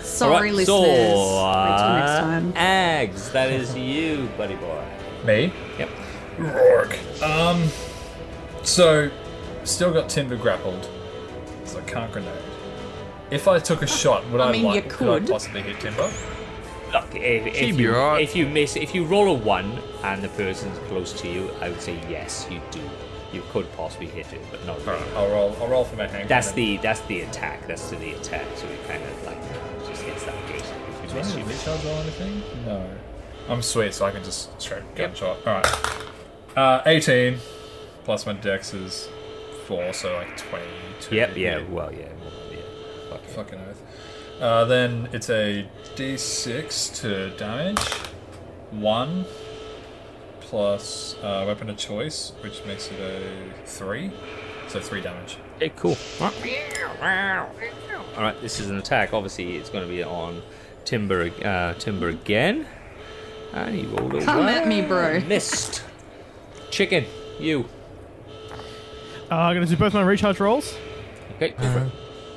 Sorry, 0.02 0.34
All 0.34 0.40
right, 0.42 0.52
listeners. 0.52 0.66
So, 0.66 0.82
Wait 0.82 1.78
till 1.78 1.94
next 1.94 2.10
uh, 2.10 2.20
time. 2.20 2.52
Ags, 2.52 3.32
that 3.32 3.50
is 3.50 3.74
you, 3.74 4.28
buddy 4.36 4.54
boy. 4.56 4.84
Me? 5.24 5.52
Yep. 5.78 5.88
Rorg. 6.38 7.22
Um. 7.22 7.68
So, 8.62 9.10
still 9.64 9.92
got 9.92 10.08
Timber 10.10 10.36
grappled. 10.36 10.88
So 11.64 11.78
I 11.78 11.82
can't 11.82 12.12
grenade. 12.12 12.32
If 13.34 13.48
I 13.48 13.58
took 13.58 13.82
a 13.82 13.86
shot, 13.86 14.28
would 14.30 14.40
I, 14.40 14.48
I 14.48 14.52
mean, 14.52 14.62
like, 14.64 14.84
you 14.84 14.90
could 14.90 15.08
I 15.08 15.18
could. 15.20 15.28
possibly 15.28 15.62
hit 15.62 15.80
Timber? 15.80 16.10
Look, 16.92 17.14
if, 17.14 17.46
if, 17.46 17.56
She'd 17.56 17.76
be 17.76 17.82
you, 17.84 17.94
alright. 17.94 18.22
if 18.22 18.36
you 18.36 18.46
miss, 18.46 18.76
if 18.76 18.94
you 18.94 19.04
roll 19.04 19.28
a 19.28 19.32
one 19.34 19.78
and 20.04 20.22
the 20.22 20.28
person's 20.30 20.78
close 20.88 21.12
to 21.20 21.28
you, 21.28 21.50
I 21.60 21.68
would 21.70 21.80
say 21.80 21.98
yes, 22.08 22.46
you 22.50 22.60
do. 22.70 22.80
You 23.32 23.42
could 23.50 23.70
possibly 23.76 24.06
hit 24.06 24.32
it, 24.32 24.40
but 24.52 24.64
not 24.64 24.78
really. 24.86 24.90
Alright, 25.00 25.14
I'll 25.16 25.28
roll. 25.28 25.56
I'll 25.60 25.66
roll 25.68 25.84
for 25.84 25.96
my 25.96 26.06
hand. 26.06 26.28
That's 26.28 26.52
the 26.52 26.76
that's 26.76 27.00
the 27.02 27.22
attack. 27.22 27.66
That's 27.66 27.90
to 27.90 27.96
the 27.96 28.12
attack. 28.12 28.46
So 28.54 28.68
it 28.68 28.86
kind 28.86 29.02
of 29.02 29.26
like 29.26 29.40
just 29.88 30.02
hits 30.02 30.22
that 30.24 30.46
gate. 30.48 30.62
If 31.02 31.08
Do 31.10 31.14
I 31.16 31.18
miss, 31.18 31.28
need 31.34 31.38
you 31.40 31.44
a 31.44 31.48
miss. 31.48 31.66
recharge 31.66 31.84
or 31.84 32.00
anything? 32.02 32.42
No. 32.64 32.88
I'm 33.48 33.60
sweet, 33.62 33.92
so 33.92 34.06
I 34.06 34.12
can 34.12 34.22
just 34.22 34.60
straight 34.62 34.84
Yep. 34.96 34.96
gunshot. 34.96 35.38
Alright. 35.44 35.66
Uh, 36.56 36.82
18 36.86 37.38
plus 38.04 38.24
my 38.24 38.34
dex 38.34 38.72
is 38.72 39.08
4, 39.66 39.92
so 39.92 40.12
like 40.14 40.36
22. 40.36 41.16
Yep. 41.16 41.36
Yeah. 41.36 41.58
Yeah. 41.58 41.64
Well. 41.68 41.92
Yeah. 41.92 42.06
Well, 42.22 42.32
yeah. 42.52 42.58
Fuck 43.10 43.18
it. 43.18 43.22
Fucking 43.34 43.58
oath. 43.58 43.82
Uh, 44.40 44.64
then 44.64 45.08
it's 45.12 45.30
a 45.30 45.66
d6 45.96 47.00
to 47.00 47.30
damage. 47.36 47.78
1 48.70 49.24
plus 50.40 51.16
uh, 51.22 51.44
weapon 51.46 51.70
of 51.70 51.76
choice, 51.76 52.32
which 52.40 52.64
makes 52.66 52.90
it 52.90 53.00
a 53.00 53.66
3. 53.66 54.10
So 54.68 54.80
3 54.80 55.00
damage. 55.00 55.38
Okay. 55.56 55.70
Cool. 55.76 55.96
All 58.16 58.22
right. 58.22 58.40
This 58.40 58.60
is 58.60 58.70
an 58.70 58.78
attack. 58.78 59.12
Obviously, 59.12 59.56
it's 59.56 59.70
going 59.70 59.84
to 59.84 59.90
be 59.90 60.02
on 60.02 60.42
timber. 60.84 61.30
Uh, 61.44 61.74
timber 61.74 62.08
again. 62.08 62.66
And 63.52 63.74
he 63.74 63.86
rolled 63.86 64.14
a 64.14 64.24
Come 64.24 64.46
at 64.46 64.66
me, 64.66 64.82
bro. 64.82 65.20
Missed. 65.20 65.84
Chicken. 66.70 67.04
You. 67.38 67.68
Uh, 69.30 69.36
I'm 69.36 69.54
gonna 69.54 69.66
do 69.66 69.76
both 69.76 69.94
my 69.94 70.02
recharge 70.02 70.38
rolls, 70.38 70.76
Okay. 71.36 71.50
Go 71.50 71.72
for 71.72 71.78
it. 71.86 71.92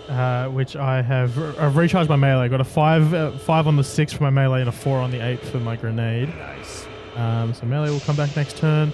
Uh, 0.09 0.47
which 0.49 0.75
I 0.75 1.01
have. 1.01 1.37
I've 1.59 1.75
recharged 1.77 2.09
my 2.09 2.15
melee. 2.15 2.45
I 2.45 2.47
got 2.47 2.61
a 2.61 2.65
five, 2.65 3.13
uh, 3.13 3.31
five 3.39 3.67
on 3.67 3.75
the 3.75 3.83
six 3.83 4.13
for 4.13 4.23
my 4.23 4.29
melee, 4.29 4.61
and 4.61 4.69
a 4.69 4.71
four 4.71 4.99
on 4.99 5.11
the 5.11 5.19
eight 5.25 5.39
for 5.41 5.59
my 5.59 5.75
grenade. 5.75 6.29
Nice. 6.37 6.87
Um, 7.15 7.53
so 7.53 7.65
melee 7.65 7.89
will 7.89 7.99
come 8.01 8.15
back 8.15 8.35
next 8.35 8.57
turn. 8.57 8.93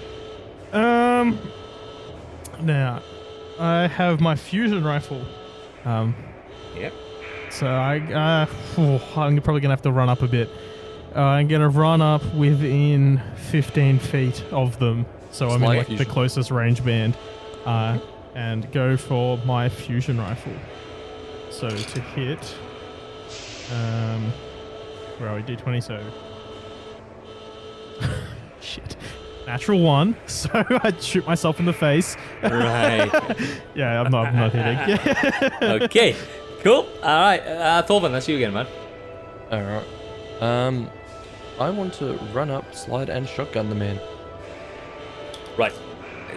Um, 0.72 1.38
now 2.62 3.02
I 3.58 3.86
have 3.86 4.20
my 4.20 4.34
fusion 4.34 4.82
rifle. 4.84 5.24
Um, 5.84 6.14
Yep. 6.76 6.92
so 7.50 7.66
I, 7.66 7.98
uh, 8.00 8.46
phew, 8.46 8.98
I'm 9.16 9.40
probably 9.40 9.60
gonna 9.60 9.72
have 9.74 9.82
to 9.82 9.92
run 9.92 10.08
up 10.08 10.22
a 10.22 10.26
bit. 10.26 10.50
Uh, 11.14 11.20
I'm 11.20 11.46
gonna 11.46 11.68
run 11.68 12.00
up 12.02 12.24
within 12.34 13.20
15 13.36 13.98
feet 14.00 14.42
of 14.50 14.78
them, 14.80 15.06
so 15.30 15.50
I'm 15.50 15.62
in 15.62 15.68
like 15.68 15.86
the 15.96 16.04
closest 16.04 16.50
range 16.50 16.84
band, 16.84 17.16
uh, 17.66 17.98
and 18.34 18.70
go 18.72 18.96
for 18.96 19.38
my 19.44 19.68
fusion 19.68 20.18
rifle. 20.18 20.52
So 21.54 21.68
to 21.70 22.00
hit, 22.00 22.54
um, 23.72 24.32
where 25.18 25.28
are 25.28 25.36
we? 25.36 25.42
D20. 25.42 25.82
So 25.82 26.04
shit, 28.60 28.96
natural 29.46 29.80
one. 29.80 30.16
So 30.26 30.50
I'd 30.52 31.00
shoot 31.00 31.24
myself 31.28 31.60
in 31.60 31.66
the 31.66 31.72
face. 31.72 32.16
Right. 32.42 33.08
Yeah, 33.76 34.00
I'm 34.00 34.10
not. 34.10 34.26
I'm 34.26 34.36
not 34.36 34.52
hitting. 34.52 35.70
okay. 35.82 36.16
Cool. 36.62 36.88
All 37.02 37.20
right. 37.20 37.40
Uh, 37.40 37.82
Thorvin, 37.86 38.10
that's 38.10 38.28
you 38.28 38.36
again, 38.36 38.52
man. 38.52 38.66
Alright. 39.52 39.84
Um, 40.40 40.90
I 41.60 41.70
want 41.70 41.94
to 41.94 42.14
run 42.32 42.50
up, 42.50 42.74
slide, 42.74 43.08
and 43.10 43.28
shotgun 43.28 43.68
the 43.68 43.74
man. 43.76 44.00
Right. 45.56 45.72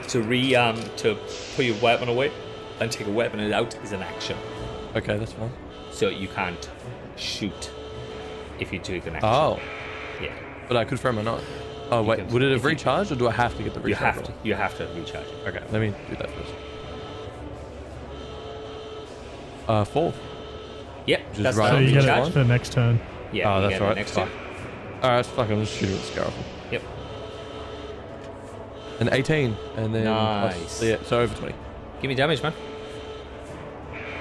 To 0.09 0.21
re 0.21 0.53
um 0.55 0.79
to 0.97 1.17
put 1.55 1.65
your 1.65 1.75
weapon 1.77 2.07
away 2.07 2.31
and 2.79 2.91
take 2.91 3.07
a 3.07 3.11
weapon 3.11 3.39
out 3.51 3.75
is 3.83 3.91
an 3.93 4.03
action. 4.03 4.37
Okay, 4.97 5.17
that's 5.17 5.33
fine. 5.33 5.51
So 5.91 6.09
you 6.09 6.27
can't 6.27 6.69
shoot 7.15 7.71
if 8.59 8.71
you 8.73 8.79
take 8.79 9.05
an 9.07 9.15
action. 9.15 9.29
Oh, 9.29 9.59
Yeah. 10.21 10.33
but 10.67 10.77
I 10.77 10.85
could 10.85 10.99
throw 10.99 11.11
my 11.11 11.21
knife. 11.21 11.43
Oh 11.89 12.03
wait, 12.03 12.19
can- 12.19 12.27
would 12.33 12.41
it 12.41 12.47
if 12.51 12.61
have 12.61 12.63
you- 12.63 12.69
recharged, 12.69 13.11
or 13.11 13.15
do 13.15 13.27
I 13.27 13.31
have 13.31 13.55
to 13.57 13.63
get 13.63 13.73
the 13.73 13.79
recharge? 13.79 14.15
You 14.17 14.23
have 14.23 14.23
to. 14.25 14.33
You 14.43 14.53
have 14.55 14.77
to 14.77 14.87
recharge 14.99 15.25
it. 15.27 15.47
Okay, 15.47 15.63
let 15.71 15.81
me 15.81 15.93
do 16.09 16.15
that 16.17 16.29
first. 16.31 16.53
Uh, 19.67 19.83
four. 19.83 20.13
Yep. 21.05 21.21
Just 21.31 21.43
That's 21.43 21.57
right 21.57 21.69
so 21.69 21.73
not 21.75 21.83
you 21.83 21.91
get 21.91 22.03
recharge. 22.03 22.27
it 22.27 22.31
for 22.31 22.39
the 22.39 22.45
next 22.45 22.71
turn. 22.73 22.99
Yeah. 23.31 23.53
oh, 23.57 23.61
that's 23.67 23.79
right. 23.81 23.95
Next 23.95 24.11
Fuck. 24.11 24.29
turn. 24.29 25.03
Alright, 25.03 25.25
fuck. 25.25 25.49
I'm 25.49 25.59
just 25.63 25.73
shooting 25.77 25.95
with 25.95 26.05
the 26.07 26.11
scout 26.13 26.25
rifle. 26.27 26.43
Yep. 26.71 26.81
An 29.01 29.09
18, 29.13 29.55
and 29.75 29.93
then 29.93 30.05
plus- 30.05 30.55
Nice. 30.57 30.83
yeah, 30.83 30.97
so 31.05 31.19
over 31.21 31.35
20. 31.35 31.53
Give 32.01 32.09
me 32.09 32.15
damage, 32.15 32.41
man. 32.41 32.53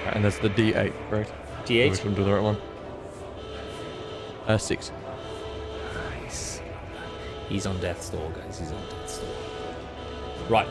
Right, 0.07 0.15
and 0.15 0.25
that's 0.25 0.39
the 0.39 0.49
D8, 0.51 0.93
correct? 1.11 1.33
D8. 1.65 1.91
Which 1.91 2.05
one 2.05 2.15
do 2.15 2.23
the 2.25 2.33
right 2.33 2.43
one? 2.43 2.57
Uh, 4.47 4.57
six. 4.57 4.93
Nice. 6.23 6.61
He's 7.49 7.67
on 7.67 7.81
death's 7.81 8.09
door, 8.11 8.31
guys. 8.31 8.59
He's 8.61 8.71
on 8.71 8.81
death's 8.89 9.19
door. 9.19 9.29
Right. 10.49 10.69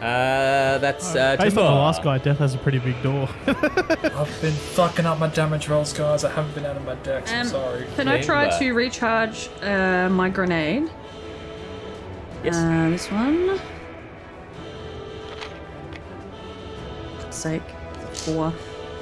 Uh, 0.00 0.78
that's 0.78 1.16
uh, 1.16 1.36
Based 1.36 1.56
Timber. 1.56 1.62
on 1.62 1.74
the 1.74 1.80
last 1.80 2.02
guy, 2.04 2.18
Death 2.18 2.38
has 2.38 2.54
a 2.54 2.58
pretty 2.58 2.78
big 2.78 3.02
door. 3.02 3.28
I've 3.48 4.38
been 4.42 4.52
fucking 4.52 5.06
up 5.06 5.18
my 5.18 5.28
damage 5.28 5.68
rolls, 5.68 5.92
guys. 5.92 6.22
I 6.24 6.30
haven't 6.30 6.54
been 6.54 6.66
out 6.66 6.76
of 6.76 6.84
my 6.84 6.94
dex. 6.96 7.32
I'm 7.32 7.40
Um, 7.40 7.46
sorry. 7.48 7.86
Can 7.96 8.06
I 8.06 8.20
try 8.20 8.48
Timber. 8.50 8.58
to 8.64 8.72
recharge 8.74 9.48
uh, 9.62 10.08
my 10.10 10.28
grenade? 10.28 10.88
Yes. 12.44 12.54
Uh, 12.56 12.90
this 12.90 13.10
one. 13.10 13.58
For 17.26 17.32
sake. 17.32 17.62
Four. 18.28 18.52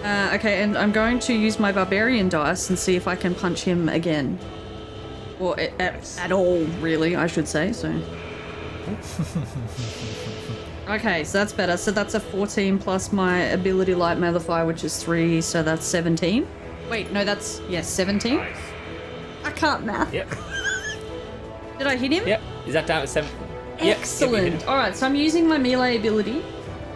Uh, 0.03 0.31
okay, 0.35 0.63
and 0.63 0.77
I'm 0.79 0.93
going 0.93 1.19
to 1.21 1.35
use 1.35 1.59
my 1.59 1.73
barbarian 1.73 2.29
dice 2.29 2.69
and 2.69 2.79
see 2.79 2.97
if 2.97 3.09
I 3.09 3.17
can 3.17 3.35
punch 3.35 3.63
him 3.63 3.89
again. 3.89 4.39
Or 5.41 5.59
at, 5.59 5.81
at, 5.81 6.19
at 6.19 6.33
all, 6.33 6.65
really, 6.81 7.17
I 7.17 7.27
should 7.27 7.49
say. 7.49 7.73
So. 7.73 7.89
okay, 10.89 11.25
so 11.25 11.39
that's 11.39 11.53
better. 11.53 11.77
So 11.77 11.91
that's 11.91 12.15
a 12.15 12.21
14 12.21 12.79
plus 12.79 13.13
my 13.13 13.39
ability 13.39 13.95
light 13.95 14.19
modifier, 14.19 14.65
which 14.65 14.85
is 14.85 15.03
three. 15.03 15.41
So 15.41 15.63
that's 15.63 15.85
17. 15.85 16.47
Wait, 16.89 17.11
no, 17.13 17.25
that's 17.25 17.61
yes, 17.69 17.89
17. 17.89 18.37
Nice. 18.37 18.57
I 19.45 19.51
can't 19.51 19.85
math. 19.85 20.13
Yep. 20.15 20.29
Did 21.79 21.87
I 21.87 21.97
hit 21.97 22.13
him? 22.13 22.27
Yep. 22.27 22.43
Is 22.67 22.73
that 22.75 22.87
down 22.87 23.03
to 23.03 23.07
seven? 23.07 23.31
Yep, 23.79 23.85
yep, 23.85 23.99
Excellent. 23.99 24.67
All 24.67 24.77
right, 24.77 24.97
so 24.97 25.05
I'm 25.07 25.17
using 25.17 25.47
my 25.47 25.59
melee 25.59 25.97
ability 25.97 26.43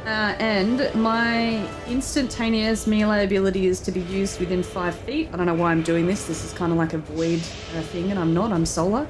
Uh, 0.06 0.34
and 0.38 0.92
my 0.94 1.68
instantaneous 1.86 2.86
melee 2.86 3.24
ability 3.24 3.66
is 3.66 3.80
to 3.80 3.92
be 3.92 4.00
used 4.00 4.40
within 4.40 4.62
five 4.62 4.94
feet. 4.94 5.28
I 5.32 5.36
don't 5.36 5.46
know 5.46 5.54
why 5.54 5.70
I'm 5.72 5.82
doing 5.82 6.06
this. 6.06 6.26
This 6.26 6.42
is 6.44 6.52
kind 6.54 6.72
of 6.72 6.78
like 6.78 6.94
a 6.94 6.98
void 6.98 7.40
uh, 7.76 7.82
thing, 7.82 8.10
and 8.10 8.18
I'm 8.18 8.32
not. 8.32 8.50
I'm 8.50 8.64
solar. 8.64 9.06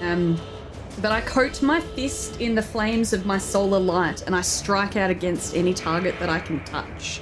Um, 0.00 0.40
but 1.00 1.12
I 1.12 1.20
coat 1.20 1.62
my 1.62 1.80
fist 1.80 2.40
in 2.40 2.54
the 2.56 2.62
flames 2.62 3.12
of 3.12 3.26
my 3.26 3.38
solar 3.38 3.78
light, 3.78 4.22
and 4.22 4.34
I 4.34 4.40
strike 4.40 4.96
out 4.96 5.10
against 5.10 5.54
any 5.54 5.72
target 5.72 6.16
that 6.18 6.28
I 6.28 6.40
can 6.40 6.64
touch. 6.64 7.20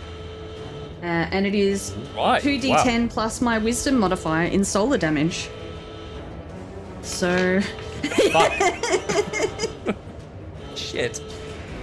Uh, 1.03 1.07
and 1.07 1.47
it 1.47 1.55
is 1.55 1.95
Right. 2.17 2.43
2d10 2.43 3.11
plus 3.11 3.41
my 3.41 3.59
wisdom 3.59 3.99
modifier 3.99 4.47
in 4.47 4.65
solar 4.65 4.97
damage. 4.99 5.51
So 7.03 7.61
Fuck. 8.33 8.53
Shit. 10.77 11.21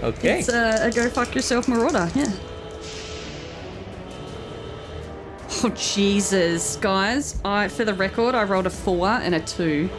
Okay. 0.02 0.40
it's 0.40 0.50
uh, 0.50 0.80
a 0.82 0.92
go 0.92 1.10
fuck 1.10 1.36
yourself 1.36 1.68
marauder, 1.68 2.10
yeah. 2.16 2.32
Oh 5.64 5.70
Jesus, 5.76 6.78
guys! 6.78 7.40
I, 7.44 7.68
for 7.68 7.84
the 7.84 7.94
record, 7.94 8.34
I 8.36 8.44
rolled 8.44 8.68
a 8.68 8.70
four 8.70 9.08
and 9.10 9.36
a 9.36 9.40
two. 9.42 9.90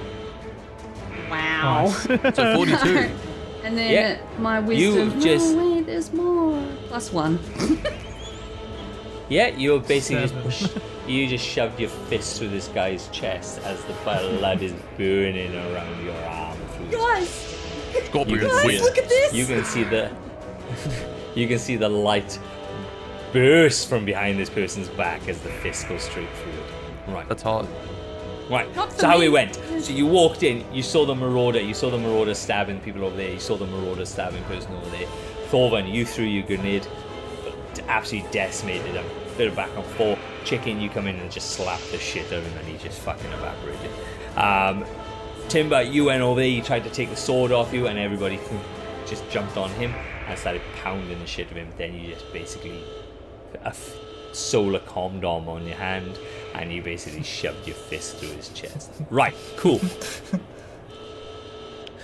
Wow. 1.31 1.89
So 1.91 2.17
42. 2.57 3.11
And 3.63 3.77
then 3.77 3.93
Yeah. 3.93 4.19
my 4.39 4.59
You 4.71 4.95
wisdom. 4.95 5.21
just- 5.21 5.55
No, 5.55 5.75
wait, 5.75 5.87
there's 5.87 6.13
more. 6.13 6.63
Plus 6.89 7.13
one. 7.13 7.39
Yeah, 9.29 9.47
you're 9.57 9.79
basically 9.79 10.27
Seven. 10.27 10.51
just, 10.51 10.79
you 11.07 11.29
just 11.29 11.47
shoved 11.47 11.79
your 11.79 11.89
fist 11.89 12.37
through 12.39 12.49
this 12.49 12.67
guy's 12.67 13.07
chest 13.13 13.61
as 13.63 13.81
the 13.85 13.93
blood 14.03 14.61
is 14.61 14.73
burning 14.99 15.55
around 15.55 16.05
your 16.05 16.17
arm. 16.25 16.59
Guys, 16.91 17.50
You 17.50 17.50
Scorpion 18.07 18.39
can 18.39 18.49
guys, 18.49 18.61
see 18.63 18.67
win. 18.67 18.83
look 18.83 18.99
at 18.99 19.09
this. 19.09 19.33
You 19.33 19.47
can 19.47 19.65
see 19.65 19.85
the 19.85 20.11
you 21.35 21.49
can 21.49 21.59
see 21.59 21.77
the 21.77 21.89
light 21.89 22.39
burst 23.33 23.89
from 23.89 24.05
behind 24.05 24.39
this 24.39 24.51
person's 24.51 24.89
back 24.89 25.29
as 25.29 25.41
the 25.41 25.49
fist 25.49 25.89
goes 25.89 26.03
straight 26.03 26.29
through 26.37 26.53
it. 26.53 27.15
Right. 27.15 27.29
That's 27.29 27.43
hard. 27.43 27.67
Right. 28.49 28.69
So 28.93 29.07
how 29.07 29.19
me. 29.19 29.27
it 29.27 29.29
went. 29.29 29.55
So 29.81 29.93
you 29.93 30.07
walked 30.07 30.43
in, 30.43 30.65
you 30.75 30.83
saw 30.83 31.07
the 31.07 31.15
marauder, 31.15 31.61
you 31.61 31.75
saw 31.75 31.89
the 31.91 31.99
marauder 31.99 32.35
stabbing 32.35 32.81
people 32.81 33.05
over 33.05 33.17
there, 33.17 33.33
you 33.33 33.39
saw 33.39 33.57
the 33.57 33.67
marauder 33.67 34.05
stabbing 34.05 34.43
person 34.45 34.75
over 34.75 34.91
there. 34.91 35.07
Thorvin, 35.51 35.93
you 35.93 36.05
threw 36.05 36.25
your 36.25 36.45
grenade, 36.45 36.87
but 37.45 37.81
absolutely 37.89 38.31
decimated 38.33 38.95
him. 38.95 39.05
Bit 39.37 39.49
of 39.49 39.57
back 39.57 39.71
and 39.77 39.85
forth. 39.85 40.19
Chicken, 40.45 40.81
you 40.81 40.91
come 40.91 41.07
in 41.07 41.17
and 41.17 41.31
just 41.31 41.53
slap 41.53 41.81
the 41.93 41.99
shit 41.99 42.27
out 42.27 42.39
of 42.39 42.47
him 42.47 42.59
and 42.59 42.67
he 42.67 42.77
just 42.79 42.99
fucking 43.01 43.31
evaporated. 43.31 43.91
Um, 44.37 44.85
Timber, 45.51 45.83
you 45.83 46.05
went 46.05 46.23
over 46.23 46.39
there, 46.39 46.49
you 46.49 46.63
tried 46.63 46.85
to 46.85 46.91
take 46.91 47.11
the 47.11 47.17
sword 47.17 47.51
off 47.51 47.75
you, 47.75 47.89
and 47.89 47.99
everybody 47.99 48.39
just 49.05 49.29
jumped 49.31 49.57
on 49.57 49.69
him 49.71 49.93
and 50.29 50.39
started 50.39 50.63
pounding 50.81 51.19
the 51.19 51.27
shit 51.27 51.51
of 51.51 51.57
him. 51.57 51.67
Then 51.77 51.93
you 51.93 52.15
just 52.15 52.33
basically 52.33 52.85
a 53.65 53.67
f- 53.67 53.97
solar 54.31 54.79
condom 54.79 55.49
on 55.49 55.67
your 55.67 55.75
hand, 55.75 56.21
and 56.55 56.73
you 56.73 56.83
basically 56.83 57.23
shoved 57.25 57.67
your 57.67 57.75
fist 57.75 58.19
through 58.19 58.29
his 58.29 58.51
chest. 58.51 58.93
Right, 59.11 59.35
cool. 59.57 59.81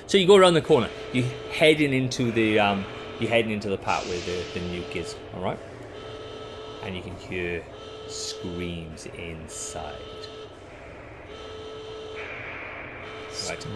so 0.08 0.18
you 0.18 0.26
go 0.26 0.34
around 0.34 0.54
the 0.54 0.60
corner. 0.60 0.90
You're 1.12 1.30
heading 1.52 1.92
into 1.92 2.32
the 2.32 2.58
um, 2.58 2.84
you 3.20 3.28
heading 3.28 3.52
into 3.52 3.68
the 3.68 3.78
part 3.78 4.04
where 4.06 4.18
the, 4.18 4.42
the 4.54 4.60
nuke 4.60 4.96
is. 4.96 5.14
All 5.36 5.42
right, 5.42 5.58
and 6.82 6.96
you 6.96 7.02
can 7.02 7.14
hear 7.14 7.64
screams 8.08 9.06
inside. 9.06 9.94
Right. 13.48 13.66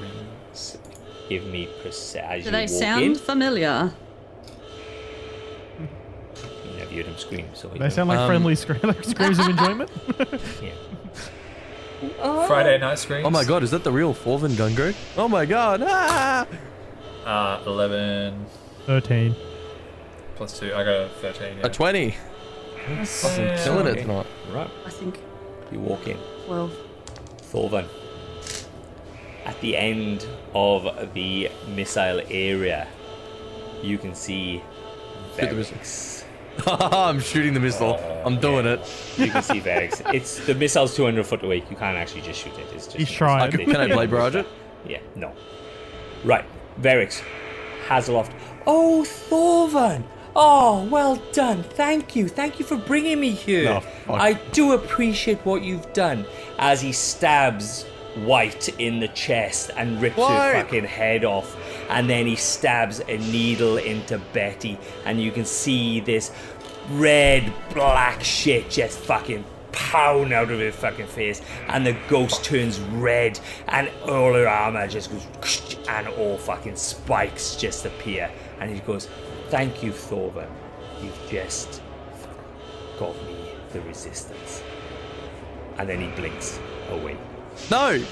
Give 1.29 1.45
me 1.45 1.69
perce- 1.83 2.17
as 2.17 2.45
do 2.45 2.51
they 2.51 2.61
walk 2.63 2.69
sound 2.69 3.05
in. 3.05 3.15
familiar? 3.15 3.93
You 5.79 6.77
never 6.79 6.93
heard 6.95 7.07
them 7.07 7.17
scream, 7.19 7.47
so 7.55 7.69
you 7.69 7.75
They 7.75 7.85
know. 7.85 7.89
sound 7.89 8.09
like 8.09 8.19
Um, 8.19 8.29
friendly 8.29 8.55
scre- 8.57 8.83
like 8.83 9.05
screams 9.05 9.39
of 9.39 9.49
enjoyment. 9.55 9.91
yeah. 10.63 12.47
Friday 12.47 12.79
night 12.79 12.99
screams. 12.99 13.27
Oh 13.27 13.31
my 13.31 13.45
god, 13.45 13.63
is 13.63 13.71
that 13.73 13.85
the 13.85 13.93
real 13.93 14.13
Forvin 14.15 14.53
Gungrade? 14.53 14.97
Oh 15.17 15.29
my 15.29 15.45
god. 15.47 15.83
Ah! 15.85 16.47
Uh, 17.25 17.61
11 17.67 18.47
Thirteen. 18.87 19.37
plus 20.37 20.59
2. 20.59 20.75
I 20.75 20.83
got 20.85 20.89
a 20.89 21.09
13. 21.21 21.59
Yeah. 21.59 21.67
A 21.67 21.69
20. 21.69 22.15
Fucking 23.05 23.45
Yeah. 23.45 23.63
killing 23.65 23.87
it 23.87 24.01
tonight. 24.01 24.27
Right. 24.53 24.71
I 24.87 24.91
think 24.91 25.19
You 25.71 25.79
walk 25.81 26.07
in. 26.09 26.17
twelve. 26.47 26.73
Thorvin. 27.53 27.85
At 29.45 29.61
the 29.61 29.77
end 29.77 30.27
of 30.55 31.13
the 31.15 31.51
missile 31.75 32.21
area, 32.31 32.87
you 33.83 33.99
can 33.99 34.15
see 34.15 34.63
Shoot 35.39 35.51
the 35.51 35.57
missile. 35.57 35.77
Variks. 35.79 36.25
I'm 36.93 37.21
shooting 37.21 37.55
the 37.55 37.61
missile. 37.61 37.99
Oh, 37.99 38.23
I'm 38.27 38.39
doing 38.41 38.67
it. 38.67 38.81
You 39.17 39.31
can 39.31 39.43
see 39.43 39.61
Variks. 39.61 40.03
It's 40.15 40.45
the 40.47 40.55
missile's 40.55 40.95
200 40.95 41.25
foot 41.27 41.43
away. 41.43 41.57
You 41.71 41.77
can't 41.77 41.97
actually 41.97 42.23
just 42.23 42.41
shoot 42.41 42.53
it. 42.59 42.67
It's 42.75 42.87
just 42.87 42.97
He's 42.97 43.11
trying. 43.11 43.43
I 43.43 43.51
can, 43.51 43.65
can 43.65 43.77
I 43.77 43.87
blade 43.95 44.11
barrage 44.11 44.35
it? 44.35 44.47
Yeah, 44.87 45.01
no. 45.15 45.33
Right, 46.25 46.45
Variks, 46.81 47.23
Hazeloft. 47.87 48.33
Oh, 48.67 49.05
Thorvin! 49.07 50.05
Oh, 50.37 50.87
well 50.91 51.17
done. 51.33 51.63
Thank 51.63 52.15
you. 52.15 52.29
Thank 52.29 52.61
you 52.61 52.65
for 52.65 52.77
bringing 52.77 53.19
me 53.19 53.31
here. 53.31 53.83
No. 54.07 54.15
I 54.15 54.35
do 54.53 54.73
appreciate 54.73 55.39
what 55.45 55.63
you've 55.63 55.93
done. 55.93 56.25
As 56.59 56.81
he 56.81 56.93
stabs 56.93 57.85
White 58.25 58.69
in 58.79 59.01
the 59.01 59.09
chest 59.09 59.71
and 59.77 60.01
rips 60.01 60.17
her 60.17 60.53
fucking 60.53 60.85
head 60.85 61.25
off. 61.25 61.57
And 61.89 62.09
then 62.09 62.27
he 62.27 62.37
stabs 62.37 63.01
a 63.01 63.19
needle 63.19 63.77
into 63.79 64.19
Betty. 64.33 64.79
And 65.05 65.21
you 65.21 65.33
can 65.33 65.45
see 65.45 66.01
this 66.01 66.31
red, 66.91 67.53
black 67.75 68.23
shit 68.23 68.71
just 68.71 68.99
fucking 68.99 69.45
pound 69.73 70.33
out 70.33 70.51
of 70.51 70.61
her 70.61 70.73
fucking 70.73 71.07
face. 71.07 71.43
And 71.69 71.87
the 71.87 71.97
ghost 72.09 72.45
turns 72.45 72.79
red. 72.81 73.39
And 73.69 73.91
all 74.05 74.35
her 74.35 74.49
armor 74.49 74.87
just 74.87 75.11
goes. 75.11 75.77
And 75.89 76.07
all 76.07 76.39
fucking 76.39 76.77
spikes 76.77 77.57
just 77.57 77.85
appear. 77.85 78.31
And 78.61 78.71
he 78.71 78.79
goes, 78.81 79.09
Thank 79.49 79.83
you, 79.83 79.91
Thorvan. 79.91 80.49
You've 81.03 81.19
just 81.29 81.83
got 82.97 83.17
me 83.27 83.55
the 83.73 83.81
resistance. 83.81 84.63
And 85.79 85.89
then 85.89 86.01
he 86.01 86.09
blinks 86.11 86.61
away. 86.91 87.17
No! 87.71 88.03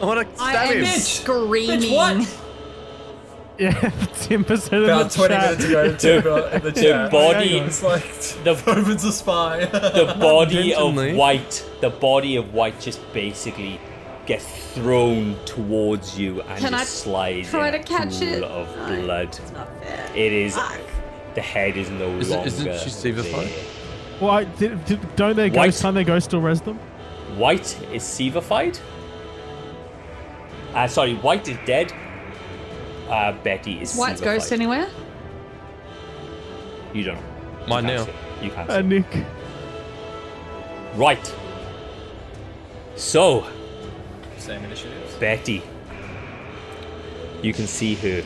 I 0.00 0.04
want 0.04 0.36
to 0.36 0.42
I 0.42 0.52
stab 0.52 0.70
am 0.76 0.84
him. 0.84 0.86
screaming. 1.00 1.80
Bitch, 1.80 1.94
what? 1.94 2.40
Yeah, 3.56 3.70
Timber 4.16 4.56
said 4.56 4.80
in 4.82 4.84
About 4.90 5.12
the 5.12 5.28
20 5.28 5.34
chat. 5.34 5.58
minutes 5.60 5.64
ago, 5.64 5.96
Timber 6.22 6.48
in 6.54 6.62
the 6.64 6.72
chat. 6.72 7.10
body- 7.12 7.58
It's 7.58 7.84
like, 7.84 8.02
The- 8.42 8.56
Thorvin's 8.56 9.04
a 9.04 9.12
spy. 9.12 9.64
the 9.66 10.16
body 10.18 10.74
of 10.74 10.96
white 11.16 11.64
the 11.80 11.90
body 11.90 12.34
of 12.34 12.52
white 12.52 12.80
just 12.80 13.00
basically 13.12 13.80
gets 14.26 14.44
thrown 14.74 15.36
towards 15.44 16.18
you 16.18 16.40
and 16.42 16.58
Can 16.58 16.74
I 16.74 16.80
just 16.80 17.04
slides 17.04 17.48
try 17.50 17.68
in 17.68 17.74
to 17.74 17.78
a 17.78 17.82
catch 17.84 18.18
pool 18.18 18.22
it? 18.28 18.42
of 18.42 18.76
No, 18.76 19.02
blood 19.02 19.28
It's 19.28 19.52
not 19.52 19.68
fair. 19.84 20.10
it 20.16 20.32
is 20.32 20.56
Fuck. 20.56 20.80
the 21.36 21.40
head 21.40 21.76
is 21.76 21.90
no 21.90 22.08
Is 22.18 22.30
it- 22.30 22.34
longer 22.34 22.46
isn't 22.48 22.78
she 22.80 22.90
Sivified? 22.90 23.44
there. 23.54 23.64
Well, 24.20 24.30
I, 24.32 24.44
did, 24.44 24.84
did, 24.84 25.14
don't 25.14 25.36
their 25.36 25.48
White. 25.50 25.66
ghosts, 25.66 25.82
can't 25.82 25.94
their 25.94 26.02
ghosts 26.02 26.28
still 26.28 26.40
res 26.40 26.60
them? 26.60 26.80
White 27.36 27.78
is 27.92 28.02
Sivified 28.02 28.78
uh, 30.74 30.86
sorry 30.88 31.14
white 31.16 31.46
is 31.48 31.56
dead 31.66 31.92
uh, 33.08 33.32
Betty 33.44 33.80
is 33.80 33.94
White's 33.96 34.20
Sivified. 34.20 34.24
ghost 34.24 34.52
anywhere? 34.52 34.88
you 36.92 37.04
don't 37.04 37.16
know 37.16 37.22
You 37.64 37.68
Mine 37.68 37.86
now. 37.86 38.06
you 38.42 38.50
can't 38.50 38.70
Uh. 38.70 38.80
Nick. 38.82 39.06
right 40.96 41.34
so 42.96 43.46
Same 44.38 44.62
initiatives. 44.64 45.14
Betty. 45.16 45.62
You 47.42 47.52
can 47.54 47.66
see 47.66 47.94
her 47.96 48.22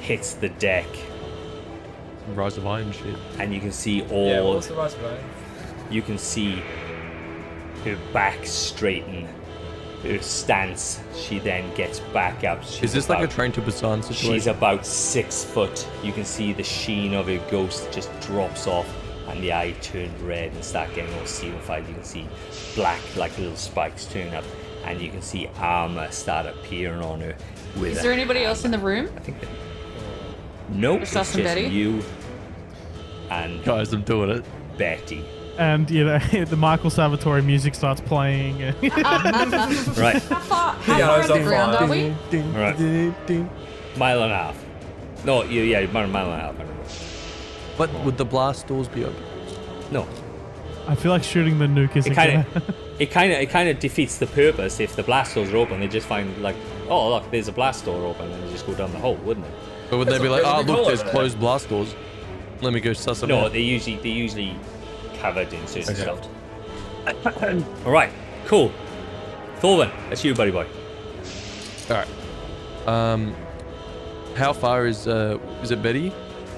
hits 0.00 0.34
the 0.34 0.48
deck, 0.48 0.86
Rise 2.34 2.56
of 2.56 2.66
Iron 2.66 2.92
shit. 2.92 3.14
and 3.38 3.54
you 3.54 3.60
can 3.60 3.72
see 3.72 4.02
all. 4.10 4.28
Yeah, 4.28 4.40
all. 4.40 4.54
what's 4.54 4.66
the 4.68 4.74
right 4.74 4.92
way? 5.02 5.18
you 5.90 6.02
can 6.02 6.18
see 6.18 6.60
her 7.86 7.96
back 8.12 8.44
straighten, 8.44 9.26
her 10.02 10.20
stance. 10.20 11.00
She 11.14 11.38
then 11.38 11.74
gets 11.74 12.00
back 12.00 12.44
up. 12.44 12.62
She's 12.64 12.82
Is 12.84 12.92
this 12.92 13.08
like 13.08 13.24
a 13.24 13.32
train 13.32 13.52
to 13.52 13.62
Busan 13.62 14.02
situation? 14.02 14.34
She's 14.34 14.46
about 14.46 14.84
six 14.84 15.44
foot. 15.44 15.86
You 16.02 16.12
can 16.12 16.24
see 16.24 16.52
the 16.52 16.62
sheen 16.62 17.14
of 17.14 17.26
her 17.28 17.38
ghost 17.50 17.90
just 17.92 18.10
drops 18.20 18.66
off, 18.66 18.86
and 19.28 19.42
the 19.42 19.52
eye 19.52 19.72
turned 19.80 20.20
red 20.20 20.52
and 20.52 20.62
start 20.64 20.94
getting 20.94 21.12
all 21.14 21.22
sealified. 21.22 21.88
You 21.88 21.94
can 21.94 22.04
see 22.04 22.28
black, 22.74 23.00
like 23.16 23.36
little 23.38 23.56
spikes 23.56 24.04
turn 24.06 24.34
up, 24.34 24.44
and 24.84 25.00
you 25.00 25.10
can 25.10 25.22
see 25.22 25.48
armor 25.56 26.10
start 26.10 26.46
appearing 26.46 27.00
on 27.02 27.20
her. 27.20 27.34
With 27.76 27.96
Is 27.96 28.02
there 28.02 28.12
anybody 28.12 28.44
else 28.44 28.64
in 28.64 28.70
the 28.70 28.78
room? 28.78 29.08
I 29.16 29.20
think 29.20 29.40
that. 29.40 29.48
Nope, 30.70 31.00
Just 31.00 31.12
it's 31.12 31.16
us 31.20 31.32
just 31.34 31.44
Betty? 31.44 31.68
you 31.68 32.02
and 33.30 33.62
Guys, 33.64 33.92
I'm 33.92 34.02
doing 34.02 34.30
it. 34.30 34.44
Betty. 34.76 35.24
And, 35.58 35.90
you 35.90 36.04
know, 36.04 36.18
the 36.44 36.56
Michael 36.56 36.90
Salvatori 36.90 37.44
music 37.44 37.74
starts 37.74 38.00
playing. 38.00 38.60
Right, 38.82 40.22
How 40.22 40.38
far, 40.40 40.74
how 40.74 40.96
Piano's 40.96 40.98
far 40.98 41.12
on 41.24 41.30
underground 41.30 41.72
fire. 41.78 41.82
are 41.82 41.90
we? 41.90 42.40
Right. 42.40 43.46
mile 43.96 44.22
and 44.22 44.32
a 44.32 44.36
half. 44.36 44.64
No, 45.24 45.42
you, 45.44 45.62
yeah, 45.62 45.78
about 45.80 46.04
a 46.04 46.08
mile 46.08 46.30
and 46.30 46.34
a 46.34 46.44
half. 46.44 46.54
I 46.54 46.58
don't 46.64 46.76
know. 46.76 46.84
But 47.78 48.04
would 48.04 48.16
the 48.18 48.24
blast 48.24 48.66
doors 48.66 48.88
be 48.88 49.04
open? 49.04 49.22
No. 49.90 50.06
I 50.86 50.94
feel 50.94 51.10
like 51.10 51.24
shooting 51.24 51.58
the 51.58 51.66
nuke 51.66 51.96
isn't 51.96 52.12
It 52.12 52.14
kind 52.14 52.46
of, 52.54 52.74
it 53.00 53.10
kind 53.10 53.32
of, 53.32 53.38
it 53.40 53.50
kind 53.50 53.68
of 53.68 53.78
defeats 53.80 54.18
the 54.18 54.26
purpose 54.26 54.78
if 54.78 54.94
the 54.94 55.02
blast 55.02 55.34
doors 55.34 55.52
are 55.52 55.56
open. 55.56 55.80
They 55.80 55.88
just 55.88 56.06
find 56.06 56.40
like, 56.42 56.56
oh 56.88 57.10
look, 57.10 57.30
there's 57.30 57.48
a 57.48 57.52
blast 57.52 57.84
door 57.84 58.04
open, 58.06 58.30
and 58.30 58.44
they 58.44 58.52
just 58.52 58.66
go 58.66 58.74
down 58.74 58.92
the 58.92 58.98
hole, 58.98 59.16
wouldn't 59.16 59.46
it? 59.46 59.52
But 59.90 59.98
would 59.98 60.08
they 60.08 60.18
be 60.18 60.28
like, 60.28 60.42
oh 60.44 60.60
look, 60.62 60.86
there's 60.86 61.00
over 61.00 61.04
there." 61.04 61.12
closed 61.12 61.40
blast 61.40 61.68
doors. 61.68 61.94
Let 62.60 62.72
me 62.72 62.80
go 62.80 62.92
suss 62.92 63.20
them 63.20 63.28
No, 63.30 63.46
out. 63.46 63.52
they 63.52 63.60
usually, 63.60 63.96
they 63.96 64.08
usually 64.10 64.54
covered 65.20 65.52
in 65.52 65.66
certain 65.66 65.94
Okay. 65.94 66.02
stuff. 66.02 66.28
All 67.86 67.92
right, 67.92 68.10
cool. 68.46 68.72
Thorvin, 69.60 69.90
that's 70.08 70.24
you, 70.24 70.34
buddy 70.34 70.50
boy. 70.50 70.66
All 71.90 71.96
right. 71.96 72.08
Um, 72.86 73.34
how 74.36 74.52
far 74.52 74.86
is 74.86 75.08
uh 75.08 75.38
is 75.62 75.70
it 75.70 75.82
Betty? 75.82 76.12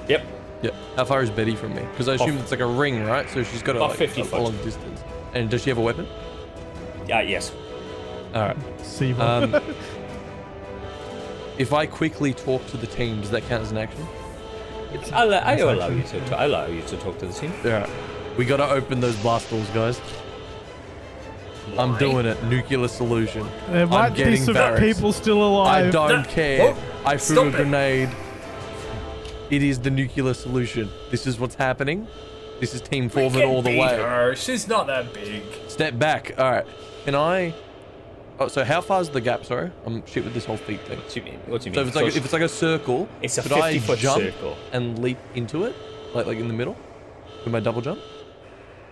Yep. 0.09 0.27
Yeah. 0.63 0.71
How 0.97 1.05
far 1.05 1.23
is 1.23 1.31
Betty 1.31 1.55
from 1.55 1.75
me? 1.75 1.83
Because 1.93 2.09
I 2.09 2.15
assume 2.15 2.37
Off. 2.37 2.43
it's 2.43 2.51
like 2.51 2.61
a 2.61 2.67
ring, 2.67 3.05
right? 3.05 3.29
So 3.31 3.45
she's 3.45 3.63
got 3.63 3.77
a, 3.77 3.81
like, 3.81 3.97
50 3.97 4.23
a 4.23 4.25
foot. 4.25 4.43
long 4.43 4.57
distance. 4.65 5.01
And 5.35 5.49
does 5.49 5.63
she 5.63 5.71
have 5.71 5.79
a 5.79 5.83
weapon? 5.83 6.07
Yeah, 7.07 7.21
yes. 7.21 7.53
All 8.35 8.43
right. 8.43 8.57
See, 8.83 9.13
Um, 9.15 9.55
if 11.59 11.73
I 11.73 11.87
quickly 11.87 12.35
talk 12.35 12.67
to 12.69 12.77
the 12.77 12.87
team, 12.87 13.21
does 13.21 13.31
that 13.31 13.47
count 13.49 13.63
as 13.63 13.71
an 13.71 13.79
action? 13.79 14.05
I'll, 15.13 15.33
I 15.35 15.57
allow 15.57 15.89
you 15.89 16.03
to. 16.03 16.37
I 16.37 16.45
allow 16.47 16.67
you 16.67 16.83
to 16.83 16.97
talk 16.97 17.19
to 17.19 17.27
the 17.27 17.33
team. 17.33 17.53
All 17.65 17.71
right. 17.71 17.91
We 18.39 18.45
got 18.47 18.59
to 18.59 18.71
open 18.71 19.01
those 19.01 19.17
blast 19.17 19.51
doors, 19.51 19.69
guys. 19.71 20.01
I'm 21.77 21.99
doing 21.99 22.25
it. 22.25 22.43
Nuclear 22.45 22.89
solution. 22.89 23.47
there 23.69 23.87
might 23.87 24.11
be 24.11 24.17
getting 24.19 24.43
some 24.43 24.55
barracks. 24.55 24.81
people 24.81 25.13
still 25.13 25.43
alive. 25.47 25.89
I 25.89 25.91
don't 25.91 26.23
No. 26.23 26.29
care. 26.29 26.73
Whoa. 26.73 26.81
I 27.05 27.17
threw 27.19 27.37
Stop 27.37 27.45
a 27.45 27.49
it. 27.49 27.53
grenade. 27.57 28.09
It 29.51 29.63
is 29.63 29.79
the 29.81 29.91
nuclear 29.91 30.33
solution. 30.35 30.89
This 31.11 31.27
is 31.27 31.39
what's 31.39 31.57
happening. 31.57 32.07
This 32.61 32.75
is 32.75 32.81
Team 32.81 33.05
We 33.05 33.09
Foreman 33.11 33.43
all 33.43 33.61
the 33.63 33.79
way. 33.79 33.97
Her. 33.97 34.35
She's 34.35 34.67
not 34.67 34.87
that 34.87 35.13
big. 35.13 35.43
Step 35.69 35.99
back. 35.99 36.33
All 36.39 36.51
right. 36.51 36.65
Can 37.05 37.15
I? 37.15 37.55
Oh, 38.41 38.49
so 38.49 38.65
how 38.65 38.81
far 38.81 39.01
is 39.01 39.09
the 39.11 39.21
gap? 39.21 39.45
Sorry, 39.45 39.71
I'm 39.85 40.07
shit 40.07 40.25
with 40.25 40.33
this 40.33 40.45
whole 40.45 40.57
feet 40.57 40.81
thing. 40.83 40.99
What 40.99 41.11
do 41.11 41.21
you 41.21 41.25
mean? 41.27 41.39
What 41.47 41.61
do 41.63 41.71
you 41.71 41.75
So 41.75 41.81
mean? 41.81 41.89
if 41.89 41.95
it's 41.95 41.97
like 41.97 42.17
if 42.17 42.25
it's 42.25 42.33
like 42.33 42.43
a 42.43 42.49
circle, 42.49 43.09
It's 43.21 43.37
a 43.39 43.43
could 43.43 43.53
I 43.53 43.79
foot 43.81 43.99
jump 43.99 44.23
circle. 44.23 44.57
and 44.73 44.99
leap 45.01 45.19
into 45.35 45.65
it, 45.65 45.75
like 46.15 46.27
like 46.27 46.39
in 46.39 46.47
the 46.47 46.55
middle, 46.55 46.77
with 47.45 47.53
my 47.53 47.59
double 47.61 47.81
jump? 47.83 47.99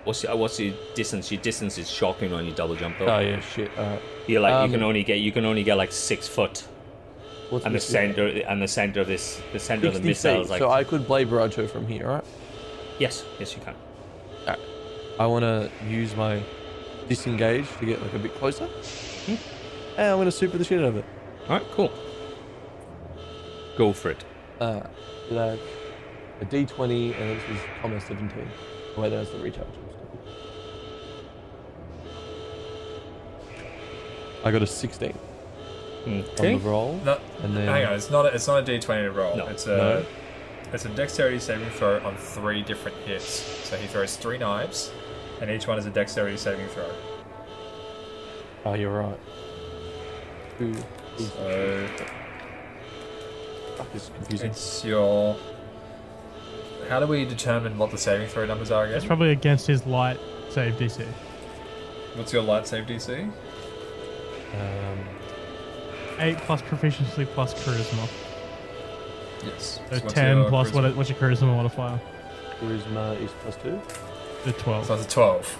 What's 0.06 0.22
your, 0.22 0.36
what's 0.36 0.58
your 0.58 0.74
distance? 0.94 1.30
Your 1.30 1.40
distance 1.42 1.76
is 1.78 1.90
shocking 1.90 2.32
on 2.32 2.46
your 2.46 2.54
double 2.54 2.76
jump 2.76 2.98
though. 2.98 3.06
Oh 3.06 3.18
yeah, 3.18 3.40
shit. 3.40 3.70
Right. 3.76 4.00
You're 4.26 4.40
like 4.40 4.54
Um, 4.54 4.70
you 4.70 4.76
can 4.76 4.84
only 4.84 5.02
get 5.02 5.18
you 5.18 5.32
can 5.32 5.44
only 5.44 5.62
get 5.62 5.76
like 5.76 5.92
six 5.92 6.26
foot, 6.26 6.64
and 7.52 7.74
the 7.74 7.80
center 7.80 8.26
and 8.26 8.62
the 8.62 8.68
center 8.68 9.00
of 9.00 9.06
this 9.06 9.40
the 9.52 9.58
center 9.58 9.88
of 9.88 9.92
the 9.92 9.98
60 9.98 10.08
missile 10.08 10.34
feet. 10.34 10.44
is 10.44 10.50
like 10.50 10.58
so 10.60 10.70
I 10.70 10.84
could 10.84 11.06
blade 11.06 11.28
barrage 11.28 11.54
her 11.56 11.68
from 11.68 11.86
here, 11.86 12.08
right? 12.08 12.24
yes 12.98 13.24
yes 13.38 13.54
you 13.54 13.60
can. 13.62 13.74
I 15.18 15.26
want 15.26 15.44
to 15.44 15.70
use 15.88 16.14
my 16.14 16.42
disengage 17.08 17.66
to 17.78 17.86
get 17.86 18.02
like 18.02 18.12
a 18.12 18.18
bit 18.18 18.34
closer. 18.34 18.66
Hmm. 18.66 19.34
And 19.96 20.06
I'm 20.12 20.18
gonna 20.18 20.30
super 20.30 20.58
the 20.58 20.64
shit 20.64 20.80
out 20.80 20.88
of 20.88 20.96
it. 20.96 21.04
All 21.48 21.58
right, 21.58 21.66
cool. 21.72 21.90
Go 23.78 23.92
for 23.92 24.10
it. 24.10 24.24
Uh, 24.60 24.82
I 25.30 25.58
a 26.40 26.44
D20 26.44 27.18
and 27.18 27.40
this 27.40 27.48
was 27.48 27.58
comma 27.80 28.00
17. 28.00 28.48
Oh, 28.96 29.00
wait, 29.00 29.08
that's 29.08 29.30
the 29.30 29.38
recharge. 29.38 29.66
I 34.46 34.52
got 34.52 34.62
a 34.62 34.66
16 34.66 35.10
hmm. 36.04 36.20
on 36.38 36.46
the 36.52 36.58
roll, 36.58 37.00
No, 37.04 37.18
and 37.42 37.56
then 37.56 37.66
hang 37.66 37.84
on. 37.84 37.94
It's 37.94 38.12
not. 38.12 38.26
A, 38.26 38.28
it's 38.28 38.46
not 38.46 38.60
a 38.60 38.64
D 38.64 38.78
twenty 38.78 39.02
to 39.02 39.10
roll. 39.10 39.36
No. 39.36 39.48
It's 39.48 39.66
a. 39.66 39.76
No. 39.76 40.06
It's 40.72 40.84
a 40.84 40.88
dexterity 40.90 41.40
saving 41.40 41.68
throw 41.70 41.98
on 42.06 42.16
three 42.16 42.62
different 42.62 42.96
hits. 42.98 43.24
So 43.24 43.76
he 43.76 43.88
throws 43.88 44.16
three 44.16 44.38
knives, 44.38 44.92
and 45.40 45.50
each 45.50 45.66
one 45.66 45.78
is 45.78 45.86
a 45.86 45.90
dexterity 45.90 46.36
saving 46.36 46.68
throw. 46.68 46.88
Oh, 48.64 48.74
you're 48.74 48.96
right. 48.96 49.18
Ooh, 50.60 50.64
ooh, 50.66 50.76
So 51.18 51.88
fuck, 53.76 53.92
this 53.92 54.04
is 54.04 54.10
confusing. 54.10 54.50
it's 54.50 54.84
your. 54.84 55.36
How 56.88 57.00
do 57.00 57.08
we 57.08 57.24
determine 57.24 57.78
what 57.78 57.90
the 57.90 57.98
saving 57.98 58.28
throw 58.28 58.46
numbers 58.46 58.70
are 58.70 58.84
again? 58.84 58.96
It's 58.96 59.06
probably 59.06 59.32
against 59.32 59.66
his 59.66 59.84
light 59.86 60.20
save 60.50 60.74
DC. 60.74 61.04
What's 62.14 62.32
your 62.32 62.42
light 62.42 62.68
save 62.68 62.86
DC? 62.86 63.28
Um, 64.54 64.98
Eight 66.18 66.38
plus 66.38 66.62
proficiency 66.62 67.26
plus 67.26 67.52
charisma. 67.54 68.08
Yes. 69.44 69.80
So 69.90 69.98
what's 69.98 70.12
ten 70.14 70.44
plus 70.46 70.70
charisma? 70.70 70.74
what? 70.82 70.96
What's 70.96 71.10
your 71.10 71.18
charisma 71.18 71.54
modifier? 71.54 72.00
charisma 72.60 73.20
is 73.20 73.30
plus 73.42 73.56
two. 73.56 73.80
The 74.44 74.52
twelve. 74.52 74.86
So 74.86 74.96
that's 74.96 75.06
a 75.06 75.10
twelve. 75.10 75.58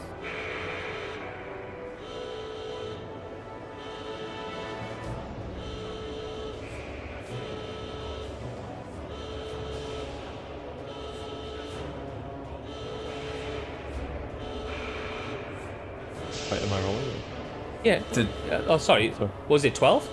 Yeah. 17.86 18.02
Did 18.12 18.26
Uh, 18.50 18.62
oh, 18.66 18.78
sorry. 18.78 19.12
Sorry. 19.16 19.31
Was 19.48 19.65
it 19.65 19.74
twelve? 19.74 20.08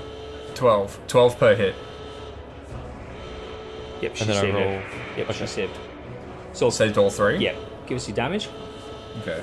12. 0.55 0.99
12 1.07 1.39
per 1.39 1.55
hit. 1.55 1.75
Yep. 4.01 4.15
She 4.15 4.21
And 4.21 4.29
then 4.29 4.37
I 4.37 4.41
saved 4.41 4.53
roll. 4.55 4.63
it. 4.69 4.83
Yep. 5.17 5.31
She 5.33 5.47
saved. 5.47 5.77
So 6.53 6.69
Saved 6.69 6.97
all 6.97 7.09
three. 7.09 7.37
yeah. 7.37 7.55
Give 7.87 7.95
us 7.97 8.07
your 8.07 8.15
damage. 8.15 8.47
Okay. 9.21 9.41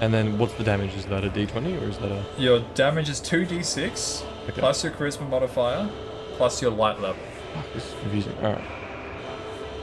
And 0.00 0.12
then 0.12 0.38
what's 0.38 0.54
the 0.54 0.64
damage? 0.64 0.94
Is 0.94 1.06
that 1.06 1.24
a 1.24 1.30
D20 1.30 1.80
or 1.82 1.88
is 1.88 1.98
that 1.98 2.10
a? 2.10 2.24
Your 2.38 2.60
damage 2.74 3.08
is 3.08 3.20
two 3.20 3.44
d6 3.46 4.24
Okay. 4.48 4.60
plus 4.60 4.82
your 4.84 4.92
charisma 4.92 5.28
modifier 5.28 5.88
plus 6.36 6.60
your 6.62 6.70
light 6.70 7.00
level. 7.00 7.22
Fuck, 7.54 7.72
this 7.74 7.84
is 7.86 7.94
confusing. 8.00 8.34
All 8.42 8.52
right. 8.52 8.64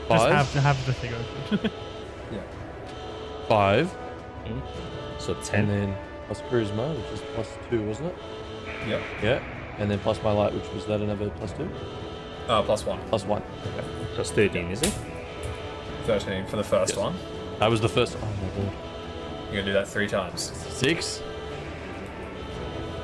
Just 0.08 0.24
Five. 0.24 0.32
have 0.32 0.62
have 0.62 0.86
the 0.86 0.92
thing 0.92 1.12
open. 1.52 1.70
Yeah. 2.32 2.40
Five. 3.48 3.94
So 5.18 5.34
And 5.34 5.44
ten. 5.44 5.68
then 5.68 5.96
plus 6.26 6.40
charisma, 6.42 6.96
which 6.96 7.12
is 7.12 7.20
plus 7.34 7.48
two, 7.70 7.82
wasn't 7.82 8.08
it? 8.08 8.16
Yep. 8.88 9.02
Yeah. 9.22 9.42
And 9.78 9.90
then 9.90 9.98
plus 9.98 10.22
my 10.22 10.32
light, 10.32 10.54
which 10.54 10.68
was 10.72 10.86
that 10.86 11.00
another 11.00 11.30
plus 11.30 11.52
two? 11.52 11.68
Uh, 12.48 12.62
plus 12.62 12.84
one. 12.86 12.98
Plus 13.08 13.24
one. 13.24 13.42
Okay. 13.74 13.86
Plus 14.14 14.30
thirteen, 14.30 14.70
is 14.70 14.82
it? 14.82 14.94
13 16.04 16.46
for 16.46 16.56
the 16.56 16.62
first 16.62 16.92
Yes. 16.94 16.98
one. 17.02 17.16
That 17.58 17.68
was 17.68 17.80
the 17.80 17.88
first. 17.88 18.16
Oh 18.22 18.26
my 18.26 18.64
god. 18.64 18.72
You're 19.46 19.62
gonna 19.62 19.64
do 19.64 19.72
that 19.72 19.88
three 19.88 20.06
times. 20.06 20.52
Six. 20.68 21.20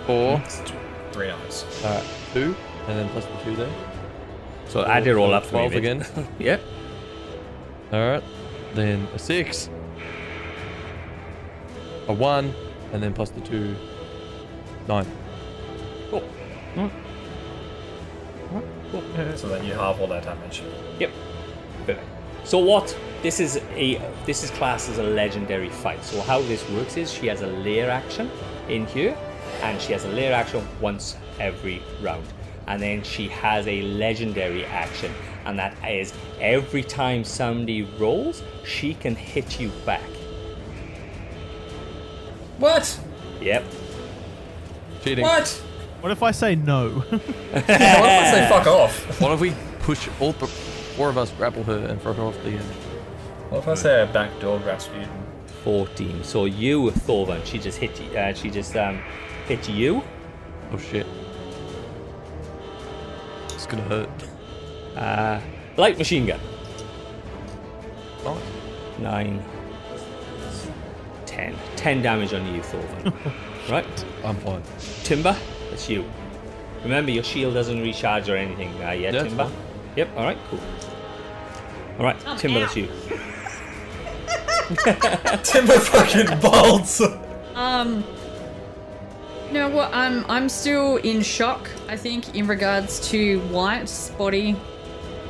Four. 0.07 0.41
Three 1.13 1.27
knives. 1.29 1.65
Alright. 1.85 2.05
Two. 2.33 2.55
And 2.87 2.99
then 2.99 3.09
plus 3.09 3.25
the 3.27 3.37
two 3.45 3.57
there. 3.57 3.73
So 4.69 4.85
add 4.85 5.07
it 5.07 5.17
all 5.17 5.29
So 5.29 5.33
up 5.35 5.45
for 5.47 5.57
me. 5.57 5.69
12 5.69 5.75
again. 5.75 6.07
Yep. 6.39 6.61
Alright. 7.93 8.23
Then 8.75 9.07
a 9.15 9.19
six. 9.19 9.69
A 12.09 12.13
one. 12.13 12.55
And 12.93 13.03
then 13.03 13.13
plus 13.13 13.31
the 13.31 13.41
two. 13.41 13.75
Nine. 14.87 15.07
Cool. 16.11 16.23
So 19.37 19.49
then 19.49 19.65
you 19.65 19.73
halve 19.73 20.01
all 20.01 20.07
that 20.09 20.25
damage. 20.25 20.63
Yep. 20.99 21.11
Perfect. 21.87 22.07
So 22.45 22.59
what? 22.59 22.97
This 23.23 23.39
is 23.41 23.57
a 23.77 24.01
this 24.27 24.43
is 24.43 24.51
classed 24.51 24.89
as 24.91 24.99
a 24.99 25.03
legendary 25.03 25.71
fight. 25.71 26.05
So 26.05 26.21
how 26.21 26.43
this 26.43 26.69
works 26.71 26.97
is 26.97 27.13
she 27.13 27.29
has 27.29 27.41
a 27.43 27.47
lair 27.47 27.89
action 27.89 28.31
in 28.69 28.87
here, 28.87 29.17
and 29.63 29.81
she 29.81 29.93
has 29.93 30.05
a 30.05 30.09
lair 30.09 30.35
action 30.35 30.67
once 30.81 31.17
every 31.39 31.81
round, 32.03 32.27
and 32.67 32.83
then 32.83 33.03
she 33.05 33.29
has 33.29 33.67
a 33.69 33.83
legendary 33.83 34.65
action, 34.67 35.13
and 35.47 35.57
that 35.59 35.75
is 35.89 36.13
every 36.41 36.83
time 36.83 37.23
somebody 37.25 37.83
rolls, 37.99 38.43
she 38.65 38.95
can 38.95 39.15
hit 39.15 39.61
you 39.61 39.71
back. 39.87 40.03
What? 42.63 43.01
Yep. 43.41 43.65
Cheating. 45.03 45.25
What? 45.25 45.49
what 46.01 46.13
if 46.13 46.23
I 46.23 46.31
say 46.31 46.55
no? 46.55 47.03
Yeah, 47.53 48.01
what 48.01 48.09
if 48.09 48.23
I 48.23 48.31
say 48.31 48.49
fuck 48.49 48.67
off? 48.69 49.21
What 49.21 49.33
if 49.33 49.41
we 49.41 49.53
push 49.81 50.09
all 50.21 50.33
th- 50.33 50.49
four 50.49 51.09
of 51.09 51.19
us 51.19 51.33
grapple 51.33 51.65
her 51.65 51.87
and 51.87 52.01
throw 52.01 52.13
her 52.13 52.23
off 52.23 52.41
the 52.45 52.51
edge? 52.51 52.63
What 53.51 53.59
if 53.59 53.69
I 53.69 53.75
say 53.75 54.03
a 54.03 54.07
backdoor 54.07 54.61
Rasputin? 54.61 55.09
14. 55.65 56.23
So 56.23 56.45
you, 56.45 56.93
Thorvin, 56.93 57.45
she 57.45 57.59
just 57.59 57.79
hit 57.79 58.01
you. 58.01 58.17
Uh, 58.17 58.33
she 58.33 58.49
just 58.49 58.77
um, 58.77 59.01
hit 59.49 59.69
you. 59.69 60.05
Oh 60.71 60.79
shit. 60.79 61.07
It's 63.47 63.67
gonna 63.67 63.83
hurt. 63.83 64.09
Uh, 64.95 65.41
light 65.77 65.99
machine 65.99 66.27
gun. 66.27 66.39
Nice. 68.25 68.43
Nine, 69.01 69.45
ten. 71.33 71.57
Ten 71.77 72.03
damage 72.03 72.33
on 72.35 72.47
you, 72.55 72.61
Thorvin. 72.61 73.15
right? 73.71 74.05
I'm 74.25 74.37
fine. 74.37 74.63
Timber, 75.03 75.37
that's 75.71 75.89
you. 75.89 76.05
Remember, 76.83 77.11
your 77.11 77.25
shield 77.25 77.55
doesn't 77.55 77.81
recharge 77.81 78.29
or 78.29 78.37
anything 78.37 78.71
uh, 78.83 78.91
yet, 78.91 79.15
Yeah, 79.15 79.23
Timber. 79.23 79.51
Yep, 79.97 80.17
alright, 80.17 80.39
cool. 80.51 80.61
All 81.99 82.05
right, 82.05 82.39
Timber, 82.39 82.61
that's 82.61 82.77
you. 82.77 82.89
Timber 85.43 85.79
fucking 85.79 86.41
bolts. 86.41 87.01
Um, 87.55 88.05
you 89.49 89.55
know 89.55 89.69
what? 89.69 89.93
I'm 89.93 90.25
I'm 90.31 90.49
still 90.49 90.97
in 90.97 91.21
shock. 91.21 91.69
I 91.89 91.97
think 91.97 92.35
in 92.35 92.47
regards 92.47 93.07
to 93.11 93.41
White's 93.49 94.09
body 94.11 94.57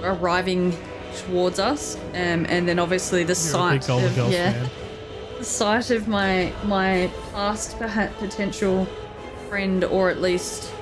arriving 0.03 0.77
towards 1.17 1.59
us, 1.59 1.97
um, 2.15 2.47
and 2.49 2.69
then 2.69 2.79
obviously 2.79 3.25
the 3.25 3.35
You're 3.35 3.67
a 3.67 3.73
big 3.73 3.83
sight 3.83 3.91
of 3.91 4.33
yeah, 4.33 4.53
fan. 4.53 4.71
The 5.43 5.47
sight 5.49 5.91
of 5.91 6.07
my 6.07 6.53
my 6.63 7.11
past 7.33 7.77
perhaps 7.77 8.15
potential 8.21 8.87
friend 9.49 9.83
or 9.83 10.09
at 10.09 10.21
least 10.21 10.73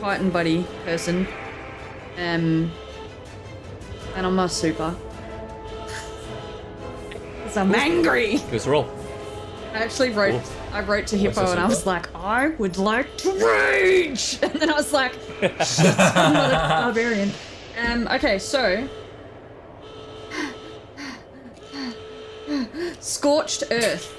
Titan 0.00 0.30
buddy 0.30 0.64
person, 0.84 1.26
um, 2.18 2.70
and 4.14 4.24
I'm 4.26 4.38
a 4.38 4.48
super. 4.48 4.94
'Cause 7.44 7.56
I'm 7.56 7.74
angry. 7.74 8.32
Give 8.36 8.54
us 8.54 8.66
a 8.66 8.70
roll. 8.70 8.88
I 9.72 9.78
actually 9.78 10.10
wrote. 10.10 10.30
Cool. 10.30 10.42
I 10.72 10.80
wrote 10.82 11.08
to 11.08 11.16
Hippo 11.16 11.50
and 11.50 11.58
I 11.58 11.66
was 11.66 11.84
like, 11.84 12.08
I 12.14 12.48
would 12.58 12.76
like 12.78 13.16
to 13.18 13.32
rage, 13.32 14.38
and 14.42 14.52
then 14.52 14.70
I 14.70 14.74
was 14.74 14.92
like, 14.92 15.12
shit, 15.40 15.98
I'm 15.98 16.32
not 16.34 16.50
a 16.52 16.58
barbarian. 16.84 17.32
Um. 17.76 18.06
Okay, 18.06 18.38
so. 18.38 18.88
Scorched 23.00 23.64
Earth. 23.70 24.14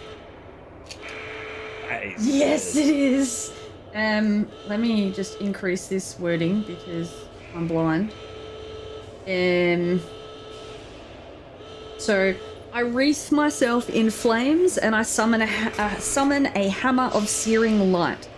Yes, 2.19 2.75
it 2.75 2.87
is. 2.87 3.51
Um. 3.93 4.47
Let 4.67 4.79
me 4.79 5.11
just 5.11 5.39
increase 5.39 5.87
this 5.87 6.19
wording 6.19 6.61
because 6.63 7.13
I'm 7.55 7.67
blind. 7.67 8.11
Um. 9.27 10.01
So 11.97 12.35
I 12.73 12.81
wreath 12.81 13.31
myself 13.31 13.89
in 13.89 14.09
flames 14.09 14.77
and 14.77 14.95
I 14.95 15.03
summon 15.03 15.41
a, 15.41 15.47
ha- 15.47 15.73
uh, 15.77 15.95
summon 15.97 16.47
a 16.47 16.67
hammer 16.67 17.09
of 17.13 17.29
searing 17.29 17.91
light. 17.93 18.29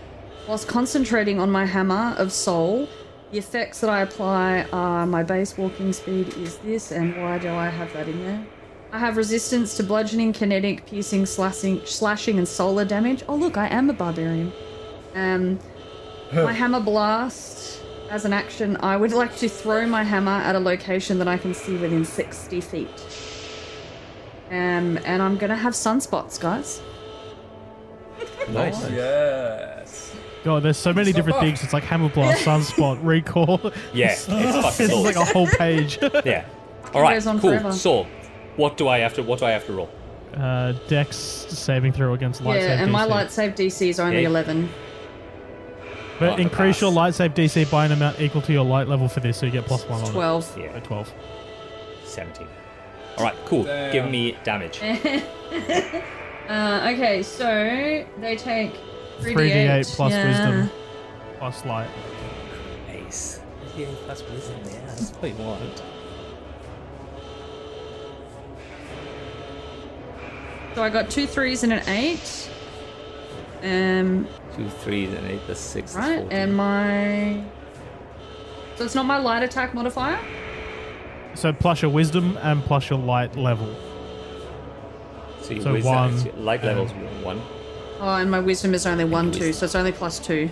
Whilst 0.48 0.68
concentrating 0.68 1.40
on 1.40 1.50
my 1.50 1.66
hammer 1.66 2.14
of 2.18 2.32
Sol, 2.32 2.88
the 3.32 3.40
effects 3.40 3.82
that 3.82 3.90
I 3.90 4.02
apply 4.02 4.68
are 4.72 5.06
my 5.06 5.24
base 5.24 5.58
walking 5.58 5.92
speed 5.92 6.38
is 6.38 6.58
this, 6.60 6.92
and 6.92 7.22
why 7.22 7.40
do 7.40 7.50
I 7.50 7.68
have 7.68 7.92
that 7.94 8.08
in 8.08 8.24
there? 8.24 8.46
I 8.98 9.00
have 9.00 9.16
resistance 9.16 9.78
to 9.78 9.84
bludgeoning, 9.84 10.34
kinetic, 10.34 10.88
piercing, 10.88 11.28
slashing, 11.28 11.86
slashing, 11.86 12.40
and 12.40 12.48
solar 12.48 12.84
damage. 12.84 13.24
Oh 13.30 13.36
look, 13.36 13.56
I 13.56 13.68
am 13.68 13.92
a 13.92 13.94
barbarian. 13.94 14.52
Um, 15.14 15.60
my 16.32 16.52
hammer 16.52 16.80
blast. 16.80 17.84
As 18.10 18.26
an 18.26 18.34
action, 18.34 18.76
I 18.78 18.98
would 18.98 19.12
like 19.12 19.36
to 19.38 19.50
throw 19.50 19.86
my 19.86 20.02
hammer 20.02 20.32
at 20.32 20.56
a 20.56 20.60
location 20.60 21.20
that 21.20 21.28
I 21.28 21.38
can 21.38 21.54
see 21.54 21.76
within 21.78 22.06
60 22.06 22.60
feet. 22.60 22.90
Um, 24.50 24.98
and 25.06 25.22
I'm 25.22 25.38
gonna 25.38 25.56
have 25.56 25.74
sunspots, 25.74 26.40
guys. 26.40 26.82
Nice. 28.50 28.90
yes. 28.90 30.16
God, 30.44 30.64
there's 30.64 30.76
so 30.78 30.92
many 30.92 31.12
different 31.12 31.40
things. 31.40 31.64
It's 31.64 31.74
like 31.74 31.84
hammer 31.84 32.10
blast, 32.10 32.44
sunspot, 32.44 32.98
recall. 33.04 33.72
Yeah, 33.94 34.14
it's 34.14 34.26
fucking 34.26 34.86
It's 34.88 34.96
like 34.96 35.18
a 35.18 35.26
whole 35.26 35.46
page. 35.46 36.00
Yeah. 36.26 36.46
All 36.96 37.02
right, 37.04 37.14
goes 37.14 37.28
on 37.28 37.40
cool. 37.40 37.52
forever. 37.52 37.72
So, 37.74 38.08
what 38.58 38.76
do 38.78 38.88
I 38.90 39.00
have 39.00 39.14
to? 39.16 39.24
What 39.24 39.40
do 39.40 39.46
I 39.46 39.52
have 39.52 39.66
to 39.68 39.74
roll? 39.74 39.90
uh, 40.36 40.74
Dex 40.88 41.16
saving 41.16 41.94
throw 41.94 42.14
against 42.14 42.42
light 42.42 42.60
yeah, 42.60 42.68
save 42.68 42.80
and 42.82 42.92
my 42.92 43.06
DC. 43.06 43.10
light 43.10 43.32
save 43.32 43.56
DC 43.56 43.90
is 43.90 44.00
only 44.00 44.18
Okay. 44.18 44.24
11. 44.26 44.70
But 46.20 46.30
Oh, 46.34 46.36
increase 46.36 46.76
pass. 46.76 46.82
your 46.82 46.92
light 46.92 47.16
save 47.16 47.34
DC 47.34 47.72
by 47.72 47.86
an 47.86 47.92
amount 47.94 48.20
equal 48.20 48.42
to 48.42 48.52
your 48.54 48.66
light 48.66 48.88
level 48.88 49.08
for 49.08 49.20
this, 49.20 49.38
so 49.38 49.46
you 49.46 49.52
get 49.52 49.66
plus 49.66 49.88
one 49.88 50.02
on 50.02 50.12
12. 50.12 50.58
it. 50.58 50.62
Yeah, 50.64 50.74
So 50.74 50.80
12. 50.82 51.14
seventeen. 52.04 52.48
All 53.18 53.24
right, 53.24 53.36
cool. 53.46 53.64
Damn. 53.64 53.92
Give 53.92 54.06
me 54.10 54.38
damage. 54.44 54.82
Uh, 56.50 56.92
okay, 56.94 57.22
so 57.24 57.46
they 58.22 58.38
take 58.38 58.72
3d8, 59.20 59.36
3d8 59.36 59.96
plus 59.98 60.14
yeah. 60.14 60.28
wisdom 60.28 60.70
plus 61.40 61.66
light. 61.66 61.90
Nice. 62.88 63.42
Yeah, 63.76 63.88
that's 64.08 64.24
wisdom. 64.30 64.56
Yeah, 64.64 64.80
that's 64.86 65.12
what 65.12 65.28
you 65.30 65.36
So 70.78 70.84
I 70.84 70.92
got 70.92 71.10
two 71.10 71.26
threes 71.26 71.64
and 71.64 71.74
an 71.74 71.82
eight. 71.90 72.52
Um, 73.64 74.28
Two 74.56 74.70
threes 74.70 75.12
and 75.12 75.26
eight. 75.26 75.42
That's 75.48 75.60
six. 75.60 75.96
right, 75.96 76.20
14. 76.20 76.32
and 76.32 76.56
my. 76.56 77.44
So 78.76 78.86
it's 78.86 78.94
not 78.94 79.08
my 79.08 79.18
light 79.18 79.42
attack 79.42 79.74
modifier? 79.74 80.20
So 81.34 81.52
plus 81.52 81.82
your 81.82 81.90
wisdom 81.90 82.38
and 82.44 82.64
plus 82.64 82.92
your 82.92 83.00
light 83.00 83.36
level. 83.36 83.76
so, 85.42 85.54
your 85.56 85.64
so 85.64 85.74
wisdom, 85.74 85.96
one, 85.96 86.18
so 86.20 86.32
light 86.38 86.60
um, 86.60 86.68
levels 86.68 86.92
one. 87.24 87.42
Oh, 88.00 88.14
and 88.14 88.30
my 88.30 88.40
wisdom 88.40 88.76
is 88.76 88.86
only 88.86 89.04
one, 89.04 89.32
two, 89.32 89.46
wisdom. 89.46 89.54
so 89.54 89.66
it's 89.66 89.74
only 89.74 89.92
plus 89.94 90.20
two. 90.20 90.48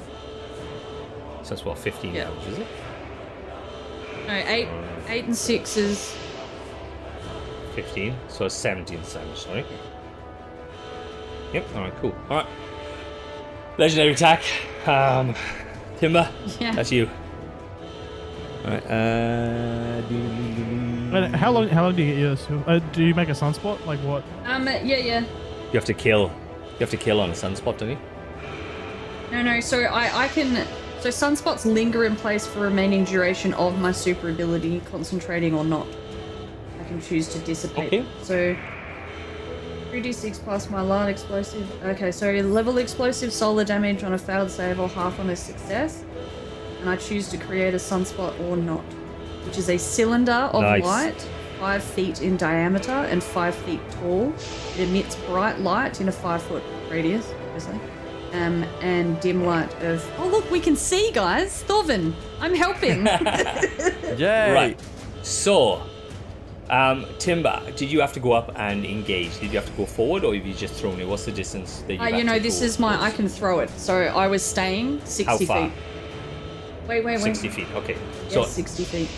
So 1.43 1.49
that's 1.49 1.63
what 1.63 1.77
fifteen 1.77 2.15
Yeah. 2.15 2.23
damage, 2.23 2.47
is 2.47 2.57
it? 2.57 2.67
No, 4.25 4.33
eight, 4.33 4.69
eight 5.07 5.25
and 5.25 5.37
six 5.37 5.77
is. 5.77 6.17
Fifteen. 7.75 8.15
So 8.27 8.45
it's 8.45 8.55
seventeen 8.55 9.01
damage. 9.13 9.37
Sorry. 9.37 9.63
Yep. 11.55 11.65
All 11.73 11.81
right. 11.83 11.93
Cool. 12.01 12.13
All 12.29 12.37
right. 12.37 12.47
Legendary 13.77 14.11
attack. 14.11 14.43
Um, 14.85 15.33
Timber. 15.99 16.29
Yeah. 16.59 16.75
That's 16.75 16.91
you. 16.91 17.09
All 18.65 18.71
right. 18.71 18.85
Uh, 18.85 20.01
how 21.37 21.51
long? 21.51 21.69
How 21.69 21.83
long 21.83 21.95
do 21.95 22.03
you 22.03 22.11
get 22.11 22.19
yours? 22.19 22.45
Uh, 22.67 22.79
do 22.91 23.05
you 23.05 23.15
make 23.15 23.29
a 23.29 23.31
sunspot? 23.31 23.85
Like 23.85 24.01
what? 24.01 24.25
Um, 24.43 24.67
yeah, 24.67 24.81
yeah. 24.81 25.21
You 25.21 25.75
have 25.75 25.85
to 25.85 25.93
kill. 25.93 26.29
You 26.73 26.79
have 26.79 26.89
to 26.89 26.97
kill 26.97 27.21
on 27.21 27.29
a 27.29 27.33
sunspot, 27.33 27.77
don't 27.77 27.91
you? 27.91 27.97
No, 29.31 29.41
no. 29.41 29.61
So 29.61 29.83
I, 29.83 30.25
I 30.25 30.27
can. 30.27 30.67
So 30.99 31.07
sunspots 31.07 31.63
linger 31.63 32.03
in 32.03 32.17
place 32.17 32.45
for 32.45 32.59
remaining 32.59 33.05
duration 33.05 33.53
of 33.53 33.79
my 33.79 33.93
super 33.93 34.29
ability, 34.29 34.81
concentrating 34.91 35.53
or 35.53 35.63
not. 35.63 35.87
I 36.81 36.83
can 36.83 36.99
choose 36.99 37.29
to 37.29 37.39
dissipate. 37.39 37.93
Okay. 37.93 38.05
So. 38.23 38.57
3d6 39.95 40.39
plus 40.43 40.69
my 40.69 40.81
light 40.81 41.09
explosive. 41.09 41.69
Okay, 41.83 42.11
so 42.11 42.29
level 42.31 42.77
explosive 42.79 43.31
solar 43.31 43.63
damage 43.63 44.03
on 44.03 44.13
a 44.13 44.17
failed 44.17 44.51
save 44.51 44.79
or 44.79 44.89
half 44.89 45.19
on 45.19 45.29
a 45.29 45.35
success. 45.35 46.03
And 46.81 46.89
I 46.89 46.97
choose 46.97 47.29
to 47.29 47.37
create 47.37 47.73
a 47.73 47.77
sunspot 47.77 48.37
or 48.41 48.57
not, 48.57 48.83
which 49.45 49.57
is 49.57 49.69
a 49.69 49.77
cylinder 49.77 50.33
of 50.33 50.61
Nice. 50.61 50.83
light, 50.83 51.27
5 51.59 51.83
feet 51.83 52.21
in 52.21 52.35
diameter 52.35 52.91
and 52.91 53.23
5 53.23 53.55
feet 53.55 53.79
tall. 53.91 54.33
It 54.77 54.81
emits 54.89 55.15
bright 55.27 55.59
light 55.61 56.01
in 56.01 56.09
a 56.09 56.11
5 56.11 56.41
foot 56.43 56.63
radius, 56.91 57.31
obviously. 57.45 57.79
Um, 58.33 58.63
and 58.81 59.17
dim 59.21 59.45
light 59.45 59.73
of. 59.81 60.03
Oh, 60.19 60.27
look, 60.27 60.51
we 60.51 60.59
can 60.59 60.75
see, 60.75 61.09
guys! 61.13 61.63
Thorvin, 61.65 62.13
I'm 62.41 62.53
helping! 62.53 63.05
Yay! 64.17 64.51
Right. 64.51 64.79
So, 65.21 65.81
um, 66.69 67.05
Timber, 67.19 67.61
did 67.75 67.91
you 67.91 68.01
have 68.01 68.13
to 68.13 68.19
go 68.19 68.31
up 68.33 68.51
and 68.55 68.85
engage? 68.85 69.39
Did 69.39 69.51
you 69.51 69.59
have 69.59 69.65
to 69.67 69.71
go 69.73 69.85
forward, 69.85 70.23
or 70.23 70.33
have 70.35 70.45
you 70.45 70.53
just 70.53 70.73
thrown 70.73 70.99
it? 70.99 71.07
What's 71.07 71.25
the 71.25 71.31
distance 71.31 71.83
that 71.87 71.93
you? 71.95 71.99
Uh, 71.99 72.07
you 72.07 72.23
know, 72.23 72.39
this 72.39 72.61
is 72.61 72.79
my. 72.79 73.01
I 73.01 73.11
can 73.11 73.27
throw 73.27 73.59
it. 73.59 73.69
So 73.71 73.95
I 73.95 74.27
was 74.27 74.43
staying 74.43 74.99
60 75.05 75.23
How 75.25 75.37
far? 75.37 75.69
feet. 75.69 75.77
Wait, 76.87 77.03
wait, 77.03 77.15
wait. 77.15 77.21
Sixty 77.21 77.49
feet. 77.49 77.67
Okay. 77.75 77.93
Yeah, 78.25 78.29
So, 78.29 78.43
60 78.45 78.83
feet. 78.83 79.09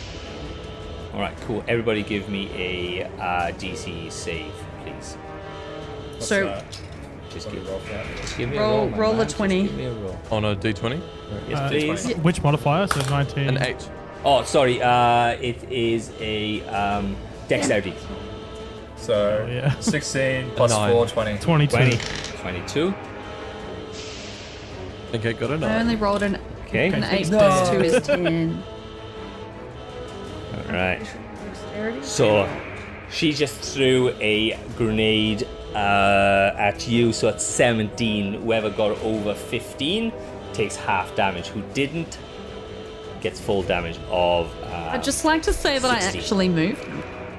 all 1.14 1.20
right, 1.20 1.36
cool. 1.42 1.64
Everybody, 1.68 2.02
give 2.04 2.30
me 2.30 2.50
a 2.56 3.04
uh, 3.20 3.52
DC 3.54 4.10
save, 4.12 4.54
please. 4.84 5.16
What's 6.14 6.28
So- 6.28 6.46
that? 6.46 6.80
Just 7.30 7.52
give, 7.52 7.68
roll 7.68 7.80
that? 7.92 8.06
just 8.22 8.38
give 8.38 8.50
me 8.50 8.58
Roll- 8.58 8.84
a 8.84 8.88
roll. 8.88 8.98
roll 9.00 9.12
a 9.12 9.18
man. 9.18 9.26
Just 9.26 9.36
20. 9.36 9.62
Give 9.64 9.76
me 9.76 9.86
a 9.86 9.94
roll. 9.94 10.18
On 10.32 10.46
a 10.46 10.56
d20? 10.56 11.02
Yes, 11.50 11.60
Uh, 11.60 11.68
please. 11.70 12.14
Which 12.24 12.42
modifier? 12.42 12.88
So 12.88 13.02
19. 13.10 13.50
An 13.50 13.62
8. 13.62 13.90
Oh, 14.24 14.44
sorry. 14.44 14.82
Uh, 14.82 15.32
it 15.42 15.62
is 15.70 16.10
a 16.22 16.64
um, 16.70 17.18
dexterity. 17.48 17.94
So, 18.98 19.46
Oh, 19.48 19.52
yeah. 19.52 19.78
16 19.80 20.52
plus 20.56 20.72
Nine. 20.72 20.92
4, 20.92 21.06
20. 21.08 21.38
22. 21.38 21.78
20. 21.78 21.98
22. 22.42 22.90
I 22.90 22.94
think 25.12 25.26
I 25.26 25.34
got 25.34 25.52
a 25.52 25.54
I 25.54 25.58
9. 25.58 25.82
only 25.82 25.96
rolled 25.96 26.24
an, 26.24 26.38
Okay. 26.68 26.88
an 26.90 27.04
8 27.04 27.30
No. 27.30 27.38
plus 27.38 27.70
2 27.70 27.80
is 27.82 28.08
10. 28.08 28.64
All 30.68 30.74
right. 30.74 31.02
So 32.02 32.50
she 33.10 33.32
just 33.32 33.56
threw 33.60 34.10
a 34.20 34.58
grenade 34.76 35.48
uh, 35.74 36.52
at 36.58 36.88
you, 36.88 37.14
so 37.14 37.30
it's 37.30 37.46
17. 37.46 38.42
Whoever 38.42 38.70
got 38.70 39.00
over 39.04 39.34
15 39.34 40.12
takes 40.54 40.76
half 40.76 41.16
damage. 41.16 41.48
Who 41.50 41.62
didn't 41.74 42.18
gets 43.22 43.40
full 43.40 43.62
damage 43.64 43.98
of. 44.10 44.52
Uh, 44.64 44.90
I'd 44.94 45.04
just 45.04 45.24
like 45.24 45.44
to 45.44 45.54
say 45.54 45.78
that 45.80 46.02
60. 46.02 46.18
I 46.18 46.22
actually 46.22 46.50
moved. 46.50 46.86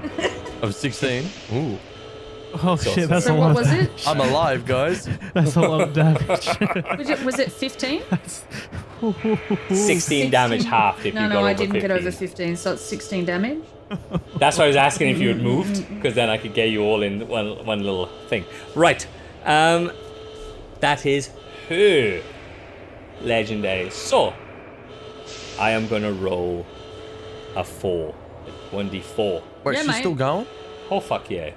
Of 0.63 0.75
16. 0.75 1.25
Ooh. 1.53 1.79
Oh 2.65 2.77
So- 2.77 2.91
shit, 2.93 3.09
that's 3.09 3.27
So 3.27 3.35
a 3.37 3.39
what 3.39 3.49
lot 3.49 3.57
was 3.57 3.67
of 3.69 3.75
it? 3.75 3.87
damage. 3.87 4.07
I'm 4.07 4.21
alive, 4.21 4.67
guys. 4.67 5.09
That's 5.35 5.55
a 5.57 5.61
lot 5.61 5.81
of 5.83 5.93
damage. 5.93 6.29
Was 6.99 7.11
it, 7.11 7.23
was 7.25 7.39
it 7.39 7.53
15? 7.53 8.03
16 9.71 10.31
damage 10.31 10.65
half 10.65 11.05
if 11.05 11.15
No, 11.15 11.23
you 11.23 11.29
got 11.29 11.35
no, 11.35 11.39
over 11.41 11.49
I 11.49 11.53
didn't 11.53 11.73
15. 11.75 11.81
get 11.89 11.91
over 12.01 12.11
15, 12.11 12.57
so 12.57 12.73
it's 12.73 12.83
16 12.83 13.25
damage. 13.27 13.63
That's 14.39 14.59
why 14.59 14.65
I 14.65 14.67
was 14.67 14.77
asking 14.77 15.11
if 15.11 15.19
you 15.19 15.29
had 15.29 15.41
moved, 15.43 15.89
because 15.95 16.15
then 16.15 16.29
I 16.29 16.39
could 16.39 16.55
get 16.55 16.71
you 16.71 16.83
all 16.83 17.03
in 17.03 17.27
one 17.29 17.65
one 17.65 17.83
little 17.83 18.07
thing. 18.29 18.45
Right. 18.75 19.07
Um, 19.45 19.93
that 20.81 21.07
is 21.07 21.31
her 21.69 22.21
legendary. 23.23 23.91
So 23.91 24.35
I 25.59 25.71
am 25.71 25.87
gonna 25.89 26.13
roll 26.13 26.67
a 27.57 27.65
four, 27.65 28.15
one 28.73 28.89
d 28.89 29.01
four. 29.01 29.43
Wait, 29.65 29.73
Yeah, 29.75 29.79
she's 29.81 29.89
mate. 29.89 29.99
still 30.01 30.15
going? 30.15 30.47
Oh 30.91 31.01
fuck 31.01 31.31
yeah, 31.31 31.51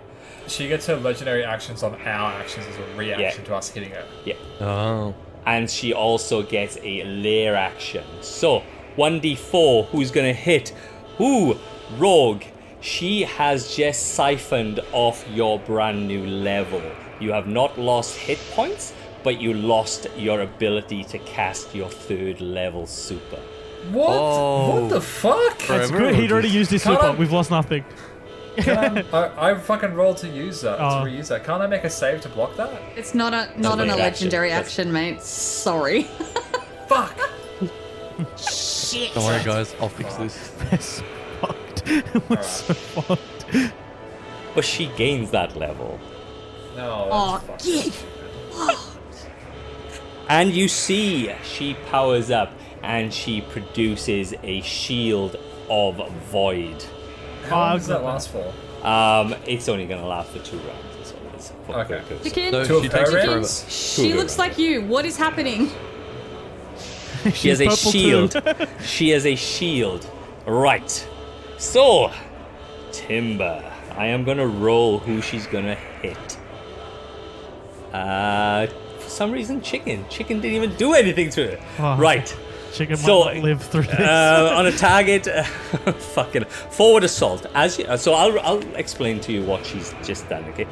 She 0.47 0.67
gets 0.67 0.85
her 0.87 0.95
legendary 0.97 1.43
actions 1.45 1.83
on 1.83 1.93
our 1.95 2.31
actions 2.33 2.65
as 2.67 2.75
a 2.77 2.97
reaction 2.97 3.41
Yeah. 3.43 3.47
to 3.47 3.55
us 3.55 3.69
hitting 3.69 3.91
her. 3.91 4.05
yeah. 4.25 4.35
Oh. 4.59 5.13
and 5.45 5.69
she 5.69 5.91
also 5.93 6.43
gets 6.43 6.77
a 6.83 7.03
lair 7.03 7.55
action. 7.55 8.03
So, 8.21 8.61
1d4, 8.97 9.87
who's 9.87 10.11
gonna 10.11 10.33
hit? 10.33 10.73
Ooh, 11.19 11.57
Rorg. 11.97 12.43
She 12.81 13.21
has 13.23 13.75
just 13.75 14.13
siphoned 14.15 14.79
off 14.91 15.23
your 15.29 15.59
brand 15.59 16.07
new 16.07 16.25
level. 16.25 16.81
You 17.19 17.31
have 17.31 17.45
not 17.47 17.77
lost 17.79 18.15
hit 18.17 18.39
points, 18.55 18.93
but 19.23 19.39
you 19.39 19.53
lost 19.53 20.07
your 20.17 20.41
ability 20.41 21.03
to 21.05 21.19
cast 21.19 21.75
your 21.75 21.89
third 21.89 22.41
level 22.41 22.87
super. 22.87 23.39
What? 23.91 24.09
Oh. 24.09 24.81
What 24.81 24.89
the 24.89 25.01
fuck? 25.01 25.57
That's 25.59 25.89
Forever 25.89 25.97
good. 25.97 26.13
or 26.13 26.15
He'd 26.15 26.31
already 26.31 26.47
just- 26.49 26.57
used 26.57 26.71
his 26.71 26.83
Come 26.83 26.95
super. 26.95 27.07
on. 27.07 27.17
We've 27.17 27.31
lost 27.31 27.51
nothing. 27.51 27.83
I, 28.57 29.31
I 29.37 29.55
fucking 29.55 29.93
rolled 29.93 30.17
to 30.17 30.27
use 30.27 30.61
that. 30.61 30.77
Oh. 30.79 31.03
To 31.05 31.09
reuse 31.09 31.29
that. 31.29 31.43
Can't 31.45 31.61
I 31.63 31.67
make 31.67 31.83
a 31.85 31.89
save 31.89 32.21
to 32.21 32.29
block 32.29 32.55
that? 32.57 32.81
It's 32.95 33.15
not 33.15 33.33
a 33.33 33.49
not 33.59 33.79
a 33.79 33.83
an 33.83 33.87
lair 33.87 33.97
action. 33.99 33.99
legendary 34.27 34.49
That's- 34.49 34.67
action, 34.67 34.91
mate. 34.91 35.21
Sorry. 35.21 36.03
Fuck. 36.87 37.17
Shit. 38.37 39.13
Don't 39.13 39.23
worry, 39.23 39.43
guys. 39.43 39.73
I'll 39.79 39.89
fix 39.89 40.15
this. 40.15 40.51
It's 40.71 41.01
fucked. 41.39 41.83
It 41.87 42.29
was 42.29 42.45
so 42.45 42.73
fucked. 42.73 43.45
But 44.53 44.65
she 44.65 44.87
gains 44.97 45.31
that 45.31 45.55
level. 45.55 45.99
No. 46.75 47.07
Aw, 47.11 47.37
That's 47.47 47.65
get- 47.65 47.93
fucking 48.51 48.77
And 50.29 50.51
you 50.53 50.67
see 50.67 51.31
she 51.43 51.73
powers 51.89 52.29
up 52.31 52.51
and 52.83 53.13
she 53.13 53.41
produces 53.41 54.33
a 54.43 54.61
shield 54.61 55.37
of 55.69 56.11
void. 56.31 56.83
How 57.47 57.57
long 57.59 57.71
Oh, 57.73 57.77
does 57.77 57.87
that 57.87 58.03
last 58.03 58.29
for? 58.29 58.53
Um, 58.85 59.35
it's 59.45 59.69
only 59.69 59.85
gonna 59.85 60.07
last 60.07 60.31
for 60.31 60.39
two 60.39 60.57
rounds. 60.57 60.95
That's 60.97 61.11
all 61.13 61.19
it 61.33 61.35
is. 61.39 61.51
Fuck 61.67 61.75
Okay. 61.75 61.95
it 61.97 62.09
goes. 62.09 62.23
Chicken, 62.23 62.51
No, 62.51 62.63
Two 62.65 62.79
she 62.81 62.87
of 62.87 62.91
takes 62.93 63.09
it 63.09 63.11
forever. 63.11 63.31
rounds? 63.35 63.65
she 63.71 64.13
looks 64.13 64.37
like 64.39 64.57
you. 64.57 64.81
What 64.83 65.05
is 65.05 65.17
happening? 65.17 65.69
She 67.35 67.49
has 67.49 67.61
a 67.61 67.69
shield. 67.75 68.35
she 68.83 69.09
has 69.09 69.27
a 69.27 69.35
shield. 69.35 70.09
Right. 70.47 71.07
So, 71.59 72.11
Timber. 72.91 73.63
I 73.95 74.07
am 74.07 74.23
gonna 74.23 74.47
roll 74.47 74.97
who 74.97 75.21
she's 75.21 75.45
gonna 75.45 75.75
hit. 76.01 76.37
Uh, 77.93 78.65
for 78.99 79.09
some 79.09 79.31
reason, 79.31 79.61
Chicken. 79.61 80.05
Chicken 80.09 80.39
didn't 80.41 80.55
even 80.55 80.75
do 80.77 80.93
anything 80.93 81.29
to 81.31 81.51
her. 81.51 81.59
Oh. 81.77 81.97
Right. 81.97 82.35
Chicken 82.73 82.93
might 82.95 83.05
So, 83.05 83.23
not 83.25 83.37
live 83.37 83.61
through 83.61 83.83
this. 83.83 83.99
Uh, 83.99 84.53
on 84.57 84.65
a 84.65 84.71
target, 84.89 85.27
uh, 85.27 85.43
fucking 86.15 86.45
forward 86.45 87.03
assault. 87.03 87.45
As 87.53 87.77
you, 87.79 87.85
uh, 87.85 87.97
so, 87.97 88.13
I'll 88.13 88.39
I'll 88.39 88.75
explain 88.75 89.19
to 89.21 89.31
you 89.33 89.43
what 89.43 89.65
she's 89.65 89.93
just 90.03 90.27
done. 90.29 90.45
Okay. 90.45 90.67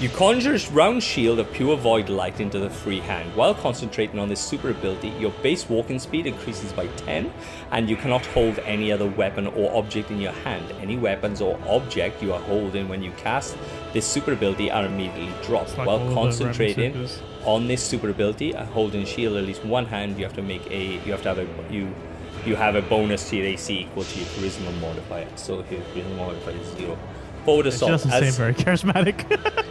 You 0.00 0.08
conjure 0.08 0.54
a 0.54 0.70
round 0.70 1.02
shield 1.02 1.38
of 1.40 1.52
pure 1.52 1.76
void 1.76 2.08
light 2.08 2.40
into 2.40 2.58
the 2.58 2.70
free 2.70 3.00
hand. 3.00 3.36
While 3.36 3.52
concentrating 3.52 4.18
on 4.18 4.30
this 4.30 4.40
super 4.40 4.70
ability, 4.70 5.08
your 5.20 5.30
base 5.42 5.68
walking 5.68 5.98
speed 5.98 6.26
increases 6.26 6.72
by 6.72 6.86
10, 6.86 7.30
and 7.70 7.86
you 7.86 7.96
cannot 7.96 8.24
hold 8.24 8.60
any 8.60 8.90
other 8.90 9.06
weapon 9.06 9.46
or 9.48 9.70
object 9.76 10.10
in 10.10 10.18
your 10.18 10.32
hand. 10.32 10.64
Any 10.80 10.96
weapons 10.96 11.42
or 11.42 11.60
object 11.68 12.22
you 12.22 12.32
are 12.32 12.40
holding 12.40 12.88
when 12.88 13.02
you 13.02 13.10
cast 13.18 13.58
this 13.92 14.06
super 14.06 14.32
ability 14.32 14.70
are 14.70 14.86
immediately 14.86 15.34
dropped. 15.42 15.76
like 15.76 15.86
While 15.86 16.14
concentrating. 16.14 17.06
On 17.44 17.66
this 17.68 17.82
super 17.82 18.08
ability, 18.10 18.54
uh, 18.54 18.64
holding 18.66 19.04
shield 19.06 19.36
at 19.36 19.44
least 19.44 19.64
one 19.64 19.86
hand, 19.86 20.18
you 20.18 20.24
have 20.24 20.34
to 20.34 20.42
make 20.42 20.66
a 20.70 20.94
you 21.04 21.12
have 21.12 21.22
to 21.22 21.28
have 21.34 21.38
a 21.38 21.46
you 21.72 21.92
you 22.46 22.56
have 22.56 22.74
a 22.74 22.82
bonus 22.82 23.28
to 23.30 23.36
your 23.36 23.46
AC 23.46 23.80
equal 23.80 24.04
to 24.04 24.18
your 24.18 24.26
charisma 24.28 24.80
modifier. 24.80 25.28
So 25.36 25.60
if 25.60 25.70
your 25.70 25.80
charisma 25.82 26.16
modifier 26.16 26.54
is 26.56 26.68
zero. 26.76 26.98
Forward 27.44 27.66
It 27.66 27.74
assault. 27.74 27.92
doesn't 27.92 28.12
as- 28.12 28.22
seem 28.22 28.32
very 28.32 28.54
charismatic. 28.54 29.24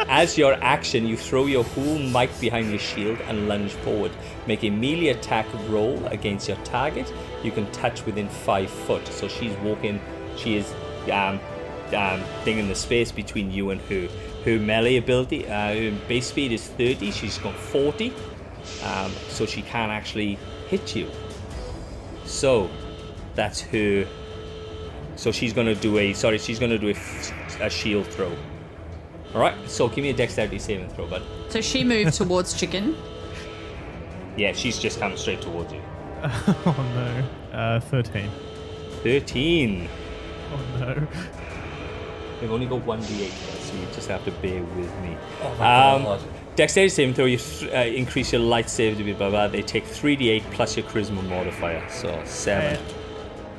as 0.09 0.38
your 0.39 0.53
action, 0.64 1.06
you 1.06 1.15
throw 1.15 1.45
your 1.45 1.64
whole 1.64 1.99
might 1.99 2.31
behind 2.41 2.69
your 2.72 2.80
shield 2.80 3.19
and 3.27 3.48
lunge 3.48 3.72
forward. 3.72 4.11
Make 4.48 4.64
a 4.64 4.72
melee 4.72 5.09
attack 5.09 5.45
roll 5.67 6.03
against 6.07 6.48
your 6.48 6.57
target. 6.64 7.14
You 7.43 7.51
can 7.51 7.72
touch 7.72 8.06
within 8.07 8.27
five 8.27 8.72
foot. 8.72 9.06
So 9.07 9.27
she's 9.27 9.56
walking. 9.57 10.01
She 10.35 10.56
is 10.57 10.73
um, 11.11 11.39
um, 11.95 12.22
thing 12.43 12.57
in 12.57 12.67
the 12.67 12.75
space 12.75 13.11
between 13.11 13.51
you 13.51 13.69
and 13.69 13.80
her. 13.81 14.07
Her 14.45 14.58
melee 14.58 14.98
ability, 14.98 15.48
uh, 15.48 15.74
her 15.74 15.92
base 16.08 16.27
speed 16.27 16.51
is 16.51 16.66
30. 16.66 17.11
She's 17.11 17.38
got 17.38 17.53
40, 17.56 18.14
um, 18.84 19.11
so 19.27 19.45
she 19.45 19.61
can 19.61 19.90
actually 19.90 20.38
hit 20.69 20.95
you. 20.95 21.09
So 22.26 22.69
that's 23.35 23.59
her. 23.61 24.06
So 25.16 25.32
she's 25.32 25.51
gonna 25.51 25.76
do 25.76 25.98
a 25.98 26.14
sorry. 26.14 26.38
She's 26.38 26.59
gonna 26.59 26.77
do 26.77 26.93
a 27.59 27.69
shield 27.69 28.08
throw. 28.08 28.32
All 29.34 29.42
right. 29.42 29.56
So 29.69 29.90
give 29.90 30.03
me 30.03 30.11
a 30.11 30.14
dexterity 30.14 30.59
saving 30.59 30.90
throw, 30.90 31.08
bud. 31.08 31.24
So 31.50 31.59
she 31.59 31.84
moved 31.84 32.14
towards 32.14 32.53
chicken. 32.53 32.95
Yeah, 34.38 34.53
she's 34.53 34.80
just 34.80 35.00
coming 35.00 35.18
straight 35.18 35.42
towards 35.42 35.74
you. 35.74 35.82
oh 36.24 37.27
no. 37.51 37.58
Uh, 37.58 37.80
13. 37.80 38.30
Thirteen. 39.03 39.90
Oh 40.51 40.80
no. 40.80 41.08
We've 42.42 42.51
only 42.51 42.66
got 42.68 42.85
one 42.85 43.01
d8, 43.01 43.32
so 43.69 43.75
you 43.77 43.85
just 43.93 44.07
have 44.09 44.23
to 44.25 44.31
bear 44.31 44.61
with 44.64 44.93
me. 45.01 45.17
Oh 45.43 45.56
my 45.59 45.91
Um, 45.93 46.03
god. 46.03 46.22
Dexterity 46.56 46.89
saving 46.89 47.14
throw, 47.14 47.25
you 47.25 47.38
th- 47.38 47.72
uh, 47.72 47.77
increase 47.95 48.33
your 48.33 48.41
light 48.41 48.69
save 48.69 48.98
to 48.98 49.03
be 49.03 49.14
blah 49.14 49.30
blah. 49.30 49.48
They 49.48 49.61
take 49.61 49.85
three 49.85 50.17
d8 50.17 50.43
plus 50.51 50.75
your 50.75 50.85
charisma 50.88 51.23
modifier, 51.30 51.88
so 51.89 52.22
seven. 52.25 52.80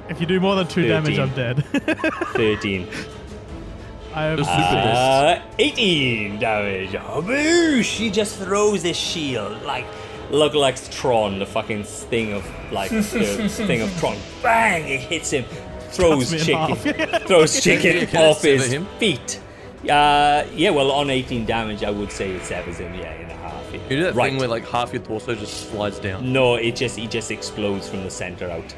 If 0.09 0.21
you 0.21 0.27
do 0.27 0.41
more 0.41 0.57
than 0.57 0.67
two 0.67 0.87
damage, 0.89 1.19
I'm 1.19 1.31
dead. 1.35 1.65
13. 2.35 2.89
I 4.13 4.27
am 4.27 4.39
Just 4.39 4.51
super 4.51 4.61
Uh, 4.61 5.43
18 5.61 6.39
damage. 6.41 6.97
Oh, 7.01 7.23
boo! 7.23 7.81
She 7.83 8.11
just 8.11 8.39
throws 8.39 8.83
this 8.83 8.97
shield 8.97 9.63
like 9.63 9.87
look 10.31 10.55
like 10.55 10.77
Tron, 10.91 11.39
the 11.39 11.47
fucking 11.47 11.85
thing 11.85 12.33
of 12.33 12.45
like 12.73 12.91
the 12.91 13.03
thing 13.49 13.83
of 13.83 13.99
Tron. 14.01 14.17
Bang! 14.43 14.87
It 14.89 15.01
hits 15.01 15.31
him. 15.31 15.45
Throws 15.91 16.31
Cuts 16.33 16.47
me 16.47 16.55
in 16.55 16.69
chicken. 16.77 17.21
throws 17.29 17.61
chicken 17.61 18.07
Can 18.09 18.21
it 18.21 18.31
off 18.31 18.43
his 18.43 18.67
him? 18.73 18.87
feet. 18.99 19.41
Uh, 19.89 20.47
yeah. 20.55 20.71
Well, 20.71 20.91
on 20.91 21.09
18 21.09 21.47
damage, 21.47 21.83
I 21.83 21.91
would 21.91 22.13
say 22.13 22.31
it 22.33 22.45
severs 22.45 22.79
him. 22.79 22.95
Yeah, 22.95 23.15
in 23.15 23.31
a 23.31 23.35
half. 23.35 23.65
Yeah. 23.73 23.83
You 23.85 23.89
do 23.89 24.03
that 24.05 24.15
right. 24.15 24.31
thing 24.31 24.39
where 24.39 24.49
like 24.49 24.69
half 24.69 24.93
your 24.93 25.03
torso 25.03 25.35
just 25.35 25.71
slides 25.71 25.99
down. 25.99 26.33
no, 26.33 26.57
it 26.57 26.77
just 26.77 26.97
he 26.99 27.07
just 27.07 27.31
explodes 27.31 27.89
from 27.89 28.03
the 28.05 28.11
center 28.11 28.51
out. 28.51 28.75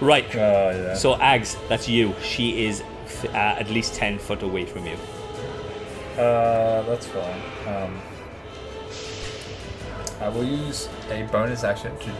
Right. 0.00 0.24
Oh 0.34 0.70
yeah. 0.70 0.94
So 0.94 1.14
Ags, 1.16 1.56
that's 1.68 1.88
you. 1.88 2.14
She 2.22 2.64
is 2.66 2.82
uh, 3.24 3.36
at 3.36 3.68
least 3.70 3.94
10 3.94 4.18
foot 4.18 4.42
away 4.42 4.64
from 4.64 4.86
you. 4.86 4.96
Uh, 6.18 6.82
that's 6.82 7.06
fine. 7.06 7.40
Um, 7.66 8.00
I 10.20 10.28
will 10.30 10.44
use 10.44 10.88
a 11.10 11.22
bonus 11.24 11.64
action 11.64 11.92
to. 11.98 12.10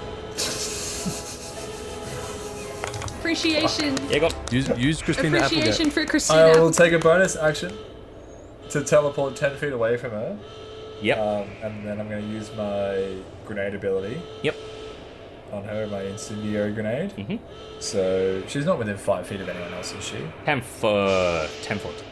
Appreciation. 3.19 3.97
Yeah, 4.09 4.19
go. 4.21 4.29
Use 4.53 4.69
use 4.77 5.03
Christina 5.03 5.39
Appreciation 5.39 5.89
Applegate. 5.89 5.93
for 5.93 6.01
I 6.01 6.05
Christina. 6.05 6.61
will 6.61 6.71
take 6.71 6.93
a 6.93 6.99
bonus 6.99 7.35
action 7.35 7.77
to 8.71 8.83
teleport 8.85 9.37
ten 9.37 9.57
feet 9.57 9.73
away 9.73 9.97
from 9.97 10.11
her, 10.13 10.39
Yep. 11.03 11.19
um, 11.19 11.49
and 11.63 11.87
then 11.87 12.01
I'm 12.01 12.09
going 12.09 12.23
to 12.23 12.29
use 12.29 12.51
my 12.57 13.15
grenade 13.47 13.75
ability 13.75 14.21
Yep. 14.43 14.55
on 15.53 15.65
her, 15.65 15.87
my 15.87 16.03
incendiary 16.03 16.73
grenade. 16.73 17.13
Mhm. 17.17 17.39
So 17.81 18.43
she's 18.49 18.65
not 18.65 18.79
within 18.79 18.97
five 18.97 19.27
feet 19.27 19.41
of 19.41 19.49
anyone 19.49 19.73
else, 19.75 19.93
is 19.93 20.05
she? 20.05 20.19
10 20.45 20.61
foot. 20.63 21.49
10 21.63 21.79
foot. 21.79 22.03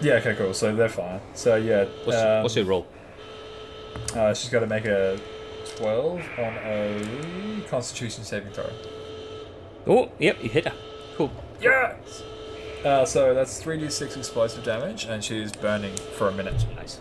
Yeah. 0.00 0.14
Okay. 0.14 0.34
Cool. 0.36 0.54
So 0.54 0.74
they're 0.74 0.88
fine. 0.88 1.20
So 1.34 1.56
yeah. 1.56 1.86
What's, 2.04 2.18
um, 2.18 2.42
what's 2.42 2.54
your 2.56 2.64
roll? 2.66 2.86
Uh, 4.14 4.32
she's 4.32 4.48
got 4.50 4.60
to 4.60 4.66
make 4.66 4.84
a 4.84 5.18
twelve 5.76 6.20
on 6.38 6.54
a 6.64 7.64
Constitution 7.68 8.22
saving 8.24 8.52
throw. 8.52 8.70
Oh, 9.86 10.10
yep, 10.18 10.36
you 10.42 10.48
hit 10.50 10.66
her. 10.66 10.72
Cool. 11.16 11.30
Yes. 11.60 12.22
Uh, 12.84 13.04
so 13.04 13.34
that's 13.34 13.60
three 13.60 13.78
d 13.78 13.88
six 13.90 14.16
explosive 14.16 14.64
damage, 14.64 15.04
and 15.04 15.22
she's 15.22 15.52
burning 15.52 15.94
for 16.16 16.28
a 16.28 16.32
minute. 16.32 16.64
Nice. 16.76 17.00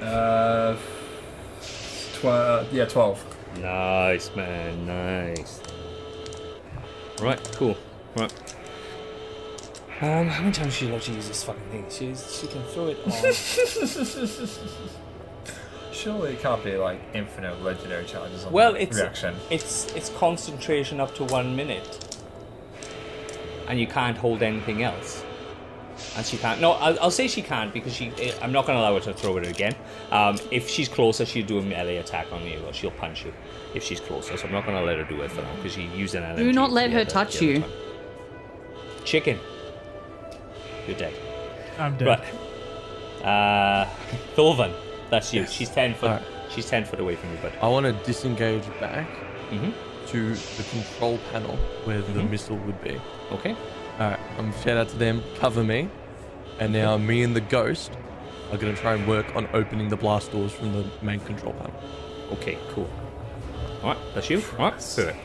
Uh, 0.00 0.76
tw- 2.14 2.24
uh, 2.24 2.64
yeah, 2.70 2.84
twelve. 2.84 3.24
Nice, 3.60 4.34
man. 4.34 4.86
Nice. 4.86 5.60
Right, 7.20 7.40
cool. 7.54 7.76
Right. 8.16 8.32
Um, 10.00 10.28
how 10.28 10.40
many 10.40 10.52
times 10.52 10.56
has 10.56 10.74
should 10.74 10.90
I 10.90 11.14
use 11.14 11.28
this 11.28 11.44
fucking 11.44 11.62
thing? 11.70 11.86
She's, 11.88 12.40
she 12.40 12.46
can 12.48 12.62
throw 12.64 12.88
it 12.88 12.98
on. 13.06 13.10
Surely 16.04 16.34
it 16.34 16.40
can't 16.42 16.62
be 16.62 16.76
like 16.76 17.00
infinite 17.14 17.62
legendary 17.62 18.04
charges 18.04 18.44
on 18.44 18.52
well, 18.52 18.74
it's 18.74 18.96
reaction. 18.98 19.34
it's 19.50 19.90
it's 19.94 20.10
concentration 20.10 21.00
up 21.00 21.14
to 21.14 21.24
one 21.24 21.56
minute. 21.56 22.18
and 23.68 23.80
you 23.80 23.86
can't 23.86 24.18
hold 24.18 24.42
anything 24.42 24.82
else. 24.82 25.24
And 26.16 26.26
she 26.26 26.36
can't. 26.36 26.60
No, 26.60 26.72
I'll, 26.72 26.98
I'll 27.00 27.10
say 27.10 27.26
she 27.28 27.40
can't 27.40 27.72
because 27.72 27.94
she. 27.94 28.12
eh, 28.20 28.32
I'm 28.42 28.52
not 28.52 28.66
going 28.66 28.76
to 28.76 28.82
allow 28.82 28.94
her 28.94 29.00
to 29.00 29.14
throw 29.14 29.36
it 29.38 29.46
again. 29.46 29.74
Um, 30.10 30.38
if 30.50 30.68
she's 30.68 30.88
closer, 30.88 31.24
she'll 31.24 31.46
do 31.46 31.58
a 31.58 31.62
melee 31.62 31.96
attack 31.96 32.30
on 32.32 32.44
you, 32.46 32.58
or 32.66 32.72
she'll 32.74 32.90
punch 32.90 33.24
you 33.24 33.32
if 33.74 33.82
she's 33.82 34.00
closer. 34.00 34.36
So 34.36 34.46
I'm 34.46 34.52
not 34.52 34.66
going 34.66 34.76
to 34.76 34.84
let 34.84 34.98
her 34.98 35.04
do 35.04 35.22
it 35.22 35.30
for 35.30 35.40
now 35.40 35.54
because 35.56 35.72
she 35.72 35.82
used 35.86 36.14
an 36.14 36.22
LMG. 36.24 36.36
Do 36.36 36.52
not 36.52 36.70
let 36.72 36.90
her 36.90 37.00
other- 37.00 37.10
touch 37.10 37.40
you. 37.40 37.60
time. 37.60 37.70
Chicken. 39.04 39.38
You're 40.86 40.98
dead. 40.98 41.14
I'm 41.78 41.96
dead. 41.96 42.20
Right. 43.22 43.24
Uh, 43.24 43.88
Thorvin, 44.36 44.74
that's 45.10 45.32
you. 45.34 45.46
She's 45.46 45.68
ten 45.70 45.94
foot. 45.94 46.10
Alright. 46.10 46.26
She's 46.50 46.68
ten 46.68 46.84
foot 46.84 47.00
away 47.00 47.16
from 47.16 47.30
you, 47.32 47.38
bud. 47.38 47.52
I 47.62 47.68
want 47.68 47.86
to 47.86 47.92
disengage 48.04 48.64
back 48.80 49.08
Mhm. 49.50 49.72
to 50.08 50.34
the 50.34 50.62
control 50.70 51.18
panel 51.32 51.56
where 51.84 52.00
the 52.02 52.20
Mhm. 52.20 52.30
missile 52.30 52.56
would 52.58 52.82
be. 52.82 53.00
Okay. 53.32 53.56
All 54.00 54.10
right, 54.10 54.18
I'm 54.38 54.52
shout 54.62 54.76
out 54.76 54.88
to 54.88 54.96
them, 54.96 55.22
cover 55.38 55.62
me, 55.64 55.88
and 56.58 56.72
now 56.72 56.96
me 56.96 57.22
and 57.22 57.34
the 57.34 57.40
ghost 57.40 57.92
are 58.52 58.58
gonna 58.58 58.74
try 58.76 58.94
and 58.94 59.06
work 59.08 59.26
on 59.36 59.48
opening 59.54 59.88
the 59.88 59.96
blast 59.96 60.32
doors 60.32 60.52
from 60.52 60.72
the 60.72 60.84
main 61.02 61.20
control 61.20 61.52
panel. 61.54 61.74
Okay. 62.32 62.58
Cool. 62.74 62.88
All 63.82 63.90
right. 63.90 63.98
That's 64.14 64.28
you. 64.30 64.42
All 64.58 64.66
right. 64.66 64.74
Perfect. 64.74 65.18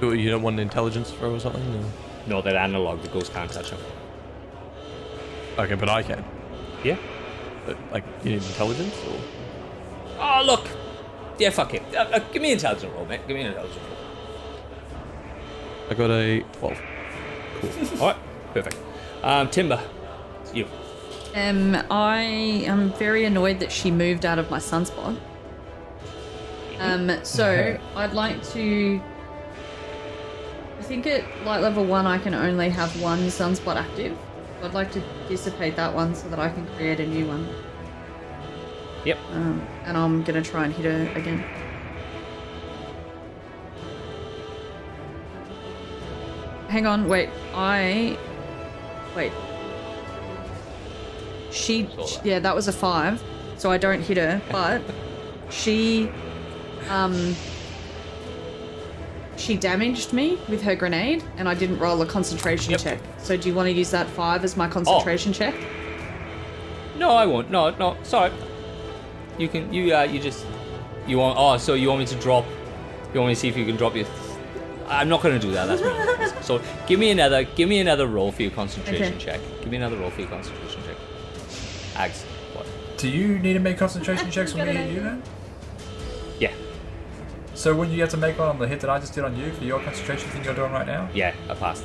Do 0.00 0.12
you 0.14 0.30
don't 0.30 0.42
want 0.42 0.54
an 0.54 0.60
intelligence 0.60 1.10
throw 1.10 1.34
or 1.34 1.40
something? 1.40 1.62
No, 2.26 2.40
that 2.42 2.56
analog. 2.56 3.02
The 3.02 3.08
ghost 3.08 3.32
can't 3.32 3.50
touch 3.50 3.70
him. 3.70 3.78
Okay, 5.58 5.74
but 5.74 5.88
I 5.88 6.02
can. 6.02 6.24
Yeah. 6.82 6.96
But, 7.66 7.76
like, 7.92 8.04
you 8.22 8.30
need 8.32 8.42
intelligence 8.42 8.94
or? 9.08 9.20
Oh 10.18 10.42
look. 10.44 10.68
Yeah. 11.38 11.50
Fuck 11.50 11.74
it. 11.74 11.82
Uh, 11.94 12.00
uh, 12.00 12.18
give 12.32 12.40
me 12.42 12.48
an 12.52 12.54
intelligence 12.54 12.92
roll, 12.94 13.06
mate. 13.06 13.26
Give 13.26 13.36
me 13.36 13.42
an 13.42 13.48
intelligence 13.48 13.80
roll. 13.88 13.98
I 15.90 15.94
got 15.94 16.10
a 16.10 16.40
twelve. 16.52 16.80
All 18.00 18.08
right. 18.08 18.16
Perfect. 18.52 18.76
Um, 19.22 19.50
Timber. 19.50 19.80
It's 20.42 20.54
you. 20.54 20.66
Um, 21.34 21.76
I 21.90 22.20
am 22.66 22.92
very 22.92 23.24
annoyed 23.24 23.58
that 23.60 23.72
she 23.72 23.90
moved 23.90 24.24
out 24.24 24.38
of 24.38 24.50
my 24.50 24.58
sunspot. 24.58 25.18
Um, 26.78 27.10
so 27.24 27.78
I'd 27.96 28.12
like 28.12 28.42
to. 28.50 29.00
I 30.78 30.82
think 30.82 31.06
at 31.06 31.24
light 31.44 31.60
level 31.60 31.84
one, 31.84 32.06
I 32.06 32.18
can 32.18 32.34
only 32.34 32.68
have 32.68 33.00
one 33.00 33.20
sunspot 33.28 33.76
active. 33.76 34.16
I'd 34.64 34.72
like 34.72 34.90
to 34.92 35.02
dissipate 35.28 35.76
that 35.76 35.94
one 35.94 36.14
so 36.14 36.28
that 36.30 36.38
I 36.38 36.48
can 36.48 36.66
create 36.76 36.98
a 36.98 37.06
new 37.06 37.26
one. 37.26 37.46
Yep. 39.04 39.18
Um, 39.32 39.66
and 39.84 39.96
I'm 39.96 40.22
gonna 40.22 40.42
try 40.42 40.64
and 40.64 40.72
hit 40.72 40.86
her 40.86 41.18
again. 41.18 41.44
Hang 46.68 46.86
on, 46.86 47.08
wait. 47.08 47.28
I. 47.54 48.18
Wait. 49.14 49.32
She. 51.50 51.82
That. 51.82 52.20
Yeah, 52.24 52.38
that 52.38 52.54
was 52.54 52.66
a 52.66 52.72
five, 52.72 53.22
so 53.58 53.70
I 53.70 53.76
don't 53.76 54.00
hit 54.00 54.16
her, 54.16 54.40
but 54.50 54.82
she. 55.50 56.10
Um. 56.88 57.36
She 59.36 59.56
damaged 59.56 60.12
me 60.12 60.38
with 60.48 60.62
her 60.62 60.74
grenade, 60.74 61.22
and 61.36 61.48
I 61.48 61.54
didn't 61.54 61.78
roll 61.78 62.00
a 62.02 62.06
concentration 62.06 62.72
Yep. 62.72 62.80
check. 62.80 62.98
So, 63.18 63.36
do 63.36 63.48
you 63.48 63.54
want 63.54 63.66
to 63.66 63.72
use 63.72 63.90
that 63.90 64.06
five 64.08 64.44
as 64.44 64.56
my 64.56 64.68
concentration 64.68 65.32
check? 65.32 65.54
No, 66.96 67.10
I 67.10 67.26
won't. 67.26 67.50
No, 67.50 67.70
no. 67.70 67.96
Sorry. 68.02 68.30
You 69.38 69.48
can. 69.48 69.72
You. 69.72 69.94
Uh. 69.94 70.02
You 70.04 70.20
just. 70.20 70.46
You 71.06 71.18
want. 71.18 71.36
Oh, 71.38 71.56
so 71.58 71.74
you 71.74 71.88
want 71.88 72.00
me 72.00 72.06
to 72.06 72.14
drop? 72.16 72.44
You 73.12 73.20
want 73.20 73.28
me 73.28 73.34
to 73.34 73.40
see 73.40 73.48
if 73.48 73.56
you 73.56 73.64
can 73.66 73.76
drop 73.76 73.96
your. 73.96 74.06
I'm 74.86 75.08
not 75.08 75.22
going 75.22 75.38
to 75.38 75.44
do 75.44 75.52
that. 75.54 75.66
That's 75.66 75.82
me. 76.34 76.40
so 76.42 76.62
give 76.86 77.00
me 77.00 77.10
another. 77.10 77.42
Give 77.44 77.68
me 77.68 77.80
another 77.80 78.06
roll 78.06 78.30
for 78.30 78.42
your 78.42 78.52
concentration 78.52 79.14
Okay. 79.14 79.18
check. 79.24 79.40
Give 79.60 79.70
me 79.70 79.76
another 79.78 79.96
roll 79.96 80.10
for 80.10 80.20
your 80.20 80.30
concentration 80.30 80.82
check. 80.84 80.96
Ags. 81.94 82.22
What? 82.54 82.66
Do 82.96 83.08
you 83.08 83.38
need 83.38 83.54
to 83.54 83.58
make 83.60 83.76
concentration 83.78 84.30
checks 84.30 84.52
for 84.52 84.58
Got 84.58 84.68
me 84.68 84.76
an 84.76 85.22
So 87.54 87.74
when 87.74 87.90
you 87.90 88.00
have 88.00 88.10
to 88.10 88.16
make 88.16 88.38
one 88.38 88.48
on 88.48 88.58
the 88.58 88.66
hit 88.66 88.80
that 88.80 88.90
I 88.90 88.98
just 88.98 89.14
did 89.14 89.24
on 89.24 89.36
you 89.36 89.52
for 89.52 89.64
your 89.64 89.80
concentration 89.80 90.28
thing 90.30 90.44
you're 90.44 90.54
doing 90.54 90.72
right 90.72 90.86
now? 90.86 91.08
Yeah. 91.14 91.34
I 91.48 91.54
passed. 91.54 91.84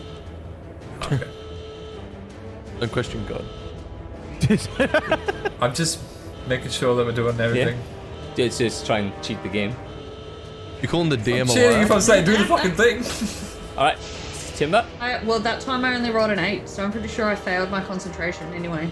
Okay. 1.03 1.27
Don't 2.79 2.91
question 2.91 3.25
God. 3.27 3.45
I'm 5.61 5.73
just 5.73 5.99
making 6.47 6.69
sure 6.69 6.95
that 6.95 7.05
we're 7.05 7.11
doing 7.11 7.39
everything. 7.39 7.79
Yeah. 8.35 8.45
It's 8.45 8.57
just 8.57 8.85
try 8.85 8.99
and 8.99 9.23
cheat 9.23 9.41
the 9.43 9.49
game. 9.49 9.75
You 10.81 10.87
calling 10.87 11.09
the 11.09 11.17
DM 11.17 11.41
I'm 11.41 11.49
a 11.49 11.53
cheating 11.53 11.81
if 11.81 11.91
I'm 11.91 12.01
saying 12.01 12.25
do 12.25 12.37
the 12.37 12.45
fucking 12.45 12.71
thing. 12.71 13.03
All 13.77 13.83
right. 13.83 13.97
Timber. 14.55 14.85
I, 14.99 15.23
well, 15.23 15.39
that 15.39 15.61
time 15.61 15.85
I 15.85 15.95
only 15.95 16.09
rolled 16.09 16.31
an 16.31 16.39
eight, 16.39 16.67
so 16.67 16.83
I'm 16.83 16.91
pretty 16.91 17.07
sure 17.07 17.29
I 17.29 17.35
failed 17.35 17.69
my 17.69 17.81
concentration 17.81 18.51
anyway. 18.53 18.89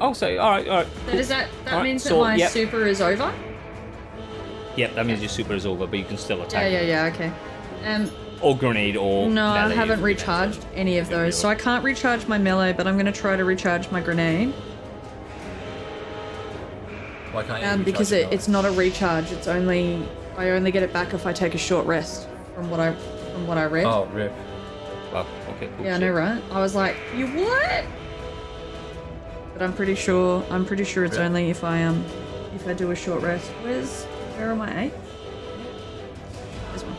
Oh, 0.00 0.12
sorry. 0.12 0.38
All 0.38 0.50
right. 0.50 0.68
All 0.68 0.76
right. 0.78 0.88
So 1.06 1.12
does 1.12 1.28
that 1.28 1.48
that 1.64 1.74
Alright, 1.74 1.84
means 1.84 2.02
that 2.04 2.08
so, 2.10 2.20
my 2.20 2.36
yep. 2.36 2.50
super 2.50 2.86
is 2.86 3.00
over? 3.00 3.32
Yep. 4.76 4.94
That 4.94 5.06
means 5.06 5.20
your 5.20 5.28
super 5.28 5.54
is 5.54 5.66
over, 5.66 5.86
but 5.86 5.98
you 5.98 6.04
can 6.04 6.18
still 6.18 6.42
attack. 6.42 6.70
yeah, 6.70 6.80
yeah. 6.80 7.06
Yeah. 7.06 7.12
Okay. 7.14 7.32
Um, 7.86 8.10
Or 8.40 8.56
grenade 8.56 8.96
or. 8.96 9.28
no, 9.28 9.46
I 9.46 9.68
haven't 9.72 9.94
if 9.94 9.98
you 10.00 10.04
recharged 10.04 10.64
any 10.74 10.98
of 10.98 11.08
those, 11.08 11.38
so 11.38 11.48
I 11.48 11.54
can't 11.54 11.84
recharge 11.84 12.26
my 12.26 12.38
melee, 12.38 12.72
but 12.72 12.86
I'm 12.86 12.96
gonna 12.96 13.12
try 13.12 13.36
to 13.36 13.44
recharge 13.44 13.90
my 13.90 14.00
grenade. 14.00 14.52
Why 17.32 17.42
can't 17.42 17.62
you 17.62 17.68
Um, 17.68 17.82
because 17.82 18.12
it, 18.12 18.32
it's 18.32 18.48
not 18.48 18.64
a 18.64 18.70
recharge. 18.70 19.32
It's 19.32 19.48
only 19.48 20.06
I 20.36 20.50
only 20.50 20.70
get 20.70 20.82
it 20.82 20.92
back 20.92 21.14
if 21.14 21.26
I 21.26 21.32
take 21.32 21.54
a 21.54 21.58
short 21.58 21.86
rest. 21.86 22.28
From 22.54 22.70
what 22.70 22.80
I 22.80 22.94
from 23.32 23.46
what 23.46 23.58
I 23.58 23.64
read. 23.64 23.84
Oh, 23.84 24.06
rip. 24.12 24.32
Well, 25.12 25.26
okay. 25.56 25.68
Cool. 25.76 25.86
yeah, 25.86 25.96
I 25.96 25.98
know, 25.98 26.10
right? 26.12 26.42
I 26.52 26.60
was 26.60 26.74
like, 26.74 26.96
you 27.16 27.26
what? 27.28 27.84
But 29.52 29.62
I'm 29.62 29.72
pretty 29.72 29.94
sure 29.94 30.44
I'm 30.50 30.64
pretty 30.64 30.84
sure 30.84 31.04
it's 31.04 31.16
Yeah. 31.16 31.24
only 31.24 31.50
if 31.50 31.64
I 31.64 31.82
um 31.84 32.04
if 32.54 32.66
I 32.68 32.72
do 32.74 32.90
a 32.92 32.96
short 32.96 33.22
rest. 33.22 33.48
Where's 33.62 34.06
where 34.36 34.50
am 34.50 34.62
I? 34.62 34.90
This 36.72 36.82
one. 36.84 36.96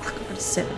Fuck, 0.00 0.14
I 0.14 0.18
got 0.24 0.30
a 0.30 0.36
seven. 0.36 0.76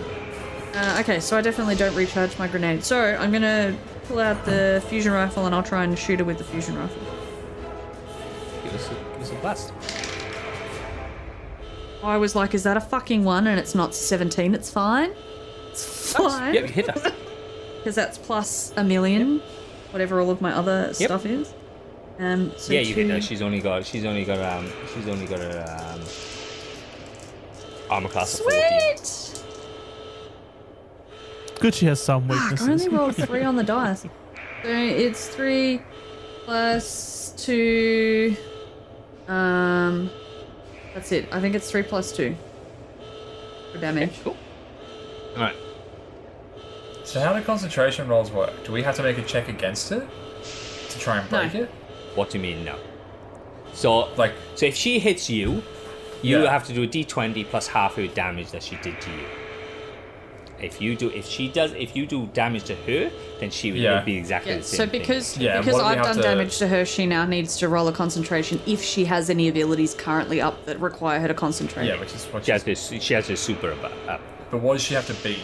Uh, 0.73 0.97
okay, 1.01 1.19
so 1.19 1.35
I 1.37 1.41
definitely 1.41 1.75
don't 1.75 1.95
recharge 1.95 2.37
my 2.37 2.47
grenade. 2.47 2.83
So 2.83 2.99
I'm 2.99 3.31
gonna 3.31 3.75
pull 4.07 4.19
out 4.19 4.45
the 4.45 4.83
fusion 4.89 5.11
rifle 5.11 5.45
and 5.45 5.55
I'll 5.55 5.63
try 5.63 5.83
and 5.83 5.97
shoot 5.97 6.19
her 6.19 6.25
with 6.25 6.37
the 6.37 6.43
fusion 6.43 6.77
rifle. 6.77 7.01
Give 8.63 8.73
us 8.75 8.87
a, 8.89 8.93
give 8.93 9.21
us 9.21 9.31
a 9.31 9.35
blast. 9.35 9.73
I 12.03 12.17
was 12.17 12.35
like, 12.35 12.53
is 12.53 12.63
that 12.63 12.77
a 12.77 12.81
fucking 12.81 13.23
one? 13.23 13.47
And 13.47 13.59
it's 13.59 13.73
not 13.75 13.95
17, 13.95 14.53
it's 14.53 14.69
fine. 14.69 15.13
It's 15.71 16.13
fine. 16.13 16.53
Yep. 16.53 16.69
Hit. 16.69 16.85
Because 17.77 17.95
that's 17.95 18.17
plus 18.17 18.71
a 18.77 18.83
million, 18.83 19.41
whatever 19.91 20.21
all 20.21 20.29
of 20.29 20.41
my 20.41 20.53
other 20.53 20.93
stuff 20.93 21.25
is. 21.25 21.53
Um, 22.19 22.51
so 22.57 22.73
yeah, 22.73 22.79
you 22.81 22.93
hit 22.95 23.07
two- 23.07 23.13
her. 23.13 23.21
She's 23.21 23.41
only 23.41 23.59
got. 23.59 23.85
She's 23.85 24.05
only 24.05 24.25
got. 24.25 24.39
Um. 24.39 24.71
She's 24.93 25.07
only 25.07 25.25
got 25.27 25.39
a. 25.39 25.93
Um, 25.93 26.01
armor 27.89 28.09
class 28.09 28.33
of 28.39 28.41
forty. 28.41 28.57
Sweet! 28.97 29.43
Good 31.59 31.73
she 31.73 31.85
has 31.87 32.01
some 32.01 32.27
Fuck, 32.27 32.61
I 32.61 32.71
only 32.71 32.89
rolled 32.89 33.15
three 33.27 33.43
on 33.43 33.55
the 33.55 33.63
dice. 33.63 34.01
So 34.01 34.09
it's 34.63 35.27
three 35.29 35.81
plus 36.45 37.33
two. 37.37 38.35
Um, 39.27 40.09
that's 40.93 41.11
it. 41.11 41.27
I 41.31 41.39
think 41.41 41.55
it's 41.55 41.69
three 41.71 41.83
plus 41.83 42.11
two 42.11 42.35
for 43.71 43.79
damage. 43.79 44.09
Okay, 44.09 44.19
cool. 44.23 44.37
All 45.35 45.41
right. 45.43 45.55
So 47.03 47.19
how 47.21 47.33
do 47.33 47.41
concentration 47.43 48.07
rolls 48.07 48.31
work? 48.31 48.65
Do 48.65 48.71
we 48.71 48.83
have 48.83 48.95
to 48.97 49.03
make 49.03 49.17
a 49.17 49.23
check 49.23 49.47
against 49.47 49.91
it 49.91 50.07
to 50.89 50.99
try 50.99 51.17
and 51.19 51.29
break 51.29 51.53
No. 51.53 51.61
it? 51.63 51.71
What 52.17 52.31
do 52.31 52.37
you 52.39 52.41
mean 52.41 52.65
no? 52.65 52.75
So, 53.73 54.09
Like, 54.17 54.33
so 54.55 54.65
if 54.65 54.75
she 54.75 54.97
hits 54.99 55.29
you, 55.29 55.61
you 56.23 56.41
Yeah. 56.43 56.49
have 56.51 56.65
to 56.67 56.73
do 56.73 56.81
a 56.83 56.87
d20 56.87 57.43
plus 57.45 57.67
half 57.67 57.95
her 57.95 58.07
damage 58.07 58.49
that 58.51 58.63
she 58.63 58.75
did 58.77 58.99
to 59.01 59.09
you. 59.11 59.25
If 60.59 60.81
you 60.81 60.95
do, 60.95 61.09
if 61.11 61.27
she 61.27 61.47
does, 61.49 61.71
if 61.73 61.95
you 61.95 62.07
do 62.07 62.27
damage 62.33 62.63
to 62.63 62.75
her, 62.75 63.11
then 63.39 63.51
she 63.51 63.71
would, 63.71 63.79
Yeah. 63.79 64.01
be 64.01 64.17
exactly 64.17 64.53
Yeah, 64.53 64.57
the 64.57 64.63
same 64.63 64.77
so 64.77 64.87
thing. 64.87 64.99
because 64.99 65.37
Yeah, 65.37 65.59
because 65.59 65.73
what 65.75 65.81
do 65.81 65.85
we 65.85 65.91
I've 65.99 66.03
done 66.03 66.15
to- 66.15 66.21
damage 66.23 66.57
to 66.57 66.67
her, 66.67 66.83
she 66.85 67.05
now 67.05 67.25
needs 67.25 67.57
to 67.59 67.67
roll 67.69 67.87
a 67.87 67.91
concentration 67.91 68.59
if 68.65 68.83
she 68.83 69.05
has 69.05 69.29
any 69.29 69.47
abilities 69.47 69.93
currently 69.93 70.41
up 70.41 70.65
that 70.65 70.79
require 70.81 71.19
her 71.19 71.27
to 71.27 71.35
concentrate. 71.35 71.85
yeah, 71.85 71.99
which 71.99 72.15
is 72.15 72.25
what 72.31 72.43
she 72.45 72.51
has 72.51 72.63
she's, 72.63 72.89
this, 72.89 73.03
she 73.03 73.13
has 73.13 73.27
her 73.27 73.35
super 73.35 73.71
up. 73.73 73.91
up. 74.07 74.21
But 74.49 74.61
what 74.61 74.73
does 74.73 74.81
she 74.81 74.95
have 74.95 75.05
to 75.05 75.13
beat? 75.23 75.43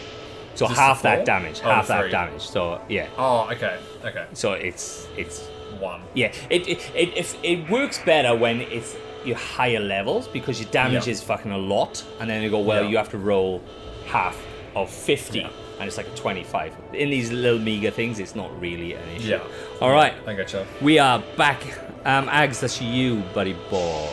So 0.56 0.66
Just 0.66 0.80
half 0.80 1.02
that 1.02 1.18
four? 1.18 1.24
damage, 1.26 1.60
Oh, 1.64 1.68
half 1.70 1.86
that 1.88 2.10
damage. 2.10 2.42
So 2.42 2.80
yeah, 2.88 3.06
Oh, 3.16 3.48
okay, 3.52 3.76
okay. 4.04 4.24
so 4.32 4.52
it's 4.54 5.06
it's 5.16 5.48
One. 5.80 6.02
Yeah, 6.14 6.32
it 6.50 6.66
it, 6.68 6.90
it 6.94 7.16
if 7.16 7.36
it 7.42 7.68
works 7.70 7.98
better 8.04 8.34
when 8.36 8.60
it's 8.62 8.96
your 9.24 9.36
higher 9.36 9.80
levels 9.80 10.28
because 10.28 10.60
your 10.60 10.70
damage 10.70 11.06
Yeah. 11.06 11.12
is 11.12 11.22
fucking 11.22 11.50
a 11.52 11.58
lot, 11.58 12.04
and 12.20 12.28
then 12.28 12.42
you 12.42 12.50
go 12.50 12.60
well, 12.60 12.82
Yeah. 12.84 12.88
you 12.90 12.96
have 12.98 13.10
to 13.10 13.18
roll 13.18 13.62
half 14.06 14.36
of 14.76 14.90
fifty, 14.90 15.38
Yeah. 15.40 15.48
and 15.78 15.88
it's 15.88 15.96
like 15.96 16.06
a 16.06 16.14
twenty-five. 16.16 16.74
In 16.92 17.10
these 17.10 17.30
little 17.32 17.58
meager 17.58 17.90
things, 17.90 18.18
it's 18.18 18.34
not 18.34 18.50
really 18.60 18.92
an 18.94 19.08
issue. 19.16 19.28
Yeah. 19.28 19.40
All 19.80 19.90
right, 19.92 20.14
I 20.26 20.34
gotcha. 20.34 20.66
we 20.80 20.98
are 20.98 21.22
back. 21.36 21.60
Um, 22.04 22.28
Ags, 22.28 22.60
that's 22.60 22.82
you, 22.82 23.22
buddy 23.32 23.54
boy. 23.70 24.08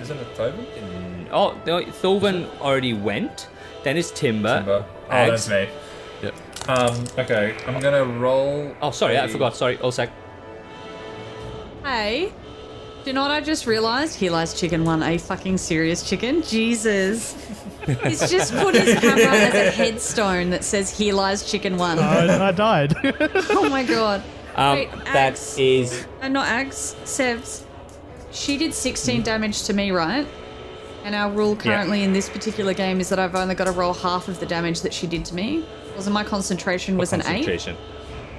Isn't 0.00 0.16
it 0.18 0.26
Thorvin? 0.36 1.28
Oh, 1.30 1.56
no, 1.66 1.82
Thorvin 1.82 2.48
already 2.60 2.94
went. 2.94 3.48
Then 3.84 3.96
it's 3.96 4.10
Timber. 4.10 4.56
Timber. 4.58 4.84
Oh, 5.08 5.12
Ags. 5.14 5.28
that's 5.28 5.48
me. 5.48 5.68
Yep. 6.22 6.34
Um, 6.68 7.04
okay, 7.18 7.54
I'm 7.66 7.80
gonna 7.80 8.04
roll. 8.04 8.74
Oh, 8.82 8.90
sorry, 8.90 9.16
I 9.18 9.24
a- 9.26 9.28
forgot. 9.28 9.54
Sorry, 9.56 9.78
Olsec. 9.78 10.10
Hey, 11.88 12.32
do 13.02 13.10
you 13.10 13.14
know 13.14 13.22
what 13.22 13.30
I 13.30 13.40
just 13.40 13.66
realised? 13.66 14.14
He 14.14 14.28
lies 14.28 14.52
chicken 14.52 14.84
one, 14.84 15.02
a 15.02 15.16
fucking 15.16 15.56
serious 15.56 16.02
chicken. 16.02 16.42
Jesus. 16.42 17.34
He's 18.04 18.28
just 18.30 18.54
put 18.54 18.74
his 18.74 18.98
camera 19.00 19.24
as 19.24 19.54
a 19.54 19.70
headstone 19.70 20.50
that 20.50 20.64
says 20.64 20.90
"Here 20.90 21.14
lies 21.14 21.50
chicken 21.50 21.78
one." 21.78 21.98
I, 21.98 22.48
I 22.48 22.52
died. 22.52 22.94
Oh 23.50 23.70
my 23.70 23.84
god. 23.84 24.22
Um, 24.54 24.76
Wait, 24.76 24.90
that 24.90 25.34
Ags. 25.34 25.58
is 25.58 26.06
Uh, 26.20 26.28
not 26.28 26.46
Ags, 26.46 26.94
Sevs. 27.04 27.64
She 28.32 28.58
did 28.58 28.74
16 28.74 29.22
damage 29.22 29.62
to 29.62 29.72
me, 29.72 29.90
right? 29.90 30.26
And 31.04 31.14
our 31.14 31.30
rule 31.30 31.56
currently 31.56 32.02
in 32.02 32.12
this 32.12 32.28
particular 32.28 32.74
game 32.74 33.00
is 33.00 33.08
that 33.08 33.18
I've 33.18 33.34
only 33.34 33.54
got 33.54 33.64
to 33.64 33.72
roll 33.72 33.94
half 33.94 34.28
of 34.28 34.40
the 34.40 34.46
damage 34.46 34.82
that 34.82 34.92
she 34.92 35.06
did 35.06 35.24
to 35.26 35.34
me. 35.34 35.64
Wasn't 35.96 36.12
my 36.12 36.24
concentration 36.24 36.98
was 36.98 37.14
an 37.14 37.20
eight, 37.20 37.46
concentration. 37.46 37.76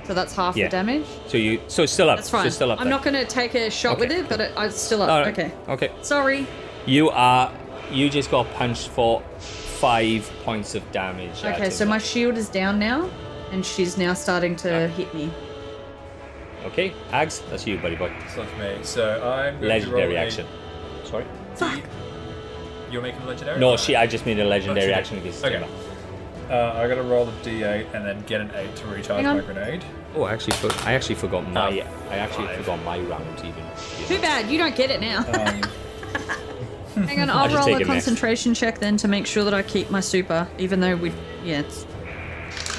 So 0.09 0.15
that's 0.15 0.33
half 0.35 0.57
Yeah. 0.57 0.65
the 0.65 0.71
damage. 0.71 1.05
So 1.27 1.38
you, 1.38 1.61
so 1.67 1.83
it's 1.83 1.93
still 1.93 2.09
up. 2.09 2.17
That's 2.17 2.31
fine. 2.31 2.43
So 2.45 2.49
still 2.49 2.71
up. 2.71 2.79
I'm 2.79 2.85
there. 2.85 2.95
not 2.95 3.03
going 3.03 3.13
to 3.13 3.25
take 3.25 3.53
a 3.53 3.69
shot 3.69 3.91
Okay. 3.99 4.07
with 4.07 4.11
it, 4.11 4.27
but 4.27 4.41
it, 4.41 4.51
it's 4.57 4.81
still 4.81 5.03
up. 5.03 5.09
All 5.11 5.19
right. 5.19 5.27
Okay. 5.38 5.51
Okay. 5.67 5.91
Sorry. 6.01 6.47
You 6.88 7.11
are. 7.11 7.53
You 7.91 8.09
just 8.09 8.31
got 8.31 8.51
punched 8.55 8.88
for 8.89 9.21
five 9.38 10.27
points 10.43 10.73
of 10.73 10.91
damage. 10.91 11.43
Okay, 11.45 11.69
so 11.69 11.85
my 11.85 11.99
shield 11.99 12.38
is 12.39 12.49
down 12.49 12.79
now, 12.79 13.07
and 13.51 13.63
she's 13.63 13.99
now 13.99 14.15
starting 14.15 14.55
to 14.57 14.88
hit 14.88 15.13
me. 15.13 15.31
Okay, 16.65 16.91
Ags, 17.11 17.47
that's 17.51 17.67
you, 17.67 17.77
buddy 17.77 17.95
boy. 17.95 18.11
It's 18.25 18.35
not 18.35 18.47
me. 18.57 18.77
So 18.81 19.21
I'm. 19.23 19.53
going 19.53 19.61
to 19.61 19.67
Legendary 19.67 20.07
roll 20.07 20.15
a- 20.15 20.19
action. 20.19 20.47
Sorry. 21.03 21.25
Fuck. 21.53 21.81
You're 22.91 23.03
making 23.03 23.21
a 23.21 23.25
legendary? 23.27 23.59
No, 23.59 23.77
she. 23.77 23.95
I 23.95 24.07
just 24.07 24.25
made 24.25 24.39
a 24.39 24.43
legendary 24.45 24.88
Okay. 24.88 24.99
action 24.99 25.19
against 25.19 25.45
Okay. 25.45 25.59
Timber. 25.59 25.69
Uh, 26.49 26.73
I 26.77 26.88
gotta 26.88 27.03
roll 27.03 27.29
a 27.29 27.31
d8 27.43 27.93
and 27.93 28.03
then 28.03 28.21
get 28.25 28.41
an 28.41 28.49
8 28.55 28.75
to 28.77 28.88
recharge 28.88 29.23
my 29.23 29.39
grenade. 29.41 29.83
Oh, 30.15 30.23
I 30.23 30.33
actually, 30.33 30.53
for, 30.57 30.71
I 30.88 30.93
actually 30.93 31.15
forgot 31.15 31.47
my. 31.51 31.79
Um, 31.81 31.88
I 32.09 32.15
actually 32.17 32.47
five. 32.47 32.57
forgot 32.57 32.83
my 32.83 32.99
round 32.99 33.39
even. 33.39 33.63
Too 34.07 34.19
bad, 34.19 34.49
you 34.49 34.57
don't 34.57 34.75
get 34.75 34.89
it 34.89 34.99
now. 35.01 35.19
Um, 35.19 35.61
Hang 37.07 37.21
on, 37.21 37.29
I'll 37.29 37.47
I'll 37.47 37.55
roll 37.55 37.67
a 37.67 37.71
it 37.75 37.77
next. 37.79 37.88
concentration 37.88 38.53
check 38.55 38.79
then 38.79 38.97
to 38.97 39.07
make 39.07 39.27
sure 39.27 39.43
that 39.43 39.53
I 39.53 39.61
keep 39.61 39.89
my 39.91 39.99
super, 39.99 40.47
even 40.57 40.79
though 40.79 40.95
we. 40.95 41.11
Yeah, 41.43 41.59
it's. 41.59 41.85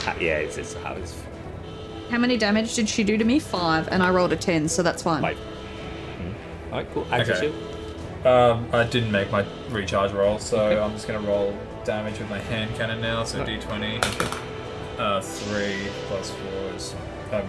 Ah, 0.06 0.16
yeah, 0.18 0.38
it's, 0.38 0.58
it's 0.58 0.74
how 0.74 0.94
it's 0.94 1.14
How 2.10 2.18
many 2.18 2.36
damage 2.36 2.74
did 2.74 2.88
she 2.88 3.04
do 3.04 3.16
to 3.16 3.24
me? 3.24 3.38
Five, 3.38 3.86
and 3.88 4.02
I 4.02 4.10
rolled 4.10 4.32
a 4.32 4.36
10, 4.36 4.68
so 4.68 4.82
that's 4.82 5.02
fine. 5.02 5.22
five. 5.22 5.36
Hmm. 5.38 6.72
All 6.72 6.78
right, 6.78 6.92
cool. 6.92 7.04
Ags, 7.04 7.30
Okay. 7.30 8.28
um, 8.28 8.68
I 8.72 8.82
didn't 8.84 9.12
make 9.12 9.30
my 9.30 9.46
recharge 9.70 10.10
roll, 10.12 10.38
so 10.40 10.82
I'm 10.82 10.92
just 10.92 11.06
gonna 11.06 11.20
roll 11.26 11.56
damage 11.84 12.18
with 12.18 12.28
my 12.28 12.40
hand 12.40 12.74
cannon 12.76 13.00
now. 13.00 13.22
So 13.24 13.44
d20. 13.44 14.02
Uh, 14.98 15.18
3 15.22 15.76
plus 16.08 16.30
4 16.30 16.48
is 16.76 16.94
um, 17.32 17.42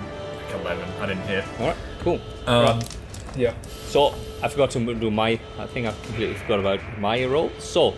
like 0.53 0.61
11. 0.61 0.85
I 1.01 1.05
didn't 1.05 1.23
hit. 1.23 1.43
All 1.59 1.67
right, 1.67 1.77
cool. 2.01 2.19
Um, 2.47 2.63
Right. 2.65 2.97
yeah. 3.35 3.53
So 3.87 4.13
I 4.43 4.47
forgot 4.47 4.71
to 4.71 4.93
do 4.95 5.11
my. 5.11 5.39
I 5.59 5.67
think 5.67 5.87
I 5.87 5.91
completely 6.03 6.35
forgot 6.35 6.59
about 6.59 6.79
my 6.99 7.25
roll. 7.25 7.51
So 7.59 7.93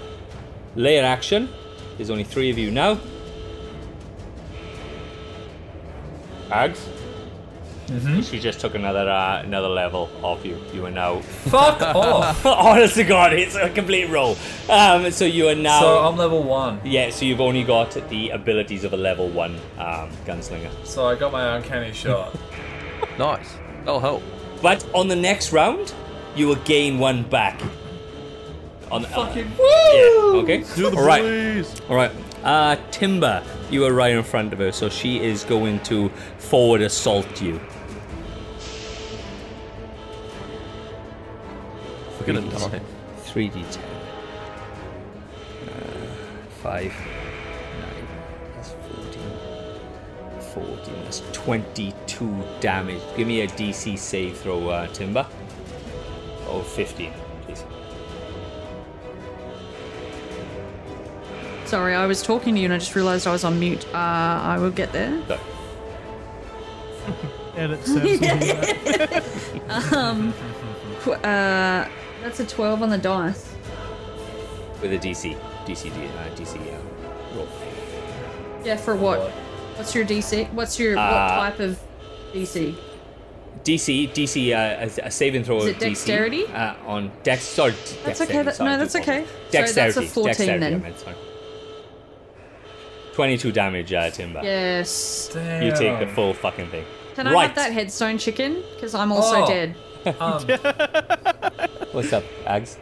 lair 0.75 1.03
action. 1.05 1.49
There's 1.97 2.09
only 2.09 2.23
three 2.23 2.49
of 2.49 2.57
you 2.57 2.71
now. 2.71 2.97
Ags. 6.49 6.79
Mm-hmm. 7.93 8.21
She 8.21 8.39
just 8.39 8.59
took 8.59 8.73
another 8.73 9.07
uh, 9.07 9.43
another 9.43 9.67
level 9.69 10.09
off 10.23 10.43
you. 10.43 10.57
You 10.73 10.85
are 10.87 10.91
now. 10.91 11.19
Fuck 11.21 11.81
off! 11.81 12.43
Honest 12.45 12.95
to 12.95 13.03
God, 13.03 13.33
it's 13.33 13.55
a 13.55 13.69
complete 13.69 14.09
roll. 14.09 14.35
Um, 14.69 15.11
so 15.11 15.25
you 15.25 15.47
are 15.49 15.55
now. 15.55 15.79
So 15.79 15.99
I'm 15.99 16.17
level 16.17 16.41
1. 16.43 16.81
yeah, 16.85 17.11
so 17.11 17.25
you've 17.25 17.41
only 17.41 17.63
got 17.63 17.91
the 18.09 18.29
abilities 18.31 18.83
of 18.83 18.93
a 18.93 18.97
level 18.97 19.29
one 19.29 19.55
um, 19.77 20.09
gunslinger. 20.25 20.71
So 20.83 21.05
I 21.05 21.15
got 21.15 21.31
my 21.31 21.55
uncanny 21.57 21.93
shot. 21.93 22.35
Nice. 23.19 23.57
That'll 23.79 23.99
help. 23.99 24.23
But 24.63 24.83
on 24.95 25.07
the 25.07 25.15
next 25.15 25.51
round, 25.51 25.93
you 26.35 26.47
will 26.47 26.55
gain 26.63 26.97
one 26.97 27.21
back. 27.23 27.61
On 28.89 29.01
the, 29.03 29.07
Fucking 29.09 29.51
yeah, 29.59 30.39
okay. 30.41 30.63
Do 30.75 30.89
the 30.89 30.97
All 30.97 31.05
right. 31.05 31.21
boys. 31.21 31.81
All 31.89 31.95
right. 31.95 32.11
Uh, 32.43 32.75
Timber, 32.91 33.43
you 33.69 33.85
are 33.85 33.93
right 33.93 34.11
in 34.13 34.23
front 34.23 34.51
of 34.51 34.59
her, 34.59 34.71
so 34.71 34.89
she 34.89 35.19
is 35.23 35.43
going 35.43 35.79
to 35.81 36.09
forward 36.37 36.81
assault 36.81 37.41
you. 37.41 37.59
We're 42.25 42.33
gonna 42.33 42.49
die. 42.49 42.81
3d10. 43.25 43.77
Uh, 45.67 45.79
5. 46.61 46.83
9. 46.83 46.93
That's 48.55 48.69
14. 48.69 49.21
14. 50.53 51.03
That's 51.03 51.21
22 51.33 52.43
damage. 52.61 53.01
Give 53.17 53.27
me 53.27 53.41
a 53.41 53.47
DC 53.47 53.97
save 53.97 54.37
throw, 54.37 54.69
uh, 54.69 54.87
Timber. 54.87 55.25
Oh, 56.47 56.61
15, 56.61 57.11
please. 57.45 57.63
Sorry, 61.65 61.95
I 61.95 62.05
was 62.05 62.21
talking 62.21 62.53
to 62.55 62.59
you 62.61 62.65
and 62.65 62.73
I 62.73 62.77
just 62.77 62.95
realised 62.95 63.25
I 63.27 63.31
was 63.31 63.43
on 63.43 63.59
mute. 63.59 63.85
Uh, 63.93 63.97
I 63.97 64.57
will 64.59 64.69
get 64.71 64.91
there. 64.93 65.19
So, 65.27 65.39
Edit 67.57 67.85
says 67.85 68.19
Qu- 71.03 71.11
Uh, 71.13 71.87
that's 72.23 72.39
a 72.39 72.45
12 72.45 72.81
on 72.81 72.89
the 72.89 72.97
dice. 72.97 73.53
with 74.81 74.91
a 74.93 74.97
DC. 74.97 75.37
DC, 75.65 75.87
uh, 75.91 76.35
DC 76.35 76.55
uh, 76.57 77.35
roll. 77.37 77.47
Yeah, 78.65 78.75
for 78.77 78.95
what? 78.95 79.29
What's 79.77 79.93
your 79.95 80.05
DC? 80.05 80.51
What's 80.53 80.77
your 80.79 80.95
what 80.95 81.03
Uh, 81.03 81.35
type 81.49 81.59
of 81.59 81.79
DC? 82.33 82.75
DC, 83.63 84.11
DC, 84.11 84.51
uh, 84.53 84.89
a, 85.03 85.07
a 85.07 85.11
saving 85.11 85.43
throw 85.45 85.57
Is 85.59 85.63
of 85.65 85.69
it 85.69 85.79
dexterity? 85.79 86.43
DC, 86.43 86.53
uh, 86.53 86.75
on 86.85 87.11
dex. 87.23 87.43
Sorry, 87.43 87.71
d- 87.71 87.77
That's 87.77 88.19
dexterity, 88.19 88.33
okay, 88.33 88.43
that- 88.43 88.55
sorry, 88.55 88.69
no, 88.71 88.77
that's 88.77 88.95
okay. 88.97 89.23
apologize. 89.23 89.73
So 89.73 89.81
that's 89.81 89.97
a 89.97 90.01
14 90.01 90.25
dexterity, 90.25 90.59
then. 90.59 90.81
Meant, 90.81 90.99
sorry. 90.99 91.15
22 93.13 93.51
damage, 93.51 93.93
uh, 93.93 94.09
Timber. 94.09 94.41
Yes. 94.43 95.29
Damn. 95.33 95.63
You 95.63 95.71
take 95.71 95.99
the 95.99 96.07
full 96.13 96.33
fucking 96.33 96.67
thing. 96.69 96.83
Can 97.15 97.27
I 97.27 97.33
right. 97.33 97.45
have 97.47 97.55
that 97.55 97.71
headstone 97.71 98.17
chicken? 98.17 98.63
Because 98.75 98.95
I'm 98.95 99.11
also 99.11 99.43
Oh. 99.43 99.47
dead. 99.47 99.75
Um, 100.05 100.43
What's 101.93 102.11
up, 102.13 102.23
Ags? 102.45 102.77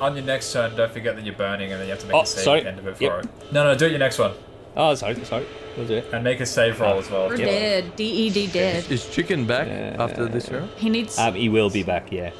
on 0.00 0.16
your 0.16 0.24
next 0.24 0.52
turn, 0.52 0.74
don't 0.74 0.90
forget 0.92 1.14
that 1.14 1.24
you're 1.24 1.34
burning 1.34 1.70
and 1.70 1.80
then 1.80 1.86
you 1.86 1.92
have 1.92 2.00
to 2.00 2.06
make 2.08 2.16
Oh, 2.16 2.22
a 2.22 2.26
save 2.26 2.44
sorry. 2.44 2.58
at 2.60 2.64
the 2.64 2.68
end 2.70 2.78
of 2.80 2.86
it 2.88 2.96
for 2.96 3.02
Yep. 3.04 3.24
it. 3.24 3.52
No, 3.52 3.62
no, 3.64 3.74
do 3.76 3.86
it 3.86 3.90
your 3.90 4.00
next 4.00 4.18
one. 4.18 4.32
Oh, 4.76 4.94
sorry, 4.96 5.14
sorry. 5.24 5.46
We'll 5.76 5.86
do 5.86 5.94
it. 5.98 6.08
And 6.12 6.24
make 6.24 6.40
a 6.40 6.46
save 6.46 6.80
roll 6.80 6.98
as 6.98 7.08
well. 7.08 7.28
We're 7.28 7.36
Yeah. 7.36 7.44
dead. 7.46 7.96
D-E-D 7.96 8.48
dead. 8.48 8.90
Is 8.90 9.08
chicken 9.08 9.44
back 9.46 9.68
Uh, 9.68 10.02
after 10.02 10.26
this 10.26 10.50
round? 10.50 10.70
He 10.76 10.90
needs... 10.90 11.16
Um, 11.18 11.34
he 11.34 11.48
will 11.48 11.70
be 11.70 11.84
back, 11.84 12.10
yeah. 12.10 12.30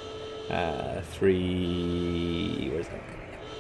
Uh, 0.51 1.03
three. 1.13 2.69
Where's 2.73 2.89
that? 2.89 3.01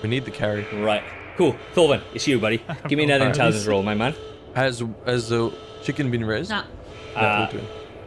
We 0.02 0.08
need 0.08 0.24
the 0.24 0.32
carry. 0.32 0.65
Right. 0.73 1.05
Cool. 1.36 1.55
Thorvin, 1.74 2.00
it's 2.12 2.26
you, 2.26 2.41
buddy. 2.41 2.60
Give 2.89 2.97
me 2.97 3.05
another 3.05 3.24
Okay. 3.24 3.31
intelligence 3.31 3.66
roll, 3.66 3.82
my 3.84 3.94
man. 3.94 4.15
Has 4.57 4.82
has 5.07 5.28
the 5.28 5.52
chicken 5.82 6.10
been 6.10 6.24
res? 6.24 6.50
Nah. 6.50 6.65
Uh, 7.15 7.49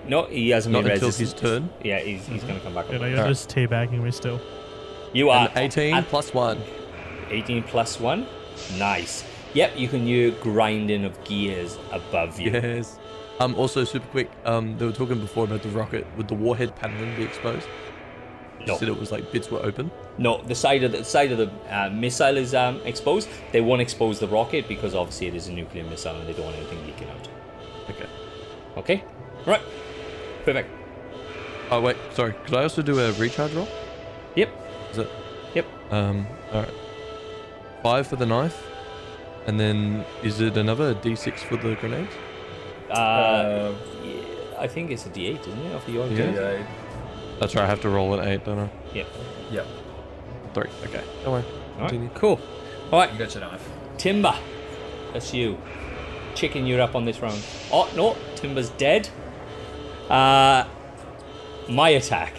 No, 0.08 0.26
he 0.26 0.50
hasn't 0.50 0.74
Not 0.74 0.84
been 0.84 0.94
until 0.94 1.08
resistant. 1.10 1.42
his 1.42 1.52
turn. 1.52 1.70
Yeah, 1.84 2.00
he's, 2.00 2.26
he's 2.28 2.44
going 2.44 2.56
to 2.56 2.62
come 2.64 2.74
back 2.76 2.86
yeah, 2.90 2.96
up. 2.96 3.02
no, 3.02 3.08
you're 3.08 3.18
Alright. 3.20 3.32
just 3.32 3.50
teabagging 3.50 4.02
me 4.04 4.12
still. 4.12 4.40
You 5.14 5.30
are 5.30 5.48
And 5.50 5.58
18 5.58 5.94
at 5.96 6.08
plus 6.08 6.34
1. 6.34 6.62
18 7.30 7.64
plus 7.64 8.00
1. 8.00 8.28
Nice. 8.78 9.24
Yep, 9.54 9.78
you 9.78 9.88
can 9.88 10.06
hear 10.06 10.32
grinding 10.32 11.06
of 11.06 11.22
gears 11.24 11.78
above 11.92 12.40
you. 12.40 12.52
Yes. 12.52 13.00
Um, 13.40 13.56
also, 13.56 13.84
super 13.84 14.08
quick, 14.08 14.30
um, 14.46 14.78
they 14.78 14.86
were 14.86 14.92
talking 14.92 15.20
before 15.20 15.46
about 15.46 15.62
the 15.64 15.70
rocket. 15.70 16.06
Would 16.18 16.28
the 16.28 16.36
warhead 16.36 16.76
paneling 16.76 17.16
be 17.16 17.24
exposed? 17.24 17.68
You 18.60 18.68
No. 18.68 18.78
said 18.78 18.88
it 18.88 18.98
was 19.00 19.12
like 19.12 19.32
bits 19.32 19.50
were 19.52 19.60
open. 19.60 19.92
No, 20.18 20.42
the 20.44 20.56
side 20.56 20.84
of 20.84 20.92
the 20.94 21.04
side 21.04 21.32
of 21.34 21.38
the 21.38 21.52
uh, 21.70 21.90
missile 21.90 22.38
is 22.38 22.54
um, 22.56 22.80
exposed. 22.86 23.28
They 23.52 23.60
won't 23.62 23.82
expose 23.82 24.20
the 24.20 24.28
rocket 24.28 24.68
because 24.70 24.96
obviously 24.96 25.28
it 25.28 25.36
is 25.36 25.48
a 25.50 25.54
nuclear 25.54 25.84
missile 25.84 26.16
and 26.16 26.28
they 26.28 26.34
don't 26.34 26.46
want 26.46 26.56
anything 26.58 26.86
leaking 26.88 27.10
out. 27.10 27.28
Okay. 27.90 28.06
Okay? 28.78 29.04
Right. 29.46 29.62
Perfect. 30.46 30.70
Oh, 31.72 31.82
wait, 31.82 31.98
sorry. 32.14 32.34
Could 32.46 32.54
I 32.54 32.64
also 32.64 32.82
do 32.82 33.00
a 33.00 33.12
recharge 33.14 33.54
roll? 33.54 33.68
Yep. 34.36 34.50
Is 34.92 34.98
it? 35.00 35.10
Yep. 35.56 35.66
Um, 35.92 36.28
alright. 36.54 36.74
Five 37.82 38.08
for 38.08 38.16
the 38.16 38.26
knife. 38.26 38.64
And 39.48 39.60
then 39.60 40.06
is 40.24 40.42
it 40.42 40.58
another 40.58 40.94
d6 40.96 41.40
for 41.40 41.58
the 41.58 41.76
grenades? 41.76 42.12
Uh, 42.90 42.94
Uh, 42.94 43.74
yeah, 44.04 44.14
I 44.60 44.68
think 44.68 44.92
it's 44.92 45.06
a 45.06 45.10
D8, 45.10 45.40
isn't 45.42 45.66
it? 45.66 45.72
Of 45.76 45.86
the 45.86 46.00
oil 46.00 46.08
Yeah. 46.10 46.16
grenade? 46.32 46.36
yeah, 46.60 46.66
That's 47.40 47.56
right, 47.56 47.64
I 47.64 47.68
have 47.68 47.82
to 47.82 47.90
roll 47.90 48.14
an 48.20 48.28
8, 48.28 48.46
don't 48.46 48.60
I? 48.60 48.70
Yep. 48.94 49.08
yeah. 49.52 49.62
Three. 50.54 50.70
Okay. 50.86 51.04
Don't 51.24 51.34
worry. 51.34 51.44
All 51.76 51.80
Continue. 51.90 52.08
right. 52.08 52.16
Cool. 52.16 52.40
All 52.92 53.00
right. 53.00 53.12
You 53.12 53.20
got 53.20 53.34
your 53.36 53.44
knife. 53.44 53.68
Timber. 53.98 54.34
That's 55.14 55.34
you. 55.34 55.58
Chicken, 56.34 56.66
you're 56.66 56.80
up 56.82 56.96
on 56.96 57.04
this 57.06 57.20
round. 57.20 57.42
Oh, 57.74 57.90
no. 57.96 58.16
Timber's 58.36 58.70
dead. 58.72 59.10
Uh, 60.10 60.66
my 61.70 61.90
attack. 61.90 62.34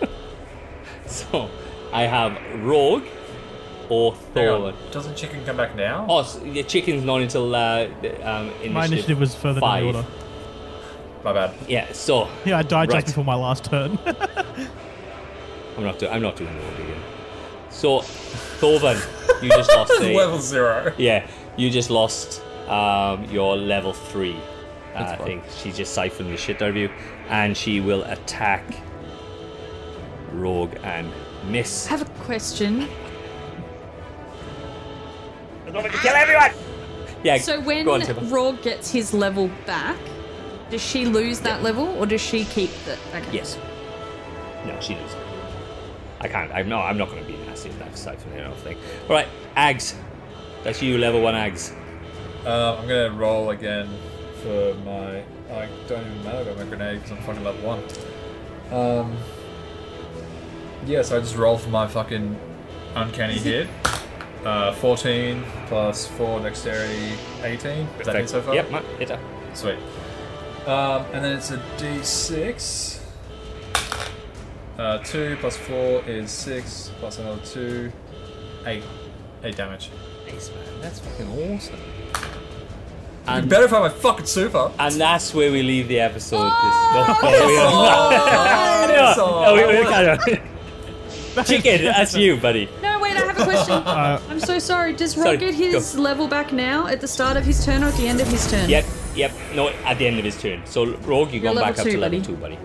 so, 1.06 1.50
I 1.92 2.02
have 2.02 2.32
Rorg 2.62 3.06
or 3.88 4.12
Hang 4.34 4.48
on, 4.48 4.72
Thor. 4.72 4.90
Doesn't 4.92 5.16
chicken 5.16 5.44
come 5.44 5.56
back 5.56 5.74
now? 5.74 6.06
Oh, 6.08 6.22
so 6.22 6.38
the 6.38 6.62
chicken's 6.62 7.04
not 7.04 7.20
until 7.20 7.54
uh, 7.54 7.84
um, 8.22 8.48
initiative 8.62 8.72
My 8.72 8.84
initiative 8.86 9.20
was 9.20 9.34
further 9.34 9.60
five. 9.60 9.82
down 9.84 9.92
the 9.92 9.98
order. 9.98 10.08
My 11.24 11.32
bad. 11.34 11.54
Yeah, 11.68 11.92
so 11.92 12.28
Yeah, 12.46 12.58
I 12.58 12.62
died 12.62 12.90
Right. 12.92 13.02
just 13.04 13.08
before 13.08 13.24
my 13.24 13.34
last 13.34 13.64
turn. 13.64 13.98
I'm 15.76 15.84
not. 15.84 15.98
Do- 15.98 16.08
I'm 16.08 16.22
not 16.22 16.36
doing 16.36 16.50
Rorg 16.54 16.74
again. 16.84 17.02
So, 17.70 18.00
Thorvin, 18.60 18.98
you 19.42 19.48
just 19.50 19.70
lost 19.70 19.92
a. 20.00 20.16
Level 20.16 20.38
zero. 20.40 20.92
Yeah, 20.98 21.26
you 21.56 21.70
just 21.70 21.90
lost 21.90 22.42
um, 22.68 23.24
your 23.26 23.56
level 23.56 23.92
three. 23.92 24.36
I 24.94 25.02
That's 25.02 25.18
fine. 25.18 25.26
think 25.26 25.44
she 25.56 25.72
just 25.72 25.94
siphoned 25.94 26.32
the 26.32 26.36
shit 26.36 26.60
out 26.62 26.70
of 26.70 26.76
you, 26.76 26.90
and 27.28 27.56
she 27.56 27.80
will 27.80 28.02
attack 28.04 28.64
Rorg 30.32 30.82
and 30.84 31.12
miss. 31.48 31.86
I 31.86 31.90
have 31.90 32.02
a 32.02 32.10
question. 32.24 32.88
Kill 35.66 36.14
everyone! 36.14 36.50
Yeah. 37.22 37.38
So 37.38 37.60
when 37.60 37.84
go 37.84 37.94
on, 37.94 38.00
Rorg 38.00 38.62
gets 38.62 38.90
his 38.90 39.14
level 39.14 39.50
back, 39.66 39.98
does 40.70 40.82
she 40.82 41.04
lose 41.04 41.40
that 41.40 41.62
level 41.62 41.86
or 41.98 42.06
does 42.06 42.20
she 42.20 42.44
keep 42.44 42.70
the? 42.84 42.98
Okay. 43.16 43.32
Yes. 43.32 43.56
No, 44.66 44.78
she 44.80 44.94
loses. 44.94 45.16
I 46.20 46.28
can't. 46.28 46.52
I'm 46.52 46.68
no. 46.68 46.80
I'm 46.80 46.98
not 46.98 47.08
going 47.10 47.24
to 47.24 47.30
be 47.30 47.36
nasty 47.46 47.70
enough 47.70 47.96
siphon 47.96 48.32
it. 48.32 48.40
I 48.40 48.48
don't 48.48 48.56
think. 48.58 48.78
All 49.08 49.14
right, 49.14 49.28
Ags. 49.56 49.94
That's 50.64 50.82
you, 50.82 50.98
level 50.98 51.22
one 51.22 51.34
Ags. 51.34 51.74
Uh, 52.44 52.76
I'm 52.76 52.88
gonna 52.88 53.12
roll 53.12 53.50
again 53.50 53.88
for 54.42 54.74
my. 54.84 55.22
I 55.54 55.68
don't 55.88 56.06
even 56.06 56.24
matter 56.24 56.42
about 56.42 56.58
my 56.58 56.64
grenade 56.64 57.02
because 57.02 57.12
I'm 57.12 57.22
fucking 57.24 57.44
level 57.44 57.62
one. 57.66 57.82
Um. 58.72 59.16
Yeah, 60.86 61.02
so 61.02 61.16
I 61.18 61.20
just 61.20 61.36
roll 61.36 61.58
for 61.58 61.70
my 61.70 61.86
fucking 61.86 62.38
uncanny 62.94 63.34
hit. 63.34 63.68
Uh, 64.44 64.72
14 64.72 65.44
plus 65.66 66.06
4 66.06 66.40
dexterity, 66.40 67.12
18. 67.42 67.86
Is 67.98 68.06
that 68.06 68.16
it 68.16 68.28
so 68.30 68.40
far? 68.40 68.54
Yep, 68.54 68.70
hit 68.98 69.10
her. 69.10 69.20
Sweet. 69.52 69.76
Um, 70.66 71.04
and 71.12 71.22
then 71.22 71.36
it's 71.36 71.50
a 71.50 71.58
d6. 71.76 73.00
Uh, 74.78 74.98
2 74.98 75.36
plus 75.40 75.58
4 75.58 76.04
is 76.06 76.30
6, 76.30 76.92
plus 77.00 77.18
another 77.18 77.40
2. 77.44 77.92
8. 78.64 78.82
8 79.44 79.56
damage. 79.56 79.90
Nice 80.26 80.50
man. 80.50 80.80
That's 80.80 81.00
fucking 81.00 81.28
awesome. 81.28 81.76
You 83.26 83.34
And 83.34 83.48
better 83.48 83.68
find 83.68 83.84
my 83.84 83.90
fucking 83.90 84.26
super! 84.26 84.70
and 84.78 84.94
that's 85.00 85.32
where 85.34 85.52
we 85.52 85.62
leave 85.62 85.88
the 85.88 86.00
episode. 86.00 86.44
This. 86.44 86.52
Oh! 86.52 87.18
No, 87.22 87.30
no, 87.30 87.46
we 87.46 87.54
don't. 87.54 87.70
Oh, 89.18 89.54
No, 89.54 89.56
no, 89.56 89.68
we- 89.68 89.78
we 89.78 89.84
can't. 89.86 91.46
Chicken, 91.46 91.84
that's 91.84 92.14
you, 92.16 92.36
buddy. 92.38 92.68
No, 92.82 92.98
wait, 92.98 93.16
I 93.16 93.20
have 93.20 93.38
a 93.38 93.44
question. 93.44 93.74
Uh, 93.86 94.20
I'm 94.28 94.40
so 94.40 94.58
sorry. 94.58 94.92
Does 94.94 95.14
Rorg 95.14 95.22
Sorry, 95.24 95.36
get 95.36 95.54
his 95.54 95.96
level 95.96 96.26
back 96.28 96.52
now 96.52 96.86
at 96.88 97.00
the 97.00 97.06
start 97.08 97.36
of 97.36 97.44
his 97.44 97.64
turn 97.64 97.84
or 97.84 97.86
at 97.86 97.94
the 97.94 98.08
end 98.08 98.20
of 98.20 98.26
his 98.26 98.50
turn? 98.50 98.68
Yep, 98.68 98.84
yep. 99.14 99.30
No, 99.54 99.68
at 99.68 99.98
the 99.98 100.06
end 100.08 100.18
of 100.18 100.24
his 100.24 100.40
turn. 100.40 100.62
So 100.66 100.86
Rorg, 100.86 101.32
you're 101.32 101.42
You're 101.42 101.54
going 101.54 101.56
back 101.56 101.76
level 101.76 101.80
up 101.80 101.86
to 101.86 101.92
two, 101.92 101.98
level 101.98 102.20
two, 102.22 102.36
buddy. 102.36 102.58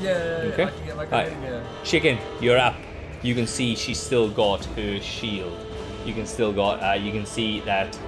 Yeah, 0.00 0.10
Okay. 0.52 0.64
I 0.64 0.70
can 0.70 0.86
get 0.86 0.96
my 0.96 1.04
Alright. 1.04 1.28
grenade 1.28 1.48
again. 1.48 1.66
Chicken, 1.84 2.18
you're 2.40 2.58
up. 2.58 2.74
You 3.22 3.34
can 3.34 3.46
see 3.46 3.74
she's 3.74 3.98
still 3.98 4.28
got 4.30 4.64
her 4.76 5.00
shield. 5.00 5.58
You 6.04 6.12
can 6.14 6.26
still 6.26 6.52
got. 6.52 6.82
Uh, 6.82 6.92
you 6.94 7.12
can 7.12 7.24
see 7.26 7.60
that 7.60 7.98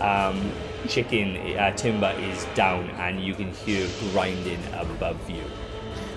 um, 0.00 0.50
Chicken 0.88 1.56
uh, 1.56 1.70
Timber 1.76 2.14
is 2.18 2.44
down, 2.54 2.90
and 2.98 3.20
you 3.20 3.34
can 3.34 3.50
hear 3.52 3.88
grinding 4.12 4.60
above 4.72 5.28
you. 5.30 5.42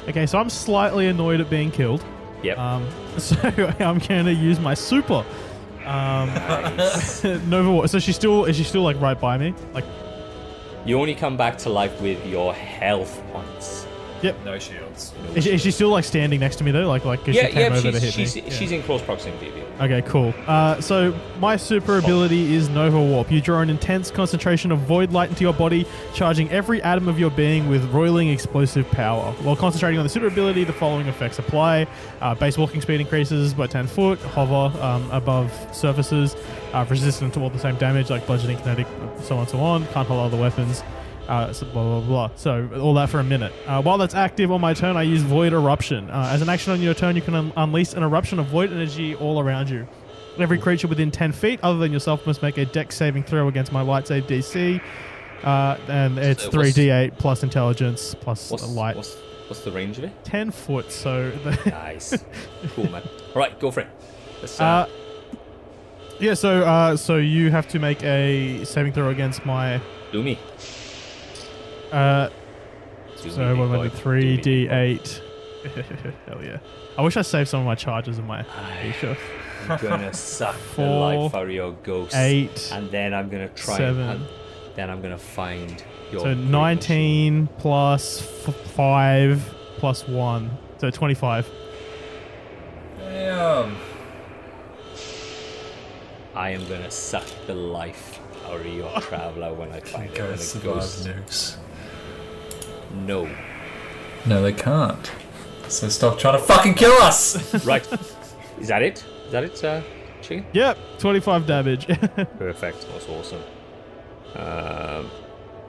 okay, 0.10 0.26
so 0.26 0.38
I'm 0.40 0.50
slightly 0.50 1.08
annoyed 1.08 1.42
at 1.42 1.50
being 1.50 1.72
killed. 1.72 2.04
Yep. 2.44 2.58
Um, 2.58 2.88
so 3.18 3.36
I'm 3.80 4.00
going 4.00 4.26
to 4.26 4.34
use 4.34 4.60
my 4.60 4.74
super. 4.74 5.26
Um, 5.86 6.30
Nova. 7.50 7.72
War- 7.72 7.88
So 7.88 8.00
she's 8.00 8.16
still 8.16 8.46
is 8.46 8.56
she 8.56 8.64
still 8.64 8.82
like 8.82 9.00
right 9.00 9.20
by 9.20 9.38
me? 9.38 9.54
Like, 9.74 9.86
you 10.86 11.00
only 11.00 11.16
come 11.16 11.38
back 11.38 11.58
to 11.60 11.70
life 11.70 12.00
with 12.02 12.24
your 12.26 12.54
health 12.54 13.22
once. 14.24 14.36
No 14.46 14.60
shields. 14.60 15.14
is 15.36 15.44
she, 15.44 15.52
is 15.54 15.62
she 15.62 15.72
still 15.72 15.90
like 15.90 16.04
standing 16.04 16.40
next 16.40 16.58
to 16.58 16.64
me 16.64 16.72
though? 16.72 16.88
Like, 16.88 17.06
like 17.06 17.24
'cause 17.26 17.36
Yeah, 17.36 17.48
she 17.48 17.54
came 17.54 17.72
yeah. 17.74 17.78
over 17.78 17.92
to 17.92 18.00
She's, 18.00 18.04
hit 18.04 18.14
she's, 18.14 18.36
me. 18.36 18.42
Yeah. 18.44 18.50
she's 18.54 18.72
in 18.72 18.84
close 18.84 19.02
proximity 19.02 19.50
of 19.50 19.58
you. 19.58 19.64
Okay, 19.82 20.02
cool. 20.04 20.34
Uh, 20.48 20.80
so 20.82 21.14
my 21.40 21.58
super 21.58 21.98
ability 21.98 22.54
is 22.56 22.70
Nova 22.70 23.00
Warp. 23.02 23.32
You 23.32 23.42
draw 23.42 23.60
an 23.62 23.70
intense 23.70 24.10
concentration 24.12 24.72
of 24.72 24.80
void 24.80 25.12
light 25.12 25.30
into 25.30 25.42
your 25.44 25.54
body, 25.54 25.86
charging 26.14 26.50
every 26.52 26.82
atom 26.82 27.08
of 27.08 27.20
your 27.20 27.30
being 27.32 27.68
with 27.70 27.84
roiling 27.94 28.30
explosive 28.30 28.90
power. 28.92 29.34
While 29.44 29.56
concentrating 29.56 30.00
on 30.00 30.06
the 30.06 30.10
super 30.10 30.28
ability, 30.28 30.64
the 30.64 30.74
following 30.74 31.08
effects 31.08 31.40
apply: 31.40 31.88
uh, 32.22 32.36
base 32.36 32.58
walking 32.58 32.82
speed 32.82 33.02
increases 33.02 33.54
by 33.54 33.68
10 33.68 33.88
foot, 33.88 34.20
hover 34.20 34.76
um, 34.82 35.10
above 35.12 35.52
surfaces, 35.76 36.36
uh, 36.74 36.86
resistant 36.90 37.34
to 37.34 37.42
all 37.42 37.50
the 37.50 37.60
same 37.60 37.76
damage 37.76 38.10
like 38.10 38.26
bludgeoning, 38.26 38.58
kinetic, 38.58 38.88
so 39.24 39.36
on 39.36 39.42
and 39.42 39.50
so 39.50 39.60
on. 39.60 39.86
Can't 39.88 40.08
hold 40.08 40.22
other 40.34 40.42
weapons. 40.42 40.84
Uh, 41.28 41.52
so 41.52 41.66
blah 41.68 41.84
blah 41.84 42.02
blah. 42.02 42.32
So 42.36 42.70
all 42.80 42.94
that 42.96 43.10
for 43.10 43.20
a 43.20 43.24
minute. 43.24 43.52
Uh, 43.66 43.82
while 43.82 43.98
that's 43.98 44.14
active 44.16 44.52
on 44.52 44.62
my 44.62 44.74
turn, 44.74 44.96
I 44.96 45.04
use 45.04 45.22
Void 45.24 45.54
Eruption. 45.54 46.10
Uh, 46.10 46.30
as 46.32 46.42
an 46.42 46.50
action 46.50 46.72
on 46.74 46.82
your 46.82 46.94
turn, 46.94 47.16
you 47.16 47.22
can 47.22 47.34
un- 47.34 47.54
unleash 47.58 47.94
an 47.94 48.04
eruption 48.04 48.38
of 48.40 48.46
void 48.48 48.72
energy 48.72 49.16
all 49.16 49.40
around 49.40 49.70
you. 49.70 49.88
Every 50.38 50.60
creature 50.60 50.88
within 50.88 51.10
10 51.12 51.32
feet, 51.32 51.60
other 51.64 51.80
than 51.80 51.92
yourself, 51.94 52.28
must 52.28 52.42
make 52.44 52.58
a 52.58 52.66
dex 52.66 52.96
saving 52.96 53.24
throw 53.24 53.48
against 53.48 53.72
my 53.72 53.82
light 53.82 54.06
save 54.08 54.26
DC. 54.28 54.80
Uh, 55.44 55.78
and 55.88 56.18
it's 56.20 56.44
So 56.44 56.50
what's- 56.58 56.74
3d8 56.78 57.18
plus 57.18 57.42
intelligence 57.42 58.16
plus 58.20 58.52
What's, 58.52 58.68
light. 58.68 58.96
what's, 58.96 59.16
what's 59.48 59.62
the 59.62 59.72
range 59.72 59.98
of 59.98 60.04
it? 60.04 60.12
10 60.26 60.52
foot, 60.52 60.92
so. 60.92 61.32
The 61.44 61.52
Nice. 61.72 62.16
cool, 62.76 62.90
man. 62.92 63.02
All 63.34 63.42
right, 63.42 63.60
go 63.60 63.72
for 63.72 63.80
it. 63.82 63.88
Let's, 64.42 64.60
uh, 64.60 64.64
uh, 64.64 64.86
yeah, 66.20 66.34
so 66.34 66.62
uh, 66.64 66.96
so 66.96 67.18
you 67.18 67.50
have 67.52 67.68
to 67.70 67.80
make 67.80 68.02
a 68.04 68.64
saving 68.64 68.94
throw 68.94 69.10
against 69.10 69.46
my. 69.46 69.82
do 70.12 70.24
me. 70.24 70.40
Uh, 71.92 72.30
so 73.16 73.28
me, 73.54 73.60
what 73.60 73.66
am 73.66 73.72
I 73.80 73.84
big 73.84 73.92
doing? 74.04 74.36
boy. 74.38 74.42
Do 74.42 74.52
me. 74.52 74.68
3d8. 74.68 75.22
Hell 76.28 76.44
yeah. 76.44 76.58
I 76.98 77.02
wish 77.02 77.18
I 77.18 77.22
saved 77.24 77.50
some 77.50 77.62
of 77.62 77.66
my 77.66 77.76
charges 77.76 78.20
in 78.20 78.26
my 78.28 78.44
Aisha. 78.82 79.18
I'm 79.70 79.78
gonna 79.82 80.14
suck 80.14 80.56
the 80.76 80.82
life 80.86 81.34
out 81.34 81.44
of 81.46 81.52
your 81.52 81.72
ghost. 81.72 82.16
Eight. 82.16 82.70
And 82.72 82.92
then 82.92 83.14
I'm 83.14 83.30
gonna 83.30 83.50
try 83.50 83.78
seven. 83.78 84.10
and 84.10 84.28
then 84.76 84.90
I'm 84.90 85.02
gonna 85.02 85.18
find 85.18 85.84
your 86.12 86.20
So 86.22 86.36
great 86.36 86.38
19 86.38 87.48
plus 87.58 88.22
f- 88.48 88.56
5 88.72 89.56
plus 89.78 90.08
1. 90.08 90.58
So 90.78 90.90
25. 90.92 91.50
Damn. 93.00 93.76
I 96.36 96.50
am 96.50 96.68
gonna 96.68 96.92
suck 96.92 97.26
the 97.48 97.56
life 97.56 98.20
out 98.46 98.60
of 98.60 98.66
your 98.68 98.92
traveler 99.02 99.54
when 99.54 99.72
I 99.72 99.80
find 99.80 100.12
it. 100.12 100.20
When 100.22 100.32
Guys 100.36 100.56
it 100.56 100.64
nukes. 100.64 101.56
No. 102.94 103.30
No, 104.26 104.42
they 104.42 104.54
can't. 104.54 105.12
So 105.68 105.90
stop 105.90 106.20
trying 106.20 106.40
to 106.40 106.44
fucking 106.46 106.76
kill 106.76 106.94
us! 107.02 107.36
Right. 107.66 107.88
Is 108.60 108.68
that 108.70 108.82
it? 108.82 109.04
Is 109.26 109.32
that 109.32 109.44
it, 109.44 109.64
uh, 109.64 109.82
chicken? 110.22 110.46
Yep, 110.54 110.78
25 111.00 111.46
damage. 111.48 111.88
Perfect. 112.38 112.88
That's 112.92 113.08
awesome. 113.10 113.42
Um, 114.36 115.10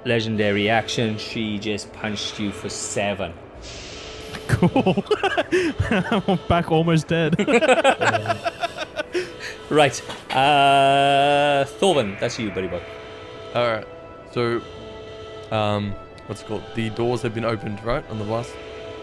legendary 0.04 0.68
action. 0.68 1.18
She 1.18 1.58
just 1.58 1.92
punched 1.92 2.38
you 2.38 2.52
for 2.52 2.68
seven. 2.68 3.32
cool. 4.48 5.04
I'm 5.90 6.38
back 6.48 6.70
almost 6.70 7.08
dead. 7.08 7.36
Right. 9.68 10.00
Uh, 10.30 11.64
Thorvin, 11.80 12.18
that's 12.20 12.38
you, 12.38 12.50
buddy 12.50 12.68
boy. 12.68 12.82
All 13.54 13.66
right. 13.66 13.86
So, 14.32 14.60
um, 15.50 15.94
what's 16.26 16.42
it 16.42 16.46
called? 16.46 16.62
The 16.74 16.90
doors 16.90 17.22
have 17.22 17.34
been 17.34 17.44
opened, 17.44 17.82
right, 17.84 18.08
on 18.10 18.18
the 18.18 18.24
bus. 18.24 18.52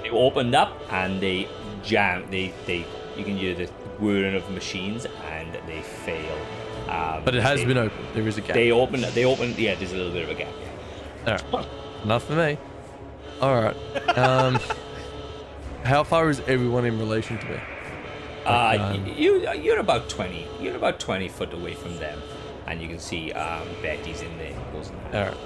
They 0.04 0.10
opened 0.10 0.54
up 0.56 0.80
and 0.92 1.22
they 1.22 1.48
jam. 1.84 2.26
They 2.30 2.54
they 2.66 2.86
you 3.18 3.24
can 3.24 3.38
hear 3.38 3.54
the 3.56 3.66
whirring 4.00 4.36
of 4.36 4.50
machines 4.52 5.06
and 5.32 5.54
they 5.68 5.82
fail. 5.82 6.38
Um, 6.90 7.24
But 7.24 7.36
it 7.36 7.42
has 7.44 7.60
they, 7.60 7.66
been 7.66 7.78
opened. 7.78 8.08
There 8.14 8.28
is 8.28 8.38
a 8.38 8.42
gap. 8.42 8.54
They 8.56 8.72
opened. 8.72 9.04
They 9.04 9.26
opened. 9.26 9.58
Yeah, 9.58 9.76
there's 9.76 9.94
a 9.94 9.96
little 9.98 10.12
bit 10.12 10.24
of 10.24 10.30
a 10.30 10.36
gap. 10.36 10.54
All 11.54 11.60
right. 11.60 11.68
Enough 12.04 12.26
for 12.26 12.34
me. 12.34 12.58
All 13.42 13.56
right. 13.62 14.18
Um, 14.18 14.60
how 15.84 16.04
far 16.04 16.30
is 16.30 16.42
everyone 16.42 16.86
in 16.86 17.00
relation 17.00 17.38
to 17.40 17.46
me? 17.50 17.60
Uh, 18.46 18.78
um, 18.80 19.06
y- 19.06 19.14
you 19.16 19.50
you're 19.54 19.80
about 19.80 20.10
twenty. 20.10 20.46
You're 20.60 20.76
about 20.76 21.00
twenty 21.00 21.30
foot 21.30 21.54
away 21.54 21.76
from 21.76 21.98
them, 22.00 22.20
and 22.68 22.82
you 22.82 22.90
can 22.90 23.00
see 23.00 23.32
um, 23.32 23.66
Betty's 23.82 24.22
in 24.22 24.38
there. 24.38 24.54
Goes 24.74 24.90
in 24.90 24.96
there. 25.12 25.26
All 25.26 25.32
right. 25.32 25.38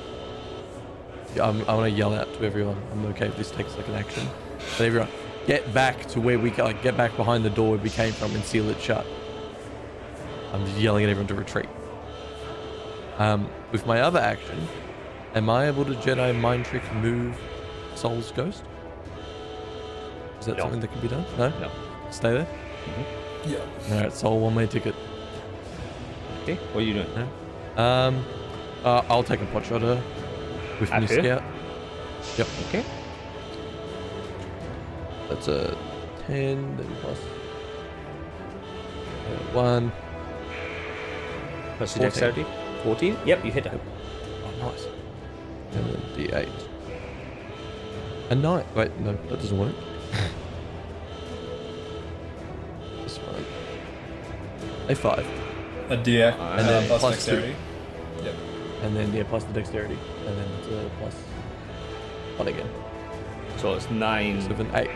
Yeah, 1.38 1.48
I'm, 1.48 1.62
I 1.70 1.76
want 1.76 1.92
to 1.92 1.96
yell 1.98 2.14
out 2.16 2.34
to 2.34 2.44
everyone. 2.44 2.78
I'm 2.92 3.06
okay 3.08 3.28
if 3.28 3.38
this 3.38 3.52
takes 3.52 3.76
like 3.78 3.88
an 3.88 3.94
action. 3.96 4.28
But 4.78 4.86
everyone, 4.88 5.10
get 5.46 5.72
back 5.74 6.08
to 6.08 6.20
where 6.20 6.40
we 6.40 6.50
ca- 6.50 6.64
like 6.64 6.82
get 6.82 6.98
back 6.98 7.16
behind 7.16 7.46
the 7.46 7.50
door 7.52 7.72
where 7.72 7.80
we 7.80 7.90
came 7.92 8.12
from 8.12 8.34
and 8.34 8.44
seal 8.44 8.68
it 8.70 8.82
shut. 8.82 9.06
I'm 10.52 10.66
just 10.66 10.78
yelling 10.80 11.04
at 11.04 11.10
everyone 11.12 11.28
to 11.28 11.36
retreat. 11.36 11.68
Um, 13.20 13.50
with 13.72 13.86
my 13.86 14.02
other 14.02 14.20
action, 14.20 14.68
am 15.36 15.50
I 15.50 15.68
able 15.68 15.86
to 15.86 15.94
Jedi 15.94 16.40
mind 16.40 16.66
trick 16.66 16.82
move 16.96 17.38
Soul's 17.96 18.32
ghost? 18.32 18.64
Is 20.40 20.46
that 20.48 20.58
No. 20.58 20.64
something 20.64 20.80
that 20.80 20.92
can 20.92 21.02
be 21.02 21.08
done? 21.08 21.26
No. 21.38 21.50
No. 21.60 21.72
Stay 22.10 22.32
there. 22.32 22.48
Yeah. 23.46 23.58
All 23.92 24.02
right, 24.02 24.14
soul 24.14 24.40
one 24.40 24.56
way 24.56 24.66
ticket. 24.66 24.96
Okay, 26.44 26.56
what 26.74 26.82
are 26.82 26.88
you 26.88 26.94
doing? 26.94 27.30
Um, 27.76 28.26
uh, 28.84 29.04
I'll 29.10 29.24
take 29.24 29.42
a 29.42 29.46
pot 29.48 29.66
shot 29.66 29.84
at 29.84 29.98
her 29.98 30.04
with 30.80 30.92
At 30.92 31.02
my 31.02 31.08
her? 31.08 31.14
scout. 31.24 31.44
Yep. 32.38 32.48
Okay. 32.68 32.84
That's 35.30 35.48
a 35.48 35.78
10, 36.28 36.78
then 36.78 36.96
plus 37.02 37.18
uh, 39.28 39.54
1. 39.54 39.92
Plus 41.78 41.98
your 41.98 42.08
14. 42.10 42.10
dexterity. 42.10 42.46
14? 42.84 43.18
Yep, 43.26 43.46
you 43.46 43.52
hit 43.52 43.66
her. 43.66 43.80
Oh, 44.46 44.52
nice. 44.70 44.86
And 45.74 45.86
then 45.86 46.02
D8. 46.16 46.50
A 48.30 48.36
9. 48.36 48.66
Wait, 48.76 49.00
no, 49.00 49.14
that 49.14 49.40
doesn't 49.40 49.58
work. 49.58 49.74
this 53.04 53.18
one. 53.18 53.46
A 54.90 54.96
5. 54.96 55.26
A 55.90 55.98
D8 55.98 56.34
And 56.34 56.60
and 56.60 56.62
then 56.68 56.68
then 56.68 56.88
plus, 56.88 57.02
plus 57.02 57.26
two. 57.26 57.32
dexterity. 57.32 57.50
Yep. 57.50 57.58
And 58.84 58.96
then, 58.96 59.12
yeah, 59.14 59.24
plus 59.24 59.44
the 59.44 59.54
dexterity. 59.54 59.98
And 60.26 60.38
then 60.38 60.48
it's 60.60 60.68
a 60.68 60.90
plus 61.00 61.14
1 62.38 62.48
again. 62.48 62.70
So 63.58 63.74
it's 63.74 63.90
9, 63.90 64.42
7, 64.42 64.76
8. 64.76 64.90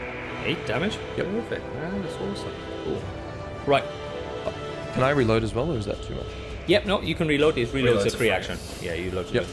8 0.44 0.68
damage? 0.68 0.98
Yep. 1.18 1.26
Perfect. 1.28 1.66
Ah, 1.78 1.92
that's 2.02 2.16
awesome. 2.16 2.52
Cool. 2.84 3.02
Right. 3.66 3.84
Can 4.94 5.04
I 5.04 5.12
reload 5.12 5.44
as 5.44 5.54
well, 5.56 5.72
or 5.72 5.78
is 5.78 5.86
that 5.86 6.02
too 6.04 6.16
much? 6.16 6.26
Yep, 6.68 6.86
no, 6.86 7.02
you 7.02 7.16
can 7.16 7.28
reload. 7.28 7.58
It 7.58 7.70
reloads 7.70 7.74
Reload's 7.74 8.06
a 8.06 8.08
a 8.08 8.12
free 8.12 8.18
free. 8.18 8.30
action. 8.30 8.58
Yeah, 8.82 8.94
you 8.94 9.12
load 9.12 9.28
it. 9.28 9.34
Yep. 9.34 9.46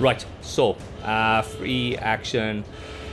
Right, 0.00 0.24
so, 0.40 0.76
uh, 1.04 1.42
free 1.42 1.96
action. 1.96 2.64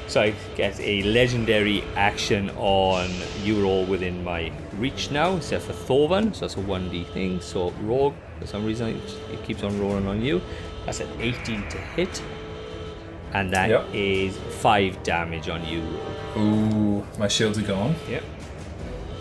So 0.07 0.21
I 0.21 0.33
get 0.55 0.79
a 0.79 1.01
legendary 1.03 1.83
action 1.95 2.49
on 2.57 3.09
you 3.43 3.65
all 3.65 3.85
within 3.85 4.23
my 4.23 4.51
reach 4.77 5.11
now, 5.11 5.37
except 5.37 5.63
for 5.65 5.73
Thorvin. 5.73 6.33
So 6.35 6.41
that's 6.41 6.55
a 6.55 6.59
1d 6.59 7.05
thing. 7.13 7.39
So 7.41 7.71
Rorg, 7.83 8.13
for 8.43 8.47
some 8.47 8.65
reason, 8.65 8.89
it, 8.89 9.17
it 9.31 9.43
keeps 9.43 9.63
on 9.63 9.79
rolling 9.79 10.05
on 10.07 10.21
you. 10.21 10.41
That's 10.85 10.99
an 10.99 11.07
18 11.19 11.69
to 11.69 11.77
hit. 11.77 12.21
And 13.33 13.51
that 13.51 13.71
is 13.95 14.35
Yep. 14.35 14.45
5 14.51 15.03
damage 15.03 15.47
on 15.49 15.65
you. 15.65 15.81
Ooh, 16.37 17.05
my 17.17 17.27
shields 17.27 17.57
are 17.57 17.61
gone. 17.63 17.95
Yep. 18.09 18.23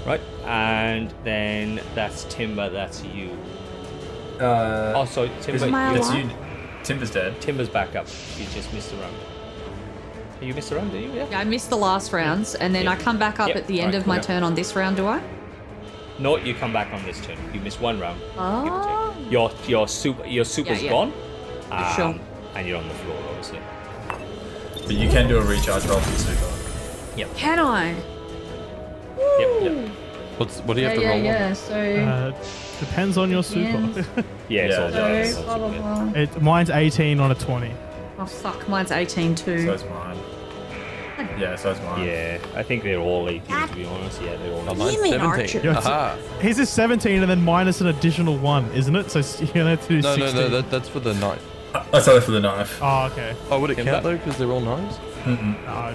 Right, 0.04 0.20
and 0.44 1.14
then 1.22 1.80
that's 1.94 2.24
Timber, 2.24 2.68
that's 2.68 3.04
you. 3.04 3.30
Uh, 4.40 4.92
Oh, 4.96 5.04
sorry, 5.04 5.30
Timber. 5.40 5.64
Am 5.66 5.74
I 5.74 5.92
you- 5.92 5.98
that's 5.98 6.14
you. 6.14 6.30
Timber's 6.82 7.10
dead. 7.12 7.40
Timber's 7.40 7.68
back 7.68 7.94
up. 7.94 8.06
You 8.36 8.44
just 8.52 8.72
missed 8.74 8.92
a 8.92 8.96
round. 8.96 9.14
You 10.40 10.52
missed 10.54 10.72
a 10.72 10.76
round, 10.76 10.90
did 10.90 11.04
you? 11.04 11.12
Yeah. 11.12 11.26
Yeah, 11.30 11.38
I 11.38 11.44
missed 11.44 11.70
the 11.70 11.76
last 11.76 12.12
rounds, 12.12 12.56
and 12.56 12.74
then 12.74 12.84
Yep. 12.86 12.98
I 12.98 13.02
come 13.02 13.18
back 13.18 13.38
up 13.38 13.48
Yep. 13.48 13.56
at 13.56 13.66
the 13.68 13.80
end 13.80 13.92
Right, 13.94 14.00
of 14.00 14.06
my 14.08 14.16
yep. 14.16 14.24
turn 14.24 14.42
on 14.42 14.56
this 14.56 14.74
round, 14.74 14.96
do 14.96 15.06
I? 15.06 15.20
No, 16.22 16.36
you 16.36 16.54
come 16.54 16.72
back 16.72 16.92
on 16.92 17.02
this 17.04 17.20
turn. 17.20 17.36
You 17.52 17.60
missed 17.60 17.80
one 17.80 17.98
round. 17.98 18.20
Oh. 18.38 19.14
take. 19.18 19.32
Your 19.32 19.50
your 19.66 19.88
super 19.88 20.24
your 20.26 20.44
super's 20.44 20.82
yeah. 20.82 20.90
gone. 20.90 21.12
Um, 21.70 21.94
Sure. 21.96 22.14
And 22.54 22.68
you're 22.68 22.78
on 22.78 22.86
the 22.86 22.94
floor, 22.94 23.18
obviously. 23.30 23.58
But 24.86 24.94
you 24.94 25.08
can 25.08 25.26
do 25.26 25.38
a 25.38 25.42
recharge 25.42 25.84
roll 25.86 26.00
for 26.00 26.10
the 26.10 26.18
super. 26.18 26.52
Can 27.36 27.58
I? 27.58 27.94
Yep. 29.38 29.62
yep. 29.62 29.88
What's, 30.38 30.58
what 30.60 30.74
do 30.74 30.80
you 30.80 30.88
Yeah, 30.88 30.92
have 30.92 30.98
to 30.98 31.04
yeah, 31.04 31.10
roll 31.10 31.22
yeah. 31.22 31.52
So, 31.52 31.74
Uh, 31.74 32.32
depends 32.80 33.18
on 33.18 33.30
your 33.30 33.42
super. 33.42 33.78
Yeah, 34.48 34.62
it's 34.64 34.76
Yeah, 34.76 34.82
all 34.84 34.90
yeah, 34.90 35.06
It's 35.22 35.34
so 35.34 35.42
blah 35.44 35.58
blah 35.58 35.68
blah. 35.70 36.20
it, 36.20 36.42
mine's 36.42 36.70
18 36.70 37.20
on 37.20 37.30
a 37.30 37.34
20. 37.34 37.72
Oh 38.18 38.26
fuck, 38.26 38.68
mine's 38.68 38.90
18 38.92 39.34
too. 39.34 39.64
So 39.66 39.72
is 39.72 39.84
mine. 39.84 40.18
Yeah, 41.38 41.56
so 41.56 41.70
is 41.70 41.80
mine. 41.80 42.06
Yeah, 42.06 42.38
I 42.54 42.62
think 42.62 42.82
they're 42.82 42.98
all 42.98 43.28
18 43.28 43.68
to 43.68 43.74
be 43.74 43.84
honest. 43.86 44.20
Yeah, 44.22 44.36
they're 44.36 44.52
all. 44.52 44.60
Oh, 44.68 44.72
18. 44.72 44.78
mine's 44.78 44.94
You 44.94 45.02
mean 45.02 45.12
17. 45.12 45.28
Archer. 45.40 45.58
Yeah, 45.58 45.70
it's- 45.70 45.86
Aha. 45.86 46.16
His 46.40 46.58
is 46.58 46.68
17 46.70 47.22
and 47.22 47.30
then 47.30 47.42
minus 47.44 47.80
an 47.80 47.86
additional 47.88 48.36
one, 48.38 48.70
isn't 48.72 48.94
it? 48.96 49.10
So 49.10 49.18
s- 49.20 49.40
you're 49.40 49.52
gonna 49.52 49.70
have 49.70 49.82
to 49.82 49.88
do 49.88 50.00
No, 50.02 50.16
no, 50.16 50.26
16. 50.26 50.40
no, 50.42 50.48
that, 50.48 50.70
that's 50.70 50.88
for 50.88 51.00
the 51.00 51.14
knife. 51.14 51.44
I 51.92 52.00
saw 52.00 52.16
it 52.16 52.22
for 52.24 52.32
the 52.32 52.40
knife. 52.40 52.78
Oh, 52.82 53.06
okay. 53.12 53.34
Oh, 53.50 53.58
would 53.60 53.70
it 53.70 53.76
Can 53.76 53.84
count 53.86 54.02
that- 54.02 54.08
though, 54.08 54.16
because 54.18 54.36
they're 54.38 54.50
all 54.50 54.60
knives? 54.60 54.96
Mm-mm. 55.24 55.64
No, 55.64 55.70
I, 55.72 55.94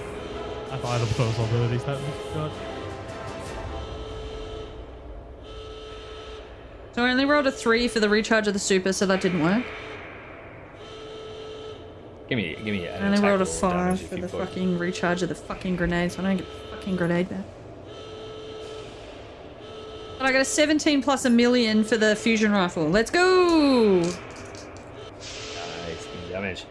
I 0.72 0.76
thought 0.78 0.84
I 0.94 0.98
had 0.98 1.16
possibilities. 1.16 1.84
That 1.84 1.98
God. 2.34 2.50
So 6.92 7.04
I 7.04 7.10
only 7.10 7.24
rolled 7.26 7.46
a 7.46 7.52
3 7.52 7.86
for 7.88 8.00
the 8.00 8.08
recharge 8.08 8.48
of 8.48 8.54
the 8.54 8.58
super, 8.58 8.92
so 8.92 9.06
that 9.06 9.20
didn't 9.20 9.42
work. 9.42 9.62
Give 12.28 12.36
me, 12.36 12.54
give 12.56 12.66
me. 12.66 12.86
An 12.86 13.04
I 13.04 13.06
only 13.06 13.26
rolled 13.26 13.40
a 13.40 13.46
5 13.46 14.00
for 14.02 14.16
the 14.16 14.28
could. 14.28 14.30
fucking 14.30 14.78
recharge 14.78 15.22
of 15.22 15.30
the 15.30 15.34
fucking 15.34 15.76
grenade, 15.76 16.12
so 16.12 16.20
I 16.20 16.26
don't 16.26 16.36
get 16.36 16.46
the 16.46 16.76
fucking 16.76 16.96
grenade 16.96 17.30
back. 17.30 17.44
But 20.18 20.26
I 20.26 20.32
got 20.32 20.42
a 20.42 20.44
17 20.44 21.02
plus 21.02 21.24
a 21.24 21.30
million 21.30 21.84
for 21.84 21.96
the 21.96 22.14
fusion 22.14 22.52
rifle. 22.52 22.86
Let's 22.88 23.10
go! 23.10 24.00
Nice, 24.00 24.18
damage. 26.28 26.64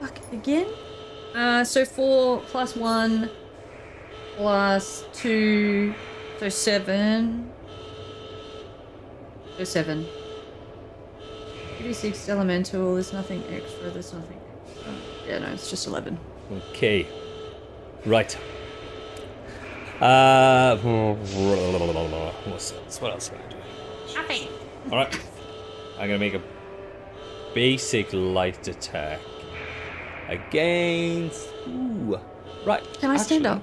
Fuck, 0.00 0.18
again? 0.32 0.66
Uh, 1.34 1.64
so 1.64 1.84
4 1.86 2.40
plus 2.40 2.76
1 2.76 3.30
plus 4.36 5.04
2, 5.14 5.94
so 6.38 6.48
7. 6.50 7.50
So 9.56 9.64
7. 9.64 10.06
36 11.78 12.28
elemental, 12.28 12.94
there's 12.94 13.12
nothing 13.12 13.42
extra, 13.50 13.90
there's 13.90 14.12
nothing 14.12 14.40
extra. 14.66 14.92
Yeah, 15.26 15.38
no, 15.38 15.48
it's 15.48 15.70
just 15.70 15.86
11. 15.86 16.18
Okay. 16.70 17.06
Right. 18.04 18.36
Uh, 20.00 20.76
what's 20.76 22.72
else? 22.72 23.00
What 23.00 23.12
else 23.12 23.28
can 23.30 23.38
I 23.38 23.50
do? 23.50 23.56
Nothing. 24.14 24.48
All 24.90 24.98
right. 24.98 25.20
I'm 25.98 26.06
gonna 26.08 26.18
make 26.18 26.34
a 26.34 26.42
basic 27.54 28.12
light 28.12 28.68
attack 28.68 29.20
against. 30.28 31.48
Ooh. 31.68 32.20
Right. 32.66 32.82
Can 33.00 33.10
I 33.10 33.16
stand 33.16 33.46
up? 33.46 33.62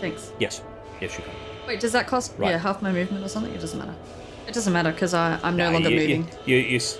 Thanks. 0.00 0.32
Yes. 0.38 0.62
Yes, 1.00 1.16
you 1.16 1.24
can. 1.24 1.34
Wait, 1.66 1.80
does 1.80 1.92
that 1.92 2.06
cost 2.06 2.34
Right. 2.36 2.50
yeah 2.50 2.58
half 2.58 2.82
my 2.82 2.90
movement 2.92 3.24
or 3.24 3.28
something? 3.28 3.54
It 3.54 3.60
doesn't 3.60 3.78
matter. 3.78 3.94
It 4.48 4.54
doesn't 4.54 4.72
matter 4.72 4.90
because 4.92 5.12
I'm 5.14 5.56
no 5.56 5.66
Nah, 5.66 5.72
longer 5.74 5.90
you, 5.90 5.96
moving. 6.00 6.28
You, 6.46 6.56
you, 6.56 6.62
you, 6.70 6.76
s- 6.76 6.98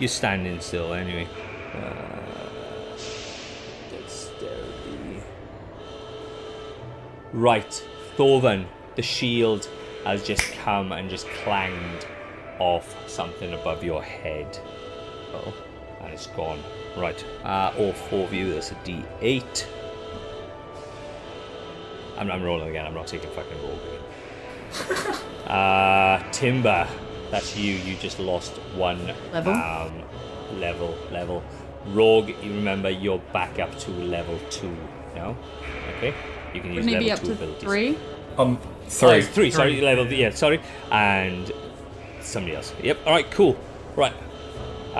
you're 0.00 0.08
standing 0.08 0.60
still 0.60 0.92
anyway. 0.92 1.28
Uh. 1.74 2.18
Right, 7.32 7.82
Thorvin, 8.16 8.66
the 8.96 9.02
shield 9.02 9.68
has 10.04 10.22
just 10.26 10.52
come 10.64 10.92
and 10.92 11.08
just 11.08 11.26
clanged 11.44 12.06
off 12.58 13.08
something 13.08 13.54
above 13.54 13.82
your 13.82 14.02
head. 14.02 14.58
Oh. 15.32 15.54
And 16.02 16.12
it's 16.12 16.26
gone. 16.28 16.62
Right, 16.96 17.24
uh, 17.44 17.72
all 17.78 17.92
four 17.94 18.24
of 18.24 18.34
you, 18.34 18.52
that's 18.52 18.70
a 18.72 18.74
d8. 18.76 19.66
I'm, 22.18 22.30
I'm 22.30 22.42
rolling 22.42 22.68
again, 22.68 22.84
I'm 22.86 22.92
not 22.94 23.06
taking 23.06 23.30
fucking 23.30 23.58
roll 23.62 23.72
again. 23.72 23.91
Uh, 25.46 26.22
Timber, 26.30 26.88
that's 27.30 27.56
you. 27.58 27.74
You 27.74 27.94
just 27.96 28.18
lost 28.18 28.52
one 28.74 29.12
Level? 29.32 29.52
Um, 29.52 29.92
level, 30.58 30.96
level. 31.10 31.42
Rorg, 31.88 32.28
you 32.42 32.54
remember 32.54 32.88
you're 32.88 33.18
back 33.34 33.58
up 33.58 33.76
to 33.80 33.90
level 33.90 34.38
two 34.48 34.74
now. 35.14 35.36
Okay, 35.98 36.14
you 36.54 36.60
can 36.62 36.72
use 36.72 36.86
Wouldn't 36.86 36.88
he 36.88 36.94
level 36.94 37.04
be 37.04 37.10
up 37.12 37.20
two 37.20 37.26
to 37.26 37.32
abilities. 37.32 37.62
three? 37.62 37.98
Um, 38.38 38.58
Oh, 38.62 38.88
three. 38.88 39.18
it's 39.18 39.28
three. 39.28 39.50
Sorry, 39.50 39.80
level. 39.82 40.06
Yeah, 40.10 40.30
sorry. 40.30 40.60
And 40.90 41.52
somebody 42.22 42.56
else. 42.56 42.72
Yep. 42.82 42.98
All 43.04 43.12
right. 43.12 43.30
Cool. 43.30 43.56
Right. 43.96 44.14
Uh, 44.94 44.98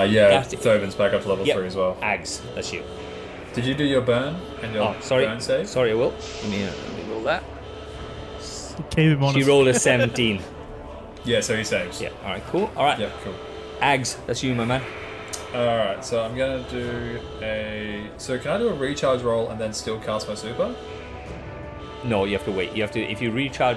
Uh, 0.00 0.06
yeah, 0.10 0.28
that's 0.30 0.52
it. 0.52 0.62
Back 0.98 1.12
up 1.12 1.22
to 1.22 1.28
level 1.28 1.46
Yep. 1.46 1.56
three 1.56 1.66
as 1.66 1.76
well. 1.76 1.96
Ags, 2.02 2.40
that's 2.56 2.72
you. 2.72 2.82
Did 3.54 3.66
you 3.66 3.74
do 3.74 3.84
your 3.84 4.00
burn 4.00 4.34
and 4.62 4.74
your 4.74 4.82
Oh, 4.84 4.96
sorry. 5.00 5.26
burn 5.26 5.40
save? 5.40 5.68
Sorry, 5.68 5.92
I 5.92 5.94
will. 5.94 6.12
Let 6.42 6.50
me, 6.50 6.64
uh, 6.64 6.70
let 6.88 6.96
me 7.06 7.12
roll 7.12 7.22
that. 7.24 7.44
Keep 8.90 8.98
him 9.18 9.22
honest. 9.24 9.38
She 9.38 9.44
rolled 9.50 9.68
a 9.68 9.74
17. 9.78 10.40
Yeah, 11.24 11.40
so 11.40 11.56
he 11.56 11.62
saves. 11.62 12.00
yeah. 12.02 12.08
All 12.24 12.30
right. 12.30 12.42
Cool. 12.48 12.68
All 12.76 12.84
right. 12.84 12.98
Yeah, 12.98 13.10
cool. 13.22 13.34
Ags, 13.80 14.16
that's 14.26 14.42
you, 14.42 14.56
my 14.56 14.64
man. 14.64 14.82
Alright, 15.54 16.04
so 16.04 16.20
I'm 16.24 16.36
gonna 16.36 16.64
do 16.68 17.20
a. 17.40 18.10
So 18.16 18.38
can 18.40 18.50
I 18.50 18.58
do 18.58 18.70
a 18.70 18.74
recharge 18.74 19.22
roll 19.22 19.48
and 19.50 19.60
then 19.60 19.72
still 19.72 20.00
cast 20.00 20.26
my 20.28 20.34
super? 20.34 20.74
No, 22.02 22.24
you 22.24 22.32
have 22.32 22.44
to 22.46 22.50
wait. 22.50 22.72
You 22.74 22.82
have 22.82 22.90
to. 22.92 23.00
If 23.00 23.22
you 23.22 23.30
recharge. 23.30 23.76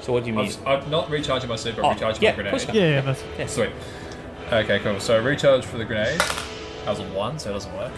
So 0.00 0.12
what 0.12 0.22
do 0.22 0.30
you 0.30 0.36
mean? 0.36 0.52
I'm, 0.64 0.82
I'm 0.84 0.90
not 0.90 1.10
recharging 1.10 1.48
my 1.48 1.56
super, 1.56 1.82
Oh, 1.82 1.88
I'm 1.88 1.94
recharging 1.94 2.22
yeah, 2.22 2.30
my 2.36 2.42
grenade. 2.42 2.62
you 2.72 2.80
Yeah, 2.80 2.88
yeah, 3.04 3.14
that's 3.36 3.52
Sweet. 3.52 3.70
Okay, 4.52 4.78
cool. 4.78 5.00
So 5.00 5.20
recharge 5.22 5.64
for 5.64 5.76
the 5.76 5.84
grenade. 5.84 6.20
That 6.20 6.90
was 6.90 7.00
a 7.00 7.04
one, 7.12 7.38
so 7.40 7.50
it 7.50 7.54
doesn't 7.54 7.76
work. 7.76 7.92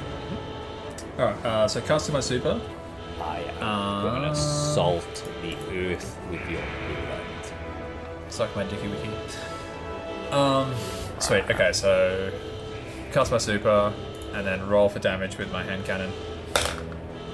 Alright, 1.19 1.45
uh, 1.45 1.69
so 1.69 1.83
casting 1.83 2.15
my 2.15 2.21
super. 2.21 2.59
I 3.21 3.41
am 3.61 3.63
Uh, 3.63 4.03
gonna 4.03 4.35
salt 4.35 5.29
the 5.43 5.57
earth 5.77 6.19
with 6.31 6.41
your 6.49 6.61
blood. 6.61 7.53
Suck 8.33 8.55
my 8.57 8.65
dicky 8.65 8.89
wiki. 8.89 9.11
Um, 10.31 10.73
sweet. 11.19 11.45
Okay, 11.51 11.73
so 11.73 12.33
cast 13.13 13.31
my 13.31 13.39
super 13.39 13.93
and 14.33 14.47
then 14.47 14.67
roll 14.67 14.89
for 14.89 14.99
damage 14.99 15.37
with 15.37 15.53
my 15.53 15.63
hand 15.63 15.85
cannon. 15.85 16.11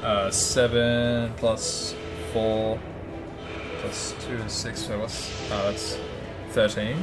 Uh, 0.02 0.30
seven 0.30 1.32
plus 1.36 1.94
four, 2.32 2.78
plus 3.80 4.14
2 4.26 4.34
is 4.34 4.52
6, 4.52 4.80
so 4.80 4.98
what's. 5.00 5.50
Uh, 5.50 5.70
that's 5.70 5.98
13. 6.50 6.96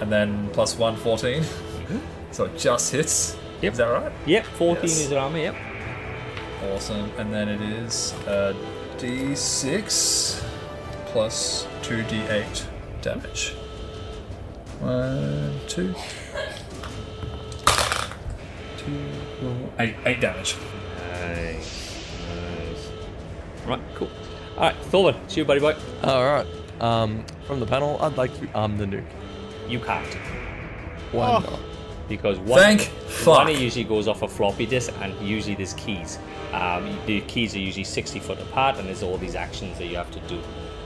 And 0.00 0.10
then 0.10 0.48
plus 0.52 0.76
1, 0.76 0.96
14. 0.96 1.42
so 2.32 2.44
it 2.46 2.58
just 2.58 2.92
hits. 2.92 3.36
Yep. 3.62 3.72
Is 3.72 3.78
that 3.78 3.86
right? 3.86 4.12
Yep, 4.26 4.44
14 4.44 4.82
Yes. 4.82 5.00
is 5.00 5.12
armor, 5.12 5.38
yep. 5.38 5.54
Awesome. 6.72 7.10
And 7.18 7.32
then 7.32 7.48
it 7.48 7.60
is 7.60 8.12
uh, 8.26 8.54
d6 8.98 10.42
plus 11.06 11.66
2d8 11.82 12.64
damage. 13.02 13.54
One, 14.80 15.58
two. 15.68 15.94
Two, 18.76 18.98
four, 19.40 19.56
eight, 19.78 19.94
eight 20.06 20.20
damage. 20.20 20.56
Nice. 21.12 22.18
Nice. 22.28 22.90
Right, 23.66 23.80
cool. 23.94 24.10
Alright, 24.56 24.76
Thorvin, 24.90 25.16
it's 25.24 25.36
you, 25.36 25.44
buddy 25.44 25.60
boy. 25.60 25.74
All 26.02 26.24
right. 26.24 26.46
Um, 26.80 27.24
from 27.46 27.60
the 27.60 27.66
panel, 27.66 27.98
I'd 28.00 28.16
like 28.16 28.34
to 28.40 28.48
arm 28.54 28.76
the 28.76 28.84
nuke. 28.84 29.04
You 29.68 29.80
can't. 29.80 30.06
Why 31.12 31.28
Oh. 31.36 31.38
not? 31.40 31.60
Because 32.08 32.38
one, 32.40 32.60
Thank 32.60 32.80
one 32.82 33.46
fuck. 33.46 33.48
usually 33.58 33.84
goes 33.84 34.06
off 34.08 34.20
a 34.22 34.28
floppy 34.28 34.66
disk, 34.66 34.92
and 35.00 35.14
usually 35.26 35.54
there's 35.54 35.72
keys. 35.74 36.18
Um, 36.54 36.96
the 37.06 37.20
keys 37.22 37.54
are 37.56 37.58
usually 37.58 37.84
60 37.84 38.20
foot 38.20 38.40
apart, 38.40 38.78
and 38.78 38.86
there's 38.86 39.02
all 39.02 39.18
these 39.18 39.34
actions 39.34 39.76
that 39.78 39.86
you 39.86 39.96
have 39.96 40.10
to 40.12 40.20
do. 40.20 40.40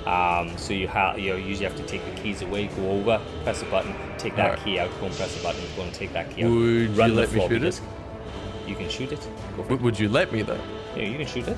Um, 0.08 0.56
so 0.56 0.72
you 0.72 0.88
have 0.88 1.18
you 1.18 1.36
usually 1.36 1.68
have 1.68 1.76
to 1.76 1.82
take 1.82 2.02
the 2.06 2.20
keys 2.22 2.40
away, 2.40 2.68
go 2.68 2.90
over, 2.92 3.20
press 3.42 3.60
a 3.60 3.66
button, 3.66 3.94
take 4.16 4.34
that 4.36 4.50
Alright. 4.50 4.64
key 4.64 4.78
out, 4.78 4.90
go 5.00 5.06
and 5.06 5.14
press 5.14 5.38
a 5.38 5.42
button, 5.42 5.60
go 5.76 5.82
and 5.82 5.92
take 5.92 6.14
that 6.14 6.30
key 6.34 6.44
out. 6.44 6.50
Would 6.50 6.56
you 6.56 6.88
run 6.92 7.10
the 7.10 7.16
let 7.16 7.32
me 7.32 7.46
shoot 7.46 7.62
it? 7.62 7.80
You 8.66 8.74
can 8.74 8.88
shoot 8.88 9.12
it. 9.12 9.28
W- 9.58 9.74
it. 9.74 9.82
would 9.82 9.98
you 9.98 10.08
let 10.08 10.32
me 10.32 10.40
though? 10.42 10.60
Yeah, 10.96 11.02
you 11.02 11.18
can 11.18 11.26
shoot 11.26 11.46
it. 11.46 11.56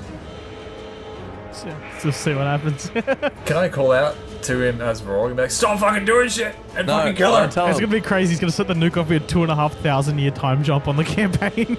So, 1.61 1.75
just 2.01 2.21
see 2.21 2.33
what 2.33 2.45
happens. 2.45 2.89
Can 3.45 3.57
I 3.57 3.67
call 3.67 3.91
out 3.91 4.15
to 4.43 4.61
him 4.61 4.79
as 4.81 5.03
we're 5.03 5.17
all 5.17 5.25
going 5.25 5.35
back? 5.35 5.51
Stop 5.51 5.79
fucking 5.79 6.05
doing 6.05 6.29
shit 6.29 6.55
and 6.77 6.87
No, 6.87 6.97
fucking 6.99 7.15
kill 7.15 7.31
no, 7.33 7.43
him! 7.43 7.49
tell 7.49 7.67
it's 7.67 7.77
him. 7.77 7.85
gonna 7.89 8.01
be 8.01 8.07
crazy. 8.07 8.31
He's 8.31 8.39
gonna 8.39 8.51
set 8.53 8.67
the 8.67 8.73
nuke 8.73 8.95
off 8.97 9.09
with 9.09 9.23
a 9.23 9.27
two 9.27 9.43
and 9.43 9.51
a 9.51 9.55
half 9.55 9.73
thousand 9.79 10.17
year 10.19 10.31
time 10.31 10.63
jump 10.63 10.87
on 10.87 10.95
the 10.95 11.03
campaign 11.19 11.75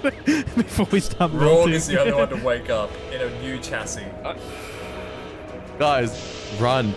before 0.55 0.85
we 0.91 0.99
start 0.99 1.31
Raw 1.33 1.39
melting. 1.39 1.73
is 1.73 1.87
the 1.87 1.99
only 1.99 2.13
one 2.13 2.29
to 2.29 2.35
wake 2.45 2.69
up 2.69 2.91
in 3.11 3.19
a 3.21 3.41
new 3.41 3.57
chassis. 3.59 4.05
Guys, 5.79 6.55
run. 6.59 6.93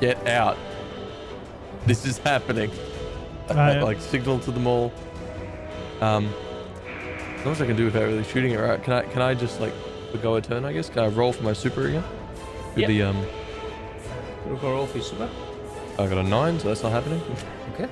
Get 0.00 0.26
out. 0.26 0.56
This 1.86 2.04
is 2.04 2.18
happening. 2.18 2.70
Right. 3.48 3.80
like 3.80 4.00
signal 4.00 4.40
to 4.40 4.50
them 4.50 4.66
all. 4.66 4.92
Um, 6.00 6.32
as 7.38 7.44
long 7.44 7.52
as 7.54 7.62
I 7.62 7.66
can 7.66 7.76
do 7.76 7.84
without 7.86 8.02
really 8.04 8.24
shooting 8.24 8.52
it 8.52 8.56
right. 8.58 8.82
Can 8.82 8.92
I? 8.92 9.02
Can 9.02 9.22
I 9.22 9.34
just 9.34 9.60
like 9.60 9.72
forgo 10.10 10.34
a 10.36 10.40
turn? 10.42 10.64
I 10.64 10.72
guess. 10.72 10.88
Can 10.88 11.00
I 11.04 11.08
roll 11.08 11.32
for 11.32 11.42
my 11.42 11.52
super 11.52 11.86
again? 11.86 12.04
With 12.74 12.78
Yep. 12.78 12.88
the 12.88 13.02
um, 13.02 13.26
Look 14.48 14.62
roll 14.62 14.86
for 14.86 14.98
your 14.98 15.04
super. 15.06 15.28
I 15.98 16.06
got 16.06 16.18
a 16.18 16.22
nine, 16.22 16.58
so 16.60 16.68
that's 16.68 16.82
not 16.82 16.92
happening. 16.92 17.20
Okay. 17.74 17.88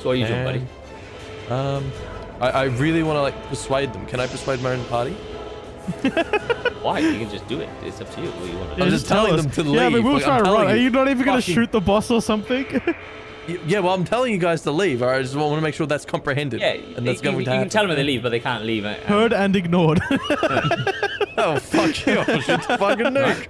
So 0.00 0.08
what 0.08 0.12
are 0.12 0.14
you 0.16 0.26
doing, 0.26 0.44
buddy? 0.44 0.66
Um, 1.48 1.92
I, 2.40 2.50
I 2.50 2.64
really 2.64 3.02
want 3.02 3.16
to 3.16 3.22
like 3.22 3.46
persuade 3.48 3.92
them. 3.92 4.04
Can 4.06 4.18
I 4.20 4.26
persuade 4.26 4.60
my 4.62 4.72
own 4.72 4.84
party? 4.86 5.12
Why? 6.82 6.98
You 6.98 7.18
can 7.18 7.30
just 7.30 7.46
do 7.48 7.60
it. 7.60 7.68
It's 7.82 8.00
up 8.00 8.12
to 8.14 8.20
you. 8.20 8.28
What 8.28 8.50
you 8.50 8.56
want 8.58 8.70
to 8.70 8.76
do. 8.76 8.82
I'm 8.82 8.90
just 8.90 9.06
tell 9.06 9.26
telling 9.26 9.38
us. 9.38 9.44
them 9.44 9.52
to 9.52 9.62
leave. 9.70 9.74
Yeah, 9.80 9.88
but 9.88 9.94
leave, 9.94 10.04
we'll 10.04 10.14
like, 10.14 10.24
try 10.24 10.38
to 10.38 10.42
run. 10.44 10.52
telling 10.54 10.68
Are 10.68 10.76
you. 10.76 10.82
you 10.84 10.90
not 10.90 11.08
even 11.08 11.24
gonna 11.24 11.40
shoot 11.40 11.70
the 11.70 11.80
boss 11.80 12.10
or 12.10 12.20
something? 12.20 12.66
Y- 13.48 13.58
Yeah, 13.66 13.80
well, 13.80 13.94
I'm 13.94 14.04
telling 14.04 14.32
you 14.32 14.38
guys 14.38 14.62
to 14.62 14.70
leave. 14.72 15.02
All 15.02 15.08
right, 15.08 15.18
I 15.18 15.22
just 15.22 15.34
want 15.34 15.54
to 15.56 15.60
make 15.60 15.74
sure 15.74 15.86
that's 15.86 16.04
comprehended. 16.04 16.60
Yeah, 16.60 16.74
and 16.96 17.06
that's 17.06 17.18
you, 17.18 17.24
going 17.24 17.38
you 17.40 17.44
to 17.46 17.50
can 17.50 17.68
tell 17.68 17.86
them 17.86 17.96
they 17.96 18.04
leave, 18.04 18.22
but 18.22 18.30
they 18.30 18.40
can't 18.40 18.64
leave. 18.64 18.84
uh, 18.84 18.94
Heard 19.06 19.32
and 19.32 19.54
ignored. 19.56 20.00
Oh 21.34 21.58
fuck 21.58 22.06
you! 22.06 22.18
I'll 22.18 22.24
fucking 22.78 23.06
nuke. 23.06 23.46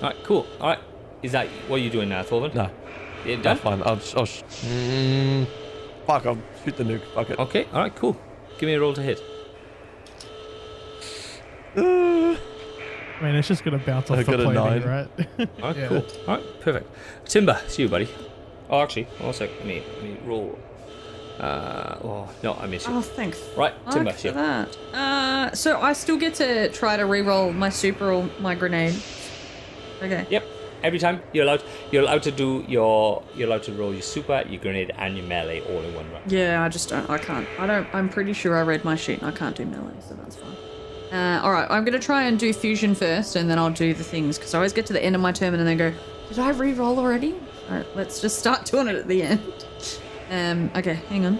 All 0.00 0.08
right, 0.08 0.16
cool. 0.24 0.46
All 0.60 0.68
right, 0.70 0.78
is 1.22 1.32
that 1.32 1.46
what 1.68 1.76
you're 1.76 1.84
you 1.84 1.90
doing 1.90 2.08
now, 2.08 2.22
Thorvin? 2.22 2.54
No, 2.54 2.70
You 3.26 3.36
no, 3.36 3.42
done? 3.42 3.56
fine. 3.58 3.82
I'll, 3.84 3.98
sh- 4.00 4.14
I'll 4.16 4.24
sh- 4.24 4.42
mm, 4.64 5.46
fuck. 6.06 6.24
I'll 6.24 6.38
shoot 6.64 6.76
the 6.78 6.84
nuke. 6.84 7.02
Fuck 7.14 7.28
it. 7.30 7.38
Okay. 7.38 7.66
All 7.72 7.80
right, 7.80 7.94
cool. 7.94 8.16
Give 8.58 8.66
me 8.66 8.74
a 8.74 8.80
roll 8.80 8.94
to 8.94 9.02
hit. 9.02 9.22
I 11.76 12.38
mean, 13.22 13.34
it's 13.34 13.48
just 13.48 13.62
gonna 13.62 13.78
bounce 13.78 14.10
off 14.10 14.18
I 14.18 14.22
the 14.22 14.30
got 14.36 14.40
a 14.40 14.44
plating, 14.50 14.88
right? 14.88 15.08
All 15.62 15.68
right, 15.68 15.76
Yeah. 15.76 15.88
cool. 15.88 16.06
All 16.26 16.36
right, 16.36 16.60
perfect. 16.60 16.90
Timber, 17.26 17.60
it's 17.66 17.78
you, 17.78 17.88
buddy. 17.88 18.08
Oh, 18.70 18.82
actually, 18.82 19.04
one 19.18 19.32
sec. 19.32 19.50
Let 19.58 19.66
me, 19.66 19.82
let 19.94 20.02
me 20.02 20.16
roll. 20.24 20.58
Uh, 21.40 21.96
oh 22.02 22.28
no, 22.42 22.54
I 22.54 22.66
miss 22.66 22.86
you. 22.86 22.92
Oh, 22.94 23.00
thanks. 23.00 23.40
Right, 23.56 23.72
Timber, 23.90 24.10
it's 24.10 24.22
that. 24.22 24.76
Uh, 24.92 25.54
so 25.54 25.80
I 25.80 25.92
still 25.92 26.16
get 26.16 26.34
to 26.34 26.68
try 26.70 26.96
to 26.96 27.06
re-roll 27.06 27.52
my 27.52 27.68
super 27.68 28.10
or 28.10 28.28
my 28.40 28.54
grenade. 28.56 28.96
Okay. 30.02 30.26
Yep. 30.30 30.44
Every 30.82 30.98
time 30.98 31.22
you're 31.32 31.44
allowed, 31.44 31.62
you're 31.90 32.02
allowed 32.02 32.22
to 32.24 32.30
do 32.30 32.64
your, 32.68 33.22
you're 33.34 33.48
allowed 33.48 33.64
to 33.64 33.72
roll 33.72 33.92
your 33.92 34.02
super, 34.02 34.44
your 34.48 34.60
grenade, 34.60 34.92
and 34.96 35.16
your 35.16 35.26
melee 35.26 35.60
all 35.60 35.80
in 35.82 35.94
one 35.94 36.10
round. 36.12 36.30
Yeah, 36.30 36.62
I 36.62 36.68
just 36.68 36.88
don't. 36.88 37.08
I 37.08 37.18
can't. 37.18 37.48
I 37.58 37.66
don't. 37.66 37.86
I'm 37.92 38.08
pretty 38.08 38.32
sure 38.32 38.56
I 38.56 38.62
read 38.62 38.84
my 38.84 38.94
sheet 38.94 39.20
and 39.20 39.28
I 39.28 39.32
can't 39.32 39.56
do 39.56 39.64
melee, 39.64 39.94
so 40.08 40.14
that's 40.14 40.36
fine. 40.36 40.54
Uh, 41.12 41.40
all 41.42 41.52
right, 41.52 41.66
I'm 41.70 41.84
gonna 41.84 41.98
try 41.98 42.24
and 42.24 42.38
do 42.38 42.52
fusion 42.52 42.94
first, 42.94 43.34
and 43.34 43.48
then 43.48 43.58
I'll 43.58 43.70
do 43.70 43.94
the 43.94 44.04
things 44.04 44.38
because 44.38 44.54
I 44.54 44.58
always 44.58 44.72
get 44.72 44.86
to 44.86 44.92
the 44.92 45.02
end 45.02 45.16
of 45.16 45.22
my 45.22 45.32
turn 45.32 45.54
and 45.54 45.66
then 45.66 45.78
go, 45.78 45.92
"Did 46.28 46.38
I 46.38 46.50
re-roll 46.50 46.98
already?" 46.98 47.34
All 47.68 47.76
right, 47.76 47.86
let's 47.94 48.20
just 48.20 48.38
start 48.38 48.64
doing 48.64 48.88
it 48.88 48.96
at 48.96 49.08
the 49.08 49.22
end. 49.22 49.66
Um. 50.30 50.70
Okay, 50.76 50.94
hang 50.94 51.26
on. 51.26 51.38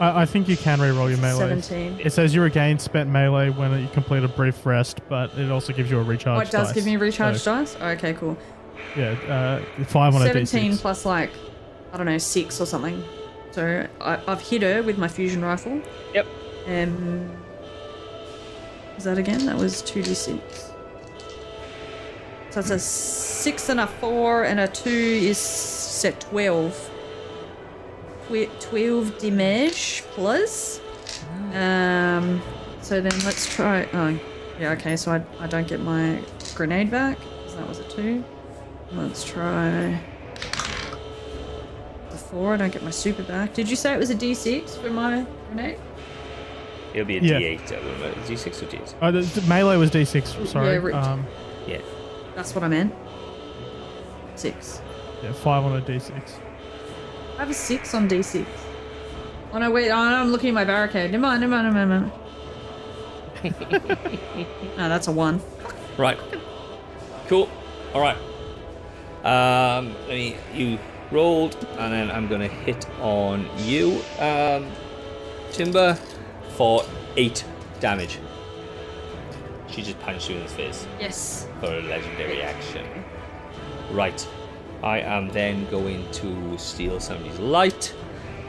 I, 0.00 0.22
I 0.22 0.26
think 0.26 0.48
you 0.48 0.56
can 0.56 0.80
re-roll 0.80 1.08
your 1.08 1.18
melee. 1.18 1.38
Seventeen. 1.38 2.00
It 2.00 2.12
says 2.12 2.34
you 2.34 2.42
regain 2.42 2.78
spent 2.78 3.08
melee 3.10 3.50
when 3.50 3.80
you 3.80 3.88
complete 3.88 4.24
a 4.24 4.28
brief 4.28 4.66
rest, 4.66 5.00
but 5.08 5.36
it 5.38 5.50
also 5.50 5.72
gives 5.72 5.90
you 5.90 5.98
a 5.98 6.02
recharge. 6.02 6.38
Oh, 6.38 6.40
it 6.42 6.50
does 6.50 6.68
dice. 6.68 6.74
give 6.74 6.84
me 6.84 6.96
recharge 6.96 7.38
So, 7.38 7.54
dice. 7.54 7.76
Okay, 7.76 8.14
cool. 8.14 8.36
Yeah, 8.96 9.12
uh, 9.28 9.84
five 9.84 10.14
on 10.14 10.22
a 10.22 10.26
Seventeen 10.26 10.76
plus 10.76 11.04
like, 11.04 11.30
I 11.92 11.96
don't 11.96 12.06
know, 12.06 12.18
six 12.18 12.60
or 12.60 12.66
something. 12.66 13.02
So 13.52 13.86
I, 14.00 14.20
I've 14.26 14.40
hit 14.40 14.62
her 14.62 14.82
with 14.82 14.98
my 14.98 15.08
fusion 15.08 15.44
rifle. 15.44 15.80
Yep. 16.12 16.26
Um. 16.66 17.30
Was 18.96 19.04
that 19.04 19.18
again? 19.18 19.46
That 19.46 19.56
was 19.56 19.82
two 19.82 20.02
d 20.02 20.14
six. 20.14 20.70
So 22.54 22.60
it's 22.60 22.70
a 22.70 22.78
six 22.78 23.68
and 23.68 23.80
a 23.80 23.88
four 23.88 24.44
and 24.44 24.60
a 24.60 24.68
two 24.68 24.88
is 24.88 25.38
set 25.38 26.20
twelve. 26.20 26.78
Twelve 28.60 29.18
damage 29.18 30.04
plus. 30.12 30.80
Um. 31.52 32.40
So 32.80 33.00
then 33.00 33.10
let's 33.24 33.52
try. 33.52 33.88
Oh, 33.92 34.16
yeah. 34.60 34.70
Okay. 34.72 34.96
So 34.96 35.10
I 35.10 35.22
I 35.42 35.48
don't 35.48 35.66
get 35.66 35.80
my 35.80 36.20
grenade 36.54 36.92
back. 36.92 37.18
'cause 37.18 37.56
that 37.56 37.68
was 37.68 37.80
a 37.80 37.88
two. 37.88 38.22
Let's 38.92 39.24
try. 39.24 40.00
The 42.10 42.16
four. 42.16 42.54
I 42.54 42.56
don't 42.56 42.72
get 42.72 42.84
my 42.84 42.90
super 42.90 43.24
back. 43.24 43.52
Did 43.54 43.68
you 43.68 43.74
say 43.74 43.92
it 43.94 43.98
was 43.98 44.10
a 44.10 44.14
d6 44.14 44.76
for 44.80 44.90
my 44.90 45.26
grenade? 45.48 45.78
It'll 46.94 47.04
be 47.04 47.18
a 47.18 47.20
Yeah. 47.20 47.38
D8. 47.40 47.72
uh, 47.72 47.76
remember, 47.78 48.20
D6 48.28 48.62
or 48.62 48.66
D8? 48.66 48.94
Oh, 49.02 49.10
the, 49.10 49.22
the 49.22 49.42
melee 49.48 49.76
was 49.76 49.90
d6. 49.90 50.46
Sorry. 50.46 50.74
Yeah, 50.92 51.00
um, 51.00 51.26
Yeah. 51.66 51.78
That's 52.34 52.54
what 52.54 52.64
I 52.64 52.68
meant. 52.68 52.94
Six. 54.34 54.80
yeah, 55.22 55.32
five 55.32 55.64
on 55.64 55.76
a 55.76 55.80
d6. 55.80 56.12
I 57.36 57.38
have 57.38 57.50
a 57.50 57.54
six 57.54 57.94
on 57.94 58.08
d6. 58.08 58.46
Oh 59.52 59.58
no, 59.58 59.70
wait. 59.70 59.90
Oh, 59.90 59.96
I'm 59.96 60.30
looking 60.32 60.48
at 60.48 60.54
my 60.54 60.64
barricade. 60.64 61.12
Never 61.12 61.22
mind. 61.22 61.40
Never 61.40 61.62
mind. 61.62 61.74
Never 61.74 62.00
mind. 62.00 62.12
no, 64.76 64.88
that's 64.88 65.06
a 65.06 65.12
one. 65.12 65.40
Right. 65.96 66.18
Cool. 67.28 67.48
All 67.92 68.00
right. 68.00 68.16
Um, 69.24 69.94
let 70.08 70.14
me. 70.14 70.36
You 70.52 70.78
rolled, 71.12 71.56
and 71.78 71.92
then 71.92 72.10
I'm 72.10 72.26
gonna 72.26 72.48
hit 72.48 72.88
on 73.00 73.48
you, 73.58 74.02
um, 74.18 74.66
Timber, 75.52 75.94
for 76.56 76.82
eight 77.16 77.44
damage. 77.80 78.18
She 79.74 79.82
just 79.82 79.98
punched 80.00 80.30
you 80.30 80.36
in 80.36 80.42
the 80.44 80.48
face 80.48 80.86
Yes. 81.00 81.48
for 81.60 81.66
a 81.66 81.80
legendary 81.82 82.42
action. 82.42 82.86
Right. 83.90 84.26
I 84.82 85.00
am 85.00 85.28
then 85.30 85.68
going 85.70 86.08
to 86.12 86.56
steal 86.58 87.00
somebody's 87.00 87.38
light, 87.40 87.92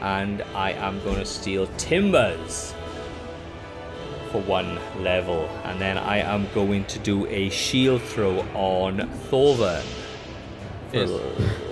and 0.00 0.42
I 0.54 0.72
am 0.72 1.02
going 1.02 1.16
to 1.16 1.24
steal 1.24 1.66
Timbers 1.78 2.74
for 4.30 4.40
one 4.42 4.78
level, 5.02 5.48
and 5.64 5.80
then 5.80 5.98
I 5.98 6.18
am 6.18 6.46
going 6.54 6.84
to 6.86 6.98
do 7.00 7.26
a 7.26 7.48
shield 7.48 8.02
throw 8.02 8.40
on 8.54 8.98
Thorvin 9.30 9.82
for 10.90 10.96
Yes. 10.96 11.10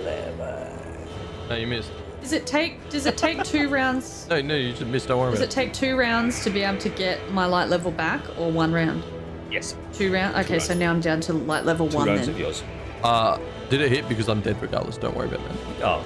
eleven. 0.01 1.07
No, 1.49 1.55
you 1.55 1.67
missed. 1.67 1.91
Does 2.21 2.33
it 2.33 2.47
take? 2.47 2.89
Does 2.89 3.05
it 3.05 3.17
take 3.17 3.43
two 3.43 3.69
rounds? 3.79 4.25
No, 4.29 4.41
no, 4.41 4.55
you 4.55 4.71
just 4.71 4.87
missed. 4.87 5.07
Don't 5.07 5.19
worry 5.19 5.31
Does 5.31 5.41
it 5.41 5.45
it. 5.45 5.51
take 5.51 5.73
two 5.73 5.95
rounds 5.95 6.43
to 6.43 6.49
be 6.49 6.63
able 6.63 6.79
to 6.79 6.89
get 6.89 7.31
my 7.31 7.45
light 7.45 7.69
level 7.69 7.91
back, 7.91 8.21
or 8.39 8.51
one 8.51 8.73
round? 8.73 9.03
Yes, 9.51 9.75
Two 9.93 10.11
rounds? 10.11 10.37
Okay, 10.39 10.59
so 10.59 10.69
rounds. 10.69 10.79
now 10.79 10.91
I'm 10.91 10.99
down 11.01 11.21
to 11.21 11.33
light 11.33 11.65
level 11.65 11.87
two 11.87 11.97
one 11.97 12.07
rounds 12.07 12.21
then. 12.25 12.29
of 12.35 12.39
yours. 12.39 12.63
Uh, 13.03 13.39
did 13.69 13.81
it 13.81 13.91
hit? 13.91 14.07
Because 14.09 14.27
I'm 14.29 14.41
dead 14.41 14.61
regardless. 14.61 14.97
Don't 14.97 15.15
worry 15.15 15.27
about 15.27 15.41
that. 15.47 15.83
Oh, 15.83 16.03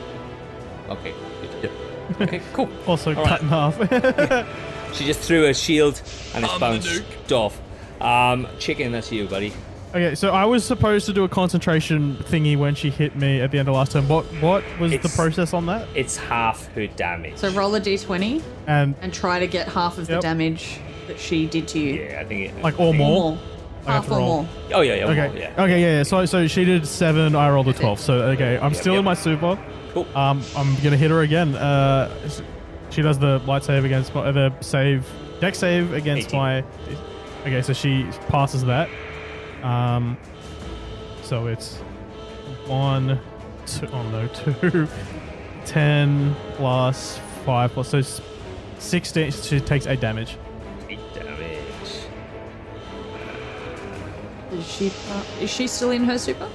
okay. 0.89 1.13
Yep. 1.63 1.71
Okay, 2.21 2.41
cool. 2.53 2.69
Also 2.87 3.15
All 3.15 3.25
cut 3.25 3.41
in 3.41 3.47
half. 3.47 3.77
She 4.93 5.05
just 5.05 5.19
threw 5.19 5.45
a 5.45 5.53
shield 5.53 6.01
and 6.33 6.43
it's 6.43 6.51
I'm 6.53 6.59
bounced 6.59 7.31
off. 7.31 7.61
Um, 8.01 8.47
chicken, 8.57 8.91
that's 8.91 9.11
you, 9.11 9.27
buddy. 9.27 9.53
Okay, 9.91 10.13
so 10.13 10.29
I 10.29 10.45
was 10.45 10.63
supposed 10.63 11.07
to 11.07 11.13
do 11.13 11.23
a 11.23 11.29
concentration 11.29 12.15
thingy 12.17 12.55
when 12.55 12.75
she 12.75 12.91
hit 12.91 13.15
me 13.15 13.41
at 13.41 13.49
the 13.49 13.57
end 13.57 13.67
of 13.69 13.73
last 13.75 13.91
turn. 13.93 14.07
What 14.07 14.23
what 14.41 14.63
was 14.79 14.91
the 14.91 15.09
process 15.09 15.51
on 15.53 15.65
that? 15.65 15.87
It's 15.95 16.15
half 16.15 16.67
her 16.73 16.85
damage. 16.87 17.37
So 17.37 17.49
roll 17.51 17.73
a 17.73 17.81
d20 17.81 18.43
And 18.67 18.93
and 19.01 19.11
try 19.11 19.39
to 19.39 19.47
get 19.47 19.67
half 19.67 19.97
of 19.97 20.05
the 20.05 20.19
damage 20.19 20.79
that 21.07 21.19
she 21.19 21.47
did 21.47 21.67
to 21.69 21.79
you. 21.79 22.03
yeah, 22.03 22.19
I 22.21 22.23
think 22.25 22.51
it. 22.51 22.61
like 22.63 22.79
or 22.79 22.87
Or 22.89 22.93
more. 22.93 23.31
more. 23.33 23.39
I 23.87 23.93
have 23.93 24.03
Half 24.03 24.05
to 24.09 24.11
or 24.13 24.17
roll. 24.19 24.27
more. 24.43 24.49
Oh 24.75 24.81
yeah, 24.81 24.93
yeah, 24.95 25.05
Okay. 25.07 25.27
more, 25.29 25.37
yeah. 25.37 25.63
Okay. 25.63 25.81
Yeah. 25.81 25.97
Yeah. 25.97 26.03
So 26.03 26.25
so 26.25 26.45
she 26.45 26.65
did 26.65 26.85
seven. 26.85 27.35
I 27.35 27.49
rolled 27.49 27.67
a 27.69 27.73
twelve. 27.73 27.99
So 27.99 28.13
okay, 28.33 28.59
I'm 28.59 28.73
Yep, 28.73 28.81
still 28.81 28.93
yep. 28.93 28.99
in 28.99 29.05
my 29.05 29.15
super. 29.15 29.57
Cool. 29.93 30.05
Um, 30.15 30.43
I'm 30.55 30.75
gonna 30.83 30.97
hit 30.97 31.09
her 31.09 31.21
again. 31.21 31.55
Uh, 31.55 32.11
she 32.91 33.01
does 33.01 33.17
the 33.17 33.39
light 33.47 33.63
save 33.63 33.85
against 33.85 34.13
my 34.13 34.29
the 34.31 34.53
save 34.61 35.07
deck 35.41 35.55
save 35.55 35.93
against 35.93 36.27
18. 36.27 36.39
my. 36.39 36.63
Okay, 37.41 37.63
so 37.63 37.73
she 37.73 38.03
passes 38.27 38.63
that. 38.65 38.87
Um, 39.63 40.17
so 41.21 41.47
it's 41.47 41.77
one, 42.65 43.19
two, 43.65 43.87
oh 43.87 44.03
no, 44.09 44.27
two, 44.33 44.87
ten 45.65 46.35
plus 46.55 47.19
five 47.45 47.71
plus 47.71 47.89
so 47.89 47.97
s- 47.99 48.21
sixteen. 48.77 49.31
She 49.31 49.59
takes 49.59 49.85
eight 49.87 49.99
damage. 49.99 50.37
Eight 50.89 50.99
damage. 51.13 51.59
Is 54.51 54.67
she 54.67 54.91
uh, 55.11 55.23
is 55.41 55.49
she 55.49 55.67
still 55.67 55.91
in 55.91 56.03
her 56.05 56.17
super? 56.17 56.49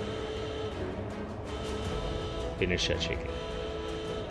Finish 2.58 2.86
her 2.88 2.94
chicken. 2.98 3.28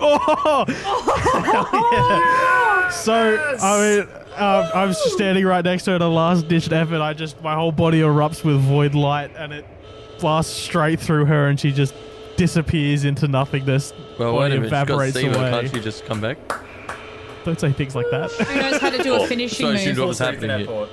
Oh! 0.02 0.66
Hell 0.68 1.70
yeah. 1.94 2.90
So 2.90 3.56
I 3.62 3.80
mean, 4.06 4.23
um, 4.38 4.70
I'm 4.74 4.94
standing 4.94 5.46
right 5.46 5.64
next 5.64 5.84
to 5.86 5.92
her 5.92 5.96
in 5.98 6.02
a 6.02 6.10
last 6.10 6.48
ditch 6.48 6.72
effort. 6.72 7.02
I 7.02 7.14
just 7.14 7.42
my 7.42 7.56
whole 7.56 7.72
body 7.72 8.02
erupts 8.02 8.44
with 8.44 8.60
void 8.62 8.96
light, 8.96 9.32
and 9.36 9.52
it 9.54 9.66
blasts 10.20 10.54
straight 10.54 11.00
through 11.00 11.26
her, 11.26 11.48
and 11.48 11.60
she 11.60 11.72
just 11.72 11.94
disappears 12.38 13.06
into 13.06 13.28
nothingness. 13.28 13.94
Well, 14.20 14.34
body 14.34 14.38
wait 14.38 14.46
a 14.46 14.50
minute. 14.56 14.64
She's 14.66 14.72
got 14.72 14.82
evaporates 14.90 15.18
Steven. 15.18 15.36
away. 15.36 15.52
Can't 15.52 15.70
she 15.76 15.80
just 15.82 16.06
come 16.06 16.22
back? 16.22 16.38
Don't 17.46 17.60
say 17.60 17.72
things 17.74 17.96
like 17.96 18.06
that. 18.12 18.32
Who 18.32 18.56
knows 18.60 18.80
how 18.82 18.90
to 18.90 19.04
do 19.04 19.14
Oh, 19.16 19.24
a 19.24 19.28
finishing 19.28 19.66
sorry, 19.68 19.78
she 19.78 19.88
move? 19.88 19.96
dropped- 19.96 20.08
What's 20.08 20.22
Also, 20.22 20.32
happening 20.34 20.50
Ethan 20.62 20.74
here? 20.74 20.84
Airport. 20.84 20.90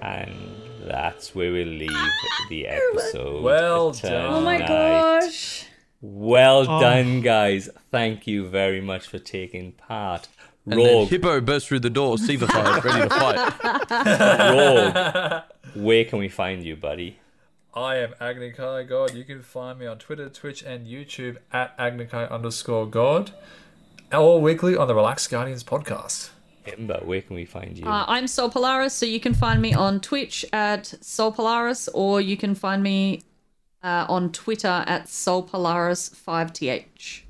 And 0.00 0.88
that's 0.88 1.34
where 1.34 1.52
we 1.52 1.64
leave 1.64 1.90
the 2.48 2.66
episode. 2.68 3.42
Well 3.42 3.92
tonight. 3.92 4.12
done. 4.22 4.34
Oh 4.34 4.40
my 4.40 4.58
gosh. 4.58 5.66
Well 6.00 6.66
Oh. 6.68 6.80
done, 6.80 7.20
guys. 7.20 7.68
Thank 7.90 8.26
you 8.26 8.46
very 8.48 8.80
much 8.80 9.06
for 9.06 9.18
taking 9.18 9.72
part. 9.72 10.28
And 10.64 10.78
then 10.78 11.06
Hippo 11.06 11.40
bursts 11.40 11.68
through 11.68 11.80
the 11.80 11.90
door, 11.90 12.16
Sivafied, 12.16 12.84
ready 12.84 13.08
to 13.08 13.10
fight. 13.10 13.36
Rorg, 14.54 15.44
where 15.74 16.04
can 16.04 16.18
we 16.20 16.28
find 16.28 16.64
you, 16.64 16.76
buddy? 16.76 17.18
I 17.74 17.96
am 17.96 18.12
Agnikai 18.20 18.88
God. 18.88 19.14
You 19.14 19.24
can 19.24 19.42
find 19.42 19.78
me 19.78 19.86
on 19.86 19.98
Twitter, 19.98 20.28
Twitch, 20.28 20.62
and 20.62 20.86
YouTube 20.86 21.38
at 21.52 21.76
Agnikai 21.78 22.30
underscore 22.30 22.86
God. 22.86 23.32
Or 24.12 24.40
weekly 24.40 24.76
on 24.76 24.88
the 24.88 24.94
Relaxed 24.94 25.30
Guardians 25.30 25.64
podcast. 25.64 26.30
Himba, 26.66 27.04
where 27.04 27.22
can 27.22 27.34
we 27.34 27.44
find 27.44 27.76
you? 27.76 27.86
Uh, 27.86 28.04
I'm 28.06 28.28
Sol 28.28 28.50
Polaris, 28.50 28.94
so 28.94 29.04
you 29.04 29.18
can 29.18 29.34
find 29.34 29.60
me 29.60 29.74
on 29.74 30.00
Twitch 30.00 30.44
at 30.52 30.86
Sol 31.00 31.32
Polaris, 31.32 31.88
or 31.88 32.20
you 32.20 32.36
can 32.36 32.54
find 32.54 32.82
me 32.82 33.22
uh, 33.82 34.06
on 34.08 34.30
Twitter 34.30 34.84
at 34.86 35.08
Sol 35.08 35.42
Polaris5th. 35.42 37.22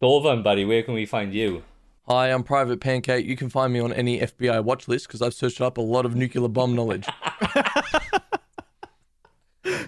Dolvan, 0.00 0.42
buddy, 0.42 0.64
where 0.64 0.82
can 0.82 0.94
we 0.94 1.04
find 1.04 1.34
you? 1.34 1.64
Hi, 2.12 2.28
I'm 2.30 2.42
Private 2.42 2.78
Pancake. 2.78 3.24
You 3.24 3.36
can 3.38 3.48
find 3.48 3.72
me 3.72 3.80
on 3.80 3.90
any 3.90 4.20
FBI 4.20 4.62
watch 4.62 4.86
list 4.86 5.06
because 5.06 5.22
I've 5.22 5.32
searched 5.32 5.62
up 5.62 5.78
a 5.78 5.80
lot 5.80 6.04
of 6.04 6.14
nuclear 6.14 6.46
bomb 6.46 6.74
knowledge. 6.74 7.06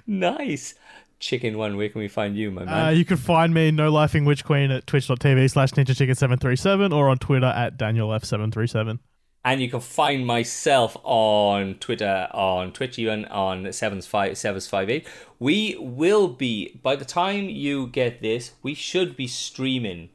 Nice. 0.07 0.75
Chicken 1.19 1.59
One, 1.59 1.77
where 1.77 1.89
can 1.91 2.01
we 2.01 2.09
find 2.09 2.35
you, 2.37 2.51
my 2.51 2.63
Uh, 2.63 2.65
man? 2.65 2.97
you 2.97 3.05
can 3.05 3.17
find 3.19 3.53
me 3.53 3.71
no 3.71 3.91
lifing 3.93 4.25
witch 4.27 4.43
queen 4.45 4.71
at 4.71 4.87
twitch.tv 4.87 5.51
slash 5.51 5.73
ninja 5.73 5.95
chicken 5.97 6.15
737 6.15 6.93
or 6.95 7.09
on 7.11 7.19
Twitter 7.19 7.47
at 7.47 7.77
Daniel 7.77 8.13
F 8.15 8.25
737. 8.25 9.01
and 9.45 9.61
you 9.61 9.69
can 9.71 9.81
find 9.81 10.27
myself 10.27 10.97
on 11.03 11.75
Twitter, 11.75 12.29
on 12.33 12.73
Twitch, 12.73 12.99
even 12.99 13.25
on 13.27 13.71
758. 13.71 15.07
We 15.39 15.77
will 15.79 16.29
be, 16.29 16.81
by 16.83 16.97
the 16.97 17.05
time 17.05 17.51
you 17.51 17.87
get 17.89 18.23
this, 18.23 18.53
we 18.63 18.73
should 18.75 19.15
be 19.17 19.27
streaming 19.27 20.09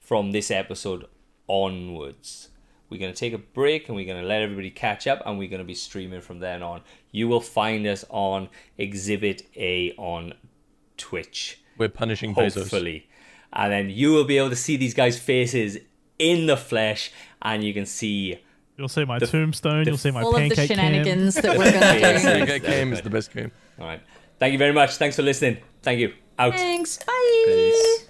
from 0.00 0.32
this 0.32 0.50
episode 0.50 1.04
onwards. 1.50 2.48
We're 2.88 2.98
going 3.00 3.12
to 3.12 3.18
take 3.18 3.32
a 3.32 3.38
break 3.38 3.88
and 3.88 3.96
we're 3.96 4.06
going 4.06 4.20
to 4.20 4.26
let 4.26 4.42
everybody 4.42 4.70
catch 4.70 5.06
up 5.06 5.22
and 5.24 5.38
we're 5.38 5.48
going 5.48 5.60
to 5.60 5.64
be 5.66 5.74
streaming 5.74 6.20
from 6.20 6.40
then 6.40 6.62
on. 6.62 6.82
You 7.12 7.28
will 7.28 7.40
find 7.40 7.86
us 7.86 8.04
on 8.08 8.48
Exhibit 8.78 9.42
A 9.56 9.92
on 9.96 10.34
Twitch 10.96 11.60
We're 11.78 11.88
punishing 11.88 12.34
Bezos. 12.34 12.54
hopefully. 12.54 13.08
And 13.52 13.72
then 13.72 13.90
you 13.90 14.12
will 14.12 14.24
be 14.24 14.38
able 14.38 14.50
to 14.50 14.56
see 14.56 14.76
these 14.76 14.94
guys' 14.94 15.18
faces 15.18 15.78
in 16.18 16.46
the 16.46 16.56
flesh, 16.56 17.10
and 17.42 17.64
you 17.64 17.72
can 17.74 17.86
see 17.86 18.38
You'll 18.76 18.88
see 18.88 19.04
my 19.04 19.18
tombstone. 19.18 19.86
You'll 19.86 19.96
see 19.98 20.10
my 20.10 20.22
All 20.22 20.28
of 20.34 20.42
the 20.42 20.48
pancake 20.48 20.68
cam. 20.68 20.78
shenanigans 20.78 21.34
that 21.34 21.58
we're 21.58 21.70
going 21.70 21.82
to 21.82 22.18
do. 22.18 22.22
Pancake 22.22 22.62
game 22.62 22.92
is 22.92 23.02
the 23.02 23.10
best 23.10 23.32
game. 23.32 23.50
All 23.78 23.86
right. 23.86 24.00
Thank 24.38 24.52
you 24.52 24.58
very 24.58 24.72
much. 24.72 24.96
Thanks 24.96 25.16
for 25.16 25.22
listening. 25.22 25.58
Thank 25.82 26.00
you. 26.00 26.12
Out. 26.38 26.54
Thanks. 26.54 26.96
Bye. 26.98 27.42
Peace. 27.46 28.09